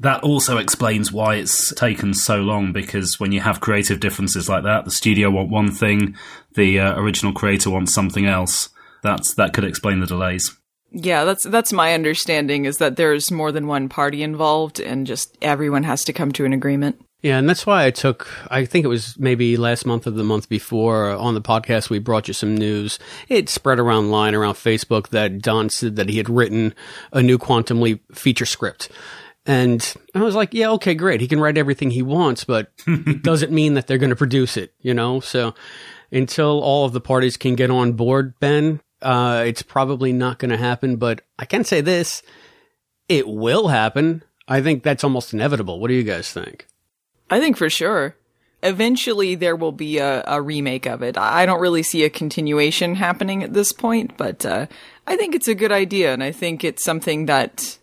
that 0.00 0.22
also 0.22 0.56
explains 0.56 1.12
why 1.12 1.34
it's 1.34 1.74
taken 1.74 2.14
so 2.14 2.38
long. 2.38 2.72
Because 2.72 3.20
when 3.20 3.32
you 3.32 3.40
have 3.40 3.60
creative 3.60 4.00
differences 4.00 4.48
like 4.48 4.62
that, 4.62 4.86
the 4.86 4.90
studio 4.90 5.28
want 5.30 5.50
one 5.50 5.70
thing, 5.70 6.16
the 6.54 6.80
uh, 6.80 6.98
original 6.98 7.34
creator 7.34 7.68
wants 7.68 7.92
something 7.92 8.24
else. 8.24 8.70
That's 9.02 9.34
that 9.34 9.52
could 9.52 9.64
explain 9.64 10.00
the 10.00 10.06
delays. 10.06 10.56
Yeah, 10.90 11.24
that's 11.24 11.44
that's 11.44 11.74
my 11.74 11.92
understanding 11.92 12.64
is 12.64 12.78
that 12.78 12.96
there's 12.96 13.30
more 13.30 13.52
than 13.52 13.66
one 13.66 13.90
party 13.90 14.22
involved 14.22 14.80
and 14.80 15.06
just 15.06 15.36
everyone 15.42 15.82
has 15.82 16.02
to 16.04 16.14
come 16.14 16.32
to 16.32 16.46
an 16.46 16.54
agreement. 16.54 16.98
Yeah, 17.22 17.38
and 17.38 17.48
that's 17.48 17.64
why 17.64 17.86
I 17.86 17.92
took, 17.92 18.28
I 18.50 18.64
think 18.64 18.84
it 18.84 18.88
was 18.88 19.16
maybe 19.16 19.56
last 19.56 19.86
month 19.86 20.08
or 20.08 20.10
the 20.10 20.24
month 20.24 20.48
before 20.48 21.10
on 21.10 21.34
the 21.34 21.40
podcast, 21.40 21.88
we 21.88 22.00
brought 22.00 22.26
you 22.26 22.34
some 22.34 22.56
news. 22.56 22.98
It 23.28 23.48
spread 23.48 23.78
around 23.78 24.10
line 24.10 24.34
around 24.34 24.54
Facebook 24.54 25.10
that 25.10 25.40
Don 25.40 25.70
said 25.70 25.94
that 25.96 26.08
he 26.08 26.16
had 26.16 26.28
written 26.28 26.74
a 27.12 27.22
new 27.22 27.38
Quantum 27.38 27.80
Leap 27.80 28.02
feature 28.12 28.44
script. 28.44 28.90
And 29.46 29.94
I 30.16 30.22
was 30.22 30.34
like, 30.34 30.52
yeah, 30.52 30.70
okay, 30.70 30.94
great. 30.94 31.20
He 31.20 31.28
can 31.28 31.40
write 31.40 31.58
everything 31.58 31.92
he 31.92 32.02
wants, 32.02 32.42
but 32.42 32.72
it 32.88 33.22
doesn't 33.22 33.52
mean 33.52 33.74
that 33.74 33.86
they're 33.86 33.98
going 33.98 34.10
to 34.10 34.16
produce 34.16 34.56
it, 34.56 34.74
you 34.80 34.92
know? 34.92 35.20
So 35.20 35.54
until 36.10 36.60
all 36.60 36.84
of 36.84 36.92
the 36.92 37.00
parties 37.00 37.36
can 37.36 37.54
get 37.54 37.70
on 37.70 37.92
board, 37.92 38.34
Ben, 38.40 38.80
uh, 39.00 39.44
it's 39.46 39.62
probably 39.62 40.12
not 40.12 40.40
going 40.40 40.50
to 40.50 40.56
happen. 40.56 40.96
But 40.96 41.22
I 41.38 41.44
can 41.44 41.62
say 41.62 41.80
this 41.80 42.22
it 43.08 43.28
will 43.28 43.68
happen. 43.68 44.24
I 44.48 44.60
think 44.60 44.82
that's 44.82 45.04
almost 45.04 45.32
inevitable. 45.32 45.78
What 45.78 45.88
do 45.88 45.94
you 45.94 46.02
guys 46.02 46.32
think? 46.32 46.66
I 47.32 47.40
think 47.40 47.56
for 47.56 47.70
sure. 47.70 48.14
Eventually, 48.62 49.34
there 49.36 49.56
will 49.56 49.72
be 49.72 49.96
a, 49.96 50.22
a, 50.26 50.40
remake 50.42 50.86
of 50.86 51.02
it. 51.02 51.16
I 51.16 51.46
don't 51.46 51.62
really 51.62 51.82
see 51.82 52.04
a 52.04 52.10
continuation 52.10 52.94
happening 52.94 53.42
at 53.42 53.54
this 53.54 53.72
point, 53.72 54.18
but 54.18 54.44
uh, 54.44 54.66
I 55.06 55.16
think 55.16 55.34
it's 55.34 55.48
a 55.48 55.54
good 55.54 55.72
idea, 55.72 56.12
and 56.12 56.22
I 56.22 56.30
think 56.30 56.62
it's 56.62 56.84
something 56.84 57.26
that, 57.26 57.78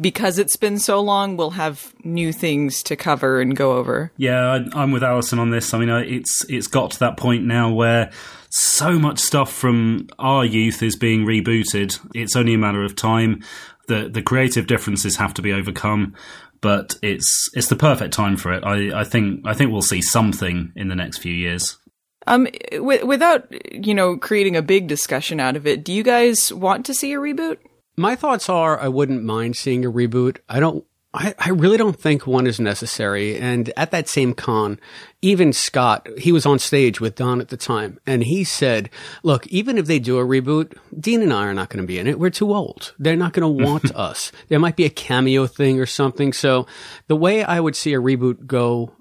because 0.00 0.38
it's 0.38 0.56
been 0.56 0.78
so 0.78 1.02
long, 1.02 1.36
we'll 1.36 1.50
have 1.50 1.94
new 2.02 2.32
things 2.32 2.82
to 2.84 2.96
cover 2.96 3.42
and 3.42 3.54
go 3.54 3.74
over. 3.74 4.10
Yeah, 4.16 4.64
I, 4.74 4.82
am 4.82 4.90
with 4.90 5.04
Allison 5.04 5.38
on 5.38 5.50
this. 5.50 5.74
I 5.74 5.78
mean, 5.78 5.90
it's 5.90 6.44
it's 6.48 6.66
got 6.66 6.92
to 6.92 6.98
that 7.00 7.18
point 7.18 7.44
now 7.44 7.70
where 7.70 8.10
so 8.48 8.98
much 8.98 9.18
stuff 9.18 9.52
from 9.52 10.08
our 10.18 10.46
youth 10.46 10.82
is 10.82 10.96
being 10.96 11.26
rebooted. 11.26 12.00
It's 12.14 12.34
only 12.34 12.54
a 12.54 12.58
matter 12.58 12.82
of 12.82 12.96
time. 12.96 13.44
The 13.86 14.08
the 14.08 14.22
creative 14.22 14.66
differences 14.66 15.16
have 15.16 15.34
to 15.34 15.42
be 15.42 15.52
overcome 15.52 16.16
but 16.60 16.96
it's 17.02 17.48
it's 17.54 17.68
the 17.68 17.76
perfect 17.76 18.14
time 18.14 18.36
for 18.36 18.52
it. 18.52 18.64
I, 18.64 19.00
I 19.00 19.04
think 19.04 19.46
I 19.46 19.54
think 19.54 19.72
we'll 19.72 19.82
see 19.82 20.02
something 20.02 20.72
in 20.76 20.88
the 20.88 20.94
next 20.94 21.18
few 21.18 21.32
years. 21.32 21.78
Um, 22.26 22.48
w- 22.70 23.06
without 23.06 23.52
you 23.72 23.94
know 23.94 24.16
creating 24.16 24.56
a 24.56 24.62
big 24.62 24.86
discussion 24.86 25.40
out 25.40 25.56
of 25.56 25.66
it, 25.66 25.84
do 25.84 25.92
you 25.92 26.02
guys 26.02 26.52
want 26.52 26.86
to 26.86 26.94
see 26.94 27.12
a 27.12 27.18
reboot? 27.18 27.58
My 27.96 28.16
thoughts 28.16 28.48
are 28.48 28.78
I 28.78 28.88
wouldn't 28.88 29.24
mind 29.24 29.56
seeing 29.56 29.84
a 29.84 29.92
reboot. 29.92 30.38
I 30.48 30.60
don't 30.60 30.84
I, 31.12 31.34
I 31.38 31.48
really 31.50 31.76
don't 31.76 31.98
think 31.98 32.26
one 32.26 32.46
is 32.46 32.60
necessary. 32.60 33.36
And 33.36 33.72
at 33.76 33.90
that 33.90 34.08
same 34.08 34.32
con, 34.32 34.78
even 35.22 35.52
Scott, 35.52 36.06
he 36.18 36.30
was 36.30 36.46
on 36.46 36.60
stage 36.60 37.00
with 37.00 37.16
Don 37.16 37.40
at 37.40 37.48
the 37.48 37.56
time, 37.56 37.98
and 38.06 38.22
he 38.22 38.44
said, 38.44 38.90
Look, 39.24 39.46
even 39.48 39.76
if 39.76 39.86
they 39.86 39.98
do 39.98 40.18
a 40.18 40.24
reboot, 40.24 40.76
Dean 40.98 41.22
and 41.22 41.32
I 41.32 41.46
are 41.46 41.54
not 41.54 41.68
going 41.68 41.82
to 41.82 41.86
be 41.86 41.98
in 41.98 42.06
it. 42.06 42.18
We're 42.18 42.30
too 42.30 42.54
old. 42.54 42.94
They're 42.98 43.16
not 43.16 43.32
going 43.32 43.58
to 43.58 43.64
want 43.64 43.94
us. 43.94 44.30
There 44.48 44.60
might 44.60 44.76
be 44.76 44.84
a 44.84 44.90
cameo 44.90 45.46
thing 45.46 45.80
or 45.80 45.86
something. 45.86 46.32
So 46.32 46.66
the 47.08 47.16
way 47.16 47.42
I 47.42 47.58
would 47.58 47.74
see 47.74 47.92
a 47.92 48.00
reboot 48.00 48.46
go 48.46 48.92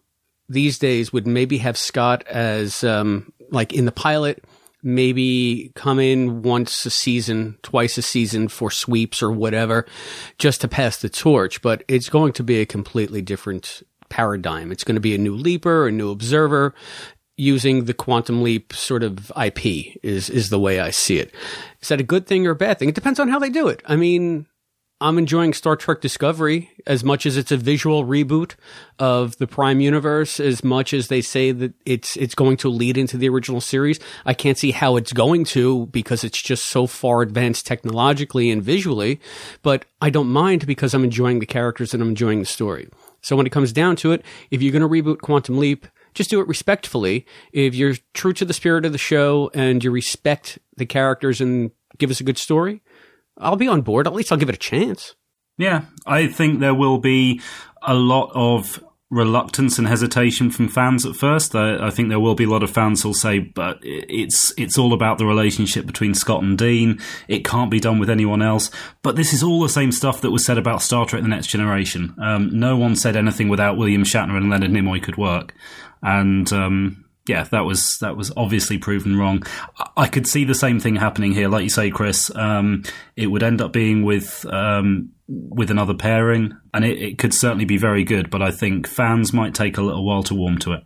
these 0.48 0.80
days 0.80 1.14
would 1.14 1.28
maybe 1.28 1.60
have 1.60 1.78
Scott 1.78 2.26
as, 2.28 2.84
um, 2.84 3.32
like 3.52 3.72
in 3.72 3.86
the 3.86 3.92
pilot, 3.92 4.44
maybe 4.82 5.72
come 5.76 6.00
in 6.00 6.42
once 6.42 6.86
a 6.86 6.90
season, 6.90 7.58
twice 7.64 7.98
a 7.98 8.02
season 8.02 8.48
for 8.48 8.72
sweeps 8.72 9.22
or 9.22 9.32
whatever, 9.32 9.86
just 10.38 10.62
to 10.62 10.68
pass 10.68 10.98
the 10.98 11.10
torch. 11.10 11.62
But 11.62 11.84
it's 11.88 12.10
going 12.10 12.34
to 12.34 12.44
be 12.44 12.62
a 12.62 12.66
completely 12.66 13.22
different 13.22 13.84
paradigm. 14.10 14.72
It's 14.72 14.84
going 14.84 14.96
to 14.96 15.02
be 15.02 15.16
a 15.16 15.20
new 15.20 15.36
leaper, 15.36 15.88
a 15.88 15.92
new 15.92 16.12
observer. 16.12 16.74
Using 17.38 17.86
the 17.86 17.94
quantum 17.94 18.44
leap 18.44 18.74
sort 18.74 19.02
of 19.02 19.32
IP 19.42 19.96
is 20.04 20.30
is 20.30 20.50
the 20.50 20.60
way 20.60 20.82
I 20.82 20.90
see 20.90 21.20
it. 21.20 21.34
Is 21.82 21.88
that 21.88 22.02
a 22.02 22.04
good 22.04 22.28
thing 22.28 22.46
or 22.46 22.52
a 22.52 22.56
bad 22.56 22.80
thing? 22.80 22.90
It 22.90 22.96
depends 22.96 23.18
on 23.18 23.30
how 23.30 23.40
they 23.40 23.50
do 23.50 23.70
it. 23.70 23.82
I 23.86 23.96
mean, 23.96 24.46
I'm 25.02 25.18
enjoying 25.18 25.54
Star 25.54 25.78
Trek 25.78 26.02
Discovery 26.02 26.72
as 26.86 27.06
much 27.06 27.26
as 27.26 27.38
it's 27.38 27.54
a 27.54 27.58
visual 27.58 28.04
reboot 28.04 28.56
of 28.98 29.38
the 29.38 29.48
Prime 29.48 29.80
universe, 29.80 30.42
as 30.42 30.62
much 30.62 30.94
as 30.94 31.08
they 31.08 31.22
say 31.22 31.54
that 31.54 31.74
it's 31.86 32.18
it's 32.18 32.36
going 32.36 32.58
to 32.58 32.70
lead 32.70 32.98
into 32.98 33.18
the 33.18 33.30
original 33.30 33.62
series. 33.62 33.98
I 34.26 34.34
can't 34.34 34.58
see 34.58 34.72
how 34.72 34.98
it's 34.98 35.14
going 35.14 35.46
to 35.46 35.86
because 35.88 36.26
it's 36.26 36.42
just 36.42 36.66
so 36.66 36.86
far 36.86 37.22
advanced 37.22 37.66
technologically 37.66 38.52
and 38.52 38.62
visually, 38.62 39.22
but 39.62 39.86
I 40.02 40.10
don't 40.10 40.28
mind 40.28 40.68
because 40.68 40.94
I'm 40.94 41.06
enjoying 41.06 41.40
the 41.40 41.46
characters 41.46 41.94
and 41.94 42.04
I'm 42.04 42.10
enjoying 42.10 42.40
the 42.40 42.46
story. 42.46 42.90
So 43.22 43.38
when 43.38 43.46
it 43.46 43.54
comes 43.54 43.72
down 43.72 43.96
to 43.98 44.12
it, 44.12 44.26
if 44.52 44.62
you're 44.62 44.78
going 44.78 44.82
to 44.82 44.90
reboot 44.90 45.22
Quantum 45.22 45.60
Leap, 45.60 45.88
just 46.14 46.30
do 46.30 46.42
it 46.42 46.48
respectfully. 46.50 47.26
If 47.54 47.74
you're 47.74 47.96
true 48.14 48.34
to 48.34 48.44
the 48.44 48.54
spirit 48.54 48.84
of 48.84 48.92
the 48.92 48.98
show 48.98 49.50
and 49.54 49.82
you 49.82 49.92
respect 49.92 50.60
the 50.76 50.86
characters 50.86 51.40
and 51.40 51.72
give 51.98 52.12
us 52.12 52.20
a 52.20 52.26
good 52.26 52.38
story, 52.38 52.82
I'll 53.40 53.56
be 53.56 53.68
on 53.68 53.82
board. 53.82 54.08
At 54.08 54.14
least 54.14 54.32
I'll 54.32 54.38
give 54.38 54.50
it 54.50 54.56
a 54.56 54.60
chance. 54.60 55.16
Yeah, 55.58 55.86
I 56.06 56.28
think 56.28 56.60
there 56.60 56.74
will 56.74 57.00
be 57.00 57.42
a 57.82 57.94
lot 57.94 58.32
of 58.34 58.84
reluctance 59.12 59.80
and 59.80 59.88
hesitation 59.88 60.52
from 60.52 60.68
fans 60.68 61.06
at 61.06 61.16
first. 61.16 61.56
I, 61.56 61.88
I, 61.88 61.90
think 61.90 62.10
there 62.10 62.20
will 62.20 62.36
be 62.36 62.44
a 62.44 62.50
lot 62.50 62.62
of 62.62 62.70
fans 62.70 63.02
who'll 63.02 63.14
say, 63.14 63.40
"But 63.40 63.80
it's 63.82 64.54
it's 64.58 64.78
all 64.78 64.94
about 64.94 65.18
the 65.18 65.26
relationship 65.26 65.86
between 65.86 66.14
Scott 66.14 66.44
and 66.44 66.58
Dean. 66.58 67.00
It 67.28 67.46
can't 67.46 67.72
be 67.72 67.80
done 67.80 68.00
with 68.00 68.10
anyone 68.10 68.42
else." 68.42 68.70
But 69.02 69.16
this 69.16 69.34
is 69.34 69.44
all 69.44 69.62
the 69.62 69.70
same 69.70 69.92
stuff 69.92 70.22
that 70.22 70.32
was 70.32 70.46
said 70.46 70.58
about 70.58 70.82
Star 70.82 71.06
Trek: 71.06 71.24
The 71.24 71.28
Next 71.28 71.48
Generation. 71.48 72.16
Um, 72.22 72.58
no 72.58 72.78
one 72.78 72.96
said 72.96 73.16
anything 73.16 73.50
without 73.50 73.78
William 73.78 74.04
Shatner 74.04 74.38
and 74.38 74.50
Leonard 74.50 74.72
Nimoy 74.72 75.02
could 75.02 75.18
work, 75.18 75.54
and 76.02 76.52
um, 76.54 77.06
yeah, 77.30 77.44
that 77.52 77.64
was 77.64 78.00
that 78.00 78.18
was 78.18 78.32
obviously 78.36 78.80
proven 78.80 79.16
wrong. 79.16 79.44
I 79.96 80.08
could 80.08 80.26
see 80.26 80.46
the 80.46 80.56
same 80.56 80.80
thing 80.80 80.96
happening 80.96 81.32
here, 81.32 81.48
like 81.48 81.62
you 81.62 81.70
say, 81.70 81.92
Chris. 81.92 82.36
Um, 82.36 82.84
it 83.16 83.28
would 83.28 83.44
end 83.44 83.62
up 83.62 83.72
being 83.72 84.04
with 84.04 84.46
um, 84.52 85.12
with 85.28 85.70
another 85.70 85.94
pairing, 85.94 86.58
and 86.74 86.84
it, 86.84 86.98
it, 86.98 87.18
could 87.20 87.36
certainly 87.36 87.66
be 87.66 87.78
very 87.78 88.04
good. 88.04 88.32
But 88.32 88.42
I 88.42 88.50
think 88.50 88.88
fans 88.88 89.32
might 89.32 89.54
take 89.54 89.78
a 89.78 89.84
little 89.84 90.04
while 90.04 90.24
to 90.24 90.34
warm 90.34 90.58
to 90.60 90.74
it. 90.74 90.84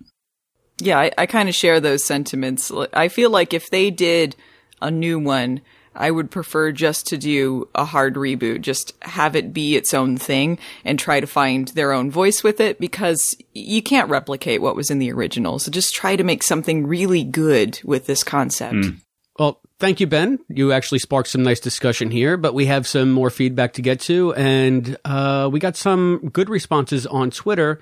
Yeah, 0.81 0.99
I, 0.99 1.11
I 1.17 1.25
kind 1.27 1.47
of 1.47 1.55
share 1.55 1.79
those 1.79 2.03
sentiments. 2.03 2.69
I 2.91 3.07
feel 3.07 3.29
like 3.29 3.53
if 3.53 3.69
they 3.69 3.89
did 3.89 4.35
a 4.81 4.91
new 4.91 5.19
one 5.19 5.61
I 5.95 6.11
would 6.11 6.31
prefer 6.31 6.71
just 6.71 7.07
to 7.07 7.17
do 7.17 7.67
a 7.75 7.85
hard 7.85 8.15
reboot, 8.15 8.61
just 8.61 8.93
have 9.01 9.35
it 9.35 9.53
be 9.53 9.75
its 9.75 9.93
own 9.93 10.17
thing 10.17 10.59
and 10.83 10.97
try 10.97 11.19
to 11.19 11.27
find 11.27 11.67
their 11.69 11.91
own 11.91 12.11
voice 12.11 12.43
with 12.43 12.59
it 12.59 12.79
because 12.79 13.35
you 13.53 13.81
can't 13.81 14.09
replicate 14.09 14.61
what 14.61 14.75
was 14.75 14.89
in 14.89 14.99
the 14.99 15.11
original. 15.11 15.59
So 15.59 15.71
just 15.71 15.93
try 15.93 16.15
to 16.15 16.23
make 16.23 16.43
something 16.43 16.87
really 16.87 17.23
good 17.23 17.79
with 17.83 18.05
this 18.05 18.23
concept. 18.23 18.75
Mm. 18.75 19.01
Well, 19.39 19.61
thank 19.79 19.99
you, 19.99 20.05
Ben. 20.05 20.39
You 20.47 20.71
actually 20.71 20.99
sparked 20.99 21.29
some 21.29 21.41
nice 21.41 21.59
discussion 21.59 22.11
here, 22.11 22.37
but 22.37 22.53
we 22.53 22.67
have 22.67 22.85
some 22.85 23.11
more 23.11 23.31
feedback 23.31 23.73
to 23.73 23.81
get 23.81 23.99
to. 24.01 24.33
And 24.35 24.95
uh, 25.05 25.49
we 25.51 25.59
got 25.59 25.75
some 25.75 26.29
good 26.31 26.49
responses 26.49 27.07
on 27.07 27.31
Twitter 27.31 27.79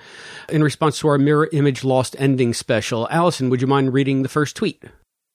in 0.48 0.64
response 0.64 1.00
to 1.00 1.10
our 1.10 1.18
Mirror 1.18 1.50
Image 1.52 1.84
Lost 1.84 2.16
Ending 2.18 2.54
special. 2.54 3.08
Allison, 3.12 3.50
would 3.50 3.62
you 3.62 3.68
mind 3.68 3.94
reading 3.94 4.24
the 4.24 4.30
first 4.30 4.56
tweet? 4.56 4.82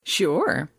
Sure. 0.04 0.70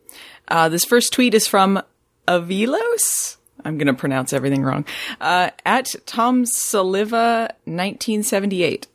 Uh, 0.47 0.69
this 0.69 0.85
first 0.85 1.13
tweet 1.13 1.33
is 1.33 1.47
from 1.47 1.81
Avilos. 2.27 3.37
I'm 3.65 3.77
going 3.77 3.87
to 3.87 3.93
pronounce 3.93 4.33
everything 4.33 4.63
wrong. 4.63 4.85
Uh, 5.19 5.49
at 5.65 5.93
Tom 6.05 6.45
Saliva 6.45 7.53
1978. 7.65 8.87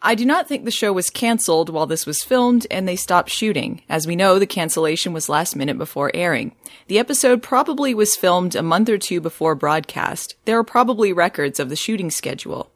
I 0.00 0.14
do 0.14 0.24
not 0.24 0.46
think 0.46 0.64
the 0.64 0.70
show 0.70 0.92
was 0.92 1.10
cancelled 1.10 1.70
while 1.70 1.86
this 1.86 2.06
was 2.06 2.22
filmed 2.22 2.66
and 2.70 2.86
they 2.86 2.94
stopped 2.94 3.30
shooting. 3.30 3.82
As 3.88 4.06
we 4.06 4.14
know, 4.14 4.38
the 4.38 4.46
cancellation 4.46 5.12
was 5.12 5.28
last 5.28 5.56
minute 5.56 5.76
before 5.76 6.12
airing. 6.14 6.54
The 6.86 7.00
episode 7.00 7.42
probably 7.42 7.94
was 7.94 8.14
filmed 8.14 8.54
a 8.54 8.62
month 8.62 8.88
or 8.88 8.98
two 8.98 9.20
before 9.20 9.56
broadcast. 9.56 10.36
There 10.44 10.58
are 10.58 10.64
probably 10.64 11.12
records 11.12 11.58
of 11.58 11.68
the 11.68 11.76
shooting 11.76 12.10
schedule. 12.10 12.70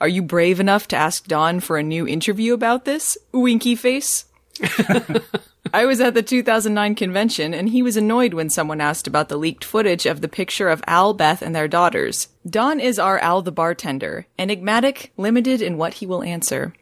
Are 0.00 0.08
you 0.08 0.20
brave 0.22 0.58
enough 0.58 0.88
to 0.88 0.96
ask 0.96 1.26
Don 1.26 1.60
for 1.60 1.76
a 1.76 1.82
new 1.82 2.06
interview 2.06 2.54
about 2.54 2.84
this? 2.84 3.16
Winky 3.32 3.76
face. 3.76 4.24
I 5.72 5.84
was 5.84 6.00
at 6.00 6.14
the 6.14 6.22
2009 6.22 6.94
convention 6.94 7.52
and 7.52 7.68
he 7.68 7.82
was 7.82 7.96
annoyed 7.96 8.34
when 8.34 8.50
someone 8.50 8.80
asked 8.80 9.06
about 9.06 9.28
the 9.28 9.36
leaked 9.36 9.64
footage 9.64 10.06
of 10.06 10.20
the 10.20 10.28
picture 10.28 10.68
of 10.68 10.82
Al, 10.86 11.14
Beth, 11.14 11.42
and 11.42 11.54
their 11.54 11.68
daughters. 11.68 12.28
Don 12.48 12.80
is 12.80 12.98
our 12.98 13.18
Al 13.18 13.42
the 13.42 13.52
bartender, 13.52 14.26
enigmatic, 14.38 15.12
limited 15.16 15.60
in 15.60 15.76
what 15.76 15.94
he 15.94 16.06
will 16.06 16.22
answer. 16.22 16.74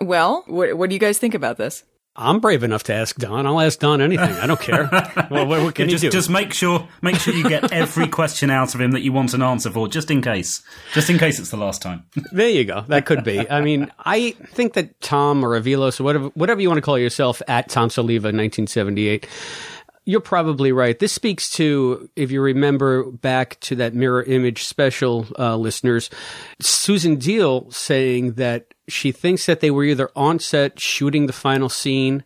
Well, 0.00 0.44
what, 0.46 0.76
what 0.76 0.90
do 0.90 0.94
you 0.94 1.00
guys 1.00 1.18
think 1.18 1.34
about 1.34 1.56
this? 1.56 1.84
I'm 2.20 2.38
brave 2.40 2.62
enough 2.62 2.82
to 2.84 2.94
ask 2.94 3.16
Don. 3.16 3.46
I'll 3.46 3.60
ask 3.60 3.78
Don 3.78 4.00
anything. 4.00 4.28
I 4.34 4.46
don't 4.46 4.60
care. 4.60 4.88
well, 5.30 5.46
what, 5.46 5.62
what 5.62 5.74
can 5.74 5.86
Yeah, 5.88 5.92
just, 5.92 6.04
you 6.04 6.10
do? 6.10 6.16
just 6.16 6.28
make 6.30 6.52
sure 6.52 6.86
make 7.02 7.16
sure 7.16 7.32
you 7.34 7.48
get 7.48 7.72
every 7.72 8.06
question 8.20 8.50
out 8.50 8.74
of 8.74 8.80
him 8.80 8.90
that 8.92 9.00
you 9.00 9.12
want 9.12 9.32
an 9.34 9.42
answer 9.42 9.70
for, 9.70 9.88
just 9.88 10.10
in 10.10 10.20
case. 10.22 10.62
Just 10.92 11.08
in 11.10 11.18
case 11.18 11.38
it's 11.38 11.50
the 11.50 11.56
last 11.56 11.82
time. 11.82 12.04
There 12.32 12.48
you 12.48 12.64
go. 12.64 12.82
That 12.88 13.06
could 13.06 13.24
be. 13.24 13.48
I 13.50 13.60
mean, 13.60 13.90
I 13.98 14.32
think 14.52 14.74
that 14.74 15.00
Tom 15.00 15.44
or 15.44 15.58
Avilos 15.60 15.98
whatever, 16.00 16.28
whatever 16.34 16.60
you 16.60 16.68
want 16.68 16.78
to 16.78 16.82
call 16.82 16.98
yourself 16.98 17.42
at 17.48 17.68
Tom 17.68 17.90
Saliva 17.90 18.26
1978, 18.28 19.26
you're 20.04 20.20
probably 20.20 20.72
right. 20.72 20.98
This 20.98 21.12
speaks 21.12 21.50
to, 21.52 22.08
if 22.16 22.30
you 22.30 22.40
remember 22.40 23.10
back 23.10 23.60
to 23.60 23.76
that 23.76 23.94
mirror 23.94 24.22
image 24.22 24.64
special, 24.64 25.26
uh, 25.38 25.56
listeners, 25.56 26.10
Susan 26.60 27.16
Diol 27.16 27.72
saying 27.72 28.32
that 28.34 28.74
she 28.88 29.12
thinks 29.12 29.46
that 29.46 29.60
they 29.60 29.70
were 29.70 29.84
either 29.84 30.10
on 30.16 30.38
set 30.38 30.80
shooting 30.80 31.26
the 31.26 31.32
final 31.32 31.68
scene 31.68 32.24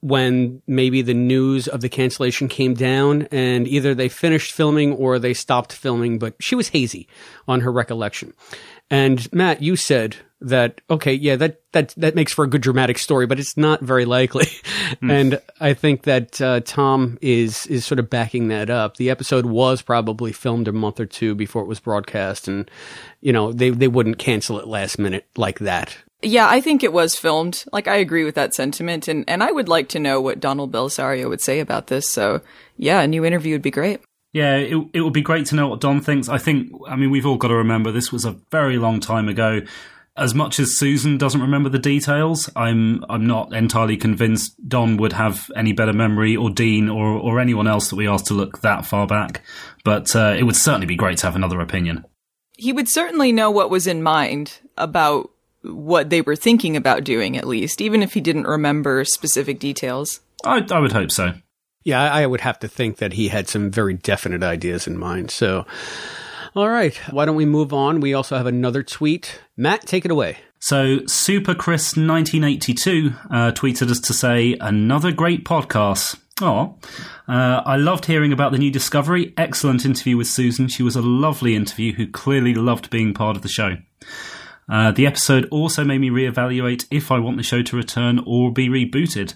when 0.00 0.60
maybe 0.66 1.00
the 1.00 1.14
news 1.14 1.68
of 1.68 1.80
the 1.80 1.88
cancellation 1.88 2.48
came 2.48 2.74
down 2.74 3.22
and 3.30 3.68
either 3.68 3.94
they 3.94 4.08
finished 4.08 4.50
filming 4.50 4.92
or 4.92 5.18
they 5.18 5.32
stopped 5.32 5.72
filming, 5.72 6.18
but 6.18 6.34
she 6.40 6.56
was 6.56 6.70
hazy 6.70 7.06
on 7.46 7.60
her 7.60 7.70
recollection. 7.70 8.32
And 8.90 9.32
Matt, 9.32 9.62
you 9.62 9.76
said 9.76 10.16
that 10.42 10.80
okay, 10.90 11.12
yeah, 11.12 11.36
that 11.36 11.60
that 11.72 11.94
that 11.96 12.14
makes 12.14 12.32
for 12.32 12.44
a 12.44 12.48
good 12.48 12.60
dramatic 12.60 12.98
story, 12.98 13.26
but 13.26 13.40
it's 13.40 13.56
not 13.56 13.80
very 13.80 14.04
likely. 14.04 14.48
And 15.00 15.40
I 15.60 15.74
think 15.74 16.02
that 16.02 16.40
uh, 16.40 16.60
Tom 16.60 17.18
is 17.22 17.66
is 17.66 17.86
sort 17.86 17.98
of 17.98 18.10
backing 18.10 18.48
that 18.48 18.68
up. 18.68 18.96
The 18.96 19.10
episode 19.10 19.46
was 19.46 19.80
probably 19.80 20.32
filmed 20.32 20.68
a 20.68 20.72
month 20.72 21.00
or 21.00 21.06
two 21.06 21.34
before 21.34 21.62
it 21.62 21.68
was 21.68 21.80
broadcast, 21.80 22.48
and 22.48 22.70
you 23.20 23.32
know 23.32 23.52
they 23.52 23.70
they 23.70 23.88
wouldn't 23.88 24.18
cancel 24.18 24.58
it 24.58 24.66
last 24.66 24.98
minute 24.98 25.26
like 25.36 25.60
that. 25.60 25.96
Yeah, 26.22 26.48
I 26.48 26.60
think 26.60 26.84
it 26.84 26.92
was 26.92 27.16
filmed. 27.16 27.64
Like, 27.72 27.88
I 27.88 27.96
agree 27.96 28.22
with 28.22 28.36
that 28.36 28.54
sentiment, 28.54 29.08
and, 29.08 29.24
and 29.26 29.42
I 29.42 29.50
would 29.50 29.68
like 29.68 29.88
to 29.88 29.98
know 29.98 30.20
what 30.20 30.38
Donald 30.38 30.70
Bellisario 30.70 31.28
would 31.28 31.40
say 31.40 31.58
about 31.58 31.88
this. 31.88 32.08
So, 32.08 32.42
yeah, 32.76 33.00
a 33.00 33.08
new 33.08 33.24
interview 33.24 33.54
would 33.54 33.62
be 33.62 33.72
great. 33.72 34.00
Yeah, 34.32 34.54
it, 34.54 34.76
it 34.94 35.00
would 35.00 35.12
be 35.12 35.20
great 35.20 35.46
to 35.46 35.56
know 35.56 35.66
what 35.66 35.80
Don 35.80 36.00
thinks. 36.00 36.28
I 36.28 36.38
think, 36.38 36.72
I 36.88 36.94
mean, 36.94 37.10
we've 37.10 37.26
all 37.26 37.36
got 37.36 37.48
to 37.48 37.56
remember 37.56 37.90
this 37.90 38.12
was 38.12 38.24
a 38.24 38.38
very 38.52 38.78
long 38.78 39.00
time 39.00 39.28
ago. 39.28 39.62
As 40.14 40.34
much 40.34 40.60
as 40.60 40.76
Susan 40.76 41.16
doesn't 41.16 41.40
remember 41.40 41.70
the 41.70 41.78
details, 41.78 42.50
I'm 42.54 43.02
I'm 43.08 43.26
not 43.26 43.54
entirely 43.54 43.96
convinced 43.96 44.54
Don 44.68 44.98
would 44.98 45.14
have 45.14 45.50
any 45.56 45.72
better 45.72 45.94
memory, 45.94 46.36
or 46.36 46.50
Dean, 46.50 46.90
or 46.90 47.06
or 47.06 47.40
anyone 47.40 47.66
else 47.66 47.88
that 47.88 47.96
we 47.96 48.06
asked 48.06 48.26
to 48.26 48.34
look 48.34 48.60
that 48.60 48.84
far 48.84 49.06
back. 49.06 49.42
But 49.84 50.14
uh, 50.14 50.36
it 50.38 50.42
would 50.42 50.56
certainly 50.56 50.86
be 50.86 50.96
great 50.96 51.18
to 51.18 51.26
have 51.26 51.36
another 51.36 51.60
opinion. 51.60 52.04
He 52.58 52.72
would 52.72 52.88
certainly 52.88 53.32
know 53.32 53.50
what 53.50 53.70
was 53.70 53.86
in 53.86 54.02
mind 54.02 54.60
about 54.76 55.30
what 55.62 56.10
they 56.10 56.20
were 56.20 56.36
thinking 56.36 56.76
about 56.76 57.04
doing, 57.04 57.36
at 57.36 57.46
least, 57.46 57.80
even 57.80 58.02
if 58.02 58.12
he 58.12 58.20
didn't 58.20 58.46
remember 58.46 59.04
specific 59.04 59.58
details. 59.58 60.20
I, 60.44 60.66
I 60.70 60.80
would 60.80 60.92
hope 60.92 61.10
so. 61.10 61.34
Yeah, 61.84 62.00
I 62.00 62.22
I 62.22 62.26
would 62.26 62.42
have 62.42 62.58
to 62.60 62.68
think 62.68 62.98
that 62.98 63.14
he 63.14 63.28
had 63.28 63.48
some 63.48 63.70
very 63.70 63.94
definite 63.94 64.42
ideas 64.42 64.86
in 64.86 64.98
mind. 64.98 65.30
So, 65.30 65.64
all 66.54 66.68
right, 66.68 66.94
why 67.10 67.24
don't 67.24 67.36
we 67.36 67.46
move 67.46 67.72
on? 67.72 68.00
We 68.00 68.14
also 68.14 68.36
have 68.36 68.46
another 68.46 68.82
tweet. 68.82 69.40
Matt, 69.56 69.86
take 69.86 70.04
it 70.04 70.10
away. 70.10 70.38
So, 70.58 71.00
Super 71.06 71.54
Chris 71.54 71.96
1982 71.96 73.12
uh, 73.30 73.52
tweeted 73.52 73.90
us 73.90 74.00
to 74.00 74.12
say, 74.12 74.56
another 74.60 75.10
great 75.10 75.44
podcast. 75.44 76.18
Oh, 76.40 76.78
uh, 77.28 77.62
I 77.64 77.76
loved 77.76 78.06
hearing 78.06 78.32
about 78.32 78.52
the 78.52 78.58
new 78.58 78.70
discovery. 78.70 79.34
Excellent 79.36 79.84
interview 79.84 80.16
with 80.16 80.26
Susan. 80.26 80.68
She 80.68 80.82
was 80.82 80.96
a 80.96 81.02
lovely 81.02 81.54
interview 81.54 81.94
who 81.94 82.06
clearly 82.06 82.54
loved 82.54 82.90
being 82.90 83.12
part 83.14 83.36
of 83.36 83.42
the 83.42 83.48
show. 83.48 83.76
Uh, 84.68 84.92
the 84.92 85.06
episode 85.06 85.48
also 85.50 85.84
made 85.84 85.98
me 85.98 86.10
reevaluate 86.10 86.86
if 86.90 87.10
I 87.10 87.18
want 87.18 87.36
the 87.36 87.42
show 87.42 87.62
to 87.62 87.76
return 87.76 88.20
or 88.26 88.52
be 88.52 88.68
rebooted. 88.68 89.34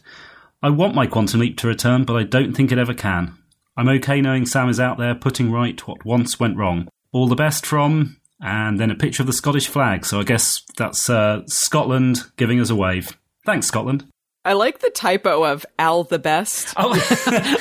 I 0.62 0.70
want 0.70 0.94
my 0.94 1.06
Quantum 1.06 1.40
Leap 1.40 1.58
to 1.58 1.68
return, 1.68 2.04
but 2.04 2.16
I 2.16 2.22
don't 2.22 2.54
think 2.54 2.72
it 2.72 2.78
ever 2.78 2.94
can. 2.94 3.36
I'm 3.76 3.88
okay 3.88 4.20
knowing 4.20 4.46
Sam 4.46 4.68
is 4.68 4.80
out 4.80 4.96
there 4.96 5.14
putting 5.14 5.52
right 5.52 5.78
what 5.86 6.04
once 6.04 6.40
went 6.40 6.56
wrong. 6.56 6.88
All 7.16 7.26
the 7.26 7.34
best 7.34 7.64
from, 7.64 8.18
and 8.42 8.78
then 8.78 8.90
a 8.90 8.94
picture 8.94 9.22
of 9.22 9.26
the 9.26 9.32
Scottish 9.32 9.68
flag. 9.68 10.04
So 10.04 10.20
I 10.20 10.22
guess 10.22 10.54
that's 10.76 11.08
uh, 11.08 11.44
Scotland 11.46 12.18
giving 12.36 12.60
us 12.60 12.68
a 12.68 12.74
wave. 12.74 13.16
Thanks, 13.46 13.66
Scotland. 13.66 14.04
I 14.44 14.52
like 14.52 14.80
the 14.80 14.90
typo 14.90 15.42
of 15.50 15.64
Al 15.78 16.04
the 16.04 16.18
best. 16.18 16.74
Oh, 16.76 16.92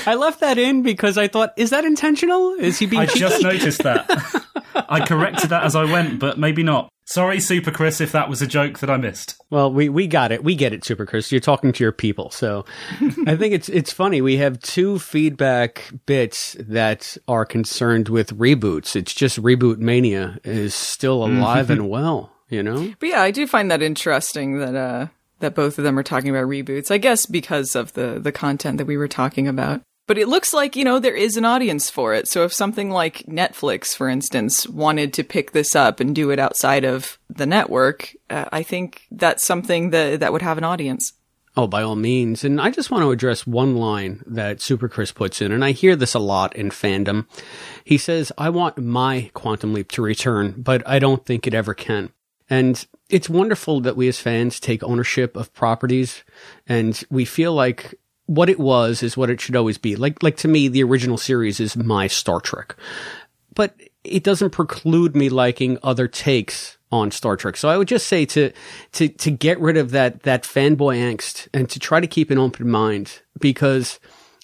I 0.05 0.15
left 0.15 0.41
that 0.41 0.57
in 0.57 0.83
because 0.83 1.17
I 1.17 1.29
thought, 1.29 1.53
is 1.55 1.69
that 1.69 1.85
intentional? 1.85 2.51
Is 2.59 2.77
he 2.77 2.85
being 2.85 3.03
I 3.03 3.05
just 3.05 3.41
noticed 3.41 3.81
that. 3.83 4.05
I 4.89 5.05
corrected 5.05 5.51
that 5.51 5.63
as 5.63 5.73
I 5.73 5.85
went, 5.85 6.19
but 6.19 6.37
maybe 6.37 6.61
not. 6.61 6.89
Sorry, 7.07 7.39
Super 7.39 7.69
Chris, 7.69 8.01
if 8.01 8.11
that 8.13 8.29
was 8.29 8.41
a 8.41 8.47
joke 8.47 8.79
that 8.79 8.89
I 8.89 8.97
missed. 8.97 9.39
Well, 9.51 9.71
we, 9.71 9.89
we 9.89 10.07
got 10.07 10.31
it. 10.31 10.43
We 10.43 10.55
get 10.55 10.73
it, 10.73 10.83
Super 10.83 11.05
Chris. 11.05 11.31
You're 11.31 11.39
talking 11.39 11.71
to 11.71 11.83
your 11.83 11.91
people. 11.91 12.31
So 12.31 12.65
I 13.27 13.35
think 13.35 13.53
it's 13.53 13.69
it's 13.69 13.93
funny. 13.93 14.21
We 14.21 14.37
have 14.37 14.59
two 14.59 14.97
feedback 14.97 15.91
bits 16.07 16.57
that 16.59 17.15
are 17.27 17.45
concerned 17.45 18.09
with 18.09 18.35
reboots. 18.37 18.95
It's 18.95 19.13
just 19.13 19.41
reboot 19.41 19.77
mania 19.77 20.39
is 20.43 20.73
still 20.73 21.23
alive 21.23 21.69
and 21.69 21.89
well, 21.89 22.31
you 22.49 22.63
know? 22.63 22.93
But 22.99 23.09
yeah, 23.09 23.21
I 23.21 23.29
do 23.29 23.45
find 23.45 23.69
that 23.69 23.83
interesting 23.83 24.57
that 24.59 24.75
uh 24.75 25.07
that 25.39 25.53
both 25.53 25.77
of 25.77 25.83
them 25.83 25.99
are 25.99 26.03
talking 26.03 26.31
about 26.31 26.47
reboots. 26.47 26.89
I 26.89 26.97
guess 26.97 27.27
because 27.27 27.75
of 27.75 27.93
the 27.93 28.19
the 28.19 28.31
content 28.31 28.79
that 28.79 28.87
we 28.87 28.97
were 28.97 29.07
talking 29.07 29.47
about. 29.47 29.81
But 30.07 30.17
it 30.17 30.27
looks 30.27 30.53
like, 30.53 30.75
you 30.75 30.83
know, 30.83 30.99
there 30.99 31.15
is 31.15 31.35
an 31.35 31.45
audience 31.45 31.89
for 31.89 32.13
it. 32.13 32.27
So 32.27 32.43
if 32.43 32.53
something 32.53 32.91
like 32.91 33.25
Netflix, 33.27 33.95
for 33.95 34.07
instance, 34.07 34.67
wanted 34.67 35.13
to 35.13 35.23
pick 35.23 35.51
this 35.51 35.75
up 35.75 35.99
and 35.99 36.13
do 36.13 36.29
it 36.29 36.39
outside 36.39 36.85
of 36.85 37.17
the 37.29 37.47
network, 37.47 38.15
uh, 38.29 38.45
I 38.51 38.61
think 38.61 39.07
that's 39.09 39.43
something 39.43 39.89
that 39.89 40.19
that 40.19 40.31
would 40.31 40.43
have 40.43 40.59
an 40.59 40.63
audience. 40.63 41.13
Oh, 41.57 41.67
by 41.67 41.83
all 41.83 41.95
means. 41.95 42.43
And 42.43 42.59
I 42.59 42.69
just 42.69 42.91
want 42.91 43.03
to 43.03 43.11
address 43.11 43.47
one 43.47 43.77
line 43.77 44.21
that 44.27 44.61
Super 44.61 44.89
Chris 44.89 45.13
puts 45.13 45.41
in, 45.41 45.53
and 45.53 45.63
I 45.63 45.71
hear 45.71 45.95
this 45.95 46.13
a 46.13 46.19
lot 46.19 46.53
in 46.55 46.69
fandom. 46.69 47.27
He 47.85 47.97
says, 47.97 48.31
I 48.37 48.49
want 48.49 48.77
my 48.77 49.31
Quantum 49.33 49.73
Leap 49.73 49.89
to 49.93 50.01
return, 50.01 50.55
but 50.57 50.85
I 50.85 50.99
don't 50.99 51.25
think 51.25 51.47
it 51.47 51.53
ever 51.53 51.73
can. 51.73 52.11
And 52.49 52.85
it's 53.09 53.29
wonderful 53.29 53.79
that 53.81 53.95
we 53.95 54.07
as 54.07 54.19
fans 54.19 54.59
take 54.59 54.83
ownership 54.83 55.35
of 55.35 55.53
properties 55.53 56.23
and 56.67 57.01
we 57.09 57.25
feel 57.25 57.53
like 57.53 57.95
what 58.25 58.49
it 58.49 58.59
was 58.59 59.03
is 59.03 59.17
what 59.17 59.29
it 59.29 59.39
should 59.39 59.55
always 59.55 59.77
be. 59.77 59.95
Like, 59.95 60.21
like 60.23 60.37
to 60.37 60.47
me, 60.47 60.67
the 60.67 60.83
original 60.83 61.17
series 61.17 61.59
is 61.59 61.75
my 61.75 62.07
Star 62.07 62.39
Trek. 62.39 62.75
But 63.53 63.75
it 64.03 64.23
doesn't 64.23 64.51
preclude 64.51 65.15
me 65.15 65.29
liking 65.29 65.77
other 65.83 66.07
takes 66.07 66.77
on 66.91 67.11
Star 67.11 67.35
Trek. 67.35 67.57
So 67.57 67.69
I 67.69 67.77
would 67.77 67.87
just 67.87 68.07
say 68.07 68.25
to 68.25 68.51
to 68.93 69.07
to 69.09 69.31
get 69.31 69.59
rid 69.59 69.77
of 69.77 69.91
that 69.91 70.23
that 70.23 70.43
fanboy 70.43 70.97
angst 70.97 71.47
and 71.53 71.69
to 71.69 71.79
try 71.79 71.99
to 71.99 72.07
keep 72.07 72.29
an 72.31 72.37
open 72.37 72.69
mind 72.69 73.21
because 73.39 73.99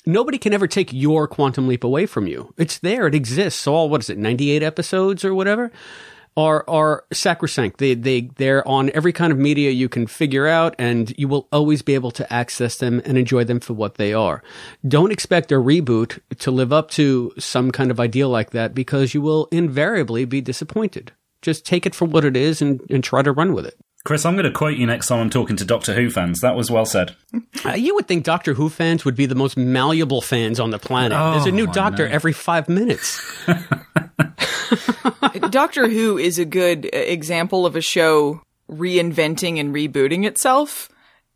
nobody 0.06 0.38
can 0.38 0.54
ever 0.54 0.68
take 0.68 0.92
your 0.92 1.28
quantum 1.28 1.68
leap 1.68 1.84
away 1.84 2.06
from 2.06 2.28
you. 2.28 2.54
It's 2.58 2.80
there, 2.80 3.08
it 3.08 3.16
exists. 3.16 3.68
All 3.68 3.90
what 3.90 4.02
is 4.02 4.10
it, 4.10 4.18
98 4.18 4.64
episodes 4.64 5.24
or 5.24 5.34
whatever? 5.34 5.72
Are 6.38 6.64
are 6.70 7.04
sacrosanct. 7.12 7.80
They 7.80 7.94
they 7.94 8.22
they're 8.38 8.66
on 8.66 8.90
every 8.94 9.12
kind 9.12 9.34
of 9.34 9.38
media 9.38 9.72
you 9.72 9.90
can 9.90 10.08
figure 10.08 10.48
out, 10.48 10.76
and 10.80 11.14
you 11.18 11.28
will 11.28 11.50
always 11.52 11.82
be 11.82 11.94
able 11.94 12.12
to 12.12 12.34
access 12.34 12.78
them 12.78 13.02
and 13.04 13.18
enjoy 13.18 13.44
them 13.44 13.60
for 13.60 13.74
what 13.74 13.96
they 13.96 14.14
are. 14.14 14.42
Don't 14.88 15.12
expect 15.12 15.52
a 15.52 15.56
reboot 15.56 16.20
to 16.40 16.52
live 16.52 16.72
up 16.72 16.90
to 16.92 17.34
some 17.38 17.70
kind 17.72 17.92
of 17.92 18.00
ideal 18.00 18.30
like 18.30 18.52
that 18.52 18.74
because 18.74 19.14
you 19.14 19.22
will 19.22 19.50
invariably 19.52 20.24
be 20.24 20.40
disappointed. 20.40 21.12
Just 21.42 21.66
take 21.66 21.86
it 21.86 21.96
for 21.96 22.06
what 22.06 22.24
it 22.24 22.38
is 22.38 22.62
and, 22.62 22.82
and 22.90 23.04
try 23.04 23.22
to 23.22 23.32
run 23.32 23.54
with 23.54 23.66
it. 23.66 23.78
Chris, 24.04 24.26
I'm 24.26 24.34
going 24.34 24.46
to 24.46 24.52
quote 24.52 24.78
you 24.78 24.88
next 24.88 25.08
time 25.08 25.20
I'm 25.20 25.30
talking 25.30 25.56
to 25.58 25.66
Doctor 25.66 25.94
Who 25.94 26.10
fans. 26.10 26.40
That 26.42 26.56
was 26.56 26.72
well 26.72 26.86
said. 26.86 27.16
Uh, 27.64 27.74
you 27.74 27.94
would 27.96 28.08
think 28.08 28.24
Doctor 28.24 28.56
Who 28.56 28.70
fans 28.70 29.06
would 29.06 29.16
be 29.16 29.28
the 29.28 29.36
most 29.36 29.58
malleable 29.58 30.22
fans 30.22 30.60
on 30.60 30.72
the 30.72 30.80
planet. 30.80 31.18
Oh, 31.20 31.34
There's 31.34 31.46
a 31.46 31.52
new 31.52 31.68
I 31.68 31.72
doctor 31.72 32.08
know. 32.08 32.14
every 32.16 32.34
five 32.34 32.68
minutes. 32.68 33.22
Doctor 35.50 35.90
Who 35.90 36.18
is 36.18 36.40
a 36.40 36.46
good 36.46 36.86
uh, 36.94 36.98
example 36.98 37.66
of 37.66 37.76
a 37.76 37.82
show 37.82 38.42
reinventing 38.70 39.60
and 39.60 39.74
rebooting 39.74 40.26
itself 40.26 40.90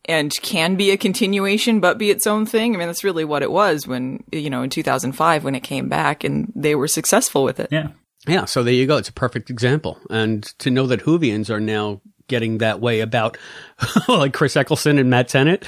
and 0.06 0.32
can 0.42 0.76
be 0.76 0.92
a 0.92 0.98
continuation 0.98 1.80
but 1.80 1.98
be 1.98 2.10
its 2.10 2.28
own 2.28 2.46
thing. 2.46 2.76
I 2.76 2.78
mean, 2.78 2.88
that's 2.88 3.04
really 3.04 3.26
what 3.26 3.44
it 3.44 3.52
was 3.52 3.88
when, 3.88 4.24
you 4.32 4.50
know, 4.50 4.64
in 4.64 4.70
2005 4.70 5.44
when 5.44 5.56
it 5.56 5.62
came 5.62 5.90
back 5.90 6.24
and 6.24 6.52
they 6.56 6.76
were 6.76 6.88
successful 6.88 7.44
with 7.44 7.60
it. 7.60 7.70
Yeah. 7.72 7.90
Yeah, 8.28 8.46
so 8.46 8.64
there 8.64 8.74
you 8.74 8.88
go. 8.88 8.98
It's 8.98 9.10
a 9.10 9.14
perfect 9.14 9.52
example. 9.52 10.00
And 10.10 10.44
to 10.60 10.72
know 10.72 10.88
that 10.88 11.02
Whovians 11.02 11.52
are 11.52 11.60
now 11.60 12.02
getting 12.28 12.60
that 12.60 12.80
way 12.82 13.00
about 13.02 13.38
like 14.08 14.34
Chris 14.34 14.56
Eccleston 14.56 14.98
and 15.00 15.10
Matt 15.10 15.28
Tennant. 15.28 15.64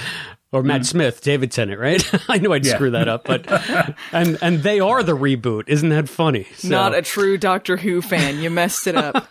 Or 0.50 0.62
Matt 0.62 0.86
Smith, 0.86 1.20
David 1.20 1.52
Tennant, 1.52 1.78
right? 1.78 2.02
I 2.30 2.38
knew 2.38 2.54
I'd 2.54 2.64
Yeah. 2.64 2.74
screw 2.76 2.90
that 2.92 3.06
up, 3.06 3.24
but 3.24 3.44
and 4.12 4.38
and 4.40 4.62
they 4.62 4.80
are 4.80 5.02
the 5.02 5.12
reboot. 5.14 5.64
Isn't 5.68 5.90
that 5.90 6.08
funny? 6.08 6.46
So- 6.56 6.68
Not 6.68 6.94
a 6.94 7.02
true 7.02 7.36
Doctor 7.36 7.76
Who 7.76 8.00
fan. 8.00 8.38
You 8.38 8.48
messed 8.48 8.86
it 8.86 8.96
up. 8.96 9.28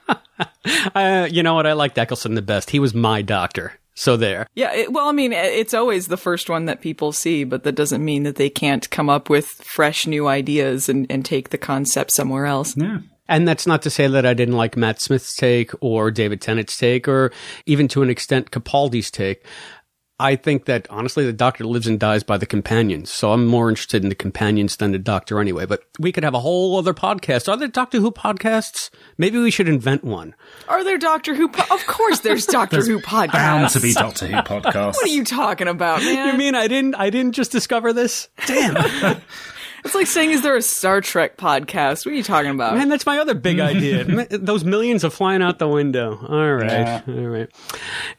Uh, 0.93 1.27
you 1.31 1.41
know 1.41 1.56
what? 1.56 1.65
I 1.65 1.73
liked 1.73 1.97
Eccleston 1.97 2.35
the 2.35 2.41
best. 2.43 2.69
He 2.69 2.80
was 2.80 2.93
my 2.93 3.23
doctor. 3.23 3.73
So 3.95 4.15
there. 4.15 4.45
Yeah, 4.53 4.72
it, 4.75 4.93
well, 4.93 5.07
I 5.07 5.11
mean, 5.11 5.33
it's 5.33 5.73
always 5.73 6.06
the 6.07 6.17
first 6.17 6.51
one 6.51 6.65
that 6.65 6.81
people 6.81 7.11
see, 7.11 7.43
but 7.45 7.64
that 7.64 7.72
doesn't 7.73 8.06
mean 8.06 8.22
that 8.23 8.35
they 8.35 8.51
can't 8.51 8.88
come 8.91 9.09
up 9.09 9.27
with 9.27 9.47
fresh 9.47 10.06
new 10.06 10.27
ideas 10.27 10.88
and, 10.88 11.07
and 11.09 11.25
take 11.25 11.49
the 11.49 11.57
concept 11.57 12.11
somewhere 12.14 12.45
else. 12.45 12.77
Yeah. 12.77 12.99
And 13.30 13.47
that's 13.47 13.67
not 13.67 13.81
to 13.83 13.89
say 13.89 14.07
that 14.07 14.25
I 14.25 14.33
didn't 14.33 14.56
like 14.56 14.77
Matt 14.77 15.01
Smith's 15.01 15.35
take 15.35 15.72
or 15.81 16.11
David 16.11 16.41
Tennant's 16.41 16.77
take 16.77 17.07
or 17.07 17.31
even 17.65 17.88
to 17.89 18.01
an 18.03 18.09
extent 18.09 18.51
Capaldi's 18.51 19.11
take. 19.11 19.43
I 20.19 20.35
think 20.35 20.65
that 20.65 20.88
honestly, 20.89 21.25
the 21.27 21.33
doctor 21.33 21.64
lives 21.64 21.85
and 21.85 21.99
dies 21.99 22.23
by 22.23 22.39
the 22.39 22.47
companions. 22.47 23.11
So 23.11 23.33
I'm 23.33 23.45
more 23.45 23.69
interested 23.69 24.01
in 24.01 24.09
the 24.09 24.15
companions 24.15 24.77
than 24.77 24.91
the 24.91 24.97
doctor 24.97 25.39
anyway. 25.39 25.67
But 25.67 25.83
we 25.99 26.11
could 26.11 26.23
have 26.23 26.33
a 26.33 26.39
whole 26.39 26.75
other 26.75 26.95
podcast. 26.95 27.47
Are 27.47 27.56
there 27.56 27.67
Doctor 27.67 27.99
Who 27.99 28.11
podcasts? 28.11 28.89
Maybe 29.19 29.38
we 29.38 29.51
should 29.51 29.69
invent 29.69 30.03
one. 30.03 30.33
Are 30.67 30.83
there 30.83 30.97
Doctor 30.97 31.35
Who? 31.35 31.47
Po- 31.49 31.72
of 31.72 31.85
course, 31.85 32.22
there's 32.22 32.45
Doctor 32.47 32.81
Who 32.83 32.99
podcasts. 32.99 33.33
Bound 33.33 33.69
to 33.69 33.80
be 33.80 33.93
Doctor 33.93 34.25
Who 34.25 34.38
podcasts. 34.38 34.95
What 34.95 35.06
are 35.06 35.14
you 35.14 35.23
talking 35.23 35.67
about, 35.67 36.01
man? 36.01 36.30
You 36.31 36.38
mean 36.38 36.56
I 36.56 36.67
didn't? 36.67 36.95
I 36.95 37.11
didn't 37.11 37.33
just 37.33 37.51
discover 37.51 37.93
this? 37.93 38.27
Damn. 38.47 39.22
It's 39.88 39.95
like 39.95 40.07
saying, 40.07 40.32
"Is 40.32 40.41
there 40.41 40.57
a 40.57 40.61
Star 40.61 40.99
Trek 40.99 41.38
podcast?" 41.38 42.06
What 42.06 42.11
are 42.11 42.17
you 42.17 42.24
talking 42.24 42.51
about? 42.51 42.75
Man, 42.75 42.90
that's 42.90 43.06
my 43.06 43.19
other 43.19 43.33
big 43.33 43.61
idea. 43.61 44.03
Those 44.32 44.66
millions 44.66 45.06
are 45.06 45.09
flying 45.09 45.41
out 45.41 45.59
the 45.59 45.67
window. 45.69 46.19
All 46.27 46.56
right. 46.56 46.69
Yeah. 46.69 47.01
All 47.07 47.14
right. 47.14 47.49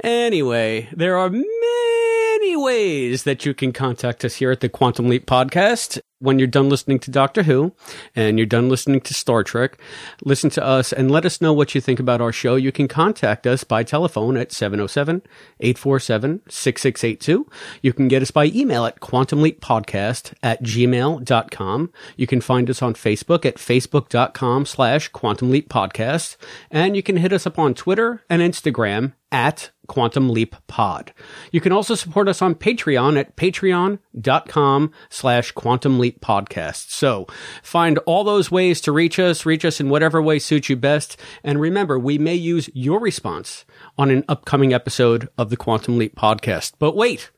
Anyway, 0.02 0.88
there 0.96 1.18
are 1.18 1.28
many 1.28 2.56
ways 2.56 3.24
that 3.24 3.44
you 3.44 3.52
can 3.52 3.74
contact 3.74 4.24
us 4.24 4.36
here 4.36 4.50
at 4.50 4.60
the 4.60 4.70
Quantum 4.70 5.08
Leap 5.08 5.26
podcast. 5.26 6.00
When 6.20 6.38
you're 6.38 6.48
done 6.48 6.68
listening 6.68 6.98
to 7.00 7.10
Doctor 7.10 7.44
Who 7.44 7.72
and 8.16 8.38
you're 8.38 8.46
done 8.46 8.68
listening 8.68 9.00
to 9.02 9.14
Star 9.14 9.44
Trek, 9.44 9.78
listen 10.24 10.50
to 10.50 10.64
us 10.64 10.92
and 10.92 11.10
let 11.10 11.24
us 11.24 11.40
know 11.40 11.52
what 11.52 11.74
you 11.74 11.80
think 11.80 12.00
about 12.00 12.20
our 12.20 12.32
show. 12.32 12.56
You 12.56 12.72
can 12.72 12.88
contact 12.88 13.46
us 13.46 13.62
by 13.62 13.84
telephone 13.84 14.36
at 14.36 14.50
707 14.50 15.22
847 15.60 16.42
6682. 16.48 17.48
You 17.82 17.92
can 17.92 18.08
get 18.08 18.22
us 18.22 18.32
by 18.32 18.46
email 18.46 18.84
at 18.84 19.00
quantumleappodcast 19.00 20.34
at 20.42 20.62
gmail.com. 20.62 21.92
You 22.16 22.26
can 22.26 22.40
find 22.40 22.68
us 22.68 22.82
on 22.82 22.94
Facebook 22.94 23.46
at 23.46 23.56
facebook.com 23.56 24.66
slash 24.66 25.08
quantum 25.08 25.50
leap 25.50 25.68
podcast. 25.68 26.36
And 26.70 26.96
you 26.96 27.02
can 27.02 27.18
hit 27.18 27.32
us 27.32 27.46
up 27.46 27.58
on 27.58 27.74
Twitter 27.74 28.24
and 28.28 28.42
Instagram 28.42 29.12
at 29.30 29.70
Quantum 29.86 30.28
Leap 30.28 30.54
Pod. 30.66 31.12
You 31.50 31.60
can 31.60 31.72
also 31.72 31.94
support 31.94 32.28
us 32.28 32.42
on 32.42 32.54
Patreon 32.54 33.18
at 33.18 33.36
patreon.com 33.36 34.92
slash 35.10 35.52
Quantum 35.52 35.98
Leap 35.98 36.20
Podcast. 36.20 36.90
So 36.90 37.26
find 37.62 37.98
all 37.98 38.24
those 38.24 38.50
ways 38.50 38.80
to 38.82 38.92
reach 38.92 39.18
us, 39.18 39.46
reach 39.46 39.64
us 39.64 39.80
in 39.80 39.88
whatever 39.88 40.20
way 40.22 40.38
suits 40.38 40.68
you 40.68 40.76
best. 40.76 41.18
And 41.42 41.60
remember, 41.60 41.98
we 41.98 42.18
may 42.18 42.34
use 42.34 42.70
your 42.74 43.00
response 43.00 43.64
on 43.96 44.10
an 44.10 44.24
upcoming 44.28 44.72
episode 44.72 45.28
of 45.36 45.50
the 45.50 45.56
Quantum 45.56 45.98
Leap 45.98 46.14
Podcast. 46.16 46.72
But 46.78 46.96
wait, 46.96 47.30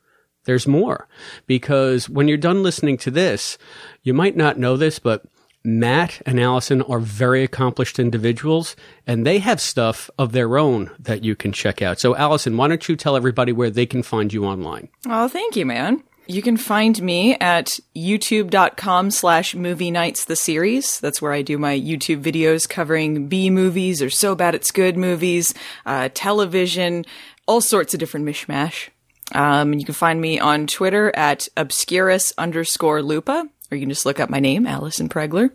there's 0.45 0.67
more 0.67 1.07
because 1.47 2.09
when 2.09 2.27
you're 2.27 2.37
done 2.37 2.63
listening 2.63 2.97
to 2.97 3.11
this, 3.11 3.57
you 4.01 4.13
might 4.13 4.35
not 4.35 4.57
know 4.57 4.75
this, 4.75 4.99
but 4.99 5.23
Matt 5.63 6.21
and 6.25 6.39
Allison 6.39 6.81
are 6.83 6.99
very 6.99 7.43
accomplished 7.43 7.99
individuals 7.99 8.75
and 9.05 9.25
they 9.25 9.39
have 9.39 9.61
stuff 9.61 10.09
of 10.17 10.31
their 10.31 10.57
own 10.57 10.91
that 10.99 11.23
you 11.23 11.35
can 11.35 11.51
check 11.51 11.81
out. 11.81 11.99
So 11.99 12.15
Allison, 12.15 12.57
why 12.57 12.67
don't 12.67 12.87
you 12.87 12.95
tell 12.95 13.15
everybody 13.15 13.51
where 13.51 13.69
they 13.69 13.85
can 13.85 14.03
find 14.03 14.33
you 14.33 14.45
online? 14.45 14.89
Oh, 15.07 15.27
thank 15.27 15.55
you, 15.55 15.65
man. 15.65 16.03
You 16.27 16.41
can 16.41 16.55
find 16.55 17.01
me 17.01 17.35
at 17.35 17.79
youtube.com 17.95 19.11
slash 19.11 19.53
movie 19.53 19.91
nights 19.91 20.25
the 20.25 20.35
series. 20.35 20.99
That's 20.99 21.21
where 21.21 21.33
I 21.33 21.41
do 21.41 21.57
my 21.57 21.77
YouTube 21.77 22.21
videos 22.21 22.69
covering 22.69 23.27
B 23.27 23.49
movies 23.49 24.01
or 24.01 24.09
so 24.09 24.33
bad 24.35 24.55
it's 24.55 24.71
good 24.71 24.95
movies, 24.97 25.53
uh, 25.85 26.09
television, 26.13 27.05
all 27.47 27.59
sorts 27.59 27.93
of 27.93 27.99
different 27.99 28.25
mishmash. 28.25 28.89
Um, 29.33 29.73
you 29.73 29.83
can 29.83 29.93
find 29.93 30.21
me 30.21 30.39
on 30.39 30.67
Twitter 30.67 31.11
at 31.15 31.47
obscurus 31.57 32.33
underscore 32.37 33.01
lupa, 33.01 33.49
or 33.71 33.77
you 33.77 33.81
can 33.81 33.89
just 33.89 34.05
look 34.05 34.19
up 34.19 34.29
my 34.29 34.39
name, 34.39 34.67
Allison 34.67 35.09
Pregler. 35.09 35.49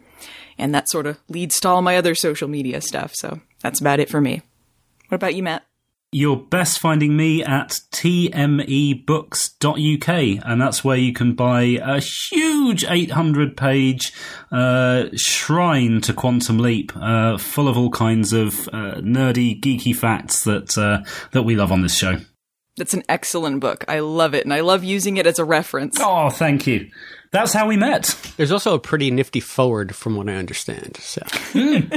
And 0.59 0.75
that 0.75 0.89
sort 0.89 1.07
of 1.07 1.19
leads 1.28 1.61
to 1.61 1.69
all 1.69 1.83
my 1.83 1.97
other 1.97 2.15
social 2.15 2.49
media 2.49 2.81
stuff. 2.81 3.15
So 3.15 3.41
that's 3.61 3.81
about 3.81 4.01
it 4.01 4.09
for 4.09 4.20
me. 4.20 4.43
What 5.09 5.17
about 5.17 5.35
you, 5.35 5.43
Matt? 5.43 5.65
You're 6.12 6.36
best 6.36 6.78
finding 6.78 7.17
me 7.17 7.45
at 7.45 7.81
tmebooks.uk, 7.93 10.09
and 10.09 10.62
that's 10.62 10.85
where 10.85 10.97
you 10.97 11.12
can 11.12 11.35
buy 11.35 11.62
a 11.83 12.01
huge 12.01 12.85
800 12.89 13.57
page 13.57 14.12
uh, 14.51 15.07
shrine 15.15 16.01
to 16.03 16.15
Quantum 16.15 16.59
Leap, 16.59 16.93
uh, 16.97 17.36
full 17.39 17.69
of 17.69 17.77
all 17.77 17.91
kinds 17.91 18.33
of 18.33 18.69
uh, 18.69 19.01
nerdy, 19.01 19.61
geeky 19.61 19.95
facts 19.95 20.45
that, 20.45 20.78
uh, 20.78 21.03
that 21.33 21.43
we 21.43 21.57
love 21.57 21.73
on 21.73 21.83
this 21.83 21.99
show. 21.99 22.19
That's 22.77 22.95
an 22.95 23.03
excellent 23.09 23.61
book. 23.61 23.85
I 23.89 23.99
love 23.99 24.35
it, 24.35 24.45
and 24.45 24.55
I 24.55 24.61
love 24.61 24.85
using 24.85 25.17
it 25.17 25.27
as 25.27 25.39
a 25.39 25.45
reference. 25.45 25.99
Oh, 26.01 26.31
thank 26.31 26.67
you. 26.67 26.89
That's 27.37 27.53
how 27.53 27.67
we 27.67 27.77
met. 27.77 28.17
There's 28.39 28.51
also 28.51 28.75
a 28.75 28.79
pretty 28.79 29.11
nifty 29.11 29.41
forward 29.41 29.95
from 29.95 30.17
what 30.17 30.27
I 30.27 30.37
understand. 30.37 30.97
So 30.97 31.21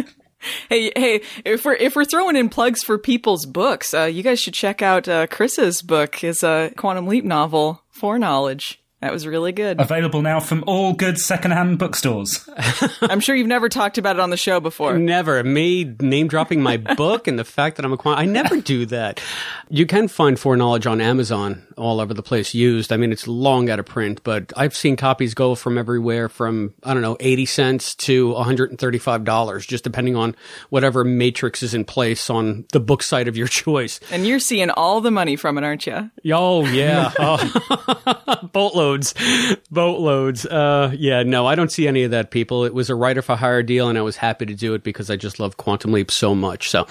Hey, 0.68 0.92
hey! 0.98 1.22
If 1.46 1.64
we're 1.64 1.76
if 1.76 1.96
we're 1.96 2.04
throwing 2.04 2.36
in 2.36 2.50
plugs 2.50 2.84
for 2.84 2.98
people's 2.98 3.46
books, 3.46 3.94
uh, 3.94 4.04
you 4.04 4.22
guys 4.22 4.42
should 4.42 4.54
check 4.54 4.82
out 4.82 5.08
uh, 5.08 5.28
Chris's 5.28 5.82
book, 5.82 6.16
his 6.16 6.44
uh, 6.44 6.72
Quantum 6.76 7.08
Leap 7.08 7.24
novel, 7.24 7.82
Foreknowledge. 7.90 8.82
That 9.02 9.14
was 9.14 9.26
really 9.26 9.54
good. 9.54 9.80
Available 9.80 10.22
now 10.22 10.42
from 10.42 10.66
all 10.68 10.92
good 10.92 11.18
secondhand 11.18 11.80
bookstores. 11.80 12.50
I'm 13.02 13.22
sure 13.22 13.34
you've 13.34 13.48
never 13.48 13.70
talked 13.70 13.98
about 13.98 14.18
it 14.18 14.20
on 14.20 14.30
the 14.30 14.36
show 14.36 14.60
before. 14.60 14.98
Never. 14.98 15.42
Me 15.42 15.86
name 16.02 16.28
dropping 16.28 16.62
my 16.62 16.76
book 16.98 17.28
and 17.28 17.40
the 17.40 17.46
fact 17.46 17.78
that 17.78 17.86
I'm 17.86 17.94
a 17.94 17.98
quant. 17.98 18.20
I 18.20 18.26
never 18.26 18.60
do 18.60 18.86
that. 18.88 19.22
You 19.70 19.86
can 19.86 20.10
find 20.10 20.38
foreknowledge 20.38 20.86
on 20.86 21.00
Amazon 21.00 21.66
all 21.78 22.02
over 22.02 22.14
the 22.14 22.22
place 22.22 22.54
used. 22.54 22.92
I 22.92 22.98
mean, 22.98 23.14
it's 23.14 23.26
long 23.26 23.70
out 23.70 23.80
of 23.80 23.86
print, 23.86 24.22
but 24.26 24.52
I've 24.58 24.76
seen 24.76 24.98
copies 24.98 25.34
go 25.34 25.56
from 25.56 25.78
everywhere 25.78 26.28
from, 26.28 26.74
I 26.84 26.94
don't 26.94 27.02
know, 27.02 27.16
80 27.22 27.46
cents 27.46 27.96
to 27.96 28.34
$135, 28.34 29.66
just 29.66 29.86
depending 29.86 30.18
on 30.18 30.36
whatever 30.72 31.06
matrix 31.06 31.64
is 31.64 31.74
in 31.74 31.86
place 31.86 32.30
on 32.30 32.66
the 32.74 32.82
book 32.82 33.02
site 33.02 33.30
of 33.30 33.38
your 33.38 33.48
choice. 33.64 34.02
And 34.12 34.28
you're 34.28 34.40
seeing 34.40 34.70
all 34.72 35.00
the 35.00 35.12
money 35.12 35.38
from 35.38 35.58
it, 35.58 35.64
aren't 35.64 35.88
you? 35.88 36.12
Oh, 36.34 36.66
yeah. 36.66 37.14
Oh. 37.18 38.50
Boatloads. 38.90 39.14
Boatloads. 39.72 40.46
Uh, 40.46 40.94
yeah, 40.98 41.24
no, 41.24 41.46
I 41.46 41.56
don't 41.56 41.72
see 41.72 41.88
any 41.88 42.04
of 42.04 42.12
that, 42.12 42.32
people. 42.32 42.66
It 42.66 42.74
was 42.74 42.90
a 42.90 42.96
writer 42.96 43.22
for 43.22 43.36
hire 43.36 43.62
deal, 43.62 43.88
and 43.88 43.98
I 43.98 44.02
was 44.02 44.18
happy 44.18 44.46
to 44.48 44.56
do 44.56 44.74
it 44.74 44.84
because 44.84 45.10
I 45.10 45.16
just 45.16 45.40
love 45.40 45.58
Quantum 45.58 45.92
Leap 45.92 46.10
so 46.12 46.34
much. 46.34 46.70
So, 46.70 46.88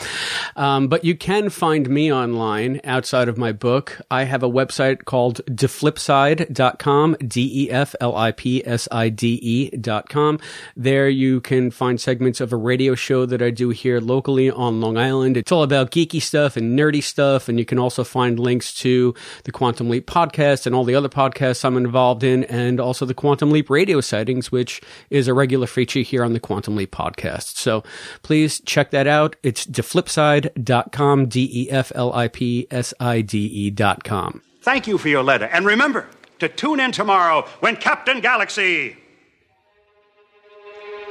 um, 0.56 0.88
but 0.88 1.04
you 1.04 1.16
can 1.16 1.50
find 1.50 1.88
me 1.88 2.12
online 2.12 2.80
outside 2.84 3.28
of 3.28 3.36
my 3.36 3.52
book. 3.52 4.00
I 4.10 4.24
have 4.24 4.42
a 4.42 4.48
website 4.48 5.04
called 5.04 5.40
deflipside.com, 5.46 7.16
D 7.26 7.64
E 7.64 7.70
F 7.70 7.94
L 8.00 8.16
I 8.16 8.32
P 8.32 8.64
S 8.64 8.88
I 8.92 9.08
D 9.08 9.38
E.com. 9.42 10.38
There 10.76 11.08
you 11.08 11.40
can 11.40 11.70
find 11.70 12.00
segments 12.00 12.40
of 12.40 12.52
a 12.52 12.56
radio 12.56 12.94
show 12.94 13.26
that 13.26 13.42
I 13.42 13.50
do 13.50 13.70
here 13.70 14.00
locally 14.00 14.50
on 14.50 14.80
Long 14.80 14.96
Island. 14.96 15.36
It's 15.36 15.52
all 15.52 15.62
about 15.62 15.90
geeky 15.90 16.22
stuff 16.22 16.56
and 16.56 16.78
nerdy 16.78 17.02
stuff, 17.02 17.48
and 17.48 17.58
you 17.58 17.64
can 17.64 17.78
also 17.78 18.04
find 18.04 18.38
links 18.38 18.72
to 18.74 19.14
the 19.44 19.52
Quantum 19.52 19.88
Leap 19.88 20.06
podcast 20.06 20.66
and 20.66 20.74
all 20.74 20.84
the 20.84 20.94
other 20.94 21.08
podcasts 21.08 21.64
I'm 21.64 21.76
involved 21.76 21.87
in, 22.24 22.44
and 22.44 22.80
also 22.80 23.04
the 23.06 23.14
Quantum 23.14 23.50
Leap 23.50 23.70
radio 23.70 24.00
sightings, 24.00 24.50
which 24.52 24.80
is 25.10 25.28
a 25.28 25.34
regular 25.34 25.66
feature 25.66 26.00
here 26.00 26.24
on 26.24 26.32
the 26.32 26.40
Quantum 26.40 26.76
Leap 26.76 26.90
podcast. 26.90 27.56
So 27.56 27.82
please 28.22 28.60
check 28.64 28.90
that 28.90 29.06
out. 29.06 29.36
It's 29.42 29.66
deflipside.com, 29.66 31.26
D 31.28 31.50
E 31.52 31.70
F 31.70 31.92
L 31.94 32.12
I 32.12 32.28
P 32.28 32.66
S 32.70 32.94
I 33.00 33.20
D 33.20 33.38
E.com. 33.68 34.42
Thank 34.62 34.86
you 34.86 34.98
for 34.98 35.08
your 35.08 35.22
letter. 35.22 35.46
And 35.46 35.64
remember 35.66 36.06
to 36.40 36.48
tune 36.48 36.80
in 36.80 36.92
tomorrow 36.92 37.42
when 37.60 37.76
Captain 37.76 38.20
Galaxy 38.20 38.96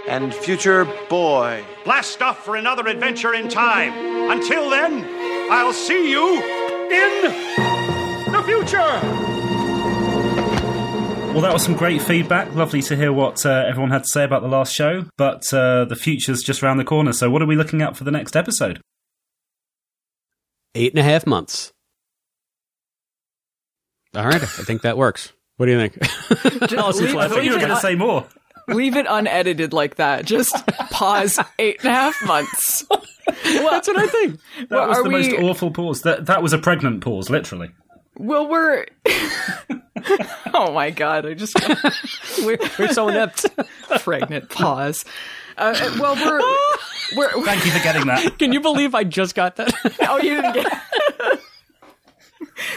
And 0.08 0.34
future 0.34 0.86
boy. 1.10 1.64
blast 1.84 2.22
off 2.22 2.46
for 2.46 2.56
another 2.56 2.88
adventure 2.88 3.34
in 3.34 3.50
time. 3.50 3.92
Until 4.32 4.70
then, 4.70 5.06
I'll 5.52 5.74
see 5.74 6.10
you 6.12 6.36
in 6.92 8.32
the 8.32 8.44
future. 8.46 9.27
Well, 11.38 11.44
that 11.44 11.54
was 11.54 11.62
some 11.64 11.76
great 11.76 12.02
feedback. 12.02 12.56
Lovely 12.56 12.82
to 12.82 12.96
hear 12.96 13.14
what 13.14 13.46
uh, 13.46 13.64
everyone 13.70 13.92
had 13.92 14.02
to 14.02 14.10
say 14.10 14.24
about 14.24 14.42
the 14.42 14.48
last 14.48 14.74
show. 14.74 15.06
But 15.20 15.54
uh, 15.54 15.86
the 15.86 15.96
future's 15.96 16.42
just 16.42 16.64
around 16.64 16.78
the 16.78 16.84
corner. 16.84 17.14
So, 17.14 17.30
what 17.30 17.44
are 17.44 17.46
we 17.46 17.56
looking 17.56 17.84
at 17.84 17.96
for 17.96 18.04
the 18.04 18.10
next 18.10 18.36
episode? 18.36 18.82
Eight 20.74 20.94
and 20.94 21.00
a 21.00 21.04
half 21.04 21.28
months. 21.28 21.72
All 24.16 24.26
right, 24.26 24.42
I 24.42 24.48
think 24.48 24.82
that 24.82 24.98
works. 24.98 25.32
What 25.58 25.68
do 25.68 25.74
you 25.74 25.88
think? 25.88 26.72
Allison's 26.74 27.02
leave- 27.10 27.14
laughing. 27.14 27.38
leave 27.38 27.46
You 27.46 27.52
were 27.52 27.58
it 27.58 27.62
going 27.62 27.76
to 27.76 27.82
say 27.82 27.94
more. 27.94 28.26
Leave 28.70 28.98
it 28.98 29.06
unedited 29.08 29.74
like 29.74 29.98
that. 29.98 30.26
Just 30.26 30.56
pause 30.90 31.38
eight 31.60 31.78
and 31.84 31.90
a 31.92 31.94
half 31.94 32.16
months. 32.26 32.84
Well, 32.90 33.00
That's 33.70 33.88
what 33.88 34.00
I 34.00 34.08
think. 34.08 34.40
That 34.58 34.72
Well, 34.72 34.88
was 34.88 34.98
are 34.98 35.04
the 35.04 35.10
most 35.12 35.34
awful 35.34 35.70
pause. 35.70 36.02
That 36.02 36.26
that 36.26 36.42
was 36.42 36.54
a 36.54 36.58
pregnant 36.58 37.02
pause, 37.04 37.30
literally. 37.30 37.70
Well, 38.18 38.48
we're. 38.50 38.88
oh 40.54 40.72
my 40.74 40.92
god! 40.92 41.26
I 41.26 41.34
just 41.34 41.56
we're, 42.46 42.58
we're 42.78 42.94
so 42.94 43.08
inept. 43.08 43.46
Pregnant 44.00 44.50
pause. 44.50 45.06
Uh, 45.58 45.74
well, 46.00 46.16
we're 46.16 47.18
we're. 47.18 47.46
Thank 47.46 47.66
you 47.66 47.72
for 47.72 47.84
getting 47.84 48.06
that. 48.08 48.38
Can 48.38 48.54
you 48.54 48.60
believe 48.60 48.94
I 48.96 49.04
just 49.04 49.36
got 49.36 49.56
that? 49.58 49.74
oh, 50.02 50.18
you 50.18 50.42
didn't 50.42 50.54
get. 50.54 50.82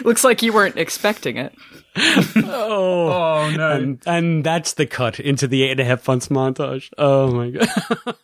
Looks 0.04 0.24
like 0.24 0.42
you 0.42 0.52
weren't 0.52 0.76
expecting 0.76 1.36
it. 1.36 1.54
oh, 1.96 3.12
oh 3.12 3.50
no! 3.56 3.72
And, 3.72 4.02
and 4.06 4.44
that's 4.44 4.74
the 4.74 4.86
cut 4.86 5.18
into 5.18 5.48
the 5.48 5.64
eight 5.64 5.72
and 5.72 5.80
a 5.80 5.84
half 5.84 6.06
months 6.06 6.28
montage. 6.28 6.88
Oh 6.96 7.32
my 7.32 7.50
god! 7.50 7.68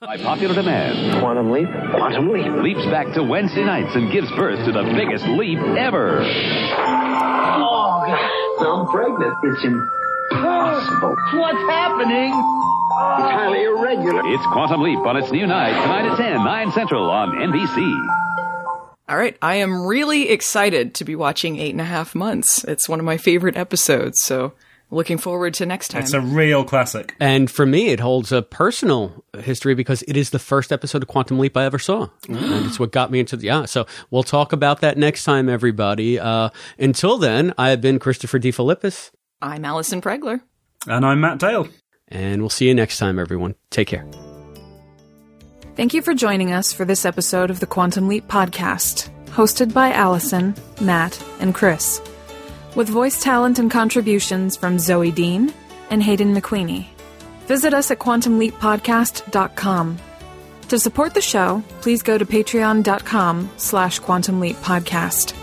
By 0.00 0.18
popular 0.18 0.54
demand, 0.54 1.20
Quantum 1.20 1.50
Leap. 1.50 1.68
Quantum 1.90 2.28
Leap 2.30 2.46
leaps 2.62 2.86
back 2.86 3.12
to 3.14 3.24
Wednesday 3.24 3.64
nights 3.64 3.94
and 3.96 4.12
gives 4.12 4.30
birth 4.32 4.64
to 4.66 4.72
the 4.72 4.84
biggest 4.94 5.24
leap 5.26 5.58
ever. 5.58 6.22
Oh, 6.22 7.85
God. 8.06 8.66
I'm 8.66 8.86
pregnant. 8.88 9.34
It's 9.42 9.64
impossible. 9.64 11.16
What's 11.34 11.70
happening? 11.70 12.30
It's 12.30 13.30
highly 13.32 13.64
irregular. 13.64 14.22
It's 14.26 14.46
Quantum 14.46 14.80
Leap 14.82 15.00
on 15.00 15.16
its 15.16 15.30
new 15.30 15.46
night, 15.46 15.72
tonight 15.82 16.10
at 16.10 16.16
10, 16.16 16.36
9 16.44 16.72
Central 16.72 17.10
on 17.10 17.32
NBC. 17.32 18.08
All 19.08 19.16
right, 19.16 19.36
I 19.40 19.56
am 19.56 19.86
really 19.86 20.30
excited 20.30 20.94
to 20.94 21.04
be 21.04 21.14
watching 21.14 21.58
Eight 21.58 21.70
and 21.70 21.80
a 21.80 21.84
Half 21.84 22.14
Months. 22.14 22.64
It's 22.64 22.88
one 22.88 22.98
of 22.98 23.04
my 23.04 23.16
favorite 23.16 23.56
episodes, 23.56 24.20
so 24.22 24.52
looking 24.90 25.18
forward 25.18 25.54
to 25.54 25.66
next 25.66 25.88
time. 25.88 26.02
It's 26.02 26.12
a 26.12 26.20
real 26.20 26.64
classic. 26.64 27.14
And 27.20 27.50
for 27.50 27.66
me, 27.66 27.88
it 27.88 28.00
holds 28.00 28.32
a 28.32 28.42
personal 28.42 29.24
history 29.38 29.74
because 29.74 30.02
it 30.02 30.16
is 30.16 30.30
the 30.30 30.38
first 30.38 30.72
episode 30.72 31.02
of 31.02 31.08
Quantum 31.08 31.38
Leap 31.38 31.56
I 31.56 31.64
ever 31.64 31.78
saw. 31.78 32.08
and 32.28 32.66
it's 32.66 32.78
what 32.78 32.92
got 32.92 33.10
me 33.10 33.20
into 33.20 33.36
the, 33.36 33.46
yeah. 33.46 33.64
So 33.64 33.86
we'll 34.10 34.22
talk 34.22 34.52
about 34.52 34.80
that 34.80 34.96
next 34.96 35.24
time, 35.24 35.48
everybody. 35.48 36.18
Uh, 36.18 36.50
until 36.78 37.18
then, 37.18 37.54
I 37.58 37.70
have 37.70 37.80
been 37.80 37.98
Christopher 37.98 38.38
DeFilippis. 38.38 39.10
I'm 39.42 39.64
Allison 39.64 40.00
Pregler. 40.00 40.40
And 40.88 41.04
I'm 41.04 41.20
Matt 41.20 41.38
Dale. 41.38 41.68
And 42.08 42.40
we'll 42.40 42.50
see 42.50 42.68
you 42.68 42.74
next 42.74 42.98
time, 42.98 43.18
everyone. 43.18 43.56
Take 43.70 43.88
care. 43.88 44.06
Thank 45.74 45.92
you 45.92 46.00
for 46.00 46.14
joining 46.14 46.52
us 46.52 46.72
for 46.72 46.84
this 46.86 47.04
episode 47.04 47.50
of 47.50 47.60
the 47.60 47.66
Quantum 47.66 48.08
Leap 48.08 48.26
Podcast, 48.28 49.10
hosted 49.26 49.74
by 49.74 49.92
Allison, 49.92 50.54
Matt, 50.80 51.22
and 51.38 51.54
Chris, 51.54 52.00
with 52.76 52.88
voice 52.88 53.20
talent 53.20 53.58
and 53.58 53.70
contributions 53.70 54.56
from 54.56 54.78
Zoe 54.78 55.10
Dean 55.10 55.52
and 55.90 56.02
Hayden 56.02 56.34
McQueenie. 56.34 56.86
Visit 57.46 57.74
us 57.74 57.90
at 57.90 57.98
quantumleappodcast.com. 57.98 59.98
To 60.68 60.78
support 60.78 61.14
the 61.14 61.20
show, 61.20 61.62
please 61.80 62.02
go 62.02 62.18
to 62.18 62.26
patreon.com 62.26 63.50
slash 63.56 63.98
quantum 63.98 64.40
leap 64.40 64.56
podcast. 64.56 65.36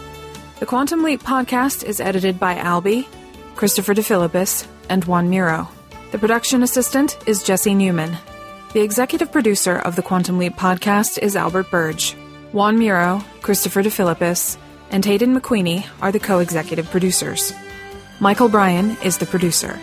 The 0.64 0.68
Quantum 0.68 1.04
Leap 1.04 1.22
podcast 1.22 1.84
is 1.84 2.00
edited 2.00 2.40
by 2.40 2.56
Albie, 2.56 3.06
Christopher 3.58 3.94
DeFilippis, 3.94 4.66
and 4.88 5.04
Juan 5.04 5.30
Muro. 5.30 5.68
The 6.12 6.18
production 6.18 6.64
assistant 6.64 7.18
is 7.28 7.44
Jesse 7.44 7.74
Newman. 7.74 8.16
The 8.72 8.80
executive 8.80 9.30
producer 9.30 9.76
of 9.76 9.98
the 9.98 10.02
Quantum 10.02 10.38
Leap 10.38 10.54
podcast 10.54 11.18
is 11.18 11.36
Albert 11.36 11.70
Burge. 11.70 12.14
Juan 12.54 12.80
Muro, 12.80 13.22
Christopher 13.42 13.84
DeFilippis, 13.84 14.56
and 14.94 15.04
Hayden 15.04 15.38
McQueenie 15.38 15.86
are 16.02 16.12
the 16.14 16.20
co 16.20 16.40
executive 16.40 16.90
producers. 16.90 17.52
Michael 18.22 18.48
Bryan 18.48 18.96
is 19.04 19.18
the 19.18 19.26
producer. 19.26 19.78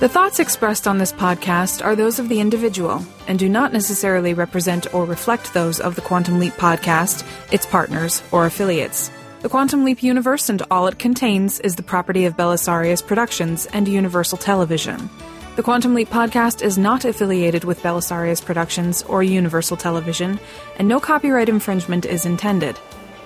The 0.00 0.08
thoughts 0.08 0.40
expressed 0.40 0.88
on 0.88 0.98
this 0.98 1.12
podcast 1.12 1.82
are 1.82 1.94
those 1.94 2.18
of 2.18 2.28
the 2.28 2.40
individual 2.40 3.06
and 3.28 3.38
do 3.38 3.48
not 3.48 3.72
necessarily 3.72 4.34
represent 4.34 4.92
or 4.92 5.04
reflect 5.04 5.54
those 5.54 5.78
of 5.78 5.94
the 5.94 6.00
Quantum 6.00 6.40
Leap 6.40 6.54
podcast, 6.54 7.24
its 7.52 7.64
partners, 7.64 8.20
or 8.32 8.44
affiliates. 8.44 9.12
The 9.42 9.48
Quantum 9.48 9.84
Leap 9.84 10.02
universe 10.02 10.48
and 10.48 10.60
all 10.72 10.88
it 10.88 10.98
contains 10.98 11.60
is 11.60 11.76
the 11.76 11.84
property 11.84 12.24
of 12.24 12.36
Belisarius 12.36 13.06
Productions 13.06 13.66
and 13.66 13.86
Universal 13.86 14.38
Television. 14.38 15.08
The 15.54 15.62
Quantum 15.62 15.94
Leap 15.94 16.08
podcast 16.08 16.62
is 16.62 16.78
not 16.78 17.04
affiliated 17.04 17.62
with 17.62 17.82
Belisarius 17.82 18.44
Productions 18.44 19.02
or 19.02 19.22
Universal 19.22 19.76
Television, 19.76 20.40
and 20.78 20.88
no 20.88 20.98
copyright 20.98 21.48
infringement 21.48 22.06
is 22.06 22.26
intended. 22.26 22.76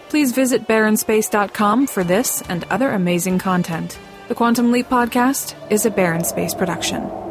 Please 0.08 0.32
visit 0.32 0.66
barrenspace.com 0.66 1.86
for 1.86 2.04
this 2.04 2.42
and 2.42 2.64
other 2.64 2.90
amazing 2.90 3.38
content. 3.38 3.98
The 4.28 4.34
Quantum 4.34 4.72
Leap 4.72 4.88
podcast 4.88 5.54
is 5.70 5.86
a 5.86 5.90
Barren 5.90 6.24
Space 6.24 6.54
production. 6.54 7.25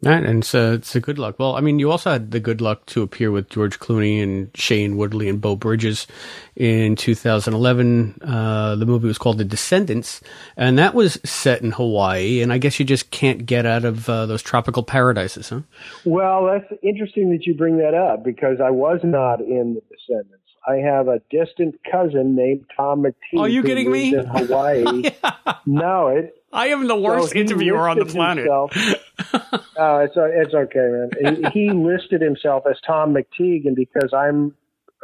Right, 0.00 0.22
and 0.24 0.44
so 0.44 0.74
it's 0.74 0.94
a 0.94 1.00
good 1.00 1.18
luck. 1.18 1.40
Well, 1.40 1.56
I 1.56 1.60
mean, 1.60 1.80
you 1.80 1.90
also 1.90 2.12
had 2.12 2.30
the 2.30 2.38
good 2.38 2.60
luck 2.60 2.86
to 2.86 3.02
appear 3.02 3.32
with 3.32 3.48
George 3.48 3.80
Clooney 3.80 4.22
and 4.22 4.52
Shailene 4.52 4.94
Woodley 4.94 5.28
and 5.28 5.40
Beau 5.40 5.56
Bridges 5.56 6.06
in 6.54 6.94
2011. 6.94 8.20
Uh, 8.22 8.76
the 8.76 8.86
movie 8.86 9.08
was 9.08 9.18
called 9.18 9.38
The 9.38 9.44
Descendants, 9.44 10.20
and 10.56 10.78
that 10.78 10.94
was 10.94 11.18
set 11.24 11.62
in 11.62 11.72
Hawaii. 11.72 12.42
And 12.42 12.52
I 12.52 12.58
guess 12.58 12.78
you 12.78 12.86
just 12.86 13.10
can't 13.10 13.44
get 13.44 13.66
out 13.66 13.84
of 13.84 14.08
uh, 14.08 14.26
those 14.26 14.40
tropical 14.40 14.84
paradises, 14.84 15.48
huh? 15.48 15.62
Well, 16.04 16.46
that's 16.46 16.80
interesting 16.80 17.32
that 17.32 17.44
you 17.44 17.56
bring 17.56 17.78
that 17.78 17.94
up 17.94 18.24
because 18.24 18.58
I 18.64 18.70
was 18.70 19.00
not 19.02 19.40
in 19.40 19.74
The 19.74 19.82
Descendants. 19.90 20.37
I 20.68 20.76
have 20.76 21.08
a 21.08 21.20
distant 21.30 21.76
cousin 21.90 22.34
named 22.36 22.64
Tom 22.76 23.02
McTigue. 23.02 23.40
Are 23.40 23.48
you 23.48 23.62
kidding 23.62 23.90
me? 23.90 24.14
In 24.14 24.26
Hawaii. 24.26 25.10
No, 25.66 26.08
it. 26.08 26.34
I 26.52 26.68
am 26.68 26.86
the 26.88 26.96
worst 26.96 27.32
so 27.32 27.38
interviewer 27.38 27.88
on 27.88 27.98
the 27.98 28.06
planet. 28.06 28.44
himself- 28.44 28.72
oh, 29.76 29.98
it's 29.98 30.14
it's 30.16 30.54
okay, 30.54 31.08
man. 31.20 31.36
He, 31.52 31.64
he 31.66 31.70
listed 31.70 32.22
himself 32.22 32.64
as 32.70 32.78
Tom 32.86 33.14
McTigue, 33.14 33.66
and 33.66 33.76
because 33.76 34.14
I'm 34.14 34.54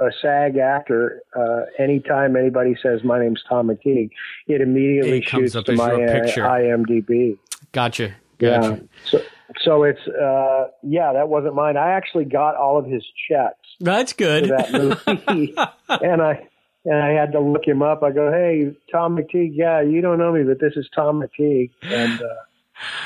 a 0.00 0.10
SAG 0.22 0.56
actor, 0.56 1.20
uh, 1.36 1.62
anytime 1.78 2.36
anybody 2.36 2.74
says 2.82 3.04
my 3.04 3.20
name's 3.20 3.42
Tom 3.48 3.68
McTigue, 3.68 4.10
it 4.46 4.60
immediately 4.62 5.18
It 5.18 5.26
comes 5.26 5.42
shoots 5.52 5.56
up 5.56 5.64
to 5.66 5.74
my 5.74 5.92
uh, 5.92 6.20
picture. 6.22 6.42
IMDb. 6.42 7.36
Gotcha. 7.72 8.14
Yeah. 8.38 8.60
Gotcha. 8.60 8.80
So, 9.06 9.22
so 9.62 9.82
it's 9.84 10.00
uh, 10.08 10.68
yeah, 10.82 11.12
that 11.12 11.28
wasn't 11.28 11.54
mine. 11.54 11.76
I 11.76 11.90
actually 11.92 12.24
got 12.24 12.56
all 12.56 12.78
of 12.78 12.86
his 12.86 13.04
checks 13.28 13.63
That's 13.80 14.12
good. 14.12 14.50
that 14.50 14.72
movie, 14.72 15.54
and 15.88 16.22
I 16.22 16.48
and 16.84 17.02
I 17.02 17.10
had 17.10 17.32
to 17.32 17.40
look 17.40 17.66
him 17.66 17.82
up. 17.82 18.02
I 18.02 18.10
go, 18.12 18.30
hey, 18.30 18.74
Tom 18.92 19.16
McTigue. 19.16 19.50
Yeah, 19.54 19.80
you 19.82 20.00
don't 20.00 20.18
know 20.18 20.32
me, 20.32 20.42
but 20.44 20.60
this 20.60 20.72
is 20.76 20.88
Tom 20.94 21.22
McTigue, 21.22 21.70
and 21.82 22.20
uh, 22.22 22.26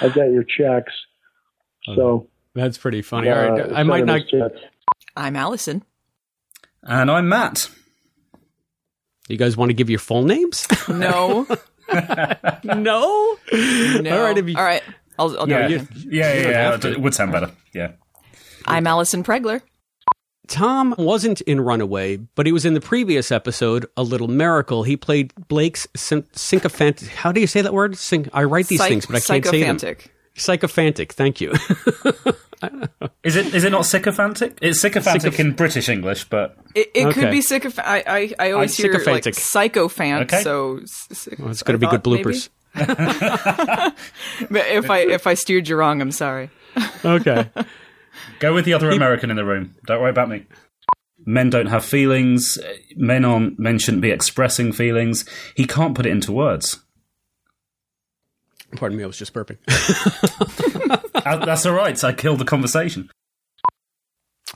I 0.02 0.08
got 0.08 0.30
your 0.30 0.44
checks. 0.44 0.92
So 1.96 2.28
That's 2.54 2.76
pretty 2.76 3.02
funny. 3.02 3.28
uh, 3.30 3.34
All 3.42 3.50
right, 3.58 3.72
I 3.72 3.82
might 3.82 4.04
not. 4.04 4.20
his 4.22 4.30
checks. 4.30 4.58
I'm 5.16 5.36
Allison. 5.36 5.82
And 6.82 7.10
I'm 7.10 7.28
Matt. 7.28 7.70
You 9.28 9.36
guys 9.36 9.56
want 9.56 9.70
to 9.70 9.74
give 9.74 9.90
your 9.90 9.98
full 9.98 10.22
names? 10.24 10.66
No. 10.88 11.46
no. 12.64 12.64
no. 12.64 13.36
All 13.52 14.22
right, 14.22 14.36
if 14.38 14.48
you- 14.48 14.56
All 14.56 14.64
right. 14.64 14.82
I'll, 15.18 15.36
I'll 15.40 15.48
yeah, 15.48 15.66
do 15.68 15.74
yeah, 15.74 15.80
it. 15.80 15.88
yeah, 16.06 16.34
You 16.34 16.48
yeah. 16.50 16.90
It 16.92 17.00
would 17.00 17.14
sound 17.14 17.32
better. 17.32 17.50
Yeah. 17.74 17.92
I'm 18.66 18.86
Allison 18.86 19.22
Pregler. 19.24 19.62
Tom 20.48 20.94
wasn't 20.98 21.40
in 21.42 21.60
Runaway, 21.60 22.16
but 22.16 22.46
he 22.46 22.52
was 22.52 22.64
in 22.64 22.74
the 22.74 22.80
previous 22.80 23.30
episode, 23.30 23.86
A 23.96 24.02
Little 24.02 24.28
Miracle. 24.28 24.82
He 24.82 24.96
played 24.96 25.32
Blake's 25.48 25.86
syn- 25.94 26.24
sycophantic. 26.32 27.08
How 27.10 27.32
do 27.32 27.40
you 27.40 27.46
say 27.46 27.60
that 27.62 27.72
word? 27.74 27.96
Syn- 27.96 28.30
I 28.32 28.44
write 28.44 28.66
these 28.68 28.78
Psych- 28.78 28.88
things, 28.88 29.06
but 29.06 29.16
I 29.16 29.20
can't 29.20 29.44
say 29.46 29.62
them. 29.62 29.78
sycophantic. 29.78 30.12
Sycophantic. 30.34 31.12
Thank 31.12 31.40
you. 31.40 31.52
Is 33.22 33.36
it 33.36 33.54
is 33.54 33.62
it 33.62 33.70
not 33.70 33.86
sycophantic? 33.86 34.58
It's 34.60 34.80
sycophantic 34.80 35.32
Sycoph- 35.34 35.38
in 35.38 35.52
British 35.52 35.88
English, 35.88 36.24
but 36.24 36.56
It, 36.74 36.90
it 36.92 37.14
could 37.14 37.30
be 37.30 37.40
sycophantic. 37.40 38.08
I, 38.08 38.34
I, 38.40 38.48
I 38.48 38.50
always 38.50 38.76
I'm 38.80 38.82
hear 38.82 38.92
like 38.94 39.22
sycophantic. 39.24 39.34
sycophant. 39.36 40.22
Okay. 40.22 40.42
So 40.42 40.78
s- 40.82 41.28
Well, 41.38 41.50
it's 41.50 41.62
going 41.62 41.78
to 41.78 41.86
be 41.86 41.88
good 41.88 42.02
bloopers. 42.02 42.48
But 44.50 44.66
if 44.68 44.90
I 44.90 44.98
if 45.00 45.26
I 45.28 45.34
steered 45.34 45.68
you 45.68 45.76
wrong, 45.76 46.00
I'm 46.00 46.10
sorry. 46.12 46.50
Okay. 47.04 47.48
go 48.38 48.54
with 48.54 48.64
the 48.64 48.74
other 48.74 48.90
American 48.90 49.30
in 49.30 49.36
the 49.36 49.44
room. 49.44 49.74
Don't 49.86 50.00
worry 50.00 50.10
about 50.10 50.28
me. 50.28 50.44
Men 51.24 51.50
don't 51.50 51.66
have 51.66 51.84
feelings. 51.84 52.58
Men 52.96 53.24
aren't. 53.24 53.58
Men 53.58 53.78
shouldn't 53.78 54.02
be 54.02 54.10
expressing 54.10 54.72
feelings. 54.72 55.24
He 55.54 55.66
can't 55.66 55.94
put 55.94 56.06
it 56.06 56.10
into 56.10 56.32
words. 56.32 56.80
Pardon 58.76 58.98
me, 58.98 59.04
I 59.04 59.06
was 59.06 59.18
just 59.18 59.34
burping. 59.34 59.58
Uh, 61.26 61.44
That's 61.44 61.66
all 61.66 61.74
right. 61.74 61.98
So 61.98 62.08
I 62.08 62.12
killed 62.12 62.38
the 62.38 62.44
conversation. 62.44 63.10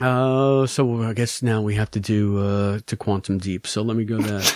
Uh, 0.00 0.66
so 0.66 1.02
I 1.02 1.12
guess 1.12 1.42
now 1.42 1.60
we 1.60 1.74
have 1.74 1.90
to 1.90 2.00
do 2.00 2.38
uh, 2.38 2.78
to 2.86 2.96
Quantum 2.96 3.38
Deep. 3.38 3.66
So 3.66 3.82
let 3.82 3.96
me 3.96 4.04
go 4.04 4.18
that. 4.18 4.52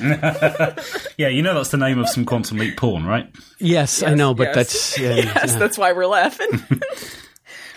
yeah, 1.16 1.28
you 1.28 1.40
know 1.40 1.54
that's 1.54 1.70
the 1.70 1.76
name 1.76 1.98
of 1.98 2.08
some 2.08 2.24
quantum 2.24 2.58
leap 2.58 2.76
porn, 2.76 3.06
right? 3.06 3.30
Yes, 3.58 4.02
I 4.02 4.14
know, 4.14 4.34
but 4.34 4.48
yes. 4.48 4.54
that's 4.54 4.98
yeah, 4.98 5.14
yes, 5.14 5.52
yeah. 5.52 5.58
that's 5.58 5.78
why 5.78 5.92
we're 5.92 6.06
laughing. 6.06 6.50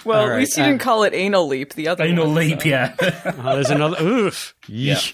Well, 0.07 0.19
All 0.19 0.25
at 0.25 0.29
right, 0.31 0.39
least 0.39 0.57
you 0.57 0.63
uh, 0.63 0.67
didn't 0.67 0.81
call 0.81 1.03
it 1.03 1.13
anal 1.13 1.47
leap. 1.47 1.73
The 1.73 1.89
other 1.89 2.03
Anal 2.03 2.27
one, 2.27 2.35
leap, 2.35 2.61
so. 2.61 2.67
yeah. 2.69 2.95
Oh, 3.37 3.53
there's 3.55 3.69
another. 3.69 4.01
Oof. 4.03 4.55
Yeesh. 4.63 5.13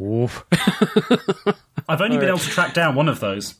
Oof. 0.00 0.44
I've 1.88 2.00
only 2.00 2.16
been 2.18 2.28
able 2.28 2.38
to 2.38 2.48
track 2.48 2.72
down 2.74 2.94
one 2.94 3.08
of 3.08 3.20
those. 3.20 3.54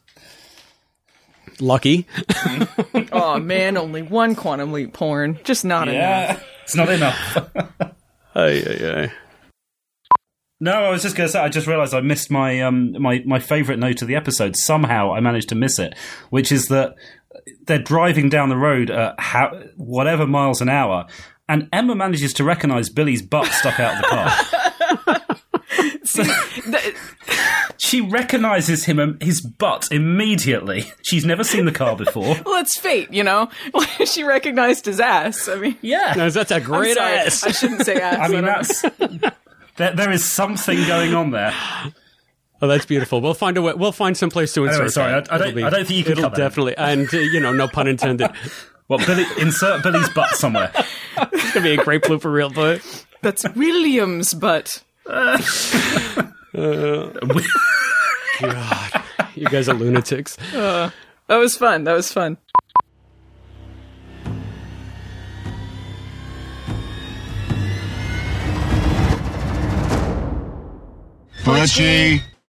Lucky. 1.60 2.07
oh 3.12 3.39
man, 3.39 3.76
only 3.76 4.02
one 4.02 4.34
quantum 4.34 4.73
leap 4.73 4.92
porn, 4.92 5.39
just 5.44 5.65
not 5.65 5.89
enough. 5.89 6.42
It's 6.65 6.74
not 6.74 6.89
enough. 6.89 7.36
Ay, 8.34 8.62
ay, 8.66 9.02
ay. 9.02 9.12
No, 10.60 10.73
I 10.73 10.91
was 10.91 11.02
just 11.02 11.15
going 11.15 11.28
to 11.28 11.33
say. 11.33 11.39
I 11.41 11.49
just 11.49 11.66
realised 11.66 11.94
I 11.94 12.00
missed 12.00 12.31
my 12.31 12.62
um 12.62 13.00
my 13.00 13.23
my 13.26 13.39
favourite 13.39 13.78
note 13.78 14.02
of 14.02 14.08
the 14.08 14.16
episode. 14.16 14.57
Somehow 14.57 15.12
I 15.12 15.20
managed 15.20 15.50
to 15.50 15.55
miss 15.55 15.78
it, 15.78 15.94
which 16.31 16.50
is 16.50 16.66
that 16.68 16.94
they're 17.66 17.78
driving 17.78 18.28
down 18.28 18.48
the 18.48 18.56
road 18.56 18.90
at 18.90 19.18
how, 19.18 19.50
whatever 19.76 20.26
miles 20.26 20.60
an 20.60 20.68
hour, 20.68 21.06
and 21.48 21.68
Emma 21.73 21.94
manages 21.94 22.32
to 22.34 22.44
recognise 22.44 22.89
Billy's 22.89 23.23
butt 23.23 23.47
stuck 23.48 23.78
out 23.81 23.97
of 23.97 24.02
the 24.02 24.08
car. 24.08 24.31
she 27.78 28.00
recognises 28.00 28.84
him 28.84 28.98
um, 28.98 29.18
his 29.20 29.40
butt 29.40 29.89
immediately. 29.90 30.84
She's 31.02 31.24
never 31.24 31.44
seen 31.44 31.64
the 31.64 31.73
car 31.73 31.97
before. 31.97 32.36
Well, 32.44 32.60
it's 32.60 32.78
fate, 32.78 33.12
you 33.12 33.24
know. 33.24 33.50
she 34.06 34.23
recognized 34.24 34.86
his 34.86 35.00
ass. 35.00 35.48
I 35.48 35.56
mean, 35.56 35.76
Yeah, 35.82 36.14
No, 36.16 36.31
that's 36.31 36.50
a 36.50 36.60
great 36.60 36.97
ass. 36.97 37.42
I 37.44 37.50
shouldn't 37.52 37.84
say 37.84 37.97
ass. 37.97 38.18
I 38.20 38.28
mean 38.28 38.44
don't- 38.44 38.66
that's 38.66 38.82
there, 39.76 39.92
there 39.94 40.10
is 40.12 40.24
something 40.24 40.76
going 40.86 41.14
on 41.14 41.31
there. 41.31 41.52
Oh, 42.65 42.68
that's 42.68 42.86
beautiful. 42.86 43.20
We'll 43.20 43.34
find 43.34 43.59
a 43.59 43.62
way. 43.62 43.75
We'll 43.75 43.93
find 43.93 44.17
some 44.17 44.31
place 44.31 44.55
to 44.55 44.62
insert. 44.65 44.75
Anyway, 44.76 44.89
sorry, 44.91 45.12
that. 45.12 45.31
I- 45.31 45.34
I 45.34 45.39
don't- 45.39 45.55
be- 45.55 45.65
I 45.65 45.68
don't 45.70 45.86
think 45.86 45.99
you 45.99 46.05
can 46.05 46.12
It'll 46.12 46.25
cut 46.25 46.31
that. 46.36 46.41
definitely, 46.41 46.75
and 46.78 47.12
uh, 47.12 47.18
you 47.18 47.41
know, 47.41 47.52
no 47.52 47.68
pun 47.68 47.86
intended. 47.86 48.31
Well, 48.86 48.99
Billy, 48.99 49.25
insert 49.39 49.83
Billy's 49.83 50.10
butt 50.10 50.28
somewhere. 50.36 50.70
it's 51.33 51.55
gonna 51.55 51.65
be 51.65 51.73
a 51.73 51.83
great 51.83 52.02
blooper 52.02 52.31
reel, 52.31 52.51
but 52.51 52.83
That's 53.23 53.43
William's 53.55 54.34
butt. 54.34 54.83
uh, 55.07 55.39
God, 58.41 59.02
you 59.34 59.47
guys 59.47 59.70
are 59.70 59.75
lunatics. 59.75 60.36
Uh, 60.55 60.91
that 61.28 61.36
was 61.36 61.57
fun. 61.57 61.84
That 61.84 61.94
was 61.94 62.12
fun. 62.12 62.36
Butchie. 71.44 72.23